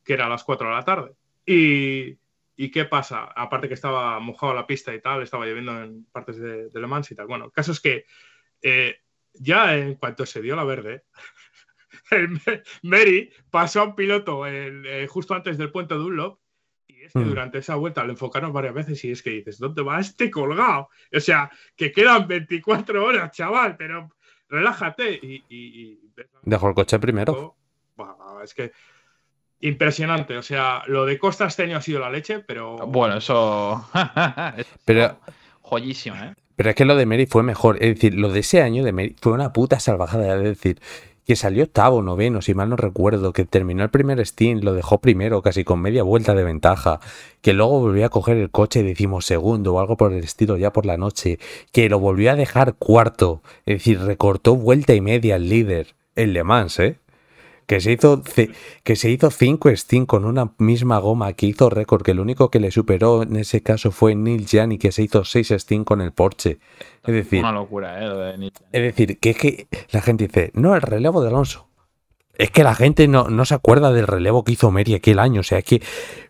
que 0.04 0.14
era 0.14 0.26
a 0.26 0.30
las 0.30 0.44
4 0.44 0.68
de 0.68 0.74
la 0.74 0.84
tarde. 0.86 1.12
Y, 1.46 2.18
¿Y 2.62 2.72
qué 2.72 2.84
pasa? 2.84 3.24
Aparte 3.38 3.70
que 3.70 3.74
estaba 3.74 4.20
mojado 4.20 4.54
la 4.54 4.68
pista 4.68 4.94
y 4.94 5.00
tal, 5.00 5.24
estaba 5.24 5.46
lloviendo 5.46 5.82
en 5.82 6.04
partes 6.12 6.38
de, 6.38 6.68
de 6.68 6.80
Le 6.82 6.88
Mans 6.88 7.10
y 7.10 7.16
tal. 7.16 7.26
Bueno, 7.26 7.46
el 7.46 7.52
caso 7.54 7.72
es 7.72 7.80
que 7.80 8.04
eh, 8.62 8.98
ya 9.34 9.78
en 9.78 9.96
cuanto 9.96 10.26
se 10.26 10.42
dio 10.42 10.58
la 10.58 10.66
verde, 10.66 11.06
el 12.12 12.38
Mary 12.84 13.32
pasó 13.50 13.80
a 13.80 13.84
un 13.86 13.96
piloto 13.96 14.46
el, 14.46 14.86
eh, 14.86 15.08
justo 15.08 15.36
antes 15.36 15.58
del 15.58 15.72
puente 15.72 15.94
de 15.94 16.02
Dunlop 16.02 16.38
y 16.86 17.04
es 17.04 17.14
que 17.14 17.20
mm. 17.20 17.30
durante 17.30 17.60
esa 17.60 17.76
vuelta 17.76 18.04
le 18.04 18.12
enfocaron 18.12 18.52
varias 18.52 18.74
veces 18.74 19.06
y 19.06 19.12
es 19.12 19.24
que 19.24 19.30
dices, 19.30 19.58
¿dónde 19.58 19.82
va 19.82 20.02
este 20.02 20.30
colgado? 20.30 20.90
O 21.16 21.20
sea, 21.22 21.50
que 21.78 21.94
quedan 21.94 22.28
24 22.28 23.06
horas, 23.06 23.32
chaval, 23.32 23.78
pero 23.78 24.10
relájate. 24.50 25.14
Y, 25.14 25.46
y, 25.48 25.82
y 25.82 26.12
Dejó 26.42 26.68
el 26.68 26.76
coche 26.76 27.00
primero. 27.00 27.56
Es 28.44 28.54
que 28.54 28.74
impresionante. 29.62 30.38
O 30.38 30.44
sea, 30.44 30.84
lo 30.88 31.06
de 31.06 31.18
Costa 31.18 31.46
este 31.46 31.64
año 31.64 31.78
ha 31.78 31.82
sido 31.82 32.00
la 32.00 32.10
leche, 32.10 32.40
pero. 32.40 32.78
Bueno, 32.88 33.18
eso. 33.18 33.88
pero. 34.86 35.18
Joyísimo, 35.62 36.16
¿eh? 36.18 36.34
Pero 36.56 36.72
es 36.72 36.76
que 36.76 36.86
lo 36.86 36.96
de 36.96 37.06
Mary 37.06 37.26
fue 37.26 37.44
mejor. 37.44 37.78
Es 37.82 37.96
decir, 37.96 38.16
lo 38.16 38.32
de 38.32 38.42
ese 38.42 38.62
año 38.62 38.84
de 38.84 38.92
Mary 38.92 39.16
fue 39.22 39.32
una 39.32 39.54
puta 39.54 39.80
salvajada. 39.80 40.36
Es 40.36 40.44
decir, 40.44 40.82
que 41.30 41.36
salió 41.36 41.64
octavo, 41.64 42.02
noveno, 42.02 42.42
si 42.42 42.56
mal 42.56 42.70
no 42.70 42.76
recuerdo, 42.76 43.34
que 43.34 43.46
terminó 43.46 43.84
el 43.84 43.92
primer 43.92 44.26
Steam, 44.26 44.62
lo 44.64 44.74
dejó 44.74 44.98
primero, 44.98 45.44
casi 45.44 45.64
con 45.64 45.80
media 45.80 46.02
vuelta 46.02 46.34
de 46.34 46.44
ventaja, 46.44 47.00
que 47.44 47.54
luego 47.54 47.82
volvió 47.82 48.04
a 48.08 48.10
coger 48.10 48.38
el 48.38 48.50
coche 48.50 48.82
decimos 48.82 49.28
segundo 49.28 49.76
o 49.76 49.80
algo 49.80 49.96
por 49.96 50.12
el 50.12 50.24
estilo 50.24 50.58
ya 50.58 50.74
por 50.74 50.88
la 50.88 50.98
noche, 50.98 51.38
que 51.72 51.88
lo 51.88 52.00
volvió 52.00 52.32
a 52.32 52.36
dejar 52.36 52.74
cuarto, 52.74 53.44
es 53.68 53.76
decir, 53.76 54.02
recortó 54.02 54.56
vuelta 54.56 54.96
y 54.96 55.02
media 55.02 55.36
al 55.36 55.48
líder, 55.48 55.94
el 56.16 56.34
Le 56.34 56.44
Mans, 56.44 56.80
¿eh? 56.80 56.98
Que 57.70 57.82
se 57.82 57.92
hizo 57.92 58.24
que 58.84 58.96
se 58.96 59.12
hizo 59.12 59.30
5 59.30 59.70
Steam 59.76 60.08
con 60.08 60.26
una 60.26 60.54
misma 60.58 60.98
goma 60.98 61.34
que 61.34 61.46
hizo 61.46 61.70
récord, 61.70 62.02
que 62.02 62.10
el 62.10 62.20
único 62.20 62.50
que 62.50 62.60
le 62.60 62.72
superó 62.72 63.22
en 63.22 63.36
ese 63.36 63.62
caso 63.62 63.92
fue 63.92 64.16
Neil 64.16 64.48
Gianni 64.48 64.80
que 64.80 64.92
se 64.92 65.04
hizo 65.04 65.24
6 65.24 65.54
Steam 65.56 65.84
con 65.84 66.02
el 66.02 66.12
Porsche. 66.12 66.58
Es 67.06 67.14
decir, 67.14 67.42
una 67.42 67.52
locura, 67.52 68.04
¿eh? 68.04 68.08
Lo 68.08 68.18
de 68.18 68.38
Neil 68.40 68.54
es 68.72 68.82
decir, 68.82 69.20
que 69.20 69.30
es 69.30 69.38
que 69.38 69.68
la 69.92 70.02
gente 70.02 70.26
dice, 70.26 70.50
"No, 70.56 70.74
el 70.74 70.82
relevo 70.82 71.22
de 71.22 71.28
Alonso." 71.28 71.68
es 72.40 72.50
que 72.52 72.64
la 72.64 72.74
gente 72.74 73.08
no, 73.08 73.28
no 73.28 73.44
se 73.44 73.54
acuerda 73.54 73.92
del 73.92 74.08
relevo 74.08 74.46
que 74.46 74.54
hizo 74.54 74.72
Meri 74.72 74.96
aquel 74.96 75.20
año. 75.20 75.42
O 75.42 75.44
sea, 75.44 75.58
es 75.58 75.66
que 75.66 75.84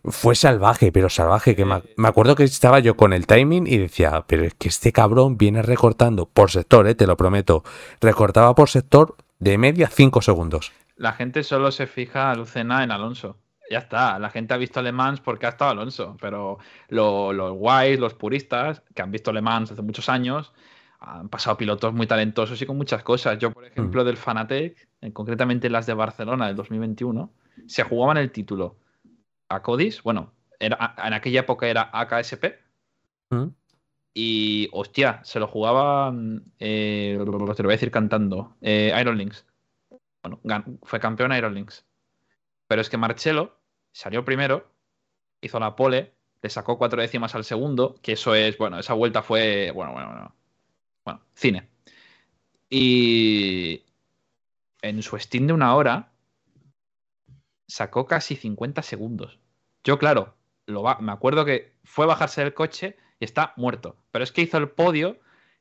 fue 0.03 0.33
salvaje, 0.33 0.91
pero 0.91 1.07
salvaje. 1.07 1.55
Que 1.55 1.65
me, 1.65 1.83
me 1.97 2.07
acuerdo 2.07 2.35
que 2.35 2.43
estaba 2.43 2.79
yo 2.79 2.97
con 2.97 3.13
el 3.13 3.27
timing 3.27 3.67
y 3.67 3.77
decía, 3.77 4.25
pero 4.25 4.43
es 4.43 4.55
que 4.55 4.69
este 4.69 4.91
cabrón 4.91 5.37
viene 5.37 5.61
recortando 5.61 6.25
por 6.25 6.49
sector, 6.49 6.87
eh, 6.87 6.95
te 6.95 7.05
lo 7.05 7.15
prometo. 7.15 7.63
Recortaba 8.01 8.55
por 8.55 8.69
sector 8.69 9.17
de 9.37 9.59
media 9.59 9.87
5 9.87 10.23
segundos. 10.23 10.71
La 10.99 11.13
gente 11.13 11.43
solo 11.43 11.71
se 11.71 11.87
fija, 11.87 12.35
Lucena, 12.35 12.83
en 12.83 12.91
Alonso. 12.91 13.39
Ya 13.71 13.79
está, 13.79 14.19
la 14.19 14.29
gente 14.29 14.53
ha 14.53 14.57
visto 14.57 14.81
Le 14.81 14.91
Mans 14.91 15.21
porque 15.21 15.45
ha 15.45 15.49
estado 15.49 15.71
Alonso, 15.71 16.17
pero 16.19 16.57
lo- 16.89 17.31
los 17.33 17.53
guays, 17.53 17.99
los 17.99 18.15
puristas, 18.15 18.81
que 18.93 19.01
han 19.01 19.11
visto 19.11 19.31
Le 19.31 19.41
Mans 19.41 19.71
hace 19.71 19.81
muchos 19.81 20.09
años, 20.09 20.53
han 20.99 21.29
pasado 21.29 21.55
pilotos 21.55 21.93
muy 21.93 22.05
talentosos 22.05 22.61
y 22.61 22.65
con 22.65 22.75
muchas 22.77 23.03
cosas. 23.03 23.37
Yo, 23.39 23.51
por 23.51 23.63
ejemplo, 23.65 24.03
del 24.03 24.17
Fanatec, 24.17 24.89
en- 25.01 25.11
concretamente 25.11 25.69
las 25.69 25.85
de 25.85 25.93
Barcelona 25.93 26.47
del 26.47 26.55
2021, 26.57 27.31
se 27.67 27.83
jugaban 27.83 28.17
el 28.17 28.31
título 28.31 28.75
a 29.49 29.61
Codis, 29.61 30.03
bueno, 30.03 30.33
era, 30.59 30.95
en 31.05 31.13
aquella 31.13 31.39
época 31.41 31.67
era 31.67 31.89
AKSP, 31.93 32.59
Mm. 33.31 33.45
y 34.13 34.67
hostia, 34.73 35.21
se 35.23 35.39
lo 35.39 35.47
jugaban, 35.47 36.43
eh, 36.59 37.15
te 37.17 37.25
lo 37.25 37.37
voy 37.37 37.51
a 37.51 37.77
decir 37.77 37.91
cantando, 37.91 38.55
eh, 38.61 38.91
Iron 38.99 39.17
Links. 39.17 39.45
Bueno, 40.23 40.39
fue 40.83 40.99
campeón 40.99 41.33
Iron 41.33 41.53
Links. 41.53 41.85
Pero 42.67 42.81
es 42.81 42.89
que 42.89 42.97
Marcelo 42.97 43.59
salió 43.91 44.23
primero, 44.25 44.71
hizo 45.41 45.59
la 45.59 45.75
pole, 45.75 46.13
le 46.41 46.49
sacó 46.49 46.77
cuatro 46.77 47.01
décimas 47.01 47.35
al 47.35 47.43
segundo, 47.43 47.95
que 48.01 48.13
eso 48.13 48.35
es, 48.35 48.57
bueno, 48.57 48.79
esa 48.79 48.93
vuelta 48.93 49.23
fue, 49.23 49.71
bueno, 49.71 49.93
bueno, 49.93 50.09
bueno, 50.09 50.35
bueno, 51.05 51.21
cine. 51.33 51.69
Y 52.69 53.83
en 54.81 55.01
su 55.01 55.17
Steam 55.17 55.47
de 55.47 55.53
una 55.53 55.75
hora 55.75 56.11
sacó 57.67 58.05
casi 58.05 58.35
50 58.35 58.81
segundos. 58.83 59.39
Yo, 59.83 59.97
claro, 59.97 60.35
lo 60.65 60.83
va- 60.83 60.99
me 60.99 61.11
acuerdo 61.11 61.45
que 61.45 61.73
fue 61.83 62.05
bajarse 62.05 62.41
del 62.41 62.53
coche 62.53 62.97
y 63.19 63.25
está 63.25 63.53
muerto. 63.57 63.95
Pero 64.11 64.23
es 64.23 64.31
que 64.31 64.41
hizo 64.41 64.57
el 64.57 64.69
podio 64.69 65.19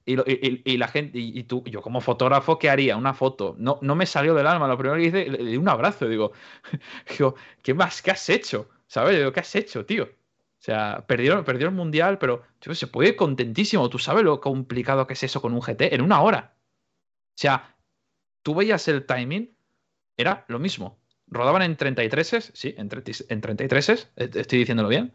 y, 0.08 0.76
la 0.78 0.88
gente, 0.88 1.18
y, 1.18 1.42
tú, 1.44 1.62
yo 1.66 1.82
como 1.82 2.00
fotógrafo, 2.00 2.58
¿qué 2.58 2.70
haría? 2.70 2.96
Una 2.96 3.12
foto. 3.12 3.54
No, 3.58 3.78
no 3.82 3.94
me 3.94 4.06
salió 4.06 4.34
del 4.34 4.46
alma. 4.46 4.66
Lo 4.66 4.78
primero 4.78 4.98
que 4.98 5.06
hice, 5.06 5.28
le, 5.28 5.44
di 5.44 5.56
un 5.58 5.68
abrazo. 5.68 6.08
Digo, 6.08 6.32
digo, 7.10 7.34
¿qué 7.62 7.74
más? 7.74 8.00
¿Qué 8.00 8.10
has 8.10 8.28
hecho? 8.30 8.70
¿Sabes? 8.86 9.18
Digo, 9.18 9.32
¿qué 9.32 9.40
has 9.40 9.54
hecho, 9.54 9.84
tío? 9.84 10.04
O 10.04 10.60
sea, 10.60 11.04
perdieron, 11.06 11.44
perdió 11.44 11.68
el 11.68 11.74
mundial, 11.74 12.18
pero 12.18 12.42
se 12.60 12.86
puede 12.86 13.10
ir 13.10 13.16
contentísimo. 13.16 13.90
¿Tú 13.90 13.98
sabes 13.98 14.24
lo 14.24 14.40
complicado 14.40 15.06
que 15.06 15.12
es 15.12 15.22
eso 15.22 15.42
con 15.42 15.52
un 15.52 15.60
GT? 15.60 15.94
En 15.94 16.00
una 16.00 16.22
hora. 16.22 16.54
O 16.56 17.40
sea, 17.40 17.76
tú 18.42 18.54
veías 18.54 18.88
el 18.88 19.04
timing, 19.04 19.54
era 20.16 20.46
lo 20.48 20.58
mismo. 20.58 20.98
Rodaban 21.26 21.62
en 21.62 21.76
33, 21.76 22.52
sí, 22.54 22.74
en, 22.78 22.88
30 22.88 23.12
en 23.28 23.40
33, 23.42 23.90
eh, 24.16 24.30
estoy 24.34 24.60
diciéndolo 24.60 24.88
bien. 24.88 25.12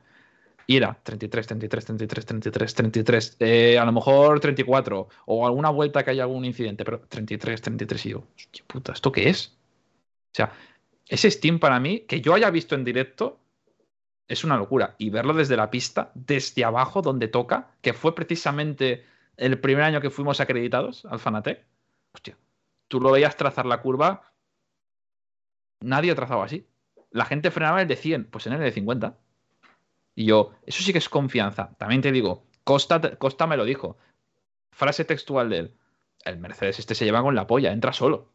Y 0.68 0.78
era 0.78 0.98
33, 1.04 1.48
33, 1.48 1.86
33, 1.86 2.26
33, 2.26 2.74
33, 2.74 3.38
eh, 3.40 3.78
a 3.78 3.86
lo 3.86 3.92
mejor 3.92 4.40
34, 4.40 5.10
o 5.26 5.46
alguna 5.46 5.70
vuelta 5.70 6.04
que 6.04 6.12
haya 6.12 6.24
algún 6.24 6.46
incidente, 6.46 6.86
pero 6.86 7.02
33, 7.02 7.62
33, 7.62 8.06
y 8.06 8.10
yo, 8.10 8.24
¿qué 8.52 8.62
puta, 8.66 8.94
¿esto 8.94 9.12
qué 9.12 9.30
es? 9.30 9.48
O 9.48 10.36
sea, 10.36 10.54
ese 11.08 11.30
Steam 11.30 11.60
para 11.60 11.80
mí, 11.80 12.02
que 12.02 12.22
yo 12.22 12.34
haya 12.34 12.50
visto 12.50 12.76
en 12.76 12.84
directo, 12.84 13.40
es 14.28 14.44
una 14.44 14.58
locura. 14.58 14.96
Y 14.98 15.10
verlo 15.10 15.34
desde 15.34 15.58
la 15.58 15.70
pista, 15.70 16.12
desde 16.16 16.64
abajo, 16.64 17.02
donde 17.02 17.28
toca, 17.28 17.76
que 17.82 17.94
fue 17.94 18.16
precisamente 18.16 19.06
el 19.38 19.60
primer 19.60 19.84
año 19.84 20.02
que 20.02 20.10
fuimos 20.10 20.40
acreditados 20.40 21.06
al 21.06 21.20
Fanatec, 21.20 21.66
hostia, 22.14 22.38
tú 22.88 23.02
lo 23.02 23.12
veías 23.12 23.36
trazar 23.38 23.66
la 23.66 23.82
curva, 23.82 24.34
nadie 25.82 26.16
trazaba 26.16 26.46
así. 26.46 26.68
La 27.12 27.26
gente 27.26 27.52
frenaba 27.52 27.82
el 27.82 27.88
de 27.88 27.96
100, 27.96 28.26
pues 28.26 28.48
en 28.48 28.54
el 28.54 28.60
de 28.60 28.72
50. 28.72 29.18
Y 30.16 30.26
yo, 30.26 30.54
eso 30.66 30.84
sí 30.84 30.92
que 30.92 31.00
es 31.00 31.10
confianza. 31.10 31.74
También 31.78 32.02
te 32.02 32.12
digo, 32.12 32.46
Costa, 32.64 33.16
Costa 33.18 33.48
me 33.48 33.58
lo 33.58 33.66
dijo. 33.66 33.98
Frase 34.72 35.06
textual 35.06 35.50
de 35.50 35.58
él. 35.58 35.74
El 36.26 36.38
Mercedes 36.40 36.80
este 36.80 36.96
se 36.96 37.06
lleva 37.06 37.22
con 37.22 37.36
la 37.36 37.48
polla, 37.48 37.72
entra 37.72 37.94
solo. 37.94 38.32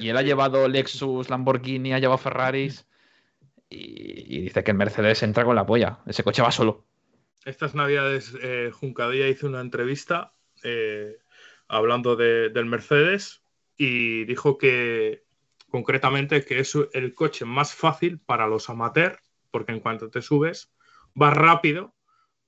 y 0.00 0.08
él 0.08 0.16
ha 0.16 0.22
llevado 0.22 0.68
Lexus, 0.68 1.28
Lamborghini, 1.30 1.92
ha 1.92 1.98
llevado 1.98 2.18
Ferraris. 2.18 2.86
Y, 3.68 4.36
y 4.36 4.40
dice 4.42 4.62
que 4.62 4.70
el 4.70 4.76
Mercedes 4.76 5.22
entra 5.22 5.44
con 5.44 5.56
la 5.56 5.66
polla. 5.66 5.98
Ese 6.06 6.22
coche 6.22 6.42
va 6.42 6.50
solo. 6.50 6.84
Estas 7.44 7.74
navidades, 7.74 8.32
eh, 8.42 8.70
Juncadilla 8.72 9.28
hizo 9.28 9.46
una 9.46 9.60
entrevista 9.60 10.32
eh, 10.62 11.18
hablando 11.68 12.16
de- 12.16 12.48
del 12.50 12.64
Mercedes 12.66 13.42
y 13.76 14.24
dijo 14.24 14.56
que 14.58 15.24
concretamente 15.68 16.44
que 16.44 16.60
es 16.60 16.74
el 16.92 17.14
coche 17.14 17.44
más 17.44 17.74
fácil 17.74 18.18
para 18.20 18.46
los 18.46 18.70
amateurs, 18.70 19.18
porque 19.54 19.70
en 19.72 19.78
cuanto 19.78 20.10
te 20.10 20.20
subes, 20.20 20.72
va 21.14 21.30
rápido, 21.30 21.94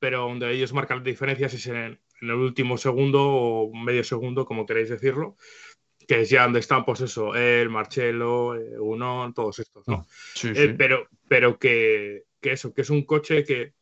pero 0.00 0.22
donde 0.22 0.50
ellos 0.50 0.72
marcan 0.72 1.04
diferencias 1.04 1.54
es 1.54 1.66
en, 1.68 1.76
en 1.76 2.00
el 2.20 2.32
último 2.32 2.76
segundo 2.76 3.22
o 3.22 3.72
medio 3.72 4.02
segundo, 4.02 4.44
como 4.44 4.66
queréis 4.66 4.88
decirlo, 4.88 5.36
que 6.08 6.22
es 6.22 6.30
ya 6.30 6.42
donde 6.42 6.58
están, 6.58 6.84
pues 6.84 7.00
eso, 7.02 7.34
el 7.36 7.70
Marcelo, 7.70 8.56
eh, 8.56 8.74
Uno, 8.80 9.32
todos 9.34 9.60
estos, 9.60 9.86
¿no? 9.86 10.04
Sí, 10.34 10.48
Eh, 10.54 10.74
pero 10.76 11.06
pero 11.28 11.58
que, 11.58 12.24
que 12.40 12.52
eso, 12.52 12.74
que 12.74 12.82
es 12.82 12.90
un 12.90 13.04
coche 13.04 13.44
que 13.44 13.72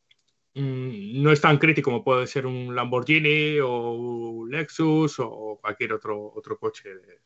mm, 0.55 1.23
no 1.23 1.33
es 1.33 1.41
tan 1.41 1.57
crítico 1.59 1.91
como 1.91 2.05
puede 2.05 2.27
ser 2.27 2.44
un 2.47 2.75
Lamborghini 2.77 3.59
o 3.61 3.93
un 3.93 4.51
Lexus 4.51 5.17
o 5.19 5.59
cualquier 5.62 5.94
otro, 5.94 6.31
otro 6.36 6.59
coche. 6.59 6.91
de- 6.94 7.20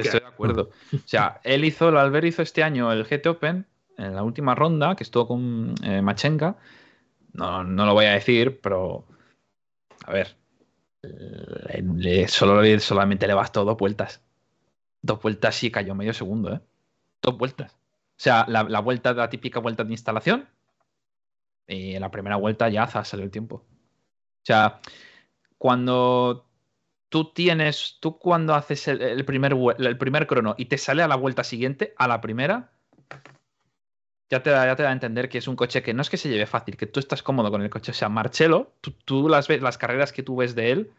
Estoy 0.00 0.20
de 0.20 0.26
acuerdo. 0.26 0.70
O 0.92 0.98
sea, 1.06 1.40
él 1.44 1.64
hizo, 1.64 1.88
el 1.88 1.96
Albert 1.96 2.26
hizo 2.26 2.42
este 2.42 2.62
año 2.62 2.92
el 2.92 3.04
GT 3.04 3.26
Open 3.28 3.66
en 3.98 4.14
la 4.14 4.22
última 4.22 4.54
ronda, 4.54 4.96
que 4.96 5.04
estuvo 5.04 5.28
con 5.28 5.74
eh, 5.82 6.02
Machenka. 6.02 6.56
No, 7.32 7.64
no 7.64 7.86
lo 7.86 7.94
voy 7.94 8.06
a 8.06 8.12
decir, 8.12 8.60
pero. 8.60 9.06
A 10.06 10.12
ver. 10.12 10.36
Le, 11.02 11.82
le- 11.96 12.28
solo, 12.28 12.62
solamente 12.80 13.26
le 13.26 13.34
bastó 13.34 13.64
dos 13.64 13.76
vueltas. 13.76 14.22
Dos 15.02 15.20
vueltas 15.20 15.62
y 15.62 15.70
cayó 15.70 15.94
medio 15.94 16.14
segundo, 16.14 16.54
¿eh? 16.54 16.60
Dos 17.20 17.36
vueltas. 17.36 17.72
O 17.72 18.16
sea, 18.16 18.46
la, 18.48 18.62
la 18.62 18.80
vuelta, 18.80 19.12
la 19.12 19.28
típica 19.28 19.60
vuelta 19.60 19.84
de 19.84 19.92
instalación. 19.92 20.48
Y 21.66 21.94
en 21.94 22.00
la 22.00 22.10
primera 22.10 22.36
vuelta 22.36 22.68
ya 22.68 22.86
salió 22.86 23.24
el 23.24 23.30
tiempo. 23.30 23.56
O 23.56 24.46
sea, 24.46 24.80
cuando 25.58 26.46
tú 27.08 27.32
tienes, 27.32 27.98
tú 28.00 28.18
cuando 28.18 28.54
haces 28.54 28.88
el, 28.88 29.24
primer, 29.24 29.56
el 29.78 29.98
primer 29.98 30.26
crono 30.26 30.54
y 30.58 30.66
te 30.66 30.78
sale 30.78 31.02
a 31.02 31.08
la 31.08 31.16
vuelta 31.16 31.44
siguiente, 31.44 31.94
a 31.96 32.08
la 32.08 32.20
primera, 32.20 32.72
ya 34.34 34.42
te, 34.42 34.50
da, 34.50 34.66
ya 34.66 34.76
te 34.76 34.82
da 34.82 34.90
a 34.90 34.92
entender 34.92 35.28
que 35.28 35.38
es 35.38 35.48
un 35.48 35.56
coche 35.56 35.82
que 35.82 35.94
no 35.94 36.02
es 36.02 36.10
que 36.10 36.16
se 36.16 36.28
lleve 36.28 36.46
fácil, 36.46 36.76
que 36.76 36.86
tú 36.86 37.00
estás 37.00 37.22
cómodo 37.22 37.50
con 37.50 37.62
el 37.62 37.70
coche. 37.70 37.92
O 37.92 37.94
sea, 37.94 38.08
Marcelo, 38.08 38.72
tú, 38.80 38.92
tú 39.04 39.28
las 39.28 39.48
ves, 39.48 39.62
las 39.62 39.78
carreras 39.78 40.12
que 40.12 40.22
tú 40.22 40.36
ves 40.36 40.54
de 40.54 40.72
él, 40.72 40.92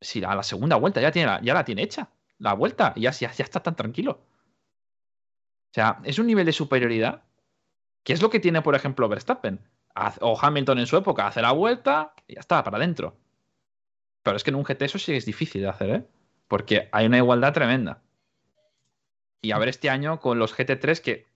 si 0.00 0.24
a 0.24 0.34
la 0.34 0.42
segunda 0.42 0.76
vuelta 0.76 1.00
ya, 1.00 1.12
tiene 1.12 1.38
ya 1.42 1.54
la 1.54 1.64
tiene 1.64 1.82
hecha, 1.82 2.08
la 2.38 2.54
vuelta, 2.54 2.92
y 2.96 3.02
ya, 3.02 3.10
ya, 3.10 3.30
ya 3.32 3.44
está 3.44 3.60
tan 3.60 3.76
tranquilo. 3.76 4.12
O 4.12 5.74
sea, 5.74 6.00
es 6.04 6.18
un 6.18 6.26
nivel 6.26 6.46
de 6.46 6.52
superioridad 6.52 7.22
que 8.02 8.12
es 8.12 8.22
lo 8.22 8.30
que 8.30 8.40
tiene, 8.40 8.62
por 8.62 8.74
ejemplo, 8.74 9.08
Verstappen 9.08 9.60
o 10.20 10.38
Hamilton 10.40 10.78
en 10.78 10.86
su 10.86 10.96
época, 10.96 11.26
hace 11.26 11.42
la 11.42 11.52
vuelta 11.52 12.14
y 12.26 12.34
ya 12.34 12.40
está, 12.40 12.64
para 12.64 12.78
adentro. 12.78 13.16
Pero 14.22 14.36
es 14.36 14.44
que 14.44 14.50
en 14.50 14.56
un 14.56 14.64
GT 14.64 14.82
eso 14.82 14.98
sí 14.98 15.14
es 15.14 15.26
difícil 15.26 15.62
de 15.62 15.68
hacer, 15.68 15.90
¿eh? 15.90 16.06
Porque 16.48 16.88
hay 16.92 17.06
una 17.06 17.18
igualdad 17.18 17.52
tremenda. 17.52 18.02
Y 19.42 19.52
a 19.52 19.58
ver 19.58 19.68
este 19.68 19.90
año 19.90 20.20
con 20.20 20.38
los 20.38 20.56
GT3 20.56 21.00
que 21.00 21.29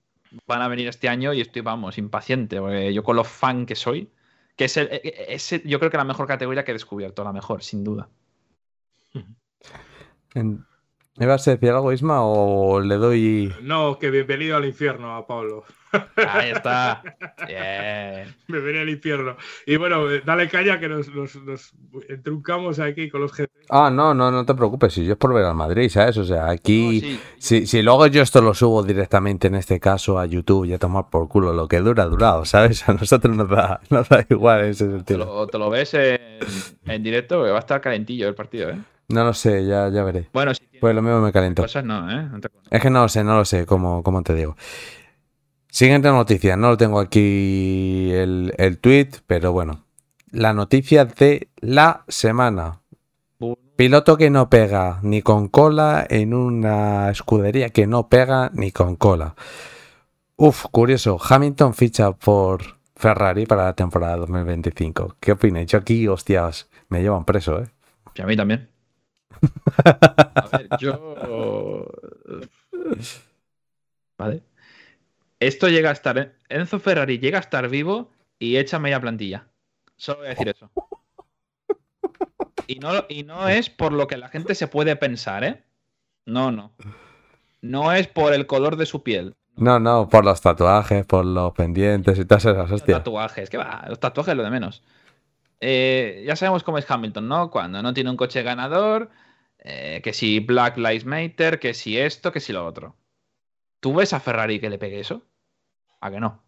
van 0.47 0.63
a 0.63 0.69
venir 0.69 0.89
este 0.89 1.09
año 1.09 1.33
y 1.33 1.41
estoy, 1.41 1.63
vamos, 1.63 1.99
impaciente. 1.99 2.61
Porque 2.61 2.93
yo 2.95 3.03
con 3.03 3.17
lo 3.17 3.25
fan 3.25 3.67
que 3.67 3.75
soy, 3.75 4.11
que 4.57 4.65
es, 4.67 4.77
el- 4.77 4.89
e- 4.93 5.01
e- 5.05 5.35
es 5.35 5.53
el- 5.53 5.63
yo 5.65 5.79
creo 5.79 5.91
que 5.91 5.97
la 5.97 6.05
mejor 6.05 6.27
categoría 6.27 6.65
que 6.65 6.73
he 6.73 6.75
descubierto, 6.75 7.25
la 7.25 7.33
mejor, 7.33 7.63
sin 7.63 7.85
duda. 7.85 8.09
¿Me 11.17 11.27
vas 11.27 11.47
a 11.47 11.53
decir 11.53 11.71
algo, 11.71 11.93
Isma, 11.93 12.25
o 12.25 12.81
le 12.81 12.97
doy... 12.97 13.55
No, 13.63 13.99
que 13.99 14.11
bienvenido 14.11 14.57
al 14.57 14.65
infierno 14.65 15.15
a 15.15 15.27
Pablo. 15.27 15.65
Ahí 16.29 16.51
está. 16.51 17.03
Bien. 17.47 18.35
Bienvenido 18.49 18.83
al 18.83 18.89
infierno. 18.91 19.37
Y 19.67 19.77
bueno, 19.77 20.05
dale 20.25 20.49
caña 20.49 20.79
que 20.81 20.89
nos, 20.89 21.09
nos, 21.15 21.37
nos 21.37 21.73
entruncamos 22.09 22.79
aquí 22.79 23.09
con 23.11 23.21
los 23.21 23.33
GT. 23.33 23.51
Ah, 23.71 23.91
no, 23.93 24.15
no, 24.15 24.31
no 24.31 24.45
te 24.45 24.55
preocupes, 24.55 24.93
si 24.93 25.05
yo 25.05 25.13
es 25.13 25.19
por 25.19 25.33
ver 25.35 25.45
al 25.45 25.55
Madrid, 25.55 25.89
¿sabes? 25.89 26.17
O 26.19 26.25
sea, 26.25 26.51
aquí, 26.51 27.01
No, 27.03 27.09
sí. 27.09 27.21
si, 27.39 27.67
si 27.67 27.83
luego 27.83 28.07
yo 28.09 28.23
esto 28.23 28.41
lo 28.43 28.55
subo 28.55 28.83
directamente 28.83 29.49
en 29.49 29.55
este 29.55 29.81
caso 29.81 30.19
a 30.19 30.27
YouTube 30.27 30.65
y 30.67 30.73
a 30.75 30.79
tomar 30.79 31.09
por 31.11 31.29
culo, 31.29 31.53
lo 31.53 31.69
que 31.69 31.79
dura, 31.81 32.05
durado, 32.07 32.45
¿sabes? 32.45 32.89
A 32.89 32.93
nosotros 32.95 33.35
nos 33.37 33.49
da, 33.49 33.81
nos 33.91 34.09
da 34.09 34.25
igual 34.29 34.65
en 34.65 34.71
ese 34.71 34.85
Te 34.87 34.91
sentido. 34.93 35.25
lo, 35.25 35.47
te 35.47 35.59
lo 35.59 35.71
ves 35.71 35.95
en, 35.95 36.21
en 36.87 37.03
directo, 37.03 37.43
que 37.45 37.51
va 37.51 37.57
a 37.57 37.61
estar 37.61 37.81
calentillo 37.81 38.29
el 38.29 38.35
partido, 38.35 38.71
¿eh? 38.71 38.79
No 39.09 39.23
lo 39.23 39.35
sé, 39.35 39.67
ya, 39.67 39.91
ya 39.91 40.03
veré. 40.03 40.29
Bueno, 40.33 40.55
si 40.55 40.63
Pues 40.81 40.95
lo 40.95 41.03
mismo 41.03 41.21
me 41.21 41.31
calentó. 41.31 41.61
cosas 41.63 41.85
no, 41.85 42.11
¿eh? 42.11 42.27
No 42.31 42.41
te- 42.41 42.49
Es 42.71 42.81
que 42.81 42.89
no 42.89 43.03
lo 43.03 43.09
sé, 43.09 43.23
no 43.23 43.37
lo 43.37 43.45
sé, 43.45 43.67
como, 43.67 44.03
como 44.03 44.23
te 44.23 44.35
digo. 44.35 44.57
Siguiente 45.75 46.09
noticia, 46.09 46.57
no 46.57 46.69
lo 46.69 46.77
tengo 46.77 47.01
aquí 47.01 48.13
el, 48.13 48.55
el 48.59 48.79
tweet, 48.79 49.09
pero 49.27 49.51
bueno. 49.51 49.85
La 50.31 50.55
noticia 50.55 51.05
de 51.05 51.49
la 51.57 52.05
semana. 52.07 52.83
Piloto 53.75 54.17
que 54.17 54.31
no 54.31 54.49
pega 54.49 55.01
ni 55.03 55.21
con 55.21 55.49
cola 55.49 56.07
en 56.09 56.33
una 56.33 57.11
escudería 57.11 57.71
que 57.71 57.89
no 57.89 58.09
pega 58.09 58.53
ni 58.55 58.71
con 58.71 58.95
cola. 58.95 59.35
Uf, 60.37 60.67
curioso. 60.71 61.19
Hamilton 61.21 61.75
ficha 61.75 62.13
por 62.13 62.63
Ferrari 62.95 63.45
para 63.45 63.65
la 63.65 63.73
temporada 63.73 64.19
2025. 64.19 65.17
¿Qué 65.19 65.33
opináis? 65.33 65.67
Yo 65.67 65.79
aquí, 65.79 66.07
hostias, 66.07 66.71
me 66.89 67.03
llevan 67.03 67.25
preso, 67.25 67.61
¿eh? 67.61 67.69
Y 68.15 68.23
a 68.23 68.27
mí 68.27 68.37
también. 68.37 68.71
A 69.85 70.49
ver, 70.53 70.69
yo. 70.79 71.89
Vale. 74.17 74.54
Esto 75.47 75.69
llega 75.69 75.91
a 75.91 75.93
estar. 75.93 76.17
¿eh? 76.19 76.33
Enzo 76.49 76.79
Ferrari 76.81 77.19
llega 77.19 77.39
a 77.39 77.41
estar 77.43 77.69
vivo 77.69 78.11
y 78.39 78.57
echa 78.57 78.79
media 78.79 79.01
plantilla. 79.01 79.47
Solo 79.97 80.19
voy 80.19 80.27
a 80.27 80.31
decir 80.31 80.49
eso. 80.49 80.71
Y 82.67 82.77
no, 82.77 83.05
y 83.09 83.25
no 83.25 83.49
es 83.49 83.69
por 83.69 83.93
lo 83.93 84.07
que 84.07 84.17
la 84.17 84.29
gente 84.29 84.55
se 84.55 84.69
puede 84.69 84.97
pensar, 84.97 85.45
¿eh? 85.45 85.63
No, 86.25 86.51
no. 86.51 86.73
No 87.61 87.93
es 87.93 88.09
por 88.09 88.33
el 88.33 88.47
color 88.47 88.77
de 88.77 88.87
su 88.87 89.03
piel. 89.03 89.35
No, 89.57 89.79
no, 89.79 90.09
por 90.09 90.25
los 90.25 90.41
tatuajes, 90.41 91.05
por 91.07 91.25
los 91.27 91.53
pendientes 91.53 92.19
y 92.19 92.25
todas 92.25 92.45
esas 92.47 92.57
Los 92.57 92.73
hostias. 92.81 92.99
tatuajes, 92.99 93.51
que 93.51 93.59
va, 93.59 93.85
los 93.89 94.01
tatuajes 94.01 94.33
es 94.33 94.37
lo 94.39 94.43
de 94.45 94.51
menos. 94.51 94.83
Eh, 95.61 96.25
ya 96.27 96.37
sabemos 96.37 96.63
cómo 96.65 96.79
es 96.79 96.91
Hamilton, 96.91 97.29
¿no? 97.29 97.51
Cuando 97.51 97.83
no 97.83 97.93
tiene 97.95 98.11
un 98.11 98.17
coche 98.17 98.43
ganador, 98.43 99.11
eh, 99.59 100.01
que 100.03 100.13
si 100.13 100.41
Black 100.41 100.77
Lives 100.79 101.05
Matter, 101.05 101.61
que 101.61 101.75
si 101.75 101.99
esto, 101.99 102.33
que 102.33 102.41
si 102.41 102.53
lo 102.53 102.67
otro. 102.67 102.97
¿Tú 103.81 103.95
ves 103.95 104.13
a 104.13 104.21
Ferrari 104.21 104.59
que 104.59 104.71
le 104.71 104.79
pegue 104.79 105.01
eso? 105.01 105.23
¿A 106.05 106.11
que 106.11 106.21
no? 106.21 106.43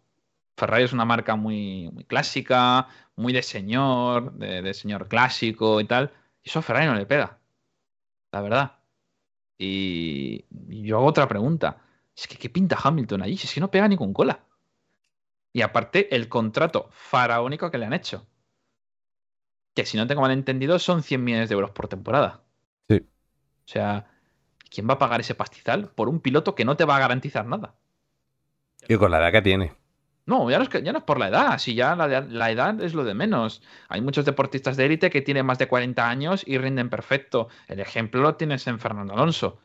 Ferrari 0.55 0.83
es 0.83 0.93
una 0.93 1.03
marca 1.03 1.35
muy, 1.35 1.89
muy 1.91 2.03
clásica, 2.03 2.89
muy 3.15 3.33
de 3.33 3.41
señor, 3.41 4.33
de, 4.33 4.61
de 4.61 4.73
señor 4.75 5.07
clásico 5.07 5.81
y 5.81 5.85
tal. 5.85 6.13
Y 6.43 6.49
eso 6.49 6.59
a 6.59 6.61
Ferrari 6.61 6.85
no 6.85 6.93
le 6.93 7.07
pega. 7.07 7.39
La 8.31 8.41
verdad. 8.41 8.77
Y, 9.57 10.45
y 10.69 10.83
yo 10.83 10.97
hago 10.97 11.07
otra 11.07 11.27
pregunta. 11.27 11.81
Es 12.15 12.27
que 12.27 12.37
¿qué 12.37 12.51
pinta 12.51 12.77
Hamilton 12.83 13.23
allí? 13.23 13.35
Si 13.35 13.47
es 13.47 13.53
que 13.55 13.59
no 13.59 13.71
pega 13.71 13.87
ni 13.87 13.97
con 13.97 14.13
cola. 14.13 14.45
Y 15.53 15.63
aparte, 15.63 16.15
el 16.15 16.29
contrato 16.29 16.87
faraónico 16.91 17.71
que 17.71 17.79
le 17.79 17.87
han 17.87 17.93
hecho. 17.93 18.27
Que 19.73 19.87
si 19.87 19.97
no 19.97 20.05
tengo 20.05 20.21
mal 20.21 20.29
entendido, 20.29 20.77
son 20.77 21.01
100 21.01 21.23
millones 21.23 21.49
de 21.49 21.53
euros 21.55 21.71
por 21.71 21.87
temporada. 21.87 22.43
Sí. 22.87 22.97
O 22.97 23.67
sea, 23.67 24.07
¿quién 24.69 24.87
va 24.87 24.93
a 24.93 24.99
pagar 24.99 25.19
ese 25.19 25.33
pastizal 25.33 25.89
por 25.89 26.09
un 26.09 26.19
piloto 26.19 26.53
que 26.53 26.63
no 26.63 26.77
te 26.77 26.85
va 26.85 26.97
a 26.97 26.99
garantizar 26.99 27.47
nada? 27.47 27.73
Y 28.87 28.95
con 28.97 29.11
la 29.11 29.19
edad 29.19 29.31
que 29.31 29.41
tiene. 29.41 29.73
No, 30.25 30.49
ya 30.51 30.59
no 30.59 30.65
es, 30.65 31.03
por 31.03 31.19
la 31.19 31.29
edad, 31.29 31.57
si 31.57 31.73
ya 31.73 31.95
la 31.95 32.51
edad 32.51 32.81
es 32.81 32.93
lo 32.93 33.05
de 33.05 33.13
menos. 33.13 33.61
Hay 33.87 34.01
muchos 34.01 34.25
deportistas 34.25 34.75
de 34.75 34.85
élite 34.85 35.09
que 35.09 35.21
tienen 35.21 35.45
más 35.45 35.57
de 35.57 35.69
40 35.69 36.09
años 36.09 36.43
y 36.45 36.57
rinden 36.57 36.89
perfecto. 36.89 37.47
El 37.67 37.79
ejemplo 37.79 38.21
lo 38.21 38.35
tienes 38.35 38.67
en 38.67 38.77
Fernando 38.77 39.13
Alonso. 39.13 39.59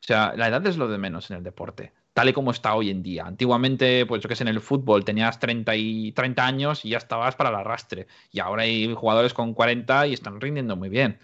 O 0.00 0.06
sea, 0.06 0.32
la 0.34 0.48
edad 0.48 0.66
es 0.66 0.78
lo 0.78 0.88
de 0.88 0.96
menos 0.96 1.30
en 1.30 1.38
el 1.38 1.42
deporte, 1.42 1.92
tal 2.14 2.28
y 2.28 2.32
como 2.32 2.50
está 2.50 2.74
hoy 2.74 2.90
en 2.90 3.02
día. 3.02 3.26
Antiguamente, 3.26 4.06
pues 4.06 4.22
yo 4.22 4.28
que 4.28 4.36
sé, 4.36 4.44
en 4.44 4.48
el 4.48 4.60
fútbol 4.60 5.04
tenías 5.04 5.38
30, 5.38 5.76
y, 5.76 6.12
30 6.12 6.46
años 6.46 6.84
y 6.84 6.90
ya 6.90 6.98
estabas 6.98 7.36
para 7.36 7.50
el 7.50 7.56
arrastre. 7.56 8.06
Y 8.30 8.40
ahora 8.40 8.62
hay 8.62 8.94
jugadores 8.94 9.34
con 9.34 9.52
40 9.52 10.06
y 10.06 10.14
están 10.14 10.40
rindiendo 10.40 10.76
muy 10.76 10.88
bien. 10.88 11.18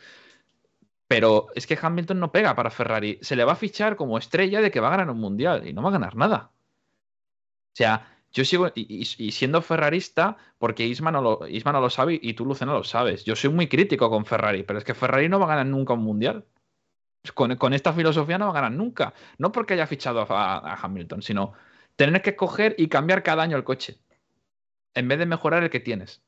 Pero 1.09 1.47
es 1.55 1.67
que 1.67 1.79
Hamilton 1.81 2.21
no 2.21 2.33
pega 2.33 2.55
para 2.57 2.71
Ferrari. 2.71 3.19
Se 3.23 3.37
le 3.37 3.45
va 3.45 3.53
a 3.53 3.57
fichar 3.57 3.97
como 3.97 4.19
estrella 4.19 4.61
de 4.61 4.71
que 4.71 4.81
va 4.81 4.89
a 4.89 4.97
ganar 4.97 5.11
un 5.11 5.21
mundial 5.21 5.67
y 5.67 5.73
no 5.73 5.83
va 5.83 5.91
a 5.91 5.93
ganar 5.93 6.17
nada. 6.17 6.51
O 7.73 7.77
sea, 7.77 8.07
yo 8.33 8.45
sigo 8.45 8.71
y, 8.75 9.05
siendo 9.05 9.63
ferrarista, 9.63 10.37
porque 10.59 10.87
Isma 10.87 11.13
no, 11.13 11.23
lo, 11.23 11.49
Isma 11.49 11.73
no 11.73 11.81
lo 11.81 11.91
sabe 11.91 12.19
y 12.21 12.35
tú, 12.35 12.45
Luce, 12.45 12.67
no 12.67 12.75
lo 12.75 12.85
sabes. 12.85 13.25
Yo 13.25 13.37
soy 13.37 13.51
muy 13.51 13.69
crítico 13.69 14.11
con 14.11 14.25
Ferrari, 14.27 14.63
pero 14.63 14.79
es 14.79 14.85
que 14.85 14.95
Ferrari 14.95 15.29
no 15.29 15.39
va 15.39 15.47
a 15.47 15.49
ganar 15.49 15.67
nunca 15.67 15.95
un 15.95 16.03
mundial. 16.03 16.47
Con, 17.35 17.57
con 17.57 17.73
esta 17.73 17.93
filosofía 17.93 18.39
no 18.39 18.47
va 18.47 18.51
a 18.53 18.55
ganar 18.55 18.73
nunca. 18.73 19.15
No 19.39 19.53
porque 19.53 19.75
haya 19.75 19.87
fichado 19.87 20.27
a, 20.29 20.59
a 20.59 20.75
Hamilton, 20.83 21.23
sino 21.23 21.53
tener 21.97 22.23
que 22.23 22.37
coger 22.37 22.75
y 22.79 22.89
cambiar 22.89 23.23
cada 23.23 23.43
año 23.43 23.57
el 23.57 23.65
coche. 23.65 23.99
En 24.95 25.09
vez 25.09 25.19
de 25.19 25.27
mejorar 25.27 25.63
el 25.63 25.71
que 25.71 25.81
tienes. 25.81 26.23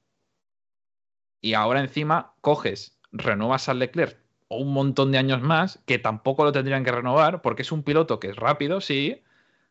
Y 1.40 1.54
ahora 1.54 1.80
encima 1.80 2.34
coges, 2.40 2.98
renuevas 3.12 3.68
al 3.68 3.78
Leclerc 3.78 4.18
o 4.48 4.58
un 4.58 4.72
montón 4.72 5.12
de 5.12 5.18
años 5.18 5.42
más, 5.42 5.82
que 5.86 5.98
tampoco 5.98 6.44
lo 6.44 6.52
tendrían 6.52 6.84
que 6.84 6.92
renovar, 6.92 7.42
porque 7.42 7.62
es 7.62 7.72
un 7.72 7.82
piloto 7.82 8.20
que 8.20 8.28
es 8.28 8.36
rápido, 8.36 8.80
sí, 8.80 9.22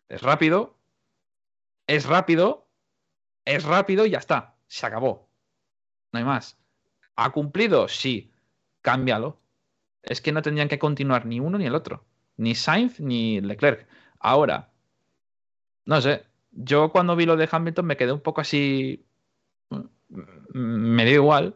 es 0.09 0.21
rápido, 0.21 0.77
es 1.87 2.05
rápido, 2.05 2.67
es 3.45 3.63
rápido 3.63 4.05
y 4.05 4.11
ya 4.11 4.19
está, 4.19 4.55
se 4.67 4.85
acabó. 4.85 5.29
No 6.11 6.19
hay 6.19 6.25
más. 6.25 6.57
¿Ha 7.15 7.31
cumplido? 7.31 7.87
Sí, 7.87 8.31
cámbialo. 8.81 9.39
Es 10.01 10.21
que 10.21 10.31
no 10.31 10.41
tendrían 10.41 10.69
que 10.69 10.79
continuar 10.79 11.25
ni 11.25 11.39
uno 11.39 11.57
ni 11.57 11.65
el 11.65 11.75
otro, 11.75 12.05
ni 12.37 12.55
Sainz 12.55 12.99
ni 12.99 13.39
Leclerc. 13.41 13.87
Ahora, 14.19 14.71
no 15.85 16.01
sé, 16.01 16.25
yo 16.51 16.91
cuando 16.91 17.15
vi 17.15 17.25
lo 17.25 17.35
de 17.37 17.47
Hamilton 17.49 17.85
me 17.85 17.97
quedé 17.97 18.11
un 18.11 18.21
poco 18.21 18.41
así, 18.41 19.05
mm, 19.69 19.79
me 20.53 21.05
dio 21.05 21.15
igual, 21.15 21.55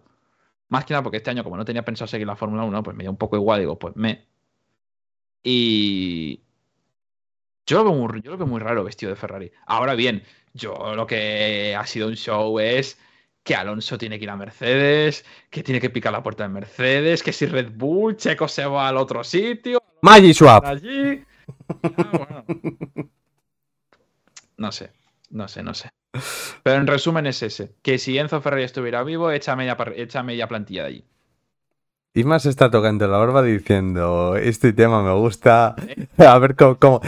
más 0.69 0.85
que 0.85 0.93
nada 0.93 1.03
porque 1.03 1.17
este 1.17 1.29
año 1.29 1.43
como 1.43 1.57
no 1.57 1.65
tenía 1.65 1.85
pensado 1.85 2.07
seguir 2.07 2.27
la 2.27 2.35
Fórmula 2.35 2.63
1, 2.63 2.83
pues 2.83 2.95
me 2.95 3.03
dio 3.03 3.11
un 3.11 3.17
poco 3.17 3.35
igual, 3.35 3.59
digo, 3.61 3.77
pues 3.79 3.95
me... 3.95 4.27
Y 5.43 6.41
yo 7.67 7.83
lo, 7.83 7.91
veo 7.91 7.93
muy, 7.93 8.21
yo 8.21 8.31
lo 8.31 8.37
veo 8.37 8.47
muy 8.47 8.59
raro 8.59 8.83
vestido 8.83 9.11
de 9.11 9.17
Ferrari. 9.17 9.51
Ahora 9.65 9.93
bien, 9.93 10.23
yo 10.53 10.95
lo 10.95 11.05
que 11.05 11.75
ha 11.77 11.85
sido 11.85 12.07
un 12.07 12.15
show 12.15 12.59
es 12.59 12.97
que 13.43 13.55
Alonso 13.55 13.97
tiene 13.97 14.17
que 14.17 14.23
ir 14.23 14.29
a 14.29 14.35
Mercedes, 14.35 15.25
que 15.49 15.63
tiene 15.63 15.79
que 15.79 15.89
picar 15.89 16.11
la 16.11 16.23
puerta 16.23 16.43
de 16.43 16.49
Mercedes, 16.49 17.21
que 17.21 17.31
si 17.31 17.45
Red 17.45 17.71
Bull, 17.75 18.17
Checo 18.17 18.47
se 18.47 18.65
va 18.65 18.87
al 18.87 18.97
otro 18.97 19.23
sitio. 19.23 19.81
Maggi 20.01 20.33
Swap. 20.33 20.65
Allí. 20.65 21.23
Ah, 21.83 22.11
bueno. 22.11 22.43
No 24.57 24.71
sé, 24.71 24.91
no 25.29 25.47
sé, 25.47 25.61
no 25.61 25.73
sé. 25.73 25.89
Pero 26.63 26.77
en 26.77 26.87
resumen 26.87 27.27
es 27.27 27.43
ese, 27.43 27.75
que 27.81 27.99
si 27.99 28.17
Enzo 28.17 28.41
Ferrari 28.41 28.63
estuviera 28.63 29.03
vivo, 29.03 29.29
echa 29.29 29.55
media, 29.55 29.77
echa 29.95 30.23
media 30.23 30.47
plantilla 30.47 30.83
de 30.83 30.87
allí. 30.87 31.05
Isma 32.13 32.39
se 32.39 32.49
está 32.49 32.71
tocando 32.71 33.07
la 33.07 33.17
barba 33.17 33.43
diciendo, 33.43 34.35
este 34.35 34.73
tema 34.73 35.03
me 35.03 35.13
gusta, 35.13 35.75
a 36.17 36.39
ver 36.39 36.55
cómo, 36.55 36.99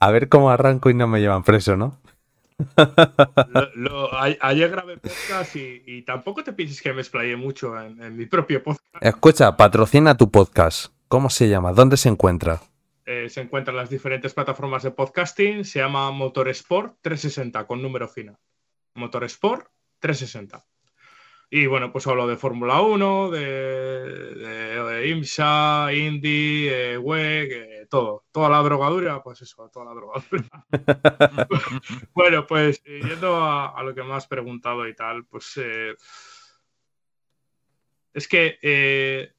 a 0.00 0.10
ver 0.10 0.28
cómo 0.28 0.50
arranco 0.50 0.90
y 0.90 0.94
no 0.94 1.06
me 1.06 1.20
llevan 1.20 1.42
preso, 1.44 1.76
¿no? 1.76 1.98
Lo- 3.48 3.74
lo- 3.74 4.12
a- 4.14 4.36
ayer 4.40 4.70
grabé 4.70 4.98
podcast 4.98 5.56
y, 5.56 5.82
y 5.86 6.02
tampoco 6.02 6.44
te 6.44 6.52
pienses 6.52 6.82
que 6.82 6.92
me 6.92 7.00
explayé 7.00 7.36
mucho 7.36 7.80
en, 7.80 8.02
en 8.02 8.16
mi 8.16 8.26
propio 8.26 8.62
podcast. 8.62 8.84
Escucha, 9.00 9.56
patrocina 9.56 10.16
tu 10.16 10.30
podcast. 10.30 10.92
¿Cómo 11.08 11.30
se 11.30 11.48
llama? 11.48 11.72
¿Dónde 11.72 11.96
se 11.96 12.08
encuentra? 12.08 12.60
Eh, 13.06 13.28
se 13.30 13.40
encuentra 13.40 13.72
en 13.72 13.78
las 13.78 13.90
diferentes 13.90 14.34
plataformas 14.34 14.82
de 14.82 14.90
podcasting. 14.90 15.64
Se 15.64 15.78
llama 15.80 16.10
Motorsport 16.10 16.96
360 17.00 17.66
con 17.66 17.80
número 17.82 18.08
final. 18.08 18.36
Motorsport 18.94 19.66
360. 20.00 20.64
Y 21.50 21.66
bueno, 21.66 21.90
pues 21.92 22.06
hablo 22.06 22.28
de 22.28 22.36
Fórmula 22.36 22.80
1, 22.82 23.30
de, 23.30 23.40
de- 23.40 24.82
de 24.84 25.08
IMSA, 25.08 25.92
Indy, 25.92 26.68
eh, 26.68 26.98
WEC, 26.98 27.50
eh, 27.52 27.79
todo. 27.90 28.24
Toda 28.32 28.48
la 28.48 28.62
drogadura, 28.62 29.22
pues 29.22 29.42
eso, 29.42 29.68
toda 29.70 29.86
la 29.86 29.94
drogadura. 29.94 30.66
bueno, 32.14 32.46
pues 32.46 32.80
eh, 32.86 33.00
yendo 33.06 33.36
a, 33.36 33.78
a 33.78 33.82
lo 33.82 33.94
que 33.94 34.02
me 34.02 34.14
has 34.14 34.26
preguntado 34.26 34.88
y 34.88 34.94
tal, 34.94 35.26
pues 35.26 35.52
eh, 35.56 35.94
es 38.14 38.26
que 38.26 38.58
eh, 38.62 39.32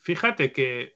fíjate 0.00 0.52
que, 0.52 0.94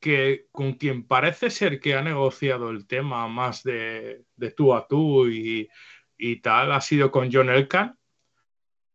que 0.00 0.46
con 0.50 0.74
quien 0.74 1.06
parece 1.06 1.50
ser 1.50 1.80
que 1.80 1.94
ha 1.94 2.02
negociado 2.02 2.70
el 2.70 2.86
tema 2.86 3.28
más 3.28 3.62
de, 3.62 4.24
de 4.36 4.50
tú 4.52 4.74
a 4.74 4.86
tú 4.88 5.28
y, 5.28 5.68
y 6.16 6.40
tal 6.40 6.72
ha 6.72 6.80
sido 6.80 7.10
con 7.10 7.30
John 7.30 7.50
Elkan. 7.50 7.98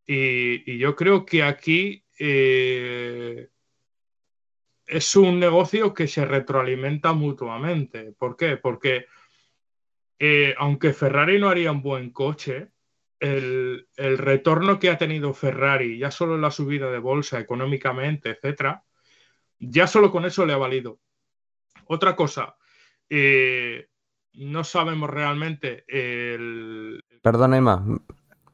Y, 0.06 0.70
y 0.70 0.78
yo 0.80 0.96
creo 0.96 1.26
que 1.26 1.44
aquí 1.44 2.04
eh, 2.20 3.50
es 4.94 5.16
un 5.16 5.40
negocio 5.40 5.94
que 5.94 6.08
se 6.08 6.24
retroalimenta 6.24 7.14
mutuamente. 7.14 8.14
¿Por 8.18 8.38
qué? 8.38 8.58
Porque 8.58 9.08
eh, 10.20 10.54
aunque 10.58 10.94
Ferrari 10.94 11.40
no 11.40 11.50
haría 11.50 11.72
un 11.72 11.82
buen 11.82 12.12
coche, 12.12 12.70
el, 13.20 13.88
el 13.96 14.18
retorno 14.20 14.80
que 14.80 14.92
ha 14.92 14.98
tenido 14.98 15.34
Ferrari, 15.34 15.98
ya 15.98 16.12
solo 16.12 16.36
en 16.36 16.42
la 16.42 16.52
subida 16.52 16.92
de 16.92 17.00
bolsa 17.00 17.40
económicamente, 17.40 18.30
etcétera, 18.30 18.84
ya 19.58 19.88
solo 19.88 20.12
con 20.12 20.26
eso 20.26 20.46
le 20.46 20.54
ha 20.54 20.58
valido. 20.58 21.00
Otra 21.86 22.16
cosa, 22.16 22.56
eh, 23.10 23.88
no 24.34 24.64
sabemos 24.64 25.10
realmente 25.10 25.86
el, 25.88 27.04
Perdona, 27.24 27.58
Isma. 27.58 27.84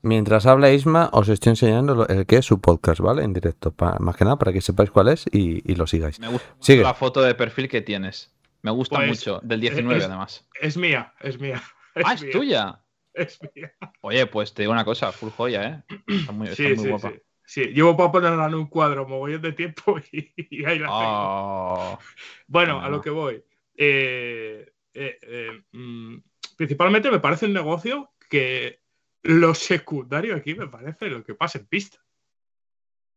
Mientras 0.02 0.46
habla 0.46 0.72
Isma, 0.72 1.10
os 1.12 1.28
estoy 1.30 1.52
enseñando 1.52 2.08
el 2.08 2.26
que 2.26 2.38
es 2.38 2.46
su 2.46 2.62
podcast, 2.62 3.02
¿vale? 3.02 3.24
En 3.24 3.34
directo. 3.34 3.72
pa- 3.72 3.98
más 4.00 4.16
que 4.16 4.24
nada 4.24 4.38
para 4.38 4.54
que 4.54 4.62
sepáis 4.62 4.92
cuál 4.92 5.10
es 5.10 5.26
y, 5.32 5.62
y 5.70 5.76
lo 5.76 5.88
sigáis. 5.88 6.20
Me 6.20 6.30
gusta 6.30 6.48
Sigue. 6.60 6.84
la 6.84 6.94
foto 6.94 7.22
de 7.22 7.36
perfil 7.36 7.68
que 7.68 7.82
tienes. 7.82 8.34
Me 8.62 8.72
gusta 8.72 8.96
Pues, 8.98 9.10
mucho, 9.10 9.40
del 9.44 9.60
19 9.62 10.00
es- 10.00 10.06
además. 10.06 10.48
Es 10.62 10.78
mía, 10.78 11.14
es 11.20 11.40
mía. 11.40 11.62
Ah, 12.06 12.14
es 12.14 12.22
mía, 12.22 12.32
tuya. 12.32 12.80
Es 13.14 13.40
mía. 13.56 13.74
Oye, 14.02 14.26
pues 14.28 14.54
te 14.54 14.62
digo 14.62 14.72
una 14.72 14.86
cosa, 14.86 15.12
full 15.12 15.32
joya, 15.32 15.84
¿eh? 15.90 15.96
Está 16.08 16.32
muy, 16.32 16.48
está 16.48 16.56
Sí, 16.56 16.70
muy 16.70 16.78
sí, 16.78 16.88
guapa. 16.90 17.10
sí. 17.12 17.16
Sí, 17.46 17.62
llevo 17.74 17.98
para 17.98 18.12
ponerla 18.12 18.46
en 18.46 18.54
un 18.54 18.68
cuadro 18.68 19.08
mogollón 19.08 19.42
de 19.42 19.52
tiempo 19.54 19.98
y, 20.14 20.32
y 20.38 20.66
ahí 20.66 20.78
la 20.80 20.86
tengo. 20.88 20.94
Oh. 21.02 22.00
Bueno, 22.48 22.80
a 22.80 22.90
lo 22.90 23.02
que 23.02 23.10
voy. 23.10 23.44
Eh, 23.76 24.72
eh, 24.94 25.18
eh, 25.24 25.62
mm, 25.72 26.18
principalmente 26.56 27.10
me 27.12 27.20
parece 27.20 27.48
un 27.48 27.54
negocio 27.54 28.12
que 28.30 28.80
lo 29.24 29.54
secundario 29.54 30.36
aquí 30.36 30.56
me 30.56 30.68
parece 30.68 31.10
lo 31.10 31.24
que 31.24 31.36
pasa 31.36 31.60
en 31.60 31.68
pista. 31.68 31.98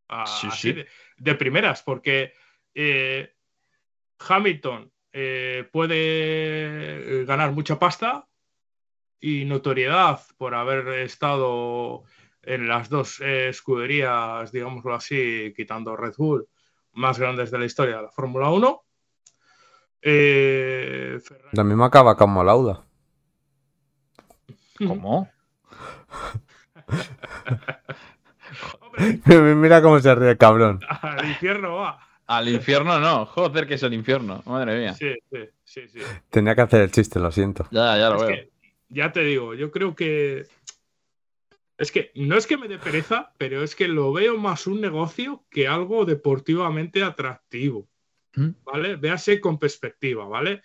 Ah, 0.09 0.27
Sí, 0.27 0.51
sí. 0.51 0.73
De, 0.73 0.87
de 1.19 1.35
primeras, 1.35 1.83
porque 1.83 2.35
eh, 2.75 3.35
Hamilton 4.19 4.93
eh, 5.13 5.69
puede 5.71 7.25
ganar 7.25 7.53
mucha 7.53 7.79
pasta 7.79 8.27
y 9.21 9.45
notoriedad 9.45 10.21
por 10.37 10.55
haber 10.55 10.89
estado 11.01 12.05
en 12.43 12.69
las 12.69 12.89
dos 12.89 13.21
eh, 13.21 13.49
escuderías, 13.49 14.51
digámoslo 14.51 14.95
así, 14.95 15.53
quitando 15.57 15.97
Red 15.97 16.15
Bull, 16.19 16.49
más 16.93 17.19
grandes 17.19 17.51
de 17.51 17.59
la 17.59 17.65
historia 17.65 17.97
de 17.97 18.03
la 18.03 18.11
Fórmula 18.11 18.51
1. 18.51 18.83
Eh, 20.03 21.21
Lo 21.53 21.65
mismo 21.65 21.85
acaba 21.85 22.17
como 22.17 22.43
Lauda. 22.43 22.85
¿Cómo? 24.79 25.31
Mira 29.37 29.81
cómo 29.83 29.99
se 30.01 30.15
ríe 30.15 30.31
el 30.31 30.39
cabrón. 30.39 30.81
al 30.89 31.27
infierno 31.29 31.77
va. 31.77 31.99
Al 32.27 32.49
infierno 32.49 32.99
no. 33.01 33.27
Joder, 33.27 33.67
que 33.67 33.75
es 33.75 33.83
el 33.83 33.95
infierno. 33.95 34.43
Madre 34.47 34.79
mía. 34.79 34.95
Sí, 34.95 35.15
sí, 35.31 35.39
sí, 35.65 35.89
sí. 35.89 35.99
Tenía 36.31 36.55
que 36.55 36.61
hacer 36.63 36.83
el 36.83 36.91
chiste, 36.91 37.19
lo 37.19 37.31
siento. 37.33 37.67
Ya, 37.71 37.97
ya 37.99 38.11
lo 38.11 38.17
Es 38.17 38.21
veo. 38.23 38.29
que, 38.29 38.51
ya 38.89 39.13
te 39.13 39.21
digo, 39.21 39.55
yo 39.55 39.71
creo 39.71 39.95
que. 39.95 40.47
Es 41.79 41.91
que 41.91 42.13
no 42.15 42.37
es 42.37 42.47
que 42.47 42.57
me 42.59 42.69
dé 42.69 42.79
pereza, 42.79 43.33
pero 43.39 43.63
es 43.63 43.75
que 43.75 43.89
lo 43.89 44.13
veo 44.13 44.39
más 44.39 44.67
un 44.67 44.81
negocio 44.81 45.45
que 45.51 45.67
algo 45.67 46.05
deportivamente 46.05 47.03
atractivo. 47.03 47.89
¿Vale? 48.65 48.97
Véase 48.97 49.41
con 49.41 49.59
perspectiva, 49.59 50.25
¿vale? 50.27 50.63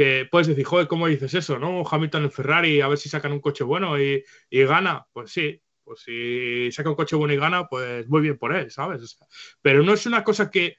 Que 0.00 0.26
puedes 0.30 0.46
decir, 0.48 0.64
joder, 0.64 0.86
¿cómo 0.88 1.06
dices 1.08 1.34
eso? 1.34 1.58
¿No? 1.58 1.82
Hamilton 1.90 2.24
en 2.24 2.30
Ferrari, 2.32 2.80
a 2.80 2.88
ver 2.88 2.98
si 2.98 3.08
sacan 3.10 3.32
un 3.32 3.40
coche 3.40 3.64
bueno 3.64 4.00
y, 4.00 4.24
y 4.48 4.64
gana. 4.64 5.06
Pues 5.12 5.30
sí, 5.32 5.60
pues 5.84 6.00
si 6.02 6.70
saca 6.72 6.90
un 6.90 6.96
coche 6.96 7.16
bueno 7.16 7.34
y 7.34 7.36
gana, 7.36 7.66
pues 7.68 8.08
muy 8.08 8.22
bien 8.22 8.38
por 8.38 8.54
él, 8.54 8.70
¿sabes? 8.70 9.02
O 9.02 9.06
sea, 9.06 9.26
pero 9.62 9.82
no 9.82 9.92
es 9.94 10.06
una 10.06 10.24
cosa 10.24 10.50
que, 10.50 10.76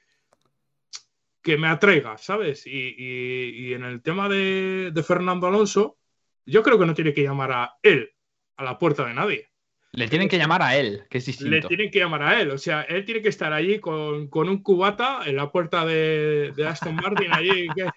que 1.42 1.56
me 1.56 1.68
atraiga, 1.68 2.18
¿sabes? 2.18 2.66
Y, 2.66 2.70
y- 2.96 3.68
y 3.70 3.74
en 3.74 3.84
el 3.84 4.02
tema 4.02 4.28
de, 4.28 4.90
de 4.92 5.02
Fernando 5.02 5.46
Alonso, 5.46 5.98
yo 6.46 6.62
creo 6.62 6.78
que 6.78 6.86
no 6.86 6.94
tiene 6.94 7.12
que 7.14 7.22
llamar 7.22 7.52
a 7.52 7.74
él 7.82 8.10
a 8.56 8.64
la 8.64 8.78
puerta 8.78 9.06
de 9.06 9.14
nadie. 9.14 9.51
Le 9.94 10.08
tienen 10.08 10.28
que 10.28 10.38
llamar 10.38 10.62
a 10.62 10.74
él, 10.76 11.04
que 11.10 11.18
es 11.18 11.26
Le 11.26 11.32
distinto. 11.32 11.68
tienen 11.68 11.90
que 11.90 11.98
llamar 11.98 12.22
a 12.22 12.40
él. 12.40 12.50
O 12.50 12.56
sea, 12.58 12.80
él 12.82 13.04
tiene 13.04 13.20
que 13.20 13.28
estar 13.28 13.52
allí 13.52 13.78
con, 13.78 14.28
con 14.28 14.48
un 14.48 14.62
cubata 14.62 15.20
en 15.26 15.36
la 15.36 15.52
puerta 15.52 15.84
de, 15.84 16.52
de 16.56 16.66
Aston 16.66 16.96
Martin. 16.96 17.30
Allí. 17.32 17.68
que- 17.74 17.88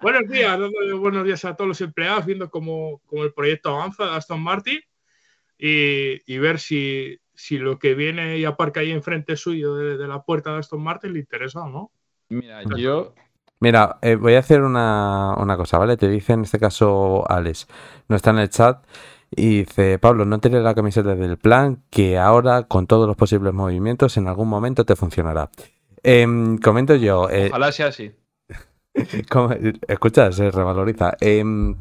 Buenos 0.00 0.28
días, 0.28 0.58
dándole 0.58 0.92
buenos 0.92 1.24
días 1.24 1.44
a 1.44 1.56
todos 1.56 1.66
los 1.68 1.80
empleados, 1.80 2.24
viendo 2.26 2.50
cómo, 2.50 3.00
cómo 3.06 3.24
el 3.24 3.32
proyecto 3.32 3.70
avanza 3.70 4.04
de 4.04 4.16
Aston 4.16 4.40
Martin 4.42 4.78
y, 5.58 6.20
y 6.32 6.38
ver 6.38 6.58
si, 6.60 7.18
si 7.34 7.58
lo 7.58 7.78
que 7.78 7.94
viene 7.94 8.38
y 8.38 8.44
aparca 8.44 8.80
ahí 8.80 8.90
enfrente 8.92 9.36
suyo 9.36 9.74
de, 9.74 9.96
de 9.96 10.06
la 10.08 10.22
puerta 10.22 10.52
de 10.52 10.58
Aston 10.60 10.82
Martin 10.82 11.12
le 11.14 11.20
interesa 11.20 11.62
o 11.62 11.68
no. 11.68 11.90
Mira, 12.28 12.62
yo. 12.76 13.14
Mira, 13.58 13.98
eh, 14.02 14.14
voy 14.14 14.34
a 14.34 14.38
hacer 14.38 14.62
una, 14.62 15.34
una 15.36 15.56
cosa, 15.56 15.78
¿vale? 15.78 15.96
Te 15.96 16.08
dice 16.08 16.32
en 16.32 16.42
este 16.42 16.58
caso 16.58 17.24
Alex, 17.30 17.66
no 18.08 18.16
está 18.16 18.30
en 18.30 18.38
el 18.38 18.48
chat, 18.48 18.84
y 19.30 19.60
dice, 19.60 19.98
Pablo, 19.98 20.24
no 20.24 20.40
tienes 20.40 20.62
la 20.62 20.74
camiseta 20.74 21.14
del 21.14 21.38
plan, 21.38 21.82
que 21.90 22.18
ahora 22.18 22.64
con 22.64 22.86
todos 22.86 23.06
los 23.06 23.16
posibles 23.16 23.54
movimientos 23.54 24.16
en 24.16 24.28
algún 24.28 24.48
momento 24.48 24.84
te 24.84 24.96
funcionará. 24.96 25.50
Em, 26.02 26.58
comento 26.58 26.94
yo, 26.96 27.28
eh, 27.30 27.48
Ojalá 27.48 27.72
sea 27.72 27.88
así. 27.88 28.12
Escucha, 29.88 30.32
se 30.32 30.50
revaloriza. 30.50 31.16
Em, 31.20 31.76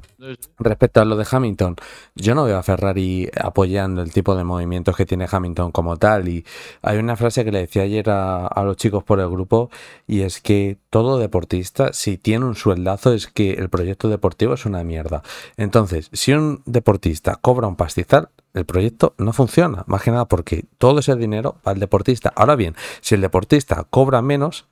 respecto 0.59 1.01
a 1.01 1.05
lo 1.05 1.15
de 1.15 1.25
Hamilton, 1.29 1.75
yo 2.15 2.35
no 2.35 2.45
veo 2.45 2.57
a 2.57 2.63
Ferrari 2.63 3.29
apoyando 3.35 4.01
el 4.01 4.13
tipo 4.13 4.35
de 4.35 4.43
movimientos 4.43 4.95
que 4.95 5.05
tiene 5.05 5.27
Hamilton 5.29 5.71
como 5.71 5.97
tal. 5.97 6.27
Y 6.27 6.45
hay 6.81 6.97
una 6.97 7.15
frase 7.15 7.43
que 7.43 7.51
le 7.51 7.61
decía 7.61 7.83
ayer 7.83 8.09
a, 8.09 8.45
a 8.47 8.63
los 8.63 8.77
chicos 8.77 9.03
por 9.03 9.19
el 9.19 9.29
grupo, 9.29 9.69
y 10.07 10.21
es 10.21 10.39
que 10.41 10.77
todo 10.89 11.17
deportista, 11.17 11.93
si 11.93 12.17
tiene 12.17 12.45
un 12.45 12.55
sueldazo, 12.55 13.13
es 13.13 13.27
que 13.27 13.53
el 13.53 13.69
proyecto 13.69 14.09
deportivo 14.09 14.53
es 14.53 14.65
una 14.65 14.83
mierda. 14.83 15.23
Entonces, 15.57 16.09
si 16.13 16.33
un 16.33 16.61
deportista 16.65 17.35
cobra 17.35 17.67
un 17.67 17.75
pastizal, 17.75 18.29
el 18.53 18.65
proyecto 18.65 19.13
no 19.17 19.33
funciona, 19.33 19.83
más 19.88 20.01
que 20.01 20.11
nada 20.11 20.25
porque 20.25 20.65
todo 20.77 20.99
ese 20.99 21.15
dinero 21.15 21.57
va 21.65 21.71
al 21.71 21.79
deportista. 21.79 22.31
Ahora 22.35 22.55
bien, 22.55 22.75
si 23.01 23.15
el 23.15 23.21
deportista 23.21 23.85
cobra 23.89 24.21
menos, 24.21 24.67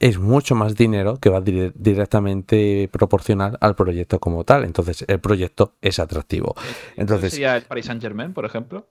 es 0.00 0.18
mucho 0.18 0.54
más 0.56 0.74
dinero 0.74 1.18
que 1.18 1.28
va 1.30 1.40
dire- 1.40 1.72
directamente 1.76 2.88
proporcional 2.90 3.56
al 3.60 3.74
proyecto 3.76 4.18
como 4.18 4.42
tal. 4.44 4.64
Entonces, 4.64 5.04
el 5.06 5.20
proyecto 5.20 5.74
es 5.80 5.98
atractivo. 6.00 6.54
Entonces, 6.96 7.32
¿Sería 7.34 7.56
el 7.56 7.62
Paris 7.62 7.86
Saint 7.86 8.02
Germain, 8.02 8.32
por 8.32 8.44
ejemplo? 8.44 8.86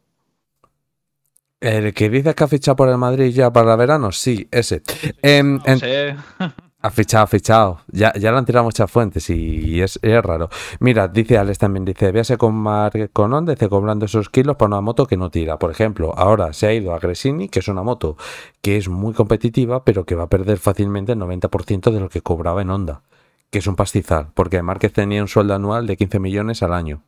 el 1.62 1.94
que 1.94 2.10
dice 2.10 2.34
que 2.34 2.44
ha 2.44 2.48
fichado 2.48 2.78
por 2.78 2.88
el 2.88 2.98
Madrid 2.98 3.34
ya 3.34 3.52
para 3.52 3.76
verano, 3.76 4.14
sí, 4.14 4.48
ese. 4.50 4.82
Em, 5.22 5.58
No 5.58 5.64
en- 5.66 5.80
sé. 5.80 6.16
ha 6.82 6.92
fichado, 6.92 7.24
ha 7.26 7.28
fichado. 7.28 7.82
Ya, 7.88 8.14
ya 8.14 8.32
lo 8.32 8.38
han 8.38 8.46
tirado 8.46 8.64
muchas 8.66 8.90
fuentes 8.90 9.30
y 9.30 9.82
es, 9.82 10.00
es 10.02 10.22
raro. 10.24 10.50
Mira, 10.80 11.08
dice 11.08 11.38
Alex 11.38 11.58
también, 11.60 11.84
dice, 11.86 12.12
véase 12.12 12.38
con 12.38 12.56
Marc 12.56 13.12
Conon, 13.12 13.46
dice, 13.46 13.68
cobrando 13.70 14.06
esos 14.06 14.30
kilos 14.30 14.56
para 14.56 14.68
una 14.68 14.82
moto 14.82 15.06
que 15.06 15.18
no 15.18 15.30
tira. 15.30 15.60
Por 15.60 15.72
ejemplo, 15.72 16.14
ahora 16.18 16.54
se 16.54 16.68
ha 16.68 16.74
ido 16.74 16.94
a 16.94 17.00
Gresini, 17.00 17.50
que 17.50 17.60
es 17.60 17.68
una 17.68 17.84
moto 17.84 18.16
que 18.62 18.78
es 18.78 18.88
muy 18.88 19.14
competitiva, 19.14 19.84
pero 19.84 20.06
que 20.06 20.16
va 20.16 20.24
a 20.24 20.30
perder 20.30 20.58
fácilmente 20.58 21.12
el 21.14 21.20
90% 21.20 21.92
de 21.92 22.00
lo 22.00 22.10
que 22.10 22.22
cobraba 22.22 22.62
en 22.62 22.70
Honda, 22.70 23.02
que 23.50 23.60
es 23.60 23.68
un 23.68 23.76
pastizal, 23.76 24.30
porque 24.34 24.62
Márquez 24.64 24.94
tenía 24.94 25.22
un 25.22 25.28
sueldo 25.28 25.56
anual 25.56 25.86
de 25.88 25.98
15 25.98 26.20
millones 26.20 26.64
al 26.64 26.74
año. 26.74 27.04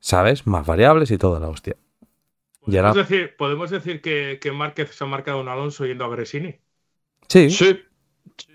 ¿Sabes? 0.00 0.46
Más 0.46 0.66
variables 0.66 1.10
y 1.10 1.18
toda 1.18 1.40
la 1.40 1.48
hostia. 1.48 1.76
Y 2.66 2.76
ahora, 2.78 2.94
Podemos 2.94 3.08
decir, 3.08 3.36
podemos 3.36 3.70
decir 3.70 4.00
que, 4.02 4.38
que 4.40 4.52
Márquez 4.52 4.94
se 4.94 5.04
ha 5.04 5.06
marcado 5.06 5.40
un 5.40 5.48
Alonso 5.48 5.86
yendo 5.86 6.04
a 6.04 6.08
Gresini. 6.08 6.60
sí, 7.28 7.80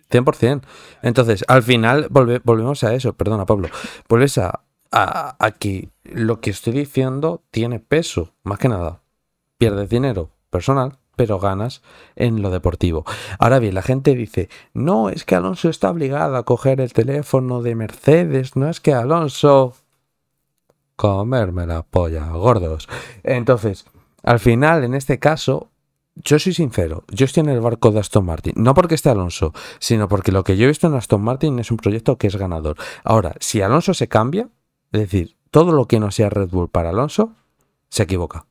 100%. 0.09 0.61
Entonces, 1.01 1.43
al 1.47 1.63
final, 1.63 2.07
volve- 2.09 2.41
volvemos 2.43 2.83
a 2.83 2.93
eso, 2.93 3.13
perdona 3.13 3.45
Pablo, 3.45 3.69
vuelves 4.07 4.37
a, 4.37 4.61
a, 4.91 5.35
a 5.43 5.51
que 5.51 5.89
lo 6.03 6.39
que 6.41 6.51
estoy 6.51 6.73
diciendo 6.73 7.43
tiene 7.51 7.79
peso, 7.79 8.33
más 8.43 8.59
que 8.59 8.69
nada. 8.69 9.01
Pierdes 9.57 9.89
dinero 9.89 10.29
personal, 10.49 10.97
pero 11.15 11.39
ganas 11.39 11.81
en 12.15 12.41
lo 12.41 12.49
deportivo. 12.49 13.05
Ahora 13.39 13.59
bien, 13.59 13.73
la 13.73 13.81
gente 13.81 14.15
dice, 14.15 14.49
no, 14.73 15.09
es 15.09 15.23
que 15.23 15.35
Alonso 15.35 15.69
está 15.69 15.89
obligado 15.89 16.35
a 16.35 16.43
coger 16.43 16.81
el 16.81 16.91
teléfono 16.93 17.61
de 17.61 17.75
Mercedes, 17.75 18.55
no 18.55 18.69
es 18.69 18.79
que 18.81 18.93
Alonso... 18.93 19.73
Comerme 20.95 21.67
la 21.67 21.83
polla, 21.83 22.25
gordos. 22.29 22.87
Entonces, 23.23 23.85
al 24.23 24.39
final, 24.39 24.85
en 24.85 24.93
este 24.93 25.19
caso, 25.19 25.69
yo 26.15 26.39
soy 26.39 26.53
sincero, 26.53 27.03
yo 27.11 27.25
estoy 27.25 27.41
en 27.41 27.49
el 27.49 27.61
barco 27.61 27.91
de 27.91 27.99
Aston 27.99 28.25
Martin, 28.25 28.53
no 28.55 28.73
porque 28.73 28.95
esté 28.95 29.09
Alonso, 29.09 29.53
sino 29.79 30.07
porque 30.07 30.31
lo 30.31 30.43
que 30.43 30.57
yo 30.57 30.65
he 30.65 30.67
visto 30.67 30.87
en 30.87 30.95
Aston 30.95 31.21
Martin 31.21 31.59
es 31.59 31.71
un 31.71 31.77
proyecto 31.77 32.17
que 32.17 32.27
es 32.27 32.35
ganador. 32.35 32.77
Ahora, 33.03 33.35
si 33.39 33.61
Alonso 33.61 33.93
se 33.93 34.07
cambia, 34.07 34.49
es 34.91 35.01
decir, 35.01 35.35
todo 35.51 35.73
lo 35.73 35.87
que 35.87 35.99
no 35.99 36.11
sea 36.11 36.29
Red 36.29 36.49
Bull 36.49 36.69
para 36.69 36.89
Alonso, 36.89 37.33
se 37.89 38.03
equivoca. 38.03 38.45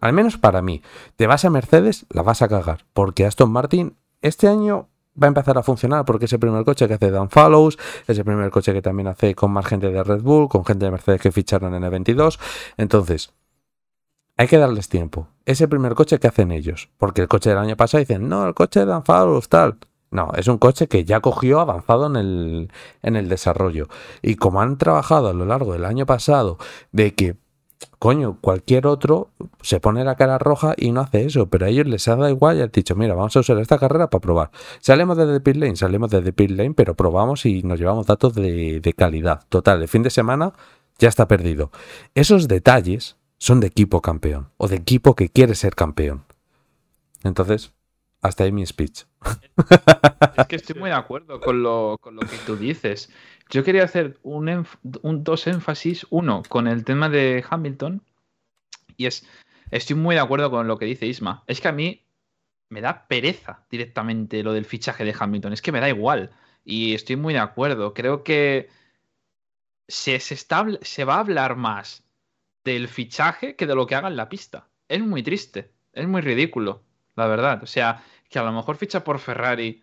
Al 0.00 0.12
menos 0.12 0.38
para 0.38 0.62
mí. 0.62 0.82
Te 1.16 1.26
vas 1.26 1.44
a 1.44 1.50
Mercedes, 1.50 2.06
la 2.10 2.22
vas 2.22 2.42
a 2.42 2.48
cagar, 2.48 2.86
porque 2.92 3.26
Aston 3.26 3.50
Martin 3.50 3.96
este 4.22 4.48
año 4.48 4.88
va 5.20 5.26
a 5.26 5.28
empezar 5.28 5.58
a 5.58 5.62
funcionar 5.62 6.04
porque 6.04 6.26
es 6.26 6.32
el 6.32 6.38
primer 6.38 6.64
coche 6.64 6.86
que 6.86 6.94
hace 6.94 7.10
Dan 7.10 7.30
Follows, 7.30 7.78
es 8.06 8.18
el 8.18 8.24
primer 8.24 8.50
coche 8.50 8.72
que 8.72 8.82
también 8.82 9.08
hace 9.08 9.34
con 9.34 9.50
más 9.50 9.66
gente 9.66 9.90
de 9.90 10.02
Red 10.02 10.22
Bull, 10.22 10.48
con 10.48 10.64
gente 10.64 10.84
de 10.84 10.92
Mercedes 10.92 11.20
que 11.20 11.32
ficharon 11.32 11.74
en 11.74 11.82
el 11.82 11.90
22. 11.90 12.38
Entonces, 12.76 13.32
hay 14.36 14.46
que 14.46 14.58
darles 14.58 14.88
tiempo. 14.88 15.28
Es 15.48 15.62
el 15.62 15.70
primer 15.70 15.94
coche 15.94 16.18
que 16.18 16.28
hacen 16.28 16.52
ellos. 16.52 16.90
Porque 16.98 17.22
el 17.22 17.28
coche 17.28 17.48
del 17.48 17.58
año 17.58 17.74
pasado 17.74 18.00
dicen, 18.00 18.28
no, 18.28 18.46
el 18.46 18.52
coche 18.52 18.80
de 18.80 18.86
Dan 18.86 19.02
Follows, 19.02 19.48
tal. 19.48 19.78
No, 20.10 20.30
es 20.36 20.46
un 20.46 20.58
coche 20.58 20.88
que 20.88 21.06
ya 21.06 21.20
cogió 21.20 21.60
avanzado 21.60 22.06
en 22.06 22.16
el, 22.16 22.72
en 23.02 23.16
el 23.16 23.30
desarrollo. 23.30 23.88
Y 24.20 24.34
como 24.34 24.60
han 24.60 24.76
trabajado 24.76 25.28
a 25.28 25.32
lo 25.32 25.46
largo 25.46 25.72
del 25.72 25.86
año 25.86 26.04
pasado 26.04 26.58
de 26.92 27.14
que, 27.14 27.36
coño, 27.98 28.36
cualquier 28.42 28.86
otro 28.86 29.30
se 29.62 29.80
pone 29.80 30.04
la 30.04 30.16
cara 30.16 30.36
roja 30.36 30.74
y 30.76 30.92
no 30.92 31.00
hace 31.00 31.24
eso, 31.24 31.48
pero 31.48 31.64
a 31.64 31.70
ellos 31.70 31.86
les 31.86 32.06
ha 32.08 32.16
dado 32.16 32.28
igual 32.28 32.58
y 32.58 32.60
han 32.60 32.70
dicho, 32.70 32.94
mira, 32.94 33.14
vamos 33.14 33.34
a 33.34 33.40
usar 33.40 33.56
esta 33.56 33.78
carrera 33.78 34.10
para 34.10 34.20
probar. 34.20 34.50
Salimos 34.80 35.16
desde 35.16 35.40
pit 35.40 35.56
lane, 35.56 35.76
salimos 35.76 36.10
desde 36.10 36.30
pit 36.34 36.50
lane, 36.50 36.74
pero 36.74 36.94
probamos 36.94 37.46
y 37.46 37.62
nos 37.62 37.80
llevamos 37.80 38.06
datos 38.06 38.34
de, 38.34 38.80
de 38.80 38.92
calidad. 38.92 39.46
Total, 39.48 39.80
el 39.80 39.88
fin 39.88 40.02
de 40.02 40.10
semana 40.10 40.52
ya 40.98 41.08
está 41.08 41.26
perdido. 41.26 41.70
Esos 42.14 42.48
detalles 42.48 43.16
son 43.38 43.60
de 43.60 43.68
equipo 43.68 44.02
campeón 44.02 44.50
o 44.56 44.68
de 44.68 44.76
equipo 44.76 45.14
que 45.14 45.28
quiere 45.28 45.54
ser 45.54 45.74
campeón. 45.74 46.24
Entonces, 47.22 47.72
hasta 48.20 48.44
ahí 48.44 48.52
mi 48.52 48.66
speech. 48.66 49.04
Es 50.36 50.46
que 50.46 50.56
estoy 50.56 50.78
muy 50.78 50.90
de 50.90 50.96
acuerdo 50.96 51.40
con 51.40 51.62
lo, 51.62 51.96
con 52.00 52.16
lo 52.16 52.22
que 52.22 52.36
tú 52.46 52.56
dices. 52.56 53.10
Yo 53.50 53.64
quería 53.64 53.84
hacer 53.84 54.18
un, 54.22 54.66
un- 55.02 55.24
dos 55.24 55.46
énfasis. 55.46 56.06
Uno, 56.10 56.42
con 56.48 56.66
el 56.68 56.84
tema 56.84 57.08
de 57.08 57.44
Hamilton. 57.48 58.02
Y 58.96 59.06
es, 59.06 59.26
estoy 59.70 59.96
muy 59.96 60.14
de 60.16 60.20
acuerdo 60.20 60.50
con 60.50 60.66
lo 60.66 60.78
que 60.78 60.86
dice 60.86 61.06
Isma. 61.06 61.44
Es 61.46 61.60
que 61.60 61.68
a 61.68 61.72
mí 61.72 62.04
me 62.70 62.80
da 62.80 63.06
pereza 63.06 63.64
directamente 63.70 64.42
lo 64.42 64.52
del 64.52 64.64
fichaje 64.64 65.04
de 65.04 65.14
Hamilton. 65.18 65.52
Es 65.52 65.62
que 65.62 65.72
me 65.72 65.80
da 65.80 65.88
igual. 65.88 66.30
Y 66.64 66.94
estoy 66.94 67.16
muy 67.16 67.34
de 67.34 67.40
acuerdo. 67.40 67.94
Creo 67.94 68.22
que 68.24 68.68
se, 69.88 70.20
se, 70.20 70.34
está, 70.34 70.66
se 70.82 71.04
va 71.04 71.16
a 71.16 71.20
hablar 71.20 71.56
más 71.56 72.04
del 72.68 72.88
fichaje 72.88 73.56
que 73.56 73.66
de 73.66 73.74
lo 73.74 73.86
que 73.86 73.94
haga 73.94 74.08
en 74.08 74.16
la 74.16 74.28
pista. 74.28 74.68
Es 74.88 75.00
muy 75.00 75.22
triste. 75.22 75.72
Es 75.92 76.06
muy 76.06 76.20
ridículo, 76.20 76.84
la 77.16 77.26
verdad. 77.26 77.62
O 77.62 77.66
sea, 77.66 78.04
que 78.28 78.38
a 78.38 78.42
lo 78.42 78.52
mejor 78.52 78.76
ficha 78.76 79.04
por 79.04 79.18
Ferrari 79.18 79.82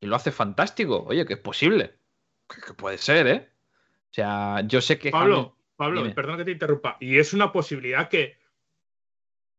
y 0.00 0.06
lo 0.06 0.16
hace 0.16 0.32
fantástico. 0.32 1.04
Oye, 1.04 1.24
que 1.24 1.34
es 1.34 1.38
posible. 1.38 1.94
Que, 2.48 2.74
puede 2.74 2.98
ser, 2.98 3.26
¿eh? 3.26 3.48
O 4.10 4.14
sea, 4.14 4.62
yo 4.66 4.80
sé 4.80 4.98
que. 4.98 5.10
Pablo, 5.10 5.56
Pablo, 5.76 6.02
perdón 6.14 6.38
que 6.38 6.44
te 6.44 6.50
interrumpa. 6.50 6.96
Y 7.00 7.18
es 7.18 7.32
una 7.32 7.52
posibilidad 7.52 8.08
que 8.08 8.36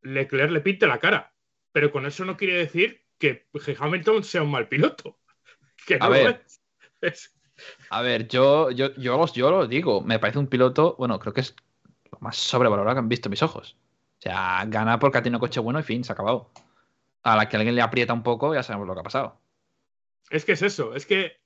Leclerc 0.02 0.52
le 0.52 0.62
pinte 0.62 0.88
la 0.88 1.00
cara. 1.00 1.34
Pero 1.72 1.92
con 1.92 2.06
eso 2.06 2.26
no 2.26 2.36
quiere 2.36 2.58
decir 2.58 3.06
que 3.18 3.48
Hamilton 3.80 4.24
sea 4.24 4.44
un 4.44 4.52
mal 4.52 4.68
piloto. 4.68 5.18
Que 5.88 5.98
a 6.00 6.10
ver, 6.10 6.46
A 7.90 8.02
ver, 8.02 8.28
yo, 8.28 8.70
yo, 8.70 8.94
yo, 8.96 9.26
yo 9.34 9.50
lo 9.50 9.66
digo. 9.66 10.02
Me 10.02 10.20
parece 10.20 10.38
un 10.38 10.48
piloto, 10.48 10.96
bueno, 11.00 11.18
creo 11.20 11.34
que 11.34 11.42
es 11.42 11.56
lo 12.20 12.26
más 12.26 12.38
sobrevalorado 12.38 12.96
que 12.96 13.00
han 13.00 13.10
visto 13.10 13.30
mis 13.30 13.44
ojos. 13.44 13.78
O 14.20 14.22
sea, 14.22 14.64
gana 14.68 15.00
porque 15.00 15.18
ha 15.18 15.24
tenido 15.24 15.40
coche 15.40 15.60
bueno 15.60 15.80
y 15.80 15.84
fin, 15.84 16.04
se 16.04 16.12
ha 16.12 16.14
acabado. 16.14 16.52
A 17.24 17.36
la 17.36 17.48
que 17.48 17.58
alguien 17.58 17.76
le 17.76 17.82
aprieta 17.82 18.14
un 18.14 18.24
poco, 18.24 18.54
ya 18.54 18.64
sabemos 18.64 18.88
lo 18.88 18.94
que 18.94 19.00
ha 19.00 19.04
pasado. 19.04 19.40
Es 20.30 20.46
que 20.46 20.54
es 20.54 20.62
eso, 20.62 20.94
es 20.94 21.06
que. 21.06 21.40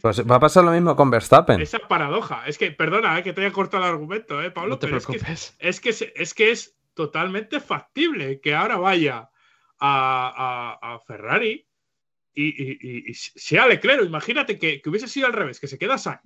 pues 0.00 0.28
va 0.28 0.36
a 0.36 0.40
pasar 0.40 0.64
lo 0.64 0.70
mismo 0.70 0.94
con 0.96 1.10
Verstappen. 1.10 1.60
Esa 1.60 1.80
paradoja. 1.80 2.46
Es 2.46 2.58
que, 2.58 2.70
perdona, 2.70 3.18
eh, 3.18 3.22
que 3.22 3.32
te 3.32 3.40
haya 3.40 3.52
cortado 3.52 3.84
el 3.84 3.90
argumento, 3.90 4.42
¿eh, 4.42 4.50
Pablo? 4.50 4.70
No 4.70 4.78
te 4.78 4.88
preocupes. 4.88 5.56
Es 5.58 5.80
que 5.80 5.90
es, 5.90 6.34
que, 6.34 6.50
es, 6.50 6.76
totalmente 6.94 7.60
factible 7.60 8.40
que 8.40 8.54
ahora 8.54 8.76
vaya 8.76 9.30
a, 9.78 11.00
Ferrari 11.06 11.66
y, 12.34 13.14
sea 13.14 13.66
Leclerc. 13.66 14.04
Imagínate 14.04 14.58
que, 14.58 14.82
que, 14.82 14.90
hubiese 14.90 15.08
sido 15.08 15.26
al 15.26 15.32
revés, 15.32 15.58
que 15.58 15.68
se 15.68 15.78
queda 15.78 15.96
Sainz. 15.96 16.20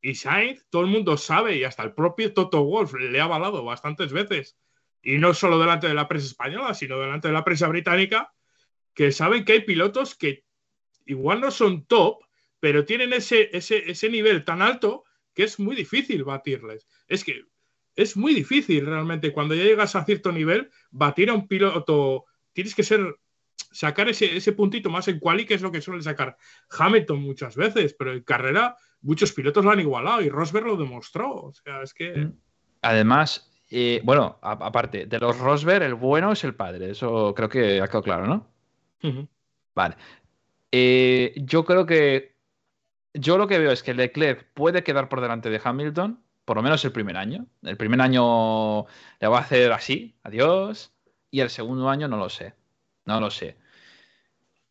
Y 0.00 0.14
Sainz, 0.14 0.64
todo 0.70 0.82
el 0.82 0.88
mundo 0.88 1.16
sabe, 1.16 1.56
y 1.56 1.64
hasta 1.64 1.82
el 1.82 1.92
propio 1.92 2.32
Toto 2.32 2.62
Wolf 2.62 2.94
le 2.94 3.20
ha 3.20 3.24
avalado 3.24 3.64
bastantes 3.64 4.12
veces, 4.12 4.56
y 5.02 5.18
no 5.18 5.34
solo 5.34 5.58
delante 5.58 5.88
de 5.88 5.94
la 5.94 6.08
prensa 6.08 6.26
española, 6.28 6.74
sino 6.74 6.98
delante 6.98 7.28
de 7.28 7.34
la 7.34 7.44
prensa 7.44 7.68
británica, 7.68 8.32
que 8.94 9.12
saben 9.12 9.44
que 9.44 9.52
hay 9.52 9.60
pilotos 9.60 10.14
que 10.14 10.44
igual 11.06 11.40
no 11.40 11.50
son 11.50 11.86
top, 11.86 12.18
pero 12.60 12.84
tienen 12.84 13.12
ese, 13.12 13.50
ese, 13.56 13.90
ese 13.90 14.10
nivel 14.10 14.44
tan 14.44 14.62
alto 14.62 15.04
que 15.34 15.44
es 15.44 15.58
muy 15.58 15.76
difícil 15.76 16.24
batirles. 16.24 16.86
Es 17.06 17.24
que 17.24 17.44
es 17.94 18.16
muy 18.16 18.34
difícil 18.34 18.86
realmente 18.86 19.32
cuando 19.32 19.54
ya 19.54 19.64
llegas 19.64 19.96
a 19.96 20.04
cierto 20.04 20.32
nivel, 20.32 20.70
batir 20.90 21.30
a 21.30 21.34
un 21.34 21.48
piloto, 21.48 22.24
tienes 22.52 22.74
que 22.74 22.82
ser 22.82 23.16
sacar 23.70 24.08
ese, 24.08 24.36
ese 24.36 24.52
puntito 24.52 24.90
más 24.90 25.08
en 25.08 25.18
quali, 25.18 25.46
que 25.46 25.54
es 25.54 25.62
lo 25.62 25.72
que 25.72 25.80
suele 25.80 26.02
sacar 26.02 26.36
Hamilton 26.70 27.20
muchas 27.20 27.56
veces, 27.56 27.94
pero 27.98 28.12
en 28.12 28.22
carrera 28.22 28.76
muchos 29.02 29.32
pilotos 29.32 29.64
lo 29.64 29.70
han 29.70 29.80
igualado 29.80 30.22
y 30.22 30.28
Rosberg 30.28 30.66
lo 30.66 30.76
demostró. 30.76 31.34
O 31.34 31.52
sea, 31.52 31.82
es 31.82 31.94
que. 31.94 32.16
Mm. 32.16 32.32
Además, 32.82 33.50
eh, 33.70 34.00
bueno, 34.04 34.38
aparte, 34.40 35.06
de 35.06 35.18
los 35.18 35.38
Rosberg, 35.38 35.82
el 35.82 35.94
bueno 35.94 36.32
es 36.32 36.44
el 36.44 36.54
padre. 36.54 36.90
Eso 36.90 37.34
creo 37.34 37.48
que 37.48 37.80
ha 37.80 37.86
quedado 37.86 38.02
claro, 38.02 38.26
¿no? 38.26 38.46
Vale. 39.74 39.96
Eh, 40.72 41.34
yo 41.36 41.64
creo 41.64 41.86
que. 41.86 42.36
Yo 43.14 43.38
lo 43.38 43.48
que 43.48 43.58
veo 43.58 43.72
es 43.72 43.82
que 43.82 43.94
Leclerc 43.94 44.52
puede 44.54 44.84
quedar 44.84 45.08
por 45.08 45.20
delante 45.20 45.50
de 45.50 45.60
Hamilton, 45.62 46.22
por 46.44 46.56
lo 46.56 46.62
menos 46.62 46.84
el 46.84 46.92
primer 46.92 47.16
año. 47.16 47.46
El 47.62 47.76
primer 47.76 48.00
año 48.00 48.86
le 49.18 49.28
va 49.28 49.38
a 49.38 49.40
hacer 49.40 49.72
así, 49.72 50.16
adiós. 50.22 50.92
Y 51.30 51.40
el 51.40 51.50
segundo 51.50 51.88
año 51.88 52.06
no 52.06 52.16
lo 52.16 52.28
sé. 52.28 52.54
No 53.06 53.20
lo 53.20 53.30
sé. 53.30 53.56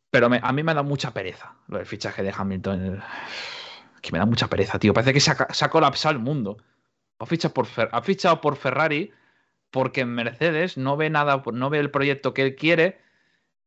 Pero 0.09 0.29
a 0.41 0.53
mí 0.53 0.63
me 0.63 0.73
da 0.73 0.83
mucha 0.83 1.13
pereza 1.13 1.55
lo 1.67 1.77
del 1.77 1.85
fichaje 1.85 2.23
de 2.23 2.33
Hamilton. 2.35 3.03
Que 4.07 4.13
me 4.13 4.19
da 4.19 4.25
mucha 4.25 4.47
pereza, 4.47 4.79
tío. 4.79 4.93
Parece 4.93 5.11
que 5.11 5.19
se 5.19 5.31
ha, 5.31 5.69
colapsado 5.69 6.13
el 6.13 6.19
mundo. 6.19 6.57
Ha 7.19 7.25
fichado, 7.25 7.53
por 7.53 7.67
ha 7.91 8.01
fichado 8.01 8.39
por 8.39 8.55
Ferrari 8.55 9.11
porque 9.69 10.05
Mercedes 10.05 10.77
no 10.77 10.95
ve 10.95 11.09
nada, 11.09 11.43
no 11.51 11.69
ve 11.69 11.79
el 11.79 11.91
proyecto 11.91 12.33
que 12.33 12.43
él 12.43 12.55
quiere 12.55 13.01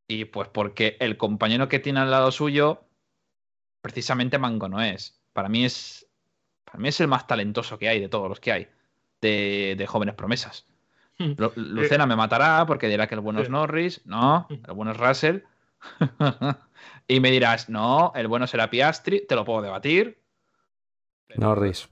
y 0.07 0.25
pues 0.25 0.47
porque 0.47 0.97
el 0.99 1.15
compañero 1.17 1.69
que 1.69 1.77
tiene 1.77 1.99
al 1.99 2.09
lado 2.09 2.31
suyo 2.31 2.85
precisamente 3.83 4.39
Mango 4.39 4.67
no 4.67 4.81
es. 4.81 5.21
Para 5.31 5.47
mí 5.47 5.63
es 5.63 6.09
para 6.65 6.79
mí 6.79 6.87
es 6.87 6.99
el 7.01 7.07
más 7.07 7.27
talentoso 7.27 7.77
que 7.77 7.87
hay 7.87 7.99
de 7.99 8.09
todos 8.09 8.27
los 8.27 8.39
que 8.39 8.51
hay 8.51 8.67
de, 9.21 9.85
jóvenes 9.87 10.15
promesas. 10.15 10.65
Hmm. 11.19 11.33
Lucena 11.55 12.07
me 12.07 12.15
matará 12.15 12.65
porque 12.65 12.87
dirá 12.87 13.05
que 13.05 13.13
el 13.13 13.21
bueno 13.21 13.41
es 13.41 13.49
Norris, 13.51 14.01
no, 14.05 14.47
hmm. 14.49 14.53
el 14.67 14.73
bueno 14.73 14.91
es 14.93 14.97
Russell. 14.97 15.41
y 17.07 17.19
me 17.19 17.29
dirás, 17.29 17.69
no, 17.69 18.11
el 18.15 18.27
bueno 18.27 18.47
será 18.47 18.71
Piastri, 18.71 19.27
te 19.27 19.35
lo 19.35 19.45
puedo 19.45 19.61
debatir. 19.61 20.20
Norris. 21.35 21.89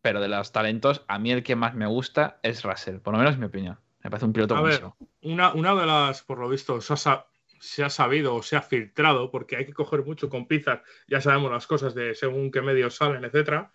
Pero 0.00 0.20
de 0.20 0.28
los 0.28 0.52
talentos, 0.52 1.04
a 1.06 1.18
mí 1.18 1.30
el 1.30 1.42
que 1.42 1.56
más 1.56 1.74
me 1.74 1.86
gusta 1.86 2.38
es 2.42 2.62
Russell, 2.64 2.98
por 2.98 3.14
lo 3.14 3.18
menos 3.18 3.34
es 3.34 3.38
mi 3.38 3.46
opinión. 3.46 3.78
Me 4.02 4.10
parece 4.10 4.26
un 4.26 4.32
piloto 4.32 4.58
buenísimo. 4.58 4.96
Una, 5.22 5.52
una 5.52 5.74
de 5.74 5.86
las, 5.86 6.22
por 6.22 6.38
lo 6.38 6.48
visto, 6.48 6.80
se 6.80 7.84
ha 7.84 7.90
sabido 7.90 8.34
o 8.34 8.42
se 8.42 8.56
ha 8.56 8.62
filtrado, 8.62 9.30
porque 9.30 9.56
hay 9.56 9.64
que 9.64 9.72
coger 9.72 10.04
mucho 10.04 10.28
con 10.28 10.48
pizzas, 10.48 10.80
ya 11.06 11.20
sabemos 11.20 11.52
las 11.52 11.68
cosas 11.68 11.94
de 11.94 12.14
según 12.14 12.50
qué 12.50 12.62
medios 12.62 12.96
salen, 12.96 13.24
etcétera. 13.24 13.70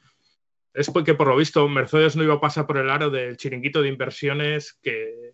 Es 0.74 0.92
porque, 0.92 1.14
por 1.14 1.28
lo 1.28 1.38
visto, 1.38 1.68
Mercedes 1.70 2.16
no 2.16 2.24
iba 2.24 2.36
a 2.36 2.42
pasar 2.42 2.68
por 2.68 2.78
el 2.78 2.90
aro 2.90 3.10
del 3.10 3.38
chiringuito 3.38 3.82
de 3.82 3.88
inversiones 3.88 4.74
que, 4.84 5.34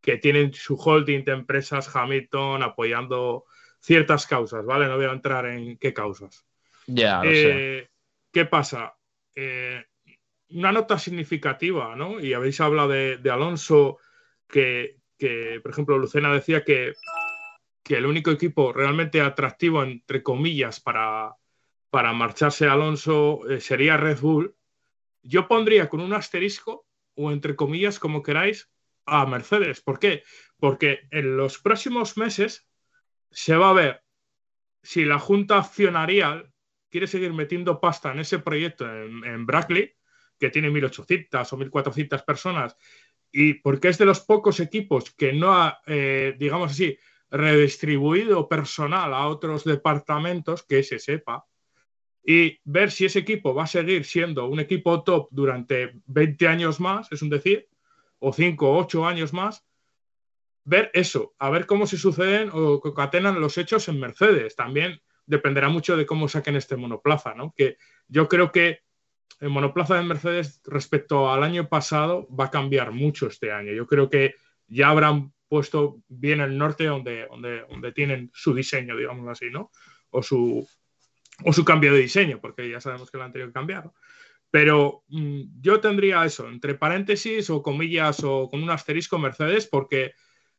que 0.00 0.18
tienen 0.18 0.52
su 0.52 0.76
holding 0.76 1.24
de 1.24 1.32
empresas 1.32 1.94
Hamilton 1.96 2.62
apoyando 2.62 3.46
ciertas 3.80 4.26
causas, 4.26 4.64
¿vale? 4.64 4.86
No 4.86 4.96
voy 4.96 5.06
a 5.06 5.12
entrar 5.12 5.46
en 5.46 5.78
qué 5.78 5.92
causas. 5.92 6.46
Ya, 6.86 7.22
eh, 7.24 7.88
¿Qué 8.30 8.44
pasa? 8.44 8.94
Eh, 9.34 9.84
una 10.50 10.72
nota 10.72 10.98
significativa, 10.98 11.96
¿no? 11.96 12.20
Y 12.20 12.32
habéis 12.32 12.60
hablado 12.60 12.88
de, 12.88 13.30
Alonso, 13.30 13.98
que, 14.46 14.98
por 15.62 15.70
ejemplo, 15.70 15.98
Lucena 15.98 16.32
decía 16.32 16.64
que, 16.64 16.94
el 17.88 18.06
único 18.06 18.30
equipo 18.30 18.72
realmente 18.72 19.20
atractivo, 19.20 19.82
entre 19.82 20.22
comillas, 20.22 20.80
para, 20.80 21.34
para 21.90 22.12
marcharse 22.12 22.66
Alonso 22.66 23.48
eh, 23.48 23.60
sería 23.60 23.96
Red 23.96 24.20
Bull. 24.20 24.56
Yo 25.22 25.48
pondría 25.48 25.88
con 25.88 26.00
un 26.00 26.12
asterisco, 26.12 26.86
o 27.14 27.30
entre 27.30 27.56
comillas, 27.56 27.98
como 27.98 28.22
queráis, 28.22 28.70
a 29.06 29.26
Mercedes. 29.26 29.80
¿Por 29.80 29.98
qué? 29.98 30.22
Porque 30.58 31.00
en 31.10 31.36
los 31.36 31.58
próximos 31.58 32.16
meses 32.16 32.66
se 33.30 33.56
va 33.56 33.70
a 33.70 33.74
ver 33.74 34.02
si 34.82 35.04
la 35.04 35.18
Junta 35.18 35.58
Accionarial 35.58 36.53
quiere 36.94 37.08
seguir 37.08 37.32
metiendo 37.32 37.80
pasta 37.80 38.12
en 38.12 38.20
ese 38.20 38.38
proyecto 38.38 38.86
en, 38.88 39.46
Brackley, 39.46 39.96
que 40.38 40.48
tiene 40.48 40.70
1.800 40.70 41.52
o 41.52 41.56
1.400 41.58 42.24
personas, 42.24 42.76
y 43.32 43.54
porque 43.54 43.88
es 43.88 43.98
de 43.98 44.04
los 44.04 44.20
pocos 44.20 44.60
equipos 44.60 45.12
que 45.12 45.32
no 45.32 45.52
ha, 45.52 45.80
eh, 45.88 46.36
digamos 46.38 46.70
así, 46.70 46.96
redistribuido 47.32 48.48
personal 48.48 49.12
a 49.12 49.26
otros 49.26 49.64
departamentos, 49.64 50.62
que 50.62 50.84
se 50.84 51.00
sepa, 51.00 51.44
y 52.24 52.60
ver 52.62 52.92
si 52.92 53.06
ese 53.06 53.18
equipo 53.18 53.52
va 53.52 53.64
a 53.64 53.66
seguir 53.66 54.04
siendo 54.04 54.46
un 54.46 54.60
equipo 54.60 55.02
top 55.02 55.26
durante 55.32 56.00
20 56.06 56.46
años 56.46 56.78
más, 56.78 57.10
es 57.10 57.22
un 57.22 57.30
decir, 57.30 57.66
o 58.20 58.32
5 58.32 58.70
o 58.70 58.78
8 58.78 59.04
años 59.04 59.32
más, 59.32 59.66
ver 60.62 60.92
eso, 60.94 61.34
a 61.40 61.50
ver 61.50 61.66
cómo 61.66 61.88
se 61.88 61.98
suceden 61.98 62.50
o 62.52 62.78
concatenan 62.78 63.40
los 63.40 63.58
hechos 63.58 63.88
en 63.88 63.98
Mercedes. 63.98 64.54
También 64.54 65.00
dependerá 65.26 65.68
mucho 65.68 65.96
de 65.96 66.06
cómo 66.06 66.28
saquen 66.28 66.56
este 66.56 66.76
monoplaza, 66.76 67.34
¿no? 67.34 67.52
Que 67.56 67.76
yo 68.08 68.28
creo 68.28 68.52
que 68.52 68.80
el 69.40 69.50
monoplaza 69.50 69.96
de 69.96 70.02
Mercedes 70.02 70.60
respecto 70.64 71.30
al 71.30 71.42
año 71.42 71.68
pasado 71.68 72.28
va 72.28 72.46
a 72.46 72.50
cambiar 72.50 72.92
mucho 72.92 73.26
este 73.26 73.52
año. 73.52 73.72
Yo 73.72 73.86
creo 73.86 74.08
que 74.08 74.34
ya 74.66 74.88
habrán 74.88 75.32
puesto 75.48 76.02
bien 76.08 76.40
el 76.40 76.56
norte 76.56 76.84
donde, 76.84 77.26
donde, 77.28 77.92
tienen 77.92 78.30
su 78.32 78.54
diseño, 78.54 78.96
digamos 78.96 79.28
así, 79.28 79.50
¿no? 79.50 79.70
O 80.10 80.22
su, 80.22 80.66
o 81.44 81.52
su 81.52 81.64
cambio 81.64 81.92
de 81.92 82.00
diseño, 82.00 82.40
porque 82.40 82.68
ya 82.68 82.80
sabemos 82.80 83.10
que 83.10 83.18
lo 83.18 83.24
han 83.24 83.32
tenido 83.32 83.52
que. 83.52 83.94
Pero 84.50 85.02
mm, 85.08 85.60
yo 85.60 85.80
tendría 85.80 86.24
eso, 86.24 86.48
entre 86.48 86.74
paréntesis 86.74 87.50
o 87.50 87.62
comillas 87.62 88.22
o 88.24 88.48
con 88.48 88.62
un 88.62 88.70
asterisco 88.70 89.18
Mercedes, 89.18 89.66
porque 89.66 90.12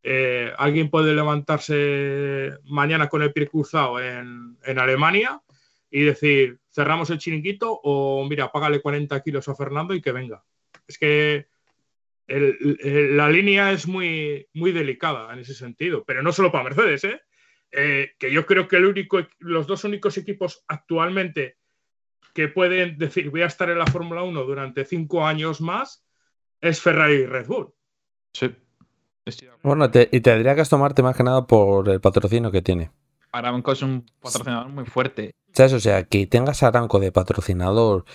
eh, 0.07 0.53
alguien 0.59 0.91
puede 0.91 1.15
levantarse 1.15 2.51
mañana 2.65 3.09
con 3.09 3.23
el 3.23 3.33
pie 3.33 3.47
cruzado 3.47 3.99
en, 3.99 4.55
Alemania 4.63 5.41
y 5.89 6.03
decir, 6.03 6.59
cerramos 6.71 7.09
el 7.09 7.17
chiringuito 7.17 7.79
o 7.83 8.23
mira, 8.29 8.51
págale 8.51 8.81
40 8.81 9.19
kilos 9.23 9.49
a 9.49 9.55
Fernando 9.55 9.95
y 9.95 10.01
que 10.03 10.11
venga. 10.11 10.43
Es 10.87 10.99
que 10.99 11.47
la 12.27 13.29
línea 13.29 13.71
es 13.71 13.87
muy, 13.87 14.47
muy 14.53 14.71
delicada 14.71 15.33
en 15.33 15.39
ese 15.39 15.55
sentido, 15.55 16.03
pero 16.05 16.21
no 16.21 16.31
solo 16.31 16.51
para 16.51 16.65
Mercedes, 16.65 17.03
¿eh? 17.05 17.21
Eh, 17.71 18.11
que 18.19 18.31
yo 18.31 18.45
creo 18.45 18.67
que 18.67 18.75
el 18.75 18.85
único, 18.85 19.25
los 19.39 19.65
dos 19.65 19.85
únicos 19.85 20.19
equipos 20.19 20.63
actualmente 20.67 21.57
que 22.35 22.47
pueden 22.47 22.99
decir 22.99 23.31
voy 23.31 23.41
a 23.41 23.47
estar 23.47 23.71
en 23.71 23.79
la 23.79 23.87
Fórmula 23.87 24.21
1 24.21 24.43
durante 24.43 24.85
cinco 24.85 25.25
años 25.25 25.61
más 25.61 26.05
es 26.61 26.79
Ferrari 26.79 27.15
y 27.15 27.25
Red 27.25 27.47
Bull. 27.47 27.73
Sí. 28.33 28.55
Bueno, 29.63 29.89
te- 29.89 30.09
y 30.11 30.21
tendría 30.21 30.55
que 30.55 30.63
tomarte 30.65 31.01
más 31.03 31.15
que 31.15 31.23
nada 31.23 31.45
por 31.47 31.89
el 31.89 31.99
patrocinio 32.01 32.51
que 32.51 32.61
tiene. 32.61 32.91
Aramco 33.31 33.71
es 33.71 33.81
un 33.81 34.05
patrocinador 34.21 34.69
muy 34.69 34.85
fuerte. 34.85 35.31
¿Sabes? 35.53 35.73
O 35.73 35.79
sea, 35.79 36.03
que 36.03 36.27
tengas 36.27 36.63
a 36.63 36.67
Aramco 36.67 36.99
de 36.99 37.11
patrocinador, 37.11 38.05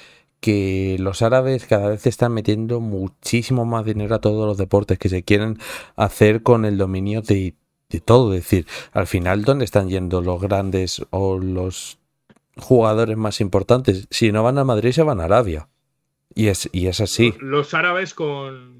que 0.40 0.96
los 1.00 1.20
árabes 1.22 1.66
cada 1.66 1.88
vez 1.88 2.06
están 2.06 2.32
metiendo 2.32 2.80
muchísimo 2.80 3.64
más 3.66 3.84
dinero 3.84 4.14
a 4.14 4.20
todos 4.20 4.46
los 4.46 4.56
deportes 4.56 4.98
que 4.98 5.08
se 5.10 5.22
quieren 5.22 5.58
hacer 5.96 6.42
con 6.42 6.64
el 6.64 6.78
dominio 6.78 7.20
de, 7.22 7.54
de 7.90 8.00
todo. 8.00 8.32
Es 8.34 8.44
decir, 8.44 8.66
al 8.92 9.06
final, 9.06 9.42
¿dónde 9.44 9.64
están 9.66 9.88
yendo 9.90 10.22
los 10.22 10.40
grandes 10.40 11.04
o 11.10 11.38
los 11.38 11.98
jugadores 12.56 13.16
más 13.16 13.40
importantes? 13.40 14.06
Si 14.10 14.32
no 14.32 14.42
van 14.42 14.58
a 14.58 14.64
Madrid, 14.64 14.92
se 14.92 15.02
van 15.02 15.20
a 15.20 15.24
Arabia. 15.24 15.68
Y 16.34 16.46
es, 16.46 16.68
y 16.72 16.86
es 16.86 17.00
así. 17.00 17.34
Los 17.40 17.74
árabes 17.74 18.14
con, 18.14 18.79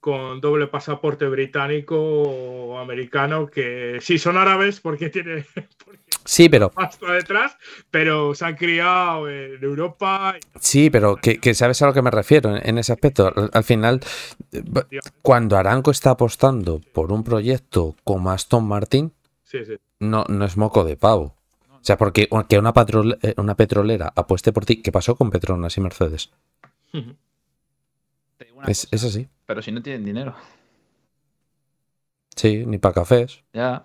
con 0.00 0.40
doble 0.40 0.66
pasaporte 0.66 1.26
británico 1.28 1.96
o 2.00 2.78
americano, 2.78 3.46
que 3.48 3.98
sí 4.00 4.18
son 4.18 4.36
árabes 4.36 4.80
porque 4.80 5.10
tienen 5.10 5.44
Sí, 6.24 6.48
pero 6.48 6.70
pasta 6.70 7.12
detrás, 7.12 7.56
pero 7.90 8.34
se 8.34 8.44
han 8.44 8.54
criado 8.54 9.28
en 9.28 9.62
Europa. 9.62 10.36
Sí, 10.60 10.90
pero 10.90 11.16
que, 11.16 11.38
que 11.38 11.54
sabes 11.54 11.80
a 11.82 11.86
lo 11.86 11.94
que 11.94 12.02
me 12.02 12.10
refiero 12.10 12.54
en, 12.56 12.78
ese 12.78 12.92
aspecto. 12.92 13.32
Al, 13.34 13.50
al 13.52 13.64
final, 13.64 14.00
cuando 15.22 15.56
Aranco 15.56 15.90
está 15.90 16.10
apostando 16.10 16.80
por 16.92 17.10
un 17.12 17.24
proyecto 17.24 17.96
como 18.04 18.30
Aston 18.30 18.66
Martin, 18.66 19.12
Sí, 19.44 19.64
sí. 19.64 19.76
no, 19.98 20.24
no 20.28 20.44
es 20.44 20.56
moco 20.56 20.84
de 20.84 20.96
pavo. 20.96 21.34
O 21.70 21.82
sea, 21.84 21.96
porque 21.96 22.28
que 22.48 22.58
una, 22.58 22.74
patrol- 22.74 23.18
eh, 23.22 23.34
una 23.38 23.54
petrolera 23.56 24.12
apueste 24.14 24.52
por 24.52 24.66
ti, 24.66 24.82
¿qué 24.82 24.92
pasó 24.92 25.16
con 25.16 25.30
Petronas 25.30 25.76
y 25.78 25.80
Mercedes? 25.80 26.30
Es, 28.66 28.88
es 28.90 29.04
así. 29.04 29.28
Pero 29.50 29.62
si 29.62 29.72
no 29.72 29.82
tienen 29.82 30.04
dinero. 30.04 30.32
Sí, 32.36 32.64
ni 32.66 32.78
para 32.78 32.94
cafés. 32.94 33.42
Ya. 33.52 33.84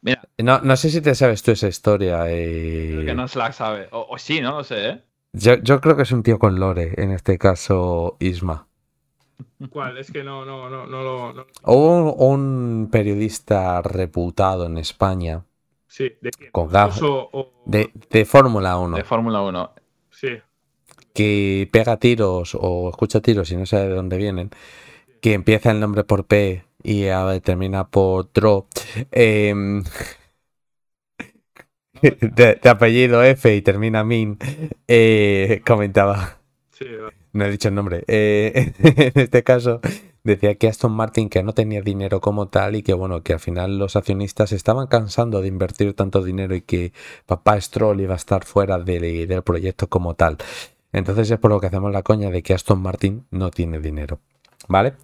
Mira, 0.00 0.26
No, 0.38 0.60
no 0.62 0.74
sé 0.74 0.88
si 0.88 1.02
te 1.02 1.14
sabes 1.14 1.42
tú 1.42 1.50
esa 1.50 1.68
historia. 1.68 2.24
eh, 2.30 3.02
que 3.04 3.12
no 3.12 3.28
se 3.28 3.38
la 3.38 3.52
sabe. 3.52 3.88
O, 3.92 4.06
o 4.08 4.16
sí, 4.16 4.40
no 4.40 4.52
lo 4.56 4.64
sé, 4.64 4.88
¿eh? 4.88 5.02
Yo, 5.34 5.56
yo 5.56 5.82
creo 5.82 5.96
que 5.96 6.04
es 6.04 6.12
un 6.12 6.22
tío 6.22 6.38
con 6.38 6.58
lore, 6.58 6.94
en 6.96 7.10
este 7.10 7.36
caso, 7.36 8.16
Isma. 8.20 8.68
¿Cuál? 9.68 9.98
Es 9.98 10.10
que 10.10 10.24
no, 10.24 10.46
no, 10.46 10.70
no, 10.70 10.86
no 10.86 11.02
lo. 11.02 11.32
no- 11.34 11.46
Hubo 11.64 12.14
un, 12.14 12.40
un 12.84 12.90
periodista 12.90 13.82
reputado 13.82 14.64
en 14.64 14.78
España 14.78 15.44
Sí, 15.88 16.10
¿de 16.22 16.30
quién? 16.30 16.52
con 16.52 16.68
gafas 16.70 17.02
O- 17.02 17.28
o- 17.30 17.52
de, 17.66 17.92
de 18.08 18.24
Fórmula 18.24 18.78
1 18.78 18.96
De 18.96 19.04
Fórmula 19.04 19.42
1. 19.42 19.72
Sí. 20.08 20.28
que 21.12 21.68
pega 21.70 21.98
tiros 21.98 22.56
o 22.58 22.88
escucha 22.88 23.20
tiros 23.20 23.50
y 23.52 23.56
no 23.56 23.66
sabe 23.66 23.88
de 23.88 23.94
dónde 23.94 24.16
vienen, 24.16 24.50
que 25.22 25.34
empieza 25.34 25.72
el 25.72 25.80
nombre 25.80 26.04
por 26.04 26.26
P 26.26 26.64
y 26.84 27.06
a- 27.08 27.40
termina 27.40 27.88
por 27.90 28.26
Tro, 28.28 28.68
em, 29.12 29.84
de, 32.02 32.58
de 32.62 32.68
apellido 32.68 33.22
F 33.22 33.54
y 33.54 33.62
termina 33.62 34.04
Min, 34.04 34.38
eh, 34.88 35.62
comentaba. 35.66 36.38
Sí. 36.70 36.86
No 37.32 37.44
he 37.44 37.50
dicho 37.50 37.68
el 37.68 37.74
nombre. 37.74 38.04
Eh, 38.08 38.72
en 38.82 39.12
este 39.22 39.42
caso, 39.42 39.80
decía 40.24 40.54
que 40.56 40.68
Aston 40.68 40.92
Martin 40.92 41.28
que 41.28 41.42
no 41.42 41.54
tenía 41.54 41.82
dinero 41.82 42.20
como 42.20 42.48
tal 42.48 42.76
y 42.76 42.82
que 42.82 42.94
bueno, 42.94 43.22
que 43.22 43.34
al 43.34 43.40
final 43.40 43.78
los 43.78 43.96
accionistas 43.96 44.52
estaban 44.52 44.86
cansando 44.86 45.40
de 45.42 45.48
invertir 45.48 45.94
tanto 45.94 46.22
dinero 46.22 46.54
y 46.54 46.62
que 46.62 46.92
papá 47.26 47.60
Stroll 47.60 48.00
iba 48.00 48.14
a 48.14 48.16
estar 48.16 48.44
fuera 48.44 48.78
del, 48.78 49.26
del 49.28 49.42
proyecto 49.42 49.88
como 49.88 50.14
tal. 50.14 50.38
Entonces 50.92 51.30
es 51.30 51.38
por 51.38 51.50
lo 51.50 51.60
que 51.60 51.68
hacemos 51.68 51.92
la 51.92 52.02
coña 52.02 52.30
de 52.30 52.42
que 52.42 52.54
Aston 52.54 52.82
Martin 52.82 53.26
no 53.30 53.50
tiene 53.50 53.80
dinero. 53.80 54.20
¿Vale? 54.68 54.94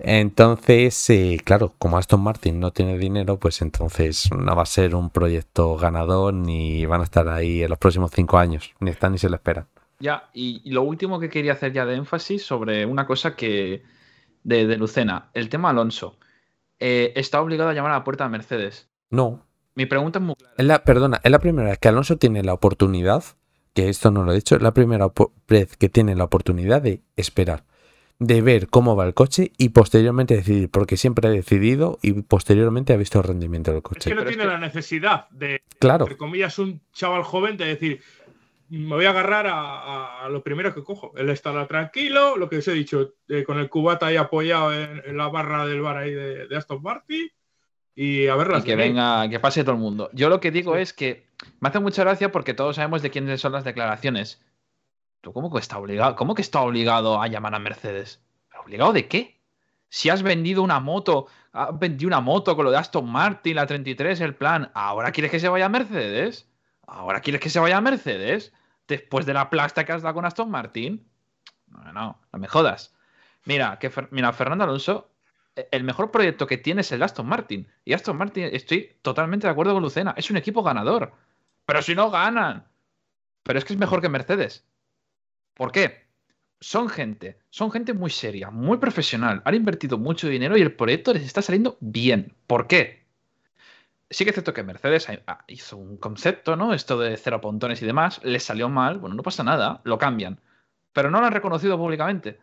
Entonces, 0.00 1.08
eh, 1.10 1.38
claro, 1.44 1.74
como 1.78 1.96
Aston 1.98 2.20
Martin 2.20 2.58
no 2.60 2.72
tiene 2.72 2.98
dinero, 2.98 3.38
pues 3.38 3.62
entonces 3.62 4.28
no 4.36 4.56
va 4.56 4.62
a 4.62 4.66
ser 4.66 4.94
un 4.94 5.10
proyecto 5.10 5.76
ganador 5.76 6.34
ni 6.34 6.84
van 6.86 7.00
a 7.00 7.04
estar 7.04 7.28
ahí 7.28 7.62
en 7.62 7.70
los 7.70 7.78
próximos 7.78 8.10
cinco 8.12 8.38
años. 8.38 8.72
Ni 8.80 8.90
están 8.90 9.12
ni 9.12 9.18
se 9.18 9.28
lo 9.28 9.36
esperan. 9.36 9.66
Ya, 10.00 10.28
y, 10.34 10.60
y 10.64 10.70
lo 10.72 10.82
último 10.82 11.20
que 11.20 11.30
quería 11.30 11.52
hacer 11.52 11.72
ya 11.72 11.86
de 11.86 11.94
énfasis 11.94 12.44
sobre 12.44 12.84
una 12.86 13.06
cosa 13.06 13.36
que. 13.36 13.84
de, 14.42 14.66
de 14.66 14.76
Lucena, 14.76 15.30
el 15.34 15.48
tema 15.48 15.70
Alonso. 15.70 16.18
Eh, 16.80 17.12
está 17.16 17.40
obligado 17.40 17.70
a 17.70 17.74
llamar 17.74 17.92
a 17.92 17.96
la 17.98 18.04
puerta 18.04 18.24
de 18.24 18.30
Mercedes. 18.30 18.88
No, 19.10 19.46
Mi 19.74 19.86
pregunta 19.86 20.18
es 20.18 20.24
muy 20.24 20.34
clara. 20.36 20.54
Es 20.58 20.66
la, 20.66 20.84
perdona, 20.84 21.20
es 21.22 21.30
la 21.30 21.38
primera 21.38 21.70
vez 21.70 21.78
que 21.78 21.88
Alonso 21.88 22.16
tiene 22.18 22.42
la 22.42 22.52
oportunidad, 22.54 23.24
que 23.74 23.88
esto 23.88 24.10
no 24.10 24.24
lo 24.24 24.32
he 24.32 24.36
dicho, 24.36 24.56
es 24.56 24.62
la 24.62 24.74
primera 24.74 25.08
vez 25.48 25.76
que 25.76 25.88
tiene 25.88 26.14
la 26.16 26.24
oportunidad 26.24 26.82
de 26.82 27.02
esperar, 27.16 27.64
de 28.18 28.42
ver 28.42 28.68
cómo 28.68 28.94
va 28.96 29.06
el 29.06 29.14
coche 29.14 29.52
y 29.58 29.70
posteriormente 29.70 30.36
decidir, 30.36 30.70
porque 30.70 30.96
siempre 30.96 31.28
ha 31.28 31.30
decidido 31.30 31.98
y 32.02 32.12
posteriormente 32.22 32.92
ha 32.92 32.96
visto 32.96 33.18
el 33.18 33.24
rendimiento 33.24 33.70
del 33.72 33.78
Es 33.78 33.82
coche. 33.82 34.10
que 34.10 34.14
no 34.14 34.24
tiene 34.24 34.44
la 34.46 34.58
necesidad 34.58 35.28
de, 35.30 35.62
Claro. 35.80 36.04
entre 36.04 36.16
comillas, 36.16 36.58
un 36.58 36.80
chaval 36.92 37.22
joven 37.24 37.56
de 37.56 37.66
decir, 37.66 38.00
me 38.70 38.94
voy 38.94 39.04
a 39.04 39.10
agarrar 39.10 39.46
a, 39.46 39.54
a- 39.60 40.24
a 40.24 40.28
lo 40.28 40.42
primero 40.42 40.74
que 40.74 40.82
cojo. 40.82 41.12
Él 41.16 41.28
estará 41.30 41.66
tranquilo, 41.66 42.36
lo 42.36 42.48
que 42.48 42.58
os 42.58 42.68
he 42.68 42.72
dicho, 42.72 43.14
eh, 43.28 43.44
con 43.44 43.58
el 43.58 43.68
cubata 43.68 44.06
ahí 44.06 44.16
apoyado 44.16 44.72
en, 44.72 45.02
en 45.04 45.16
la 45.16 45.28
barra 45.28 45.66
del 45.66 45.80
bar 45.82 45.98
ahí 45.98 46.12
de, 46.12 46.46
de 46.46 46.56
Aston 46.56 46.82
Martin 46.82 47.28
y 47.96 48.26
a 48.28 48.34
verlas 48.36 48.62
Y 48.62 48.66
que 48.66 48.76
venga, 48.76 49.28
que 49.28 49.38
pase 49.40 49.62
todo 49.64 49.74
el 49.74 49.80
mundo. 49.80 50.08
Yo 50.12 50.28
lo 50.28 50.40
que 50.40 50.50
digo 50.50 50.76
es 50.76 50.92
que 50.92 51.26
me 51.60 51.68
hace 51.68 51.78
mucha 51.80 52.02
gracia 52.04 52.32
porque 52.32 52.54
todos 52.54 52.76
sabemos 52.76 53.02
de 53.02 53.10
quiénes 53.10 53.40
son 53.40 53.52
las 53.52 53.64
declaraciones. 53.64 54.42
¿Tú 55.24 55.32
cómo 55.32 55.50
que 55.50 55.58
está 55.58 55.78
obligado? 55.78 56.16
¿Cómo 56.16 56.34
que 56.34 56.42
está 56.42 56.60
obligado 56.60 57.22
a 57.22 57.26
llamar 57.28 57.54
a 57.54 57.58
Mercedes? 57.58 58.20
¿Pero 58.50 58.62
¿Obligado 58.62 58.92
de 58.92 59.08
qué? 59.08 59.40
Si 59.88 60.10
has 60.10 60.22
vendido 60.22 60.62
una 60.62 60.80
moto, 60.80 61.28
has 61.52 61.78
vendido 61.78 62.08
una 62.08 62.20
moto 62.20 62.54
con 62.54 62.66
lo 62.66 62.70
de 62.70 62.76
Aston 62.76 63.10
Martin, 63.10 63.56
la 63.56 63.66
33, 63.66 64.20
el 64.20 64.34
plan, 64.34 64.70
¿ahora 64.74 65.12
quieres 65.12 65.30
que 65.30 65.40
se 65.40 65.48
vaya 65.48 65.64
a 65.64 65.70
Mercedes? 65.70 66.46
¿Ahora 66.86 67.22
quieres 67.22 67.40
que 67.40 67.48
se 67.48 67.58
vaya 67.58 67.78
a 67.78 67.80
Mercedes? 67.80 68.52
Después 68.86 69.24
de 69.24 69.32
la 69.32 69.48
plasta 69.48 69.86
que 69.86 69.92
has 69.92 70.02
dado 70.02 70.14
con 70.14 70.26
Aston 70.26 70.50
Martin. 70.50 71.08
No, 71.68 71.90
no, 71.94 72.20
no 72.30 72.38
me 72.38 72.46
jodas. 72.46 72.94
Mira, 73.46 73.78
mira, 74.10 74.32
Fernando 74.34 74.64
Alonso, 74.64 75.10
eh, 75.56 75.68
el 75.72 75.84
mejor 75.84 76.10
proyecto 76.10 76.46
que 76.46 76.58
tiene 76.58 76.82
es 76.82 76.92
el 76.92 77.02
Aston 77.02 77.26
Martin. 77.26 77.66
Y 77.86 77.94
Aston 77.94 78.18
Martin, 78.18 78.50
estoy 78.52 78.98
totalmente 79.00 79.46
de 79.46 79.52
acuerdo 79.52 79.72
con 79.72 79.82
Lucena, 79.82 80.12
es 80.18 80.30
un 80.30 80.36
equipo 80.36 80.62
ganador. 80.62 81.14
Pero 81.64 81.80
si 81.80 81.94
no 81.94 82.10
ganan. 82.10 82.66
Pero 83.42 83.58
es 83.58 83.64
que 83.64 83.72
es 83.72 83.78
mejor 83.78 84.02
que 84.02 84.10
Mercedes. 84.10 84.66
¿Por 85.54 85.72
qué? 85.72 86.04
Son 86.60 86.88
gente, 86.88 87.38
son 87.50 87.70
gente 87.70 87.92
muy 87.92 88.10
seria, 88.10 88.50
muy 88.50 88.78
profesional. 88.78 89.42
Han 89.44 89.54
invertido 89.54 89.98
mucho 89.98 90.28
dinero 90.28 90.56
y 90.56 90.62
el 90.62 90.74
proyecto 90.74 91.12
les 91.12 91.22
está 91.22 91.42
saliendo 91.42 91.76
bien. 91.80 92.34
¿Por 92.46 92.66
qué? 92.66 93.04
Sí 94.10 94.24
que 94.24 94.30
es 94.30 94.34
cierto 94.34 94.54
que 94.54 94.62
Mercedes 94.62 95.08
hizo 95.48 95.76
un 95.76 95.96
concepto, 95.96 96.56
¿no? 96.56 96.72
Esto 96.72 96.98
de 96.98 97.16
cero 97.16 97.40
pontones 97.40 97.82
y 97.82 97.86
demás, 97.86 98.20
les 98.24 98.42
salió 98.42 98.68
mal, 98.68 98.98
bueno, 98.98 99.16
no 99.16 99.22
pasa 99.22 99.42
nada, 99.42 99.80
lo 99.84 99.98
cambian. 99.98 100.40
Pero 100.92 101.10
no 101.10 101.20
lo 101.20 101.26
han 101.26 101.32
reconocido 101.32 101.76
públicamente. 101.76 102.38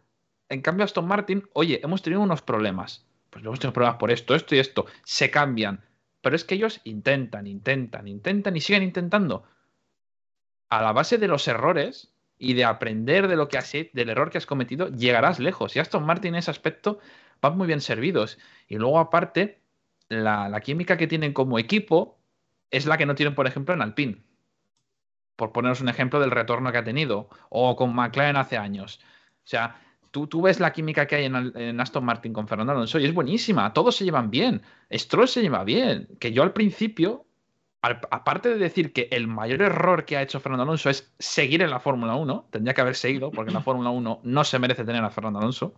En 0.49 0.61
cambio, 0.61 0.83
Aston 0.83 1.07
Martin, 1.07 1.47
oye, 1.53 1.79
hemos 1.83 2.01
tenido 2.01 2.21
unos 2.21 2.41
problemas. 2.41 3.05
Pues 3.29 3.43
hemos 3.43 3.59
tenido 3.59 3.73
problemas 3.73 3.97
por 3.97 4.11
esto, 4.11 4.35
esto 4.35 4.55
y 4.55 4.59
esto. 4.59 4.85
Se 5.03 5.31
cambian. 5.31 5.83
Pero 6.21 6.35
es 6.35 6.43
que 6.43 6.55
ellos 6.55 6.81
intentan, 6.83 7.47
intentan, 7.47 8.07
intentan 8.07 8.55
y 8.55 8.61
siguen 8.61 8.83
intentando. 8.83 9.45
A 10.69 10.81
la 10.81 10.91
base 10.91 11.17
de 11.17 11.27
los 11.27 11.47
errores 11.47 12.13
y 12.41 12.55
de 12.55 12.65
aprender 12.65 13.27
de 13.27 13.35
lo 13.35 13.47
que 13.47 13.59
has 13.59 13.73
hecho, 13.75 13.91
del 13.93 14.09
error 14.09 14.31
que 14.31 14.39
has 14.39 14.47
cometido, 14.47 14.89
llegarás 14.89 15.39
lejos. 15.39 15.75
Y 15.75 15.79
Aston 15.79 16.03
Martin 16.03 16.33
en 16.33 16.39
ese 16.39 16.49
aspecto 16.49 16.97
van 17.39 17.55
muy 17.55 17.67
bien 17.67 17.81
servidos. 17.81 18.39
Y 18.67 18.77
luego, 18.77 18.97
aparte, 18.97 19.61
la, 20.09 20.49
la 20.49 20.59
química 20.61 20.97
que 20.97 21.05
tienen 21.05 21.33
como 21.33 21.59
equipo 21.59 22.19
es 22.71 22.87
la 22.87 22.97
que 22.97 23.05
no 23.05 23.13
tienen, 23.13 23.35
por 23.35 23.45
ejemplo, 23.45 23.75
en 23.75 23.83
Alpine. 23.83 24.23
Por 25.35 25.51
poneros 25.51 25.81
un 25.81 25.89
ejemplo 25.89 26.19
del 26.19 26.31
retorno 26.31 26.71
que 26.71 26.79
ha 26.79 26.83
tenido. 26.83 27.29
O 27.49 27.75
con 27.75 27.93
McLaren 27.93 28.37
hace 28.37 28.57
años. 28.57 28.99
O 29.43 29.47
sea, 29.47 29.79
tú, 30.09 30.25
tú 30.25 30.41
ves 30.41 30.59
la 30.59 30.73
química 30.73 31.05
que 31.05 31.17
hay 31.17 31.25
en, 31.25 31.53
en 31.55 31.79
Aston 31.79 32.03
Martin 32.03 32.33
con 32.33 32.47
Fernando 32.47 32.73
Alonso 32.73 32.97
y 32.97 33.05
es 33.05 33.13
buenísima. 33.13 33.71
Todos 33.71 33.97
se 33.97 34.03
llevan 34.03 34.31
bien. 34.31 34.63
Stroll 34.91 35.27
se 35.27 35.43
lleva 35.43 35.63
bien. 35.63 36.07
Que 36.19 36.33
yo 36.33 36.41
al 36.41 36.53
principio, 36.53 37.27
aparte 37.81 38.49
de 38.49 38.57
decir 38.57 38.93
que 38.93 39.07
el 39.11 39.27
mayor 39.27 39.61
error 39.61 40.05
que 40.05 40.15
ha 40.15 40.21
hecho 40.21 40.39
Fernando 40.39 40.63
Alonso 40.63 40.89
es 40.89 41.11
seguir 41.17 41.61
en 41.63 41.71
la 41.71 41.79
Fórmula 41.79 42.15
1, 42.15 42.47
tendría 42.51 42.73
que 42.73 42.81
haber 42.81 42.95
seguido, 42.95 43.31
porque 43.31 43.49
en 43.49 43.55
la 43.55 43.61
Fórmula 43.61 43.89
1 43.89 44.21
no 44.23 44.43
se 44.43 44.59
merece 44.59 44.85
tener 44.85 45.03
a 45.03 45.09
Fernando 45.09 45.39
Alonso. 45.39 45.73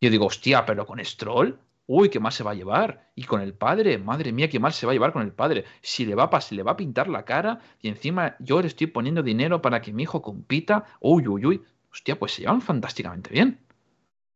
Yo 0.00 0.10
digo, 0.10 0.26
hostia, 0.26 0.66
pero 0.66 0.86
con 0.86 1.02
Stroll, 1.02 1.58
uy, 1.86 2.10
¿qué 2.10 2.20
más 2.20 2.34
se 2.34 2.44
va 2.44 2.50
a 2.50 2.54
llevar? 2.54 3.10
Y 3.14 3.24
con 3.24 3.40
el 3.40 3.54
padre, 3.54 3.98
madre 3.98 4.32
mía, 4.32 4.48
¿qué 4.50 4.60
más 4.60 4.76
se 4.76 4.86
va 4.86 4.92
a 4.92 4.94
llevar 4.94 5.12
con 5.12 5.22
el 5.22 5.32
padre? 5.32 5.64
Si 5.80 6.04
le 6.04 6.14
va 6.14 6.24
a, 6.24 6.40
si 6.40 6.54
le 6.54 6.62
va 6.62 6.72
a 6.72 6.76
pintar 6.76 7.08
la 7.08 7.24
cara 7.24 7.60
y 7.80 7.88
encima 7.88 8.36
yo 8.38 8.60
le 8.60 8.68
estoy 8.68 8.86
poniendo 8.86 9.22
dinero 9.22 9.62
para 9.62 9.80
que 9.80 9.92
mi 9.92 10.02
hijo 10.02 10.20
compita, 10.20 10.84
uy, 11.00 11.26
uy, 11.26 11.46
uy, 11.46 11.62
hostia, 11.90 12.18
pues 12.18 12.32
se 12.32 12.42
llevan 12.42 12.60
fantásticamente 12.60 13.30
bien. 13.30 13.58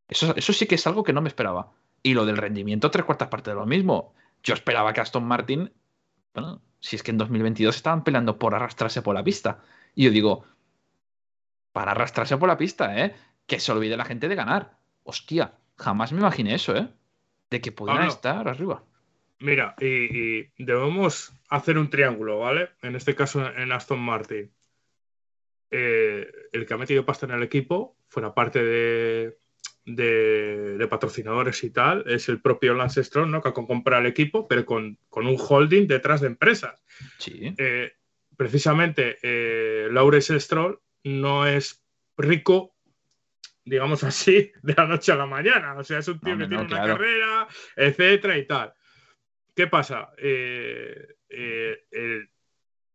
Eso, 0.08 0.34
eso 0.34 0.52
sí 0.52 0.66
que 0.66 0.74
es 0.76 0.86
algo 0.86 1.04
que 1.04 1.12
no 1.12 1.20
me 1.20 1.28
esperaba. 1.28 1.72
Y 2.02 2.14
lo 2.14 2.24
del 2.26 2.36
rendimiento, 2.38 2.90
tres 2.90 3.04
cuartas 3.04 3.28
partes 3.28 3.52
de 3.52 3.60
lo 3.60 3.66
mismo. 3.66 4.14
Yo 4.42 4.54
esperaba 4.54 4.92
que 4.92 5.00
Aston 5.00 5.24
Martin, 5.24 5.70
bueno, 6.34 6.62
si 6.80 6.96
es 6.96 7.02
que 7.02 7.10
en 7.10 7.18
2022 7.18 7.76
estaban 7.76 8.04
peleando 8.04 8.38
por 8.38 8.54
arrastrarse 8.54 9.02
por 9.02 9.14
la 9.14 9.24
pista. 9.24 9.62
Y 9.94 10.04
yo 10.04 10.10
digo, 10.10 10.44
para 11.72 11.92
arrastrarse 11.92 12.36
por 12.36 12.48
la 12.48 12.58
pista, 12.58 13.04
¿eh? 13.04 13.14
Que 13.46 13.60
se 13.60 13.72
olvide 13.72 13.96
la 13.96 14.04
gente 14.04 14.28
de 14.28 14.34
ganar. 14.34 14.76
Hostia, 15.04 15.54
jamás 15.76 16.12
me 16.12 16.20
imaginé 16.20 16.54
eso, 16.54 16.76
¿eh? 16.76 16.88
de 17.50 17.60
que 17.60 17.72
pudieran 17.72 18.08
estar 18.08 18.48
arriba. 18.48 18.82
Mira, 19.38 19.74
y, 19.80 20.46
y 20.46 20.50
debemos 20.58 21.32
hacer 21.48 21.78
un 21.78 21.90
triángulo, 21.90 22.40
¿vale? 22.40 22.70
En 22.82 22.96
este 22.96 23.14
caso 23.14 23.46
en 23.46 23.72
Aston 23.72 24.00
Martin. 24.00 24.50
Eh, 25.70 26.30
el 26.52 26.66
que 26.66 26.74
ha 26.74 26.78
metido 26.78 27.04
pasta 27.04 27.26
en 27.26 27.32
el 27.32 27.42
equipo, 27.42 27.96
fuera 28.08 28.34
parte 28.34 28.62
de, 28.62 29.38
de, 29.86 30.76
de 30.78 30.86
patrocinadores 30.88 31.62
y 31.64 31.70
tal, 31.70 32.04
es 32.06 32.28
el 32.28 32.40
propio 32.40 32.74
Lance 32.74 33.04
Stroll, 33.04 33.30
¿no? 33.30 33.42
Que 33.42 33.50
ha 33.50 33.52
comprado 33.52 34.00
el 34.02 34.08
equipo, 34.08 34.48
pero 34.48 34.64
con, 34.64 34.98
con 35.10 35.26
un 35.26 35.36
holding 35.38 35.86
detrás 35.86 36.20
de 36.22 36.28
empresas. 36.28 36.82
Sí. 37.18 37.54
Eh, 37.58 37.92
precisamente, 38.36 39.18
eh, 39.22 39.88
Lawrence 39.90 40.38
Stroll 40.40 40.80
no 41.04 41.46
es 41.46 41.82
rico, 42.16 42.74
digamos 43.64 44.04
así, 44.04 44.52
de 44.62 44.74
la 44.74 44.86
noche 44.86 45.12
a 45.12 45.16
la 45.16 45.26
mañana. 45.26 45.74
O 45.76 45.84
sea, 45.84 45.98
es 45.98 46.08
un 46.08 46.18
tío 46.20 46.36
que 46.38 46.46
tiene 46.46 46.62
una 46.62 46.86
carrera, 46.86 47.48
etcétera 47.76 48.38
y 48.38 48.46
tal. 48.46 48.72
¿Qué 49.54 49.66
pasa? 49.66 50.10
Eh, 50.18 51.06
eh, 51.28 51.84
el- 51.90 52.28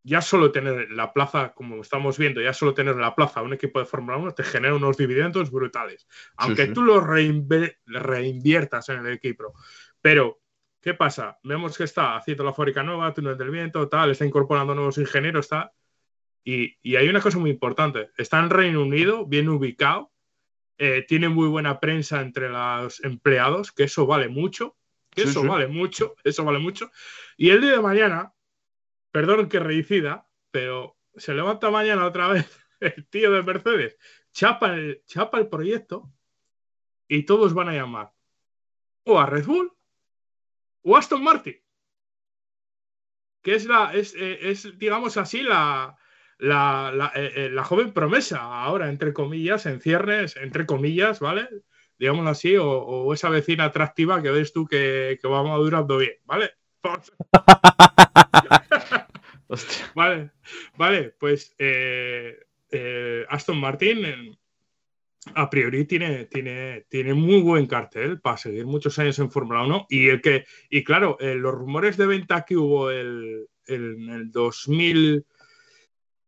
ya 0.02 0.22
solo 0.22 0.50
tener 0.50 0.90
la 0.92 1.12
plaza, 1.12 1.52
como 1.52 1.80
estamos 1.80 2.16
viendo, 2.18 2.40
ya 2.40 2.52
solo 2.52 2.74
tener 2.74 2.96
la 2.96 3.14
plaza 3.14 3.40
a 3.40 3.42
un 3.42 3.52
equipo 3.52 3.78
de 3.78 3.84
Fórmula 3.84 4.16
1 4.16 4.32
te 4.32 4.42
genera 4.42 4.74
unos 4.74 4.96
dividendos 4.96 5.50
brutales. 5.50 6.08
Aunque 6.36 6.66
sí. 6.66 6.72
tú 6.72 6.82
los 6.82 7.04
reinviertas 7.04 8.88
en 8.88 9.06
el 9.06 9.12
equipo. 9.12 9.54
Pero, 10.00 10.40
¿qué 10.80 10.94
pasa? 10.94 11.38
Vemos 11.42 11.76
que 11.76 11.84
está 11.84 12.16
haciendo 12.16 12.44
la 12.44 12.54
fábrica 12.54 12.82
nueva, 12.82 13.12
túnel 13.12 13.36
del 13.36 13.50
viento, 13.50 13.88
tal, 13.88 14.10
está 14.10 14.24
incorporando 14.24 14.74
nuevos 14.74 14.98
ingenieros, 14.98 15.48
tal. 15.48 15.70
Y, 16.42 16.78
y 16.82 16.96
hay 16.96 17.08
una 17.08 17.20
cosa 17.20 17.38
muy 17.38 17.50
importante. 17.50 18.10
Está 18.16 18.38
en 18.40 18.48
Reino 18.48 18.82
Unido, 18.82 19.26
bien 19.26 19.48
ubicado, 19.50 20.10
eh, 20.82 21.04
tiene 21.06 21.28
muy 21.28 21.46
buena 21.46 21.78
prensa 21.78 22.22
entre 22.22 22.48
los 22.48 23.04
empleados, 23.04 23.70
que 23.70 23.84
eso 23.84 24.06
vale 24.06 24.28
mucho. 24.28 24.78
Que 25.10 25.24
Sí, 25.24 25.28
eso 25.28 25.42
vale 25.42 25.66
mucho, 25.66 26.14
eso 26.24 26.42
vale 26.42 26.58
mucho. 26.58 26.90
Y 27.36 27.50
el 27.50 27.60
día 27.60 27.72
de 27.72 27.80
mañana, 27.82 28.32
perdón 29.10 29.48
que 29.48 29.58
reicida, 29.58 30.28
pero 30.50 30.96
se 31.16 31.34
levanta 31.34 31.70
mañana 31.70 32.06
otra 32.06 32.28
vez 32.28 32.46
el 32.80 33.06
tío 33.08 33.32
de 33.32 33.42
Mercedes, 33.42 33.96
chapa 34.32 34.74
el, 34.74 35.02
chapa 35.06 35.38
el 35.38 35.48
proyecto 35.48 36.12
y 37.08 37.24
todos 37.24 37.54
van 37.54 37.68
a 37.68 37.74
llamar 37.74 38.12
o 39.04 39.18
a 39.18 39.26
Red 39.26 39.46
Bull 39.46 39.72
o 40.82 40.96
a 40.96 40.98
Aston 40.98 41.22
Martin. 41.22 41.56
Que 43.42 43.54
es 43.54 43.66
la, 43.66 43.92
es, 43.94 44.14
eh, 44.14 44.50
es, 44.50 44.78
digamos 44.78 45.16
así, 45.16 45.42
la, 45.42 45.96
la, 46.38 46.92
la, 46.94 47.12
eh, 47.14 47.32
eh, 47.36 47.50
la 47.50 47.64
joven 47.64 47.92
promesa 47.92 48.40
ahora, 48.40 48.88
entre 48.88 49.12
comillas, 49.12 49.66
en 49.66 49.80
ciernes, 49.80 50.36
entre 50.36 50.66
comillas, 50.66 51.20
¿vale? 51.20 51.48
Digámoslo 51.98 52.30
así, 52.30 52.56
o, 52.56 53.12
esa 53.12 53.30
vecina 53.30 53.64
atractiva 53.64 54.22
que 54.22 54.30
ves 54.30 54.52
tú 54.52 54.66
que, 54.66 55.18
que 55.20 55.28
va 55.28 55.42
madurando 55.42 55.98
bien, 55.98 56.14
¿vale? 56.24 56.52
Vale, 59.94 60.30
vale, 60.76 61.14
pues 61.18 61.54
eh, 61.58 62.38
eh, 62.70 63.24
Aston 63.28 63.58
Martin 63.58 64.04
eh, 64.04 64.38
a 65.34 65.50
priori 65.50 65.84
tiene, 65.84 66.24
tiene, 66.26 66.86
tiene 66.88 67.14
muy 67.14 67.40
buen 67.42 67.66
cartel 67.66 68.20
para 68.20 68.36
seguir 68.36 68.64
muchos 68.66 68.98
años 68.98 69.18
en 69.18 69.30
Fórmula 69.30 69.62
1 69.64 69.86
y 69.90 70.08
el 70.08 70.20
que 70.22 70.44
y 70.70 70.82
claro, 70.84 71.16
eh, 71.20 71.34
los 71.34 71.52
rumores 71.54 71.96
de 71.96 72.06
venta 72.06 72.44
que 72.46 72.56
hubo 72.56 72.90
el, 72.90 73.46
el- 73.66 73.96
en 74.02 74.08
el 74.10 74.30
2000 74.32 75.24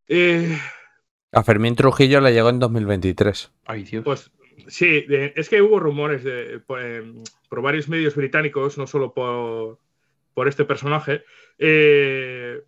eh, 0.08 0.58
A 1.32 1.42
Fermín 1.42 1.74
Trujillo 1.76 2.20
le 2.20 2.32
llegó 2.32 2.50
en 2.50 2.58
2023. 2.58 3.52
Ay, 3.64 3.84
Dios. 3.84 4.04
Pues 4.04 4.30
sí, 4.68 5.02
de- 5.02 5.32
es 5.36 5.48
que 5.48 5.62
hubo 5.62 5.78
rumores 5.80 6.22
de, 6.24 6.60
por, 6.60 6.80
eh, 6.82 7.02
por 7.48 7.62
varios 7.62 7.88
medios 7.88 8.14
británicos, 8.14 8.76
no 8.78 8.86
solo 8.86 9.14
por, 9.14 9.78
por 10.34 10.48
este 10.48 10.64
personaje. 10.64 11.22
eh, 11.58 12.60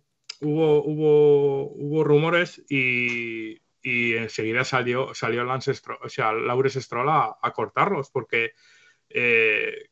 hubo, 0.45 0.83
hubo, 0.83 1.71
hubo 1.73 2.03
rumores 2.03 2.63
y, 2.69 3.59
y 3.81 4.13
enseguida 4.15 4.63
salió, 4.63 5.13
salió 5.13 5.43
Lance 5.43 5.71
Stroll- 5.73 5.99
o 6.03 6.09
sea, 6.09 6.31
Laurence 6.33 6.81
Stroll 6.81 7.09
a, 7.09 7.37
a 7.41 7.51
cortarlos 7.51 8.09
porque 8.11 8.51
eh, 9.09 9.89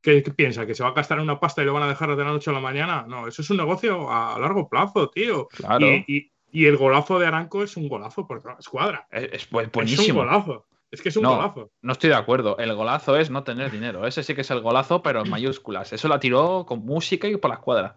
¿qué, 0.00 0.22
qué 0.22 0.30
piensa? 0.30 0.66
¿Que 0.66 0.74
se 0.74 0.82
va 0.82 0.90
a 0.90 0.94
gastar 0.94 1.20
una 1.20 1.38
pasta 1.40 1.62
y 1.62 1.66
lo 1.66 1.72
van 1.74 1.82
a 1.84 1.88
dejar 1.88 2.14
de 2.16 2.24
la 2.24 2.30
noche 2.30 2.50
a 2.50 2.54
la 2.54 2.60
mañana? 2.60 3.04
No, 3.08 3.26
eso 3.28 3.42
es 3.42 3.50
un 3.50 3.56
negocio 3.58 4.10
a 4.10 4.38
largo 4.38 4.68
plazo, 4.68 5.10
tío. 5.10 5.48
Claro. 5.48 5.86
Y, 5.86 6.04
y- 6.06 6.32
y 6.52 6.66
el 6.66 6.76
golazo 6.76 7.20
de 7.20 7.28
Aranco 7.28 7.62
es 7.62 7.76
un 7.76 7.88
golazo 7.88 8.26
por 8.26 8.40
toda 8.42 8.54
la 8.54 8.58
escuadra. 8.58 9.06
Es, 9.12 9.32
es 9.34 9.50
bu- 9.52 9.62
Es 9.62 9.70
buenísimo. 9.70 10.20
un 10.22 10.26
golazo. 10.26 10.66
Es 10.90 11.02
que 11.02 11.08
es 11.10 11.16
un 11.16 11.22
no, 11.22 11.36
golazo. 11.36 11.70
no 11.82 11.92
estoy 11.92 12.10
de 12.10 12.16
acuerdo. 12.16 12.58
El 12.58 12.74
golazo 12.74 13.16
es 13.16 13.30
no 13.30 13.44
tener 13.44 13.70
dinero. 13.70 14.06
Ese 14.06 14.22
sí 14.24 14.34
que 14.34 14.40
es 14.40 14.50
el 14.50 14.60
golazo, 14.60 15.02
pero 15.02 15.22
en 15.22 15.30
mayúsculas. 15.30 15.92
Eso 15.92 16.08
la 16.08 16.18
tiró 16.18 16.64
con 16.66 16.84
música 16.84 17.28
y 17.28 17.36
por 17.36 17.50
la 17.50 17.56
escuadra. 17.56 17.96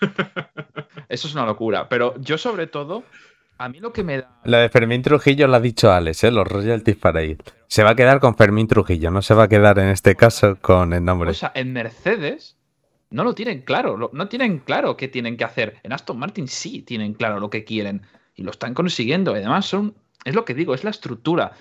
Eso 1.08 1.28
es 1.28 1.34
una 1.34 1.46
locura. 1.46 1.88
Pero 1.88 2.14
yo, 2.20 2.38
sobre 2.38 2.66
todo, 2.66 3.04
a 3.58 3.68
mí 3.68 3.80
lo 3.80 3.92
que 3.92 4.02
me 4.02 4.18
da. 4.18 4.40
La 4.44 4.58
de 4.58 4.68
Fermín 4.68 5.02
Trujillo 5.02 5.46
lo 5.46 5.56
ha 5.56 5.60
dicho 5.60 5.90
Alex, 5.92 6.24
¿eh? 6.24 6.30
los 6.30 6.46
royalties 6.46 6.96
para 6.96 7.22
ir. 7.22 7.38
Se 7.66 7.82
va 7.82 7.90
a 7.90 7.94
quedar 7.96 8.20
con 8.20 8.36
Fermín 8.36 8.68
Trujillo, 8.68 9.10
no 9.10 9.22
se 9.22 9.34
va 9.34 9.44
a 9.44 9.48
quedar 9.48 9.78
en 9.78 9.88
este 9.88 10.14
caso 10.16 10.56
con 10.60 10.92
el 10.92 11.04
nombre. 11.04 11.30
O 11.30 11.34
sea, 11.34 11.52
en 11.54 11.72
Mercedes 11.72 12.56
no 13.10 13.24
lo 13.24 13.34
tienen 13.34 13.62
claro. 13.62 13.96
lo- 13.96 14.10
No 14.12 14.28
tienen 14.28 14.58
claro 14.58 14.96
qué 14.96 15.08
tienen 15.08 15.36
que 15.36 15.44
hacer. 15.44 15.78
En 15.82 15.92
Aston 15.92 16.18
Martin 16.18 16.48
sí 16.48 16.82
tienen 16.82 17.14
claro 17.14 17.40
lo 17.40 17.50
que 17.50 17.64
quieren. 17.64 18.02
Y 18.34 18.42
lo 18.42 18.50
están 18.50 18.74
consiguiendo. 18.74 19.32
Además, 19.32 19.66
son. 19.66 19.94
Es 20.24 20.34
lo 20.34 20.44
que 20.44 20.54
digo, 20.54 20.74
es 20.74 20.82
la 20.84 20.90
estructura. 20.90 21.52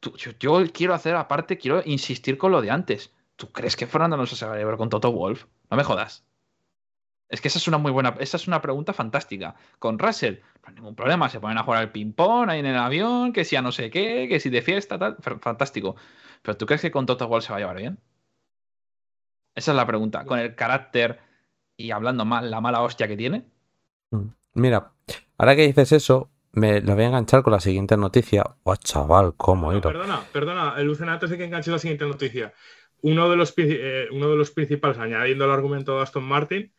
Yo, 0.00 0.64
quiero 0.72 0.94
hacer, 0.94 1.16
aparte, 1.16 1.58
quiero 1.58 1.82
insistir 1.84 2.38
con 2.38 2.52
lo 2.52 2.60
de 2.60 2.70
antes. 2.70 3.12
¿Tú 3.36 3.50
crees 3.50 3.76
que 3.76 3.86
Fernando 3.86 4.16
no 4.16 4.26
se 4.26 4.46
va 4.46 4.54
a 4.54 4.56
llevar 4.56 4.76
con 4.76 4.88
Toto 4.88 5.12
Wolf? 5.12 5.46
No 5.70 5.76
me 5.76 5.84
jodas. 5.84 6.24
Es 7.28 7.40
que 7.40 7.48
esa 7.48 7.58
es 7.58 7.66
una 7.66 7.78
muy 7.78 7.90
buena, 7.90 8.14
esa 8.20 8.36
es 8.36 8.46
una 8.46 8.62
pregunta 8.62 8.92
fantástica. 8.92 9.56
Con 9.80 9.98
Russell, 9.98 10.36
no 10.62 10.68
hay 10.68 10.74
ningún 10.74 10.94
problema, 10.94 11.28
se 11.28 11.40
ponen 11.40 11.58
a 11.58 11.64
jugar 11.64 11.80
al 11.80 11.90
ping-pong 11.90 12.50
ahí 12.50 12.60
en 12.60 12.66
el 12.66 12.76
avión, 12.76 13.32
que 13.32 13.44
si 13.44 13.56
a 13.56 13.62
no 13.62 13.72
sé 13.72 13.90
qué, 13.90 14.28
que 14.28 14.38
si 14.38 14.48
de 14.48 14.62
fiesta, 14.62 14.98
tal, 14.98 15.16
fantástico. 15.40 15.96
Pero 16.42 16.56
¿tú 16.56 16.66
crees 16.66 16.82
que 16.82 16.92
con 16.92 17.06
Toto 17.06 17.26
Wolff 17.26 17.46
se 17.46 17.50
va 17.50 17.56
a 17.56 17.60
llevar 17.60 17.76
bien? 17.76 17.98
Esa 19.56 19.72
es 19.72 19.76
la 19.76 19.86
pregunta. 19.86 20.24
Con 20.24 20.38
el 20.38 20.54
carácter 20.54 21.18
y 21.76 21.90
hablando 21.90 22.24
mal, 22.24 22.50
la 22.50 22.60
mala 22.60 22.82
hostia 22.82 23.08
que 23.08 23.16
tiene. 23.16 23.44
Mm. 24.10 24.28
Mira, 24.54 24.92
ahora 25.36 25.56
que 25.56 25.66
dices 25.66 25.92
eso, 25.92 26.30
me 26.56 26.80
lo 26.80 26.94
voy 26.94 27.04
a 27.04 27.06
enganchar 27.08 27.42
con 27.42 27.52
la 27.52 27.60
siguiente 27.60 27.96
noticia. 27.96 28.44
¡Oh, 28.64 28.74
chaval! 28.76 29.34
¿Cómo 29.36 29.72
No, 29.72 29.80
perdona, 29.80 30.20
perdona, 30.32 30.78
Lucena, 30.80 31.12
antes 31.14 31.30
de 31.30 31.38
que 31.38 31.44
enganche 31.44 31.70
la 31.70 31.78
siguiente 31.78 32.04
noticia. 32.06 32.52
Uno 33.02 33.30
de 33.30 33.36
los, 33.36 33.54
eh, 33.58 34.08
uno 34.10 34.30
de 34.30 34.36
los 34.36 34.50
principales, 34.50 34.98
añadiendo 34.98 35.44
el 35.44 35.50
argumento 35.50 35.96
de 35.96 36.02
Aston 36.02 36.24
Martin, 36.24 36.72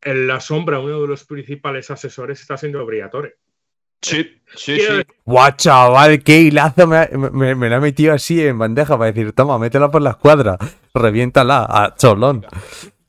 en 0.00 0.26
la 0.26 0.40
sombra, 0.40 0.78
uno 0.80 1.00
de 1.02 1.08
los 1.08 1.24
principales 1.24 1.90
asesores 1.90 2.40
está 2.40 2.56
siendo 2.56 2.86
Briatore. 2.86 3.36
Sí, 4.00 4.40
sí, 4.54 4.76
Quiero 4.76 4.98
decir, 4.98 5.14
¡Guau, 5.24 5.50
chaval! 5.56 6.22
¡Qué 6.22 6.40
hilazo! 6.42 6.86
Me, 6.86 6.96
ha- 6.98 7.10
me, 7.12 7.54
me 7.56 7.68
lo 7.68 7.74
ha 7.76 7.80
metido 7.80 8.14
así 8.14 8.40
en 8.46 8.56
bandeja 8.56 8.96
para 8.96 9.10
decir, 9.10 9.32
toma, 9.32 9.58
métela 9.58 9.90
por 9.90 10.00
la 10.02 10.10
escuadra, 10.10 10.56
reviéntala 10.94 11.66
a 11.68 11.94
cholón. 11.96 12.46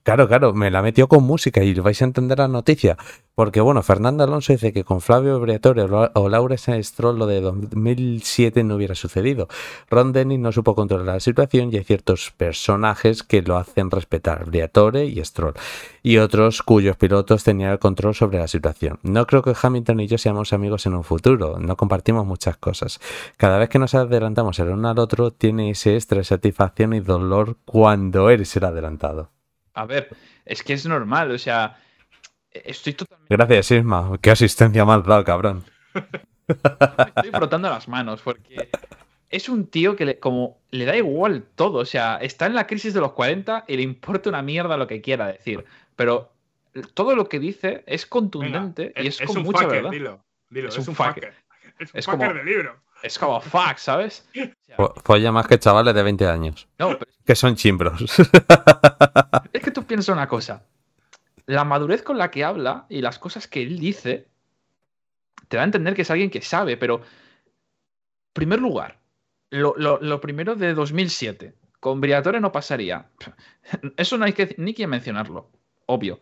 Claro, 0.10 0.28
claro, 0.28 0.56
me 0.56 0.72
la 0.72 0.82
metió 0.82 1.08
con 1.08 1.24
música 1.24 1.64
y 1.64 1.72
vais 1.76 2.02
a 2.02 2.06
entender 2.06 2.40
la 2.40 2.48
noticia. 2.48 2.98
Porque, 3.36 3.62
bueno, 3.62 3.84
Fernando 3.84 4.24
Alonso 4.24 4.54
dice 4.54 4.74
que 4.74 4.84
con 4.84 5.02
Flavio 5.02 5.40
Briatore 5.40 5.84
o 5.84 6.30
Laurence 6.30 6.82
Stroll 6.82 7.20
lo 7.20 7.28
de 7.28 7.42
2007 7.42 8.64
no 8.64 8.74
hubiera 8.74 8.96
sucedido. 8.96 9.48
Ron 9.88 10.12
Dennis 10.12 10.40
no 10.40 10.52
supo 10.52 10.74
controlar 10.74 11.06
la 11.06 11.20
situación 11.20 11.70
y 11.72 11.78
hay 11.78 11.84
ciertos 11.84 12.34
personajes 12.36 13.22
que 13.22 13.44
lo 13.44 13.58
hacen 13.58 13.92
respetar, 13.92 14.46
Briatore 14.46 15.06
y 15.06 15.24
Stroll, 15.24 15.54
y 16.02 16.18
otros 16.18 16.64
cuyos 16.64 16.98
pilotos 16.98 17.44
tenían 17.44 17.74
el 17.74 17.78
control 17.78 18.16
sobre 18.16 18.40
la 18.40 18.48
situación. 18.48 18.98
No 19.04 19.28
creo 19.28 19.44
que 19.44 19.54
Hamilton 19.62 20.00
y 20.00 20.08
yo 20.08 20.18
seamos 20.18 20.54
amigos 20.54 20.88
en 20.88 20.96
un 20.96 21.04
futuro, 21.04 21.60
no 21.60 21.78
compartimos 21.78 22.26
muchas 22.26 22.58
cosas. 22.58 23.00
Cada 23.38 23.60
vez 23.60 23.70
que 23.70 23.78
nos 23.78 23.94
adelantamos 23.94 24.58
el 24.58 24.70
uno 24.70 24.90
al 24.90 24.98
otro, 24.98 25.30
tiene 25.30 25.70
ese 25.70 25.96
estrés, 25.96 26.30
satisfacción 26.30 26.96
y 26.96 27.00
dolor 27.00 27.58
cuando 27.64 28.32
eres 28.32 28.56
el 28.56 28.64
adelantado. 28.64 29.30
A 29.80 29.86
ver, 29.86 30.10
es 30.46 30.62
que 30.64 30.74
es 30.74 30.86
normal, 30.86 31.32
o 31.32 31.38
sea, 31.38 31.78
estoy 32.52 32.94
totalmente 32.94 33.34
Gracias, 33.34 33.72
Isma. 33.72 34.18
Qué 34.22 34.32
asistencia 34.32 34.84
has 34.84 35.06
dado, 35.06 35.24
cabrón. 35.24 35.64
estoy 36.48 37.32
frotando 37.32 37.70
las 37.70 37.88
manos 37.88 38.22
porque 38.22 38.70
es 39.30 39.48
un 39.50 39.68
tío 39.68 39.96
que 39.96 40.06
le, 40.06 40.20
como 40.20 40.60
le 40.72 40.86
da 40.86 40.96
igual 40.98 41.46
todo, 41.56 41.80
o 41.80 41.86
sea, 41.86 42.18
está 42.18 42.46
en 42.48 42.56
la 42.56 42.68
crisis 42.68 42.94
de 42.94 43.00
los 43.02 43.14
40 43.14 43.66
y 43.68 43.78
le 43.78 43.84
importa 43.84 44.30
una 44.30 44.42
mierda 44.42 44.76
lo 44.78 44.88
que 44.88 45.02
quiera 45.02 45.28
decir, 45.28 45.64
pero 45.96 46.32
todo 46.94 47.16
lo 47.16 47.30
que 47.30 47.40
dice 47.40 47.84
es 47.88 48.06
contundente 48.06 48.94
y 48.96 49.08
es, 49.08 49.22
es 49.22 49.28
con 49.28 49.44
mucha 49.44 49.60
fucker, 49.64 49.76
verdad. 49.78 49.92
dilo, 49.92 50.24
dilo, 50.50 50.70
Es 50.70 50.78
es, 50.78 50.88
un 50.88 50.92
un 50.92 50.96
fucker. 50.96 51.14
fucker. 51.14 51.34
Es 51.80 51.94
un 51.94 52.00
Es 52.00 52.06
fucker 52.06 52.28
como- 52.30 52.40
de 52.40 52.44
libro. 52.46 52.82
Es 53.04 53.18
como 53.18 53.40
fuck, 53.42 53.78
¿sabes? 53.78 54.28
Fo- 54.78 54.94
Folla 55.04 55.32
más 55.32 55.48
que 55.48 55.58
chavales 55.60 55.94
de 55.94 56.04
20 56.04 56.28
años. 56.28 56.68
No, 56.78 56.98
pero 57.00 57.12
Que 57.26 57.36
son 57.36 57.56
chimbros. 57.56 58.02
es 59.54 59.62
que 59.62 59.72
tú 59.72 59.86
piensas 59.86 60.14
una 60.14 60.28
cosa. 60.28 60.64
La 61.46 61.64
madurez 61.64 62.04
con 62.04 62.18
la 62.18 62.30
que 62.30 62.44
habla 62.44 62.86
y 62.90 63.02
las 63.02 63.18
cosas 63.20 63.48
que 63.48 63.62
él 63.64 63.80
dice 63.80 64.28
te 65.48 65.58
da 65.58 65.64
a 65.64 65.66
entender 65.66 65.96
que 65.96 66.04
es 66.04 66.12
alguien 66.12 66.30
que 66.30 66.42
sabe, 66.42 66.78
pero 66.78 67.02
primer 68.34 68.60
lugar, 68.60 69.00
lo, 69.50 69.74
lo- 69.78 70.00
lo 70.00 70.22
primero 70.22 70.56
de 70.56 70.74
2007, 70.74 71.56
Con 71.80 72.02
Briatore 72.02 72.40
no 72.40 72.52
pasaría. 72.52 73.10
Eso 73.98 74.18
no 74.18 74.26
hay 74.26 74.34
que 74.34 74.54
ni 74.58 74.74
que 74.74 74.86
mencionarlo, 74.88 75.50
obvio. 75.88 76.20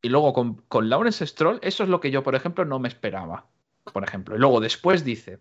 Y 0.00 0.08
luego 0.08 0.32
con, 0.32 0.54
con 0.68 0.88
Lawrence 0.88 1.26
Stroll, 1.26 1.58
eso 1.60 1.82
es 1.82 1.88
lo 1.88 1.98
que 1.98 2.12
yo, 2.12 2.22
por 2.22 2.36
ejemplo, 2.36 2.64
no 2.64 2.78
me 2.78 2.86
esperaba. 2.86 3.46
Por 3.92 4.04
ejemplo. 4.04 4.36
Y 4.36 4.38
luego 4.38 4.60
después 4.60 5.04
dice, 5.04 5.40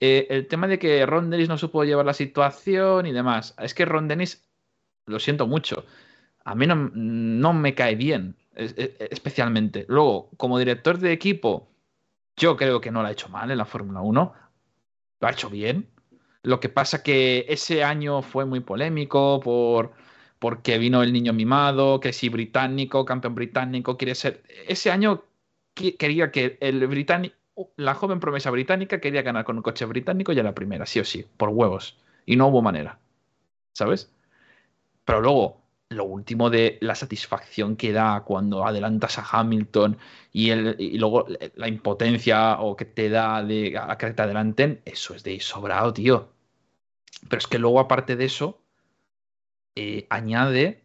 eh, 0.00 0.26
el 0.30 0.46
tema 0.48 0.66
de 0.66 0.78
que 0.78 1.04
Ron 1.06 1.30
Dennis 1.30 1.48
no 1.48 1.58
supo 1.58 1.84
llevar 1.84 2.06
la 2.06 2.14
situación 2.14 3.06
y 3.06 3.12
demás. 3.12 3.54
Es 3.58 3.74
que 3.74 3.84
Ron 3.84 4.08
Dennis, 4.08 4.42
lo 5.06 5.18
siento 5.18 5.46
mucho, 5.46 5.84
a 6.44 6.54
mí 6.54 6.66
no, 6.66 7.52
me 7.52 7.74
cae 7.74 7.94
bien, 7.94 8.36
especialmente. 8.54 9.84
Luego, 9.88 10.30
como 10.36 10.58
director 10.58 10.98
de 10.98 11.12
equipo, 11.12 11.68
yo 12.36 12.56
creo 12.56 12.80
que 12.80 12.90
no 12.90 13.02
lo 13.02 13.08
ha 13.08 13.12
hecho 13.12 13.28
mal 13.28 13.50
en 13.50 13.58
la 13.58 13.66
Fórmula 13.66 14.00
1. 14.00 14.34
Lo 15.20 15.28
ha 15.28 15.30
hecho 15.30 15.50
bien. 15.50 15.88
Lo 16.42 16.58
que 16.58 16.70
pasa 16.70 17.02
que 17.02 17.44
ese 17.48 17.84
año 17.84 18.22
fue 18.22 18.46
muy 18.46 18.60
polémico 18.60 19.40
por 19.40 19.92
porque 20.40 20.78
vino 20.78 21.02
el 21.02 21.12
niño 21.12 21.34
mimado, 21.34 22.00
que 22.00 22.14
si 22.14 22.30
británico, 22.30 23.04
campeón 23.04 23.34
británico, 23.34 23.98
quiere 23.98 24.14
ser... 24.14 24.42
Ese 24.66 24.90
año 24.90 25.22
quería 25.74 26.32
que 26.32 26.56
el 26.62 26.86
británico, 26.86 27.36
la 27.76 27.94
joven 27.94 28.20
promesa 28.20 28.50
británica 28.50 29.00
quería 29.00 29.22
ganar 29.22 29.44
con 29.44 29.56
un 29.56 29.62
coche 29.62 29.84
británico 29.84 30.32
ya 30.32 30.42
la 30.42 30.54
primera, 30.54 30.86
sí 30.86 31.00
o 31.00 31.04
sí, 31.04 31.26
por 31.36 31.50
huevos. 31.50 31.98
Y 32.26 32.36
no 32.36 32.48
hubo 32.48 32.62
manera. 32.62 32.98
¿Sabes? 33.72 34.12
Pero 35.04 35.20
luego, 35.20 35.62
lo 35.90 36.04
último 36.04 36.50
de 36.50 36.78
la 36.80 36.94
satisfacción 36.94 37.76
que 37.76 37.92
da 37.92 38.22
cuando 38.24 38.64
adelantas 38.64 39.18
a 39.18 39.26
Hamilton 39.30 39.98
y, 40.32 40.50
el, 40.50 40.76
y 40.78 40.98
luego 40.98 41.26
la 41.56 41.68
impotencia 41.68 42.60
o 42.60 42.76
que 42.76 42.84
te 42.84 43.08
da 43.08 43.42
de 43.42 43.76
a 43.78 43.96
que 43.98 44.10
te 44.12 44.22
adelanten, 44.22 44.82
eso 44.84 45.14
es 45.14 45.24
de 45.24 45.40
sobrado, 45.40 45.92
tío. 45.92 46.32
Pero 47.28 47.38
es 47.38 47.46
que 47.46 47.58
luego, 47.58 47.80
aparte 47.80 48.16
de 48.16 48.24
eso, 48.26 48.62
eh, 49.76 50.06
añade. 50.10 50.84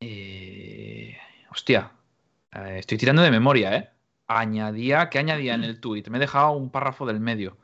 Eh, 0.00 1.16
hostia, 1.50 1.92
eh, 2.52 2.78
estoy 2.80 2.98
tirando 2.98 3.22
de 3.22 3.30
memoria, 3.30 3.76
¿eh? 3.76 3.95
Añadía, 4.28 5.08
¿qué 5.08 5.18
añadía 5.18 5.54
en 5.54 5.64
el 5.64 5.80
tweet? 5.80 6.04
Me 6.10 6.18
he 6.18 6.20
dejado 6.20 6.52
un 6.52 6.70
párrafo 6.70 7.06
del 7.06 7.20
medio. 7.20 7.56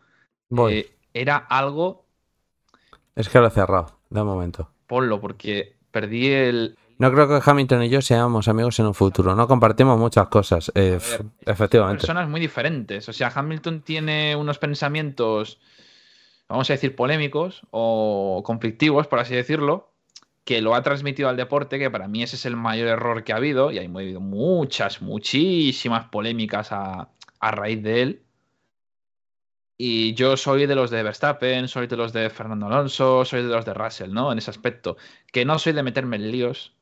era 1.12 1.36
algo. 1.36 2.06
Es 3.14 3.28
que 3.28 3.38
lo 3.38 3.48
he 3.48 3.50
cerrado, 3.50 3.98
de 4.10 4.22
momento. 4.22 4.70
Ponlo, 4.86 5.20
porque 5.20 5.76
perdí 5.90 6.28
el. 6.28 6.78
No 6.98 7.10
creo 7.12 7.28
que 7.28 7.40
Hamilton 7.44 7.82
y 7.82 7.88
yo 7.88 8.00
seamos 8.00 8.46
amigos 8.48 8.78
en 8.78 8.86
un 8.86 8.94
futuro. 8.94 9.34
No 9.34 9.48
compartimos 9.48 9.98
muchas 9.98 10.28
cosas. 10.28 10.70
efectivamente. 10.74 12.00
Personas 12.00 12.28
muy 12.28 12.40
diferentes. 12.40 13.08
O 13.08 13.12
sea, 13.12 13.32
Hamilton 13.34 13.82
tiene 13.82 14.36
unos 14.36 14.58
pensamientos, 14.58 15.58
vamos 16.48 16.70
a 16.70 16.74
decir, 16.74 16.94
polémicos 16.94 17.62
o 17.70 18.42
conflictivos, 18.44 19.08
por 19.08 19.18
así 19.18 19.34
decirlo 19.34 19.91
que 20.44 20.60
lo 20.60 20.74
ha 20.74 20.82
transmitido 20.82 21.28
al 21.28 21.36
deporte, 21.36 21.78
que 21.78 21.90
para 21.90 22.08
mí 22.08 22.22
ese 22.22 22.36
es 22.36 22.46
el 22.46 22.56
mayor 22.56 22.88
error 22.88 23.22
que 23.24 23.32
ha 23.32 23.36
habido, 23.36 23.70
y 23.70 23.78
hay 23.78 23.86
habido 23.86 24.20
muchas, 24.20 25.00
muchísimas 25.00 26.06
polémicas 26.08 26.72
a, 26.72 27.08
raíz 27.40 27.82
de 27.82 28.02
él. 28.02 28.22
Y 29.76 30.14
yo 30.14 30.36
soy 30.36 30.66
de 30.66 30.74
los 30.74 30.90
de 30.90 31.02
Verstappen, 31.02 31.66
soy 31.68 31.86
de 31.86 31.96
los 31.96 32.12
de 32.12 32.30
Fernando 32.30 32.66
Alonso, 32.66 33.24
soy 33.24 33.42
de 33.42 33.48
los 33.48 33.64
de 33.64 33.74
Russell, 33.74 34.12
¿no? 34.12 34.30
En 34.30 34.38
ese 34.38 34.50
aspecto. 34.50 34.96
Que 35.32 35.44
no 35.44 35.58
soy 35.58 35.72
de 35.72 35.82
meterme 35.82 36.16
en 36.16 36.30
líos, 36.30 36.76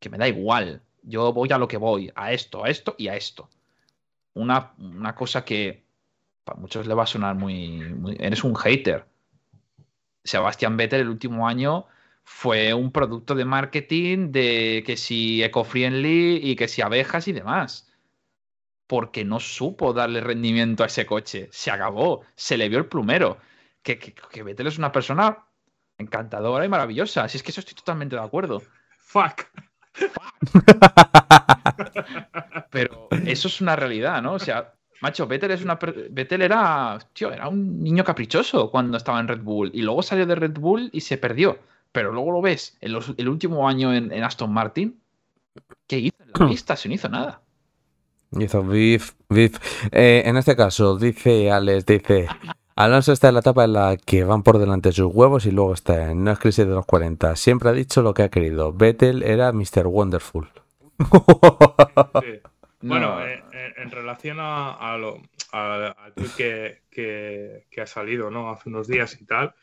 que 0.00 0.10
me 0.10 0.18
da 0.18 0.26
igual. 0.26 0.82
Yo 1.02 1.32
voy 1.32 1.52
a 1.52 1.58
lo 1.58 1.68
que 1.68 1.76
voy, 1.76 2.10
a 2.14 2.32
esto, 2.32 2.64
a 2.64 2.70
esto 2.70 2.94
y 2.98 3.08
a 3.08 3.16
esto. 3.16 3.48
Una, 4.34 4.74
una 4.78 5.14
cosa 5.14 5.44
que 5.44 5.84
para 6.44 6.58
muchos 6.58 6.86
le 6.86 6.94
va 6.94 7.04
a 7.04 7.06
sonar 7.06 7.36
muy, 7.36 7.78
muy... 7.78 8.16
Eres 8.18 8.42
un 8.42 8.56
hater. 8.56 9.06
Sebastián 10.24 10.76
Vettel 10.76 11.02
el 11.02 11.08
último 11.08 11.46
año 11.46 11.86
fue 12.24 12.74
un 12.74 12.92
producto 12.92 13.34
de 13.34 13.44
marketing 13.44 14.32
de 14.32 14.82
que 14.86 14.96
si 14.96 15.42
eco-friendly 15.42 16.40
y 16.42 16.56
que 16.56 16.68
si 16.68 16.82
abejas 16.82 17.28
y 17.28 17.32
demás. 17.32 17.88
Porque 18.86 19.24
no 19.24 19.40
supo 19.40 19.92
darle 19.92 20.20
rendimiento 20.20 20.82
a 20.82 20.86
ese 20.86 21.06
coche. 21.06 21.48
Se 21.52 21.70
acabó, 21.70 22.22
se 22.34 22.56
le 22.56 22.68
vio 22.68 22.78
el 22.78 22.86
plumero. 22.86 23.38
Que, 23.82 23.98
que, 23.98 24.14
que 24.14 24.42
Vettel 24.42 24.66
es 24.66 24.78
una 24.78 24.92
persona 24.92 25.46
encantadora 25.98 26.64
y 26.64 26.68
maravillosa. 26.68 27.28
Si 27.28 27.36
es 27.36 27.42
que 27.42 27.50
eso 27.50 27.60
estoy 27.60 27.74
totalmente 27.74 28.16
de 28.16 28.22
acuerdo. 28.22 28.62
Fuck. 28.98 29.46
Pero 32.70 33.08
eso 33.26 33.48
es 33.48 33.60
una 33.60 33.76
realidad, 33.76 34.22
¿no? 34.22 34.34
O 34.34 34.38
sea, 34.38 34.74
macho, 35.00 35.26
Vettel 35.26 35.50
es 35.50 35.62
una 35.62 35.78
Vettel 36.10 36.42
era, 36.42 36.98
tío, 37.12 37.32
era 37.32 37.48
un 37.48 37.82
niño 37.82 38.04
caprichoso 38.04 38.70
cuando 38.70 38.96
estaba 38.96 39.20
en 39.20 39.28
Red 39.28 39.42
Bull 39.42 39.70
y 39.74 39.82
luego 39.82 40.02
salió 40.02 40.26
de 40.26 40.34
Red 40.34 40.58
Bull 40.58 40.90
y 40.92 41.00
se 41.00 41.18
perdió. 41.18 41.58
Pero 41.92 42.12
luego 42.12 42.32
lo 42.32 42.40
ves, 42.40 42.76
en 42.80 42.96
el 43.18 43.28
último 43.28 43.68
año 43.68 43.94
en, 43.94 44.12
Aston 44.22 44.52
Martin, 44.52 44.98
¿qué 45.86 45.98
hizo 45.98 46.16
en 46.20 46.32
la 46.34 46.48
pista? 46.48 46.76
Se 46.76 46.88
no 46.88 46.94
hizo 46.94 47.08
nada. 47.08 47.42
Hizo 48.38 48.64
beef, 48.64 49.12
beef. 49.28 49.58
Eh, 49.92 50.22
en 50.24 50.36
este 50.38 50.56
caso, 50.56 50.96
dice 50.96 51.50
Alex, 51.50 51.86
dice... 51.86 52.28
Alonso 52.74 53.12
está 53.12 53.28
en 53.28 53.34
la 53.34 53.40
etapa 53.40 53.64
en 53.64 53.74
la 53.74 53.98
que 53.98 54.24
van 54.24 54.42
por 54.42 54.58
delante 54.58 54.92
sus 54.92 55.12
huevos 55.14 55.44
y 55.44 55.50
luego 55.50 55.74
está 55.74 56.10
en 56.10 56.20
una 56.20 56.36
crisis 56.36 56.66
de 56.66 56.72
los 56.72 56.86
40. 56.86 57.36
Siempre 57.36 57.68
ha 57.68 57.72
dicho 57.72 58.00
lo 58.00 58.14
que 58.14 58.22
ha 58.22 58.30
querido. 58.30 58.72
Vettel 58.72 59.22
era 59.22 59.52
Mr. 59.52 59.86
Wonderful. 59.86 60.48
Bueno, 62.84 63.24
eh, 63.24 63.40
eh, 63.52 63.74
en, 63.76 63.92
relación 63.92 64.38
a, 64.40 64.96
lo 64.98 65.20
que, 66.36 66.82
que, 66.90 67.80
ha 67.80 67.86
salido 67.86 68.28
¿no? 68.28 68.50
hace 68.50 68.68
unos 68.68 68.88
días 68.88 69.16
y 69.20 69.24
tal, 69.24 69.54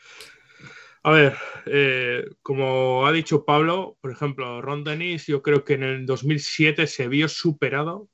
a 1.03 1.11
ver, 1.11 1.38
eh, 1.66 2.26
como 2.42 3.06
ha 3.06 3.11
dicho 3.11 3.45
Pablo, 3.45 3.98
por 4.02 4.11
ejemplo, 4.11 4.61
Ron 4.61 4.84
Dennis, 4.84 5.28
yo 5.28 5.42
creo 5.42 5.64
que 5.64 5.74
en 5.74 5.84
el 5.84 6.06
2007 6.06 6.88
se 6.88 7.08
vio 7.08 7.30
superado 7.30 8.10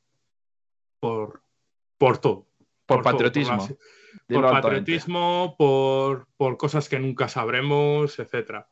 por, 1.00 1.42
por 1.98 2.20
todo. 2.20 2.48
Por, 2.86 3.02
patriotismo. 3.02 3.68
por, 4.28 4.44
patriotismo, 4.44 5.56
por, 5.58 6.28
por, 6.38 6.58
cosas 6.58 6.88
que 6.88 7.00
nunca 7.00 7.28
sabremos, 7.28 8.20
etc. 8.20 8.66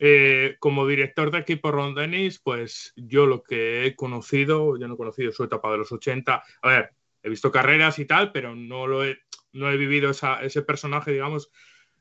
Eh, 0.00 0.56
como 0.58 0.86
director 0.86 1.30
de 1.30 1.38
equipo 1.38 1.70
Ron 1.70 1.94
Dennis, 1.94 2.40
pues 2.40 2.92
yo 2.96 3.26
lo 3.26 3.44
que 3.44 3.86
he 3.86 3.94
conocido, 3.94 4.76
yo 4.76 4.88
no 4.88 4.94
he 4.94 4.98
conocido 4.98 5.30
su 5.30 5.44
etapa 5.44 5.70
de 5.70 5.78
los 5.78 5.92
80. 5.92 6.42
A 6.62 6.68
ver, 6.68 6.90
he 7.22 7.28
visto 7.28 7.52
carreras 7.52 8.00
y 8.00 8.04
tal, 8.04 8.32
pero 8.32 8.56
no 8.56 8.88
lo 8.88 9.04
he, 9.04 9.20
no 9.52 9.70
he 9.70 9.76
vivido 9.76 10.10
ese 10.10 10.62
personaje, 10.62 11.12
digamos. 11.12 11.52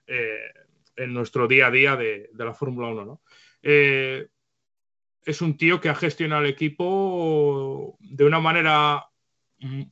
Eh, 0.07 0.39
en 0.97 1.13
nuestro 1.13 1.47
día 1.47 1.67
a 1.67 1.71
día 1.71 1.95
de, 1.95 2.29
la 2.33 2.53
Fórmula 2.53 2.89
1. 2.89 3.05
¿no? 3.05 3.21
Eh, 3.61 4.27
es 5.25 5.41
un 5.41 5.57
tío 5.57 5.79
que 5.79 5.89
ha 5.89 5.95
gestionado 5.95 6.43
el 6.43 6.49
equipo 6.49 7.97
de 7.99 8.23
una 8.23 8.39
manera 8.39 9.07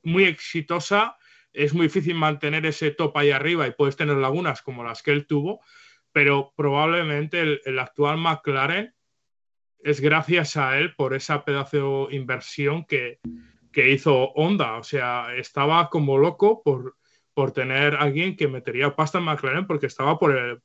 muy 0.04 0.24
exitosa. 0.24 1.18
Es 1.52 1.74
muy 1.74 1.88
difícil 1.88 2.16
mantener 2.16 2.66
ese 2.66 2.92
top 2.92 3.18
ahí 3.18 3.32
arriba 3.32 3.68
y 3.68 3.72
puedes 3.72 3.96
tener 3.96 4.18
lagunas 4.18 4.62
como 4.62 4.84
las 4.84 5.04
que 5.04 5.12
él 5.12 5.28
tuvo, 5.28 5.62
pero 6.12 6.54
probablemente 6.56 7.60
el, 7.66 7.80
actual 7.80 8.18
McLaren 8.18 8.94
es 9.80 10.00
gracias 10.00 10.58
a 10.58 10.80
él 10.80 10.96
por 10.96 11.14
esa 11.14 11.46
pedazo 11.46 12.08
de 12.08 12.16
inversión 12.16 12.86
que, 12.86 13.20
que 13.72 13.90
hizo 13.92 14.32
Honda. 14.36 14.78
O 14.78 14.84
sea, 14.84 15.36
estaba 15.36 15.90
como 15.90 16.18
loco 16.18 16.64
por, 16.64 16.96
por 17.34 17.52
tener 17.52 17.96
alguien 17.96 18.38
que 18.38 18.48
metería 18.48 18.96
pasta 18.96 19.18
en 19.18 19.26
McLaren 19.26 19.68
porque 19.68 19.88
estaba 19.88 20.18
por 20.18 20.36
el, 20.36 20.62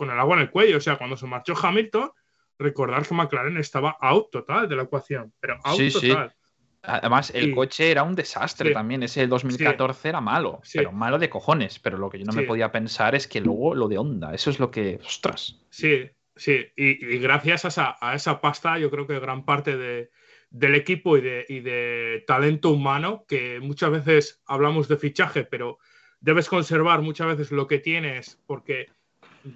con 0.00 0.10
el 0.10 0.18
agua 0.18 0.36
en 0.36 0.42
el 0.42 0.50
cuello. 0.50 0.78
O 0.78 0.80
sea, 0.80 0.96
cuando 0.96 1.18
se 1.18 1.26
marchó 1.26 1.52
Hamilton, 1.54 2.10
recordar 2.58 3.06
que 3.06 3.14
McLaren 3.14 3.58
estaba 3.58 3.98
out 4.00 4.30
total 4.30 4.66
de 4.66 4.74
la 4.74 4.84
ecuación, 4.84 5.30
pero 5.38 5.60
out 5.62 5.92
total. 5.92 6.34
Además, 6.82 7.30
el 7.34 7.54
coche 7.54 7.90
era 7.90 8.02
un 8.02 8.14
desastre 8.14 8.72
también. 8.72 9.02
Ese 9.02 9.26
2014 9.26 10.08
era 10.08 10.22
malo, 10.22 10.62
pero 10.72 10.90
malo 10.90 11.18
de 11.18 11.28
cojones. 11.28 11.78
Pero 11.78 11.98
lo 11.98 12.08
que 12.08 12.18
yo 12.18 12.24
no 12.24 12.32
me 12.32 12.44
podía 12.44 12.72
pensar 12.72 13.14
es 13.14 13.28
que 13.28 13.42
luego 13.42 13.74
lo 13.74 13.88
de 13.88 13.98
Honda, 13.98 14.32
eso 14.32 14.48
es 14.48 14.58
lo 14.58 14.70
que. 14.70 14.98
¡Ostras! 15.04 15.60
Sí, 15.68 16.08
sí. 16.34 16.64
Y, 16.76 17.18
gracias 17.18 17.78
a 17.78 18.14
esa, 18.14 18.40
pasta, 18.40 18.78
yo 18.78 18.90
creo 18.90 19.06
que 19.06 19.20
gran 19.20 19.44
parte 19.44 19.76
de, 19.76 20.10
del 20.48 20.74
equipo 20.74 21.18
y 21.18 21.20
de, 21.20 21.44
y 21.46 21.60
de 21.60 22.24
talento 22.26 22.70
humano, 22.70 23.26
que 23.28 23.60
muchas 23.60 23.90
veces 23.90 24.40
hablamos 24.46 24.88
de 24.88 24.96
fichaje, 24.96 25.44
pero 25.44 25.78
debes 26.20 26.48
conservar 26.48 27.02
muchas 27.02 27.26
veces 27.26 27.52
lo 27.52 27.66
que 27.66 27.78
tienes, 27.78 28.40
porque 28.46 28.86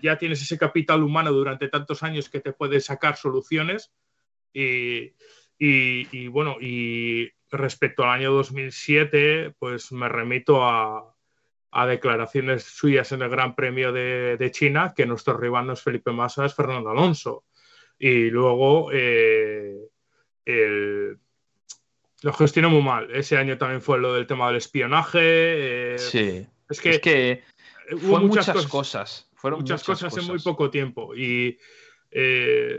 ya 0.00 0.18
tienes 0.18 0.42
ese 0.42 0.58
capital 0.58 1.02
humano 1.02 1.32
durante 1.32 1.68
tantos 1.68 2.02
años 2.02 2.28
que 2.28 2.40
te 2.40 2.52
puede 2.52 2.80
sacar 2.80 3.16
soluciones. 3.16 3.92
Y, 4.52 6.28
bueno, 6.28 6.56
y 6.60 7.30
respecto 7.50 8.04
al 8.04 8.20
año 8.20 8.32
2007, 8.32 9.54
pues 9.58 9.92
me 9.92 10.08
remito 10.08 10.64
a, 10.64 11.10
declaraciones 11.88 12.62
suyas 12.62 13.10
en 13.12 13.22
el 13.22 13.28
Gran 13.28 13.56
Premio 13.56 13.92
de, 13.92 14.50
China, 14.52 14.94
que 14.96 15.06
nuestro 15.06 15.36
rival 15.36 15.66
no 15.66 15.72
es 15.72 15.82
Felipe 15.82 16.12
Massa, 16.12 16.46
es 16.46 16.54
Fernando 16.54 16.90
Alonso. 16.90 17.44
Y 17.98 18.30
luego 18.30 18.90
eh, 18.92 19.88
lo 22.22 22.32
gestionó 22.32 22.70
muy 22.70 22.82
mal. 22.82 23.10
Ese 23.14 23.36
año 23.36 23.58
también 23.58 23.82
fue 23.82 23.98
lo 23.98 24.14
del 24.14 24.26
tema 24.26 24.48
del 24.48 24.56
espionaje. 24.56 25.94
Eh, 25.94 25.98
sí. 25.98 26.46
Es 26.68 26.80
que, 26.80 27.42
fue 28.00 28.20
muchas, 28.20 28.66
cosas 28.66 29.28
Fueron 29.44 29.60
muchas, 29.60 29.86
muchas 29.86 30.02
cosas, 30.02 30.24
en 30.24 30.30
muy 30.30 30.40
poco 30.40 30.70
tiempo. 30.70 31.14
Y 31.14 31.58
eh, 32.10 32.78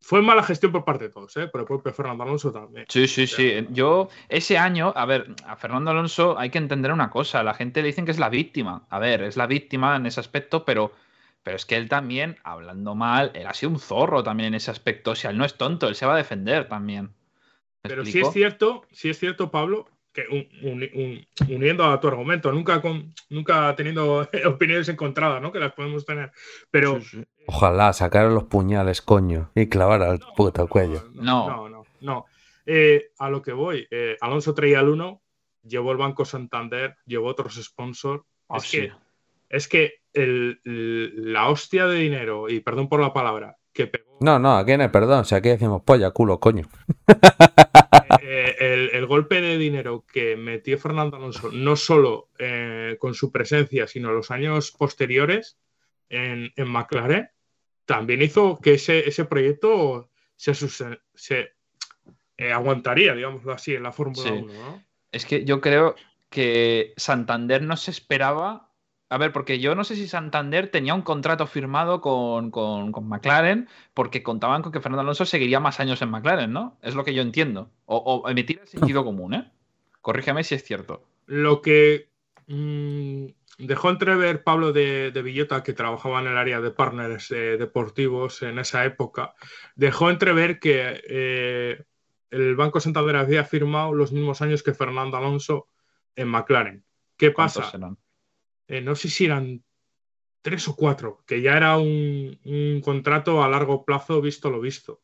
fue 0.00 0.22
mala 0.22 0.42
gestión 0.42 0.72
por 0.72 0.86
parte 0.86 1.04
de 1.04 1.10
todos, 1.10 1.36
¿eh? 1.36 1.48
por 1.48 1.60
el 1.60 1.66
propio 1.66 1.92
Fernando 1.92 2.22
Alonso 2.22 2.50
también. 2.50 2.86
Sí, 2.88 3.06
sí, 3.06 3.26
sí. 3.26 3.66
Yo, 3.72 4.08
ese 4.30 4.56
año, 4.56 4.90
a 4.96 5.04
ver, 5.04 5.34
a 5.44 5.54
Fernando 5.56 5.90
Alonso 5.90 6.38
hay 6.38 6.48
que 6.48 6.56
entender 6.56 6.92
una 6.92 7.10
cosa. 7.10 7.42
La 7.42 7.52
gente 7.52 7.82
le 7.82 7.88
dicen 7.88 8.06
que 8.06 8.12
es 8.12 8.18
la 8.18 8.30
víctima. 8.30 8.86
A 8.88 8.98
ver, 8.98 9.20
es 9.20 9.36
la 9.36 9.46
víctima 9.46 9.96
en 9.96 10.06
ese 10.06 10.18
aspecto, 10.20 10.64
pero, 10.64 10.92
pero 11.42 11.56
es 11.56 11.66
que 11.66 11.76
él 11.76 11.90
también, 11.90 12.38
hablando 12.42 12.94
mal, 12.94 13.30
él 13.34 13.46
ha 13.46 13.52
sido 13.52 13.72
un 13.72 13.78
zorro 13.78 14.22
también 14.22 14.46
en 14.46 14.54
ese 14.54 14.70
aspecto. 14.70 15.10
O 15.10 15.14
sea, 15.14 15.30
él 15.30 15.36
no 15.36 15.44
es 15.44 15.58
tonto, 15.58 15.88
él 15.88 15.94
se 15.94 16.06
va 16.06 16.14
a 16.14 16.16
defender 16.16 16.68
también. 16.68 17.10
¿Me 17.82 17.90
Pero 17.90 18.02
sí 18.06 18.18
es 18.18 18.32
cierto, 18.32 18.86
sí 18.92 19.10
es 19.10 19.18
cierto, 19.18 19.50
Pablo, 19.50 19.90
que 20.16 20.24
un- 20.30 20.48
un- 20.72 20.90
un- 20.94 21.54
uniendo 21.54 21.84
a 21.84 22.00
tu 22.00 22.08
argumento, 22.08 22.50
nunca, 22.50 22.80
con, 22.80 23.12
nunca 23.28 23.74
teniendo 23.76 24.26
opiniones 24.58 24.88
encontradas, 24.88 25.40
¿no? 25.42 25.52
Que 25.52 25.60
las 25.60 25.72
podemos 25.74 26.04
tener. 26.06 26.32
Pero 26.70 26.98
Ojalá 27.46 27.92
sacaran 27.92 28.34
los 28.34 28.44
puñales, 28.44 29.02
coño, 29.02 29.50
y 29.54 29.68
clavar 29.68 30.02
al 30.02 30.18
puto 30.36 30.66
cuello. 30.66 31.04
No. 31.14 31.48
no, 31.48 31.68
no, 31.68 31.82
no. 32.00 32.24
Eh, 32.64 33.10
a 33.18 33.30
lo 33.30 33.42
que 33.42 33.52
voy, 33.52 33.86
eh, 33.90 34.16
Alonso 34.20 34.54
traía 34.54 34.80
el 34.80 34.88
1, 34.88 35.22
llevó 35.62 35.92
el 35.92 35.98
Banco 35.98 36.24
Santander, 36.24 36.96
llevó 37.06 37.28
otros 37.28 37.54
sponsors. 37.62 38.24
Ah, 38.48 38.56
es, 38.56 38.62
sí. 38.64 38.80
que, 38.80 38.92
es 39.50 39.68
que 39.68 39.94
el- 40.12 40.60
el- 40.64 41.32
la 41.32 41.48
hostia 41.48 41.86
de 41.86 41.96
dinero, 41.98 42.48
y 42.48 42.60
perdón 42.60 42.88
por 42.88 43.00
la 43.00 43.12
palabra, 43.12 43.56
que 43.76 43.86
pegó 43.86 44.16
No, 44.20 44.38
no, 44.38 44.56
aquí 44.56 44.76
no 44.76 44.82
hay 44.84 44.88
perdón, 44.88 45.24
si 45.24 45.34
aquí 45.34 45.50
decimos 45.50 45.82
polla, 45.84 46.10
culo, 46.10 46.40
coño. 46.40 46.68
eh, 48.22 48.56
el, 48.58 48.90
el 48.92 49.06
golpe 49.06 49.40
de 49.40 49.58
dinero 49.58 50.04
que 50.10 50.36
metió 50.36 50.78
Fernando 50.78 51.16
Alonso, 51.16 51.50
no 51.52 51.76
solo 51.76 52.30
eh, 52.38 52.96
con 52.98 53.14
su 53.14 53.30
presencia, 53.30 53.86
sino 53.86 54.12
los 54.12 54.30
años 54.30 54.72
posteriores 54.72 55.58
en, 56.08 56.52
en 56.56 56.68
McLaren, 56.68 57.30
también 57.84 58.22
hizo 58.22 58.58
que 58.60 58.74
ese, 58.74 59.08
ese 59.08 59.24
proyecto 59.24 60.10
se, 60.34 60.54
se 60.54 61.52
eh, 62.36 62.52
aguantaría, 62.52 63.14
digámoslo 63.14 63.52
así, 63.52 63.74
en 63.74 63.82
la 63.82 63.92
Fórmula 63.92 64.22
Sí. 64.22 64.30
1. 64.30 64.52
¿no? 64.52 64.84
Es 65.12 65.24
que 65.24 65.44
yo 65.44 65.60
creo 65.60 65.94
que 66.30 66.92
Santander 66.96 67.62
no 67.62 67.76
se 67.76 67.90
esperaba. 67.90 68.65
A 69.08 69.18
ver, 69.18 69.32
porque 69.32 69.60
yo 69.60 69.74
no 69.76 69.84
sé 69.84 69.94
si 69.94 70.08
Santander 70.08 70.68
tenía 70.70 70.92
un 70.94 71.02
contrato 71.02 71.46
firmado 71.46 72.00
con, 72.00 72.50
con- 72.50 72.90
con 72.90 73.08
McLaren 73.08 73.68
porque 73.94 74.22
contaban 74.24 74.62
con 74.62 74.72
que 74.72 74.80
Fernando 74.80 75.02
Alonso 75.02 75.24
seguiría 75.24 75.60
más 75.60 75.78
años 75.78 76.02
en 76.02 76.10
McLaren, 76.10 76.52
¿no? 76.52 76.76
Es 76.82 76.94
lo 76.96 77.04
que 77.04 77.14
yo 77.14 77.22
entiendo. 77.22 77.70
O, 77.84 77.96
o 77.98 78.28
emitir 78.28 78.58
el 78.60 78.66
sentido 78.68 79.04
común, 79.04 79.34
¿eh? 79.34 79.52
Corrígeme 80.00 80.42
si 80.42 80.56
es 80.56 80.64
cierto. 80.64 81.04
Lo 81.26 81.62
que 81.62 82.08
mm, 82.48 83.26
dejó 83.58 83.90
entrever 83.90 84.42
Pablo 84.42 84.72
de, 84.72 85.12
de 85.12 85.22
Villota, 85.22 85.62
que 85.62 85.72
trabajaba 85.72 86.20
en 86.20 86.26
el 86.26 86.36
área 86.36 86.60
de 86.60 86.72
partners 86.72 87.30
eh, 87.30 87.56
deportivos 87.58 88.42
en 88.42 88.58
esa 88.58 88.84
época, 88.84 89.34
dejó 89.76 90.10
entrever 90.10 90.58
que 90.58 91.00
eh, 91.08 91.84
el 92.30 92.56
Banco 92.56 92.80
Santander 92.80 93.16
había 93.16 93.44
firmado 93.44 93.92
los 93.94 94.10
mismos 94.10 94.42
años 94.42 94.64
que 94.64 94.74
Fernando 94.74 95.16
Alonso 95.16 95.68
en 96.16 96.26
McLaren. 96.28 96.84
¿Qué 97.16 97.32
¿Cuántos 97.32 97.66
pasa? 97.66 97.78
Eh, 98.68 98.80
no 98.80 98.94
sé 98.94 99.08
si 99.08 99.26
eran 99.26 99.62
tres 100.42 100.68
o 100.68 100.76
cuatro, 100.76 101.24
que 101.26 101.42
ya 101.42 101.56
era 101.56 101.76
un, 101.78 102.80
contrato 102.84 103.42
a 103.42 103.48
largo 103.48 103.84
plazo 103.84 104.20
visto 104.20 104.50
lo 104.50 104.60
visto. 104.60 105.02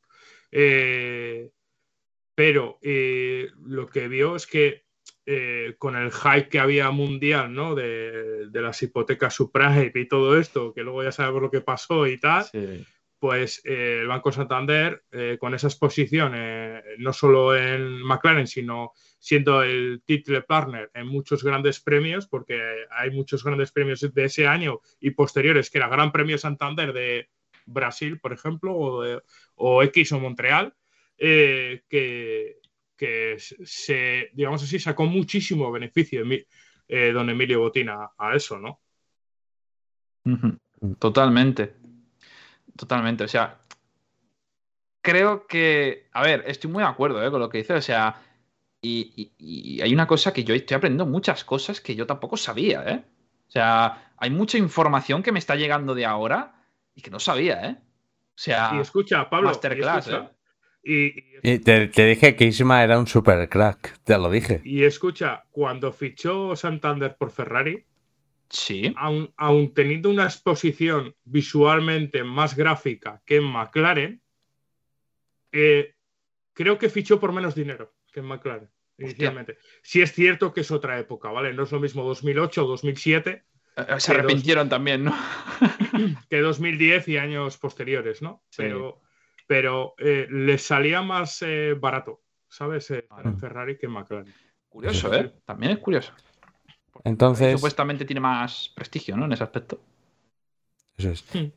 Eh, 0.51 1.51
pero 2.35 2.79
eh, 2.83 3.51
lo 3.65 3.89
que 3.89 4.09
vio 4.09 4.37
es 4.37 4.47
que 4.47 4.85
con 5.79 5.97
el 5.97 6.11
hype 6.11 6.49
que 6.49 6.59
había 6.59 6.91
mundial, 6.91 7.55
¿no? 7.55 7.77
De, 7.77 8.49
de 8.49 8.61
las 8.61 8.83
hipotecas 8.83 9.35
subprime 9.35 9.93
y 9.95 10.09
todo 10.09 10.37
esto, 10.37 10.75
que 10.75 10.83
luego 10.83 11.05
ya 11.05 11.13
sabemos 11.13 11.43
lo 11.43 11.51
que 11.51 11.61
pasó 11.61 12.09
y 12.09 12.19
tal, 12.19 12.45
pues 13.23 13.63
eh, 13.65 14.01
el 14.01 14.09
Banco 14.09 14.33
Santander, 14.33 15.05
eh, 15.13 15.37
con 15.39 15.55
esa 15.55 15.69
exposición, 15.69 16.33
eh, 16.35 16.83
no 16.99 17.13
solo 17.13 17.57
en 17.57 18.03
McLaren, 18.03 18.49
sino 18.49 18.95
siendo 19.21 19.63
el 19.63 20.03
title 20.05 20.43
partner 20.43 20.91
en 20.93 21.07
muchos 21.07 21.45
grandes 21.45 21.79
premios, 21.79 22.27
porque 22.27 22.61
hay 22.91 23.13
muchos 23.13 23.45
grandes 23.45 23.71
premios 23.71 24.01
de 24.13 24.25
ese 24.25 24.49
año 24.49 24.81
y 24.99 25.13
posteriores, 25.13 25.71
que 25.71 25.79
era 25.79 25.87
Gran 25.87 26.11
Premio 26.11 26.37
Santander 26.37 26.93
de 26.93 27.29
Brasil, 27.65 28.19
por 28.19 28.33
ejemplo, 28.33 28.75
o, 28.75 29.23
o 29.55 29.83
X 29.85 30.11
o 30.11 30.19
Montreal, 30.19 30.75
que, 31.17 32.59
que 32.97 33.37
se, 33.39 34.31
digamos 34.33 34.65
así, 34.65 34.81
sacó 34.81 35.07
muchísimo 35.07 35.71
beneficio 35.71 36.25
don 36.89 37.31
Emilio 37.31 37.61
Botina 37.61 38.11
a 38.19 38.35
eso, 38.35 38.59
¿no? 38.59 38.81
Totalmente. 40.99 41.82
Totalmente. 42.77 43.25
O 43.25 43.29
sea, 43.29 43.59
creo 45.01 45.47
que. 45.47 46.09
A 46.13 46.23
ver, 46.23 46.45
estoy 46.47 46.71
muy 46.71 46.83
de 46.83 46.89
acuerdo 46.89 47.25
¿eh? 47.25 47.31
con 47.31 47.41
lo 47.41 47.49
que 47.49 47.59
dice. 47.59 47.75
O 47.75 47.83
sea, 47.83 48.17
y, 48.81 49.13
y- 49.39 49.77
y 49.77 49.81
hay 49.81 49.93
una 49.95 50.07
cosa 50.07 50.33
que 50.33 50.45
yo 50.45 50.55
estoy 50.55 50.77
aprendiendo 50.77 51.07
muchas 51.07 51.45
cosas 51.45 51.81
que 51.81 51.95
yo 51.95 52.07
tampoco 52.07 52.37
sabía, 52.37 52.83
¿eh? 52.87 53.05
O 53.49 53.51
sea, 53.53 54.13
hay 54.17 54.31
mucha 54.31 54.59
información 54.59 55.23
que 55.23 55.33
me 55.33 55.39
está 55.39 55.55
llegando 55.57 55.95
de 55.95 56.07
ahora 56.07 56.55
y 56.95 57.03
que 57.03 57.11
no 57.11 57.21
sabía, 57.21 57.65
¿eh? 57.69 57.77
O 57.81 58.39
sea, 58.39 58.73
Y 58.75 58.81
escucha, 58.81 59.29
Pablo, 59.29 59.49
y 59.49 59.53
masterclass, 59.53 60.07
escucha, 60.09 60.31
¿eh? 60.85 60.93
y- 61.43 61.55
Y 61.55 61.59
te, 61.59 61.87
te 61.89 62.07
dije 62.07 62.35
que 62.35 62.45
Isma 62.47 62.83
era 62.83 62.99
un 62.99 63.07
super 63.07 63.49
crack, 63.49 63.99
te 64.05 64.17
lo 64.17 64.31
dije. 64.31 64.63
Y 64.65 64.85
escucha, 64.85 65.45
cuando 65.51 65.93
fichó 65.93 66.57
Santander 66.57 67.15
por 67.17 67.31
Ferrari, 67.31 67.85
sí. 68.53 68.93
aun, 68.97 69.33
aun 69.37 69.73
teniendo 69.75 70.11
una 70.11 70.25
exposición 70.25 71.15
visualmente 71.25 72.23
más 72.23 72.55
gráfica 72.55 73.21
que 73.27 73.37
en 73.37 73.45
McLaren, 73.45 74.23
eh, 75.53 75.95
creo 76.53 76.79
que 76.79 76.89
fichó 76.89 77.19
por 77.21 77.33
menos 77.33 77.55
dinero 77.55 77.95
que 78.13 78.21
en 78.21 78.27
McLaren 78.27 78.71
inicialmente. 78.99 79.59
Sí 79.83 80.01
es 80.03 80.13
cierto 80.13 80.53
que 80.53 80.61
es 80.61 80.71
otra 80.71 80.99
época, 80.99 81.31
¿vale? 81.31 81.53
No 81.53 81.65
es 81.65 81.73
lo 81.73 81.81
mismo 81.81 82.05
2008 82.05 82.65
o 82.65 82.69
2007 82.69 83.31
Eh, 83.75 83.81
Se 83.81 83.85
que 83.87 83.93
dos- 83.95 84.09
arrepintieron 84.11 84.69
también, 84.69 85.05
¿no? 85.05 85.15
que 86.31 86.41
2010 86.41 87.09
y 87.09 87.17
años 87.17 87.57
posteriores, 87.59 88.21
¿no? 88.23 88.45
Sí. 88.51 88.63
Pero, 88.63 89.01
pero 89.47 89.95
eh, 89.99 90.27
les 90.31 90.63
salía 90.63 91.01
más 91.03 91.41
eh, 91.43 91.75
barato, 91.79 92.23
¿sabes? 92.49 92.91
Eh, 92.91 93.07
en 93.25 93.39
Ferrari 93.39 93.79
que 93.79 93.87
en 93.87 93.93
McLaren. 93.93 94.33
Curioso, 94.69 95.13
¿eh? 95.15 95.33
También 95.47 95.73
es 95.73 95.79
curioso. 95.79 96.13
Entonces, 97.05 97.55
Supuestamente 97.55 98.05
tiene 98.05 98.21
más 98.21 98.71
prestigio, 98.75 99.17
¿no? 99.17 99.25
En 99.25 99.33
ese 99.33 99.45
aspecto. 99.45 99.81
eso 100.97 101.11
es. 101.11 101.25
Hmm. 101.35 101.51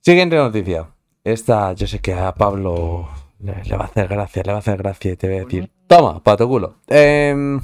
Siguiente 0.00 0.36
noticia. 0.36 0.88
Esta 1.24 1.72
yo 1.72 1.86
sé 1.86 1.98
que 1.98 2.14
a 2.14 2.32
Pablo 2.34 3.08
le, 3.40 3.64
le 3.64 3.76
va 3.76 3.84
a 3.84 3.88
hacer 3.88 4.06
gracia, 4.08 4.42
le 4.44 4.52
va 4.52 4.58
a 4.58 4.60
hacer 4.60 4.78
gracia 4.78 5.12
y 5.12 5.16
te 5.16 5.26
voy 5.26 5.36
a 5.38 5.44
decir, 5.44 5.70
toma, 5.88 6.22
pato 6.22 6.46
culo. 6.48 6.76
Em, 6.86 7.60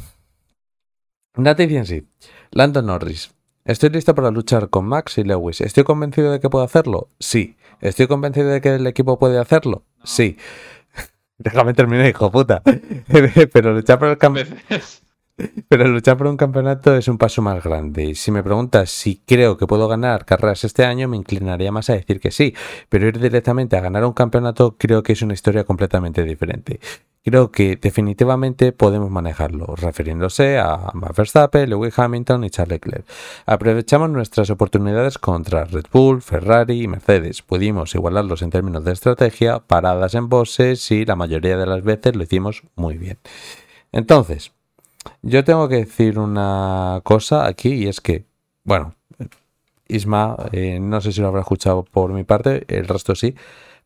noticia 1.36 1.78
en 1.78 1.86
sí. 1.86 2.08
Lando 2.50 2.82
Norris. 2.82 3.32
Estoy 3.64 3.90
listo 3.90 4.14
para 4.14 4.30
luchar 4.32 4.70
con 4.70 4.86
Max 4.86 5.18
y 5.18 5.24
Lewis. 5.24 5.60
¿Estoy 5.60 5.84
convencido 5.84 6.32
de 6.32 6.40
que 6.40 6.50
puedo 6.50 6.64
hacerlo? 6.64 7.10
Sí. 7.20 7.56
¿Estoy 7.80 8.08
convencido 8.08 8.48
de 8.48 8.60
que 8.60 8.74
el 8.74 8.86
equipo 8.88 9.18
puede 9.18 9.38
hacerlo? 9.38 9.84
Sí. 10.02 10.36
Déjame 11.38 11.74
terminar, 11.74 12.08
hijo 12.08 12.30
puta. 12.32 12.62
Pero 13.52 13.72
luchar 13.72 14.00
por 14.00 14.08
el 14.08 14.18
campeonato. 14.18 14.56
Pero 15.68 15.88
luchar 15.88 16.18
por 16.18 16.26
un 16.26 16.36
campeonato 16.36 16.94
es 16.94 17.08
un 17.08 17.18
paso 17.18 17.40
más 17.42 17.62
grande. 17.64 18.14
Si 18.14 18.30
me 18.30 18.42
preguntas 18.42 18.90
si 18.90 19.22
creo 19.26 19.56
que 19.56 19.66
puedo 19.66 19.88
ganar 19.88 20.24
carreras 20.24 20.64
este 20.64 20.84
año, 20.84 21.08
me 21.08 21.16
inclinaría 21.16 21.72
más 21.72 21.88
a 21.90 21.94
decir 21.94 22.20
que 22.20 22.30
sí. 22.30 22.54
Pero 22.88 23.08
ir 23.08 23.18
directamente 23.18 23.76
a 23.76 23.80
ganar 23.80 24.04
un 24.04 24.12
campeonato 24.12 24.76
creo 24.78 25.02
que 25.02 25.14
es 25.14 25.22
una 25.22 25.34
historia 25.34 25.64
completamente 25.64 26.22
diferente. 26.24 26.80
Creo 27.24 27.52
que 27.52 27.76
definitivamente 27.76 28.72
podemos 28.72 29.08
manejarlo, 29.08 29.76
refiriéndose 29.76 30.58
a 30.58 30.90
Max 30.92 31.16
Verstappen, 31.16 31.70
Lewis 31.70 31.96
Hamilton 31.96 32.44
y 32.44 32.50
Charles 32.50 32.72
Leclerc. 32.72 33.06
Aprovechamos 33.46 34.10
nuestras 34.10 34.50
oportunidades 34.50 35.18
contra 35.18 35.64
Red 35.64 35.86
Bull, 35.92 36.20
Ferrari 36.20 36.82
y 36.82 36.88
Mercedes. 36.88 37.40
Pudimos 37.42 37.94
igualarlos 37.94 38.42
en 38.42 38.50
términos 38.50 38.84
de 38.84 38.92
estrategia, 38.92 39.60
paradas 39.60 40.14
en 40.14 40.28
bosses 40.28 40.90
y 40.90 41.04
la 41.04 41.14
mayoría 41.14 41.56
de 41.56 41.66
las 41.66 41.84
veces 41.84 42.16
lo 42.16 42.24
hicimos 42.24 42.64
muy 42.74 42.98
bien. 42.98 43.18
Entonces, 43.92 44.52
yo 45.22 45.44
tengo 45.44 45.68
que 45.68 45.76
decir 45.76 46.18
una 46.18 47.00
cosa 47.04 47.46
aquí 47.46 47.72
y 47.72 47.88
es 47.88 48.00
que, 48.00 48.26
bueno, 48.64 48.94
Isma, 49.88 50.36
eh, 50.52 50.78
no 50.80 51.00
sé 51.00 51.12
si 51.12 51.20
lo 51.20 51.28
habrá 51.28 51.40
escuchado 51.40 51.84
por 51.84 52.12
mi 52.12 52.24
parte, 52.24 52.64
el 52.68 52.88
resto 52.88 53.14
sí. 53.14 53.34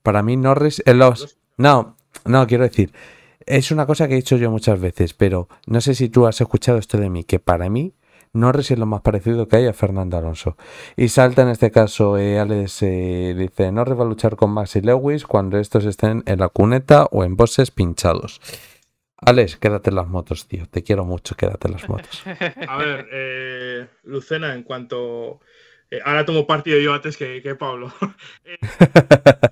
Para 0.02 0.22
mí 0.22 0.36
Norris 0.36 0.82
en 0.86 0.98
los... 0.98 1.38
No, 1.56 1.96
no, 2.24 2.46
quiero 2.46 2.64
decir, 2.64 2.92
es 3.44 3.70
una 3.70 3.86
cosa 3.86 4.06
que 4.06 4.14
he 4.14 4.16
dicho 4.16 4.36
yo 4.36 4.50
muchas 4.50 4.80
veces, 4.80 5.14
pero 5.14 5.48
no 5.66 5.80
sé 5.80 5.94
si 5.94 6.08
tú 6.08 6.26
has 6.26 6.40
escuchado 6.40 6.78
esto 6.78 6.98
de 6.98 7.10
mí, 7.10 7.24
que 7.24 7.38
para 7.38 7.68
mí 7.70 7.94
Norris 8.32 8.70
es 8.70 8.78
lo 8.78 8.86
más 8.86 9.00
parecido 9.00 9.48
que 9.48 9.56
hay 9.56 9.66
a 9.66 9.72
Fernando 9.72 10.16
Alonso. 10.16 10.56
Y 10.96 11.08
salta 11.08 11.42
en 11.42 11.48
este 11.48 11.70
caso, 11.70 12.18
eh, 12.18 12.38
Alex 12.38 12.82
eh, 12.82 13.34
dice, 13.36 13.72
Norris 13.72 13.98
va 13.98 14.04
a 14.04 14.08
luchar 14.08 14.36
con 14.36 14.50
Max 14.50 14.76
y 14.76 14.82
Lewis 14.82 15.26
cuando 15.26 15.58
estos 15.58 15.84
estén 15.84 16.22
en 16.26 16.38
la 16.38 16.48
cuneta 16.48 17.08
o 17.10 17.24
en 17.24 17.36
bosses 17.36 17.70
pinchados. 17.70 18.40
Alex, 19.18 19.56
quédate 19.56 19.90
las 19.90 20.06
motos, 20.06 20.46
tío. 20.46 20.66
Te 20.66 20.82
quiero 20.82 21.04
mucho, 21.04 21.36
quédate 21.36 21.68
las 21.68 21.88
motos. 21.88 22.22
A 22.68 22.76
ver, 22.76 23.08
eh, 23.12 23.88
Lucena, 24.04 24.54
en 24.54 24.62
cuanto 24.62 25.40
Eh, 25.90 26.00
ahora 26.04 26.24
tomo 26.24 26.46
partido 26.46 26.80
yo 26.80 26.92
antes 26.92 27.16
que, 27.16 27.40
que 27.42 27.54
Pablo. 27.54 27.92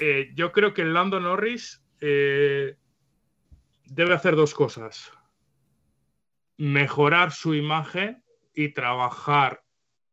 Eh, 0.00 0.32
yo 0.34 0.50
creo 0.50 0.74
que 0.74 0.84
Lando 0.84 1.20
Norris 1.20 1.80
debe 2.00 2.76
hacer 4.14 4.34
dos 4.34 4.52
cosas. 4.52 5.12
Mejorar 6.56 7.30
su 7.30 7.54
imagen 7.54 8.24
y 8.52 8.70
trabajar 8.70 9.62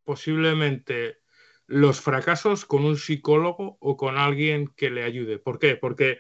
posiblemente 0.03 1.17
los 1.65 2.01
fracasos 2.01 2.65
con 2.65 2.85
un 2.85 2.97
psicólogo 2.97 3.77
o 3.79 3.97
con 3.97 4.17
alguien 4.17 4.67
que 4.67 4.91
le 4.91 5.03
ayude. 5.03 5.39
¿Por 5.39 5.57
qué? 5.57 5.75
Porque 5.75 6.19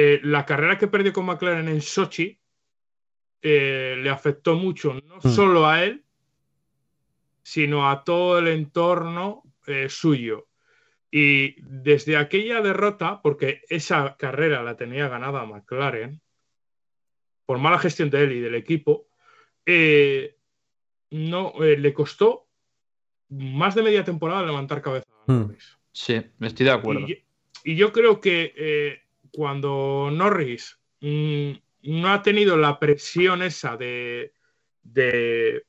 eh, 0.00 0.20
la 0.22 0.46
carrera 0.46 0.78
que 0.78 0.86
perdió 0.86 1.12
con 1.12 1.26
McLaren 1.26 1.68
en 1.68 1.80
Sochi 1.82 2.38
eh, 3.42 3.96
le 4.00 4.10
afectó 4.10 4.54
mucho, 4.54 4.94
no 4.94 5.16
Mm. 5.16 5.28
solo 5.28 5.66
a 5.66 5.82
él, 5.82 6.04
sino 7.42 7.90
a 7.90 8.04
todo 8.04 8.38
el 8.38 8.46
entorno 8.46 9.42
eh, 9.66 9.88
suyo. 9.88 10.46
Y 11.10 11.56
desde 11.62 12.16
aquella 12.16 12.60
derrota, 12.60 13.20
porque 13.22 13.62
esa 13.68 14.16
carrera 14.16 14.62
la 14.62 14.76
tenía 14.76 15.08
ganada 15.08 15.44
McLaren, 15.46 16.20
por 17.44 17.58
mala 17.58 17.78
gestión 17.78 18.08
de 18.10 18.22
él 18.22 18.32
y 18.32 18.40
del 18.40 18.54
equipo, 18.54 19.08
eh, 19.66 20.36
no, 21.10 21.54
eh, 21.64 21.76
le 21.76 21.92
costó 21.92 22.46
más 23.30 23.74
de 23.74 23.82
media 23.82 24.04
temporada 24.04 24.46
levantar 24.46 24.80
cabeza. 24.80 25.08
Mm. 25.26 25.54
Sí, 25.90 26.22
estoy 26.40 26.66
de 26.66 26.72
acuerdo. 26.72 27.08
Y, 27.08 27.24
y 27.64 27.74
yo 27.74 27.90
creo 27.92 28.20
que 28.20 28.52
eh, 28.56 29.07
cuando 29.32 30.10
Norris 30.12 30.78
mm, 31.00 31.50
no 31.82 32.12
ha 32.12 32.22
tenido 32.22 32.56
la 32.56 32.78
presión 32.78 33.42
esa 33.42 33.76
de, 33.76 34.32
de, 34.82 35.64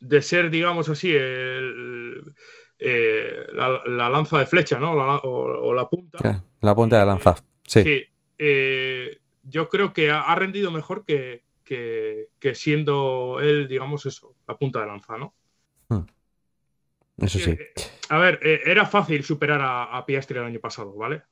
de 0.00 0.22
ser, 0.22 0.50
digamos 0.50 0.88
así, 0.88 1.12
el- 1.14 2.34
eh, 2.78 3.46
la, 3.52 3.80
la 3.86 4.08
lanza 4.10 4.38
de 4.38 4.46
flecha, 4.46 4.78
¿no? 4.78 4.96
La- 4.96 5.16
o, 5.18 5.68
o 5.68 5.74
la 5.74 5.88
punta. 5.88 6.18
La 6.60 6.74
punta 6.74 6.98
de 6.98 7.06
lanza. 7.06 7.36
Sí. 7.66 7.82
Sí, 7.82 8.04
eh, 8.38 9.18
yo 9.44 9.68
creo 9.68 9.92
que 9.92 10.10
ha, 10.10 10.22
ha 10.22 10.34
rendido 10.34 10.70
mejor 10.72 11.04
que, 11.04 11.44
que- 11.64 12.28
que 12.40 12.54
siendo 12.56 13.38
él, 13.40 13.68
digamos 13.68 14.04
eso, 14.06 14.34
la 14.48 14.56
punta 14.56 14.80
de 14.80 14.86
lanza, 14.86 15.16
¿no? 15.18 15.34
Eso 17.18 17.38
sí. 17.38 17.56
A 18.08 18.18
ver, 18.18 18.40
eh, 18.42 18.62
era 18.66 18.84
fácil 18.84 19.22
superar 19.22 19.60
a, 19.60 19.84
a 19.96 20.04
Piastri 20.04 20.38
el 20.38 20.44
año 20.44 20.58
pasado, 20.60 20.92
¿vale? 20.94 21.22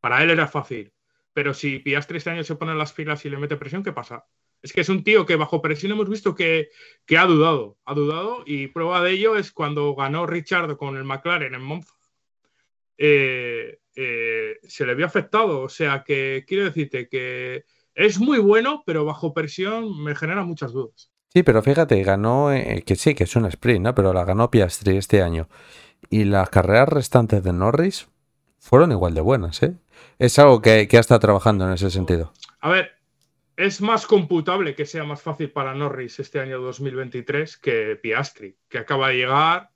Para 0.00 0.22
él 0.22 0.30
era 0.30 0.46
fácil. 0.46 0.92
Pero 1.32 1.54
si 1.54 1.78
Piastri 1.78 2.18
este 2.18 2.30
año 2.30 2.44
se 2.44 2.56
pone 2.56 2.72
en 2.72 2.78
las 2.78 2.92
filas 2.92 3.24
y 3.24 3.30
le 3.30 3.38
mete 3.38 3.56
presión, 3.56 3.82
¿qué 3.82 3.92
pasa? 3.92 4.26
Es 4.60 4.72
que 4.72 4.80
es 4.80 4.88
un 4.88 5.04
tío 5.04 5.24
que 5.24 5.36
bajo 5.36 5.62
presión 5.62 5.92
hemos 5.92 6.08
visto 6.08 6.34
que, 6.34 6.70
que 7.06 7.16
ha 7.16 7.26
dudado. 7.26 7.78
Ha 7.84 7.94
dudado 7.94 8.42
y 8.44 8.68
prueba 8.68 9.02
de 9.02 9.12
ello 9.12 9.36
es 9.36 9.52
cuando 9.52 9.94
ganó 9.94 10.26
Richard 10.26 10.76
con 10.76 10.96
el 10.96 11.04
McLaren 11.04 11.54
en 11.54 11.62
Monza. 11.62 11.94
Eh, 12.96 13.78
eh, 13.94 14.58
se 14.62 14.86
le 14.86 14.94
vio 14.94 15.06
afectado. 15.06 15.60
O 15.60 15.68
sea 15.68 16.02
que 16.04 16.44
quiero 16.46 16.64
decirte 16.64 17.08
que 17.08 17.64
es 17.94 18.18
muy 18.18 18.38
bueno, 18.38 18.82
pero 18.84 19.04
bajo 19.04 19.32
presión 19.32 20.02
me 20.02 20.14
genera 20.16 20.44
muchas 20.44 20.72
dudas. 20.72 21.10
Sí, 21.32 21.42
pero 21.42 21.62
fíjate, 21.62 22.02
ganó, 22.02 22.52
eh, 22.52 22.82
que 22.86 22.96
sí, 22.96 23.14
que 23.14 23.24
es 23.24 23.36
un 23.36 23.44
sprint, 23.46 23.84
¿no? 23.84 23.94
Pero 23.94 24.12
la 24.12 24.24
ganó 24.24 24.50
Piastri 24.50 24.96
este 24.96 25.22
año. 25.22 25.48
Y 26.10 26.24
las 26.24 26.48
carreras 26.48 26.88
restantes 26.88 27.42
de 27.42 27.52
Norris 27.52 28.08
fueron 28.58 28.92
igual 28.92 29.14
de 29.14 29.20
buenas, 29.20 29.62
¿eh? 29.62 29.74
Es 30.18 30.38
algo 30.38 30.60
que, 30.60 30.88
que 30.88 30.96
ha 30.96 31.00
estado 31.00 31.20
trabajando 31.20 31.66
en 31.66 31.74
ese 31.74 31.90
sentido. 31.90 32.32
A 32.60 32.70
ver, 32.70 32.92
es 33.56 33.80
más 33.80 34.06
computable 34.06 34.74
que 34.74 34.86
sea 34.86 35.04
más 35.04 35.20
fácil 35.20 35.50
para 35.50 35.74
Norris 35.74 36.20
este 36.20 36.40
año 36.40 36.60
2023 36.60 37.56
que 37.56 37.98
Piastri, 38.00 38.56
que 38.68 38.78
acaba 38.78 39.08
de 39.08 39.16
llegar. 39.16 39.70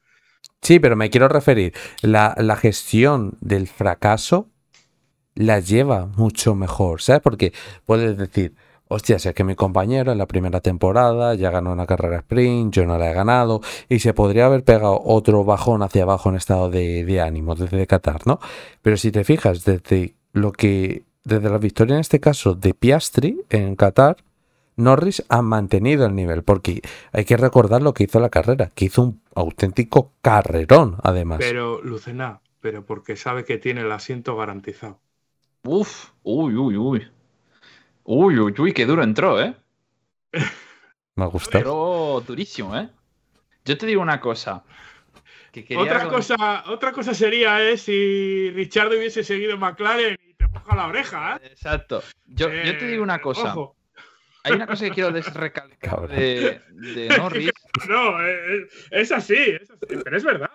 Sí, 0.61 0.79
pero 0.79 0.95
me 0.95 1.11
quiero 1.11 1.29
referir, 1.29 1.75
la, 2.01 2.35
la 2.39 2.57
gestión 2.57 3.37
del 3.41 3.67
fracaso 3.67 4.49
la 5.35 5.61
lleva 5.61 6.07
mucho 6.07 6.55
mejor, 6.55 7.03
¿sabes? 7.03 7.23
Porque 7.23 7.53
puedes 7.85 8.17
decir, 8.17 8.55
hostia, 8.93 9.19
si 9.19 9.29
es 9.29 9.35
que 9.35 9.45
mi 9.45 9.55
compañero 9.55 10.13
en 10.13 10.19
la 10.19 10.27
primera 10.27 10.61
temporada 10.61 11.35
ya 11.35 11.51
ganó 11.51 11.73
una 11.73 11.87
carrera 11.87 12.19
sprint, 12.19 12.75
yo 12.75 12.87
no 12.87 12.99
la 12.99 13.11
he 13.11 13.15
ganado, 13.15 13.61
y 13.89 13.99
se 13.99 14.15
podría 14.15 14.47
haber 14.47 14.65
pegado 14.65 15.01
otro 15.05 15.45
bajón 15.45 15.83
hacia 15.83 16.03
abajo 16.03 16.29
en 16.29 16.37
estado 16.37 16.71
de, 16.71 17.05
de 17.05 17.21
ánimo 17.21 17.55
desde 17.55 17.87
Qatar, 17.87 18.27
¿no? 18.27 18.39
Pero 18.83 18.97
si 18.97 19.11
te 19.11 19.25
fijas, 19.25 19.65
desde 19.65 20.15
lo 20.33 20.53
que, 20.53 21.05
desde 21.25 21.51
la 21.51 21.59
victoria 21.59 21.95
en 21.95 22.01
este 22.01 22.21
caso 22.21 22.55
de 22.55 22.75
Piastri 22.75 23.41
en 23.51 23.77
Qatar, 23.77 24.17
Norris 24.77 25.25
ha 25.29 25.43
mantenido 25.43 26.07
el 26.07 26.15
nivel, 26.15 26.43
porque 26.43 26.83
hay 27.13 27.25
que 27.25 27.37
recordar 27.37 27.83
lo 27.83 27.95
que 27.95 28.05
hizo 28.05 28.21
la 28.21 28.31
carrera, 28.31 28.71
que 28.75 28.87
hizo 28.87 29.03
un 29.03 29.21
auténtico 29.35 30.13
carrerón, 30.23 30.97
además. 31.03 31.39
Pero, 31.41 31.83
Lucena, 31.83 32.41
pero 32.61 32.85
porque 32.85 33.17
sabe 33.17 33.45
que 33.45 33.59
tiene 33.59 33.83
el 33.83 33.93
asiento 33.93 34.37
garantizado. 34.37 34.99
Uf, 35.65 36.11
uy, 36.23 36.57
uy, 36.57 36.77
uy. 36.77 37.09
Uy, 38.05 38.39
uy, 38.39 38.55
uy, 38.59 38.73
qué 38.73 38.87
duro 38.87 39.03
entró, 39.03 39.41
¿eh? 39.41 39.55
Me 41.15 41.27
gusta. 41.27 41.59
Entró 41.59 42.23
durísimo, 42.27 42.77
¿eh? 42.77 42.89
Yo 43.65 43.79
te 43.79 43.87
digo 43.87 44.03
una 44.03 44.21
cosa. 44.21 44.65
Que 45.53 45.65
quería 45.65 45.83
Otra 45.85 46.01
con- 46.05 46.11
cosa, 46.15 46.65
otra 46.69 46.93
cosa 46.93 47.13
sería 47.15 47.63
eh, 47.63 47.77
si 47.77 48.51
Richard 48.51 48.89
hubiese 48.89 49.23
seguido 49.23 49.53
en 49.53 49.61
McLaren 49.61 50.17
y 50.27 50.35
te 50.35 50.49
moja 50.49 50.75
la 50.75 50.87
oreja. 50.87 51.37
¿eh? 51.43 51.49
Exacto. 51.53 52.03
Yo, 52.25 52.49
yo 52.51 52.79
te 52.79 52.87
digo 52.87 53.03
una 53.03 53.21
cosa. 53.21 53.51
ojo. 53.53 53.77
Hay 54.45 54.53
una 54.55 54.67
cosa 54.67 54.85
que 54.87 54.91
quiero 54.93 55.11
desrecalcar 55.13 56.09
de, 56.09 56.61
de 56.71 57.09
Norris. 57.17 57.51
No, 57.89 58.21
eh, 58.25 58.63
es, 58.67 58.89
es 58.91 59.13
así, 59.13 59.35
es 59.35 59.71
así, 59.71 59.97
pero 60.05 60.17
es 60.17 60.25
verdad. 60.25 60.51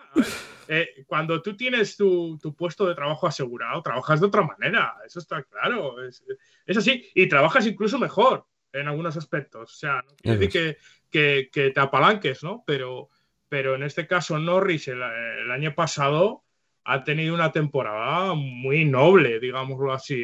eh, 0.68 1.04
cuando 1.08 1.42
tú 1.42 1.56
tienes 1.58 1.98
tu, 1.98 2.38
tu 2.38 2.56
puesto 2.56 2.86
de 2.86 2.96
trabajo 2.96 3.28
asegurado, 3.28 3.82
trabajas 3.82 4.20
de 4.22 4.28
otra 4.28 4.44
manera, 4.44 4.94
eso 5.06 5.20
está 5.20 5.42
claro. 5.44 6.04
Es, 6.06 6.24
es 6.66 6.78
así, 6.78 7.10
y 7.16 7.28
trabajas 7.28 7.66
incluso 7.66 7.98
mejor 8.00 8.46
en 8.72 8.88
algunos 8.88 9.18
aspectos. 9.18 9.74
O 9.74 9.76
sea, 9.78 10.02
no 10.06 10.16
quiere 10.16 10.38
decir 10.38 10.52
que, 10.52 10.78
que- 11.10 11.50
que 11.52 11.72
te 11.72 11.80
apalanques, 11.80 12.44
¿no? 12.44 12.64
Pero, 12.68 13.10
pero 13.50 13.76
en 13.76 13.84
este 13.84 14.06
caso, 14.06 14.38
Norris 14.38 14.88
el, 14.90 15.02
el 15.02 15.52
año 15.52 15.74
pasado 15.74 16.44
ha 16.84 17.04
tenido 17.04 17.34
una 17.34 17.52
temporada 17.52 18.34
muy 18.36 18.86
noble, 18.86 19.40
digámoslo 19.40 19.92
así. 19.92 20.24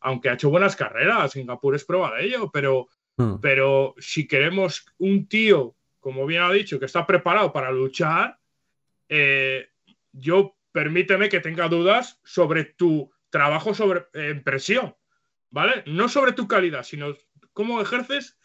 Aunque 0.00 0.28
ha 0.28 0.34
hecho 0.34 0.50
buenas 0.50 0.76
carreras, 0.76 1.32
Singapur 1.32 1.74
es 1.74 1.84
prueba 1.84 2.14
de 2.14 2.24
ello, 2.26 2.50
pero, 2.52 2.88
Hmm. 3.16 3.36
pero 3.40 3.94
si 3.98 4.26
queremos 4.26 4.86
un 4.98 5.28
tío, 5.28 5.76
como 6.00 6.26
bien 6.26 6.42
ha 6.42 6.50
dicho, 6.50 6.80
que 6.80 6.86
está 6.86 7.06
preparado 7.06 7.52
para 7.52 7.70
luchar, 7.70 8.38
eh, 9.08 9.68
yo 10.12 10.56
permíteme 10.72 11.28
que 11.28 11.40
tenga 11.40 11.68
dudas 11.68 12.18
sobre 12.24 12.64
tu 12.64 13.10
trabajo 13.30 13.72
sobre, 13.72 14.06
en 14.14 14.42
presión, 14.42 14.96
¿vale? 15.50 15.84
No 15.86 16.08
sobre 16.08 16.32
tu 16.32 16.48
calidad, 16.48 16.82
sino 16.82 17.14
cómo 17.52 17.80
ejerces 17.80 18.36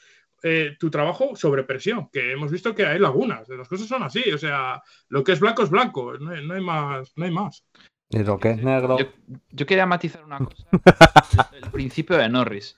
eh, 0.44 0.78
tu 0.80 0.90
trabajo 0.92 1.36
sobre 1.36 1.64
presión, 1.64 2.10
que 2.12 2.32
hemos 2.32 2.52
visto 2.52 2.76
que 2.76 2.86
hay 2.86 3.00
lagunas, 3.00 3.50
las 3.50 3.68
cosas 3.68 3.88
son 3.88 4.04
así, 4.04 4.32
o 4.32 4.38
sea, 4.38 4.82
lo 5.10 5.24
que 5.24 5.32
es 5.32 5.40
blanco 5.40 5.64
es 5.64 5.70
blanco, 5.70 6.18
no 6.18 6.32
hay, 6.32 6.46
no 6.46 6.54
hay 6.54 6.62
más, 6.62 7.12
no 7.16 7.26
hay 7.26 7.32
más. 7.32 7.66
Y 8.10 8.24
lo 8.24 8.40
que 8.40 8.52
es 8.52 8.64
negro. 8.64 8.98
Yo, 8.98 9.06
yo 9.52 9.66
quería 9.66 9.86
matizar 9.86 10.24
una 10.24 10.40
cosa. 10.40 10.68
El 11.54 11.70
principio 11.72 12.18
de 12.18 12.30
Norris. 12.30 12.76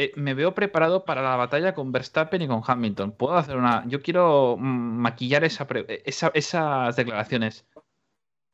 Eh, 0.00 0.12
me 0.16 0.32
veo 0.32 0.54
preparado 0.54 1.04
para 1.04 1.20
la 1.20 1.36
batalla 1.36 1.74
con 1.74 1.92
Verstappen 1.92 2.40
y 2.40 2.48
con 2.48 2.62
Hamilton. 2.66 3.12
Puedo 3.12 3.36
hacer 3.36 3.56
una. 3.56 3.84
Yo 3.86 4.00
quiero 4.02 4.56
mm, 4.58 4.62
maquillar 5.02 5.44
esa- 5.44 5.66
esas 6.34 6.96
declaraciones. 6.96 7.66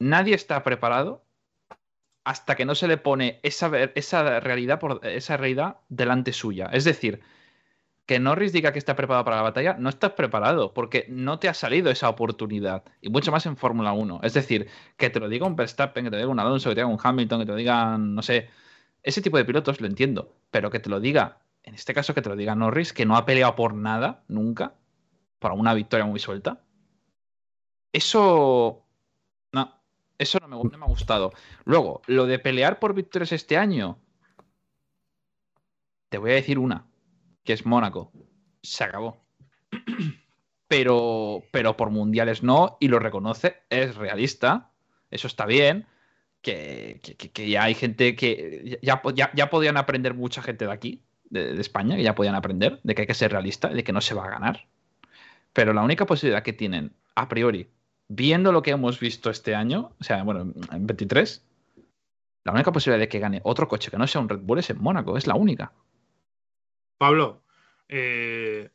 Nadie 0.00 0.34
está 0.34 0.62
preparado 0.65 1.25
hasta 2.25 2.57
que 2.57 2.65
no 2.65 2.75
se 2.75 2.89
le 2.89 2.99
pone 2.99 3.41
esa, 3.42 3.68
realidad 4.41 4.81
por 4.81 5.00
esa 5.07 5.36
realidad 5.36 5.78
delante 5.89 6.33
suya. 6.33 6.66
Es 6.73 6.84
decir, 6.84 7.20
que 8.07 8.20
Norris 8.20 8.52
diga 8.52 8.73
que 8.73 8.78
está 8.78 8.97
preparado 8.97 9.25
para 9.25 9.36
la 9.39 9.42
batalla, 9.42 9.76
no 9.78 9.89
estás 9.89 10.12
preparado, 10.12 10.75
porque 10.75 11.07
no 11.08 11.39
te 11.41 11.49
ha 11.49 11.55
salido 11.55 11.91
esa 11.91 12.08
oportunidad. 12.08 12.84
Y 13.00 13.10
mucho 13.10 13.33
más 13.33 13.47
en 13.47 13.57
Fórmula 13.57 13.92
1. 13.92 14.20
Es 14.23 14.34
decir, 14.34 14.68
que 14.97 15.10
te 15.10 15.20
lo 15.20 15.28
diga 15.28 15.47
un 15.47 15.57
Verstappen, 15.57 16.05
que 16.05 16.10
te 16.10 16.16
lo 16.16 16.20
diga 16.23 16.33
un 16.33 16.41
Alonso, 16.41 16.70
que 16.70 16.76
te 16.76 16.83
diga 16.83 16.89
un 16.92 17.00
Hamilton, 17.02 17.41
que 17.41 17.47
te 17.47 17.52
lo 17.52 17.58
digan, 17.58 18.15
no 18.15 18.23
sé. 18.23 18.49
Ese 19.07 19.23
tipo 19.23 19.36
de 19.36 19.44
pilotos 19.44 19.81
lo 19.81 19.86
entiendo. 19.86 20.35
Pero 20.51 20.68
que 20.68 20.81
te 20.81 20.91
lo 20.91 20.99
diga, 20.99 21.39
en 21.62 21.75
este 21.76 21.94
caso 21.94 22.12
que 22.12 22.23
te 22.23 22.28
lo 22.28 22.35
diga 22.35 22.57
Norris, 22.57 22.93
que 22.93 23.07
no 23.07 23.17
ha 23.17 23.25
peleado 23.25 23.55
por 23.55 23.73
nada, 23.73 24.25
nunca, 24.26 24.75
para 25.39 25.55
una 25.55 25.75
victoria 25.75 26.05
muy 26.05 26.18
suelta. 26.18 26.60
Eso. 27.93 28.85
No, 29.52 29.73
eso 30.18 30.41
no 30.41 30.49
me, 30.49 30.57
no 30.57 30.78
me 30.78 30.85
ha 30.85 30.89
gustado. 30.89 31.33
Luego, 31.65 32.02
lo 32.09 32.26
de 32.26 32.41
pelear 32.41 32.81
por 32.81 32.94
victorias 32.94 33.31
este 33.31 33.57
año. 33.57 33.97
Te 36.09 36.18
voy 36.18 36.33
a 36.33 36.35
decir 36.35 36.59
una, 36.59 36.85
que 37.44 37.52
es 37.52 37.65
Mónaco. 37.65 38.10
Se 38.60 38.83
acabó. 38.83 39.25
Pero, 40.68 41.44
pero 41.52 41.76
por 41.76 41.91
mundiales 41.91 42.43
no, 42.43 42.76
y 42.81 42.89
lo 42.89 42.99
reconoce, 42.99 43.62
es 43.70 43.94
realista. 43.94 44.73
Eso 45.12 45.28
está 45.28 45.47
bien. 45.47 45.86
Que, 46.47 47.00
ya 47.49 47.65
hay 47.65 47.75
gente 47.75 48.15
que. 48.15 48.78
Ya, 48.81 49.02
ya, 49.34 49.50
podían 49.50 49.76
aprender 49.76 50.15
mucha 50.15 50.42
gente 50.42 50.66
de 50.66 50.73
aquí, 50.73 51.02
de, 51.25 51.55
de 51.55 51.60
España, 51.60 51.97
que 51.97 52.05
ya 52.05 52.15
podían 52.15 52.36
aprender 52.36 52.78
de 52.84 52.94
que 52.94 53.02
hay 53.02 53.07
que 53.08 53.15
ser 53.15 53.33
realista, 53.33 53.68
de 53.68 53.83
que 53.83 53.92
no 53.92 54.00
se 54.00 54.15
va 54.15 54.26
a 54.26 54.31
ganar. 54.31 54.66
Pero 55.52 55.73
la 55.73 55.83
única 55.83 56.07
posibilidad 56.07 56.44
que 56.44 56.52
tienen, 56.52 56.92
a 57.16 57.28
priori, 57.28 57.68
viendo 58.07 58.52
lo 58.52 58.62
que 58.62 58.70
hemos 58.70 59.00
visto 59.00 59.28
este 59.28 59.57
año, 59.57 59.91
o 59.99 60.05
sea, 60.05 60.23
bueno, 60.23 60.52
en 60.70 60.86
23, 60.86 61.44
la 62.44 62.52
única 62.52 62.70
posibilidad 62.70 63.00
de 63.00 63.08
que 63.08 63.18
gane 63.18 63.41
otro 63.42 63.66
coche 63.66 63.91
que 63.91 63.99
no 63.99 64.07
sea 64.07 64.20
un 64.20 64.28
Red 64.28 64.42
Bull 64.42 64.60
es 64.60 64.70
en 64.70 64.81
Mónaco, 64.81 65.16
es 65.16 65.26
la 65.26 65.34
única. 65.34 65.73
Pablo, 66.97 67.42
eh, 67.89 68.70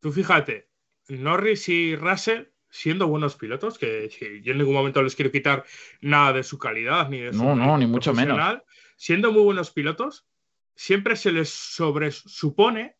tú 0.00 0.10
fíjate, 0.10 0.68
Norris 1.08 1.68
y 1.68 1.96
Russell 1.96 2.44
siendo 2.74 3.06
buenos 3.06 3.36
pilotos, 3.36 3.78
que, 3.78 4.10
que, 4.18 4.42
yo 4.42 4.50
en 4.50 4.58
ningún 4.58 4.74
momento 4.74 5.00
les 5.00 5.14
quiero 5.14 5.30
quitar 5.30 5.64
nada 6.00 6.32
de 6.32 6.42
su 6.42 6.58
calidad 6.58 7.08
ni 7.08 7.20
de 7.20 7.32
su 7.32 7.42
No, 7.42 7.54
no, 7.54 7.78
ni 7.78 7.86
mucho 7.86 8.12
menos. 8.12 8.36
Siendo 8.96 9.30
muy 9.30 9.42
buenos 9.42 9.70
pilotos, 9.70 10.26
siempre 10.74 11.14
se 11.14 11.30
les 11.30 11.50
sobresupone, 11.50 12.96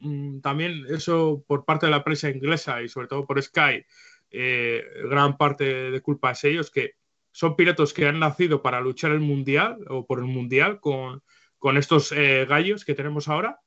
mm, 0.00 0.40
también 0.40 0.84
eso 0.90 1.42
por 1.48 1.64
parte 1.64 1.86
de 1.86 1.92
la 1.92 2.04
prensa 2.04 2.28
inglesa 2.28 2.82
y 2.82 2.88
sobre 2.90 3.06
todo 3.06 3.26
por 3.26 3.42
Sky, 3.42 3.86
eh, 4.30 4.84
gran 5.08 5.38
parte 5.38 5.90
de 5.90 6.00
culpa 6.02 6.32
es 6.32 6.44
ellos, 6.44 6.70
que 6.70 6.96
son 7.32 7.56
pilotos 7.56 7.94
que 7.94 8.06
han 8.06 8.18
nacido 8.18 8.60
para 8.60 8.82
luchar 8.82 9.12
el 9.12 9.20
mundial 9.20 9.78
o 9.88 10.06
por 10.06 10.18
el 10.18 10.26
mundial 10.26 10.80
con, 10.80 11.22
con 11.58 11.78
estos 11.78 12.12
eh, 12.12 12.44
gallos 12.46 12.84
que 12.84 12.94
tenemos 12.94 13.28
ahora. 13.28 13.58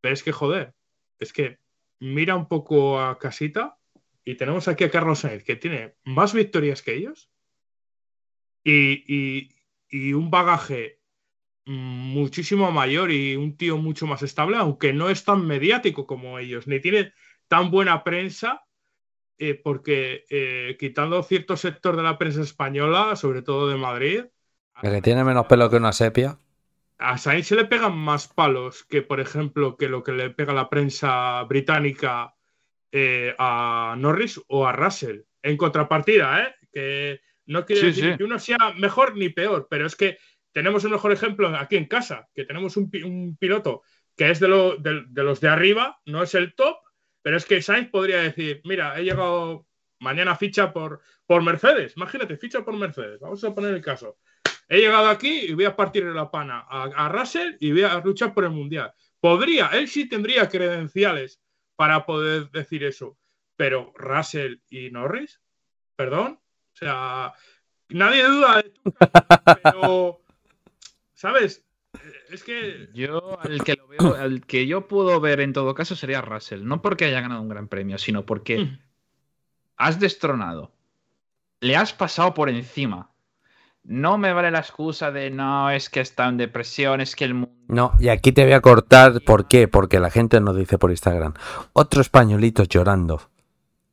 Pero 0.00 0.14
es 0.14 0.24
que, 0.24 0.32
joder, 0.32 0.74
es 1.20 1.32
que 1.32 1.58
mira 2.00 2.34
un 2.34 2.48
poco 2.48 3.00
a 3.00 3.20
casita 3.20 3.78
y 4.24 4.36
tenemos 4.36 4.68
aquí 4.68 4.84
a 4.84 4.90
Carlos 4.90 5.20
Sainz, 5.20 5.44
que 5.44 5.56
tiene 5.56 5.94
más 6.04 6.32
victorias 6.32 6.82
que 6.82 6.94
ellos 6.94 7.30
y, 8.64 9.50
un 10.12 10.30
bagaje 10.30 10.98
muchísimo 11.66 12.72
mayor 12.72 13.12
y 13.12 13.36
un 13.36 13.56
tío 13.56 13.76
mucho 13.76 14.06
más 14.06 14.22
estable, 14.22 14.56
aunque 14.56 14.92
no 14.92 15.08
es 15.08 15.24
tan 15.24 15.46
mediático 15.46 16.06
como 16.06 16.38
ellos, 16.38 16.66
ni 16.66 16.80
tiene 16.80 17.12
tan 17.46 17.70
buena 17.70 18.02
prensa, 18.02 18.64
eh, 19.38 19.54
porque 19.54 20.24
eh, 20.30 20.76
quitando 20.80 21.22
cierto 21.22 21.56
sector 21.56 21.96
de 21.96 22.02
la 22.02 22.18
prensa 22.18 22.42
española, 22.42 23.14
sobre 23.14 23.42
todo 23.42 23.68
de 23.68 23.76
Madrid. 23.76 24.24
que 24.80 25.02
tiene 25.02 25.22
menos 25.22 25.46
pelo 25.46 25.70
que 25.70 25.76
una 25.76 25.92
sepia. 25.92 26.38
A 26.98 27.18
Sainz 27.18 27.46
se 27.46 27.56
le 27.56 27.66
pegan 27.66 27.96
más 27.96 28.26
palos 28.26 28.84
que, 28.84 29.02
por 29.02 29.20
ejemplo, 29.20 29.76
que 29.76 29.88
lo 29.88 30.02
que 30.02 30.12
le 30.12 30.30
pega 30.30 30.52
la 30.52 30.68
prensa 30.68 31.42
británica 31.44 32.34
eh, 32.96 33.34
a 33.40 33.96
Norris 33.98 34.40
o 34.46 34.68
a 34.68 34.72
Russell. 34.72 35.22
En 35.42 35.56
contrapartida, 35.56 36.44
¿eh? 36.44 36.54
que 36.72 37.20
no 37.46 37.66
quiere 37.66 37.88
decir 37.88 38.16
que 38.16 38.22
uno 38.22 38.38
sea 38.38 38.72
mejor 38.78 39.16
ni 39.16 39.30
peor, 39.30 39.66
pero 39.68 39.84
es 39.84 39.96
que 39.96 40.16
tenemos 40.52 40.84
un 40.84 40.92
mejor 40.92 41.10
ejemplo 41.10 41.48
aquí 41.48 41.74
en 41.74 41.86
casa, 41.86 42.28
que 42.32 42.44
tenemos 42.44 42.76
un, 42.76 43.36
piloto 43.36 43.82
que 44.16 44.30
es 44.30 44.38
de, 44.38 44.46
los 44.46 45.40
de 45.40 45.48
arriba, 45.48 45.98
no 46.06 46.22
es 46.22 46.36
el 46.36 46.54
top, 46.54 46.76
pero 47.20 47.36
es 47.36 47.44
que 47.44 47.60
Sainz 47.62 47.90
podría 47.90 48.18
decir, 48.18 48.60
mira, 48.62 48.96
he 48.96 49.02
llegado 49.02 49.66
mañana 49.98 50.36
ficha 50.36 50.72
por, 50.72 51.00
por 51.26 51.42
Mercedes, 51.42 51.94
imagínate, 51.96 52.36
ficha 52.36 52.64
por 52.64 52.76
Mercedes, 52.76 53.18
vamos 53.18 53.42
a 53.42 53.52
poner 53.52 53.74
el 53.74 53.82
caso. 53.82 54.18
He 54.68 54.78
llegado 54.78 55.08
aquí 55.08 55.46
y 55.48 55.54
voy 55.54 55.64
a 55.64 55.74
partir 55.74 56.04
de 56.04 56.14
la 56.14 56.30
pana 56.30 56.64
a, 56.68 56.84
a 56.84 57.08
Russell 57.08 57.56
y 57.58 57.72
voy 57.72 57.82
a 57.82 57.98
luchar 57.98 58.32
por 58.32 58.44
el 58.44 58.50
Mundial. 58.50 58.92
Podría, 59.18 59.70
él 59.72 59.88
sí 59.88 60.08
tendría 60.08 60.48
credenciales 60.48 61.40
para 61.76 62.06
poder 62.06 62.50
decir 62.50 62.84
eso. 62.84 63.16
Pero 63.56 63.92
Russell 63.96 64.56
y 64.68 64.90
Norris, 64.90 65.40
perdón, 65.96 66.40
o 66.72 66.76
sea, 66.76 67.32
nadie 67.88 68.24
duda 68.24 68.62
de 68.62 68.70
tu 68.70 68.94
pero, 69.62 70.20
¿sabes? 71.12 71.64
Es 72.30 72.42
que. 72.42 72.88
Yo, 72.92 73.38
el 73.44 73.62
que, 73.62 73.74
lo 73.74 73.86
veo, 73.86 74.16
el 74.16 74.44
que 74.44 74.66
yo 74.66 74.88
puedo 74.88 75.20
ver 75.20 75.40
en 75.40 75.52
todo 75.52 75.74
caso 75.74 75.94
sería 75.94 76.20
Russell. 76.20 76.64
No 76.64 76.82
porque 76.82 77.04
haya 77.04 77.20
ganado 77.20 77.40
un 77.40 77.48
gran 77.48 77.68
premio, 77.68 77.98
sino 77.98 78.26
porque 78.26 78.58
mm. 78.58 78.78
has 79.76 80.00
destronado. 80.00 80.72
Le 81.60 81.76
has 81.76 81.92
pasado 81.92 82.34
por 82.34 82.48
encima. 82.50 83.13
No 83.84 84.16
me 84.16 84.32
vale 84.32 84.50
la 84.50 84.60
excusa 84.60 85.10
de 85.10 85.30
no, 85.30 85.68
es 85.68 85.90
que 85.90 86.00
está 86.00 86.26
en 86.26 86.38
depresión, 86.38 87.02
es 87.02 87.14
que 87.14 87.26
el 87.26 87.34
mundo. 87.34 87.54
No, 87.68 87.92
y 87.98 88.08
aquí 88.08 88.32
te 88.32 88.44
voy 88.44 88.54
a 88.54 88.62
cortar. 88.62 89.20
¿Por 89.20 89.46
qué? 89.46 89.68
Porque 89.68 90.00
la 90.00 90.10
gente 90.10 90.40
nos 90.40 90.56
dice 90.56 90.78
por 90.78 90.90
Instagram. 90.90 91.34
Otro 91.74 92.00
españolito 92.00 92.64
llorando. 92.64 93.20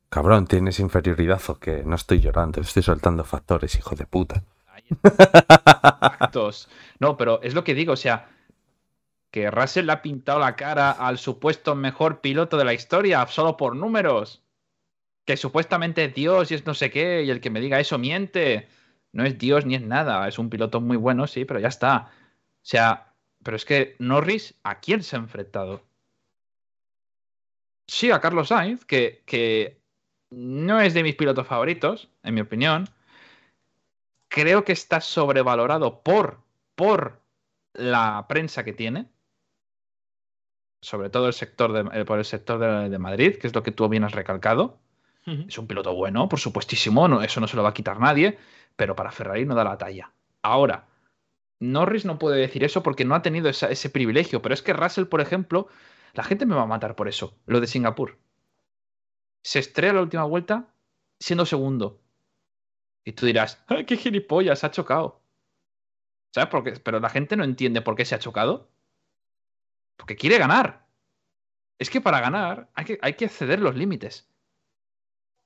Cabrón, 0.10 0.48
tienes 0.48 0.80
inferioridad 0.80 1.42
o 1.48 1.56
que 1.56 1.84
no 1.84 1.96
estoy 1.96 2.22
llorando, 2.22 2.62
estoy 2.62 2.84
soltando 2.84 3.26
factores, 3.26 3.76
hijo 3.76 3.96
de 3.96 4.06
puta. 4.06 4.44
Factos. 6.00 6.70
No, 7.00 7.18
pero 7.18 7.42
es 7.42 7.54
lo 7.54 7.64
que 7.64 7.74
digo, 7.74 7.94
o 7.94 7.98
sea, 7.98 8.30
que 9.30 9.52
Russell 9.52 9.86
le 9.86 9.94
ha 9.94 10.02
pintado 10.02 10.40
la 10.40 10.56
cara 10.56 10.92
al 10.92 11.18
supuesto 11.18 11.76
mejor 11.76 12.22
piloto 12.22 12.58
de 12.58 12.66
la 12.66 12.74
historia 12.74 13.26
solo 13.28 13.58
por 13.58 13.76
números. 13.76 14.42
Que 15.26 15.36
supuestamente 15.36 16.06
es 16.06 16.14
Dios 16.14 16.52
y 16.52 16.56
es 16.56 16.66
no 16.66 16.74
sé 16.74 16.92
qué, 16.92 17.24
y 17.24 17.30
el 17.30 17.42
que 17.42 17.50
me 17.50 17.60
diga 17.60 17.80
eso 17.80 17.98
miente 17.98 18.68
no 19.14 19.24
es 19.26 19.38
Dios 19.38 19.66
ni 19.66 19.76
es 19.76 19.82
nada, 19.82 20.28
es 20.28 20.40
un 20.40 20.50
piloto 20.50 20.82
muy 20.82 20.98
bueno, 20.98 21.28
sí, 21.28 21.46
pero 21.46 21.60
ya 21.60 21.68
está. 21.68 22.12
O 22.56 22.64
sea, 22.64 23.14
pero 23.44 23.58
es 23.58 23.66
que 23.66 23.96
Norris, 24.00 24.56
¿a 24.64 24.80
quién 24.80 25.04
se 25.04 25.16
ha 25.16 25.20
enfrentado? 25.20 25.84
Sí, 27.88 28.12
a 28.12 28.22
Carlos 28.22 28.50
Sainz, 28.50 28.86
que, 28.86 29.24
que 29.26 29.82
no 30.32 30.80
es 30.80 30.94
de 30.94 31.04
mis 31.04 31.16
pilotos 31.16 31.46
favoritos, 31.46 32.10
en 32.24 32.34
mi 32.34 32.42
opinión. 32.42 32.88
Creo 34.30 34.64
que 34.64 34.72
está 34.72 35.02
sobrevalorado 35.02 36.02
por, 36.02 36.42
por 36.76 37.22
la 37.74 38.26
prensa 38.28 38.64
que 38.64 38.74
tiene. 38.74 39.10
Sobre 40.82 41.10
todo 41.10 41.28
el 41.28 41.34
sector 41.34 41.74
de, 41.74 42.00
eh, 42.00 42.06
por 42.06 42.18
el 42.18 42.26
sector 42.26 42.90
de, 42.90 42.98
Madrid, 42.98 43.38
que 43.38 43.48
es 43.48 43.54
lo 43.54 43.62
que 43.62 43.72
tú 43.72 43.88
bien 43.88 44.04
has 44.04 44.14
recalcado. 44.14 44.80
Es 45.26 45.58
un 45.58 45.68
piloto 45.68 45.94
bueno, 45.94 46.28
por 46.28 46.40
supuestísimo, 46.40 47.22
eso 47.22 47.40
no 47.40 47.48
se 47.48 47.56
lo 47.56 47.64
va 47.64 47.70
a 47.70 47.74
quitar 47.74 48.00
nadie 48.00 48.38
pero 48.76 48.96
para 48.96 49.12
Ferrari 49.12 49.46
no 49.46 49.56
da 49.56 49.64
la 49.64 49.78
talla. 49.78 50.12
Ahora, 50.42 50.88
Norris 51.60 52.06
no 52.06 52.18
puede 52.18 52.40
decir 52.40 52.64
eso 52.64 52.82
porque 52.84 53.06
no 53.06 53.16
ha 53.16 53.22
tenido 53.22 53.50
ese 53.50 53.90
privilegio, 53.90 54.42
pero 54.42 54.54
es 54.54 54.62
que 54.62 54.74
Russell, 54.74 55.06
por 55.06 55.22
ejemplo, 55.22 55.68
la 56.14 56.24
gente 56.24 56.46
me 56.46 56.56
va 56.56 56.64
a 56.64 56.68
matar 56.68 56.96
por 56.96 57.08
eso, 57.08 57.38
lo 57.46 57.60
de 57.60 57.68
Singapur. 57.68 58.18
Se 59.44 59.60
estrella 59.60 59.94
la 59.94 60.02
última 60.02 60.24
vuelta 60.24 60.74
siendo 61.20 61.46
segundo. 61.46 62.02
Y 63.04 63.14
tú 63.14 63.26
dirás, 63.26 63.64
¡ay, 63.68 63.86
qué 63.86 63.98
gilipollas! 63.98 64.64
Ha 64.64 64.72
chocado. 64.72 65.22
¿Sabes 66.32 66.50
por 66.50 66.64
qué? 66.64 66.72
Pero 66.80 67.00
la 67.00 67.10
gente 67.10 67.36
no 67.36 67.44
entiende 67.44 67.82
por 67.82 67.96
qué 67.96 68.06
se 68.06 68.16
ha 68.16 68.20
chocado. 68.20 68.70
Porque 69.98 70.16
quiere 70.16 70.38
ganar. 70.38 70.88
Es 71.78 71.90
que 71.90 72.02
para 72.02 72.20
ganar 72.20 72.70
hay 72.74 72.86
que, 72.86 73.00
hay 73.02 73.14
que 73.14 73.26
exceder 73.26 73.60
los 73.60 73.76
límites. 73.76 74.31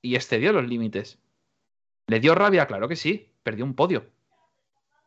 Y 0.02 0.14
excedió 0.14 0.52
los 0.52 0.66
límites. 0.66 1.18
¿Le 2.06 2.20
dio 2.20 2.34
rabia? 2.34 2.66
Claro 2.66 2.88
que 2.88 2.96
sí, 2.96 3.32
perdió 3.42 3.64
un 3.64 3.74
podio. 3.74 4.06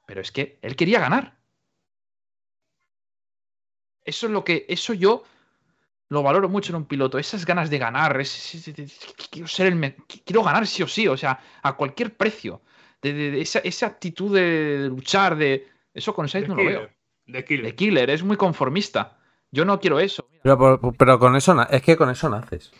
Pero 0.05 0.21
es 0.21 0.31
que 0.31 0.59
él 0.61 0.75
quería 0.75 0.99
ganar. 0.99 1.37
Eso 4.03 4.25
es 4.25 4.31
lo 4.31 4.43
que. 4.43 4.65
Eso 4.67 4.93
yo 4.93 5.23
lo 6.09 6.23
valoro 6.23 6.49
mucho 6.49 6.71
en 6.71 6.77
un 6.77 6.85
piloto. 6.85 7.19
Esas 7.19 7.45
ganas 7.45 7.69
de 7.69 7.77
ganar. 7.77 8.21
quiero 9.29 9.47
ser 9.47 9.67
el. 9.67 9.95
Quiero 10.25 10.43
ganar 10.43 10.65
sí 10.67 10.83
o 10.83 10.87
sí. 10.87 11.07
O 11.07 11.15
sea, 11.15 11.39
a 11.61 11.75
cualquier 11.75 12.15
precio. 12.15 12.61
De, 13.01 13.39
esa, 13.39 13.85
actitud 13.85 14.35
de 14.35 14.87
luchar, 14.89 15.37
de. 15.37 15.67
Eso 15.93 16.13
con 16.13 16.27
Sainz 16.27 16.47
no 16.47 16.55
lo 16.55 16.65
veo. 16.65 16.89
De 17.25 17.45
killer. 17.45 17.65
De 17.65 17.75
killer, 17.75 18.09
es 18.09 18.23
muy 18.23 18.35
conformista. 18.35 19.19
Yo 19.51 19.65
no 19.65 19.79
quiero 19.79 19.99
eso. 19.99 20.27
Pero, 20.43 21.19
con 21.19 21.35
eso 21.35 21.55
es 21.69 21.81
que 21.81 21.97
con 21.97 22.09
eso 22.09 22.29
naces. 22.29 22.71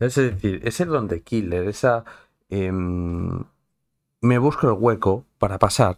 Es 0.00 0.14
decir, 0.14 0.60
ese 0.64 0.86
don 0.86 1.08
de 1.08 1.22
killer, 1.22 1.68
esa. 1.68 2.04
Em, 2.48 3.44
me 4.22 4.38
busco 4.38 4.66
el 4.68 4.76
hueco 4.78 5.24
para 5.38 5.58
pasar. 5.58 5.96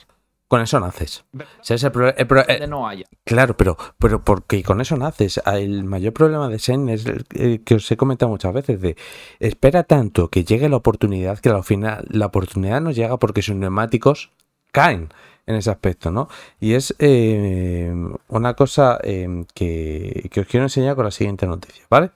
Con 0.48 0.60
eso 0.60 0.78
naces. 0.80 1.24
O 1.34 2.66
no 2.66 2.86
haya. 2.86 3.06
Claro, 3.24 3.56
pero, 3.56 3.78
pero 3.96 4.22
porque 4.22 4.62
con 4.62 4.82
eso 4.82 4.98
naces. 4.98 5.40
El 5.46 5.84
mayor 5.84 6.12
problema 6.12 6.48
de 6.48 6.58
Sen 6.58 6.90
es 6.90 7.06
el 7.06 7.64
que 7.64 7.76
os 7.76 7.90
he 7.90 7.96
comentado 7.96 8.28
muchas 8.28 8.52
veces: 8.52 8.78
de 8.78 8.94
espera 9.40 9.84
tanto 9.84 10.28
que 10.28 10.44
llegue 10.44 10.68
la 10.68 10.76
oportunidad 10.76 11.38
que 11.38 11.48
al 11.48 11.64
final 11.64 12.04
la 12.10 12.26
oportunidad 12.26 12.82
no 12.82 12.90
llega 12.90 13.18
porque 13.18 13.40
sus 13.40 13.56
neumáticos 13.56 14.30
caen 14.72 15.08
en 15.46 15.56
ese 15.56 15.70
aspecto, 15.70 16.10
¿no? 16.10 16.28
Y 16.60 16.74
es 16.74 16.94
eh, 16.98 17.92
una 18.28 18.54
cosa 18.54 18.98
eh, 19.02 19.44
que, 19.54 20.30
os 20.40 20.46
quiero 20.46 20.64
enseñar 20.64 20.94
con 20.94 21.04
la 21.04 21.10
siguiente 21.10 21.46
noticia, 21.46 21.84
¿vale? 21.90 22.10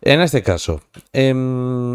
En 0.00 0.20
este 0.20 0.42
caso, 0.42 0.80
eh, 1.12 1.30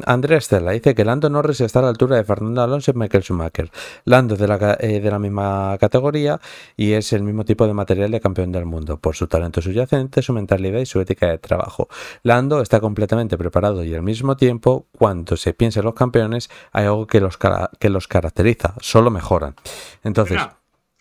Andrea 0.06 0.38
Estela 0.38 0.72
dice 0.72 0.94
que 0.94 1.06
Lando 1.06 1.30
Norris 1.30 1.62
está 1.62 1.80
a 1.80 1.84
la 1.84 1.90
altura 1.90 2.18
de 2.18 2.24
Fernando 2.24 2.62
Alonso 2.62 2.92
y 2.92 2.96
Michael 2.96 3.24
Schumacher. 3.24 3.72
Lando 4.06 4.34
es 4.34 4.40
de 4.40 4.48
la, 4.48 4.58
de 4.58 5.10
la 5.10 5.20
misma 5.20 5.78
categoría 5.80 6.42
y 6.76 6.94
es 6.94 7.14
el 7.14 7.24
mismo 7.24 7.46
tipo 7.46 7.66
de 7.66 7.74
material 7.74 8.12
de 8.12 8.20
campeón 8.20 8.52
del 8.52 8.66
mundo, 8.66 8.98
por 8.98 9.16
su 9.16 9.28
talento 9.28 9.62
subyacente, 9.62 10.22
su 10.22 10.34
mentalidad 10.34 10.80
y 10.80 10.86
su 10.86 11.00
ética 11.00 11.28
de 11.28 11.38
trabajo. 11.38 11.88
Lando 12.24 12.62
está 12.62 12.82
completamente 12.82 13.38
preparado 13.38 13.84
y 13.84 13.94
al 13.94 14.02
mismo 14.02 14.36
tiempo, 14.36 14.88
cuando 14.98 15.38
se 15.38 15.54
piensa 15.54 15.80
en 15.80 15.86
los 15.86 15.94
campeones, 15.94 16.50
hay 16.72 16.86
algo 16.86 17.08
que 17.08 17.22
los, 17.22 17.38
que 17.80 17.90
los 17.90 18.08
caracteriza, 18.08 18.74
solo 18.82 19.12
mejoran. 19.12 19.56
Entonces... 20.04 20.42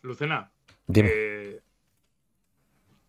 Lucena, 0.03 0.51
eh, 1.09 1.61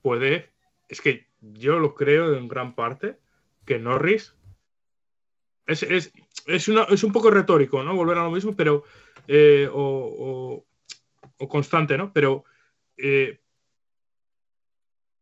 puede, 0.01 0.51
es 0.87 1.01
que 1.01 1.27
yo 1.41 1.79
lo 1.79 1.93
creo 1.95 2.35
en 2.35 2.47
gran 2.47 2.75
parte, 2.75 3.17
que 3.65 3.79
Norris 3.79 4.35
es, 5.65 5.83
es, 5.83 6.11
es, 6.45 6.67
una- 6.67 6.83
es 6.83 7.03
un 7.03 7.11
poco 7.11 7.31
retórico, 7.31 7.83
¿no? 7.83 7.95
Volver 7.95 8.17
a 8.17 8.23
lo 8.23 8.31
mismo, 8.31 8.55
pero. 8.55 8.83
eh, 9.27 9.69
o, 9.71 9.79
o- 9.79 10.65
o 11.37 11.47
constante, 11.47 11.97
¿no? 11.97 12.11
Pero. 12.13 12.43
eh, 12.97 13.39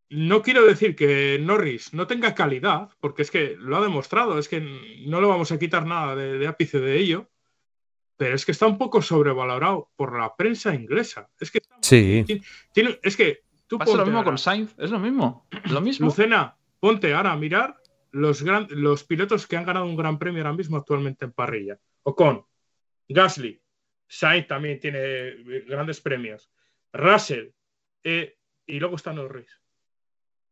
no 0.09 0.41
quiero 0.41 0.66
decir 0.66 0.93
que 0.95 1.40
Norris 1.40 1.93
no 1.93 2.06
tenga 2.06 2.35
calidad, 2.35 2.90
porque 3.00 3.22
es 3.22 3.32
que 3.32 3.56
lo 3.58 3.77
ha 3.77 3.82
demostrado, 3.82 4.38
es 4.40 4.50
que 4.50 4.59
no 5.08 5.22
le 5.22 5.27
vamos 5.27 5.53
a 5.53 5.59
quitar 5.59 5.85
nada 5.85 6.17
de, 6.17 6.38
de 6.38 6.48
ápice 6.48 6.82
de 6.82 6.98
ello, 6.98 7.30
pero 8.22 8.35
es 8.35 8.45
que 8.45 8.51
está 8.51 8.67
un 8.67 8.77
poco 8.77 9.01
sobrevalorado 9.01 9.90
por 9.95 10.16
la 10.16 10.35
prensa 10.35 10.75
inglesa. 10.75 11.27
Es 11.40 11.50
que, 11.50 11.59
Sí. 11.82 12.24
tiene, 12.72 13.00
es 13.01 13.17
que 13.17 13.41
tú 13.66 13.80
Pasa 13.80 13.98
lo 13.98 14.03
mismo 14.06 14.19
ahora- 14.19 14.30
con 14.30 14.38
Sainz, 14.38 14.75
es 14.77 14.91
lo 14.91 15.00
mismo. 15.00 15.48
Lo 15.72 15.82
mismo. 15.82 16.06
Lucena, 16.06 16.56
ponte 16.80 17.11
ahora 17.16 17.32
a 17.32 17.35
mirar 17.35 17.77
los, 18.11 18.43
gran- 18.43 18.67
los 18.69 19.03
pilotos 19.06 19.48
que 19.48 19.58
han 19.58 19.66
ganado 19.66 19.88
un 19.88 19.95
gran 19.95 20.19
premio 20.19 20.43
ahora 20.43 20.56
mismo 20.56 20.77
actualmente 20.77 21.25
en 21.25 21.32
parrilla. 21.32 21.80
Ocon, 22.03 22.45
Gasly, 23.09 23.59
Sainz 24.08 24.45
también 24.48 24.80
tiene 24.80 25.00
eh, 25.01 25.66
grandes 25.67 26.00
premios, 26.00 26.51
Russell, 26.93 27.48
eh, 28.03 28.38
y 28.67 28.80
luego 28.80 28.98
está 28.98 29.14
Norris. 29.14 29.50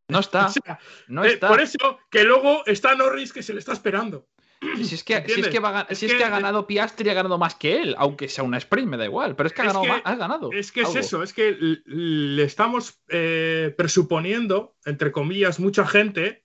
No 0.07 0.21
está. 0.21 0.47
O 0.47 0.49
sea, 0.49 0.79
no 1.07 1.23
eh, 1.23 1.33
está. 1.33 1.49
por 1.49 1.61
eso 1.61 1.99
que 2.09 2.23
luego 2.23 2.65
está 2.65 2.95
Norris 2.95 3.31
que 3.31 3.43
se 3.43 3.53
le 3.53 3.59
está 3.59 3.73
esperando. 3.73 4.27
Si 4.61 4.95
es 4.95 5.03
que, 5.05 5.23
si 5.27 5.39
es 5.39 5.47
que, 5.47 5.59
va 5.59 5.87
Es 5.89 5.99
si 5.99 6.05
es 6.07 6.21
ha 6.21 6.29
ganado 6.29 6.67
Piastri 6.67 7.07
y 7.07 7.09
ha 7.11 7.13
ganado 7.13 7.37
más 7.37 7.55
que 7.55 7.81
él, 7.81 7.95
aunque 7.97 8.27
sea 8.27 8.43
una 8.43 8.57
sprint, 8.57 8.89
me 8.89 8.97
da 8.97 9.05
igual. 9.05 9.35
Pero 9.35 9.47
es 9.47 9.53
que 9.53 9.61
ha 9.61 9.65
Es 9.65 9.67
ganado. 9.73 9.83
que- 9.85 9.89
más- 9.89 10.01
ha 10.03 10.15
ganado 10.15 10.51
Es 10.51 10.71
que 10.73 10.81
es 10.81 10.87
algo. 10.87 10.99
eso, 10.99 11.23
es 11.23 11.31
que 11.33 11.55
le 11.85 12.43
estamos 12.43 12.99
eh, 13.07 13.73
presuponiendo, 13.77 14.75
entre 14.85 15.11
comillas, 15.13 15.59
mucha 15.61 15.85
gente, 15.85 16.43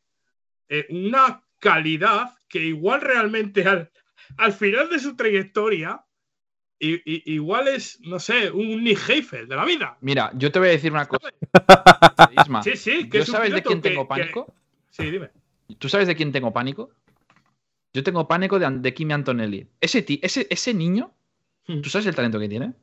eh, 0.69 0.87
una 0.91 1.43
calidad 1.59 2.35
que 2.49 2.61
igual 2.61 3.01
realmente 3.01 3.65
al, 3.67 3.91
al 4.37 4.53
final 4.53 4.89
de 4.91 5.01
su 5.01 5.17
trayectoria, 5.17 6.05
i- 6.79 7.03
igual 7.35 7.67
es, 7.69 7.99
no 8.03 8.21
sé, 8.21 8.51
un 8.51 8.85
Nick 8.85 9.09
Heifel 9.09 9.49
de 9.49 9.57
la 9.57 9.65
vida. 9.65 9.97
Mira, 10.03 10.31
yo 10.35 10.53
te 10.53 10.59
voy 10.61 10.69
a 10.69 10.73
decir 10.73 10.93
una 10.93 11.07
cosa. 11.07 11.31
Isma, 12.45 12.63
Sí, 12.63 12.77
sí, 12.77 13.09
que 13.09 13.19
¿yo 13.19 13.23
es 13.25 13.29
un 13.29 13.35
sabes 13.35 13.53
de 13.55 13.63
quién 13.63 13.81
que- 13.81 13.89
tengo 13.91 14.05
que- 14.05 14.09
pánico? 14.09 14.55
Sí, 14.91 15.11
dime. 15.11 15.31
¿Tú 15.79 15.89
sabes 15.89 16.07
de 16.07 16.15
quién 16.15 16.31
tengo 16.31 16.53
pánico? 16.53 16.91
Yo 17.95 18.03
tengo 18.03 18.27
pánico 18.29 18.59
de, 18.59 18.69
de 18.71 18.93
Kimi 18.93 19.13
Antonelli. 19.15 19.69
Ese, 19.81 20.05
ese, 20.21 20.47
ese 20.51 20.75
niño, 20.75 21.15
¿tú 21.65 21.89
sabes 21.89 22.07
el 22.07 22.15
talento 22.15 22.39
que 22.41 22.49
tiene? 22.49 22.67
Hmm. 22.69 22.75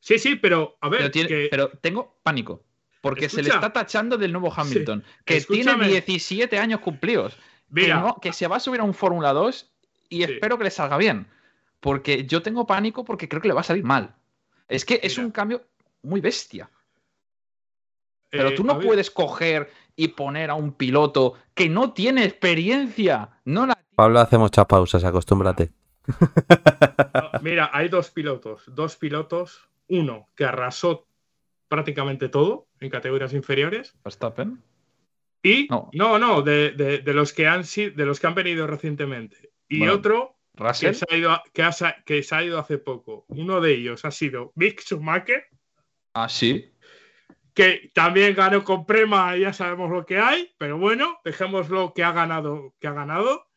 Sí, 0.00 0.18
sí, 0.18 0.36
pero 0.36 0.76
a 0.80 0.88
ver, 0.88 1.00
Pero, 1.00 1.10
tiene- 1.10 1.28
que- 1.28 1.48
pero 1.50 1.70
tengo 1.80 2.18
pánico. 2.22 2.64
Porque 3.00 3.28
se 3.28 3.42
le 3.42 3.48
está 3.48 3.72
tachando 3.72 4.16
del 4.18 4.32
nuevo 4.32 4.52
Hamilton. 4.54 5.02
que 5.24 5.36
escúchame. 5.38 5.84
tiene 5.86 5.88
17 6.02 6.58
años 6.58 6.80
cumplidos. 6.80 7.36
Que, 7.74 7.88
no- 7.88 8.18
que 8.20 8.32
se 8.32 8.46
va 8.46 8.56
a 8.56 8.60
subir 8.60 8.80
a 8.80 8.84
un 8.84 8.94
Fórmula 8.94 9.32
2 9.32 9.70
y 10.08 10.22
espero 10.22 10.58
que 10.58 10.64
le 10.64 10.70
salga 10.70 10.96
bien. 10.98 11.26
Porque 11.80 12.26
yo 12.26 12.42
tengo 12.42 12.66
pánico 12.66 13.04
porque 13.04 13.28
creo 13.28 13.40
que 13.40 13.48
le 13.48 13.54
va 13.54 13.60
a 13.60 13.64
salir 13.64 13.84
mal. 13.84 14.14
Es 14.68 14.84
que 14.84 15.00
es 15.02 15.16
un 15.16 15.30
cambio 15.30 15.64
muy 16.02 16.20
bestia. 16.20 16.70
Pero 18.30 18.50
Eh, 18.50 18.54
tú 18.54 18.64
no 18.64 18.78
puedes 18.80 19.10
coger 19.10 19.70
y 19.98 20.08
poner 20.08 20.48
a 20.48 20.54
un 20.54 20.72
piloto 20.74 21.34
que 21.54 21.68
no 21.68 21.92
tiene 21.92 22.24
experiencia. 22.24 23.30
No 23.44 23.66
la 23.66 23.76
Pablo, 23.96 24.20
hace 24.20 24.38
muchas 24.38 24.64
pausas, 24.66 25.02
acostúmbrate. 25.02 25.72
No, 26.06 27.30
mira, 27.42 27.68
hay 27.72 27.88
dos 27.88 28.10
pilotos, 28.12 28.62
dos 28.68 28.94
pilotos, 28.96 29.68
uno 29.88 30.28
que 30.36 30.44
arrasó 30.44 31.08
prácticamente 31.66 32.28
todo 32.28 32.68
en 32.78 32.90
categorías 32.90 33.32
inferiores 33.34 33.94
Verstappen. 34.04 34.62
y 35.42 35.68
no, 35.92 36.18
no, 36.20 36.42
de, 36.42 36.70
de- 36.70 36.98
de 36.98 37.12
los 37.14 37.32
que 37.32 37.48
han 37.48 37.64
sido, 37.64 37.94
de 37.96 38.06
los 38.06 38.20
que 38.20 38.28
han 38.28 38.34
venido 38.36 38.68
recientemente 38.68 39.50
y 39.68 39.78
Bueno, 39.80 39.94
otro 39.94 40.36
Russell. 40.54 40.90
que 40.90 40.94
se, 40.94 41.06
ha 41.10 41.16
ido 41.16 41.30
a- 41.32 41.42
que, 41.52 41.62
ha 41.64 41.72
que 42.06 42.22
se 42.22 42.34
ha 42.36 42.44
ido 42.44 42.58
hace 42.60 42.78
poco. 42.78 43.24
Uno 43.28 43.60
de 43.60 43.74
ellos 43.74 44.04
ha 44.04 44.12
sido 44.12 44.52
Mick 44.54 44.80
Schumacher, 44.82 45.44
Ah, 46.14 46.28
sí. 46.28 46.72
Que 47.58 47.90
también 47.92 48.36
ganó 48.36 48.62
con 48.62 48.86
Prema, 48.86 49.36
ya 49.36 49.52
sabemos 49.52 49.90
lo 49.90 50.06
que 50.06 50.16
hay, 50.20 50.54
pero 50.58 50.78
bueno, 50.78 51.18
dejémoslo 51.24 51.92
que 51.92 52.04
ha 52.04 52.12
ganado, 52.12 52.72
que 52.78 52.86
ha 52.86 52.92
ganado. 52.92 53.48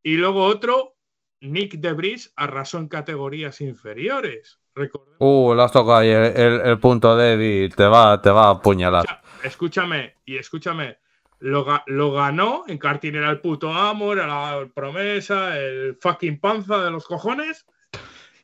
Y 0.00 0.16
luego 0.16 0.44
otro, 0.44 0.94
Nick 1.40 1.72
Debris 1.80 2.32
arrasó 2.36 2.78
en 2.78 2.86
categorías 2.86 3.60
inferiores. 3.60 4.60
Recordemos 4.76 5.16
Uh, 5.18 5.54
le 5.56 5.62
has 5.64 5.72
tocado 5.72 5.96
ahí 5.96 6.10
el, 6.10 6.36
el- 6.36 6.60
el 6.60 6.78
punto 6.78 7.16
débil. 7.16 7.74
Te 7.74 7.82
va, 7.82 8.22
te 8.22 8.30
va 8.30 8.46
a 8.46 8.50
apuñalar. 8.50 9.22
escúchame, 9.42 10.14
y 10.24 10.36
escúchame, 10.36 10.98
lo, 11.40 11.66
lo 11.86 12.12
ganó 12.12 12.62
en 12.68 12.78
karting 12.78 13.16
era 13.16 13.28
el 13.30 13.40
puto 13.40 13.72
amo, 13.72 14.12
era 14.12 14.28
la 14.28 14.68
promesa, 14.72 15.58
el 15.58 15.96
fucking 16.00 16.38
panza 16.38 16.78
de 16.84 16.92
los 16.92 17.04
cojones. 17.06 17.66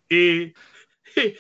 Y, 0.09 0.47
y, 1.17 1.35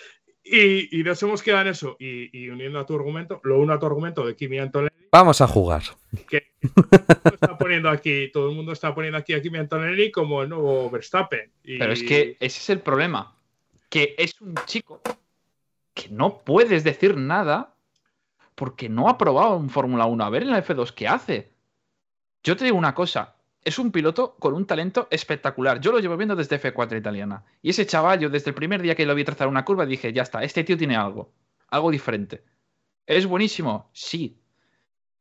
y- 0.44 1.00
y 1.00 1.02
nos 1.02 1.23
hemos 1.23 1.42
quedado 1.42 1.62
en 1.62 1.68
eso. 1.68 1.97
Y, 1.98 2.36
y 2.39 2.48
uniendo 2.50 2.78
a 2.78 2.86
tu 2.86 2.94
argumento, 2.94 3.40
lo 3.44 3.58
uno 3.58 3.73
a 3.73 3.78
tu 3.78 3.86
argumento 3.86 4.26
de 4.26 4.36
Kimi 4.36 4.58
Antonelli, 4.58 4.94
Vamos 5.10 5.40
a 5.40 5.47
jugar. 5.47 5.82
que 6.28 6.48
todo 6.60 6.74
el 6.90 7.20
mundo 7.23 7.34
está 7.34 7.58
poniendo 7.58 7.89
aquí, 7.90 8.31
todo 8.32 8.50
el 8.50 8.56
mundo 8.56 8.73
está 8.73 8.94
poniendo 8.94 9.18
aquí 9.18 9.32
a 9.32 9.40
Kimi 9.42 9.58
Antonelli 9.58 10.10
como 10.10 10.42
el 10.42 10.48
nuevo 10.48 10.90
Verstappen. 10.90 11.50
Y- 11.62 11.78
Pero 11.78 11.92
es 11.92 12.02
que 12.02 12.36
ese 12.40 12.58
es 12.60 12.70
el 12.70 12.81
problema. 12.81 13.36
Que 13.89 14.14
es 14.18 14.40
un 14.40 14.55
chico 14.66 15.00
que 15.94 16.08
no 16.08 16.39
puedes 16.42 16.82
decir 16.84 17.16
nada 17.16 17.74
porque 18.56 18.89
no 18.89 19.08
ha 19.08 19.16
probado 19.16 19.56
un 19.56 19.70
Fórmula 19.70 20.06
1. 20.06 20.24
A 20.24 20.31
ver 20.31 20.42
en 20.42 20.50
la 20.50 20.64
F2 20.64 20.92
qué 20.92 21.06
hace. 21.08 21.52
Yo 22.42 22.56
te 22.56 22.64
digo 22.64 22.76
una 22.76 22.94
cosa. 22.94 23.33
Es 23.64 23.78
un 23.78 23.90
piloto 23.90 24.36
con 24.38 24.54
un 24.54 24.66
talento 24.66 25.08
espectacular. 25.10 25.80
Yo 25.80 25.90
lo 25.90 25.98
llevo 25.98 26.16
viendo 26.16 26.36
desde 26.36 26.60
F4 26.60 26.98
italiana. 26.98 27.44
Y 27.62 27.70
ese 27.70 27.86
chaval, 27.86 28.20
yo 28.20 28.28
desde 28.28 28.50
el 28.50 28.54
primer 28.54 28.82
día 28.82 28.94
que 28.94 29.06
lo 29.06 29.14
vi 29.14 29.24
trazar 29.24 29.48
una 29.48 29.64
curva, 29.64 29.86
dije, 29.86 30.12
ya 30.12 30.22
está, 30.22 30.42
este 30.42 30.64
tío 30.64 30.76
tiene 30.76 30.96
algo. 30.96 31.32
Algo 31.68 31.90
diferente. 31.90 32.44
¿Es 33.06 33.26
buenísimo? 33.26 33.90
Sí. 33.92 34.38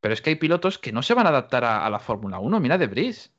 Pero 0.00 0.12
es 0.12 0.20
que 0.20 0.30
hay 0.30 0.36
pilotos 0.36 0.78
que 0.78 0.92
no 0.92 1.02
se 1.02 1.14
van 1.14 1.26
a 1.26 1.30
adaptar 1.30 1.64
a, 1.64 1.86
a 1.86 1.90
la 1.90 1.98
Fórmula 1.98 2.38
1. 2.38 2.60
Mira 2.60 2.76
de 2.76 2.86
Brice. 2.86 3.30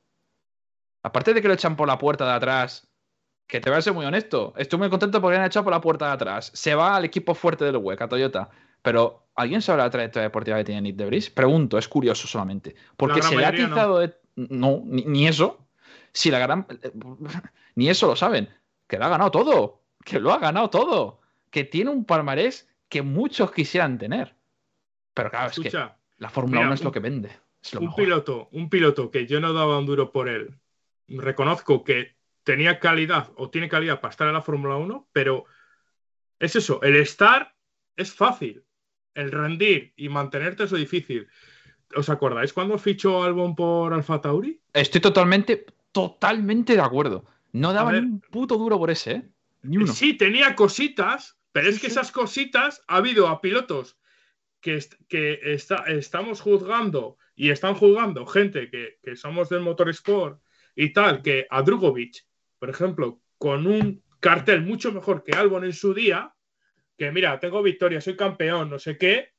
Aparte 1.03 1.35
de 1.35 1.41
que 1.41 1.47
lo 1.47 1.53
echan 1.53 1.75
por 1.75 1.87
la 1.87 1.99
puerta 1.99 2.25
de 2.25 2.31
atrás, 2.31 2.87
que 3.47 3.59
te 3.59 3.69
voy 3.69 3.77
a 3.77 3.81
ser 3.81 3.93
muy 3.93 4.05
honesto, 4.05 4.53
estoy 4.57 4.79
muy 4.79 4.89
contento 4.89 5.21
porque 5.21 5.35
lo 5.35 5.41
han 5.41 5.47
echado 5.47 5.65
por 5.65 5.73
la 5.73 5.81
puerta 5.81 6.07
de 6.07 6.13
atrás. 6.13 6.51
Se 6.55 6.73
va 6.73 6.95
al 6.95 7.05
equipo 7.05 7.35
fuerte 7.35 7.63
del 7.65 7.77
WEC, 7.77 8.01
a 8.01 8.09
Toyota. 8.09 8.49
Pero, 8.81 9.27
¿alguien 9.35 9.61
sabe 9.61 9.83
la 9.83 9.89
trayectoria 9.89 10.23
deportiva 10.23 10.57
que 10.57 10.63
tiene 10.63 10.81
Nick 10.81 10.95
de 10.95 11.05
Vries? 11.05 11.29
Pregunto, 11.29 11.77
es 11.77 11.87
curioso 11.87 12.27
solamente. 12.27 12.75
Porque 12.97 13.21
se 13.21 13.35
le 13.35 13.45
ha 13.45 13.51
no. 13.51 13.99
de. 13.99 14.13
No, 14.35 14.81
ni, 14.85 15.03
ni 15.05 15.27
eso. 15.27 15.67
Si 16.11 16.31
la 16.31 16.39
gran. 16.39 16.67
Ni 17.75 17.89
eso 17.89 18.07
lo 18.07 18.15
saben. 18.15 18.49
Que 18.87 18.97
lo 18.97 19.05
ha 19.05 19.09
ganado 19.09 19.31
todo. 19.31 19.81
Que 20.03 20.19
lo 20.19 20.31
ha 20.31 20.39
ganado 20.39 20.69
todo. 20.69 21.21
Que 21.49 21.63
tiene 21.63 21.89
un 21.91 22.05
palmarés 22.05 22.69
que 22.87 23.01
muchos 23.01 23.51
quisieran 23.51 23.97
tener. 23.97 24.35
Pero 25.13 25.29
claro, 25.29 25.49
es 25.49 25.59
que 25.59 25.67
Escucha, 25.69 25.97
la 26.17 26.29
Fórmula 26.29 26.61
mira, 26.61 26.67
1 26.67 26.73
es 26.75 26.83
lo 26.83 26.91
que 26.91 26.99
vende. 26.99 27.31
Es 27.61 27.73
lo 27.73 27.81
un 27.81 27.87
mejor. 27.87 28.03
piloto, 28.03 28.49
un 28.51 28.69
piloto 28.69 29.11
que 29.11 29.25
yo 29.27 29.39
no 29.39 29.53
daba 29.53 29.79
un 29.79 29.85
duro 29.85 30.11
por 30.11 30.29
él. 30.29 30.57
Reconozco 31.07 31.83
que 31.83 32.15
tenía 32.43 32.79
calidad 32.79 33.31
o 33.35 33.49
tiene 33.49 33.69
calidad 33.69 33.99
para 33.99 34.11
estar 34.11 34.27
en 34.27 34.33
la 34.33 34.41
Fórmula 34.41 34.75
1, 34.75 35.09
pero 35.11 35.45
es 36.39 36.55
eso, 36.55 36.81
el 36.81 36.95
estar 36.95 37.55
es 37.95 38.13
fácil. 38.13 38.63
El 39.13 39.31
rendir 39.31 39.93
y 39.95 40.09
mantenerte 40.09 40.63
es 40.63 40.71
lo 40.71 40.77
difícil. 40.77 41.27
¿Os 41.95 42.09
acordáis 42.09 42.53
cuando 42.53 42.77
fichó 42.77 43.23
Albon 43.23 43.55
por 43.55 43.93
Alfa 43.93 44.19
Tauri? 44.21 44.59
Estoy 44.73 45.01
totalmente, 45.01 45.65
totalmente 45.91 46.73
de 46.73 46.81
acuerdo. 46.81 47.25
No 47.51 47.73
daba 47.73 47.91
ni 47.93 47.99
un 47.99 48.19
puto 48.21 48.57
duro 48.57 48.77
por 48.77 48.89
ese, 48.91 49.11
¿eh? 49.11 49.29
Ni 49.61 49.77
uno. 49.77 49.87
Sí, 49.93 50.13
tenía 50.15 50.55
cositas, 50.55 51.37
pero 51.51 51.69
es 51.69 51.79
que 51.79 51.87
esas 51.87 52.11
cositas 52.11 52.81
ha 52.87 52.97
habido 52.97 53.27
a 53.27 53.39
pilotos 53.39 53.97
que, 54.61 54.75
est- 54.75 54.95
que 55.07 55.39
está- 55.43 55.85
estamos 55.87 56.41
juzgando 56.41 57.17
y 57.35 57.49
están 57.51 57.75
juzgando 57.75 58.25
gente 58.25 58.69
que, 58.69 58.97
que 59.01 59.15
somos 59.15 59.49
del 59.49 59.61
motorsport 59.61 60.41
y 60.75 60.91
tal, 60.91 61.21
que 61.21 61.47
a 61.49 61.61
Drugovic, 61.61 62.25
por 62.59 62.69
ejemplo, 62.69 63.21
con 63.37 63.67
un 63.67 64.03
cartel 64.19 64.61
mucho 64.63 64.91
mejor 64.91 65.23
que 65.23 65.33
Albon 65.33 65.63
en 65.63 65.73
su 65.73 65.93
día, 65.93 66.33
que 66.97 67.11
mira, 67.11 67.39
tengo 67.39 67.61
victoria, 67.61 68.01
soy 68.01 68.15
campeón, 68.15 68.69
no 68.69 68.79
sé 68.79 68.97
qué. 68.97 69.34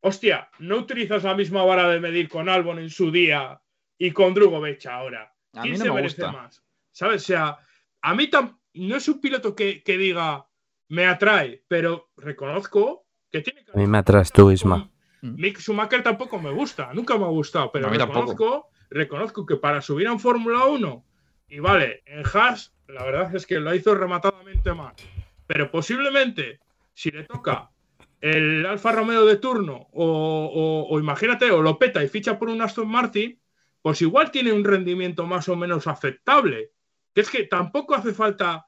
Hostia, 0.00 0.48
no 0.60 0.76
utilizas 0.76 1.24
la 1.24 1.34
misma 1.34 1.64
vara 1.64 1.88
de 1.88 2.00
medir 2.00 2.28
con 2.28 2.48
Albon 2.48 2.78
en 2.78 2.90
su 2.90 3.10
día 3.10 3.60
y 3.98 4.12
con 4.12 4.32
Drugovic 4.34 4.86
ahora. 4.86 5.34
A 5.54 5.62
¿Quién 5.62 5.72
mí 5.72 5.78
no 5.78 5.84
se 5.84 5.90
me 5.90 5.94
merece 5.96 6.22
gusta. 6.22 6.32
más? 6.32 6.62
¿Sabes? 6.92 7.22
O 7.22 7.26
sea, 7.26 7.58
a 8.02 8.14
mí 8.14 8.28
tam- 8.30 8.58
no 8.74 8.96
es 8.96 9.08
un 9.08 9.20
piloto 9.20 9.54
que, 9.56 9.82
que 9.82 9.98
diga 9.98 10.46
me 10.88 11.06
atrae, 11.06 11.64
pero 11.68 12.10
reconozco 12.16 13.06
que 13.30 13.40
tiene 13.42 13.64
A 13.74 13.76
mí 13.76 13.86
me 13.86 13.98
atraes 13.98 14.32
tú, 14.32 14.50
Isma. 14.50 14.88
Mick 15.20 15.58
Schumacher 15.58 16.02
tampoco 16.02 16.38
me 16.38 16.50
gusta, 16.52 16.94
nunca 16.94 17.18
me 17.18 17.24
ha 17.24 17.28
gustado, 17.28 17.72
pero 17.72 17.88
A 17.88 17.90
mí 17.90 17.98
tampoco. 17.98 18.20
reconozco, 18.20 18.68
reconozco 18.90 19.44
que 19.46 19.56
para 19.56 19.82
subir 19.82 20.06
a 20.06 20.12
un 20.12 20.20
Fórmula 20.20 20.64
1, 20.66 21.04
y 21.48 21.58
vale, 21.58 22.02
en 22.06 22.22
Haas, 22.32 22.72
la 22.86 23.02
verdad 23.04 23.34
es 23.34 23.44
que 23.44 23.58
lo 23.58 23.74
hizo 23.74 23.94
rematadamente 23.96 24.72
mal, 24.72 24.94
pero 25.46 25.70
posiblemente, 25.72 26.60
si 26.94 27.10
le 27.10 27.24
toca 27.24 27.68
el 28.20 28.66
Alfa 28.66 28.92
Romeo 28.92 29.24
de 29.26 29.36
turno, 29.36 29.88
o, 29.92 30.04
o- 30.04 30.86
o 30.94 30.98
imagínate, 30.98 31.50
o 31.50 31.62
lo 31.62 31.78
peta 31.78 32.02
y 32.02 32.08
ficha 32.08 32.38
por 32.38 32.48
un 32.48 32.60
Aston 32.62 32.88
Martin, 32.88 33.38
pues 33.82 34.02
igual 34.02 34.30
tiene 34.30 34.52
un 34.52 34.64
rendimiento 34.64 35.26
más 35.26 35.48
o 35.48 35.56
menos 35.56 35.86
aceptable. 35.86 36.72
Que 37.14 37.20
es 37.22 37.30
que 37.30 37.44
tampoco 37.44 37.94
hace 37.94 38.12
falta, 38.12 38.66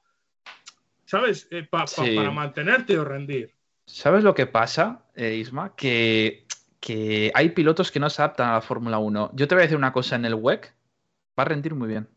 ¿sabes? 1.05 1.49
Eh, 1.51 1.65
pa- 1.69 1.81
pa- 1.81 1.87
Sí. 1.87 2.17
Para 2.17 2.31
mantenerte 2.31 2.99
o 2.99 3.05
rendir. 3.05 3.55
¿Sabes 3.87 4.23
lo 4.23 4.35
que 4.35 4.47
pasa, 4.47 5.05
eh, 5.17 5.35
Isma? 5.35 5.75
Que, 5.75 6.47
que 6.79 7.31
hay 7.35 7.51
pilotos 7.51 7.91
que 7.91 7.99
no 8.01 8.09
se 8.09 8.23
adaptan 8.23 8.51
a 8.51 8.55
la 8.55 8.61
Fórmula 8.63 8.99
1. 8.99 9.31
Yo 9.35 9.49
te 9.49 9.55
voy 9.55 9.63
a 9.63 9.65
decir 9.65 9.77
una 9.77 9.93
cosa 9.93 10.17
en 10.17 10.25
el 10.25 10.35
WEC. 10.35 10.73
Va 11.39 11.43
a 11.43 11.47
rendir 11.47 11.75
muy 11.75 11.89
bien. 11.89 12.09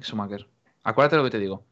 Schumacher. 0.00 0.46
Acuérdate 0.82 1.16
lo 1.16 1.24
que 1.24 1.30
te 1.30 1.38
digo. 1.38 1.64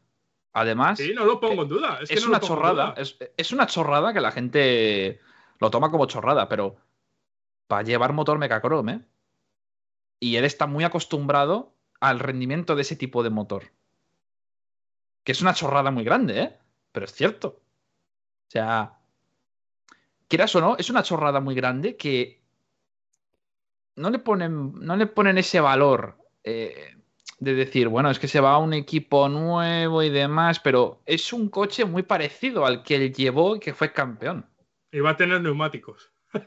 Además, 0.53 0.99
Sí, 0.99 1.13
no 1.13 1.25
lo 1.25 1.39
pongo 1.39 1.63
en 1.63 1.69
duda. 1.69 1.99
Es, 2.01 2.11
es, 2.11 2.19
que 2.19 2.21
no 2.25 2.29
una 2.29 2.39
chorrada. 2.39 2.93
Es, 2.95 3.17
es 3.35 3.51
una 3.51 3.65
chorrada 3.65 4.13
que 4.13 4.21
la 4.21 4.31
gente 4.31 5.19
lo 5.59 5.71
toma 5.71 5.89
como 5.89 6.05
chorrada, 6.05 6.47
pero 6.47 6.77
va 7.71 7.79
a 7.79 7.83
llevar 7.83 8.13
motor 8.13 8.37
Mecachrome, 8.37 8.93
¿eh? 8.93 9.01
Y 10.19 10.35
él 10.37 10.45
está 10.45 10.67
muy 10.67 10.83
acostumbrado 10.83 11.73
al 11.99 12.19
rendimiento 12.19 12.75
de 12.75 12.83
ese 12.83 12.95
tipo 12.95 13.23
de 13.23 13.29
motor. 13.29 13.71
Que 15.23 15.31
es 15.31 15.41
una 15.41 15.53
chorrada 15.53 15.89
muy 15.89 16.03
grande, 16.03 16.39
¿eh? 16.39 16.57
Pero 16.91 17.05
es 17.05 17.13
cierto. 17.13 17.59
O 18.47 18.51
sea, 18.51 18.99
quieras 20.27 20.55
o 20.55 20.61
no, 20.61 20.77
es 20.77 20.89
una 20.89 21.03
chorrada 21.03 21.39
muy 21.39 21.55
grande 21.55 21.97
que 21.97 22.41
no 23.95 24.09
le 24.09 24.19
ponen, 24.19 24.73
no 24.79 24.95
le 24.95 25.07
ponen 25.07 25.37
ese 25.37 25.59
valor 25.59 26.17
eh, 26.43 26.97
de 27.43 27.53
decir, 27.53 27.87
bueno, 27.87 28.09
es 28.09 28.19
que 28.19 28.27
se 28.27 28.39
va 28.39 28.53
a 28.53 28.57
un 28.57 28.73
equipo 28.73 29.29
nuevo 29.29 30.01
y 30.01 30.09
demás, 30.09 30.59
pero 30.59 31.01
es 31.05 31.33
un 31.33 31.49
coche 31.49 31.85
muy 31.85 32.03
parecido 32.03 32.65
al 32.65 32.83
que 32.83 32.95
él 32.95 33.13
llevó 33.13 33.55
y 33.55 33.59
que 33.59 33.73
fue 33.73 33.91
campeón. 33.91 34.45
Y 34.91 34.99
va 34.99 35.11
a 35.11 35.17
tener 35.17 35.41
neumáticos. 35.41 36.11
Un 36.33 36.41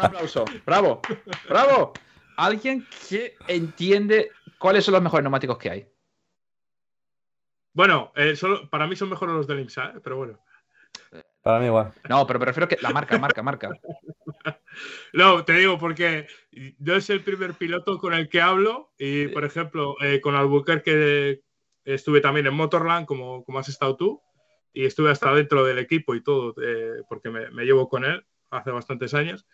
aplauso. 0.00 0.44
Bravo, 0.66 1.00
bravo. 1.48 1.92
Alguien 2.36 2.86
que 3.08 3.34
entiende 3.48 4.30
cuáles 4.58 4.84
son 4.84 4.92
los 4.92 5.02
mejores 5.02 5.22
neumáticos 5.22 5.58
que 5.58 5.70
hay. 5.70 5.88
Bueno, 7.74 8.12
eh, 8.16 8.36
solo, 8.36 8.68
para 8.68 8.86
mí 8.86 8.96
son 8.96 9.08
mejores 9.08 9.34
los 9.34 9.46
del 9.46 9.60
IMSA, 9.60 9.94
¿eh? 9.96 10.00
pero 10.02 10.16
bueno. 10.16 10.38
Para 11.42 11.58
mí 11.58 11.66
igual. 11.66 11.92
No, 12.08 12.26
pero 12.26 12.38
me 12.38 12.44
refiero 12.44 12.68
que 12.68 12.78
la 12.80 12.90
marca, 12.90 13.18
marca, 13.18 13.42
marca. 13.42 13.70
No, 15.12 15.44
te 15.44 15.54
digo 15.54 15.78
porque 15.78 16.26
yo 16.78 16.96
es 16.96 17.10
el 17.10 17.22
primer 17.22 17.54
piloto 17.54 17.98
con 17.98 18.14
el 18.14 18.28
que 18.28 18.40
hablo 18.40 18.92
y, 18.98 19.28
por 19.28 19.44
ejemplo, 19.44 19.96
eh, 20.02 20.20
con 20.20 20.34
Albuquerque 20.34 21.40
estuve 21.84 22.20
también 22.20 22.46
en 22.46 22.54
Motorland, 22.54 23.06
como, 23.06 23.44
como 23.44 23.58
has 23.58 23.68
estado 23.68 23.96
tú, 23.96 24.22
y 24.72 24.84
estuve 24.84 25.10
hasta 25.10 25.34
dentro 25.34 25.64
del 25.64 25.78
equipo 25.78 26.14
y 26.14 26.22
todo, 26.22 26.54
eh, 26.62 27.02
porque 27.08 27.30
me, 27.30 27.50
me 27.50 27.64
llevo 27.64 27.88
con 27.88 28.04
él 28.04 28.24
hace 28.50 28.70
bastantes 28.70 29.14
años, 29.14 29.46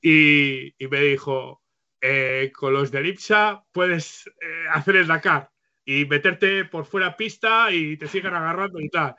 y, 0.00 0.74
y 0.82 0.88
me 0.88 1.00
dijo, 1.00 1.62
eh, 2.06 2.52
con 2.54 2.74
los 2.74 2.90
del 2.90 3.06
IPSA 3.06 3.64
puedes 3.72 4.26
eh, 4.26 4.66
hacer 4.70 4.96
el 4.96 5.06
Dakar 5.06 5.50
y 5.86 6.04
meterte 6.04 6.66
por 6.66 6.84
fuera 6.84 7.16
pista 7.16 7.72
y 7.72 7.96
te 7.96 8.08
sigan 8.08 8.34
agarrando 8.34 8.78
y 8.78 8.90
tal. 8.90 9.14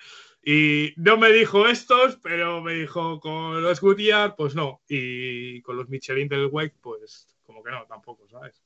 Y 0.48 0.94
no 0.98 1.18
me 1.18 1.32
dijo 1.32 1.68
estos, 1.68 2.18
pero 2.22 2.62
me 2.62 2.74
dijo 2.74 3.20
con 3.20 3.64
los 3.64 3.82
Goodyear, 3.82 4.36
pues 4.36 4.54
no. 4.54 4.80
Y 4.88 5.62
con 5.64 5.76
los 5.76 5.90
Michelin 5.90 6.28
del 6.28 6.50
WEC, 6.52 6.76
pues 6.82 7.36
como 7.44 7.64
que 7.64 7.72
no, 7.72 7.84
tampoco, 7.88 8.28
¿sabes? 8.30 8.62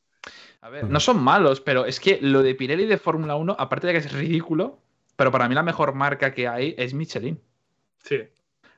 A 0.60 0.70
ver, 0.70 0.90
no 0.90 1.00
son 1.00 1.24
malos, 1.24 1.62
pero 1.62 1.86
es 1.86 2.02
que 2.02 2.20
lo 2.22 2.44
de 2.44 2.54
Pirelli 2.54 2.86
de 2.86 2.98
Fórmula 2.98 3.38
1, 3.38 3.56
aparte 3.58 3.88
de 3.88 3.94
que 3.94 4.00
es 4.00 4.12
ridículo, 4.12 4.82
pero 5.16 5.32
para 5.32 5.48
mí 5.48 5.56
la 5.56 5.64
mejor 5.64 5.94
marca 5.94 6.34
que 6.34 6.50
hay 6.50 6.76
es 6.78 6.94
Michelin. 6.94 7.40
Sí. 8.04 8.24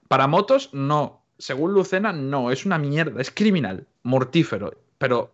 Para 0.08 0.28
motos, 0.28 0.70
no. 0.72 1.26
Según 1.40 1.74
Lucena, 1.74 2.14
no. 2.14 2.52
Es 2.52 2.68
una 2.68 2.78
mierda. 2.78 3.20
Es 3.20 3.32
criminal. 3.32 3.88
Mortífero. 4.04 4.76
Pero 5.00 5.34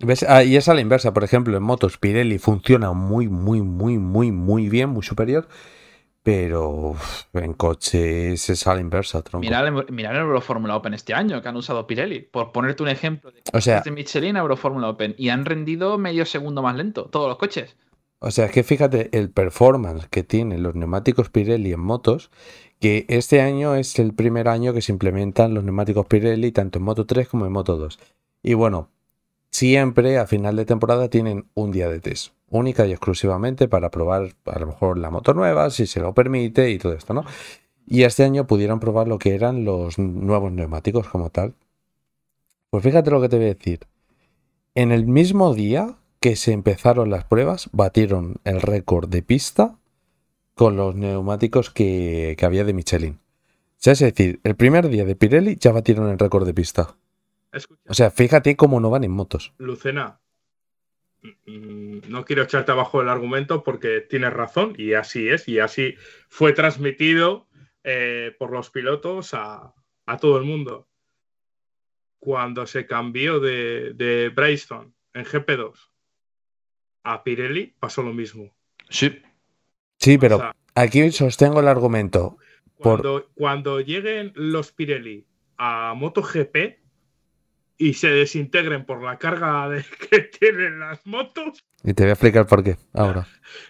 ¿Ves? 0.00 0.24
Ah, 0.28 0.42
y 0.42 0.56
es 0.56 0.68
a 0.68 0.74
la 0.74 0.80
inversa, 0.80 1.14
por 1.14 1.22
ejemplo, 1.22 1.56
en 1.56 1.62
motos 1.62 1.98
Pirelli 1.98 2.38
funciona 2.38 2.92
muy, 2.92 3.28
muy, 3.28 3.62
muy, 3.62 3.98
muy, 3.98 4.32
muy 4.32 4.68
bien, 4.68 4.90
muy 4.90 5.02
superior, 5.02 5.46
pero 6.24 6.94
en 7.34 7.52
coches 7.52 8.48
es 8.50 8.66
a 8.66 8.74
la 8.74 8.80
inversa, 8.80 9.20
tronco. 9.22 9.46
mirad 9.46 9.66
en 10.16 10.22
Eurofórmula 10.22 10.74
Open 10.74 10.94
este 10.94 11.12
año 11.12 11.40
que 11.42 11.48
han 11.48 11.56
usado 11.56 11.86
Pirelli. 11.86 12.20
Por 12.20 12.50
ponerte 12.50 12.82
un 12.82 12.88
ejemplo 12.88 13.30
de 13.30 13.42
O 13.52 13.60
sea- 13.60 13.76
coches 13.76 13.84
de 13.84 13.90
Michelin 13.90 14.36
a 14.36 14.40
Eurofórmula 14.40 14.88
Open. 14.88 15.14
Y 15.18 15.28
han 15.28 15.44
rendido 15.44 15.98
medio 15.98 16.24
segundo 16.24 16.62
más 16.62 16.74
lento. 16.76 17.04
Todos 17.10 17.28
los 17.28 17.36
coches. 17.36 17.76
O 18.20 18.30
sea, 18.30 18.46
es 18.46 18.52
que 18.52 18.62
fíjate 18.62 19.10
el 19.16 19.30
performance 19.30 20.06
que 20.08 20.22
tienen 20.22 20.62
los 20.62 20.74
neumáticos 20.74 21.28
Pirelli 21.28 21.74
en 21.74 21.80
motos, 21.80 22.30
que 22.80 23.04
este 23.10 23.42
año 23.42 23.74
es 23.74 23.98
el 23.98 24.14
primer 24.14 24.48
año 24.48 24.72
que 24.72 24.80
se 24.80 24.92
implementan 24.92 25.52
los 25.52 25.62
neumáticos 25.62 26.06
Pirelli 26.06 26.50
tanto 26.52 26.78
en 26.78 26.86
Moto 26.86 27.04
3 27.04 27.28
como 27.28 27.44
en 27.44 27.52
Moto 27.52 27.76
2. 27.76 27.98
Y 28.42 28.54
bueno, 28.54 28.88
siempre 29.50 30.16
a 30.16 30.26
final 30.26 30.56
de 30.56 30.64
temporada 30.64 31.08
tienen 31.10 31.46
un 31.52 31.70
día 31.70 31.90
de 31.90 32.00
test, 32.00 32.32
única 32.58 32.86
y 32.86 32.92
exclusivamente 32.92 33.68
para 33.68 33.90
probar 33.90 34.34
a 34.46 34.58
lo 34.58 34.66
mejor 34.66 34.98
la 34.98 35.10
moto 35.10 35.34
nueva, 35.34 35.70
si 35.70 35.86
se 35.86 36.00
lo 36.00 36.14
permite 36.14 36.70
y 36.70 36.78
todo 36.78 36.92
esto, 36.92 37.14
¿no? 37.14 37.24
Y 37.86 38.02
este 38.02 38.24
año 38.24 38.46
pudieron 38.46 38.80
probar 38.80 39.08
lo 39.08 39.18
que 39.18 39.34
eran 39.34 39.64
los 39.64 39.98
nuevos 39.98 40.52
neumáticos 40.52 41.08
como 41.08 41.30
tal. 41.30 41.54
Pues 42.70 42.82
fíjate 42.82 43.10
lo 43.10 43.20
que 43.20 43.28
te 43.28 43.36
voy 43.36 43.46
a 43.46 43.54
decir. 43.54 43.80
En 44.74 44.90
el 44.90 45.06
mismo 45.06 45.54
día 45.54 45.96
que 46.20 46.36
se 46.36 46.52
empezaron 46.52 47.10
las 47.10 47.24
pruebas, 47.24 47.68
batieron 47.72 48.36
el 48.44 48.62
récord 48.62 49.08
de 49.08 49.22
pista 49.22 49.76
con 50.54 50.76
los 50.76 50.94
neumáticos 50.94 51.70
que, 51.70 52.34
que 52.38 52.46
había 52.46 52.64
de 52.64 52.72
Michelin. 52.72 53.14
O 53.14 53.76
sea, 53.76 53.92
es 53.92 53.98
decir, 53.98 54.40
el 54.44 54.56
primer 54.56 54.88
día 54.88 55.04
de 55.04 55.16
Pirelli 55.16 55.56
ya 55.56 55.72
batieron 55.72 56.08
el 56.08 56.18
récord 56.18 56.46
de 56.46 56.54
pista. 56.54 56.96
Escucha, 57.52 57.82
O 57.88 57.94
sea, 57.94 58.10
fíjate 58.10 58.56
cómo 58.56 58.80
no 58.80 58.88
van 58.88 59.04
en 59.04 59.10
motos. 59.10 59.52
Lucena, 59.58 60.20
no 61.46 62.24
quiero 62.24 62.42
echarte 62.42 62.72
abajo 62.72 63.00
el 63.00 63.08
argumento 63.08 63.62
porque 63.62 64.00
tienes 64.00 64.32
razón 64.32 64.74
y 64.76 64.94
así 64.94 65.28
es, 65.28 65.48
y 65.48 65.58
así 65.58 65.94
fue 66.28 66.52
transmitido 66.52 67.48
eh, 67.82 68.34
por 68.38 68.50
los 68.50 68.70
pilotos 68.70 69.34
a, 69.34 69.74
a 70.06 70.16
todo 70.18 70.38
el 70.38 70.44
mundo. 70.44 70.88
Cuando 72.18 72.66
se 72.66 72.86
cambió 72.86 73.40
de, 73.40 73.92
de 73.94 74.26
en 74.26 75.24
GP2 75.24 75.74
a 77.04 77.22
Pirelli, 77.22 77.74
pasó 77.78 78.02
lo 78.02 78.12
mismo. 78.12 78.54
Sí. 78.88 79.22
Sí, 79.98 80.18
pero 80.18 80.36
O 80.36 80.38
sea, 80.40 80.56
aquí 80.74 81.10
sostengo 81.12 81.60
el 81.60 81.68
argumento. 81.68 82.38
Por... 82.78 83.02
Cuando, 83.02 83.30
cuando 83.34 83.80
lleguen 83.80 84.32
los 84.34 84.72
Pirelli 84.72 85.26
a 85.56 85.94
MotoGP 85.94 86.83
y 87.88 87.94
se 87.94 88.08
desintegren 88.08 88.84
por 88.86 89.02
la 89.02 89.18
carga 89.18 89.68
de- 89.68 89.84
que 90.10 90.20
tienen 90.20 90.78
las 90.80 91.04
motos, 91.06 91.64
Y 91.82 91.92
te 91.94 92.04
voy 92.04 92.10
a 92.10 92.12
explicar 92.14 92.46
por 92.46 92.62
qué 92.64 92.76
ahora. 92.92 93.26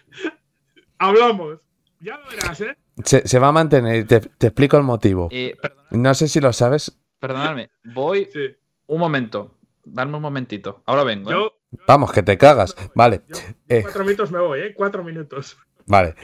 hablamos. 0.97 1.59
Ya 1.99 2.17
lo 2.17 2.29
verás, 2.29 2.61
¿eh? 2.61 2.77
Se, 3.03 3.27
se 3.27 3.39
va 3.39 3.47
a 3.49 3.51
mantener, 3.51 3.95
y 3.97 4.03
te, 4.05 4.19
te 4.21 4.47
explico 4.47 4.77
el 4.77 4.83
motivo. 4.83 5.27
Eh, 5.31 5.55
No 5.91 6.13
sé 6.13 6.27
si 6.27 6.39
lo 6.39 6.53
sabes. 6.53 6.97
Perdonadme. 7.19 7.69
Voy 7.83 8.27
Sí. 8.31 8.55
un 8.87 8.99
momento. 8.99 9.57
Dame 9.83 10.15
un 10.15 10.21
momentito. 10.21 10.83
Ahora 10.85 11.03
vengo. 11.03 11.31
¿eh? 11.31 11.33
Yo, 11.33 11.51
Vamos, 11.87 12.11
que 12.11 12.23
te 12.23 12.37
cagas. 12.37 12.75
Vale. 12.95 13.21
Eh, 13.67 13.81
cuatro 13.81 14.03
minutos 14.05 14.31
me 14.31 14.39
voy, 14.39 14.59
¿eh? 14.61 14.73
Cuatro 14.73 15.03
minutos. 15.03 15.57
Vale. 15.87 16.15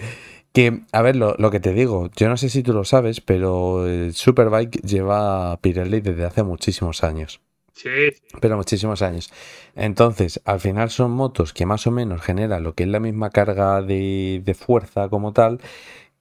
Que, 0.53 0.81
a 0.91 1.01
ver, 1.01 1.15
lo, 1.15 1.35
lo 1.37 1.49
que 1.51 1.59
te 1.59 1.73
digo, 1.73 2.09
yo 2.15 2.27
no 2.29 2.37
sé 2.37 2.49
si 2.49 2.63
tú 2.63 2.73
lo 2.73 2.83
sabes, 2.83 3.21
pero 3.21 3.85
el 3.87 4.13
Superbike 4.13 4.81
lleva 4.81 5.57
Pirelli 5.61 6.01
desde 6.01 6.25
hace 6.25 6.43
muchísimos 6.43 7.03
años. 7.03 7.41
Sí, 7.73 7.89
Pero 8.41 8.57
muchísimos 8.57 9.01
años. 9.01 9.31
Entonces, 9.75 10.41
al 10.45 10.59
final 10.59 10.89
son 10.89 11.11
motos 11.11 11.53
que 11.53 11.65
más 11.65 11.87
o 11.87 11.91
menos 11.91 12.21
generan 12.21 12.63
lo 12.63 12.75
que 12.75 12.83
es 12.83 12.89
la 12.89 12.99
misma 12.99 13.29
carga 13.29 13.81
de, 13.81 14.41
de 14.43 14.53
fuerza 14.53 15.09
como 15.09 15.33
tal. 15.33 15.59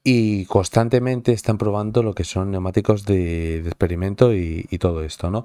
Y 0.02 0.46
constantemente 0.46 1.32
están 1.32 1.58
probando 1.58 2.02
lo 2.02 2.14
que 2.14 2.24
son 2.24 2.50
neumáticos 2.50 3.04
de, 3.04 3.62
de 3.62 3.68
experimento 3.68 4.34
y, 4.34 4.66
y 4.70 4.78
todo 4.78 5.04
esto, 5.04 5.30
¿no? 5.30 5.44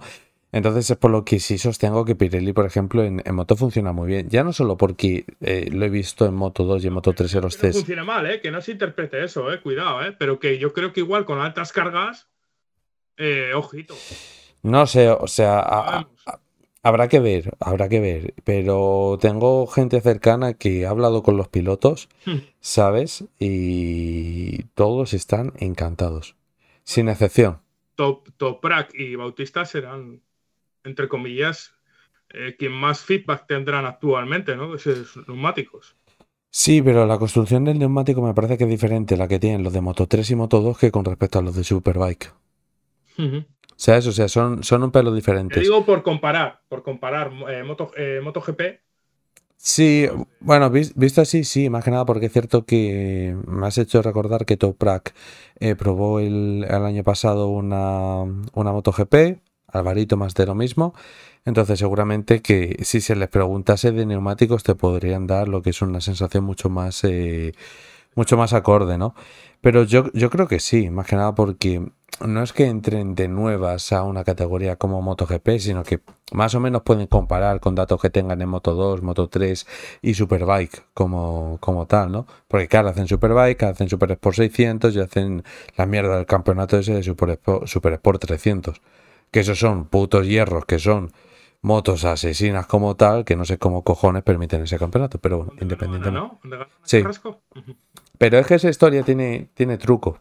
Entonces 0.55 0.89
es 0.89 0.95
por 0.97 1.11
lo 1.11 1.25
que 1.25 1.41
sí 1.41 1.57
sostengo 1.57 2.05
que 2.05 2.15
Pirelli, 2.15 2.53
por 2.53 2.65
ejemplo, 2.65 3.03
en, 3.03 3.21
en 3.25 3.35
moto 3.35 3.57
funciona 3.57 3.91
muy 3.91 4.07
bien. 4.07 4.29
Ya 4.29 4.41
no 4.45 4.53
solo 4.53 4.77
porque 4.77 5.25
eh, 5.41 5.69
lo 5.69 5.83
he 5.85 5.89
visto 5.89 6.25
en 6.25 6.33
Moto 6.33 6.63
2 6.63 6.85
y 6.85 6.87
en 6.87 6.93
Moto 6.93 7.11
3 7.11 7.35
en 7.35 7.41
los 7.41 7.57
que 7.57 7.67
no 7.67 7.73
funciona 7.73 8.03
mal, 8.05 8.25
¿eh? 8.25 8.39
Que 8.39 8.51
no 8.51 8.61
se 8.61 8.71
interprete 8.71 9.21
eso, 9.21 9.51
¿eh? 9.51 9.59
Cuidado, 9.59 10.05
¿eh? 10.05 10.15
Pero 10.17 10.39
que 10.39 10.57
yo 10.57 10.71
creo 10.71 10.93
que 10.93 11.01
igual 11.01 11.25
con 11.25 11.41
altas 11.41 11.73
cargas, 11.73 12.29
eh, 13.17 13.51
ojito. 13.53 13.95
No 14.65 14.87
sé, 14.87 15.09
o 15.09 15.27
sea, 15.27 15.59
a- 15.59 15.97
a- 15.99 16.07
a- 16.25 16.39
habrá 16.81 17.07
que 17.07 17.19
ver, 17.19 17.55
habrá 17.59 17.87
que 17.89 17.99
ver. 17.99 18.33
Pero 18.43 19.17
tengo 19.21 19.67
gente 19.67 20.01
cercana 20.01 20.53
que 20.55 20.85
ha 20.85 20.89
hablado 20.89 21.21
con 21.23 21.37
los 21.37 21.47
pilotos, 21.49 22.09
Hmm. 22.25 22.39
¿sabes? 22.59 23.25
Y 23.39 24.63
todos 24.73 25.13
están 25.13 25.53
encantados, 25.57 26.35
sin 26.83 27.09
excepción. 27.09 27.59
Top, 27.95 28.27
Toprak 28.37 28.93
y 28.93 29.15
Bautista 29.15 29.65
serán, 29.65 30.21
entre 30.83 31.07
comillas, 31.07 31.71
eh, 32.33 32.55
quien 32.57 32.71
más 32.73 33.01
feedback 33.01 33.45
tendrán 33.47 33.85
actualmente, 33.85 34.55
¿no? 34.55 34.71
De 34.71 34.77
esos 34.77 35.15
neumáticos. 35.27 35.95
Sí, 36.49 36.81
pero 36.81 37.05
la 37.05 37.17
construcción 37.19 37.65
del 37.65 37.77
neumático 37.79 38.21
me 38.21 38.33
parece 38.33 38.57
que 38.57 38.63
es 38.63 38.69
diferente 38.69 39.15
la 39.17 39.27
que 39.27 39.39
tienen 39.39 39.61
los 39.63 39.73
de 39.73 39.81
Moto 39.81 40.07
3 40.07 40.29
y 40.31 40.35
Moto 40.35 40.61
2 40.61 40.77
que 40.77 40.89
con 40.91 41.05
respecto 41.05 41.37
a 41.39 41.41
los 41.43 41.55
de 41.55 41.63
Superbike. 41.63 42.33
O 43.77 44.11
sea, 44.11 44.27
son, 44.29 44.63
son 44.63 44.83
un 44.83 44.91
pelo 44.91 45.11
Te 45.11 45.15
diferentes. 45.15 45.63
digo 45.63 45.85
por 45.85 46.01
comparar, 46.03 46.61
por 46.69 46.83
comparar 46.83 47.31
eh, 47.49 47.63
Moto, 47.63 47.91
eh, 47.97 48.19
MotoGP 48.23 48.61
Sí, 49.57 50.07
bueno, 50.41 50.69
vis- 50.69 50.93
visto 50.95 51.21
así, 51.21 51.43
sí, 51.43 51.69
más 51.69 51.83
que 51.83 51.89
nada 51.91 52.05
porque 52.05 52.27
es 52.27 52.31
cierto 52.33 52.65
que 52.65 53.35
me 53.47 53.65
has 53.67 53.77
hecho 53.77 54.01
recordar 54.01 54.45
que 54.45 54.57
Toprak 54.57 55.15
eh, 55.59 55.75
probó 55.75 56.19
el, 56.19 56.65
el 56.69 56.85
año 56.85 57.03
pasado 57.03 57.47
una, 57.47 58.21
una 58.53 58.71
MotoGP, 58.71 59.39
Alvarito 59.67 60.17
más 60.17 60.35
de 60.35 60.45
lo 60.45 60.55
mismo, 60.55 60.93
entonces 61.45 61.79
seguramente 61.79 62.41
que 62.41 62.77
si 62.83 63.01
se 63.01 63.15
les 63.15 63.27
preguntase 63.29 63.91
de 63.91 64.05
neumáticos 64.05 64.63
te 64.63 64.75
podrían 64.75 65.25
dar 65.25 65.47
lo 65.47 65.61
que 65.63 65.71
es 65.71 65.81
una 65.81 65.99
sensación 66.01 66.43
mucho 66.43 66.69
más, 66.69 67.03
eh, 67.03 67.53
mucho 68.15 68.37
más 68.37 68.53
acorde, 68.53 68.97
¿no? 68.97 69.15
Pero 69.61 69.83
yo, 69.83 70.11
yo 70.13 70.29
creo 70.29 70.47
que 70.47 70.59
sí, 70.59 70.89
más 70.89 71.07
que 71.07 71.15
nada 71.15 71.35
porque 71.35 71.83
no 72.21 72.43
es 72.43 72.53
que 72.53 72.65
entren 72.67 73.15
de 73.15 73.27
nuevas 73.27 73.91
a 73.91 74.03
una 74.03 74.23
categoría 74.23 74.75
como 74.75 75.01
MotoGP, 75.01 75.57
sino 75.59 75.83
que 75.83 76.01
más 76.31 76.55
o 76.55 76.59
menos 76.59 76.81
pueden 76.83 77.07
comparar 77.07 77.59
con 77.59 77.75
datos 77.75 78.01
que 78.01 78.09
tengan 78.09 78.41
en 78.41 78.49
Moto 78.49 78.73
2, 78.73 79.01
Moto 79.01 79.27
3 79.27 79.67
y 80.01 80.13
Superbike 80.13 80.83
como, 80.93 81.57
como 81.59 81.85
tal, 81.87 82.11
¿no? 82.11 82.27
Porque 82.47 82.67
claro, 82.67 82.89
hacen 82.89 83.07
Superbike, 83.07 83.63
hacen 83.63 83.89
Super 83.89 84.11
Sport 84.11 84.35
600 84.37 84.95
y 84.95 84.99
hacen 84.99 85.43
la 85.75 85.85
mierda 85.85 86.17
del 86.17 86.25
campeonato 86.25 86.77
ese 86.77 86.93
de 86.93 87.03
Super 87.03 87.31
Sport, 87.31 87.67
Super 87.67 87.93
Sport 87.93 88.21
300. 88.21 88.81
Que 89.31 89.41
esos 89.41 89.59
son 89.59 89.85
putos 89.85 90.27
hierros, 90.27 90.65
que 90.65 90.79
son 90.79 91.11
motos 91.61 92.05
asesinas 92.05 92.67
como 92.67 92.95
tal, 92.95 93.25
que 93.25 93.35
no 93.35 93.43
sé 93.43 93.57
cómo 93.57 93.83
cojones 93.83 94.23
permiten 94.23 94.61
ese 94.61 94.77
campeonato, 94.77 95.17
pero 95.17 95.37
bueno, 95.37 95.53
independientemente. 95.59 96.11
¿no? 96.11 96.39
¿Dónde 96.43 96.57
gana 96.57 96.69
Sí. 96.83 97.03
Pero 98.17 98.37
es 98.37 98.47
que 98.47 98.55
esa 98.55 98.69
historia 98.69 99.03
tiene, 99.03 99.49
tiene 99.53 99.77
truco. 99.77 100.19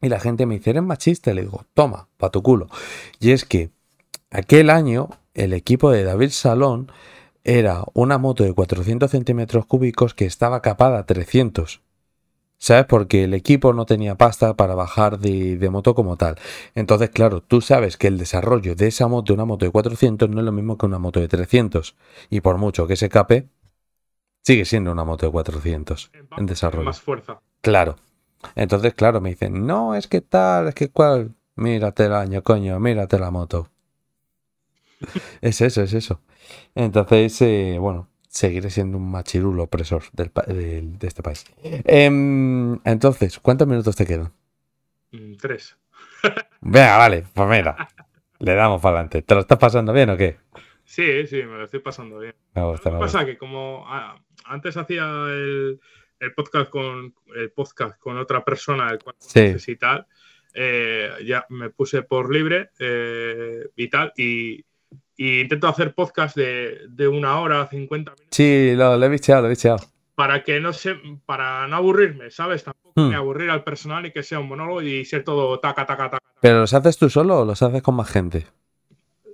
Y 0.00 0.08
la 0.08 0.20
gente 0.20 0.46
me 0.46 0.56
dice, 0.56 0.70
eres 0.70 0.82
machista. 0.82 1.34
Le 1.34 1.42
digo, 1.42 1.64
toma, 1.74 2.08
pa' 2.16 2.30
tu 2.30 2.42
culo. 2.42 2.68
Y 3.18 3.32
es 3.32 3.44
que 3.44 3.70
aquel 4.30 4.70
año 4.70 5.10
el 5.34 5.52
equipo 5.52 5.90
de 5.90 6.04
David 6.04 6.30
Salón 6.30 6.90
era 7.44 7.84
una 7.94 8.18
moto 8.18 8.44
de 8.44 8.52
400 8.52 9.10
centímetros 9.10 9.66
cúbicos 9.66 10.14
que 10.14 10.26
estaba 10.26 10.62
capada 10.62 11.00
a 11.00 11.06
300. 11.06 11.80
¿Sabes? 12.62 12.84
Porque 12.84 13.24
el 13.24 13.32
equipo 13.32 13.72
no 13.72 13.86
tenía 13.86 14.16
pasta 14.16 14.54
para 14.54 14.74
bajar 14.74 15.18
de, 15.18 15.56
de 15.56 15.70
moto 15.70 15.94
como 15.94 16.16
tal. 16.16 16.36
Entonces, 16.74 17.08
claro, 17.08 17.40
tú 17.42 17.62
sabes 17.62 17.96
que 17.96 18.06
el 18.06 18.18
desarrollo 18.18 18.74
de 18.74 18.88
esa 18.88 19.08
moto, 19.08 19.32
una 19.32 19.46
moto 19.46 19.64
de 19.64 19.70
400, 19.70 20.28
no 20.28 20.40
es 20.40 20.44
lo 20.44 20.52
mismo 20.52 20.76
que 20.76 20.84
una 20.84 20.98
moto 20.98 21.20
de 21.20 21.28
300. 21.28 21.96
Y 22.28 22.42
por 22.42 22.58
mucho 22.58 22.86
que 22.86 22.96
se 22.96 23.08
cape, 23.08 23.48
sigue 24.42 24.66
siendo 24.66 24.92
una 24.92 25.04
moto 25.04 25.24
de 25.24 25.32
400 25.32 26.10
en 26.36 26.46
desarrollo. 26.46 26.84
Más 26.84 27.00
fuerza. 27.00 27.40
Claro. 27.62 27.96
Entonces, 28.54 28.94
claro, 28.94 29.20
me 29.20 29.30
dicen, 29.30 29.66
no, 29.66 29.94
es 29.94 30.06
que 30.06 30.20
tal, 30.20 30.68
es 30.68 30.74
que 30.74 30.90
cual. 30.90 31.34
Mírate 31.56 32.06
el 32.06 32.14
año, 32.14 32.42
coño, 32.42 32.80
mírate 32.80 33.18
la 33.18 33.30
moto. 33.30 33.68
es 35.40 35.60
eso, 35.60 35.82
es 35.82 35.92
eso. 35.92 36.20
Entonces, 36.74 37.40
eh, 37.42 37.76
bueno, 37.78 38.08
seguiré 38.28 38.70
siendo 38.70 38.98
un 38.98 39.10
machirulo 39.10 39.64
opresor 39.64 40.02
del 40.12 40.30
del- 40.46 40.98
de 40.98 41.06
este 41.06 41.22
país. 41.22 41.44
Em, 41.62 42.78
entonces, 42.84 43.38
¿cuántos 43.40 43.68
minutos 43.68 43.96
te 43.96 44.06
quedan? 44.06 44.32
Mm, 45.12 45.34
Tres. 45.36 45.76
Venga, 46.60 46.96
vale, 46.98 47.24
pues 47.34 47.48
mira. 47.48 47.88
Le 48.38 48.54
damos 48.54 48.80
para 48.80 48.96
adelante. 48.96 49.22
¿Te 49.22 49.34
lo 49.34 49.40
estás 49.42 49.58
pasando 49.58 49.92
bien 49.92 50.10
o 50.10 50.16
qué? 50.16 50.38
Sí, 50.84 51.26
sí, 51.26 51.36
me 51.36 51.58
lo 51.58 51.64
estoy 51.64 51.80
pasando 51.80 52.18
bien. 52.18 52.34
Me 52.54 52.62
gusta, 52.64 52.90
Lo 52.90 52.96
me 52.96 52.98
que 53.00 53.04
gusta. 53.04 53.18
pasa 53.18 53.26
que 53.26 53.38
como 53.38 53.84
ah, 53.86 54.20
antes 54.44 54.76
hacía 54.76 55.04
el, 55.28 55.80
el 56.20 56.32
podcast 56.34 56.70
con 56.70 57.14
el 57.34 57.50
podcast 57.50 57.98
con 57.98 58.16
otra 58.18 58.44
persona, 58.44 58.90
el 58.90 58.98
cual 59.00 59.16
Sí. 59.18 59.54
y 59.66 59.76
tal, 59.76 60.06
eh, 60.54 61.10
ya 61.24 61.44
me 61.48 61.70
puse 61.70 62.02
por 62.02 62.32
libre 62.32 62.70
eh, 62.78 63.68
y 63.76 63.88
tal, 63.88 64.12
y, 64.16 64.64
y 65.16 65.40
intento 65.40 65.66
hacer 65.68 65.94
podcast 65.94 66.36
de, 66.36 66.82
de 66.88 67.08
una 67.08 67.40
hora, 67.40 67.66
50 67.68 68.10
minutos, 68.12 68.28
Sí, 68.30 68.72
lo, 68.76 68.96
lo 68.96 69.06
he 69.06 69.08
bicheado, 69.08 69.42
lo 69.42 69.46
he 69.48 69.50
bicheado. 69.50 69.78
para 70.14 70.42
que 70.44 70.60
no 70.60 70.72
se, 70.72 70.96
para 71.26 71.66
no 71.68 71.76
aburrirme, 71.76 72.30
¿sabes? 72.30 72.64
Tampoco 72.64 72.80
Hmm. 72.96 73.08
ni 73.10 73.14
aburrir 73.14 73.48
al 73.50 73.62
personal 73.62 74.04
y 74.06 74.12
que 74.12 74.24
sea 74.24 74.40
un 74.40 74.48
monólogo 74.48 74.82
y 74.82 75.04
ser 75.04 75.22
todo 75.22 75.60
taca, 75.60 75.86
taca, 75.86 76.10
taca. 76.10 76.18
¿Pero 76.40 76.58
los 76.58 76.74
haces 76.74 76.98
tú 76.98 77.08
solo 77.08 77.38
o 77.40 77.44
los 77.44 77.62
haces 77.62 77.82
con 77.82 77.94
más 77.94 78.10
gente? 78.10 78.46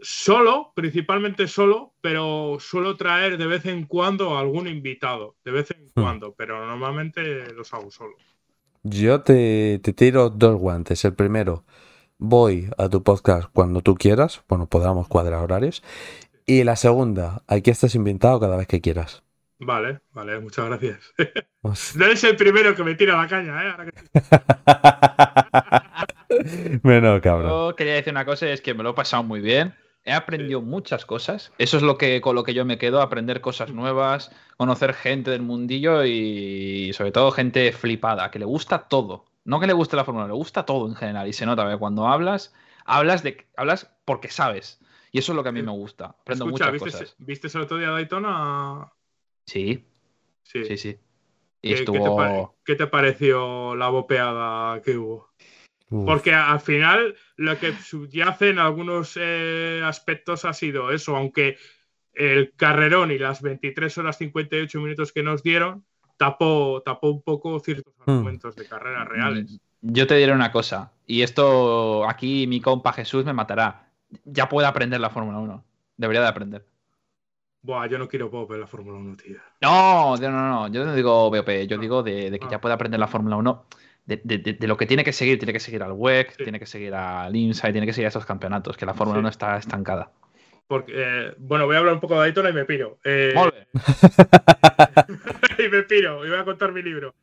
Solo, 0.08 0.70
principalmente 0.76 1.48
solo, 1.48 1.94
pero 2.00 2.58
suelo 2.60 2.96
traer 2.96 3.38
de 3.38 3.46
vez 3.48 3.66
en 3.66 3.86
cuando 3.86 4.38
algún 4.38 4.68
invitado, 4.68 5.34
de 5.44 5.50
vez 5.50 5.72
en 5.72 5.86
Hmm. 5.96 6.00
cuando, 6.00 6.32
pero 6.32 6.64
normalmente 6.64 7.52
los 7.54 7.74
hago 7.74 7.90
solo. 7.90 8.14
Yo 8.84 9.22
te, 9.22 9.80
te 9.82 9.92
tiro 9.92 10.30
dos 10.30 10.60
guantes. 10.60 11.04
El 11.04 11.14
primero, 11.14 11.64
voy 12.18 12.70
a 12.78 12.88
tu 12.88 13.02
podcast 13.02 13.48
cuando 13.52 13.80
tú 13.80 13.96
quieras. 13.96 14.44
Bueno, 14.48 14.68
podamos 14.68 15.08
cuadrar 15.08 15.42
horarios. 15.42 15.82
Y 16.46 16.62
la 16.62 16.76
segunda, 16.76 17.42
aquí 17.48 17.70
estás 17.70 17.96
invitado 17.96 18.38
cada 18.38 18.56
vez 18.56 18.68
que 18.68 18.80
quieras. 18.80 19.24
Vale, 19.58 20.02
vale, 20.12 20.38
muchas 20.38 20.66
gracias. 20.66 21.00
No 21.96 22.04
eres 22.04 22.22
el 22.22 22.36
primero 22.36 22.76
que 22.76 22.84
me 22.84 22.94
tira 22.94 23.16
la 23.20 23.26
caña, 23.26 23.60
¿eh? 23.64 23.70
Ahora 23.72 23.86
que- 23.90 23.92
Menos 26.84 27.20
cabrón. 27.22 27.50
Yo 27.50 27.74
quería 27.74 27.94
decir 27.94 28.12
una 28.12 28.24
cosa, 28.24 28.48
es 28.48 28.60
que 28.60 28.72
me 28.72 28.84
lo 28.84 28.90
he 28.90 28.94
pasado 28.94 29.24
muy 29.24 29.40
bien. 29.40 29.74
He 30.06 30.12
aprendido 30.12 30.62
muchas 30.62 31.04
cosas. 31.04 31.52
Eso 31.58 31.76
es 31.76 31.82
lo 31.82 31.98
que 31.98 32.20
con 32.20 32.34
lo 32.36 32.44
que 32.44 32.54
yo 32.54 32.64
me 32.64 32.78
quedo, 32.78 33.02
aprender 33.02 33.40
cosas 33.40 33.72
nuevas, 33.72 34.30
conocer 34.56 34.94
gente 34.94 35.30
del 35.32 35.42
mundillo 35.42 36.04
y 36.04 36.92
sobre 36.94 37.10
todo 37.12 37.32
gente 37.32 37.72
flipada, 37.72 38.30
que 38.30 38.38
le 38.38 38.44
gusta 38.44 38.88
todo. 38.88 39.24
No 39.44 39.60
que 39.60 39.66
le 39.66 39.72
guste 39.72 39.96
la 39.96 40.04
fórmula, 40.04 40.26
le 40.26 40.32
gusta 40.32 40.64
todo 40.64 40.88
en 40.88 40.94
general. 40.94 41.28
Y 41.28 41.32
se 41.32 41.44
nota 41.44 41.68
que 41.68 41.76
cuando 41.76 42.06
hablas, 42.08 42.54
hablas 42.84 43.22
de 43.22 43.46
hablas 43.56 43.90
porque 44.04 44.28
sabes. 44.28 44.80
Y 45.12 45.18
eso 45.18 45.32
es 45.32 45.36
lo 45.36 45.42
que 45.42 45.48
a 45.48 45.52
mí 45.52 45.62
me 45.62 45.72
gusta. 45.72 46.06
Aprendo 46.06 46.46
Escucha, 46.46 46.66
muchas 46.70 46.72
¿viste, 46.72 46.98
cosas. 46.98 47.16
¿viste 47.18 47.48
el 47.52 47.60
otro 47.64 47.76
día 47.78 47.90
Daytona? 47.90 48.92
Sí, 49.46 49.84
Sí. 50.44 50.64
sí, 50.64 50.76
sí. 50.76 50.88
Y 51.62 51.70
¿Qué, 51.70 51.74
qué 51.74 51.74
te 51.74 51.98
estuvo. 51.98 52.16
pare- 52.16 52.48
qué 52.64 52.74
te 52.76 52.86
pareció 52.86 53.74
la 53.74 53.88
bopeada 53.88 54.80
que 54.82 54.96
hubo? 54.96 55.30
Porque 55.88 56.34
al 56.34 56.60
final 56.60 57.14
lo 57.36 57.58
que 57.58 57.72
subyace 57.72 58.50
en 58.50 58.58
algunos 58.58 59.16
eh, 59.20 59.80
aspectos 59.84 60.44
ha 60.44 60.52
sido 60.52 60.90
eso, 60.90 61.16
aunque 61.16 61.58
el 62.12 62.52
carrerón 62.56 63.12
y 63.12 63.18
las 63.18 63.40
23 63.40 63.96
horas 63.98 64.18
58 64.18 64.80
minutos 64.80 65.12
que 65.12 65.22
nos 65.22 65.42
dieron 65.42 65.84
tapó, 66.16 66.82
tapó 66.84 67.10
un 67.10 67.22
poco 67.22 67.60
ciertos 67.60 67.92
Hmm. 68.04 68.10
argumentos 68.10 68.56
de 68.56 68.66
carreras 68.66 69.06
reales. 69.08 69.60
Yo 69.80 70.06
te 70.06 70.16
diré 70.16 70.32
una 70.32 70.50
cosa, 70.50 70.92
y 71.06 71.22
esto 71.22 72.08
aquí 72.08 72.46
mi 72.46 72.60
compa 72.60 72.92
Jesús 72.92 73.24
me 73.24 73.32
matará. 73.32 73.90
Ya 74.24 74.48
puede 74.48 74.66
aprender 74.66 75.00
la 75.00 75.10
Fórmula 75.10 75.38
1. 75.38 75.64
Debería 75.96 76.22
de 76.22 76.28
aprender. 76.28 76.64
Buah, 77.62 77.86
yo 77.86 77.98
no 77.98 78.08
quiero 78.08 78.30
Bob 78.30 78.52
en 78.54 78.60
la 78.60 78.66
Fórmula 78.66 78.98
1, 78.98 79.16
tío. 79.16 79.38
No, 79.60 80.16
no, 80.16 80.30
no, 80.30 80.48
no. 80.48 80.68
Yo 80.68 80.84
no 80.84 80.94
digo 80.94 81.30
BOP, 81.30 81.48
yo 81.68 81.78
digo 81.78 82.02
de, 82.02 82.30
de 82.30 82.38
que 82.38 82.46
ya 82.48 82.60
puede 82.60 82.74
aprender 82.74 83.00
la 83.00 83.08
Fórmula 83.08 83.36
1. 83.36 83.64
De, 84.06 84.20
de- 84.22 84.38
de- 84.38 84.66
lo 84.68 84.76
que 84.76 84.86
tiene 84.86 85.02
que 85.04 85.12
seguir, 85.12 85.38
tiene 85.38 85.52
que 85.52 85.58
seguir 85.60 85.82
al 85.82 85.92
WEC, 85.92 86.36
tiene 86.36 86.58
que 86.60 86.66
seguir 86.66 86.94
al 86.94 87.34
IMSA 87.34 87.68
y 87.68 87.72
tiene 87.72 87.86
que 87.86 87.92
seguir 87.92 88.06
a 88.06 88.08
esos 88.10 88.24
campeonatos, 88.24 88.76
que 88.76 88.86
la 88.86 88.94
Fórmula 88.94 89.16
Sí. 89.18 89.20
1 89.20 89.28
está 89.28 89.56
estancada. 89.58 90.10
Porque, 90.68 90.92
eh, 90.96 91.34
bueno, 91.38 91.66
voy 91.66 91.76
a 91.76 91.80
hablar 91.80 91.94
un 91.94 92.00
poco 92.00 92.14
de 92.14 92.20
Daytona 92.20 92.50
y 92.50 92.52
me 92.52 92.64
piro. 92.64 92.98
Eh, 93.04 93.34
y 95.58 95.68
me 95.68 95.82
piro, 95.84 96.24
y 96.24 96.28
voy 96.30 96.38
a 96.38 96.44
contar 96.44 96.72
mi 96.72 96.82
libro. 96.82 97.14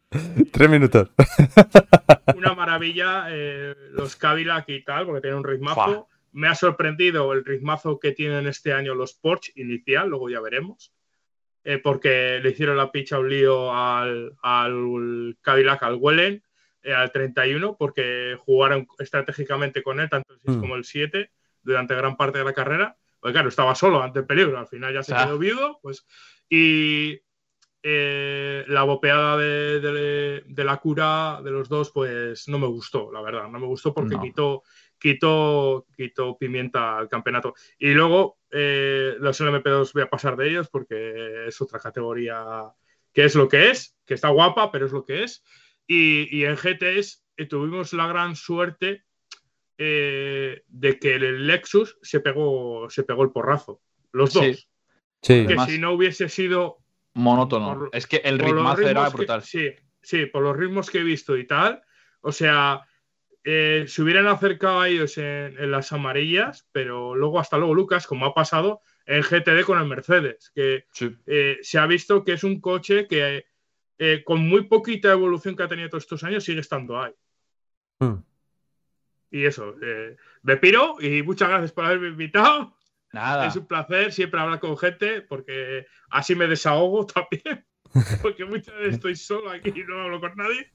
Tres 0.51 0.69
minutos. 0.69 1.09
Una 2.35 2.53
maravilla, 2.53 3.25
eh, 3.29 3.75
los 3.91 4.15
Cadillac 4.15 4.67
y 4.69 4.83
tal, 4.83 5.05
porque 5.05 5.21
tienen 5.21 5.39
un 5.39 5.43
ritmazo. 5.45 5.75
Fua. 5.75 6.07
Me 6.33 6.47
ha 6.47 6.55
sorprendido 6.55 7.31
el 7.33 7.45
ritmazo 7.45 7.99
que 7.99 8.11
tienen 8.11 8.47
este 8.47 8.73
año 8.73 8.95
los 8.95 9.13
Porsche 9.13 9.51
inicial, 9.55 10.09
luego 10.09 10.29
ya 10.29 10.41
veremos. 10.41 10.93
Eh, 11.63 11.77
porque 11.77 12.39
le 12.41 12.49
hicieron 12.49 12.75
la 12.75 12.91
picha 12.91 13.19
un 13.19 13.29
lío 13.29 13.73
al, 13.73 14.33
al 14.41 15.37
Cadillac, 15.41 15.83
al 15.83 15.95
Wellen, 15.95 16.43
al 16.91 17.11
31, 17.11 17.75
porque 17.77 18.35
jugaron 18.39 18.87
estratégicamente 18.99 19.83
con 19.83 19.99
él, 19.99 20.09
tanto 20.09 20.33
el 20.33 20.39
6 20.45 20.57
Mm. 20.57 20.59
como 20.61 20.75
el 20.75 20.83
7, 20.85 21.31
durante 21.61 21.95
gran 21.95 22.17
parte 22.17 22.39
de 22.39 22.45
la 22.45 22.53
carrera. 22.53 22.97
Porque 23.19 23.33
claro, 23.33 23.49
estaba 23.49 23.73
solo 23.75 24.01
ante 24.03 24.19
el 24.19 24.25
peligro, 24.25 24.57
al 24.59 24.67
final 24.67 24.93
ya 24.93 25.03
se 25.03 25.13
Ah. 25.15 25.25
quedó 25.25 25.37
viudo, 25.37 25.79
pues. 25.81 26.05
Y 26.49 27.21
eh, 27.85 28.63
la 28.69 28.83
bopeada 28.83 29.35
de, 29.37 29.79
de- 29.81 30.43
de 30.45 30.63
la 30.63 30.77
cura 30.77 31.41
de 31.43 31.51
los 31.51 31.67
dos, 31.67 31.91
pues 31.91 32.47
no 32.47 32.57
me 32.57 32.67
gustó, 32.67 33.11
la 33.11 33.21
verdad. 33.21 33.49
No 33.49 33.59
me 33.59 33.65
gustó 33.67 33.93
porque 33.93 34.15
No. 34.15 34.21
quitó, 34.21 34.63
quitó, 34.97 35.85
quitó 35.95 36.37
pimienta 36.37 36.97
al 36.97 37.09
campeonato. 37.09 37.53
Y 37.77 37.91
luego 37.91 38.37
eh, 38.51 39.15
los 39.19 39.41
LMP2 39.41 39.91
voy 39.93 40.03
a 40.03 40.09
pasar 40.09 40.37
de 40.37 40.47
ellos 40.47 40.69
porque 40.69 41.47
es 41.47 41.59
otra 41.59 41.79
categoría 41.79 42.45
que 43.11 43.25
es 43.25 43.35
lo 43.35 43.47
que 43.49 43.69
es, 43.71 43.97
que 44.05 44.13
está 44.13 44.29
guapa, 44.29 44.71
pero 44.71 44.85
es 44.85 44.91
lo 44.93 45.03
que 45.03 45.23
es. 45.23 45.43
Y, 45.93 46.27
y 46.39 46.45
en 46.45 46.55
GTS 46.55 47.23
eh, 47.37 47.45
tuvimos 47.45 47.93
la 47.93 48.07
gran 48.07 48.35
suerte 48.35 49.03
eh, 49.77 50.63
de 50.67 50.99
que 50.99 51.15
el 51.15 51.47
Lexus 51.47 51.97
se 52.01 52.19
pegó, 52.19 52.89
se 52.89 53.03
pegó 53.03 53.23
el 53.23 53.31
porrazo. 53.31 53.81
Los 54.11 54.33
dos. 54.33 54.43
Sí. 54.45 54.53
Sí. 54.53 54.67
Que 55.21 55.53
Además- 55.53 55.69
si 55.69 55.79
no 55.79 55.91
hubiese 55.93 56.29
sido 56.29 56.79
Monótono. 57.15 57.77
Por- 57.77 57.89
es 57.93 58.07
que 58.07 58.17
el 58.23 58.39
ritmazo 58.39 58.81
era 58.87 59.05
que- 59.05 59.17
brutal. 59.17 59.43
sí, 59.43 59.69
sí, 60.01 60.25
por 60.25 60.41
los 60.43 60.57
ritmos 60.57 60.89
que 60.89 60.99
he 60.99 61.03
visto 61.03 61.37
y 61.37 61.45
tal. 61.45 61.81
O 62.21 62.31
sea, 62.31 62.81
eh, 63.43 63.85
se 63.87 64.01
hubieran 64.01 64.27
acercado 64.27 64.81
a 64.81 64.89
ellos 64.89 65.17
en, 65.17 65.55
en 65.59 65.69
las 65.71 65.91
amarillas, 65.91 66.67
pero 66.71 67.15
luego, 67.15 67.39
hasta 67.39 67.57
luego, 67.57 67.73
Lucas, 67.75 68.07
como 68.07 68.25
ha 68.25 68.33
pasado, 68.33 68.81
en 69.05 69.21
GTD 69.21 69.63
con 69.65 69.79
el 69.79 69.85
Mercedes, 69.87 70.51
que 70.55 70.85
eh, 71.27 71.57
se 71.61 71.77
ha 71.77 71.85
visto 71.85 72.23
que 72.23 72.33
es 72.33 72.43
un 72.43 72.59
coche 72.61 73.05
que 73.07 73.45
eh, 73.97 74.23
con 74.23 74.47
muy 74.47 74.63
poquita 74.63 75.11
evolución 75.11 75.55
que 75.55 75.63
ha 75.63 75.67
tenido 75.67 75.89
todos 75.89 76.03
estos 76.03 76.23
años 76.23 76.43
sigue 76.43 76.61
estando 76.61 77.01
ahí. 77.01 77.13
Hmm. 77.99 78.23
Y 79.31 79.45
eso, 79.45 79.75
eh, 79.81 80.15
me 80.43 80.57
piro 80.57 80.95
y 80.99 81.23
muchas 81.23 81.49
gracias 81.49 81.71
por 81.71 81.85
haberme 81.85 82.09
invitado. 82.09 82.75
Nada. 83.11 83.47
Es 83.47 83.55
un 83.55 83.67
placer 83.67 84.11
siempre 84.11 84.39
hablar 84.39 84.59
con 84.59 84.77
gente 84.77 85.21
porque 85.21 85.85
así 86.09 86.35
me 86.35 86.47
desahogo 86.47 87.05
también. 87.07 87.65
Porque 88.23 88.43
muchas 88.43 88.73
veces 88.75 88.95
estoy 88.95 89.15
solo 89.15 89.51
aquí 89.51 89.71
y 89.75 89.83
no 89.83 90.01
hablo 90.01 90.19
con 90.19 90.35
nadie. 90.35 90.71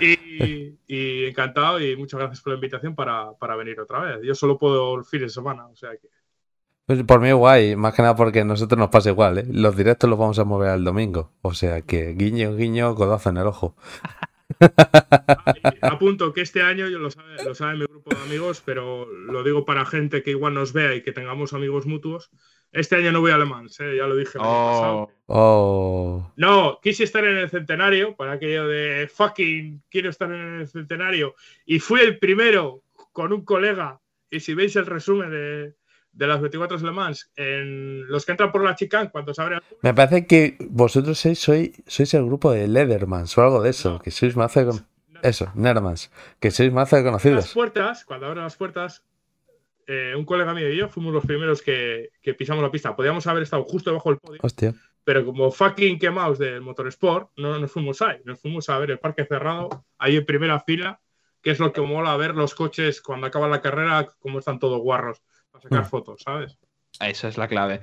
Y, 0.00 0.78
y 0.86 1.24
encantado 1.24 1.80
y 1.80 1.96
muchas 1.96 2.20
gracias 2.20 2.42
por 2.42 2.52
la 2.52 2.56
invitación 2.56 2.94
para, 2.94 3.32
para, 3.38 3.56
venir 3.56 3.80
otra 3.80 4.00
vez. 4.00 4.18
Yo 4.22 4.34
solo 4.34 4.58
puedo 4.58 4.94
el 4.96 5.04
fin 5.04 5.20
de 5.20 5.30
semana, 5.30 5.66
o 5.66 5.76
sea 5.76 5.96
que. 5.96 6.08
Pues 6.88 7.02
por 7.02 7.20
mí 7.20 7.30
guay, 7.32 7.76
más 7.76 7.92
que 7.92 8.00
nada 8.00 8.16
porque 8.16 8.40
a 8.40 8.44
nosotros 8.46 8.78
nos 8.78 8.88
pasa 8.88 9.10
igual, 9.10 9.36
¿eh? 9.36 9.44
Los 9.46 9.76
directos 9.76 10.08
los 10.08 10.18
vamos 10.18 10.38
a 10.38 10.44
mover 10.44 10.70
al 10.70 10.84
domingo. 10.84 11.34
O 11.42 11.52
sea 11.52 11.82
que 11.82 12.14
guiño, 12.14 12.56
guiño, 12.56 12.94
codazo 12.94 13.28
en 13.28 13.36
el 13.36 13.46
ojo. 13.46 13.76
apunto 15.82 16.32
que 16.32 16.40
este 16.40 16.62
año, 16.62 16.88
yo 16.88 16.98
lo 16.98 17.10
sabe, 17.10 17.44
lo 17.44 17.54
sabe 17.54 17.76
mi 17.76 17.84
grupo 17.84 18.14
de 18.14 18.22
amigos, 18.22 18.62
pero 18.64 19.04
lo 19.04 19.42
digo 19.42 19.66
para 19.66 19.84
gente 19.84 20.22
que 20.22 20.30
igual 20.30 20.54
nos 20.54 20.72
vea 20.72 20.94
y 20.94 21.02
que 21.02 21.12
tengamos 21.12 21.52
amigos 21.52 21.84
mutuos. 21.84 22.30
Este 22.72 22.96
año 22.96 23.12
no 23.12 23.20
voy 23.20 23.32
a 23.32 23.36
Le 23.36 23.44
Mans, 23.44 23.78
¿eh? 23.80 23.94
ya 23.94 24.06
lo 24.06 24.16
dije 24.16 24.38
el 24.38 24.44
año 24.44 24.50
pasado. 24.50 25.10
Oh. 25.26 26.32
No, 26.36 26.80
quise 26.82 27.04
estar 27.04 27.22
en 27.22 27.36
el 27.36 27.50
centenario, 27.50 28.16
para 28.16 28.32
aquello 28.32 28.66
de 28.66 29.10
fucking 29.14 29.82
quiero 29.90 30.08
estar 30.08 30.32
en 30.32 30.60
el 30.60 30.68
centenario. 30.68 31.34
Y 31.66 31.80
fui 31.80 32.00
el 32.00 32.18
primero 32.18 32.82
con 33.12 33.34
un 33.34 33.44
colega. 33.44 34.00
Y 34.30 34.40
si 34.40 34.54
veis 34.54 34.74
el 34.76 34.86
resumen 34.86 35.30
de, 35.30 35.74
de 36.18 36.26
las 36.26 36.40
24 36.40 36.78
Le 36.78 36.90
Mans, 36.90 37.30
en 37.36 38.08
los 38.08 38.26
que 38.26 38.32
entran 38.32 38.50
por 38.50 38.64
la 38.64 38.74
chicane 38.74 39.08
cuando 39.08 39.32
se 39.32 39.40
abre. 39.40 39.60
Me 39.82 39.94
parece 39.94 40.26
que 40.26 40.56
vosotros 40.68 41.16
sois, 41.16 41.38
sois, 41.38 41.70
sois 41.86 42.12
el 42.14 42.26
grupo 42.26 42.50
de 42.50 42.66
Leathermans 42.66 43.38
o 43.38 43.42
algo 43.42 43.62
de 43.62 43.70
eso, 43.70 44.00
que 44.00 44.10
sois 44.10 44.36
más 44.36 44.52
de. 44.54 44.72
Eso, 45.22 45.50
Nermans, 45.54 46.10
que 46.40 46.50
sois 46.50 46.72
más 46.72 46.90
de 46.90 47.02
conocidos. 47.02 47.44
Las 47.44 47.54
puertas, 47.54 48.04
cuando 48.04 48.26
abren 48.26 48.44
las 48.44 48.56
puertas, 48.56 49.04
eh, 49.86 50.14
un 50.16 50.24
colega 50.24 50.54
mío 50.54 50.68
y 50.70 50.76
yo 50.76 50.88
fuimos 50.88 51.12
los 51.12 51.24
primeros 51.24 51.62
que, 51.62 52.10
que, 52.20 52.34
pisamos 52.34 52.62
la 52.62 52.70
pista. 52.70 52.94
Podíamos 52.94 53.26
haber 53.26 53.44
estado 53.44 53.64
justo 53.64 53.90
debajo 53.90 54.10
del 54.10 54.18
podio. 54.18 54.40
Hostia. 54.42 54.74
Pero 55.04 55.24
como 55.24 55.50
fucking 55.50 55.98
quemados 55.98 56.38
del 56.38 56.60
Motorsport, 56.60 57.30
no 57.36 57.58
nos 57.58 57.70
fuimos 57.70 58.02
ahí. 58.02 58.18
Nos 58.24 58.40
fuimos 58.40 58.68
a 58.68 58.78
ver 58.78 58.90
el 58.92 58.98
parque 58.98 59.24
cerrado, 59.24 59.84
ahí 59.98 60.16
en 60.16 60.26
primera 60.26 60.60
fila, 60.60 61.00
que 61.42 61.50
es 61.50 61.58
lo 61.58 61.72
que 61.72 61.80
mola 61.80 62.16
ver 62.16 62.34
los 62.34 62.54
coches 62.54 63.00
cuando 63.00 63.26
acaba 63.26 63.48
la 63.48 63.60
carrera, 63.60 64.08
como 64.20 64.40
están 64.40 64.58
todos 64.58 64.80
guarros, 64.80 65.22
para 65.58 65.68
sacar 65.68 65.84
Mm. 65.86 65.88
fotos, 65.90 66.22
¿sabes? 66.22 66.58
Esa 67.00 67.28
es 67.28 67.36
la 67.38 67.48
clave. 67.48 67.80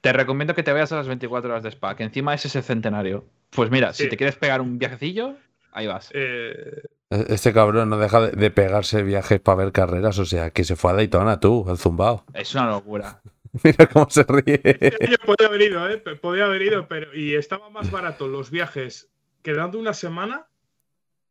Te 0.00 0.12
recomiendo 0.12 0.54
que 0.54 0.62
te 0.62 0.72
vayas 0.72 0.92
a 0.92 0.96
las 0.96 1.08
24 1.08 1.50
horas 1.50 1.62
de 1.62 1.70
Spa, 1.70 1.96
que 1.96 2.04
encima 2.04 2.34
es 2.34 2.44
ese 2.44 2.62
centenario. 2.62 3.24
Pues 3.50 3.70
mira, 3.70 3.92
si 3.92 4.08
te 4.08 4.16
quieres 4.16 4.36
pegar 4.36 4.60
un 4.60 4.78
viajecillo, 4.78 5.34
ahí 5.72 5.86
vas. 5.86 6.10
Eh, 6.12 6.82
Este 7.10 7.52
cabrón 7.52 7.88
no 7.90 7.98
deja 7.98 8.20
de, 8.28 8.50
pegarse 8.50 9.02
viajes 9.02 9.40
para 9.40 9.56
ver 9.64 9.72
carreras, 9.72 10.18
o 10.18 10.24
sea, 10.24 10.50
que 10.50 10.64
se 10.64 10.76
fue 10.76 10.90
a 10.90 10.94
Daytona 10.94 11.40
tú, 11.40 11.64
al 11.68 11.78
zumbao. 11.78 12.24
Es 12.34 12.54
una 12.54 12.70
locura. 12.70 13.20
Mira 13.62 13.86
cómo 13.86 14.08
se 14.10 14.24
ríe. 14.24 14.60
Yo 15.10 15.16
podía 15.24 15.46
haber 15.46 15.62
ido, 15.62 15.88
¿eh? 15.88 15.98
Podía 15.98 16.46
haber 16.46 16.62
ido, 16.62 16.88
pero. 16.88 17.14
Y 17.14 17.34
estaba 17.34 17.70
más 17.70 17.90
barato 17.90 18.26
los 18.26 18.50
viajes 18.50 19.08
quedando 19.42 19.78
una 19.78 19.94
semana 19.94 20.46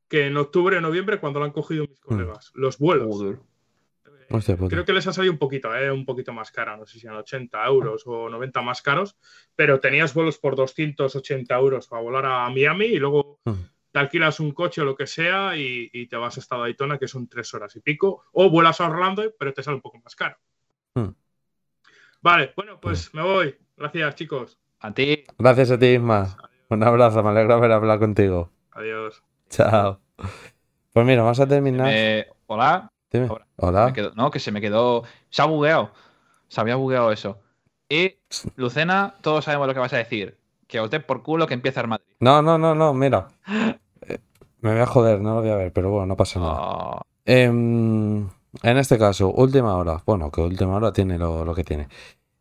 que 0.07 0.27
en 0.27 0.37
octubre 0.37 0.77
o 0.77 0.81
noviembre 0.81 1.19
cuando 1.19 1.39
lo 1.39 1.45
han 1.45 1.51
cogido 1.51 1.85
mis 1.87 1.99
colegas. 1.99 2.51
Los 2.53 2.77
vuelos. 2.77 3.37
Hostia 4.29 4.55
puta. 4.57 4.69
Creo 4.69 4.85
que 4.85 4.93
les 4.93 5.05
ha 5.07 5.13
salido 5.13 5.33
un 5.33 5.39
poquito, 5.39 5.75
¿eh? 5.75 5.91
Un 5.91 6.05
poquito 6.05 6.31
más 6.33 6.51
cara. 6.51 6.75
No 6.77 6.85
sé 6.85 6.99
si 6.99 7.05
eran 7.07 7.19
80 7.19 7.65
euros 7.65 8.03
o 8.05 8.29
90 8.29 8.61
más 8.61 8.81
caros. 8.81 9.17
Pero 9.55 9.79
tenías 9.79 10.13
vuelos 10.13 10.37
por 10.37 10.55
280 10.55 11.55
euros 11.55 11.87
para 11.87 12.01
volar 12.01 12.25
a 12.25 12.49
Miami 12.49 12.85
y 12.85 12.97
luego 12.97 13.39
Mm. 13.45 13.51
te 13.91 13.99
alquilas 13.99 14.39
un 14.39 14.51
coche 14.51 14.81
o 14.81 14.85
lo 14.85 14.95
que 14.95 15.05
sea 15.07 15.55
y, 15.57 15.89
y 15.93 16.07
te 16.07 16.15
vas 16.17 16.37
hasta 16.37 16.57
Daytona, 16.57 16.97
que 16.97 17.07
son 17.07 17.27
tres 17.27 17.53
horas 17.53 17.75
y 17.75 17.79
pico. 17.81 18.23
O 18.31 18.49
vuelas 18.49 18.79
a 18.81 18.87
Orlando, 18.89 19.23
pero 19.37 19.53
te 19.53 19.61
sale 19.63 19.75
un 19.75 19.81
poco 19.81 19.99
más 20.03 20.15
caro. 20.15 20.37
Mm. 20.95 21.09
Vale, 22.21 22.53
bueno, 22.55 22.79
pues 22.79 23.13
me 23.13 23.21
voy. 23.21 23.55
Gracias, 23.75 24.15
chicos. 24.15 24.59
A 24.79 24.93
ti. 24.93 25.23
Gracias 25.37 25.71
a 25.71 25.79
ti, 25.79 25.87
Isma. 25.87 26.37
Un 26.69 26.83
abrazo, 26.83 27.21
me 27.23 27.29
alegra 27.29 27.55
haber 27.55 27.71
hablado 27.71 27.99
contigo. 27.99 28.51
Adiós. 28.71 29.23
Chao. 29.49 29.99
Pues 30.93 31.05
mira, 31.05 31.21
vamos 31.21 31.39
a 31.39 31.47
terminar. 31.47 31.89
Eh, 31.91 32.27
Hola. 32.47 32.92
Dime. 33.13 33.27
Ahora. 33.27 33.45
Hola. 33.57 33.85
Me 33.87 33.93
quedo- 33.93 34.11
no, 34.15 34.31
que 34.31 34.39
se 34.39 34.51
me 34.51 34.59
quedó. 34.59 35.03
Se 35.29 35.41
ha 35.41 35.45
bugueado. 35.45 35.91
Se 36.49 36.59
había 36.59 36.75
bugueado 36.75 37.11
eso. 37.11 37.37
Y 37.87 38.15
Lucena, 38.55 39.15
todos 39.21 39.45
sabemos 39.45 39.67
lo 39.67 39.73
que 39.73 39.79
vas 39.79 39.93
a 39.93 39.97
decir. 39.97 40.37
Que 40.67 40.79
os 40.79 40.89
dé 40.89 40.99
por 40.99 41.21
culo 41.23 41.45
que 41.47 41.53
empieza 41.53 41.81
el 41.81 41.87
Madrid. 41.87 42.05
No, 42.19 42.41
no, 42.41 42.57
no, 42.57 42.73
no, 42.73 42.93
mira. 42.93 43.27
Eh, 44.07 44.19
Me 44.61 44.71
voy 44.73 44.81
a 44.81 44.85
joder, 44.87 45.21
no 45.21 45.35
lo 45.35 45.41
voy 45.41 45.49
a 45.51 45.55
ver, 45.55 45.71
pero 45.71 45.91
bueno, 45.91 46.07
no 46.07 46.17
pasa 46.17 46.39
nada. 46.39 46.55
Ah. 46.57 47.01
Em, 47.25 48.27
en 48.63 48.77
este 48.77 48.97
caso, 48.97 49.29
última 49.31 49.75
hora. 49.77 50.01
Bueno, 50.05 50.31
que 50.31 50.41
última 50.41 50.75
hora 50.75 50.91
tiene 50.91 51.17
lo, 51.17 51.45
lo 51.45 51.53
que 51.53 51.63
tiene. 51.63 51.87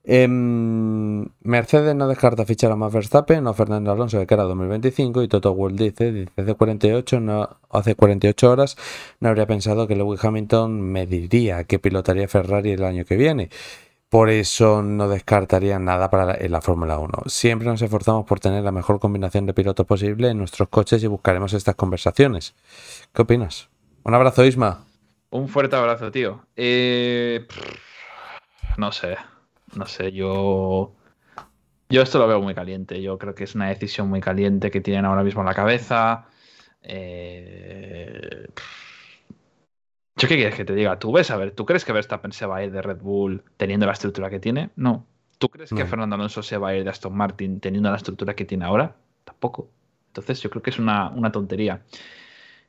Em, 0.05 1.27
Mercedes 1.43 1.95
no 1.95 2.09
descarta 2.09 2.45
fichar 2.45 2.73
a 2.73 2.77
Max 2.77 2.93
Verstappen, 2.93 3.45
no 3.45 3.55
Fernando 3.55 3.93
Alonso 3.93 4.19
de 4.19 4.27
cara 4.27 4.43
a 4.43 4.47
2025 4.47 5.23
y 5.23 5.29
Toto 5.29 5.55
Wolff 5.55 5.79
dice, 5.79 6.11
dice 6.11 6.33
hace 6.37 6.55
48, 6.55 7.21
no, 7.21 7.49
hace 7.71 7.95
48 7.95 8.51
horas 8.51 8.77
no 9.21 9.29
habría 9.29 9.47
pensado 9.47 9.87
que 9.87 9.95
Lewis 9.95 10.25
Hamilton 10.25 10.81
me 10.81 11.07
diría 11.07 11.65
que 11.65 11.79
pilotaría 11.79 12.27
Ferrari 12.27 12.73
el 12.73 12.85
año 12.85 13.05
que 13.05 13.17
viene. 13.17 13.49
Por 14.09 14.29
eso 14.29 14.83
no 14.83 15.09
descartaría 15.09 15.79
nada 15.79 16.11
para 16.11 16.27
la, 16.27 16.37
la 16.37 16.61
Fórmula 16.61 16.99
1. 16.99 17.23
Siempre 17.27 17.69
nos 17.69 17.81
esforzamos 17.81 18.27
por 18.27 18.41
tener 18.41 18.63
la 18.63 18.73
mejor 18.73 19.01
combinación 19.01 19.47
de 19.47 19.55
pilotos 19.55 19.87
posible 19.87 20.29
en 20.29 20.37
nuestros 20.37 20.69
coches 20.69 21.03
y 21.03 21.07
buscaremos 21.07 21.55
estas 21.55 21.77
conversaciones. 21.77 22.55
¿Qué 23.15 23.23
opinas? 23.23 23.71
Un 24.03 24.15
abrazo, 24.15 24.45
Isma. 24.45 24.85
Un 25.31 25.49
fuerte 25.49 25.77
abrazo, 25.77 26.11
tío. 26.11 26.45
Eh, 26.57 27.47
no 28.77 28.93
sé. 28.93 29.17
No 29.77 29.87
sé, 29.87 30.13
yo. 30.13 30.93
Yo 31.89 32.03
esto 32.03 32.19
lo 32.19 32.27
veo 32.27 32.41
muy 32.41 32.55
caliente. 32.55 33.01
Yo 33.03 33.19
creo 33.19 33.35
que 33.35 33.45
es 33.45 33.55
una 33.55 33.69
decisión 33.69 34.09
muy 34.09 34.21
caliente 34.21 34.71
que 34.71 34.81
tienen 34.81 35.05
ahora 35.05 35.23
mismo 35.23 35.43
en 35.43 35.47
la 35.47 35.55
cabeza. 35.55 36.27
Eh. 36.83 38.47
¿Yo 40.17 40.29
qué 40.29 40.37
quieres 40.37 40.55
que 40.55 40.65
te 40.65 40.75
diga? 40.75 40.99
Tú 40.99 41.13
ves, 41.13 41.31
a 41.31 41.37
ver, 41.37 41.53
¿tú 41.53 41.65
crees 41.67 41.85
que 41.85 41.93
Verstappen 41.93 42.33
se 42.33 42.47
va 42.47 42.57
a 42.59 42.65
ir 42.65 42.71
de 42.71 42.83
Red 42.83 42.99
Bull 42.99 43.43
teniendo 43.57 43.87
la 43.87 43.93
estructura 43.93 44.31
que 44.31 44.39
tiene? 44.41 44.71
No. 44.77 45.07
¿Tú 45.39 45.49
crees 45.49 45.71
que. 45.71 45.85
Fernando 45.85 46.15
Alonso 46.15 46.43
se 46.43 46.57
va 46.59 46.69
a 46.69 46.77
ir 46.77 46.85
de 46.85 46.91
Aston 46.91 47.15
Martin 47.17 47.61
teniendo 47.61 47.91
la 47.91 47.97
estructura 47.97 48.35
que 48.35 48.45
tiene 48.45 48.65
ahora? 48.65 48.95
Tampoco. 49.25 49.69
Entonces 50.09 50.41
yo 50.41 50.51
creo 50.51 50.63
que 50.63 50.71
es 50.71 50.79
una, 50.79 51.09
una 51.11 51.33
tontería. 51.33 51.83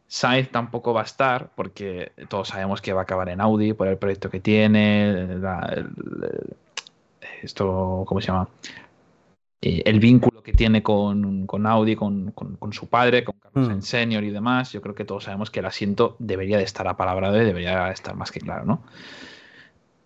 Sainz 0.08 0.50
tampoco 0.50 0.94
va 0.94 1.02
a 1.02 1.06
estar 1.06 1.52
porque 1.56 2.12
todos 2.30 2.50
sabemos 2.50 2.82
que 2.82 2.94
va 2.94 3.02
a 3.02 3.04
acabar 3.04 3.30
en 3.30 3.42
Audi 3.42 3.74
por 3.74 3.88
el 3.88 3.98
proyecto 3.98 4.30
que 4.30 4.40
tiene, 4.40 5.38
la- 5.40 5.70
el- 5.76 5.86
el- 5.86 6.56
esto, 7.46 8.04
¿cómo 8.08 8.22
se 8.22 8.28
llama? 8.28 8.50
Eh, 9.62 9.82
el 9.86 10.00
vínculo 10.02 10.44
que 10.44 10.52
tiene 10.54 10.84
con, 10.84 11.48
con 11.48 11.66
Audi, 11.66 11.96
con, 11.96 12.32
con- 12.32 12.58
con 12.58 12.74
su 12.74 12.90
padre, 12.90 13.24
con 13.24 13.36
Carlos 13.40 13.66
Mm. 13.68 13.80
Senior 13.82 14.24
y 14.24 14.30
demás. 14.32 14.74
Yo 14.74 14.82
creo 14.82 14.94
que 14.96 15.06
todos 15.06 15.24
sabemos 15.24 15.50
que 15.52 15.62
el 15.62 15.66
asiento 15.66 16.16
debería 16.20 16.58
de 16.58 16.64
estar 16.64 16.86
apalabrado 16.88 17.42
y 17.42 17.46
debería 17.46 17.90
estar 17.92 18.16
más 18.16 18.32
que 18.32 18.42
claro, 18.42 18.66
¿no? 18.66 18.84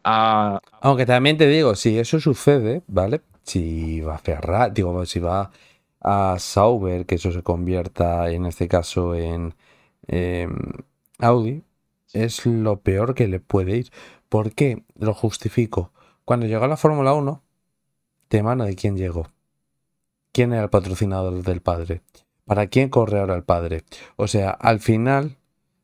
Ah, 0.03 0.59
Aunque 0.81 1.05
también 1.05 1.37
te 1.37 1.47
digo, 1.47 1.75
si 1.75 1.97
eso 1.99 2.19
sucede, 2.19 2.83
¿vale? 2.87 3.21
Si 3.43 4.01
va 4.01 4.15
a 4.15 4.17
Ferrari, 4.19 4.73
digo, 4.73 5.05
si 5.05 5.19
va 5.19 5.51
a 6.01 6.35
Sauber, 6.39 7.05
que 7.05 7.15
eso 7.15 7.31
se 7.31 7.43
convierta 7.43 8.29
en 8.31 8.45
este 8.45 8.67
caso 8.67 9.15
en 9.15 9.55
em, 10.07 10.55
Audi, 11.19 11.63
es 12.13 12.45
lo 12.45 12.81
peor 12.81 13.15
que 13.15 13.27
le 13.27 13.39
puede 13.39 13.77
ir. 13.77 13.91
¿Por 14.29 14.53
qué? 14.53 14.83
Lo 14.99 15.13
justifico. 15.13 15.91
Cuando 16.27 16.45
llegó 16.45 16.65
a 16.65 16.67
la 16.67 16.75
Fórmula 16.75 17.13
1, 17.13 17.41
de 18.29 18.43
mano 18.43 18.65
de 18.65 18.75
quién 18.75 18.97
llegó. 18.97 19.27
¿Quién 20.33 20.51
era 20.51 20.63
el 20.63 20.69
patrocinador 20.69 21.41
del 21.41 21.61
padre? 21.61 22.01
¿Para 22.43 22.67
quién 22.67 22.89
corre 22.89 23.21
ahora 23.21 23.33
el 23.33 23.43
padre? 23.43 23.85
O 24.17 24.27
sea, 24.27 24.49
al 24.49 24.81
final 24.81 25.37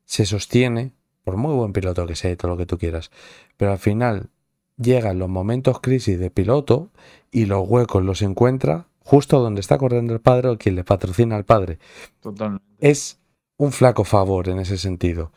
se 0.04 0.26
sostiene, 0.26 0.92
por 1.24 1.38
muy 1.38 1.54
buen 1.54 1.72
piloto 1.72 2.06
que 2.06 2.14
sea 2.14 2.30
y 2.30 2.36
todo 2.36 2.50
lo 2.50 2.56
que 2.58 2.66
tú 2.66 2.76
quieras, 2.76 3.10
pero 3.56 3.72
al 3.72 3.78
final 3.78 4.28
llegan 4.76 5.18
los 5.18 5.30
momentos 5.30 5.80
crisis 5.80 6.18
de 6.18 6.28
piloto 6.28 6.90
y 7.30 7.46
los 7.46 7.66
huecos 7.66 8.04
los 8.04 8.20
encuentra 8.20 8.88
justo 9.00 9.40
donde 9.40 9.62
está 9.62 9.78
corriendo 9.78 10.12
el 10.12 10.20
padre 10.20 10.50
o 10.50 10.58
quien 10.58 10.76
le 10.76 10.84
patrocina 10.84 11.36
al 11.36 11.46
padre. 11.46 11.78
totalmente. 12.20 12.66
Es 12.80 13.18
un 13.56 13.72
flaco 13.72 14.04
favor 14.04 14.50
en 14.50 14.58
ese 14.58 14.76
sentido. 14.76 15.32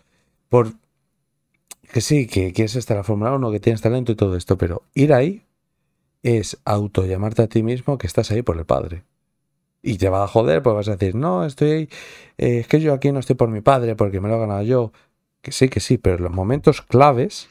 Por 0.50 0.74
que 1.92 2.02
sí, 2.02 2.28
que 2.28 2.54
quieres 2.54 2.76
estar 2.76 2.98
la 2.98 3.04
Fórmula 3.04 3.34
1, 3.34 3.52
que 3.52 3.60
tienes 3.60 3.82
talento 3.82 4.12
y 4.12 4.16
todo 4.16 4.36
esto, 4.36 4.58
pero 4.58 4.84
ir 4.94 5.14
ahí 5.14 5.44
es 6.24 6.58
auto 6.66 7.06
llamarte 7.06 7.44
a 7.44 7.48
ti 7.48 7.64
mismo 7.64 7.98
que 7.98 8.08
estás 8.08 8.32
ahí 8.32 8.42
por 8.42 8.58
el 8.58 8.66
padre. 8.66 9.04
Y 9.82 9.98
te 9.98 10.10
va 10.10 10.24
a 10.24 10.28
joder, 10.28 10.64
pues 10.64 10.76
vas 10.76 10.88
a 10.90 10.98
decir, 10.98 11.16
no, 11.16 11.46
estoy 11.46 11.72
ahí, 11.72 11.90
eh, 12.38 12.60
es 12.60 12.68
que 12.68 12.80
yo 12.82 12.94
aquí 12.94 13.12
no 13.12 13.20
estoy 13.20 13.36
por 13.36 13.50
mi 13.50 13.62
padre 13.62 13.96
porque 13.96 14.20
me 14.20 14.28
lo 14.30 14.36
he 14.36 14.40
ganado 14.40 14.64
yo. 14.64 14.92
Que 15.42 15.52
sí, 15.52 15.70
que 15.70 15.80
sí, 15.80 15.98
pero 15.98 16.18
los 16.18 16.32
momentos 16.32 16.82
claves 16.82 17.48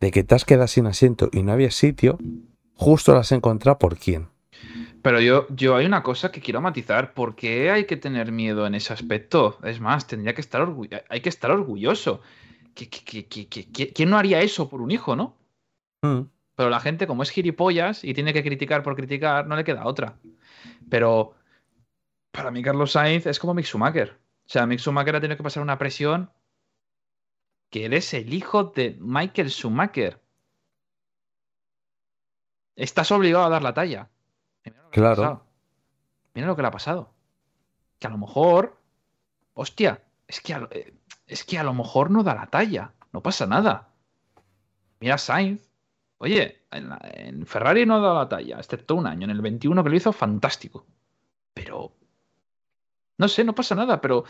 de 0.00 0.10
que 0.10 0.24
te 0.24 0.34
has 0.34 0.44
quedado 0.44 0.68
sin 0.68 0.86
asiento 0.86 1.28
y 1.32 1.42
no 1.42 1.52
había 1.52 1.70
sitio, 1.70 2.18
justo 2.74 3.14
las 3.14 3.32
encontrado 3.32 3.78
por 3.78 3.96
quién. 3.98 4.28
Pero 5.02 5.20
yo, 5.20 5.46
yo 5.50 5.76
hay 5.76 5.86
una 5.86 6.02
cosa 6.02 6.30
que 6.32 6.40
quiero 6.40 6.60
matizar. 6.60 7.14
¿Por 7.14 7.36
qué 7.36 7.70
hay 7.70 7.84
que 7.84 7.96
tener 7.96 8.32
miedo 8.32 8.66
en 8.66 8.74
ese 8.74 8.92
aspecto? 8.92 9.58
Es 9.62 9.80
más, 9.80 10.06
tendría 10.06 10.34
que 10.34 10.40
estar 10.40 10.60
orgu- 10.62 11.02
hay 11.08 11.20
que 11.20 11.28
estar 11.28 11.50
orgulloso. 11.50 12.20
¿Qui- 12.76 12.90
qui- 12.90 13.04
qui- 13.04 13.26
qui- 13.26 13.48
qui- 13.48 13.72
qui- 13.72 13.92
¿Quién 13.94 14.10
no 14.10 14.18
haría 14.18 14.40
eso 14.42 14.68
por 14.68 14.82
un 14.82 14.90
hijo, 14.90 15.16
no? 15.16 15.34
Mm. 16.02 16.28
Pero 16.54 16.68
la 16.68 16.80
gente, 16.80 17.06
como 17.06 17.22
es 17.22 17.30
gilipollas 17.30 18.04
y 18.04 18.12
tiene 18.12 18.34
que 18.34 18.42
criticar 18.42 18.82
por 18.82 18.94
criticar, 18.96 19.46
no 19.46 19.56
le 19.56 19.64
queda 19.64 19.86
otra. 19.86 20.18
Pero 20.90 21.34
para 22.30 22.50
mí, 22.50 22.62
Carlos 22.62 22.92
Sainz 22.92 23.26
es 23.26 23.38
como 23.38 23.54
Mick 23.54 23.64
Schumacher. 23.64 24.18
O 24.46 24.48
sea, 24.48 24.66
Mick 24.66 24.78
Schumacher 24.78 25.16
ha 25.16 25.20
tenido 25.20 25.38
que 25.38 25.42
pasar 25.42 25.62
una 25.62 25.78
presión 25.78 26.30
que 27.70 27.86
él 27.86 27.94
es 27.94 28.12
el 28.12 28.32
hijo 28.32 28.64
de 28.64 28.96
Michael 29.00 29.50
Schumacher. 29.50 30.22
Estás 32.76 33.10
obligado 33.10 33.46
a 33.46 33.48
dar 33.48 33.62
la 33.62 33.72
talla. 33.74 34.10
Claro. 34.92 35.46
Mira 36.34 36.46
lo 36.46 36.56
que 36.56 36.62
le 36.62 36.68
ha 36.68 36.72
pasado. 36.72 37.14
Que 37.98 38.06
a 38.06 38.10
lo 38.10 38.18
mejor, 38.18 38.78
hostia, 39.54 40.04
es 40.28 40.40
que 40.42 40.52
a 40.52 40.58
lo, 40.58 40.68
eh, 40.70 40.94
es 41.26 41.44
que 41.44 41.58
a 41.58 41.62
lo 41.64 41.74
mejor 41.74 42.10
no 42.10 42.22
da 42.22 42.34
la 42.34 42.46
talla. 42.46 42.92
No 43.12 43.22
pasa 43.22 43.46
nada. 43.46 43.88
Mira 45.00 45.18
Sainz. 45.18 45.60
Oye, 46.18 46.62
en, 46.70 46.88
la- 46.88 47.00
en 47.14 47.46
Ferrari 47.46 47.84
no 47.86 47.96
ha 47.96 48.00
dado 48.00 48.14
la 48.16 48.28
talla, 48.28 48.58
excepto 48.58 48.94
un 48.94 49.06
año. 49.06 49.24
En 49.24 49.30
el 49.30 49.40
21 49.42 49.82
que 49.84 49.90
lo 49.90 49.96
hizo, 49.96 50.12
fantástico. 50.12 50.86
Pero. 51.54 51.92
No 53.18 53.28
sé, 53.28 53.44
no 53.44 53.54
pasa 53.54 53.74
nada, 53.74 54.00
pero. 54.00 54.24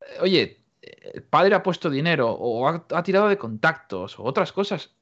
eh, 0.00 0.18
Oye, 0.20 0.60
el 0.82 1.22
padre 1.22 1.54
ha 1.54 1.62
puesto 1.62 1.88
dinero 1.90 2.30
o 2.30 2.68
ha, 2.68 2.84
ha 2.92 3.02
tirado 3.02 3.28
de 3.28 3.38
contactos 3.38 4.18
o 4.18 4.24
otras 4.24 4.52
cosas. 4.52 4.92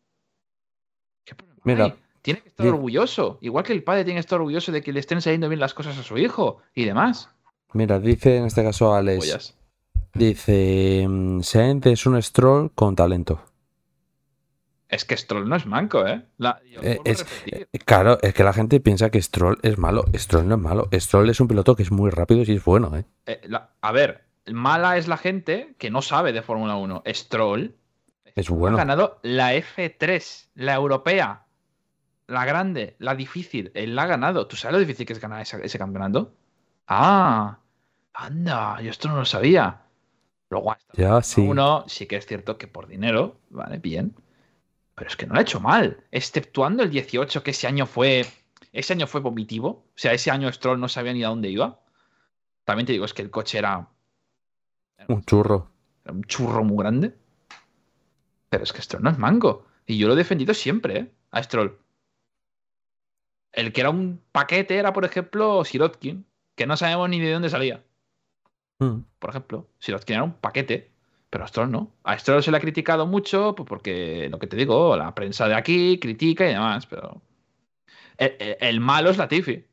Mira, 1.64 1.84
Ay, 1.84 1.94
tiene 2.22 2.40
que 2.42 2.48
estar 2.48 2.66
orgulloso. 2.74 3.38
Igual 3.40 3.64
que 3.64 3.72
el 3.72 3.84
padre 3.84 4.04
tiene 4.04 4.16
que 4.16 4.20
estar 4.20 4.38
orgulloso 4.38 4.72
de 4.72 4.82
que 4.82 4.92
le 4.92 5.00
estén 5.00 5.20
saliendo 5.22 5.48
bien 5.48 5.60
las 5.60 5.74
cosas 5.74 5.96
a 5.98 6.02
su 6.02 6.18
hijo 6.18 6.58
y 6.74 6.84
demás. 6.84 7.28
Mira, 7.72 7.98
dice 8.00 8.36
en 8.38 8.46
este 8.46 8.62
caso 8.64 8.94
Alex. 8.94 9.54
Dice, 10.14 11.06
mm, 11.08 11.40
Sainz 11.42 11.86
es 11.86 12.06
un 12.06 12.20
stroll 12.22 12.70
con 12.74 12.94
talento. 12.96 13.42
Es 14.88 15.06
que 15.06 15.16
Stroll 15.16 15.48
no 15.48 15.56
es 15.56 15.64
manco, 15.64 16.06
¿eh? 16.06 16.22
La- 16.36 16.60
yo 16.70 16.80
Eh, 16.82 17.00
es- 17.06 17.24
eh, 17.46 17.66
claro, 17.86 18.18
es 18.20 18.34
que 18.34 18.44
la 18.44 18.52
gente 18.52 18.78
piensa 18.78 19.08
que 19.08 19.22
Stroll 19.22 19.58
es 19.62 19.78
malo. 19.78 20.04
Stroll 20.14 20.46
no 20.46 20.56
es 20.56 20.60
malo. 20.60 20.88
Stroll 20.92 21.30
es 21.30 21.40
un 21.40 21.48
piloto 21.48 21.74
que 21.76 21.82
es 21.82 21.90
muy 21.90 22.10
rápido 22.10 22.42
y 22.42 22.52
es 22.56 22.62
bueno, 22.62 22.94
¿eh? 22.94 23.06
Eh, 23.24 23.40
la- 23.44 23.70
a 23.80 23.90
ver, 23.92 24.26
mala 24.52 24.98
es 24.98 25.08
la 25.08 25.16
gente 25.16 25.74
que 25.78 25.90
no 25.90 26.02
sabe 26.02 26.32
de 26.34 26.42
Fórmula 26.42 26.76
1. 26.76 27.02
Stroll 27.06 27.74
Es 28.34 28.50
ha 28.50 28.52
bueno. 28.54 28.76
ganado 28.76 29.18
la 29.22 29.54
F3, 29.54 30.50
la 30.56 30.74
europea, 30.74 31.46
la 32.26 32.44
grande, 32.44 32.94
la 32.98 33.14
difícil. 33.14 33.70
Él 33.74 33.96
la 33.96 34.02
ha 34.02 34.06
ganado. 34.08 34.46
¿Tú 34.46 34.56
sabes 34.56 34.74
lo 34.74 34.78
difícil 34.80 35.06
que 35.06 35.14
es 35.14 35.20
ganar 35.20 35.40
ese, 35.40 35.58
ese 35.64 35.78
campeonato? 35.78 36.34
Ah, 36.86 37.60
anda, 38.12 38.78
yo 38.82 38.90
esto 38.90 39.08
no 39.08 39.16
lo 39.16 39.24
sabía. 39.24 39.78
Luego, 40.52 40.72
hasta 40.72 40.92
Ya, 40.96 41.20
sí. 41.22 41.40
uno, 41.40 41.84
sí 41.88 42.06
que 42.06 42.16
es 42.16 42.26
cierto 42.26 42.58
que 42.58 42.68
por 42.68 42.86
dinero, 42.86 43.38
vale, 43.50 43.78
bien. 43.78 44.14
Pero 44.94 45.08
es 45.08 45.16
que 45.16 45.26
no 45.26 45.32
lo 45.32 45.38
ha 45.40 45.42
hecho 45.42 45.58
mal. 45.60 46.04
Exceptuando 46.10 46.82
el 46.82 46.90
18, 46.90 47.42
que 47.42 47.50
ese 47.52 47.66
año 47.66 47.86
fue. 47.86 48.26
Ese 48.72 48.92
año 48.92 49.06
fue 49.06 49.20
vomitivo. 49.22 49.68
O 49.68 49.92
sea, 49.96 50.12
ese 50.12 50.30
año 50.30 50.52
Stroll 50.52 50.78
no 50.78 50.88
sabía 50.88 51.12
ni 51.14 51.24
a 51.24 51.28
dónde 51.28 51.48
iba. 51.48 51.80
También 52.64 52.86
te 52.86 52.92
digo, 52.92 53.04
es 53.06 53.14
que 53.14 53.22
el 53.22 53.30
coche 53.30 53.58
era, 53.58 53.88
Un 55.08 55.24
churro. 55.24 55.70
era 56.04 56.12
un 56.14 56.22
churro 56.24 56.62
muy 56.62 56.76
grande. 56.78 57.16
Pero 58.50 58.64
es 58.64 58.72
que 58.72 58.82
Stroll 58.82 59.02
no 59.02 59.10
es 59.10 59.18
mango. 59.18 59.66
Y 59.86 59.96
yo 59.98 60.06
lo 60.06 60.12
he 60.14 60.16
defendido 60.16 60.52
siempre, 60.54 60.98
¿eh? 60.98 61.12
A 61.30 61.42
Stroll. 61.42 61.78
El 63.52 63.72
que 63.72 63.80
era 63.80 63.90
un 63.90 64.22
paquete 64.32 64.76
era, 64.76 64.92
por 64.92 65.04
ejemplo, 65.04 65.64
Sirotkin, 65.64 66.26
que 66.54 66.66
no 66.66 66.76
sabemos 66.76 67.08
ni 67.08 67.18
de 67.20 67.32
dónde 67.32 67.50
salía. 67.50 67.82
Mm. 68.82 69.04
por 69.18 69.30
ejemplo. 69.30 69.68
Sirotkin 69.78 70.14
era 70.16 70.24
un 70.24 70.34
paquete, 70.34 70.90
pero 71.30 71.44
a 71.44 71.48
Stroll 71.48 71.70
no. 71.70 71.92
A 72.04 72.18
Stroll 72.18 72.42
se 72.42 72.50
le 72.50 72.56
ha 72.56 72.60
criticado 72.60 73.06
mucho 73.06 73.54
pues 73.54 73.68
porque, 73.68 74.28
lo 74.30 74.38
que 74.38 74.46
te 74.46 74.56
digo, 74.56 74.96
la 74.96 75.14
prensa 75.14 75.48
de 75.48 75.54
aquí 75.54 75.98
critica 76.00 76.44
y 76.46 76.52
demás, 76.54 76.86
pero... 76.86 77.22
El, 78.18 78.36
el- 78.38 78.56
el 78.60 78.80
malo 78.80 79.10
es 79.10 79.18
Latifi, 79.18 79.64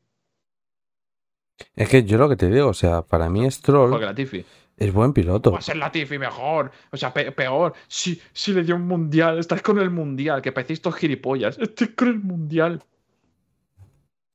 Es 1.74 1.88
que 1.88 2.04
yo 2.04 2.16
lo 2.18 2.28
que 2.28 2.36
te 2.36 2.48
digo, 2.48 2.68
o 2.68 2.74
sea, 2.74 3.02
para 3.02 3.28
mí 3.28 3.48
Stroll 3.50 3.90
porque 3.90 4.06
Latifi. 4.06 4.44
es 4.76 4.92
buen 4.92 5.12
piloto. 5.12 5.52
Va 5.52 5.58
a 5.58 5.62
ser 5.62 5.76
Latifi 5.76 6.18
mejor, 6.18 6.70
o 6.90 6.96
sea, 6.96 7.12
pe- 7.12 7.32
peor. 7.32 7.74
Si, 7.88 8.20
si 8.32 8.52
le 8.54 8.62
dio 8.62 8.76
un 8.76 8.86
mundial, 8.86 9.38
estás 9.38 9.62
con 9.62 9.78
el 9.78 9.90
mundial, 9.90 10.40
que 10.42 10.52
parecéis 10.52 10.78
estos 10.78 10.94
gilipollas. 10.96 11.58
Estoy 11.58 11.88
con 11.94 12.08
el 12.08 12.18
mundial. 12.20 12.82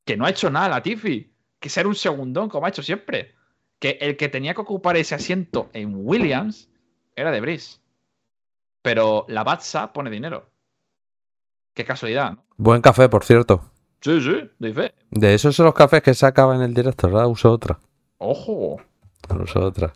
Que 0.05 0.15
no 0.17 0.25
ha 0.25 0.29
hecho 0.29 0.49
nada 0.51 0.69
Latifi, 0.69 1.33
que 1.59 1.69
ser 1.69 1.87
un 1.87 1.95
segundón 1.95 2.47
como 2.49 2.65
ha 2.65 2.69
hecho 2.69 2.83
siempre. 2.83 3.33
Que 3.79 3.97
el 4.01 4.17
que 4.17 4.29
tenía 4.29 4.53
que 4.53 4.61
ocupar 4.61 4.97
ese 4.97 5.15
asiento 5.15 5.69
en 5.73 5.91
Williams 5.95 6.69
era 7.15 7.31
de 7.31 7.41
Brice. 7.41 7.79
Pero 8.81 9.25
la 9.27 9.43
Batsa 9.43 9.91
pone 9.93 10.09
dinero. 10.09 10.49
Qué 11.73 11.83
casualidad, 11.83 12.31
¿no? 12.33 12.45
Buen 12.57 12.81
café, 12.81 13.09
por 13.09 13.23
cierto. 13.25 13.71
Sí, 14.01 14.21
sí, 14.21 14.49
doy 14.59 14.73
fe. 14.73 14.93
De 15.09 15.33
esos 15.33 15.55
son 15.55 15.65
los 15.65 15.73
cafés 15.73 16.01
que 16.03 16.13
sacaba 16.13 16.55
en 16.55 16.61
el 16.61 16.73
directo, 16.73 17.07
ahora 17.07 17.27
uso 17.27 17.51
otra. 17.51 17.79
Ojo. 18.17 18.77
Uso 19.41 19.59
otra. 19.65 19.93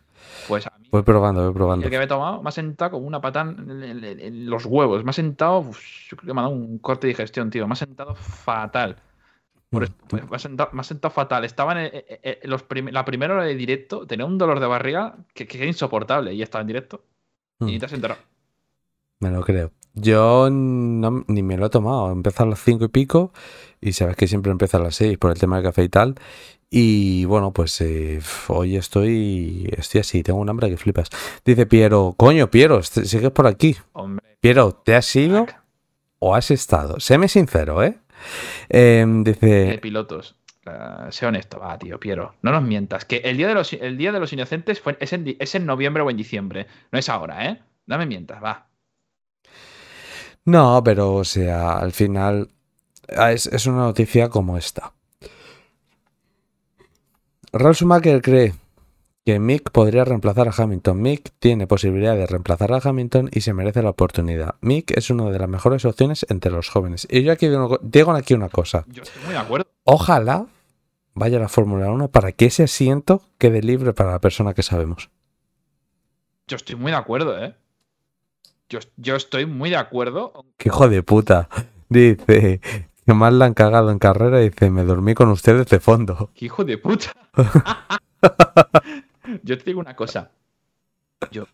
Pues 0.48 0.66
a 0.68 0.74
mí 0.80 0.88
Voy 0.92 1.04
probando, 1.04 1.44
voy 1.46 1.54
probando. 1.54 1.86
El 1.86 1.92
que 1.92 1.98
me 2.00 2.06
he 2.06 2.08
tomado 2.08 2.42
me 2.42 2.50
ha 2.50 2.52
sentado 2.52 2.92
como 2.92 3.06
una 3.08 3.22
patada 3.22 3.52
en, 3.52 3.84
en- 3.84 4.04
en- 4.04 4.20
en 4.20 4.50
los 4.50 4.66
huevos. 4.66 5.04
Me 5.04 5.12
ha 5.12 5.14
sentado. 5.14 5.60
uf, 5.60 5.80
yo 6.10 6.18
creo 6.18 6.28
que 6.28 6.34
me 6.34 6.40
ha 6.42 6.44
dado 6.44 6.56
un 6.56 6.80
corte 6.80 7.06
de 7.08 7.14
digestión, 7.14 7.50
tío. 7.52 7.68
Me 7.68 7.74
ha 7.74 7.76
sentado 7.76 8.16
fatal. 8.16 8.96
Por 9.70 9.84
esto, 9.84 9.96
me, 10.12 10.22
me 10.24 10.36
ha 10.36 10.40
sentado, 10.40 10.70
me 10.74 10.82
ha 10.82 10.84
sentado 10.84 11.14
fatal. 11.14 11.46
Estaba 11.46 11.74
en, 11.74 11.78
el- 11.80 11.92
eh, 11.94 12.20
eh, 12.24 12.40
los 12.44 12.64
prim- 12.64 12.90
la 12.92 13.06
primera 13.06 13.34
hora 13.36 13.44
de 13.44 13.56
directo, 13.56 14.08
tenía 14.08 14.26
un 14.26 14.38
dolor 14.38 14.60
de 14.60 14.66
barriga 14.68 15.18
que, 15.34 15.46
que 15.48 15.58
era 15.58 15.68
insoportable. 15.68 16.34
Y 16.34 16.42
estaba 16.42 16.62
en 16.62 16.68
directo. 16.68 17.04
Y 17.62 17.76
Mm. 17.76 17.80
te 17.80 17.86
has 17.86 17.94
enterado. 17.94 18.20
Me 19.20 19.30
lo 19.32 19.42
creo. 19.42 19.72
Yo 19.94 20.50
no- 20.50 21.24
ni 21.28 21.44
me 21.44 21.58
lo 21.58 21.66
he 21.68 21.70
tomado. 21.70 22.12
Empieza 22.12 22.44
a 22.44 22.46
las 22.48 22.64
cinco 22.64 22.86
y 22.86 22.88
pico. 22.88 23.32
Y 23.82 23.94
sabes 23.94 24.16
que 24.16 24.28
siempre 24.28 24.52
empieza 24.52 24.78
a 24.78 24.82
las 24.82 24.96
seis 24.96 25.18
por 25.18 25.32
el 25.32 25.38
tema 25.40 25.58
del 25.58 25.66
café 25.66 25.84
y 25.84 25.90
tal. 25.90 26.16
Y 26.72 27.26
bueno, 27.26 27.52
pues 27.52 27.82
eh, 27.82 28.22
hoy 28.48 28.76
estoy, 28.76 29.68
estoy 29.76 30.02
así, 30.02 30.22
tengo 30.24 30.40
un 30.40 30.50
hambre 30.50 30.70
que 30.70 30.78
flipas. 30.78 31.10
Dice 31.44 31.66
Piero, 31.66 32.14
coño, 32.16 32.50
Piero, 32.52 32.80
est- 32.80 33.04
sigues 33.06 33.32
por 33.32 33.48
aquí. 33.48 33.76
Hombre. 33.94 34.38
Piero, 34.40 34.72
¿te 34.74 34.96
has 34.96 35.16
ido 35.16 35.48
o 36.20 36.36
has 36.36 36.52
estado? 36.52 37.00
Séme 37.00 37.28
sincero, 37.28 37.84
¿eh? 37.84 37.98
Em, 38.70 39.24
dice, 39.24 39.80
pilotos. 39.82 40.36
Eh, 40.66 41.08
sé 41.12 41.26
honesto, 41.26 41.60
va, 41.60 41.78
tío, 41.78 42.00
Piero. 42.00 42.36
No 42.42 42.52
nos 42.52 42.64
mientas. 42.64 43.06
Que 43.06 43.18
el 43.18 43.38
día 43.38 43.48
de 43.48 43.54
los, 43.54 43.74
el 43.74 43.98
día 43.98 44.12
de 44.12 44.20
los 44.20 44.34
inocentes 44.34 44.80
fue, 44.82 44.98
es, 45.00 45.14
en, 45.14 45.36
es 45.40 45.56
en 45.56 45.66
noviembre 45.66 46.04
o 46.04 46.10
en 46.10 46.18
diciembre. 46.18 46.68
No 46.92 47.00
es 47.00 47.10
ahora, 47.10 47.46
¿eh? 47.50 47.62
No 47.88 47.98
me 47.98 48.06
mientas, 48.06 48.44
va. 48.44 48.68
no, 50.46 50.82
pero 50.84 51.14
o 51.16 51.24
sea, 51.24 51.78
al 51.80 51.92
final 51.92 52.50
ah, 53.18 53.32
es, 53.32 53.48
es 53.48 53.66
una 53.66 53.80
noticia 53.80 54.30
como 54.30 54.58
esta. 54.58 54.94
Ralf 57.52 57.78
Schumacher 57.78 58.22
cree 58.22 58.54
que 59.30 59.40
Mick 59.40 59.70
podría 59.70 60.06
reemplazar 60.06 60.48
a 60.48 60.52
Hamilton. 60.58 61.00
Mick 61.00 61.32
tiene 61.38 61.68
posibilidad 61.68 62.16
de 62.16 62.26
reemplazar 62.26 62.74
a 62.74 62.82
Hamilton 62.84 63.30
y 63.32 63.42
se 63.42 63.54
merece 63.54 63.84
la 63.84 63.92
oportunidad. 63.92 64.56
Mick 64.62 64.98
es 64.98 65.12
una 65.12 65.30
de 65.30 65.38
las 65.38 65.48
mejores 65.48 65.86
opciones 65.86 66.26
entre 66.30 66.50
los 66.52 66.68
jóvenes. 66.68 67.08
Y 67.12 67.22
yo 67.22 67.32
aquí 67.32 67.48
digo, 67.48 67.78
digo 67.84 68.12
aquí 68.14 68.34
una 68.34 68.50
cosa. 68.50 68.86
Yo 68.88 69.04
estoy 69.04 69.22
muy 69.26 69.34
de 69.34 69.38
acuerdo. 69.38 69.68
Ojalá 69.84 70.48
vaya 71.14 71.38
a 71.38 71.42
la 71.42 71.48
Fórmula 71.48 71.92
1 71.92 72.08
para 72.08 72.32
que 72.32 72.48
ese 72.48 72.64
asiento 72.64 73.22
quede 73.38 73.62
libre 73.62 73.94
para 73.94 74.14
la 74.14 74.20
persona 74.20 74.56
que 74.56 74.64
sabemos. 74.64 75.12
Yo 76.48 76.56
estoy 76.56 76.76
muy 76.76 76.92
de 76.92 76.98
acuerdo, 76.98 77.38
¿eh? 77.38 77.54
Yo, 78.68 78.80
yo 78.98 79.16
estoy 79.16 79.46
muy 79.46 79.70
de 79.70 79.78
acuerdo. 79.78 80.44
¡Qué 80.58 80.70
hijo 80.70 80.90
de 80.90 81.04
puta! 81.04 81.50
Dice 81.88 82.62
que 83.06 83.14
más 83.14 83.32
la 83.32 83.46
han 83.46 83.54
cagado 83.54 83.92
en 83.92 84.00
carrera. 84.00 84.40
Dice, 84.40 84.72
me 84.72 84.84
dormí 84.84 85.14
con 85.14 85.30
ustedes 85.30 85.68
de 85.68 85.80
fondo. 85.80 86.32
¡Qué 86.34 86.46
hijo 86.46 86.66
de 86.66 86.80
puta! 86.80 87.14
yo 89.44 89.58
te 89.58 89.64
digo 89.64 89.80
una 89.80 89.96
cosa. 89.96 90.32
Yo, 91.32 91.48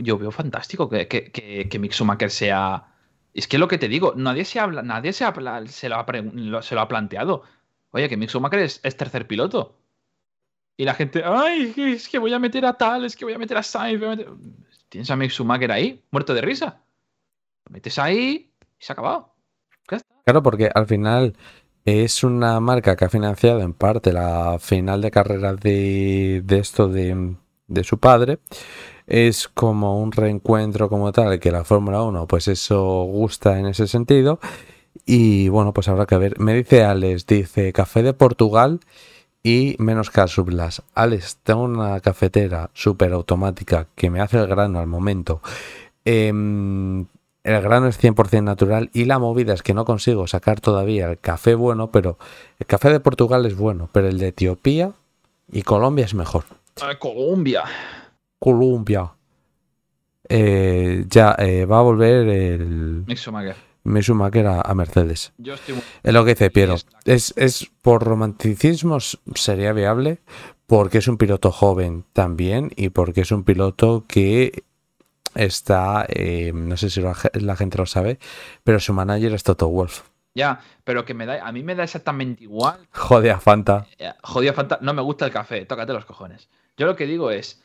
yo, 0.00 0.18
veo 0.18 0.30
fantástico 0.30 0.88
que, 0.88 1.06
que, 1.06 1.30
que, 1.30 1.68
que 1.68 1.78
Mick 1.78 1.92
Schumacher 1.92 2.30
sea. 2.30 2.88
Es 3.34 3.46
que 3.46 3.58
lo 3.58 3.68
que 3.68 3.78
te 3.78 3.88
digo, 3.88 4.14
nadie 4.16 4.44
se 4.44 4.58
habla, 4.58 4.82
nadie 4.82 5.12
se, 5.12 5.24
habla- 5.24 5.66
se, 5.66 5.88
lo, 5.88 5.96
ha 5.96 6.62
se 6.62 6.74
lo 6.74 6.80
ha 6.80 6.88
planteado. 6.88 7.42
Oye, 7.90 8.08
que 8.08 8.16
Mick 8.16 8.30
Schumacher 8.30 8.60
es, 8.60 8.80
tercer 8.96 9.26
piloto. 9.26 9.78
Y 10.76 10.84
la 10.84 10.94
gente, 10.94 11.22
ay, 11.24 11.74
es 11.76 12.08
que 12.08 12.18
voy 12.18 12.32
a 12.32 12.38
meter 12.38 12.64
a 12.64 12.72
tal, 12.72 13.04
es 13.04 13.16
que 13.16 13.24
voy 13.26 13.34
a 13.34 13.38
meter 13.38 13.56
a 13.58 13.62
Sainz. 13.62 14.00
voy 14.00 14.08
a 14.08 14.16
meter-". 14.16 14.32
Tienes 14.88 15.10
a 15.10 15.16
Mick 15.16 15.30
Schumacher 15.30 15.72
ahí, 15.72 16.02
muerto 16.10 16.34
de 16.34 16.40
risa. 16.40 16.82
Lo 17.66 17.72
metes 17.72 17.98
ahí 17.98 18.50
y 18.78 18.84
se 18.84 18.92
ha 18.92 18.94
acabado. 18.94 19.34
Claro, 20.24 20.42
porque 20.42 20.70
al 20.72 20.86
final 20.86 21.36
es 21.84 22.24
una 22.24 22.60
marca 22.60 22.96
que 22.96 23.04
ha 23.04 23.08
financiado 23.08 23.60
en 23.60 23.72
parte 23.72 24.12
la 24.12 24.58
final 24.60 25.00
de 25.00 25.10
carreras 25.10 25.58
de, 25.60 26.42
esto 26.48 26.88
de, 26.88 27.34
de 27.66 27.84
su 27.84 27.98
padre. 27.98 28.38
Es 29.06 29.48
como 29.48 30.00
un 30.00 30.12
reencuentro 30.12 30.88
como 30.88 31.12
tal, 31.12 31.40
que 31.40 31.50
la 31.50 31.64
Fórmula 31.64 32.02
1, 32.02 32.26
pues 32.26 32.48
eso 32.48 33.02
gusta 33.04 33.58
en 33.58 33.66
ese 33.66 33.86
sentido. 33.86 34.38
Y 35.06 35.48
bueno, 35.48 35.72
pues 35.72 35.88
habrá 35.88 36.06
que 36.06 36.16
ver. 36.16 36.38
Me 36.38 36.54
dice 36.54 36.84
Alex, 36.84 37.26
dice 37.26 37.72
café 37.72 38.02
de 38.02 38.14
Portugal 38.14 38.80
y 39.42 39.76
menos 39.78 40.10
cápsulas. 40.10 40.82
Alex, 40.94 41.38
tengo 41.42 41.62
una 41.64 42.00
cafetera 42.00 42.70
súper 42.74 43.12
automática 43.12 43.88
que 43.94 44.10
me 44.10 44.20
hace 44.20 44.38
el 44.38 44.46
grano 44.46 44.78
al 44.78 44.86
momento. 44.86 45.40
Em, 46.04 47.06
el 47.44 47.60
grano 47.60 47.88
es 47.88 48.00
100% 48.02 48.42
natural 48.44 48.90
y 48.92 49.04
la 49.06 49.18
movida 49.18 49.52
es 49.54 49.62
que 49.62 49.74
no 49.74 49.84
consigo 49.84 50.26
sacar 50.26 50.60
todavía 50.60 51.10
el 51.10 51.18
café 51.18 51.54
bueno, 51.54 51.90
pero 51.90 52.18
el 52.58 52.66
café 52.66 52.90
de 52.90 53.00
Portugal 53.00 53.46
es 53.46 53.56
bueno, 53.56 53.88
pero 53.92 54.08
el 54.08 54.18
de 54.18 54.28
Etiopía 54.28 54.92
y 55.50 55.62
Colombia 55.62 56.04
es 56.04 56.14
mejor. 56.14 56.44
Ah, 56.80 56.94
Colombia. 56.98 57.64
Colombia. 58.38 59.12
Eh, 60.28 61.04
ya 61.08 61.34
eh, 61.38 61.64
va 61.66 61.80
a 61.80 61.82
volver 61.82 62.28
el. 62.28 63.04
Mick 63.06 64.02
Schumacher 64.02 64.46
a, 64.46 64.60
a 64.60 64.74
Mercedes. 64.74 65.32
Yo 65.38 65.54
estoy 65.54 65.74
muy- 65.74 65.82
Es 66.02 66.14
lo 66.14 66.24
que 66.24 66.30
dice 66.34 66.50
Piero. 66.50 66.76
Es, 67.04 67.34
es 67.36 67.68
por 67.82 68.04
romanticismo 68.04 68.98
sería 69.34 69.72
viable 69.72 70.20
porque 70.66 70.98
es 70.98 71.08
un 71.08 71.18
piloto 71.18 71.50
joven 71.50 72.04
también 72.12 72.70
y 72.76 72.90
porque 72.90 73.22
es 73.22 73.32
un 73.32 73.42
piloto 73.44 74.04
que 74.06 74.62
está, 75.34 76.06
eh, 76.08 76.52
no 76.54 76.76
sé 76.76 76.90
si 76.90 77.00
la, 77.00 77.14
ge- 77.14 77.30
la 77.34 77.56
gente 77.56 77.78
lo 77.78 77.86
sabe, 77.86 78.18
pero 78.64 78.80
su 78.80 78.92
manager 78.92 79.32
es 79.32 79.42
Toto 79.42 79.68
Wolf. 79.68 80.02
Ya, 80.34 80.60
pero 80.84 81.04
que 81.04 81.12
me 81.14 81.26
da, 81.26 81.46
a 81.46 81.52
mí 81.52 81.62
me 81.62 81.74
da 81.74 81.84
exactamente 81.84 82.44
igual. 82.44 82.78
Joder, 82.92 83.32
a 83.32 83.40
Fanta. 83.40 83.86
Eh, 83.98 84.12
Jodido 84.22 84.54
Fanta, 84.54 84.78
no 84.80 84.94
me 84.94 85.02
gusta 85.02 85.26
el 85.26 85.30
café, 85.32 85.66
tócate 85.66 85.92
los 85.92 86.04
cojones. 86.06 86.48
Yo 86.76 86.86
lo 86.86 86.96
que 86.96 87.06
digo 87.06 87.30
es 87.30 87.62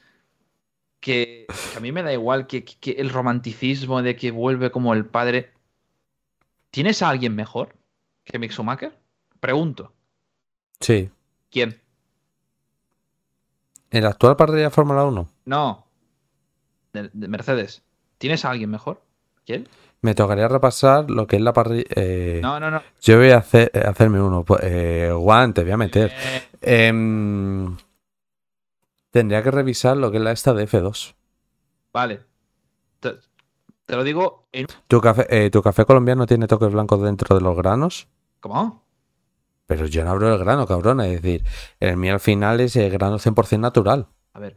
que, 1.00 1.46
que 1.72 1.78
a 1.78 1.80
mí 1.80 1.92
me 1.94 2.04
da 2.04 2.12
igual 2.12 2.46
que, 2.48 2.66
que 2.66 2.92
el 2.92 3.10
romanticismo 3.10 4.02
de 4.02 4.16
que 4.18 4.32
vuelve 4.32 4.70
como 4.72 4.94
el 4.94 5.06
padre. 5.06 5.54
¿Tienes 6.72 7.02
a 7.02 7.10
alguien 7.10 7.36
mejor 7.36 7.74
que 8.26 8.38
Mick 8.38 8.52
Schumacher? 8.52 8.98
Pregunto. 9.40 9.94
Sí. 10.82 11.10
¿Quién? 11.50 11.80
¿En 13.92 14.04
la 14.04 14.10
actual 14.10 14.36
parrilla 14.36 14.64
de 14.66 14.70
Fórmula 14.70 15.06
1? 15.06 15.30
No. 15.46 15.87
De, 17.04 17.10
de 17.14 17.28
Mercedes. 17.28 17.84
¿Tienes 18.18 18.46
a 18.46 18.52
alguien 18.52 18.70
mejor? 18.70 19.02
¿Quién? 19.46 19.68
Me 20.02 20.14
tocaría 20.14 20.48
repasar 20.48 21.10
lo 21.10 21.26
que 21.28 21.38
es 21.38 21.42
la 21.42 21.54
parrilla. 21.54 21.86
No, 22.42 22.60
no, 22.60 22.70
no. 22.70 22.82
Yo 23.02 23.18
voy 23.18 23.32
a 23.32 23.38
hacer, 23.38 23.72
hacerme 23.88 24.22
uno. 24.22 24.44
Pues, 24.44 24.62
Eh, 24.64 25.12
Juan, 25.16 25.54
te 25.54 25.64
voy 25.64 25.72
a 25.72 25.78
meter. 25.78 26.12
Em, 26.62 27.76
tendría 29.12 29.42
que 29.44 29.52
revisar 29.52 29.98
lo 29.98 30.12
que 30.12 30.18
es 30.18 30.24
la 30.24 30.32
esta 30.32 30.54
de 30.54 30.68
F2. 30.68 31.16
Vale. 31.94 32.22
Te, 33.00 33.16
te 33.86 33.96
lo 33.96 34.04
digo 34.04 34.48
en. 34.52 34.68
¿Tu 34.88 35.02
café, 35.02 35.26
eh, 35.30 35.50
¿Tu 35.50 35.62
café 35.62 35.86
colombiano 35.86 36.26
tiene 36.26 36.48
toques 36.48 36.72
blancos 36.72 37.02
dentro 37.02 37.36
de 37.36 37.42
los 37.42 37.56
granos? 37.58 38.08
¿Cómo? 38.40 38.86
Pero 39.66 39.86
yo 39.88 40.04
no 40.04 40.12
hablo 40.12 40.30
del 40.30 40.40
grano, 40.40 40.66
cabrón. 40.68 41.02
Es 41.02 41.22
decir, 41.22 41.44
el 41.80 41.98
mío 41.98 42.14
al 42.14 42.20
final 42.20 42.60
es 42.62 42.76
el 42.76 42.90
grano 42.92 43.18
100% 43.18 43.60
natural. 43.60 44.08
A 44.34 44.40
ver. 44.40 44.56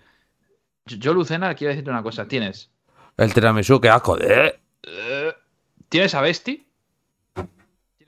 Yo, 0.99 1.15
Lucena, 1.15 1.55
quiero 1.55 1.71
decirte 1.71 1.91
una 1.91 2.03
cosa. 2.03 2.27
Tienes. 2.27 2.71
El 3.17 3.33
tiramisú, 3.35 3.81
qué 3.81 3.89
asco. 3.91 4.19
¿eh? 4.19 4.59
eh, 4.83 5.33
¿Tienes 5.89 6.15
a 6.15 6.21
Besti? 6.21 6.67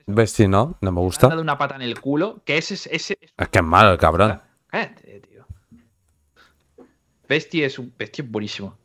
¿Ves 0.07 0.33
si 0.33 0.49
no? 0.49 0.77
No 0.81 0.91
me 0.91 0.97
Me 0.97 1.01
ha 1.01 1.05
gusta. 1.05 1.29
dado 1.29 1.41
una 1.43 1.57
pata 1.59 1.77
en 1.77 1.83
el 1.83 2.01
culo. 2.01 2.43
Que 2.45 2.59
ese 2.59 2.75
es. 2.75 2.87
Ese, 2.87 3.19
Es 3.37 3.49
que 3.49 3.59
es 3.59 3.65
malo 3.65 3.93
el 3.93 3.99
cabrón. 3.99 4.41
Cállate, 4.67 5.21
tío. 5.21 5.47
Besti 7.29 7.63
es 7.63 7.79
un 7.79 7.93
Besti 7.97 8.23
es 8.23 8.31
buenísimo. 8.31 8.77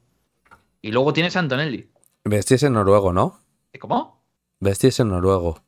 Y 0.82 0.92
luego 0.92 1.12
tienes 1.14 1.36
a 1.36 1.40
Antonelli. 1.40 1.90
Besti 2.24 2.56
es 2.56 2.64
en 2.64 2.74
noruego, 2.74 3.12
¿no? 3.14 3.40
¿Cómo? 3.80 4.22
Besti 4.60 4.88
es 4.88 5.00
en 5.00 5.10
noruego. 5.10 5.60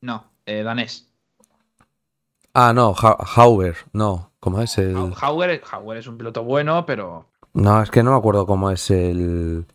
No, 0.00 0.30
eh, 0.46 0.62
danés. 0.62 1.08
Ah, 2.54 2.72
no, 2.72 2.94
Ha- 3.00 3.16
Hauber. 3.36 3.76
No, 3.92 4.32
¿cómo 4.40 4.60
es 4.62 4.78
el...? 4.78 5.12
Hauer, 5.20 5.62
Hauer 5.70 5.98
es 5.98 6.06
un 6.06 6.18
piloto 6.18 6.42
bueno, 6.44 6.84
pero. 6.86 7.28
No, 7.58 7.82
es 7.82 7.90
que 7.90 8.04
no 8.04 8.12
me 8.12 8.18
acuerdo 8.18 8.46
cómo 8.46 8.70
es 8.70 8.90
el... 8.90 9.66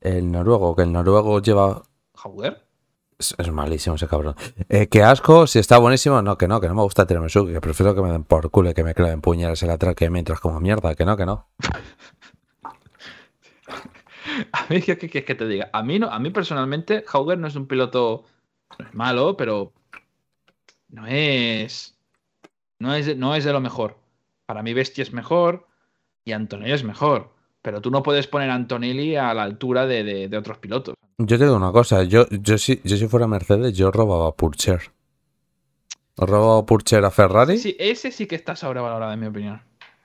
El 0.00 0.30
noruego, 0.30 0.74
que 0.74 0.82
el 0.82 0.92
noruego 0.92 1.42
lleva... 1.42 1.82
¿Hauer? 2.14 2.64
Es, 3.18 3.34
es 3.36 3.50
malísimo 3.50 3.96
ese 3.96 4.08
cabrón. 4.08 4.34
Eh, 4.70 4.88
qué 4.88 5.02
asco, 5.02 5.46
si 5.46 5.58
está 5.58 5.76
buenísimo, 5.76 6.22
no, 6.22 6.38
que 6.38 6.48
no, 6.48 6.60
que 6.60 6.68
no 6.68 6.74
me 6.74 6.82
gusta 6.82 7.02
el 7.02 7.08
tiramisú, 7.08 7.46
que 7.46 7.60
prefiero 7.60 7.94
que 7.94 8.00
me 8.00 8.10
den 8.10 8.24
por 8.24 8.50
culo 8.50 8.70
y 8.70 8.74
que 8.74 8.82
me 8.82 8.94
claven 8.94 9.20
puñales 9.20 9.62
en 9.62 9.68
la 9.68 9.76
traque 9.76 10.08
mientras 10.08 10.40
como 10.40 10.58
mierda, 10.60 10.94
que 10.94 11.04
no, 11.04 11.16
que 11.16 11.26
no. 11.26 11.48
A 14.52 14.66
mí, 14.70 14.80
¿qué 14.80 14.96
quieres 14.96 15.24
que 15.24 15.34
te 15.34 15.46
diga? 15.46 15.68
A 15.72 15.82
mí, 15.82 15.98
no, 15.98 16.08
a 16.08 16.18
mí 16.18 16.30
personalmente, 16.30 17.04
Hauger 17.12 17.38
no 17.38 17.48
es 17.48 17.56
un 17.56 17.66
piloto 17.66 18.24
no 18.78 18.86
es 18.86 18.94
malo, 18.94 19.36
pero 19.36 19.72
no 20.88 21.06
es. 21.06 21.98
No 22.78 22.94
es, 22.94 23.16
no 23.16 23.34
es 23.34 23.44
de 23.44 23.52
lo 23.52 23.60
mejor. 23.60 23.98
Para 24.46 24.62
mí, 24.62 24.72
Bestia 24.72 25.02
es 25.02 25.12
mejor 25.12 25.67
y 26.28 26.32
Antonelli 26.32 26.72
es 26.72 26.84
mejor. 26.84 27.30
Pero 27.62 27.80
tú 27.80 27.90
no 27.90 28.02
puedes 28.02 28.26
poner 28.28 28.50
a 28.50 28.54
Antonelli 28.54 29.16
a 29.16 29.34
la 29.34 29.42
altura 29.42 29.86
de, 29.86 30.04
de- 30.04 30.28
de 30.28 30.36
otros 30.36 30.58
pilotos. 30.58 30.94
Yo 31.18 31.38
te 31.38 31.44
digo 31.44 31.56
una 31.56 31.72
cosa, 31.72 32.04
yo, 32.04 32.26
yo, 32.30 32.56
si, 32.58 32.80
yo 32.84 32.96
si 32.96 33.08
fuera 33.08 33.26
Mercedes, 33.26 33.76
yo 33.76 33.90
robaba 33.90 34.28
a 34.28 34.32
Purcher. 34.32 34.92
Robaba 36.16 36.64
Purcher 36.66 37.04
a 37.04 37.10
Ferrari, 37.10 37.58
Sí, 37.58 37.76
ese 37.78 38.10
sí 38.12 38.26
que 38.26 38.36
está 38.36 38.54
sobrevalorado, 38.56 39.12
en 39.12 39.20
mi 39.20 39.26
opinión. 39.26 39.60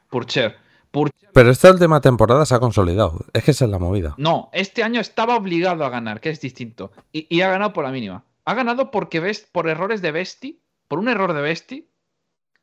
Purcher. 0.10 0.56
Purcher. 0.92 1.30
pero 1.34 1.50
esta 1.50 1.72
última 1.72 2.02
temporada 2.02 2.46
se 2.46 2.54
ha 2.56 2.60
consolidado. 2.60 3.26
Es 3.34 3.44
que 3.44 3.52
esa 3.52 3.66
es 3.66 3.72
la 3.72 3.80
movida. 3.80 4.14
No, 4.18 4.50
este 4.54 4.84
año 4.84 5.02
estaba 5.02 5.36
obligado 5.36 5.84
a 5.86 5.90
ganar, 5.90 6.22
que 6.22 6.30
es 6.30 6.40
distinto. 6.40 6.92
Y, 7.12 7.26
y 7.36 7.42
ha 7.42 7.50
ganado 7.50 7.74
por 7.74 7.84
la 7.84 7.92
mínima. 7.92 8.24
Ha 8.46 8.54
ganado 8.54 8.92
porque 8.92 9.20
ves 9.20 9.48
por 9.52 9.68
errores 9.68 10.02
de 10.04 10.12
Besti, 10.12 10.62
por 10.88 11.00
un 11.00 11.10
error 11.10 11.34
de 11.34 11.42
Besti, 11.42 11.90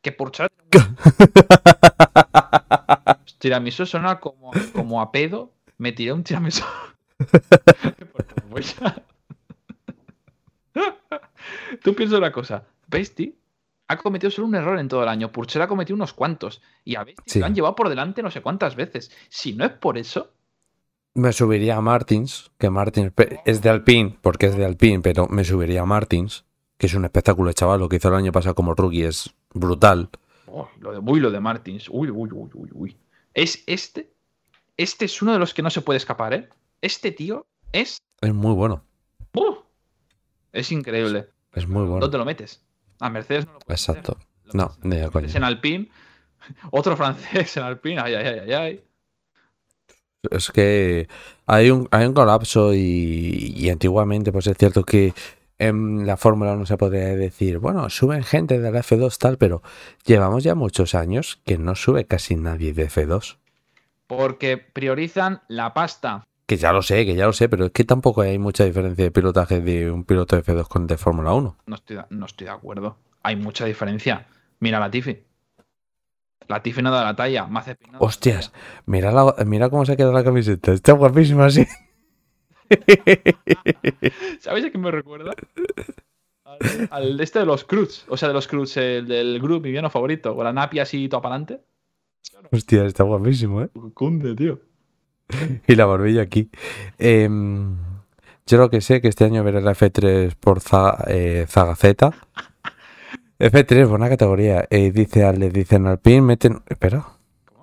que 0.01 0.13
Purcher. 0.13 0.49
tiramisú 3.41 3.85
suena 3.87 4.21
como, 4.21 4.53
como 4.73 5.01
a 5.01 5.11
pedo. 5.11 5.53
Me 5.79 5.91
tiré 5.91 6.13
un 6.13 6.23
tiramisú. 6.23 6.63
Pues. 8.51 8.75
Tú 11.83 11.95
piensas 11.95 12.19
una 12.19 12.33
cosa. 12.33 12.65
Besti 12.89 13.37
ha 13.89 13.97
cometido 13.97 14.31
solo 14.31 14.49
un 14.49 14.55
error 14.55 14.79
en 14.79 14.89
todo 14.89 15.03
el 15.03 15.09
año. 15.09 15.31
Purcher 15.33 15.63
ha 15.63 15.69
cometido 15.69 15.95
unos 15.97 16.13
cuantos. 16.13 16.61
Y 16.85 16.97
a 16.97 17.05
Besti 17.05 17.23
Sí. 17.27 17.39
lo 17.41 17.47
han 17.47 17.55
llevado 17.55 17.75
por 17.77 17.89
delante 17.89 18.23
no 18.23 18.31
sé 18.31 18.41
cuántas 18.41 18.75
veces. 18.77 19.11
Si 19.29 19.53
no 19.55 19.65
es 19.65 19.73
por 19.73 19.99
eso, 19.99 20.33
Me 21.15 21.33
subiría 21.33 21.77
a 21.77 21.81
Martins, 21.81 22.51
que 22.57 22.71
Martins 22.71 23.13
es 23.45 23.63
de 23.63 23.69
Alpine, 23.69 24.17
porque 24.23 24.47
es 24.47 24.57
de 24.57 24.65
Alpine, 24.65 25.01
pero 25.01 25.27
me 25.29 25.43
subiría 25.45 25.83
a 25.83 25.87
Martins, 25.87 26.45
que 26.79 26.87
es 26.87 26.95
un 26.95 27.05
espectáculo, 27.05 27.53
chaval. 27.53 27.81
Lo 27.81 27.89
que 27.89 27.97
hizo 27.97 28.09
el 28.09 28.15
año 28.15 28.31
pasado 28.33 28.55
como 28.55 28.75
rookie 28.75 29.03
es 29.05 29.35
brutal. 29.53 30.09
Oh, 30.47 30.69
lo 30.79 30.93
de, 30.93 30.99
uy, 30.99 31.19
lo 31.21 31.31
de 31.33 31.41
Martins. 31.41 31.89
Uy, 31.91 32.11
uy, 32.11 32.31
uy, 32.33 32.51
uy, 32.55 32.71
uy. 32.73 32.97
Es 33.41 33.65
este. 33.67 34.13
Este 34.77 35.07
es 35.07 35.23
uno 35.23 35.33
de 35.33 35.39
los 35.39 35.55
que 35.55 35.63
no 35.63 35.71
se 35.71 35.81
puede 35.81 35.97
escapar, 35.97 36.35
¿eh? 36.35 36.51
Este 36.83 37.11
tío 37.11 37.47
es. 37.73 37.97
Es 38.21 38.35
muy 38.35 38.53
bueno. 38.53 38.85
¡uh! 39.35 39.55
es 40.53 40.71
increíble. 40.71 41.31
Es 41.55 41.67
muy 41.67 41.85
bueno. 41.85 42.01
¿Dónde 42.01 42.19
lo 42.19 42.27
metes? 42.27 42.63
A 42.99 43.09
Mercedes 43.09 43.47
no 43.47 43.55
lo 43.55 43.59
puedes 43.61 43.89
Exacto. 43.89 44.19
No, 44.53 44.77
ni 44.83 44.97
de 44.97 45.09
coña. 45.09 45.23
metes 45.23 45.37
en 45.37 45.45
Alpine. 45.45 45.89
Otro 46.71 46.99
francés 46.99 47.57
en 47.57 47.63
Alpine. 47.63 47.99
Ay, 48.03 48.15
ay, 48.15 48.27
ay, 48.27 48.39
ay, 48.41 48.53
ay. 48.53 48.85
Es 50.31 50.51
que 50.51 51.09
hay 51.47 51.71
un, 51.71 51.89
hay 51.91 52.05
un 52.05 52.13
colapso 52.13 52.75
y, 52.75 53.55
y 53.57 53.71
antiguamente 53.71 54.33
pues 54.33 54.49
es 54.49 54.59
cierto 54.59 54.85
que 54.85 55.15
en 55.61 56.07
la 56.07 56.17
Fórmula 56.17 56.57
no 56.57 56.67
se 56.67 56.77
podría 56.77 57.15
decir, 57.15 57.59
bueno, 57.59 57.89
suben 57.91 58.25
gente 58.25 58.59
de 58.59 58.71
la 58.73 58.81
F2 58.81 59.17
tal, 59.19 59.39
pero 59.39 59.63
llevamos 60.05 60.43
ya 60.43 60.55
muchos 60.55 60.95
años 60.95 61.41
que 61.45 61.59
no 61.59 61.75
sube 61.77 62.07
casi 62.07 62.35
nadie 62.35 62.73
de 62.73 62.89
F2. 62.89 63.37
Porque 64.07 64.57
priorizan 64.59 65.43
la 65.49 65.73
pasta. 65.75 66.25
Que 66.47 66.57
ya 66.57 66.73
lo 66.73 66.83
sé, 66.83 67.07
que 67.07 67.15
ya 67.15 67.27
lo 67.27 67.33
sé, 67.33 67.49
pero 67.49 67.67
es 67.67 67.71
que 67.71 67.85
tampoco 67.85 68.23
hay 68.23 68.39
mucha 68.39 68.65
diferencia 68.65 69.05
de 69.05 69.11
pilotaje 69.13 69.61
de 69.61 69.91
un 69.91 70.03
piloto 70.05 70.35
de 70.35 70.43
F2 70.43 70.67
con 70.67 70.87
de 70.89 70.97
Fórmula 70.99 71.33
1. 71.33 71.57
No 71.67 71.75
estoy, 71.77 71.97
de- 71.97 72.05
no 72.11 72.27
estoy 72.27 72.47
de 72.47 72.53
acuerdo. 72.53 72.97
Hay 73.23 73.37
mucha 73.37 73.65
diferencia. 73.67 74.27
Mira 74.59 74.81
la 74.81 74.91
Tiffy. 74.91 75.23
La 76.49 76.61
Tiffy 76.63 76.83
no 76.83 76.91
da 76.91 77.05
la 77.05 77.15
talla. 77.15 77.49
La 77.49 77.99
Hostias, 78.01 78.53
mira, 78.87 79.13
la- 79.13 79.37
mira 79.47 79.69
cómo 79.71 79.87
se 79.87 79.97
queda 79.97 80.11
la 80.11 80.25
camiseta, 80.25 80.73
está 80.73 80.93
guapísima 80.95 81.47
así. 81.47 81.65
¿Sabéis 84.41 84.67
a 84.67 84.71
quién 84.71 84.83
me 84.83 84.91
recuerda? 84.91 85.33
Al, 86.45 86.89
al 86.91 87.21
este 87.21 87.41
de 87.41 87.47
los 87.47 87.65
Cruz. 87.65 88.05
O 88.09 88.17
sea, 88.17 88.29
de 88.29 88.35
los 88.35 88.49
Cruz, 88.49 88.77
el 88.77 89.07
del 89.07 89.41
grupo, 89.41 89.61
mi 89.61 89.71
villano 89.71 89.91
favorito. 89.91 90.35
Con 90.35 90.45
la 90.45 90.53
napia 90.53 90.83
así 90.83 91.09
todo 91.09 91.23
para 91.23 91.35
adelante. 91.35 91.65
Hostia, 92.53 92.85
está 92.85 93.05
guapísimo, 93.05 93.63
¿eh? 93.63 93.71
Cunde, 93.95 94.35
tío. 94.35 94.61
Y 95.67 95.75
la 95.77 95.87
barbilla 95.87 96.23
aquí. 96.23 96.51
Em, 96.99 97.77
yo 98.47 98.59
lo 98.59 98.71
que 98.71 98.81
sé 98.81 99.01
que 99.01 99.09
este 99.09 99.25
año 99.25 99.45
veré 99.45 99.61
la 99.61 99.75
F3 99.75 100.35
por 100.35 100.61
eh, 101.07 101.47
Zagaceta. 101.49 102.13
F3, 103.39 103.89
buena 103.89 104.09
categoría. 104.09 104.67
Eh, 104.71 104.91
dice 104.93 105.25
Ale, 105.25 105.51
dice 105.51 105.77
en 105.77 105.87
Alpine 105.87 106.23
meten. 106.23 106.63
Espera. 106.67 107.07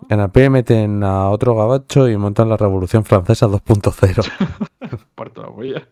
En 0.09 0.21
Alpine 0.21 0.49
meten 0.49 1.03
a 1.03 1.29
otro 1.29 1.55
gabacho 1.55 2.07
y 2.07 2.15
montan 2.15 2.49
la 2.49 2.57
Revolución 2.57 3.03
Francesa 3.03 3.47
2.0. 3.47 4.67
Parto 5.15 5.41
la 5.41 5.49
huella. 5.49 5.87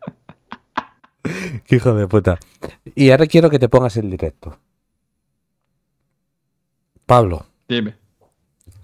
Qué 1.66 1.76
hijo 1.78 1.94
de 1.94 2.08
puta. 2.08 2.38
Y 2.96 3.10
ahora 3.12 3.26
quiero 3.28 3.50
que 3.50 3.60
te 3.60 3.68
pongas 3.70 3.98
el 3.98 4.10
directo. 4.10 4.60
Pablo, 7.06 7.46
Dime. 7.68 7.96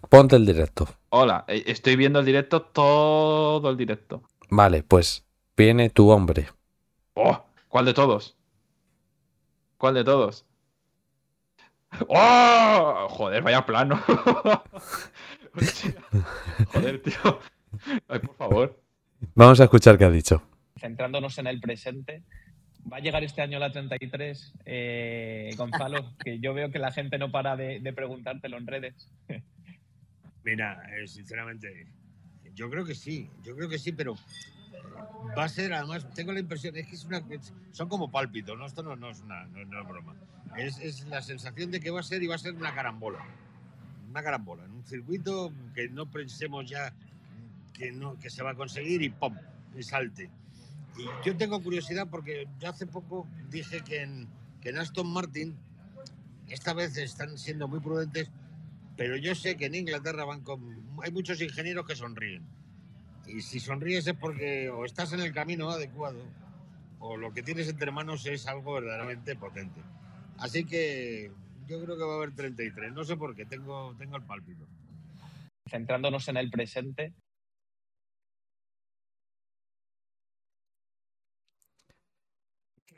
ponte 0.09 0.35
el 0.35 0.45
directo. 0.45 0.87
Hola, 1.09 1.43
eh, 1.47 1.63
estoy 1.67 1.95
viendo 1.95 2.19
el 2.19 2.25
directo, 2.25 2.61
todo 2.61 3.69
el 3.69 3.77
directo. 3.77 4.23
Vale, 4.49 4.83
pues 4.83 5.25
viene 5.57 5.89
tu 5.89 6.09
hombre. 6.09 6.49
Oh, 7.15 7.43
¿Cuál 7.67 7.85
de 7.85 7.93
todos? 7.93 8.37
¿Cuál 9.77 9.95
de 9.95 10.03
todos? 10.03 10.45
¡Oh! 12.07 13.07
Joder, 13.09 13.41
vaya 13.43 13.65
plano. 13.65 13.99
Joder, 16.73 17.01
tío. 17.01 17.39
Ay, 18.07 18.19
por 18.19 18.35
favor. 18.35 18.79
Vamos 19.35 19.59
a 19.59 19.65
escuchar 19.65 19.97
qué 19.97 20.05
ha 20.05 20.09
dicho. 20.11 20.41
centrándonos 20.79 21.37
en 21.37 21.47
el 21.47 21.59
presente, 21.61 22.23
va 22.91 22.97
a 22.97 22.99
llegar 22.99 23.23
este 23.23 23.41
año 23.41 23.59
la 23.59 23.71
33, 23.71 24.53
eh, 24.65 25.51
Gonzalo, 25.57 26.13
que 26.23 26.39
yo 26.39 26.53
veo 26.53 26.71
que 26.71 26.79
la 26.79 26.91
gente 26.91 27.17
no 27.17 27.31
para 27.31 27.55
de, 27.55 27.79
de 27.79 27.93
preguntártelo 27.93 28.57
en 28.57 28.67
redes. 28.67 29.09
Mira, 30.43 30.81
eh, 30.97 31.07
sinceramente, 31.07 31.87
yo 32.55 32.69
creo 32.69 32.83
que 32.83 32.95
sí, 32.95 33.29
yo 33.43 33.55
creo 33.55 33.69
que 33.69 33.77
sí, 33.77 33.91
pero 33.91 34.15
va 35.37 35.43
a 35.43 35.49
ser, 35.49 35.71
además, 35.73 36.07
tengo 36.15 36.31
la 36.33 36.39
impresión, 36.39 36.75
es 36.75 36.87
que 36.87 36.95
es 36.95 37.05
una, 37.05 37.17
es- 37.29 37.53
son 37.71 37.87
como 37.87 38.09
pálpitos, 38.11 38.57
¿no? 38.57 38.65
Esto 38.65 38.81
no, 38.81 38.95
no 38.95 39.11
es 39.11 39.21
una 39.21 39.45
no, 39.45 39.63
no 39.65 39.81
es 39.81 39.87
broma. 39.87 40.15
Es, 40.57 40.79
es 40.79 41.05
la 41.07 41.21
sensación 41.21 41.69
de 41.71 41.79
que 41.79 41.91
va 41.91 41.99
a 41.99 42.03
ser 42.03 42.23
y 42.23 42.27
va 42.27 42.35
a 42.35 42.39
ser 42.39 42.53
una 42.55 42.73
carambola. 42.73 43.19
Una 44.09 44.21
carambola, 44.23 44.65
en 44.65 44.71
un 44.71 44.83
circuito 44.83 45.53
que 45.73 45.87
no 45.89 46.07
pensemos 46.07 46.69
ya 46.69 46.91
que, 47.73 47.91
no, 47.91 48.17
que 48.19 48.29
se 48.29 48.43
va 48.43 48.51
a 48.51 48.55
conseguir 48.55 49.01
y 49.01 49.09
¡pum! 49.09 49.35
y 49.75 49.83
salte. 49.83 50.29
Y 50.97 51.05
yo 51.25 51.37
tengo 51.37 51.61
curiosidad 51.61 52.07
porque 52.09 52.47
yo 52.59 52.69
hace 52.69 52.85
poco 52.85 53.27
dije 53.49 53.81
que 53.81 54.01
en, 54.01 54.27
que 54.61 54.69
Aston 54.69 55.11
Martin 55.11 55.55
esta 56.49 56.73
vez 56.73 56.97
están 56.97 57.37
siendo 57.37 57.67
muy 57.67 57.79
prudentes, 57.79 58.29
pero 58.97 59.15
yo 59.15 59.33
sé 59.35 59.55
que 59.55 59.67
en 59.67 59.75
Inglaterra 59.75 60.25
van 60.25 60.41
con... 60.41 60.99
Hay 61.01 61.11
muchos 61.11 61.41
ingenieros 61.41 61.85
que 61.85 61.95
sonríen. 61.95 62.43
Y 63.25 63.41
si 63.41 63.59
sonríes 63.59 64.05
es 64.07 64.15
porque 64.15 64.69
o 64.69 64.83
estás 64.83 65.13
en 65.13 65.21
el 65.21 65.33
camino 65.33 65.69
adecuado 65.69 66.21
o 66.99 67.17
lo 67.17 67.33
que 67.33 67.41
tienes 67.41 67.67
entre 67.67 67.91
manos 67.91 68.25
es 68.25 68.47
algo 68.47 68.73
verdaderamente 68.73 69.35
potente. 69.35 69.81
Así 70.37 70.65
que 70.65 71.31
yo 71.67 71.83
creo 71.83 71.97
que 71.97 72.03
va 72.03 72.13
a 72.13 72.17
haber 72.17 72.35
33. 72.35 72.93
No 72.93 73.03
sé 73.03 73.17
por 73.17 73.35
qué, 73.35 73.45
tengo, 73.45 73.95
tengo 73.97 74.17
el 74.17 74.23
pálpito. 74.23 74.67
Centrándonos 75.67 76.27
en 76.27 76.37
el 76.37 76.51
presente, 76.51 77.13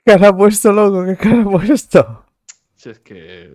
¿Qué 0.06 0.14
cara 0.14 0.30
ha 0.30 0.38
puesto, 0.38 0.72
loco? 0.74 1.06
¿Qué 1.06 1.16
cara 1.16 1.42
ha 1.42 1.44
puesto? 1.50 2.26
Si 2.76 2.90
es 2.90 3.00
que. 3.00 3.54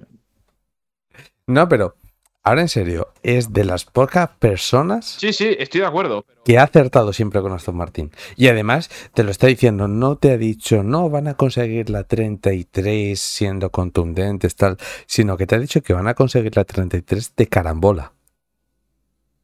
No, 1.46 1.68
pero 1.68 1.96
ahora 2.42 2.62
en 2.62 2.68
serio, 2.68 3.08
es 3.22 3.52
de 3.52 3.64
las 3.64 3.84
pocas 3.84 4.30
personas 4.38 5.04
Sí, 5.18 5.32
sí, 5.34 5.54
estoy 5.58 5.82
de 5.82 5.86
acuerdo. 5.86 6.24
que 6.44 6.58
ha 6.58 6.62
acertado 6.62 7.12
siempre 7.12 7.42
con 7.42 7.52
Aston 7.52 7.76
Martin. 7.76 8.10
Y 8.36 8.48
además 8.48 8.88
te 9.12 9.22
lo 9.24 9.30
está 9.30 9.46
diciendo, 9.46 9.88
no 9.88 10.16
te 10.16 10.30
ha 10.32 10.38
dicho, 10.38 10.82
no 10.82 11.10
van 11.10 11.28
a 11.28 11.34
conseguir 11.34 11.90
la 11.90 12.04
33 12.04 13.18
siendo 13.20 13.70
contundentes, 13.70 14.56
tal, 14.56 14.78
sino 15.06 15.36
que 15.36 15.46
te 15.46 15.56
ha 15.56 15.58
dicho 15.58 15.82
que 15.82 15.92
van 15.92 16.08
a 16.08 16.14
conseguir 16.14 16.56
la 16.56 16.64
33 16.64 17.34
de 17.36 17.46
carambola. 17.48 18.12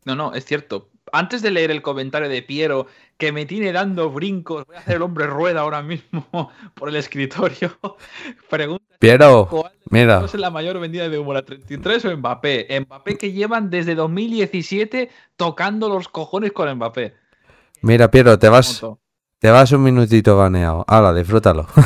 No, 0.06 0.14
no, 0.14 0.32
es 0.34 0.44
cierto. 0.46 0.90
Antes 1.12 1.42
de 1.42 1.50
leer 1.50 1.70
el 1.70 1.82
comentario 1.82 2.28
de 2.28 2.42
Piero, 2.42 2.86
que 3.18 3.30
me 3.30 3.46
tiene 3.46 3.72
dando 3.72 4.10
brincos, 4.10 4.64
voy 4.66 4.76
a 4.76 4.80
hacer 4.80 4.96
el 4.96 5.02
hombre 5.02 5.26
rueda 5.26 5.60
ahora 5.60 5.82
mismo 5.82 6.26
por 6.74 6.88
el 6.88 6.96
escritorio. 6.96 7.76
Pregunta 8.50 8.84
Piero, 8.98 9.46
¿Cuál 9.50 9.72
mira, 9.90 10.24
es 10.24 10.34
la 10.34 10.50
mayor 10.50 10.80
vendida 10.80 11.08
de 11.08 11.18
humo, 11.18 11.34
la 11.34 11.44
33 11.44 12.04
o 12.06 12.16
Mbappé? 12.16 12.80
Mbappé 12.86 13.18
que 13.18 13.32
llevan 13.32 13.70
desde 13.70 13.94
2017 13.94 15.10
tocando 15.36 15.88
los 15.88 16.08
cojones 16.08 16.52
con 16.52 16.72
Mbappé. 16.74 17.14
mira, 17.82 18.10
Piero, 18.10 18.38
te 18.38 18.48
vas, 18.48 18.82
te 19.38 19.50
vas 19.50 19.70
un 19.72 19.82
minutito 19.82 20.36
baneado. 20.36 20.84
Ahora, 20.88 21.12
disfrútalo. 21.12 21.66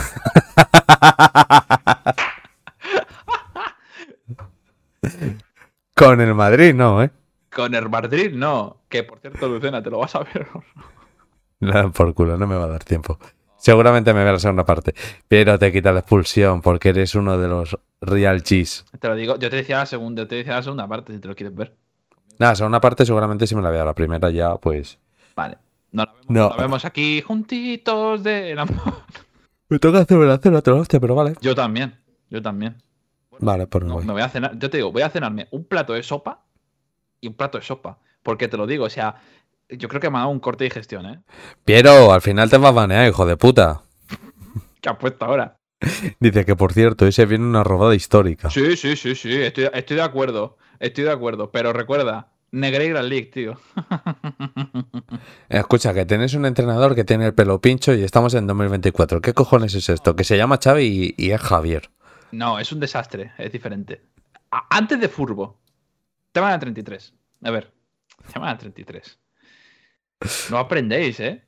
Con 5.95 6.21
el 6.21 6.35
Madrid, 6.35 6.75
no, 6.75 7.03
¿eh? 7.03 7.11
Con 7.55 7.75
el 7.75 7.89
Madrid, 7.89 8.33
no. 8.35 8.83
Que 8.89 9.05
por 9.05 9.19
cierto, 9.21 9.49
Lucena, 9.49 9.83
te 9.83 9.91
lo 9.91 9.99
vas 9.99 10.15
a 10.15 10.21
ver. 10.21 10.47
No, 11.61 11.93
por 11.93 12.15
culo, 12.15 12.37
no 12.37 12.47
me 12.47 12.57
va 12.57 12.65
a 12.65 12.69
dar 12.69 12.85
tiempo. 12.85 13.19
Seguramente 13.57 14.15
me 14.15 14.23
ve 14.25 14.33
la 14.33 14.39
segunda 14.39 14.65
parte. 14.65 14.95
Pero 15.27 15.59
te 15.59 15.73
quita 15.73 15.93
la 15.93 16.01
expulsión 16.01 16.61
porque 16.63 16.91
eres 16.91 17.15
uno 17.15 17.39
de 17.39 17.49
los 17.49 17.77
real 18.01 18.43
cheese. 18.43 18.85
Te 19.01 19.09
lo 19.09 19.17
digo, 19.17 19.37
yo 19.39 19.51
te 19.51 19.57
decía 19.57 19.79
la 19.79 19.87
segunda, 19.87 20.23
yo 20.23 20.29
te 20.29 20.37
decía 20.37 20.55
la 20.55 20.63
segunda 20.63 20.87
parte 20.87 21.13
si 21.13 21.19
te 21.21 21.27
lo 21.29 21.35
quieres 21.35 21.55
ver. 21.57 21.75
Nada, 22.39 22.55
segunda 22.55 22.81
parte 22.81 23.05
seguramente 23.05 23.47
si 23.47 23.57
me 23.57 23.63
la 23.63 23.71
vea. 23.71 23.85
La 23.85 23.95
primera 23.95 24.31
ya, 24.31 24.57
pues. 24.57 24.99
Vale. 25.35 25.59
No 25.91 26.05
la 26.05 26.13
vemos, 26.13 26.27
No. 26.29 26.51
la 26.51 26.57
vemos 26.63 26.85
aquí 26.85 27.21
juntitos 27.23 28.23
de 28.23 28.55
la. 28.55 28.67
Me 29.71 29.79
toca 29.79 29.99
hacerme 29.99 30.25
la 30.27 30.39
cena 30.39 30.59
otra 30.59 30.75
hostia, 30.75 30.99
pero 31.01 31.15
vale. 31.15 31.35
Yo 31.43 31.55
también, 31.55 31.99
yo 32.31 32.41
también. 32.41 32.77
Vale, 33.41 33.67
pues 33.67 33.85
me 33.85 33.91
No, 33.91 34.01
me 34.01 34.13
voy 34.15 34.23
a 34.23 34.29
cenar, 34.29 34.59
yo 34.59 34.71
te 34.71 34.79
digo, 34.79 34.91
voy 34.93 35.03
a 35.03 35.11
cenarme 35.11 35.47
un 35.51 35.65
plato 35.65 35.93
de 35.93 36.03
sopa 36.03 36.45
y 37.21 37.29
un 37.29 37.35
plato 37.35 37.59
de 37.59 37.65
sopa. 37.65 37.99
Porque 38.23 38.49
te 38.49 38.57
lo 38.57 38.67
digo, 38.67 38.85
o 38.85 38.91
sea, 38.91 39.17
yo 39.69 39.89
creo 39.89 40.01
que 40.01 40.11
me 40.11 40.17
ha 40.19 40.21
dado 40.21 40.31
un 40.33 40.41
corte 40.41 40.65
de 40.65 40.71
digestión, 40.71 41.07
¿eh? 41.07 41.21
Piero, 41.65 42.13
al 42.13 42.21
final 42.23 42.51
te 42.51 42.59
vas 42.59 42.71
a 42.71 42.73
banear, 42.75 43.09
hijo 43.09 43.27
de 43.27 43.37
puta. 43.37 43.83
¿Qué 44.81 44.89
has 44.89 44.97
puesto 44.97 45.25
ahora? 45.25 45.57
Dice 46.19 46.45
que 46.45 46.57
por 46.57 46.73
cierto, 46.73 47.07
ese 47.07 47.25
viene 47.27 47.45
una 47.45 47.63
robada 47.65 47.95
histórica. 47.95 48.51
Sí, 48.51 48.77
sí, 48.77 48.97
sí, 48.97 49.15
sí, 49.15 49.33
estoy, 49.43 49.69
estoy 49.73 49.97
de 49.97 50.03
acuerdo, 50.03 50.57
estoy 50.81 51.05
de 51.05 51.13
acuerdo. 51.13 51.53
Pero 51.53 51.73
recuerda, 51.73 52.33
Negreira 52.51 53.03
League, 53.03 53.27
tío. 53.27 53.61
Escucha, 55.49 55.95
que 55.95 56.05
tienes 56.07 56.35
un 56.35 56.47
entrenador 56.47 56.95
que 56.95 57.05
tiene 57.05 57.27
el 57.27 57.35
pelo 57.35 57.61
pincho 57.61 57.95
y 57.95 58.03
estamos 58.03 58.35
en 58.35 58.47
2024. 58.47 59.21
¿Qué 59.21 59.33
cojones 59.35 59.75
es 59.75 59.89
esto? 59.89 60.17
Que 60.17 60.25
se 60.25 60.37
llama 60.37 60.59
Xavi 60.63 61.15
y, 61.17 61.27
y 61.27 61.31
es 61.31 61.41
Javier. 61.41 61.91
No, 62.33 62.59
es 62.59 62.73
un 62.73 62.81
desastre, 62.81 63.33
es 63.39 63.53
diferente. 63.53 64.03
A- 64.51 64.67
antes 64.77 65.01
de 65.01 65.09
Furbo, 65.09 65.61
te 66.39 66.43
van 66.43 66.53
a 66.53 66.59
33. 66.61 67.15
A 67.43 67.51
ver, 67.51 67.73
te 68.33 68.39
van 68.39 68.51
a 68.51 68.57
33. 68.59 69.19
No 70.51 70.59
aprendéis, 70.59 71.19
¿eh? 71.19 71.45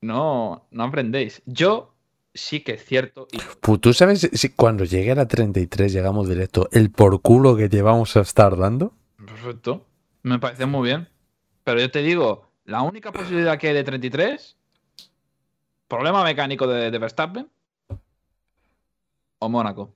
No, 0.00 0.68
no 0.70 0.84
aprendéis. 0.84 1.42
Yo 1.46 1.96
sí 2.32 2.60
que 2.60 2.74
es 2.74 2.84
cierto. 2.84 3.26
Y 3.32 3.38
Pues 3.60 3.80
tú 3.80 3.92
sabes 3.92 4.30
si 4.32 4.50
cuando 4.50 4.84
llegue 4.84 5.10
a 5.10 5.16
la 5.16 5.26
33 5.26 5.92
llegamos 5.92 6.28
directo, 6.28 6.68
el 6.70 6.92
por 6.92 7.20
culo 7.22 7.56
que 7.56 7.68
te 7.68 7.82
vamos 7.82 8.16
a 8.16 8.20
estar 8.20 8.56
dando. 8.56 8.94
Perfecto. 9.16 9.84
Me 10.22 10.38
parece 10.38 10.66
muy 10.66 10.86
bien. 10.86 11.08
Pero 11.64 11.80
yo 11.80 11.90
te 11.90 12.00
digo, 12.00 12.52
la 12.66 12.82
única 12.82 13.10
posibilidad 13.10 13.58
que 13.58 13.66
hay 13.66 13.74
de 13.74 13.82
33, 13.82 14.56
problema 15.88 16.22
mecánico 16.22 16.68
de, 16.68 16.92
de 16.92 16.98
Verstappen 16.98 17.50
o 19.40 19.48
Mónaco. 19.48 19.92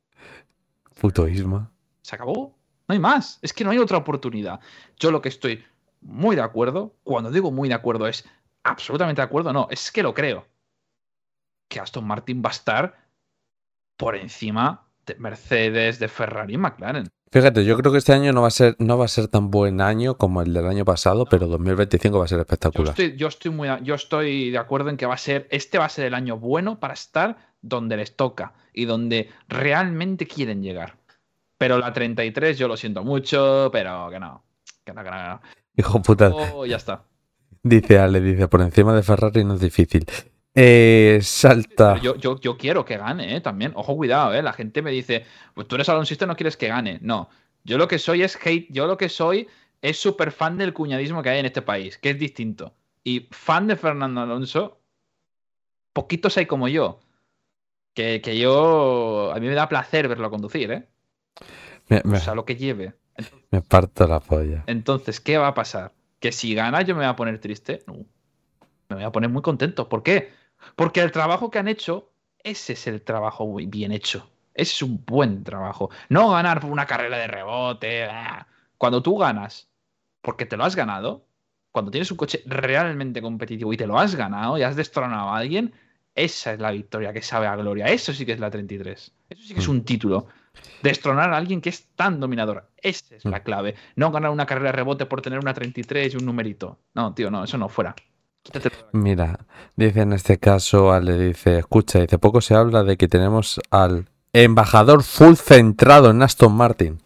Puto 1.00 1.28
Isma. 1.28 1.70
Se 2.00 2.16
acabó. 2.16 2.61
No 2.88 2.94
hay 2.94 2.98
más. 2.98 3.38
Es 3.42 3.52
que 3.52 3.64
no 3.64 3.70
hay 3.70 3.78
otra 3.78 3.98
oportunidad. 3.98 4.60
Yo 4.98 5.10
lo 5.10 5.22
que 5.22 5.28
estoy 5.28 5.64
muy 6.00 6.36
de 6.36 6.42
acuerdo, 6.42 6.94
cuando 7.04 7.30
digo 7.30 7.50
muy 7.50 7.68
de 7.68 7.74
acuerdo 7.74 8.08
es 8.08 8.24
absolutamente 8.64 9.20
de 9.20 9.26
acuerdo, 9.26 9.52
no, 9.52 9.68
es 9.70 9.90
que 9.90 10.02
lo 10.02 10.14
creo. 10.14 10.46
Que 11.68 11.80
Aston 11.80 12.06
Martin 12.06 12.42
va 12.44 12.50
a 12.50 12.52
estar 12.52 12.96
por 13.96 14.16
encima 14.16 14.86
de 15.06 15.14
Mercedes, 15.16 15.98
de 15.98 16.08
Ferrari 16.08 16.54
y 16.54 16.58
McLaren. 16.58 17.08
Fíjate, 17.30 17.64
yo 17.64 17.78
creo 17.78 17.90
que 17.92 17.98
este 17.98 18.12
año 18.12 18.32
no 18.32 18.42
va 18.42 18.48
a 18.48 18.50
ser, 18.50 18.76
no 18.78 18.98
va 18.98 19.06
a 19.06 19.08
ser 19.08 19.26
tan 19.26 19.50
buen 19.50 19.80
año 19.80 20.18
como 20.18 20.42
el 20.42 20.52
del 20.52 20.66
año 20.66 20.84
pasado, 20.84 21.24
pero 21.24 21.46
2025 21.46 22.18
va 22.18 22.26
a 22.26 22.28
ser 22.28 22.36
Yo 22.36 22.42
espectacular. 22.42 22.90
estoy, 22.90 23.16
yo, 23.16 23.28
estoy 23.28 23.50
muy, 23.50 23.68
yo 23.82 23.94
estoy 23.94 24.50
de 24.50 24.58
acuerdo 24.58 24.90
en 24.90 24.98
que 24.98 25.06
va 25.06 25.14
a 25.14 25.18
ser, 25.18 25.48
este 25.50 25.78
va 25.78 25.86
a 25.86 25.88
ser 25.88 26.04
el 26.04 26.14
año 26.14 26.36
bueno 26.36 26.78
para 26.78 26.92
estar 26.92 27.38
donde 27.62 27.96
les 27.96 28.16
toca 28.16 28.52
y 28.74 28.84
donde 28.84 29.30
realmente 29.48 30.26
quieren 30.26 30.62
llegar. 30.62 30.98
Pero 31.62 31.78
la 31.78 31.92
33 31.92 32.58
yo 32.58 32.66
lo 32.66 32.76
siento 32.76 33.04
mucho, 33.04 33.70
pero 33.72 34.10
que 34.10 34.18
no. 34.18 34.42
Que 34.84 34.92
no, 34.92 35.04
que 35.04 35.10
no, 35.12 35.16
que 35.16 35.28
no. 35.28 35.40
Hijo 35.76 36.02
puta. 36.02 36.28
Oh, 36.34 36.66
ya 36.66 36.74
está. 36.74 37.04
Dice 37.62 38.00
Ale, 38.00 38.20
dice, 38.20 38.48
por 38.48 38.62
encima 38.62 38.92
de 38.96 39.04
Ferrari 39.04 39.44
no 39.44 39.54
es 39.54 39.60
difícil. 39.60 40.04
Eh, 40.56 41.20
salta. 41.22 41.98
Yo, 41.98 42.16
yo, 42.16 42.40
yo 42.40 42.56
quiero 42.56 42.84
que 42.84 42.96
gane, 42.96 43.36
¿eh? 43.36 43.40
También. 43.40 43.70
Ojo, 43.76 43.94
cuidado, 43.94 44.34
¿eh? 44.34 44.42
La 44.42 44.52
gente 44.52 44.82
me 44.82 44.90
dice, 44.90 45.24
pues 45.54 45.68
tú 45.68 45.76
eres 45.76 45.88
alonsista 45.88 46.24
y 46.24 46.28
no 46.28 46.34
quieres 46.34 46.56
que 46.56 46.66
gane. 46.66 46.98
No. 47.00 47.28
Yo 47.62 47.78
lo 47.78 47.86
que 47.86 48.00
soy 48.00 48.24
es 48.24 48.36
hate. 48.44 48.66
Yo 48.70 48.88
lo 48.88 48.96
que 48.96 49.08
soy 49.08 49.46
es 49.82 49.96
súper 50.00 50.32
fan 50.32 50.58
del 50.58 50.72
cuñadismo 50.72 51.22
que 51.22 51.28
hay 51.28 51.38
en 51.38 51.46
este 51.46 51.62
país, 51.62 51.96
que 51.96 52.10
es 52.10 52.18
distinto. 52.18 52.74
Y 53.04 53.28
fan 53.30 53.68
de 53.68 53.76
Fernando 53.76 54.20
Alonso, 54.20 54.80
poquitos 55.92 56.36
hay 56.38 56.46
como 56.46 56.66
yo. 56.66 56.98
Que, 57.94 58.20
que 58.20 58.36
yo. 58.36 59.30
A 59.32 59.38
mí 59.38 59.46
me 59.46 59.54
da 59.54 59.68
placer 59.68 60.08
verlo 60.08 60.28
conducir, 60.28 60.72
¿eh? 60.72 60.88
Me, 61.92 62.00
me- 62.04 62.18
O 62.18 62.20
sea, 62.20 62.34
lo 62.34 62.44
que 62.44 62.56
lleve. 62.56 62.94
me 63.50 63.60
parto 63.62 64.06
la 64.06 64.20
polla. 64.20 64.64
Entonces, 64.66 65.20
¿qué 65.20 65.36
va 65.38 65.48
a 65.48 65.54
pasar? 65.54 65.92
¿Que 66.20 66.32
si 66.32 66.54
gana 66.54 66.82
yo 66.82 66.94
me 66.94 67.00
voy 67.00 67.08
a 67.10 67.16
poner 67.16 67.38
triste? 67.40 67.82
No. 67.86 67.94
Me 68.88 68.96
voy 68.96 69.04
a 69.04 69.10
poner 69.12 69.30
muy 69.30 69.42
contento. 69.42 69.88
¿Por 69.88 70.02
qué? 70.02 70.30
Porque 70.76 71.00
el 71.00 71.10
trabajo 71.12 71.50
que 71.50 71.58
han 71.58 71.68
hecho 71.68 72.10
Ese 72.44 72.72
es 72.72 72.86
el 72.86 73.02
trabajo 73.02 73.46
muy 73.46 73.66
bien 73.66 73.92
hecho. 73.92 74.28
Ese 74.54 74.72
es 74.72 74.82
un 74.82 75.04
buen 75.06 75.44
trabajo. 75.44 75.90
No 76.08 76.30
ganar 76.30 76.60
por 76.60 76.70
una 76.70 76.86
carrera 76.86 77.16
de 77.18 77.26
rebote. 77.26 78.04
ah. 78.04 78.46
Cuando 78.78 79.02
tú 79.02 79.16
ganas, 79.16 79.68
porque 80.20 80.44
te 80.46 80.56
lo 80.56 80.64
has 80.64 80.74
ganado, 80.76 81.24
cuando 81.70 81.90
tienes 81.90 82.10
un 82.10 82.16
coche 82.16 82.42
realmente 82.46 83.22
competitivo 83.22 83.72
y 83.72 83.76
te 83.76 83.86
lo 83.86 83.98
has 83.98 84.14
ganado 84.16 84.58
y 84.58 84.62
has 84.62 84.74
destronado 84.76 85.28
a 85.30 85.36
alguien, 85.38 85.72
esa 86.14 86.52
es 86.52 86.58
la 86.60 86.70
victoria 86.72 87.12
que 87.12 87.22
sabe 87.22 87.46
a 87.46 87.54
gloria. 87.56 87.86
Eso 87.86 88.12
sí 88.12 88.26
que 88.26 88.32
es 88.32 88.40
la 88.40 88.50
33. 88.50 89.12
Eso 89.30 89.42
sí 89.42 89.54
que 89.54 89.60
es 89.60 89.68
un 89.68 89.84
título. 89.84 90.26
Destronar 90.82 91.32
a 91.32 91.36
alguien 91.36 91.60
que 91.60 91.68
es 91.70 91.86
tan 91.94 92.20
dominador. 92.20 92.68
Esa 92.76 93.14
es 93.16 93.24
la 93.24 93.42
clave. 93.42 93.74
No 93.96 94.10
ganar 94.10 94.30
una 94.30 94.46
carrera 94.46 94.70
de 94.70 94.76
rebote 94.76 95.06
por 95.06 95.22
tener 95.22 95.38
una 95.38 95.54
33 95.54 96.14
y 96.14 96.16
un 96.16 96.26
numerito. 96.26 96.78
No, 96.94 97.14
tío, 97.14 97.30
no, 97.30 97.44
eso 97.44 97.56
no, 97.58 97.68
fuera. 97.68 97.94
Mira, 98.92 99.38
dice 99.76 100.00
en 100.00 100.12
este 100.12 100.38
caso, 100.38 100.92
Ale 100.92 101.16
dice, 101.16 101.58
escucha, 101.58 102.00
dice, 102.00 102.18
poco 102.18 102.40
se 102.40 102.54
habla 102.56 102.82
de 102.82 102.96
que 102.96 103.06
tenemos 103.06 103.60
al 103.70 104.08
embajador 104.32 105.04
full 105.04 105.34
centrado 105.34 106.10
en 106.10 106.22
Aston 106.22 106.52
Martin. 106.52 107.00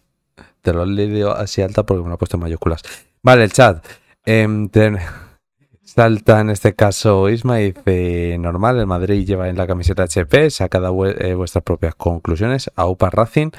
Te 0.61 0.73
lo 0.73 0.83
he 0.83 0.87
leído 0.87 1.35
así 1.35 1.61
alta 1.61 1.85
porque 1.85 2.01
me 2.01 2.09
lo 2.09 2.15
he 2.15 2.17
puesto 2.17 2.37
en 2.37 2.41
mayúsculas. 2.41 2.81
Vale, 3.21 3.43
el 3.43 3.51
chat. 3.53 3.85
Em, 4.25 4.67
ten- 4.69 4.97
Salta 6.01 6.41
en 6.41 6.51
este 6.51 6.75
caso 6.75 7.27
Isma 7.27 7.59
y 7.59 7.71
dice, 7.71 8.37
normal, 8.39 8.77
el 8.79 8.85
Madrid 8.85 9.25
lleva 9.25 9.49
en 9.49 9.57
la 9.57 9.65
camiseta 9.65 10.03
HP, 10.03 10.51
sacad 10.51 10.85
a 10.85 10.91
vue- 10.91 11.15
eh, 11.19 11.33
vuestras 11.33 11.63
propias 11.63 11.95
conclusiones, 11.95 12.69
a 12.75 12.85
UPA 12.85 13.09
Racing. 13.09 13.49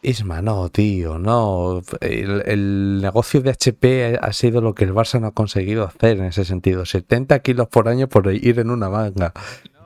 Isma, 0.00 0.40
no, 0.40 0.68
tío, 0.68 1.18
no. 1.18 1.82
El, 2.00 2.44
el 2.46 3.00
negocio 3.02 3.40
de 3.40 3.50
HP 3.50 4.18
ha 4.22 4.32
sido 4.32 4.60
lo 4.60 4.72
que 4.72 4.84
el 4.84 4.94
Barça 4.94 5.20
no 5.20 5.26
ha 5.26 5.34
conseguido 5.34 5.82
hacer 5.84 6.18
en 6.18 6.26
ese 6.26 6.44
sentido. 6.44 6.86
70 6.86 7.40
kilos 7.40 7.66
por 7.66 7.88
año 7.88 8.08
por 8.08 8.32
ir 8.32 8.60
en 8.60 8.70
una 8.70 8.88
manga. 8.88 9.32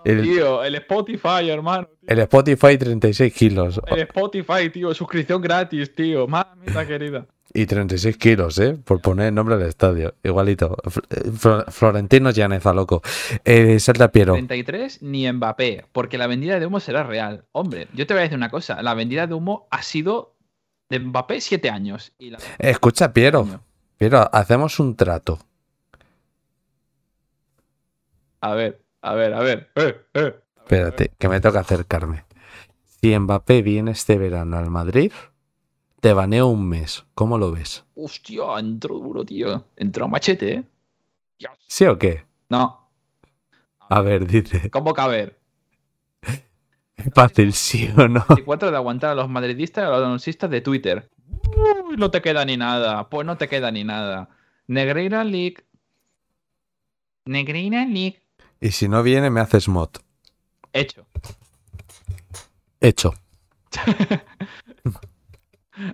El, 0.05 0.25
Tío, 0.25 0.63
el 0.65 0.75
Spotify, 0.75 1.49
hermano. 1.49 1.89
el 2.07 2.19
Spotify 2.19 2.77
36 2.77 3.33
kilos. 3.33 3.81
El 3.87 4.01
Spotify, 4.01 4.69
tío, 4.71 4.93
suscripción 4.93 5.41
gratis, 5.41 5.95
tío. 5.95 6.27
Mamita 6.27 6.87
querida. 6.87 7.25
Y 7.55 7.67
36 7.67 8.17
kilos, 8.17 8.59
¿eh? 8.59 8.79
Por 8.83 9.03
poner 9.03 9.27
el 9.29 9.35
nombre 9.35 9.57
del 9.59 9.69
estadio. 9.69 10.15
Igualito. 10.23 10.75
Fl- 10.85 11.05
eh, 11.11 11.31
Fl- 11.33 11.71
Florentino 11.71 12.31
Llaneza, 12.31 12.73
loco. 12.73 13.03
Eh, 13.45 13.79
Salta 13.79 14.11
Piero. 14.11 14.33
33 14.33 15.03
ni 15.03 15.31
Mbappé, 15.31 15.85
porque 15.93 16.17
la 16.17 16.27
vendida 16.27 16.59
de 16.59 16.65
humo 16.67 16.81
será 16.81 17.03
real. 17.03 17.45
Hombre, 17.53 17.89
yo 17.93 18.07
te 18.07 18.15
voy 18.15 18.21
a 18.21 18.23
decir 18.23 18.39
una 18.39 18.51
cosa. 18.51 18.81
La 18.83 18.95
vendida 18.95 19.27
de 19.27 19.35
humo 19.35 19.67
ha 19.71 19.83
sido 19.83 20.35
de 20.89 20.99
Mbappé 21.01 21.41
7 21.43 21.69
años. 21.69 22.13
Y 22.19 22.31
la- 22.31 22.39
Escucha, 22.59 23.13
Piero. 23.13 23.47
Piero, 23.99 24.29
hacemos 24.33 24.81
un 24.81 24.97
trato. 24.97 25.39
A 28.41 28.55
ver, 28.55 28.83
a 29.03 29.15
ver, 29.15 29.35
a 29.35 29.41
ver. 29.41 29.71
Eh, 29.77 29.97
eh. 30.15 30.35
Espérate, 30.57 31.13
que 31.19 31.29
me 31.29 31.41
toca 31.41 31.61
acercarme. 31.61 32.25
Si 33.01 33.17
Mbappé 33.19 33.63
viene 33.63 33.91
este 33.93 34.17
verano 34.17 34.57
al 34.59 34.71
Madrid, 34.71 35.13
te 36.03 36.13
baneo 36.13 36.49
un 36.49 36.69
mes. 36.69 37.05
¿Cómo 37.15 37.39
lo 37.39 37.53
ves? 37.53 37.85
Hostia, 37.95 38.59
entró 38.59 38.99
duro, 38.99 39.25
tío. 39.25 39.65
Entró 39.77 40.09
machete, 40.09 40.53
¿eh? 40.55 40.65
¿Sí 41.69 41.87
o 41.87 41.97
qué? 41.97 42.25
No, 42.49 42.91
A 43.89 44.01
ver, 44.01 44.27
dice. 44.27 44.69
¿cómo 44.71 44.93
caber? 44.95 45.39
Fácil, 47.15 47.53
sí 47.53 47.89
o 47.97 48.09
no. 48.09 48.25
24 48.29 48.73
de 48.73 48.77
aguantar 48.77 49.11
a 49.11 49.15
los 49.15 49.29
madridistas 49.29 49.85
y 49.85 49.87
a 49.87 49.91
los 49.91 50.03
anunciistas 50.03 50.51
de 50.51 50.61
Twitter. 50.61 51.09
Uy, 51.87 51.97
no 51.97 52.11
te 52.11 52.21
queda 52.21 52.45
ni 52.45 52.57
nada. 52.57 53.09
Pues 53.09 53.25
no 53.25 53.37
te 53.39 53.49
queda 53.49 53.71
ni 53.71 53.85
nada. 53.85 54.29
Negreira 54.67 55.23
League. 55.23 55.65
Negreira 57.27 57.85
League. 57.85 58.21
Y 58.61 58.73
si 58.73 58.89
no 58.89 59.05
viene, 59.05 59.31
me 59.31 59.41
haces 59.41 59.69
mod. 59.69 59.91
Hecho. 60.73 61.07
Hecho. 62.81 63.15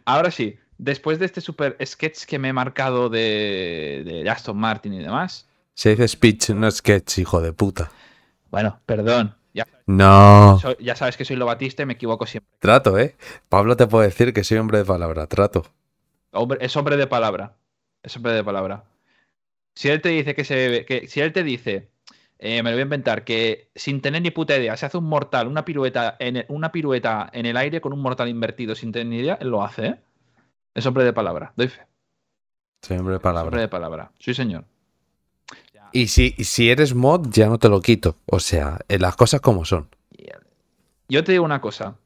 Ahora 0.04 0.30
sí, 0.30 0.56
después 0.78 1.18
de 1.18 1.26
este 1.26 1.40
super 1.40 1.76
sketch 1.84 2.24
que 2.24 2.38
me 2.38 2.48
he 2.48 2.52
marcado 2.52 3.08
de, 3.08 4.02
de 4.04 4.28
Aston 4.30 4.56
Martin 4.56 4.94
y 4.94 4.98
demás. 5.02 5.46
Se 5.74 5.90
dice 5.90 6.08
speech, 6.08 6.50
no 6.50 6.70
sketch, 6.70 7.18
hijo 7.18 7.40
de 7.40 7.52
puta. 7.52 7.90
Bueno, 8.50 8.80
perdón. 8.86 9.34
Ya, 9.54 9.66
No. 9.86 10.58
soy- 10.60 10.76
ya 10.80 10.94
sabes 10.94 11.16
que 11.16 11.24
soy 11.24 11.36
lo 11.36 11.46
Batista 11.46 11.82
y 11.82 11.86
me 11.86 11.94
equivoco 11.94 12.26
siempre. 12.26 12.52
Trato, 12.60 12.98
¿eh? 12.98 13.16
Pablo 13.48 13.76
te 13.76 13.86
puede 13.86 14.08
decir 14.08 14.32
que 14.32 14.44
soy 14.44 14.58
hombre 14.58 14.78
de 14.78 14.84
palabra. 14.84 15.26
Trato. 15.26 15.64
Hombre, 16.32 16.58
es 16.60 16.76
hombre 16.76 16.96
de 16.96 17.06
palabra. 17.06 17.56
Es 18.02 18.16
hombre 18.16 18.32
de 18.32 18.44
palabra. 18.44 18.84
Si 19.74 19.88
él 19.88 20.00
te 20.00 20.10
dice 20.10 20.34
que 20.34 20.44
se 20.44 20.84
que 20.86 21.06
si 21.08 21.20
él 21.20 21.32
te 21.32 21.42
dice, 21.42 21.88
eh, 22.38 22.62
me 22.62 22.70
lo 22.70 22.76
voy 22.76 22.80
a 22.80 22.82
inventar, 22.84 23.24
que 23.24 23.70
sin 23.74 24.00
tener 24.00 24.22
ni 24.22 24.30
puta 24.30 24.56
idea 24.56 24.76
se 24.76 24.86
hace 24.86 24.96
un 24.98 25.04
mortal, 25.04 25.46
una 25.48 25.64
pirueta 25.64 26.16
en 26.18 26.36
el, 26.38 26.46
una 26.48 26.70
pirueta 26.72 27.28
en 27.32 27.46
el 27.46 27.56
aire 27.56 27.80
con 27.80 27.92
un 27.92 28.00
mortal 28.00 28.28
invertido 28.28 28.74
sin 28.74 28.92
tener 28.92 29.06
ni 29.08 29.18
idea, 29.18 29.38
él 29.40 29.48
lo 29.48 29.62
hace, 29.62 29.86
¿eh? 29.86 29.96
Es 30.74 30.86
hombre 30.86 31.04
de 31.04 31.12
palabra, 31.12 31.52
doy 31.56 31.68
fe. 31.68 31.82
Soy 32.82 32.98
hombre 32.98 33.14
de 33.14 33.18
Es 33.18 33.24
hombre 33.24 33.32
palabra. 33.32 33.60
de 33.60 33.68
palabra. 33.68 34.12
Sí, 34.20 34.34
señor. 34.34 34.64
Y 35.92 36.08
si, 36.08 36.30
si 36.44 36.70
eres 36.70 36.94
mod, 36.94 37.28
ya 37.30 37.48
no 37.48 37.58
te 37.58 37.68
lo 37.68 37.80
quito. 37.80 38.16
O 38.26 38.38
sea, 38.38 38.78
eh, 38.88 38.98
las 38.98 39.16
cosas 39.16 39.40
como 39.40 39.64
son. 39.64 39.88
Yo 41.08 41.24
te 41.24 41.32
digo 41.32 41.44
una 41.44 41.60
cosa. 41.60 41.96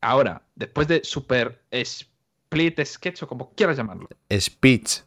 Ahora, 0.00 0.42
después 0.56 0.88
de 0.88 1.02
super 1.04 1.62
split 1.70 2.84
sketch 2.84 3.22
o 3.22 3.28
como 3.28 3.52
quieras 3.54 3.76
llamarlo, 3.76 4.08
Speech. 4.30 5.02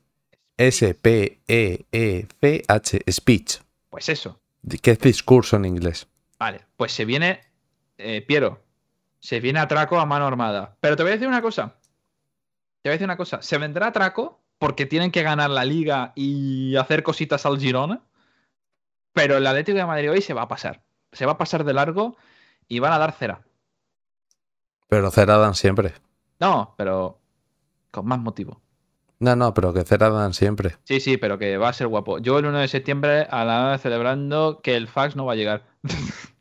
S-P-E-E-C-H. 1.88 3.00
Speech. 3.12 3.60
pues 3.90 4.10
eso. 4.10 4.40
¿Qué 4.82 4.92
es 4.92 5.00
discurso 5.00 5.56
en 5.56 5.66
inglés? 5.66 6.08
Vale, 6.40 6.66
pues 6.76 6.92
se 6.92 7.06
viene, 7.06 7.42
eh, 7.98 8.22
Piero, 8.22 8.64
se 9.20 9.40
viene 9.40 9.60
atraco 9.60 10.00
a 10.00 10.06
mano 10.06 10.28
armada. 10.28 10.78
Pero 10.82 10.96
te 10.96 11.04
voy 11.04 11.12
a 11.12 11.16
decir 11.16 11.28
una 11.28 11.42
cosa. 11.42 11.76
Te 12.82 12.90
voy 12.90 12.92
a 12.92 12.94
decir 12.94 13.06
una 13.06 13.18
cosa. 13.18 13.42
Se 13.42 13.58
vendrá 13.58 13.88
atraco 13.88 14.42
porque 14.60 14.86
tienen 14.86 15.12
que 15.12 15.24
ganar 15.24 15.50
la 15.50 15.66
liga 15.66 16.14
y 16.16 16.76
hacer 16.76 17.04
cositas 17.04 17.46
al 17.46 17.60
Girona. 17.60 18.02
Pero 19.14 19.38
el 19.38 19.48
Atlético 19.48 19.78
de 19.78 19.86
Madrid 19.86 20.12
hoy 20.12 20.22
se 20.22 20.34
va 20.34 20.44
a 20.44 20.48
pasar. 20.48 20.84
Se 21.12 21.26
va 21.26 21.34
a 21.34 21.38
pasar 21.38 21.64
de 21.64 21.74
largo 21.74 22.18
y 22.68 22.80
van 22.80 22.94
a 22.94 23.00
dar 23.00 23.14
cera. 23.14 23.42
Pero 24.88 25.12
cera 25.12 25.38
dan 25.38 25.56
siempre. 25.56 25.94
No, 26.40 26.76
pero 26.78 27.20
con 27.92 28.06
más 28.06 28.20
motivo. 28.20 28.62
No, 29.20 29.36
no, 29.36 29.54
pero 29.54 29.74
que 29.74 29.84
cera 29.84 30.10
dan 30.10 30.34
siempre. 30.34 30.76
Sí, 30.84 31.00
sí, 31.00 31.18
pero 31.18 31.38
que 31.40 31.58
va 31.58 31.70
a 31.70 31.74
ser 31.74 31.88
guapo. 31.88 32.20
Yo 32.20 32.38
el 32.38 32.46
1 32.46 32.60
de 32.60 32.68
septiembre 32.68 33.28
a 33.30 33.44
la 33.46 33.66
hora 33.66 33.78
celebrando 33.78 34.62
que 34.62 34.76
el 34.76 34.88
fax 34.88 35.16
no 35.16 35.26
va 35.26 35.34
a 35.34 35.36
llegar. 35.36 35.64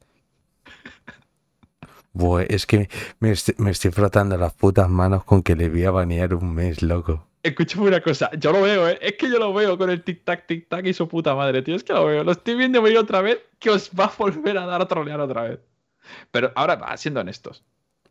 Buah, 2.12 2.44
es 2.48 2.66
que 2.66 2.88
me 3.18 3.30
estoy, 3.30 3.54
me 3.58 3.70
estoy 3.70 3.90
frotando 3.90 4.36
las 4.38 4.54
putas 4.54 4.88
manos 4.88 5.24
con 5.24 5.42
que 5.42 5.54
le 5.54 5.68
voy 5.68 5.84
a 5.84 5.90
banear 5.90 6.34
un 6.34 6.54
mes, 6.54 6.82
loco. 6.82 7.26
Escúchame 7.42 7.88
una 7.88 8.00
cosa, 8.00 8.30
yo 8.38 8.52
lo 8.52 8.62
veo, 8.62 8.88
¿eh? 8.88 8.98
Es 9.00 9.12
que 9.12 9.30
yo 9.30 9.38
lo 9.38 9.52
veo 9.52 9.78
con 9.78 9.90
el 9.90 10.04
tic-tac, 10.04 10.46
tic-tac 10.46 10.86
y 10.86 10.92
su 10.92 11.06
puta 11.06 11.34
madre, 11.34 11.62
tío. 11.62 11.76
Es 11.76 11.84
que 11.84 11.92
lo 11.92 12.06
veo. 12.06 12.24
Lo 12.24 12.32
estoy 12.32 12.56
viendo 12.56 12.82
venir 12.82 12.98
otra 12.98 13.20
vez 13.20 13.38
que 13.58 13.70
os 13.70 13.90
va 13.90 14.06
a 14.06 14.12
volver 14.18 14.58
a 14.58 14.66
dar 14.66 14.82
a 14.82 14.88
trolear 14.88 15.20
otra 15.20 15.42
vez. 15.42 15.60
Pero 16.30 16.52
ahora, 16.56 16.96
siendo 16.96 17.20
honestos. 17.20 17.62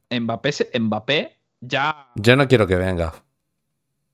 Mbappé, 0.09 0.51
Mbappé 0.79 1.37
ya... 1.61 2.07
Yo 2.15 2.35
no 2.35 2.47
quiero 2.47 2.67
que 2.67 2.75
venga. 2.75 3.13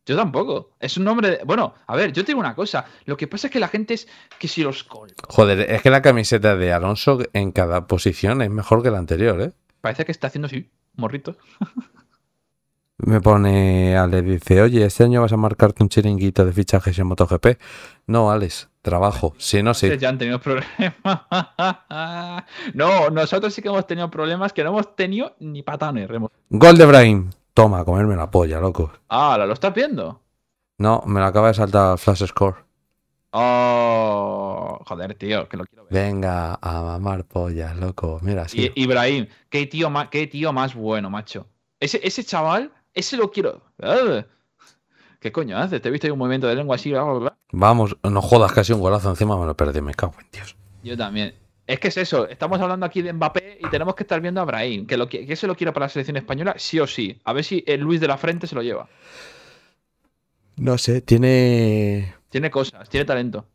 Yo 0.06 0.16
tampoco. 0.16 0.72
Es 0.80 0.98
un 0.98 1.04
nombre... 1.04 1.30
de- 1.30 1.44
Bueno, 1.46 1.74
a 1.88 1.96
ver, 1.96 2.12
yo 2.12 2.24
te 2.24 2.32
digo 2.32 2.40
una 2.40 2.56
cosa. 2.56 2.86
Lo 3.06 3.16
que 3.18 3.28
pasa 3.28 3.48
es 3.48 3.54
que 3.54 3.60
la 3.60 3.68
gente 3.68 3.94
es 3.94 4.08
que 4.40 4.48
si 4.48 4.64
los... 4.64 4.84
col- 4.84 5.14
Joder, 5.30 5.60
es 5.72 5.82
que 5.82 5.90
la 5.92 6.02
camiseta 6.02 6.56
de 6.56 6.74
Alonso 6.74 7.20
en 7.34 7.52
cada 7.52 7.86
posición 7.88 8.42
es 8.42 8.50
mejor 8.50 8.82
que 8.84 8.90
la 8.92 8.98
anterior, 8.98 9.40
¿eh? 9.42 9.52
Parece 9.80 10.06
que 10.06 10.12
está 10.12 10.28
haciendo 10.28 10.48
así, 10.48 10.70
morrito. 10.96 11.38
Me 13.04 13.20
pone 13.20 13.98
Ale, 13.98 14.22
dice, 14.22 14.62
oye, 14.62 14.86
este 14.86 15.04
año 15.04 15.22
vas 15.22 15.34
a 15.34 15.38
marcarte 15.38 15.82
un 15.82 15.90
chiringuito 15.90 16.46
de 16.46 16.54
fichajes 16.54 17.00
en 17.00 17.08
MotoGP. 17.08 17.58
No, 18.06 18.30
Alex, 18.30 18.70
trabajo. 18.84 19.34
Si 19.40 19.64
no, 19.64 19.74
sí. 19.74 19.90
Ya 20.00 20.10
han 20.10 20.20
tenido 20.20 20.40
problemas. 20.40 20.68
no, 22.76 23.10
nosotros 23.10 23.54
sí 23.56 23.62
que 23.64 23.70
hemos 23.70 23.88
tenido 23.88 24.12
problemas 24.12 24.54
que 24.54 24.64
no 24.64 24.70
hemos 24.70 24.96
tenido 24.96 25.36
ni 25.40 25.64
patanes. 25.64 26.10
Gol 26.50 26.78
de 26.78 26.86
Brahim. 26.86 27.30
Toma, 27.54 27.80
a 27.80 27.86
comerme 27.86 28.16
la 28.16 28.32
polla, 28.32 28.60
loco. 28.60 28.92
Ah, 29.10 29.38
¿lo 29.38 29.54
estás 29.54 29.74
viendo? 29.74 30.22
No, 30.78 31.04
me 31.06 31.20
lo 31.20 31.26
acaba 31.26 31.50
de 31.50 31.54
saltar 31.54 31.98
Flash 31.98 32.26
Score. 32.26 32.56
Oh, 33.32 34.80
joder, 34.86 35.16
tío, 35.16 35.48
que 35.48 35.58
lo 35.58 35.66
quiero 35.66 35.86
ver. 35.86 35.94
Venga, 35.94 36.56
a 36.62 36.82
mamar 36.82 37.26
pollas, 37.26 37.76
loco. 37.78 38.20
Mira, 38.22 38.48
sí. 38.48 38.72
Ibrahim, 38.76 39.28
qué 39.50 39.68
tío, 39.68 39.90
más, 39.90 40.10
qué 40.10 40.28
tío 40.28 40.52
más 40.52 40.76
bueno, 40.76 41.10
macho. 41.10 41.48
Ese, 41.80 42.00
ese 42.04 42.24
chaval, 42.24 42.72
ese 42.94 43.18
lo 43.18 43.32
quiero. 43.32 43.62
¿Qué 45.20 45.32
coño 45.32 45.58
hace? 45.58 45.80
Te 45.80 45.90
he 45.90 45.92
visto 45.92 46.08
ahí 46.08 46.12
un 46.12 46.20
movimiento 46.20 46.48
de 46.48 46.56
lengua 46.56 46.76
así. 46.76 46.92
bla, 46.92 47.04
bla, 47.04 47.14
bla. 47.20 47.38
Vamos, 47.52 47.96
no 48.04 48.22
jodas, 48.22 48.52
casi 48.54 48.74
un 48.74 48.80
golazo 48.82 49.10
encima 49.10 49.38
me 49.38 49.46
lo 49.46 49.56
perdí, 49.56 49.82
me 49.82 49.94
cago 49.94 50.16
en 50.20 50.28
Dios. 50.32 50.56
Yo 50.84 50.98
también. 50.98 51.36
Es 51.72 51.80
que 51.80 51.88
es 51.88 51.96
eso, 51.96 52.28
estamos 52.28 52.60
hablando 52.60 52.86
aquí 52.86 53.02
de 53.02 53.14
Mbappé 53.14 53.60
y 53.62 53.70
tenemos 53.70 53.96
que 53.96 54.04
estar 54.04 54.20
viendo 54.20 54.42
a 54.42 54.46
Brahim, 54.46 54.86
que, 54.86 54.98
lo, 54.98 55.08
que, 55.08 55.34
se 55.38 55.48
lo 55.48 55.56
quiero 55.56 55.72
para 55.72 55.86
la 55.86 55.90
selección 55.90 56.18
española, 56.18 56.56
sí 56.58 56.80
o 56.82 56.86
sí. 56.86 57.22
A 57.24 57.32
ver 57.32 57.46
si 57.46 57.64
el 57.66 57.80
Luis 57.80 58.02
de 58.02 58.10
la 58.10 58.18
Frente 58.18 58.46
se 58.46 58.56
lo 58.56 58.62
lleva. 58.62 58.90
No 60.58 60.78
sé, 60.78 61.00
tiene. 61.00 62.14
Tiene 62.30 62.52
cosas, 62.52 62.90
tiene 62.90 63.06
talento. 63.06 63.46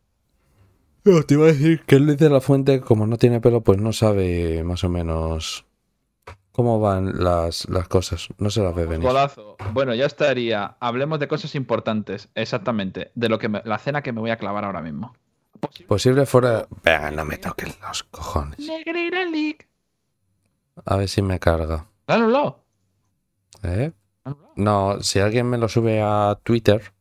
No, 1.05 1.23
te 1.25 1.35
iba 1.35 1.45
a 1.45 1.49
decir 1.49 1.83
que 1.83 1.99
Luis 1.99 2.17
de 2.17 2.31
la 2.31 2.41
Fuente, 2.41 2.81
como 2.81 3.07
no 3.07 3.19
tiene 3.19 3.41
pelo, 3.43 3.61
pues 3.61 3.79
no 3.79 3.93
sabe 3.93 4.65
más 4.65 4.83
o 4.83 4.89
menos 4.89 5.67
cómo 6.53 6.81
van 6.81 7.23
las, 7.23 7.69
las 7.69 7.87
cosas. 7.87 8.29
No 8.39 8.49
se 8.49 8.63
las 8.63 8.75
ve 8.75 8.87
venir. 8.87 9.07
Golazo. 9.07 9.57
Bueno, 9.75 9.95
ya 9.95 10.07
estaría. 10.07 10.79
Hablemos 10.81 11.21
de 11.21 11.29
cosas 11.29 11.55
importantes. 11.55 12.31
Exactamente. 12.35 13.13
De 13.15 13.29
lo 13.29 13.39
que 13.39 13.51
me- 13.51 13.63
la 13.67 13.77
cena 13.79 14.01
que 14.01 14.13
me 14.13 14.21
voy 14.21 14.31
a 14.31 14.39
clavar 14.39 14.65
ahora 14.65 14.81
mismo. 14.81 15.15
Posible 15.87 16.27
fuera. 16.27 16.67
Venga, 16.83 17.11
no 17.11 17.25
me 17.25 17.39
toquen 17.39 17.73
los 17.83 18.03
cojones. 18.05 18.59
Negreira 18.59 19.25
League. 19.25 19.69
A 20.85 20.97
ver 20.97 21.09
si 21.09 21.23
me 21.23 21.39
carga. 21.39 21.87
Dálelo. 22.07 22.65
¿Eh? 23.63 23.93
No, 24.57 25.01
si 25.03 25.21
alguien 25.21 25.49
me 25.49 25.59
lo 25.59 25.69
sube 25.69 26.03
a 26.03 26.39
Twitter, 26.43 26.93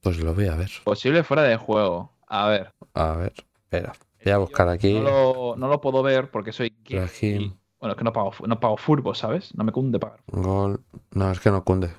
pues 0.00 0.18
lo 0.18 0.34
voy 0.34 0.46
a 0.46 0.54
ver. 0.56 0.70
Posible 0.84 1.22
fuera 1.22 1.42
de 1.42 1.56
juego. 1.56 2.12
A 2.26 2.46
ver. 2.48 2.72
A 2.94 3.12
ver, 3.12 3.34
espera. 3.56 3.92
Voy 4.24 4.32
a 4.32 4.38
buscar 4.38 4.68
aquí. 4.68 4.94
No 4.94 5.02
lo, 5.02 5.56
no 5.56 5.68
lo 5.68 5.80
puedo 5.80 6.02
ver 6.02 6.30
porque 6.30 6.52
soy 6.52 6.74
gay. 6.84 7.54
Bueno, 7.80 7.92
es 7.92 7.98
que 7.98 8.04
no 8.04 8.12
pago, 8.12 8.32
no 8.46 8.58
pago 8.58 8.76
furbo, 8.76 9.14
¿sabes? 9.14 9.54
No 9.54 9.62
me 9.62 9.70
cunde 9.72 9.98
pagar. 10.00 10.20
gol. 10.26 10.82
No, 11.12 11.30
es 11.30 11.38
que 11.40 11.50
no 11.50 11.62
cunde. 11.64 11.90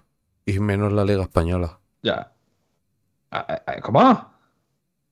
Y 0.46 0.60
menos 0.60 0.92
la 0.92 1.06
Liga 1.06 1.22
Española. 1.24 1.80
Ya. 2.02 2.34
Ah, 3.32 3.46
ah, 3.48 3.62
ah, 3.66 3.82
¿Cómo? 3.82 4.34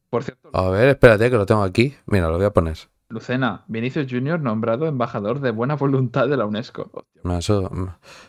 Por 0.09 0.23
cierto, 0.23 0.49
A 0.53 0.69
ver, 0.69 0.89
espérate 0.89 1.29
que 1.29 1.35
lo 1.37 1.45
tengo 1.45 1.63
aquí. 1.63 1.95
Mira, 2.05 2.29
lo 2.29 2.37
voy 2.37 2.45
a 2.45 2.51
poner. 2.53 2.77
Lucena, 3.09 3.63
Vinicius 3.67 4.07
Junior 4.09 4.39
nombrado 4.39 4.85
embajador 4.87 5.39
de 5.39 5.51
buena 5.51 5.75
voluntad 5.75 6.27
de 6.27 6.37
la 6.37 6.45
UNESCO. 6.45 6.91
No, 7.23 7.37
eso- 7.37 7.69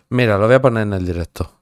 Mira, 0.08 0.38
lo 0.38 0.46
voy 0.46 0.54
a 0.56 0.62
poner 0.62 0.84
en 0.84 0.92
el 0.92 1.04
directo. 1.06 1.52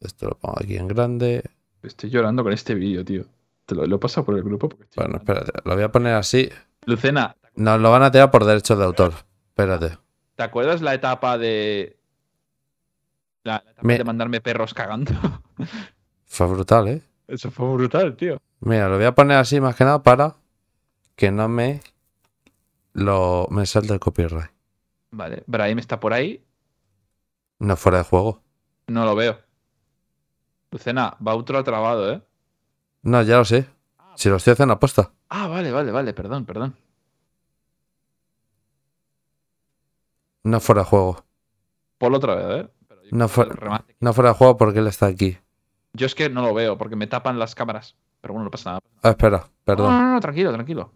Esto 0.00 0.28
lo 0.28 0.34
pongo 0.38 0.56
aquí 0.60 0.76
en 0.76 0.88
grande. 0.88 1.42
Estoy 1.82 2.10
llorando 2.10 2.42
con 2.44 2.52
este 2.52 2.74
vídeo, 2.74 3.04
tío. 3.04 3.24
Te 3.66 3.74
lo, 3.74 3.86
lo 3.86 3.96
he 3.96 3.98
pasado 3.98 4.24
por 4.24 4.36
el 4.36 4.42
grupo. 4.42 4.68
Porque 4.68 4.84
estoy- 4.84 5.04
Bueno, 5.04 5.18
espérate. 5.18 5.52
Lo 5.64 5.74
voy 5.74 5.84
a 5.84 5.92
poner 5.92 6.14
así. 6.14 6.48
Lucena, 6.86 7.36
Nos 7.54 7.80
lo 7.80 7.90
van 7.90 8.02
a 8.02 8.10
tirar 8.10 8.30
por 8.30 8.44
derechos 8.44 8.78
de 8.78 8.84
autor. 8.84 9.12
Espérate. 9.48 9.98
¿te 10.34 10.42
acuerdas 10.42 10.80
la 10.80 10.94
etapa 10.94 11.38
de. 11.38 11.96
La, 13.44 13.62
la 13.64 13.70
etapa 13.72 13.86
Me- 13.86 13.98
de 13.98 14.04
mandarme 14.04 14.40
perros 14.40 14.74
cagando? 14.74 15.12
Fue 16.24 16.46
brutal, 16.46 16.88
¿eh? 16.88 17.02
Eso 17.32 17.50
fue 17.50 17.66
brutal, 17.72 18.14
tío. 18.14 18.36
Mira, 18.60 18.90
lo 18.90 18.96
voy 18.96 19.06
a 19.06 19.14
poner 19.14 19.38
así 19.38 19.58
más 19.58 19.74
que 19.74 19.84
nada 19.84 20.02
para 20.02 20.36
que 21.16 21.30
no 21.30 21.48
me 21.48 21.80
lo 22.92 23.46
me 23.50 23.64
salte 23.64 23.94
el 23.94 24.00
copyright. 24.00 24.50
Vale, 25.12 25.42
Brahim 25.46 25.78
está 25.78 25.98
por 25.98 26.12
ahí. 26.12 26.44
No 27.58 27.74
fuera 27.78 27.98
de 27.98 28.04
juego. 28.04 28.42
No 28.88 29.06
lo 29.06 29.16
veo. 29.16 29.38
Lucena, 30.70 31.16
va 31.26 31.34
otro 31.34 31.64
trabado, 31.64 32.12
¿eh? 32.12 32.22
No, 33.00 33.22
ya 33.22 33.38
lo 33.38 33.46
sé. 33.46 33.66
Si 34.14 34.28
lo 34.28 34.36
estoy 34.36 34.52
haciendo 34.52 34.74
aposta. 34.74 35.10
Ah, 35.30 35.48
vale, 35.48 35.72
vale, 35.72 35.90
vale, 35.90 36.12
perdón, 36.12 36.44
perdón. 36.44 36.76
No 40.44 40.60
fuera 40.60 40.82
de 40.82 40.86
juego. 40.86 41.24
Por 41.96 42.12
otra 42.12 42.34
vez, 42.34 42.66
¿eh? 42.66 42.68
Pero 42.88 43.02
yo, 43.04 43.08
No, 43.16 43.28
fuera, 43.28 43.86
no 44.00 44.12
fuera 44.12 44.30
de 44.32 44.36
juego 44.36 44.58
porque 44.58 44.80
él 44.80 44.86
está 44.86 45.06
aquí. 45.06 45.38
Yo 45.94 46.06
es 46.06 46.14
que 46.14 46.28
no 46.30 46.42
lo 46.42 46.54
veo 46.54 46.78
porque 46.78 46.96
me 46.96 47.06
tapan 47.06 47.38
las 47.38 47.54
cámaras. 47.54 47.96
Pero 48.20 48.34
bueno, 48.34 48.44
no 48.44 48.50
pasa 48.50 48.70
nada. 48.70 48.80
Ah, 49.02 49.10
espera, 49.10 49.38
No, 49.38 49.48
perdón. 49.64 49.90
no, 49.92 50.12
no, 50.12 50.20
tranquilo, 50.20 50.52
tranquilo. 50.52 50.92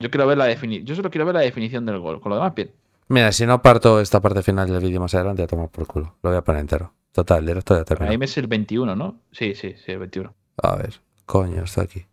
Yo 0.00 0.10
quiero 0.10 0.26
ver 0.26 0.36
la 0.38 0.46
definición. 0.46 0.84
Yo 0.86 0.94
solo 0.96 1.10
quiero 1.10 1.24
ver 1.26 1.34
la 1.36 1.40
definición 1.42 1.86
del 1.86 2.00
gol. 2.00 2.20
Con 2.20 2.30
lo 2.30 2.36
demás, 2.36 2.54
bien. 2.54 2.72
Mira, 3.08 3.30
si 3.30 3.46
no 3.46 3.62
parto 3.62 4.00
esta 4.00 4.20
parte 4.20 4.42
final 4.42 4.68
del 4.68 4.82
vídeo 4.82 5.00
más 5.00 5.14
adelante, 5.14 5.42
a 5.42 5.46
tomar 5.46 5.68
por 5.68 5.86
culo. 5.86 6.16
Lo 6.22 6.30
voy 6.30 6.38
a 6.38 6.42
poner 6.42 6.62
entero. 6.62 6.92
Total, 7.12 7.38
el 7.40 7.46
directo 7.46 7.76
ya 7.76 7.84
terminó. 7.84 8.06
Brahim 8.08 8.22
es 8.22 8.36
el 8.38 8.46
21, 8.46 8.96
¿no? 8.96 9.20
Sí, 9.30 9.54
sí, 9.54 9.74
sí, 9.84 9.92
el 9.92 9.98
21. 9.98 10.34
A 10.62 10.76
ver, 10.76 11.00
coño, 11.26 11.62
está 11.64 11.82
aquí. 11.82 12.06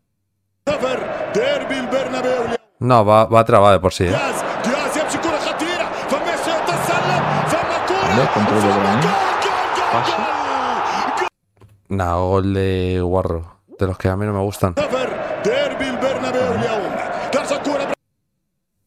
No, 2.80 3.06
va, 3.06 3.26
va 3.26 3.44
trabado 3.46 3.74
de 3.74 3.80
por 3.80 3.94
sí, 3.94 4.06
¿eh? 4.06 4.12
Vale, 8.10 8.30
control 8.34 8.62
de. 8.62 10.29
Nah, 11.90 12.16
gol 12.16 12.54
de 12.54 13.02
Guarro. 13.04 13.60
De 13.78 13.88
los 13.88 13.98
que 13.98 14.10
a 14.10 14.16
mí 14.16 14.26
no 14.26 14.34
me 14.34 14.42
gustan. 14.42 14.76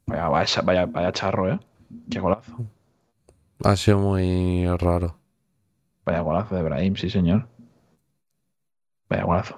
Vaya, 0.06 0.28
vaya, 0.62 0.86
vaya, 0.86 1.12
charro, 1.12 1.50
¿eh? 1.52 1.58
Qué 2.10 2.18
golazo. 2.20 2.52
Ha 3.64 3.76
sido 3.76 3.98
muy 3.98 4.66
raro. 4.76 5.16
Vaya 6.04 6.20
golazo 6.20 6.54
de 6.56 6.62
Brahim, 6.62 6.96
sí, 6.96 7.08
señor. 7.08 7.46
Vaya 9.08 9.24
golazo. 9.24 9.56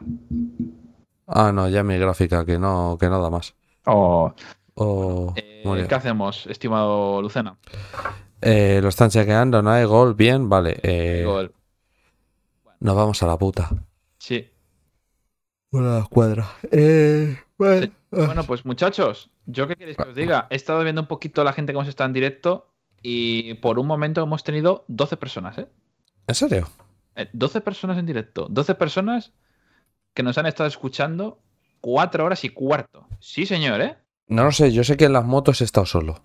Ah, 1.27 1.53
no, 1.53 1.69
ya 1.69 1.83
mi 1.83 1.97
gráfica, 1.99 2.45
que 2.45 2.59
no, 2.59 2.97
que 3.01 3.09
no 3.09 3.21
da 3.21 3.31
más. 3.31 3.55
Oh, 3.87 4.33
Oh, 4.77 5.33
eh. 5.37 5.87
¿Qué 5.89 5.95
hacemos, 5.95 6.47
estimado 6.49 7.23
Lucena? 7.23 7.57
Eh, 8.41 8.81
lo 8.83 8.89
están 8.89 9.09
chequeando, 9.09 9.63
no 9.63 9.71
hay 9.71 9.85
gol, 9.85 10.15
bien, 10.15 10.49
vale. 10.49 10.79
eh, 10.83 11.23
Gol. 11.25 11.55
Nos 12.85 12.95
vamos 12.97 13.23
a 13.23 13.27
la 13.27 13.39
puta. 13.39 13.71
Sí. 14.19 14.47
Una 15.71 16.01
escuadra. 16.01 16.47
Eh, 16.71 17.35
bueno, 17.57 17.91
Bueno, 18.11 18.45
pues 18.45 18.67
muchachos, 18.67 19.31
¿yo 19.47 19.67
qué 19.67 19.77
queréis 19.77 19.97
que 19.97 20.03
os 20.03 20.15
diga? 20.15 20.49
He 20.51 20.57
estado 20.57 20.85
viendo 20.85 21.01
un 21.01 21.07
poquito 21.07 21.43
la 21.45 21.55
gente 21.55 21.73
que 21.73 21.79
hemos 21.79 21.89
estado 21.89 22.09
en 22.09 22.13
directo 22.13 22.75
y 23.01 23.55
por 23.55 23.79
un 23.79 23.87
momento 23.87 24.23
hemos 24.23 24.45
tenido 24.45 24.85
12 24.89 25.17
personas, 25.17 25.57
¿eh? 25.57 25.67
¿En 26.27 26.35
serio? 26.35 26.69
Eh, 27.17 27.31
12 27.33 27.63
personas 27.63 27.97
en 27.97 28.05
directo. 28.05 28.49
12 28.51 28.75
personas 28.75 29.33
que 30.13 30.23
nos 30.23 30.37
han 30.37 30.45
estado 30.45 30.69
escuchando 30.69 31.39
4 31.81 32.23
horas 32.23 32.45
y 32.45 32.51
cuarto. 32.51 33.07
Sí, 33.19 33.47
señor, 33.47 33.81
¿eh? 33.81 33.97
No 34.27 34.45
lo 34.45 34.53
sé, 34.53 34.73
yo 34.73 34.85
sé 34.85 34.99
que 34.99 35.07
en 35.07 35.15
las 35.15 35.25
motos 35.25 35.63
he 35.63 35.65
estado 35.65 35.87
solo. 35.87 36.21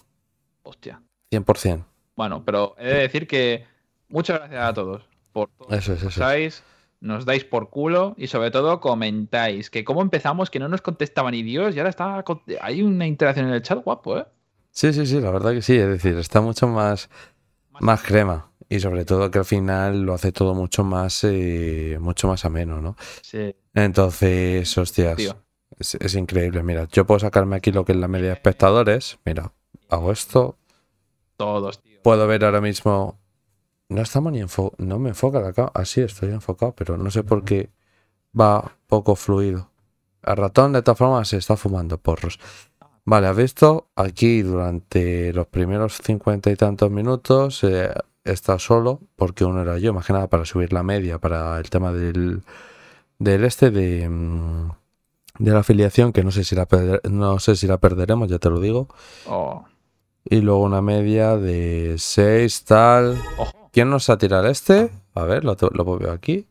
Hostia. 0.64 1.02
100%. 1.32 1.86
Bueno, 2.18 2.44
pero 2.44 2.76
he 2.78 2.88
de 2.88 2.96
decir 2.96 3.28
que 3.30 3.66
muchas 4.10 4.40
gracias 4.40 4.62
a 4.62 4.74
todos 4.74 5.09
por 5.32 5.50
todo. 5.50 5.70
Eso 5.70 5.94
es, 5.94 6.04
eso 6.04 6.32
es. 6.32 6.64
Nos 7.02 7.26
dais 7.26 7.46
por 7.46 7.70
culo 7.70 8.14
y 8.18 8.28
sobre 8.28 8.52
todo 8.52 8.82
comentáis 8.82 9.70
que 9.70 9.86
cómo 9.86 10.02
empezamos, 10.02 10.50
que 10.50 10.60
no 10.60 10.68
nos 10.68 10.82
contestaba 10.82 11.32
ni 11.32 11.44
Dios 11.44 11.74
y 11.76 11.80
ahora 11.80 11.90
está 11.90 12.24
hay 12.62 12.82
una 12.82 13.08
interacción 13.08 13.48
en 13.48 13.54
el 13.54 13.62
chat 13.62 13.82
guapo, 13.82 14.18
¿eh? 14.18 14.26
Sí, 14.72 14.94
sí, 14.94 15.06
sí, 15.06 15.20
la 15.22 15.32
verdad 15.32 15.52
que 15.52 15.62
sí. 15.62 15.78
Es 15.78 15.88
decir, 15.88 16.18
está 16.18 16.42
mucho 16.42 16.68
más, 16.68 17.10
más 17.80 18.02
crema. 18.04 18.52
Y 18.68 18.80
sobre 18.82 19.04
todo 19.04 19.32
que 19.32 19.40
al 19.40 19.46
final 19.46 20.04
lo 20.04 20.14
hace 20.14 20.32
todo 20.32 20.54
mucho 20.54 20.84
más, 20.84 21.24
eh, 21.24 21.98
mucho 22.00 22.28
más 22.28 22.46
ameno, 22.46 22.82
¿no? 22.82 22.96
Sí. 23.22 23.56
Entonces, 23.74 24.78
hostias, 24.78 25.36
es, 25.78 25.96
es 25.96 26.16
increíble. 26.16 26.62
Mira, 26.62 26.88
yo 26.92 27.06
puedo 27.06 27.20
sacarme 27.20 27.56
aquí 27.56 27.72
lo 27.72 27.84
que 27.84 27.94
es 27.94 27.98
la 27.98 28.08
media 28.08 28.28
de 28.28 28.34
espectadores. 28.34 29.18
Mira, 29.26 29.52
hago 29.90 30.12
esto. 30.12 30.58
Todos, 31.36 31.82
tío. 31.82 32.00
Puedo 32.04 32.28
ver 32.28 32.46
ahora 32.46 32.62
mismo. 32.62 33.18
No 33.90 34.02
estamos 34.02 34.32
ni 34.32 34.40
enfo 34.40 34.74
No 34.78 35.00
me 35.00 35.10
enfoca 35.10 35.40
la 35.40 35.52
cámara. 35.52 35.74
Así 35.76 36.02
estoy 36.02 36.30
enfocado, 36.30 36.74
pero 36.76 36.98
no 36.98 37.12
sé 37.12 37.24
por 37.24 37.44
qué 37.44 37.72
va 38.40 38.76
poco 38.88 39.16
fluido. 39.16 39.70
El 40.24 40.38
ratón, 40.38 40.74
de 40.74 40.82
todas 40.82 40.98
formas, 40.98 41.28
se 41.28 41.38
está 41.38 41.58
fumando 41.58 41.98
porros. 41.98 42.40
Vale, 43.06 43.28
has 43.28 43.36
visto 43.36 43.88
aquí 43.96 44.42
durante 44.44 45.34
los 45.34 45.48
primeros 45.48 45.98
cincuenta 45.98 46.52
y 46.52 46.56
tantos 46.56 46.92
minutos 46.92 47.64
eh, 47.64 47.92
está 48.24 48.60
solo, 48.60 49.00
porque 49.16 49.46
uno 49.46 49.62
era 49.62 49.80
yo, 49.80 49.94
más 49.94 50.06
que 50.06 50.14
nada 50.14 50.28
para 50.28 50.46
subir 50.46 50.74
la 50.74 50.84
media, 50.84 51.18
para 51.18 51.58
el 51.58 51.70
tema 51.70 51.92
del, 51.92 52.44
del 53.18 53.44
este, 53.46 53.72
de, 53.72 54.08
mm, 54.08 54.72
de 55.40 55.52
la 55.52 55.60
afiliación, 55.60 56.14
que 56.14 56.24
no 56.24 56.32
sé 56.32 56.44
si 56.44 56.56
la 56.56 56.68
no 57.10 57.40
sé 57.40 57.56
si 57.56 57.66
la 57.66 57.78
perderemos, 57.80 58.30
ya 58.30 58.38
te 58.38 58.50
lo 58.50 58.60
digo. 58.60 58.88
Oh. 59.26 59.66
Y 60.26 60.42
luego 60.42 60.62
una 60.62 60.82
media 60.82 61.38
de 61.38 61.96
6, 61.98 62.64
tal. 62.66 63.18
¿Quién 63.72 63.90
nos 63.90 64.10
ha 64.10 64.18
tirado 64.18 64.48
este? 64.48 64.92
A 65.14 65.24
ver, 65.24 65.44
lo, 65.44 65.56
veo 65.98 66.12
aquí. 66.12 66.48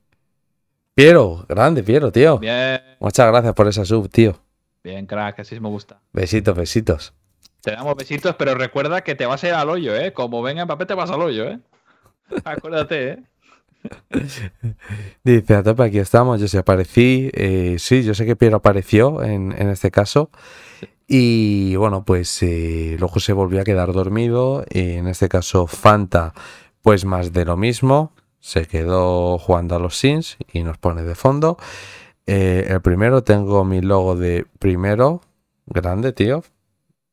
Piero, 0.95 1.45
grande, 1.49 1.83
Piero, 1.83 2.11
tío. 2.13 2.39
Bien, 2.39 2.81
Muchas 3.01 3.27
gracias 3.29 3.55
por 3.55 3.69
esa 3.69 3.85
sub, 3.85 4.09
tío. 4.11 4.39
bien, 4.83 5.07
crack, 5.07 5.41
así 5.41 5.59
me 5.61 5.69
gusta. 5.69 6.01
Besitos, 6.13 6.57
besitos. 6.57 7.15
Te 7.63 7.73
damos 7.73 7.97
besitos, 7.97 8.35
pero 8.37 8.55
recuerda 8.55 9.03
que 9.03 9.15
te 9.15 9.27
vas 9.27 9.43
a 9.45 9.49
ir 9.49 9.55
al 9.55 9.69
hoyo, 9.71 9.95
¿eh? 9.97 10.13
Como 10.13 10.43
venga 10.43 10.65
Mbappé, 10.65 10.87
te 10.87 10.95
vas 10.95 11.11
al 11.11 11.23
hoyo, 11.23 11.45
¿eh? 11.49 11.59
Acuérdate, 12.45 13.09
¿eh? 13.11 13.19
Dice, 15.25 15.55
a 15.55 15.63
tope, 15.63 15.85
aquí 15.85 15.99
estamos, 15.99 16.41
yo 16.41 16.49
sí 16.49 16.57
aparecí. 16.57 17.31
Eh, 17.33 17.77
sí, 17.79 18.03
yo 18.03 18.15
sé 18.15 18.27
que 18.27 18.37
Piero 18.37 18.57
apareció 18.57 19.23
en, 19.23 19.55
en 19.57 19.69
este 19.69 19.91
caso. 19.91 20.31
Y 21.07 21.75
bueno, 21.77 22.05
pues 22.05 22.43
eh, 22.43 22.97
luego 22.99 23.19
se 23.21 23.33
volvió 23.33 23.61
a 23.61 23.65
quedar 23.65 23.93
dormido. 23.93 24.65
En 24.71 25.07
este 25.07 25.29
caso, 25.29 25.67
Fanta, 25.67 26.35
pues 26.89 27.05
más 27.05 27.35
de 27.35 27.45
lo 27.45 27.59
mismo. 27.59 28.15
Se 28.41 28.65
quedó 28.65 29.37
jugando 29.37 29.77
a 29.77 29.79
los 29.79 29.99
Sims 29.99 30.39
y 30.51 30.63
nos 30.63 30.79
pone 30.79 31.03
de 31.03 31.15
fondo. 31.15 31.59
Eh, 32.25 32.65
el 32.67 32.81
primero, 32.81 33.23
tengo 33.23 33.63
mi 33.63 33.83
logo 33.83 34.17
de 34.17 34.47
primero. 34.59 35.21
Grande, 35.67 36.15
tío. 36.15 36.43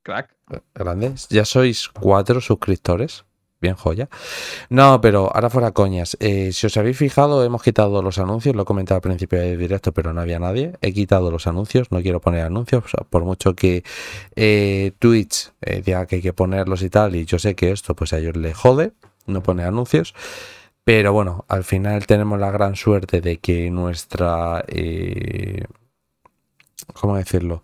Crack. 0.02 0.34
Grande. 0.74 1.16
Ya 1.30 1.44
sois 1.44 1.90
cuatro 1.90 2.40
suscriptores. 2.40 3.26
bien 3.60 3.76
joya. 3.76 4.08
No, 4.70 5.02
pero 5.02 5.30
ahora 5.36 5.50
fuera 5.50 5.72
coñas. 5.72 6.16
Eh, 6.22 6.54
si 6.54 6.68
os 6.68 6.78
habéis 6.78 6.98
fijado, 6.98 7.44
hemos 7.44 7.62
quitado 7.62 8.02
los 8.02 8.18
anuncios. 8.18 8.56
Lo 8.56 8.62
he 8.62 8.66
comentado 8.66 8.96
al 8.96 9.02
principio 9.02 9.42
del 9.42 9.60
directo, 9.60 9.92
pero 9.92 10.14
no 10.14 10.22
había 10.22 10.40
nadie. 10.40 10.72
He 10.80 10.94
quitado 10.94 11.32
los 11.32 11.48
anuncios. 11.48 11.92
No 11.92 12.02
quiero 12.02 12.22
poner 12.22 12.46
anuncios. 12.46 12.86
por 13.10 13.26
mucho 13.26 13.56
que 13.56 13.84
eh, 14.38 14.94
Twitch 15.00 15.52
diga 15.84 16.06
que 16.06 16.16
hay 16.16 16.22
que 16.22 16.32
ponerlos 16.32 16.82
y 16.82 16.90
tal. 16.90 17.18
Y 17.18 17.26
yo 17.26 17.40
sé 17.40 17.56
que 17.56 17.72
esto, 17.72 17.94
pues 17.94 18.14
a 18.14 18.20
ellos 18.20 18.38
les 18.38 18.56
jode. 18.56 18.94
No 19.26 19.44
pone 19.44 19.64
anuncios. 19.64 20.14
Pero 20.84 21.14
bueno, 21.14 21.46
al 21.48 21.64
final 21.64 22.06
tenemos 22.08 22.40
la 22.40 22.52
gran 22.52 22.76
suerte 22.76 23.22
de 23.22 23.38
que 23.38 23.72
nuestra. 23.72 24.64
¿Cómo 26.94 27.18
decirlo? 27.18 27.64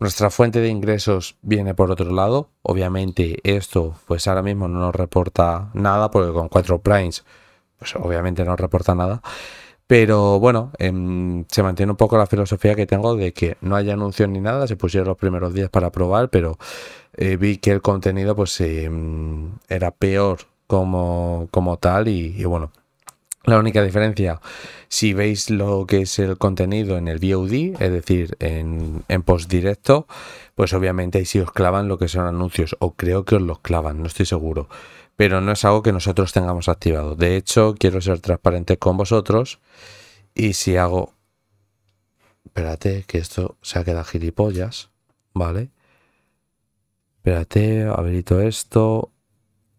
Nuestra 0.00 0.30
fuente 0.30 0.60
de 0.60 0.68
ingresos 0.68 1.36
viene 1.42 1.74
por 1.74 1.90
otro 1.90 2.12
lado. 2.12 2.50
Obviamente 2.62 3.38
esto 3.42 3.96
pues 4.06 4.28
ahora 4.28 4.42
mismo 4.42 4.68
no 4.68 4.78
nos 4.78 4.94
reporta 4.94 5.70
nada 5.74 6.10
porque 6.10 6.32
con 6.32 6.48
cuatro 6.48 6.80
primes 6.80 7.24
pues 7.78 7.96
obviamente 7.96 8.44
no 8.44 8.56
reporta 8.56 8.94
nada. 8.94 9.22
Pero 9.88 10.38
bueno, 10.40 10.72
em, 10.78 11.44
se 11.48 11.62
mantiene 11.62 11.92
un 11.92 11.96
poco 11.96 12.18
la 12.18 12.26
filosofía 12.26 12.74
que 12.74 12.86
tengo 12.86 13.16
de 13.16 13.32
que 13.32 13.56
no 13.62 13.74
haya 13.76 13.94
anuncios 13.94 14.28
ni 14.28 14.40
nada. 14.40 14.66
Se 14.66 14.76
pusieron 14.76 15.08
los 15.08 15.16
primeros 15.16 15.54
días 15.54 15.70
para 15.70 15.90
probar, 15.90 16.28
pero 16.30 16.58
eh, 17.16 17.36
vi 17.36 17.58
que 17.58 17.72
el 17.72 17.82
contenido 17.82 18.36
pues 18.36 18.60
em, 18.60 19.52
era 19.68 19.90
peor 19.92 20.40
como, 20.68 21.48
como 21.50 21.78
tal 21.78 22.06
y 22.06 22.44
bueno, 22.44 22.70
la 23.48 23.58
única 23.58 23.82
diferencia, 23.82 24.40
si 24.88 25.14
veis 25.14 25.48
lo 25.48 25.86
que 25.86 26.02
es 26.02 26.18
el 26.18 26.36
contenido 26.36 26.98
en 26.98 27.08
el 27.08 27.18
VOD, 27.18 27.80
es 27.80 27.90
decir, 27.92 28.36
en, 28.40 29.04
en 29.08 29.22
post 29.22 29.50
directo, 29.50 30.06
pues 30.54 30.74
obviamente 30.74 31.18
ahí 31.18 31.24
sí 31.24 31.40
os 31.40 31.50
clavan 31.50 31.88
lo 31.88 31.98
que 31.98 32.08
son 32.08 32.26
anuncios, 32.26 32.76
o 32.78 32.92
creo 32.92 33.24
que 33.24 33.36
os 33.36 33.42
los 33.42 33.60
clavan, 33.60 34.00
no 34.00 34.06
estoy 34.06 34.26
seguro. 34.26 34.68
Pero 35.16 35.40
no 35.40 35.52
es 35.52 35.64
algo 35.64 35.82
que 35.82 35.92
nosotros 35.92 36.32
tengamos 36.32 36.68
activado. 36.68 37.16
De 37.16 37.36
hecho, 37.36 37.74
quiero 37.76 38.00
ser 38.00 38.20
transparente 38.20 38.76
con 38.76 38.96
vosotros. 38.96 39.58
Y 40.32 40.52
si 40.52 40.76
hago. 40.76 41.12
Espérate, 42.44 43.02
que 43.04 43.18
esto 43.18 43.56
se 43.60 43.80
ha 43.80 43.84
quedado 43.84 44.04
gilipollas. 44.04 44.90
¿Vale? 45.34 45.70
Espérate, 47.16 47.82
habilito 47.88 48.40
esto. 48.40 49.10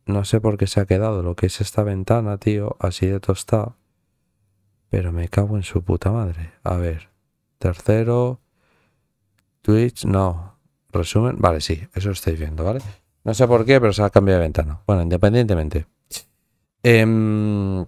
No 0.09 0.25
sé 0.25 0.41
por 0.41 0.57
qué 0.57 0.65
se 0.65 0.79
ha 0.79 0.87
quedado 0.87 1.21
lo 1.21 1.35
que 1.35 1.45
es 1.45 1.61
esta 1.61 1.83
ventana, 1.83 2.39
tío, 2.39 2.77
así 2.79 3.05
de 3.05 3.19
tostada. 3.19 3.75
Pero 4.89 5.13
me 5.13 5.27
cago 5.29 5.55
en 5.55 5.61
su 5.61 5.83
puta 5.83 6.11
madre. 6.11 6.53
A 6.63 6.77
ver. 6.77 7.09
Tercero. 7.59 8.39
Twitch, 9.61 10.05
no. 10.05 10.55
Resumen. 10.91 11.35
Vale, 11.37 11.61
sí, 11.61 11.87
eso 11.93 12.09
estáis 12.09 12.39
viendo, 12.39 12.63
¿vale? 12.63 12.79
No 13.23 13.35
sé 13.35 13.47
por 13.47 13.65
qué, 13.65 13.79
pero 13.79 13.93
se 13.93 14.01
ha 14.01 14.09
cambiado 14.09 14.39
de 14.39 14.45
ventana. 14.45 14.81
Bueno, 14.87 15.03
independientemente. 15.03 15.85
Em, 16.81 17.85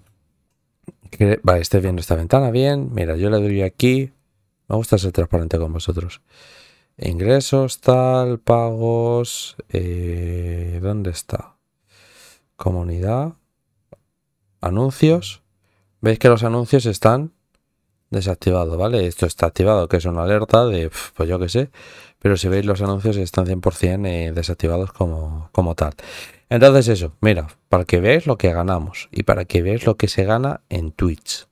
vale, 1.41 1.61
estáis 1.61 1.81
viendo 1.81 2.01
esta 2.01 2.13
ventana 2.15 2.51
bien. 2.51 2.93
Mira, 2.93 3.15
yo 3.15 3.31
le 3.31 3.37
doy 3.37 3.63
aquí. 3.63 4.13
Me 4.67 4.75
gusta 4.75 4.99
ser 4.99 5.11
transparente 5.11 5.57
con 5.57 5.73
vosotros. 5.73 6.21
Ingresos, 6.97 7.81
tal, 7.81 8.39
pagos. 8.39 9.55
Eh, 9.69 10.77
¿Dónde 10.83 11.09
está? 11.09 11.55
Comunidad, 12.61 13.33
anuncios. 14.61 15.41
Veis 15.99 16.19
que 16.19 16.29
los 16.29 16.43
anuncios 16.43 16.85
están 16.85 17.33
desactivados, 18.11 18.77
¿vale? 18.77 19.07
Esto 19.07 19.25
está 19.25 19.47
activado, 19.47 19.87
que 19.87 19.97
es 19.97 20.05
una 20.05 20.23
alerta 20.23 20.65
de, 20.65 20.91
pues 21.15 21.27
yo 21.27 21.39
qué 21.39 21.49
sé, 21.49 21.71
pero 22.19 22.37
si 22.37 22.47
veis 22.49 22.65
los 22.65 22.81
anuncios 22.81 23.17
están 23.17 23.47
100% 23.47 24.07
eh, 24.07 24.31
desactivados 24.31 24.93
como, 24.93 25.49
como 25.51 25.73
tal. 25.73 25.93
Entonces 26.49 26.87
eso, 26.87 27.15
mira, 27.19 27.47
para 27.67 27.85
que 27.85 27.99
veáis 27.99 28.27
lo 28.27 28.37
que 28.37 28.53
ganamos 28.53 29.09
y 29.11 29.23
para 29.23 29.45
que 29.45 29.63
veáis 29.63 29.85
lo 29.87 29.97
que 29.97 30.07
se 30.07 30.23
gana 30.23 30.61
en 30.69 30.91
Twitch. 30.91 31.47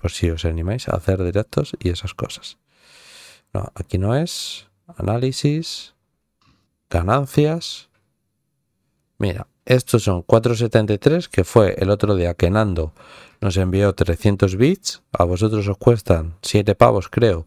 Por 0.00 0.12
si 0.12 0.30
os 0.30 0.44
animáis 0.44 0.88
a 0.88 0.96
hacer 0.96 1.22
directos 1.24 1.76
y 1.80 1.90
esas 1.90 2.14
cosas. 2.14 2.58
No, 3.52 3.72
aquí 3.74 3.98
no 3.98 4.14
es. 4.14 4.68
Análisis. 4.96 5.94
Ganancias. 6.88 7.89
Mira, 9.20 9.48
estos 9.66 10.04
son 10.04 10.22
473, 10.22 11.28
que 11.28 11.44
fue 11.44 11.74
el 11.78 11.90
otro 11.90 12.16
día 12.16 12.32
que 12.32 12.48
Nando 12.48 12.94
nos 13.42 13.58
envió 13.58 13.92
300 13.92 14.56
bits. 14.56 15.02
A 15.12 15.24
vosotros 15.24 15.68
os 15.68 15.76
cuestan 15.76 16.36
7 16.40 16.74
pavos, 16.74 17.10
creo. 17.10 17.46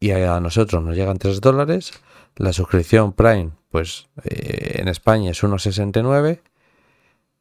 Y 0.00 0.12
a 0.12 0.40
nosotros 0.40 0.82
nos 0.82 0.96
llegan 0.96 1.18
3 1.18 1.42
dólares. 1.42 1.92
La 2.36 2.54
suscripción 2.54 3.12
Prime, 3.12 3.50
pues 3.68 4.08
eh, 4.24 4.76
en 4.80 4.88
España 4.88 5.32
es 5.32 5.42
1,69. 5.42 6.40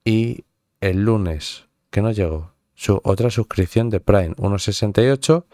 Y 0.03 0.43
el 0.82 1.06
lunes, 1.06 1.64
que 1.90 2.01
nos 2.01 2.17
llegó, 2.17 2.51
su 2.75 3.00
otra 3.06 3.30
suscripción 3.30 3.90
de 3.90 4.01
Prime, 4.01 4.35
1,68. 4.35 5.45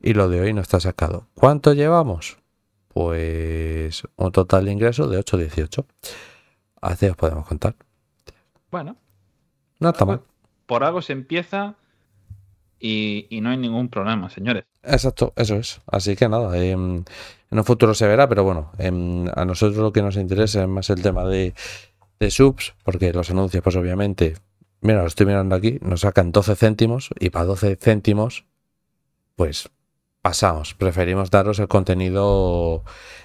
Y 0.00 0.14
lo 0.14 0.30
de 0.30 0.40
hoy 0.40 0.54
no 0.54 0.62
está 0.62 0.80
sacado. 0.80 1.26
¿Cuánto 1.34 1.74
llevamos? 1.74 2.38
Pues 2.88 4.04
un 4.16 4.32
total 4.32 4.64
de 4.64 4.72
ingresos 4.72 5.10
de 5.10 5.18
8,18. 5.18 5.84
Así 6.82 7.06
os 7.06 7.16
podemos 7.16 7.46
contar. 7.46 7.74
Bueno. 8.70 8.96
No 9.78 9.90
está 9.90 10.04
mal. 10.04 10.20
Por 10.66 10.84
algo 10.84 11.00
se 11.00 11.12
empieza 11.12 11.76
y, 12.78 13.28
no 13.40 13.50
hay 13.50 13.56
ningún 13.56 13.88
problema, 13.88 14.28
señores. 14.28 14.64
Exacto, 14.82 15.32
eso 15.36 15.54
es. 15.56 15.80
Así 15.86 16.16
que 16.16 16.28
nada, 16.28 16.56
em, 16.58 17.04
en 17.50 17.58
un 17.58 17.64
futuro 17.64 17.94
se 17.94 18.06
verá, 18.08 18.28
pero 18.28 18.42
bueno, 18.42 18.72
em, 18.78 19.28
a 19.34 19.44
nosotros 19.44 19.78
lo 19.78 19.92
que 19.92 20.02
nos 20.02 20.16
interesa 20.16 20.62
es 20.62 20.68
más 20.68 20.90
el 20.90 21.00
tema 21.00 21.24
de, 21.24 21.54
de 22.18 22.30
subs, 22.30 22.74
porque 22.82 23.12
los 23.12 23.30
anuncios, 23.30 23.62
pues 23.62 23.76
obviamente, 23.76 24.34
mira, 24.80 25.02
lo 25.02 25.06
estoy 25.06 25.26
mirando 25.26 25.54
aquí, 25.54 25.78
nos 25.80 26.00
sacan 26.00 26.32
12 26.32 26.56
céntimos 26.56 27.10
y 27.20 27.30
para 27.30 27.44
12 27.44 27.76
céntimos, 27.76 28.44
pues 29.36 29.70
pasamos. 30.20 30.74
Preferimos 30.74 31.30
daros 31.30 31.60
el 31.60 31.68
contenido 31.68 32.84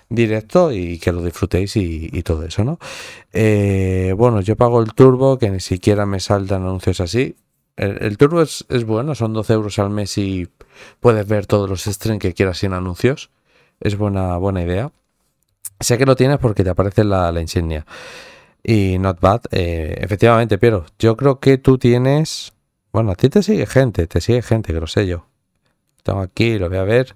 directo 0.09 0.71
y 0.71 0.99
que 0.99 1.11
lo 1.11 1.23
disfrutéis 1.23 1.75
y, 1.75 2.21
todo 2.23 2.45
eso, 2.45 2.63
¿no? 2.63 2.79
Eh, 3.33 4.13
bueno, 4.17 4.41
yo 4.41 4.55
pago 4.55 4.81
el 4.81 4.93
turbo, 4.93 5.37
que 5.37 5.49
ni 5.49 5.59
siquiera 5.59 6.05
me 6.05 6.19
saltan 6.19 6.63
anuncios 6.63 7.01
así. 7.01 7.35
El, 7.75 8.17
turbo 8.17 8.41
es, 8.41 8.65
bueno, 8.85 9.13
son 9.13 9.33
12 9.33 9.53
euros 9.53 9.79
al 9.79 9.91
mes 9.91 10.17
y 10.17 10.47
puedes 10.99 11.27
ver 11.27 11.45
todos 11.45 11.69
los 11.69 11.83
streams 11.83 12.21
que 12.21 12.33
quieras 12.33 12.57
sin 12.59 12.73
anuncios. 12.73 13.29
Es 13.79 13.97
buena, 13.97 14.37
buena 14.37 14.63
idea. 14.63 14.91
Sé 15.79 15.97
que 15.97 16.05
lo 16.05 16.15
tienes 16.15 16.39
porque 16.39 16.63
te 16.63 16.71
aparece 16.71 17.03
la, 17.03 17.31
insignia. 17.39 17.85
Y 18.63 18.97
not 18.97 19.19
bad, 19.19 19.41
eh, 19.51 19.95
efectivamente, 20.01 20.57
pero 20.57 20.85
yo 20.97 21.15
creo 21.15 21.39
que 21.39 21.57
tú 21.57 21.77
tienes... 21.77 22.53
Bueno, 22.91 23.11
a 23.11 23.15
ti 23.15 23.29
te 23.29 23.43
sigue 23.43 23.67
gente, 23.67 24.07
te 24.07 24.21
sigue 24.21 24.41
gente, 24.41 24.73
que 24.73 24.79
lo 24.79 24.87
sé 24.87 25.05
yo. 25.05 25.27
Tengo 26.01 26.21
aquí, 26.21 26.57
lo 26.57 26.69
voy 26.69 26.79
a 26.79 26.83
ver. 26.83 27.15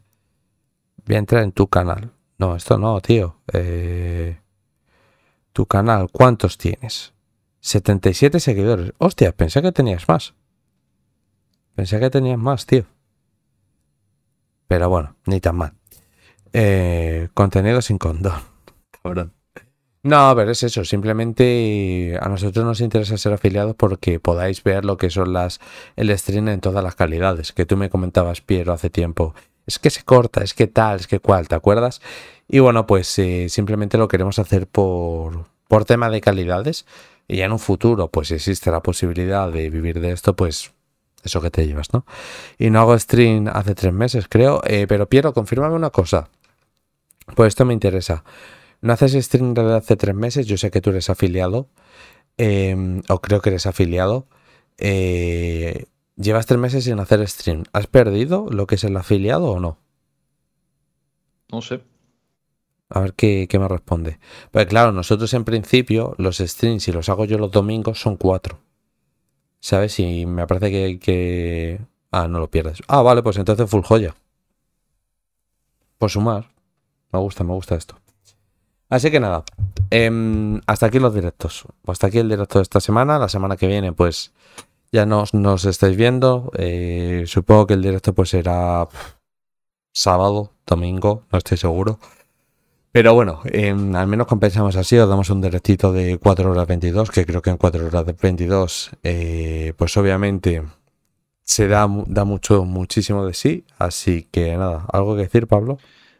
Voy 1.05 1.15
a 1.15 1.19
entrar 1.19 1.43
en 1.43 1.53
tu 1.53 1.67
canal. 1.67 2.11
No, 2.41 2.55
esto 2.55 2.79
no, 2.79 2.99
tío. 3.01 3.35
Eh, 3.53 4.39
tu 5.53 5.67
canal, 5.67 6.09
¿cuántos 6.11 6.57
tienes? 6.57 7.13
77 7.59 8.39
seguidores. 8.39 8.93
Hostia, 8.97 9.31
pensé 9.31 9.61
que 9.61 9.71
tenías 9.71 10.09
más. 10.09 10.33
Pensé 11.75 11.99
que 11.99 12.09
tenías 12.09 12.39
más, 12.39 12.65
tío. 12.65 12.85
Pero 14.67 14.89
bueno, 14.89 15.17
ni 15.27 15.39
tan 15.39 15.55
mal. 15.55 15.73
Eh, 16.51 17.29
contenido 17.35 17.79
sin 17.83 17.99
condón. 17.99 18.41
Cabrón. 19.03 19.33
No, 20.01 20.17
a 20.17 20.33
ver, 20.33 20.49
es 20.49 20.63
eso. 20.63 20.83
Simplemente 20.83 22.17
a 22.19 22.27
nosotros 22.27 22.65
nos 22.65 22.81
interesa 22.81 23.19
ser 23.19 23.33
afiliados 23.33 23.75
porque 23.75 24.19
podáis 24.19 24.63
ver 24.63 24.83
lo 24.83 24.97
que 24.97 25.11
son 25.11 25.31
las 25.31 25.59
el 25.95 26.17
stream 26.17 26.47
en 26.47 26.59
todas 26.59 26.83
las 26.83 26.95
calidades. 26.95 27.51
Que 27.51 27.67
tú 27.67 27.77
me 27.77 27.91
comentabas, 27.91 28.41
Piero, 28.41 28.73
hace 28.73 28.89
tiempo 28.89 29.35
es 29.71 29.79
que 29.79 29.89
se 29.89 30.03
corta, 30.03 30.43
es 30.43 30.53
que 30.53 30.67
tal, 30.67 30.99
es 30.99 31.07
que 31.07 31.19
cual, 31.19 31.47
¿te 31.47 31.55
acuerdas? 31.55 32.01
Y 32.47 32.59
bueno, 32.59 32.85
pues 32.85 33.17
eh, 33.19 33.47
simplemente 33.49 33.97
lo 33.97 34.07
queremos 34.07 34.37
hacer 34.39 34.67
por, 34.67 35.45
por 35.67 35.85
tema 35.85 36.09
de 36.09 36.19
calidades 36.19 36.85
y 37.27 37.37
ya 37.37 37.45
en 37.45 37.53
un 37.53 37.59
futuro 37.59 38.09
pues 38.09 38.31
existe 38.31 38.71
la 38.71 38.81
posibilidad 38.81 39.49
de 39.51 39.69
vivir 39.69 40.01
de 40.01 40.11
esto, 40.11 40.35
pues 40.35 40.73
eso 41.23 41.41
que 41.41 41.51
te 41.51 41.65
llevas, 41.65 41.93
¿no? 41.93 42.05
Y 42.57 42.69
no 42.69 42.81
hago 42.81 42.97
stream 42.99 43.47
hace 43.47 43.73
tres 43.75 43.93
meses, 43.93 44.27
creo, 44.27 44.61
eh, 44.65 44.85
pero 44.87 45.07
Piero, 45.07 45.33
confírmame 45.33 45.75
una 45.75 45.91
cosa, 45.91 46.29
pues 47.35 47.49
esto 47.49 47.63
me 47.65 47.73
interesa. 47.73 48.23
¿No 48.81 48.93
haces 48.93 49.13
stream 49.25 49.53
desde 49.53 49.75
hace 49.75 49.95
tres 49.95 50.15
meses? 50.15 50.47
Yo 50.47 50.57
sé 50.57 50.71
que 50.71 50.81
tú 50.81 50.89
eres 50.89 51.09
afiliado, 51.09 51.69
em, 52.37 53.01
o 53.09 53.21
creo 53.21 53.41
que 53.41 53.49
eres 53.51 53.65
afiliado. 53.65 54.27
Eh, 54.77 55.85
Llevas 56.21 56.45
tres 56.45 56.59
meses 56.59 56.83
sin 56.83 56.99
hacer 56.99 57.27
stream. 57.27 57.63
¿Has 57.73 57.87
perdido 57.87 58.47
lo 58.49 58.67
que 58.67 58.75
es 58.75 58.83
el 58.83 58.95
afiliado 58.95 59.45
o 59.45 59.59
no? 59.59 59.79
No 61.51 61.61
sé. 61.61 61.81
A 62.89 62.99
ver 62.99 63.13
qué, 63.13 63.47
me 63.53 63.67
responde. 63.67 64.19
Pues 64.51 64.67
claro, 64.67 64.91
nosotros 64.91 65.33
en 65.33 65.45
principio 65.45 66.13
los 66.17 66.37
streams, 66.37 66.83
si 66.83 66.91
los 66.91 67.09
hago 67.09 67.25
yo 67.25 67.37
los 67.37 67.51
domingos, 67.51 67.99
son 67.99 68.17
cuatro. 68.17 68.59
¿Sabes? 69.59 69.99
Y 69.99 70.25
me 70.25 70.45
parece 70.45 70.71
que 70.71 70.99
que... 70.99 71.81
Ah, 72.11 72.27
no 72.27 72.39
lo 72.39 72.51
pierdes. 72.51 72.81
Ah, 72.87 73.01
vale, 73.01 73.23
pues 73.23 73.37
entonces 73.37 73.69
full 73.69 73.81
joya. 73.81 74.15
Por 75.97 76.11
sumar. 76.11 76.51
Me 77.11 77.19
gusta, 77.19 77.43
me 77.43 77.53
gusta 77.53 77.75
esto. 77.75 77.95
Así 78.89 79.09
que 79.09 79.21
nada, 79.21 79.43
em, 79.89 80.59
hasta 80.67 80.87
aquí 80.87 80.99
los 80.99 81.15
directos. 81.15 81.63
Hasta 81.87 82.07
aquí 82.07 82.17
el 82.19 82.27
directo 82.29 82.59
de 82.59 82.63
esta 82.63 82.81
semana. 82.81 83.17
La 83.17 83.29
semana 83.29 83.55
que 83.55 83.67
viene, 83.67 83.93
pues 83.93 84.33
ya 84.91 85.05
nos, 85.05 85.33
nos 85.33 85.65
estáis 85.65 85.95
viendo. 85.95 86.51
Eh, 86.57 87.23
supongo 87.27 87.67
que 87.67 87.73
el 87.73 87.81
directo 87.81 88.13
pues 88.13 88.29
será 88.29 88.87
sábado, 89.93 90.53
domingo, 90.65 91.25
no 91.31 91.37
estoy 91.37 91.57
seguro. 91.57 91.99
Pero 92.91 93.13
bueno, 93.13 93.39
em, 93.45 93.95
al 93.95 94.07
menos 94.07 94.27
compensamos 94.27 94.75
así, 94.75 94.97
os 94.97 95.07
damos 95.07 95.29
un 95.29 95.41
directito 95.41 95.93
de 95.93 96.17
4 96.17 96.51
horas 96.51 96.67
22, 96.67 97.09
que 97.09 97.25
creo 97.25 97.41
que 97.41 97.49
en 97.49 97.57
4 97.57 97.87
horas 97.87 98.05
22, 98.21 98.91
eh, 99.03 99.73
pues 99.77 99.95
obviamente 99.95 100.63
se 101.41 101.67
da, 101.69 101.87
da 102.07 102.25
mucho, 102.25 102.65
muchísimo 102.65 103.25
de 103.25 103.33
sí. 103.33 103.65
Así 103.79 104.27
que 104.29 104.57
nada, 104.57 104.85
¿algo 104.91 105.15
que 105.15 105.23
decir, 105.23 105.47
Pablo? 105.47 105.77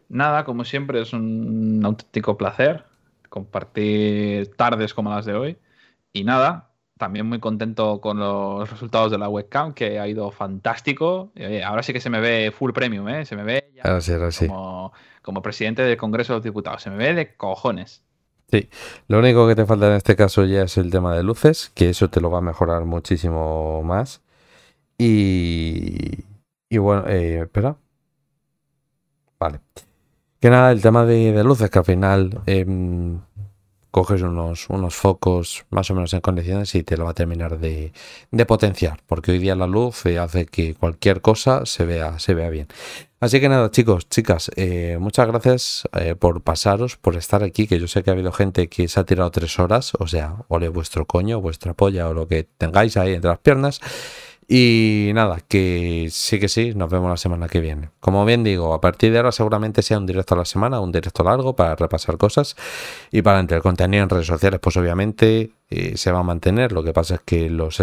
Nada, 0.08 0.46
como 0.46 0.64
siempre, 0.64 1.02
es 1.02 1.12
un 1.14 1.82
auténtico 1.84 2.38
placer 2.38 2.86
compartir 3.30 4.54
tardes 4.58 4.94
como 4.94 5.10
las 5.10 5.26
de 5.26 5.34
hoy. 5.34 5.58
Y 6.14 6.26
nada, 6.26 6.71
también 7.02 7.26
muy 7.26 7.40
contento 7.40 8.00
con 8.00 8.20
los 8.20 8.70
resultados 8.70 9.10
de 9.10 9.18
la 9.18 9.28
webcam, 9.28 9.74
que 9.74 10.00
ha 10.00 10.08
ido 10.08 10.30
fantástico. 10.30 11.32
Ahora 11.66 11.82
sí 11.82 11.94
que 11.94 12.00
se 12.00 12.12
me 12.12 12.20
ve 12.22 12.54
full 12.56 12.74
premium, 12.74 13.10
¿eh? 13.10 13.26
Se 13.26 13.36
me 13.36 13.42
ve 13.44 13.72
ya 13.76 13.82
Ahora 13.86 14.02
sí, 14.02 14.14
ahora 14.14 14.32
sí. 14.32 14.46
como, 14.48 14.94
como 15.24 15.42
presidente 15.42 15.82
del 15.82 15.98
Congreso 15.98 16.34
de 16.34 16.38
los 16.38 16.44
Diputados. 16.44 16.84
Se 16.84 16.92
me 16.92 16.98
ve 16.98 17.16
de 17.16 17.36
cojones. 17.36 18.04
Sí, 18.52 18.70
lo 19.08 19.18
único 19.18 19.48
que 19.48 19.56
te 19.56 19.66
falta 19.66 19.88
en 19.88 19.94
este 19.94 20.16
caso 20.16 20.46
ya 20.46 20.62
es 20.62 20.78
el 20.78 20.92
tema 20.92 21.16
de 21.16 21.24
luces, 21.24 21.72
que 21.74 21.90
eso 21.90 22.12
te 22.12 22.22
lo 22.22 22.30
va 22.30 22.38
a 22.38 22.42
mejorar 22.42 22.86
muchísimo 22.86 23.82
más. 23.82 24.22
Y, 25.00 26.24
y 26.70 26.78
bueno, 26.78 27.06
eh, 27.08 27.40
espera. 27.42 27.78
Vale. 29.40 29.62
Que 30.40 30.52
nada, 30.52 30.72
el 30.72 30.84
tema 30.84 31.04
de, 31.06 31.32
de 31.32 31.44
luces, 31.44 31.72
que 31.72 31.80
al 31.80 31.86
final 31.86 32.42
em, 32.46 33.22
coges 33.92 34.22
unos, 34.22 34.70
unos 34.70 34.96
focos 34.96 35.66
más 35.70 35.92
o 35.92 35.96
menos 35.96 36.14
en 36.14 36.22
condiciones 36.22 36.74
y 36.76 36.84
te 36.84 36.98
lo 36.98 37.06
va 37.06 37.12
a 37.12 37.14
terminar 37.14 37.60
de, 37.60 37.92
de 38.32 38.46
potenciar, 38.46 39.02
porque 39.06 39.32
hoy 39.32 39.40
día 39.40 39.56
la 39.56 39.68
luz 39.68 40.06
eh, 40.06 40.18
hace 40.18 40.46
que 40.46 40.76
cualquier 40.76 41.22
cosa 41.22 41.66
se 41.66 41.86
vea, 41.86 42.18
se 42.18 42.34
vea 42.34 42.50
bien. 42.50 42.68
Así 43.20 43.40
que 43.40 43.50
nada, 43.50 43.70
chicos, 43.70 44.10
chicas, 44.10 44.50
eh, 44.56 44.98
muchas 45.00 45.28
gracias 45.28 45.84
eh, 45.94 46.16
por 46.16 46.42
pasaros, 46.42 46.98
por 46.98 47.16
estar 47.16 47.44
aquí, 47.44 47.68
que 47.68 47.80
yo 47.80 47.88
sé 47.88 48.02
que 48.02 48.10
ha 48.10 48.14
habido 48.14 48.32
gente 48.32 48.68
que 48.68 48.88
se 48.88 49.00
ha 49.00 49.04
tirado 49.04 49.30
tres 49.30 49.60
horas, 49.60 49.92
o 50.00 50.08
sea, 50.08 50.38
ole 50.48 50.70
vuestro 50.70 51.06
coño, 51.06 51.40
vuestra 51.40 51.76
polla 51.76 52.10
o 52.10 52.16
lo 52.16 52.28
que 52.28 52.48
tengáis 52.58 52.98
ahí 52.98 53.14
entre 53.14 53.30
las 53.30 53.38
piernas. 53.38 53.80
Y 54.54 55.12
nada, 55.14 55.40
que 55.48 56.10
sí 56.12 56.38
que 56.38 56.50
sí, 56.50 56.74
nos 56.76 56.90
vemos 56.90 57.10
la 57.10 57.16
semana 57.16 57.48
que 57.48 57.62
viene. 57.62 57.92
Como 58.02 58.26
bien 58.26 58.44
digo, 58.44 58.74
a 58.74 58.82
partir 58.82 59.14
de 59.14 59.20
ahora 59.20 59.32
seguramente 59.32 59.82
sea 59.82 59.98
un 59.98 60.06
directo 60.06 60.36
a 60.36 60.40
la 60.40 60.44
semana, 60.44 60.82
un 60.82 60.92
directo 60.92 61.24
largo 61.24 61.56
para 61.56 61.74
repasar 61.78 62.18
cosas 62.18 62.58
y 63.12 63.22
para 63.22 63.40
entre 63.40 63.62
contenido 63.62 64.04
en 64.04 64.10
redes 64.10 64.28
sociales, 64.28 64.60
pues 64.62 64.76
obviamente 64.76 65.52
eh, 65.70 65.96
se 65.96 66.12
va 66.12 66.20
a 66.20 66.24
mantener. 66.24 66.74
Lo 66.74 66.84
que 66.84 66.92
pasa 66.92 67.16
es 67.16 67.22
que 67.22 67.50
los 67.50 67.80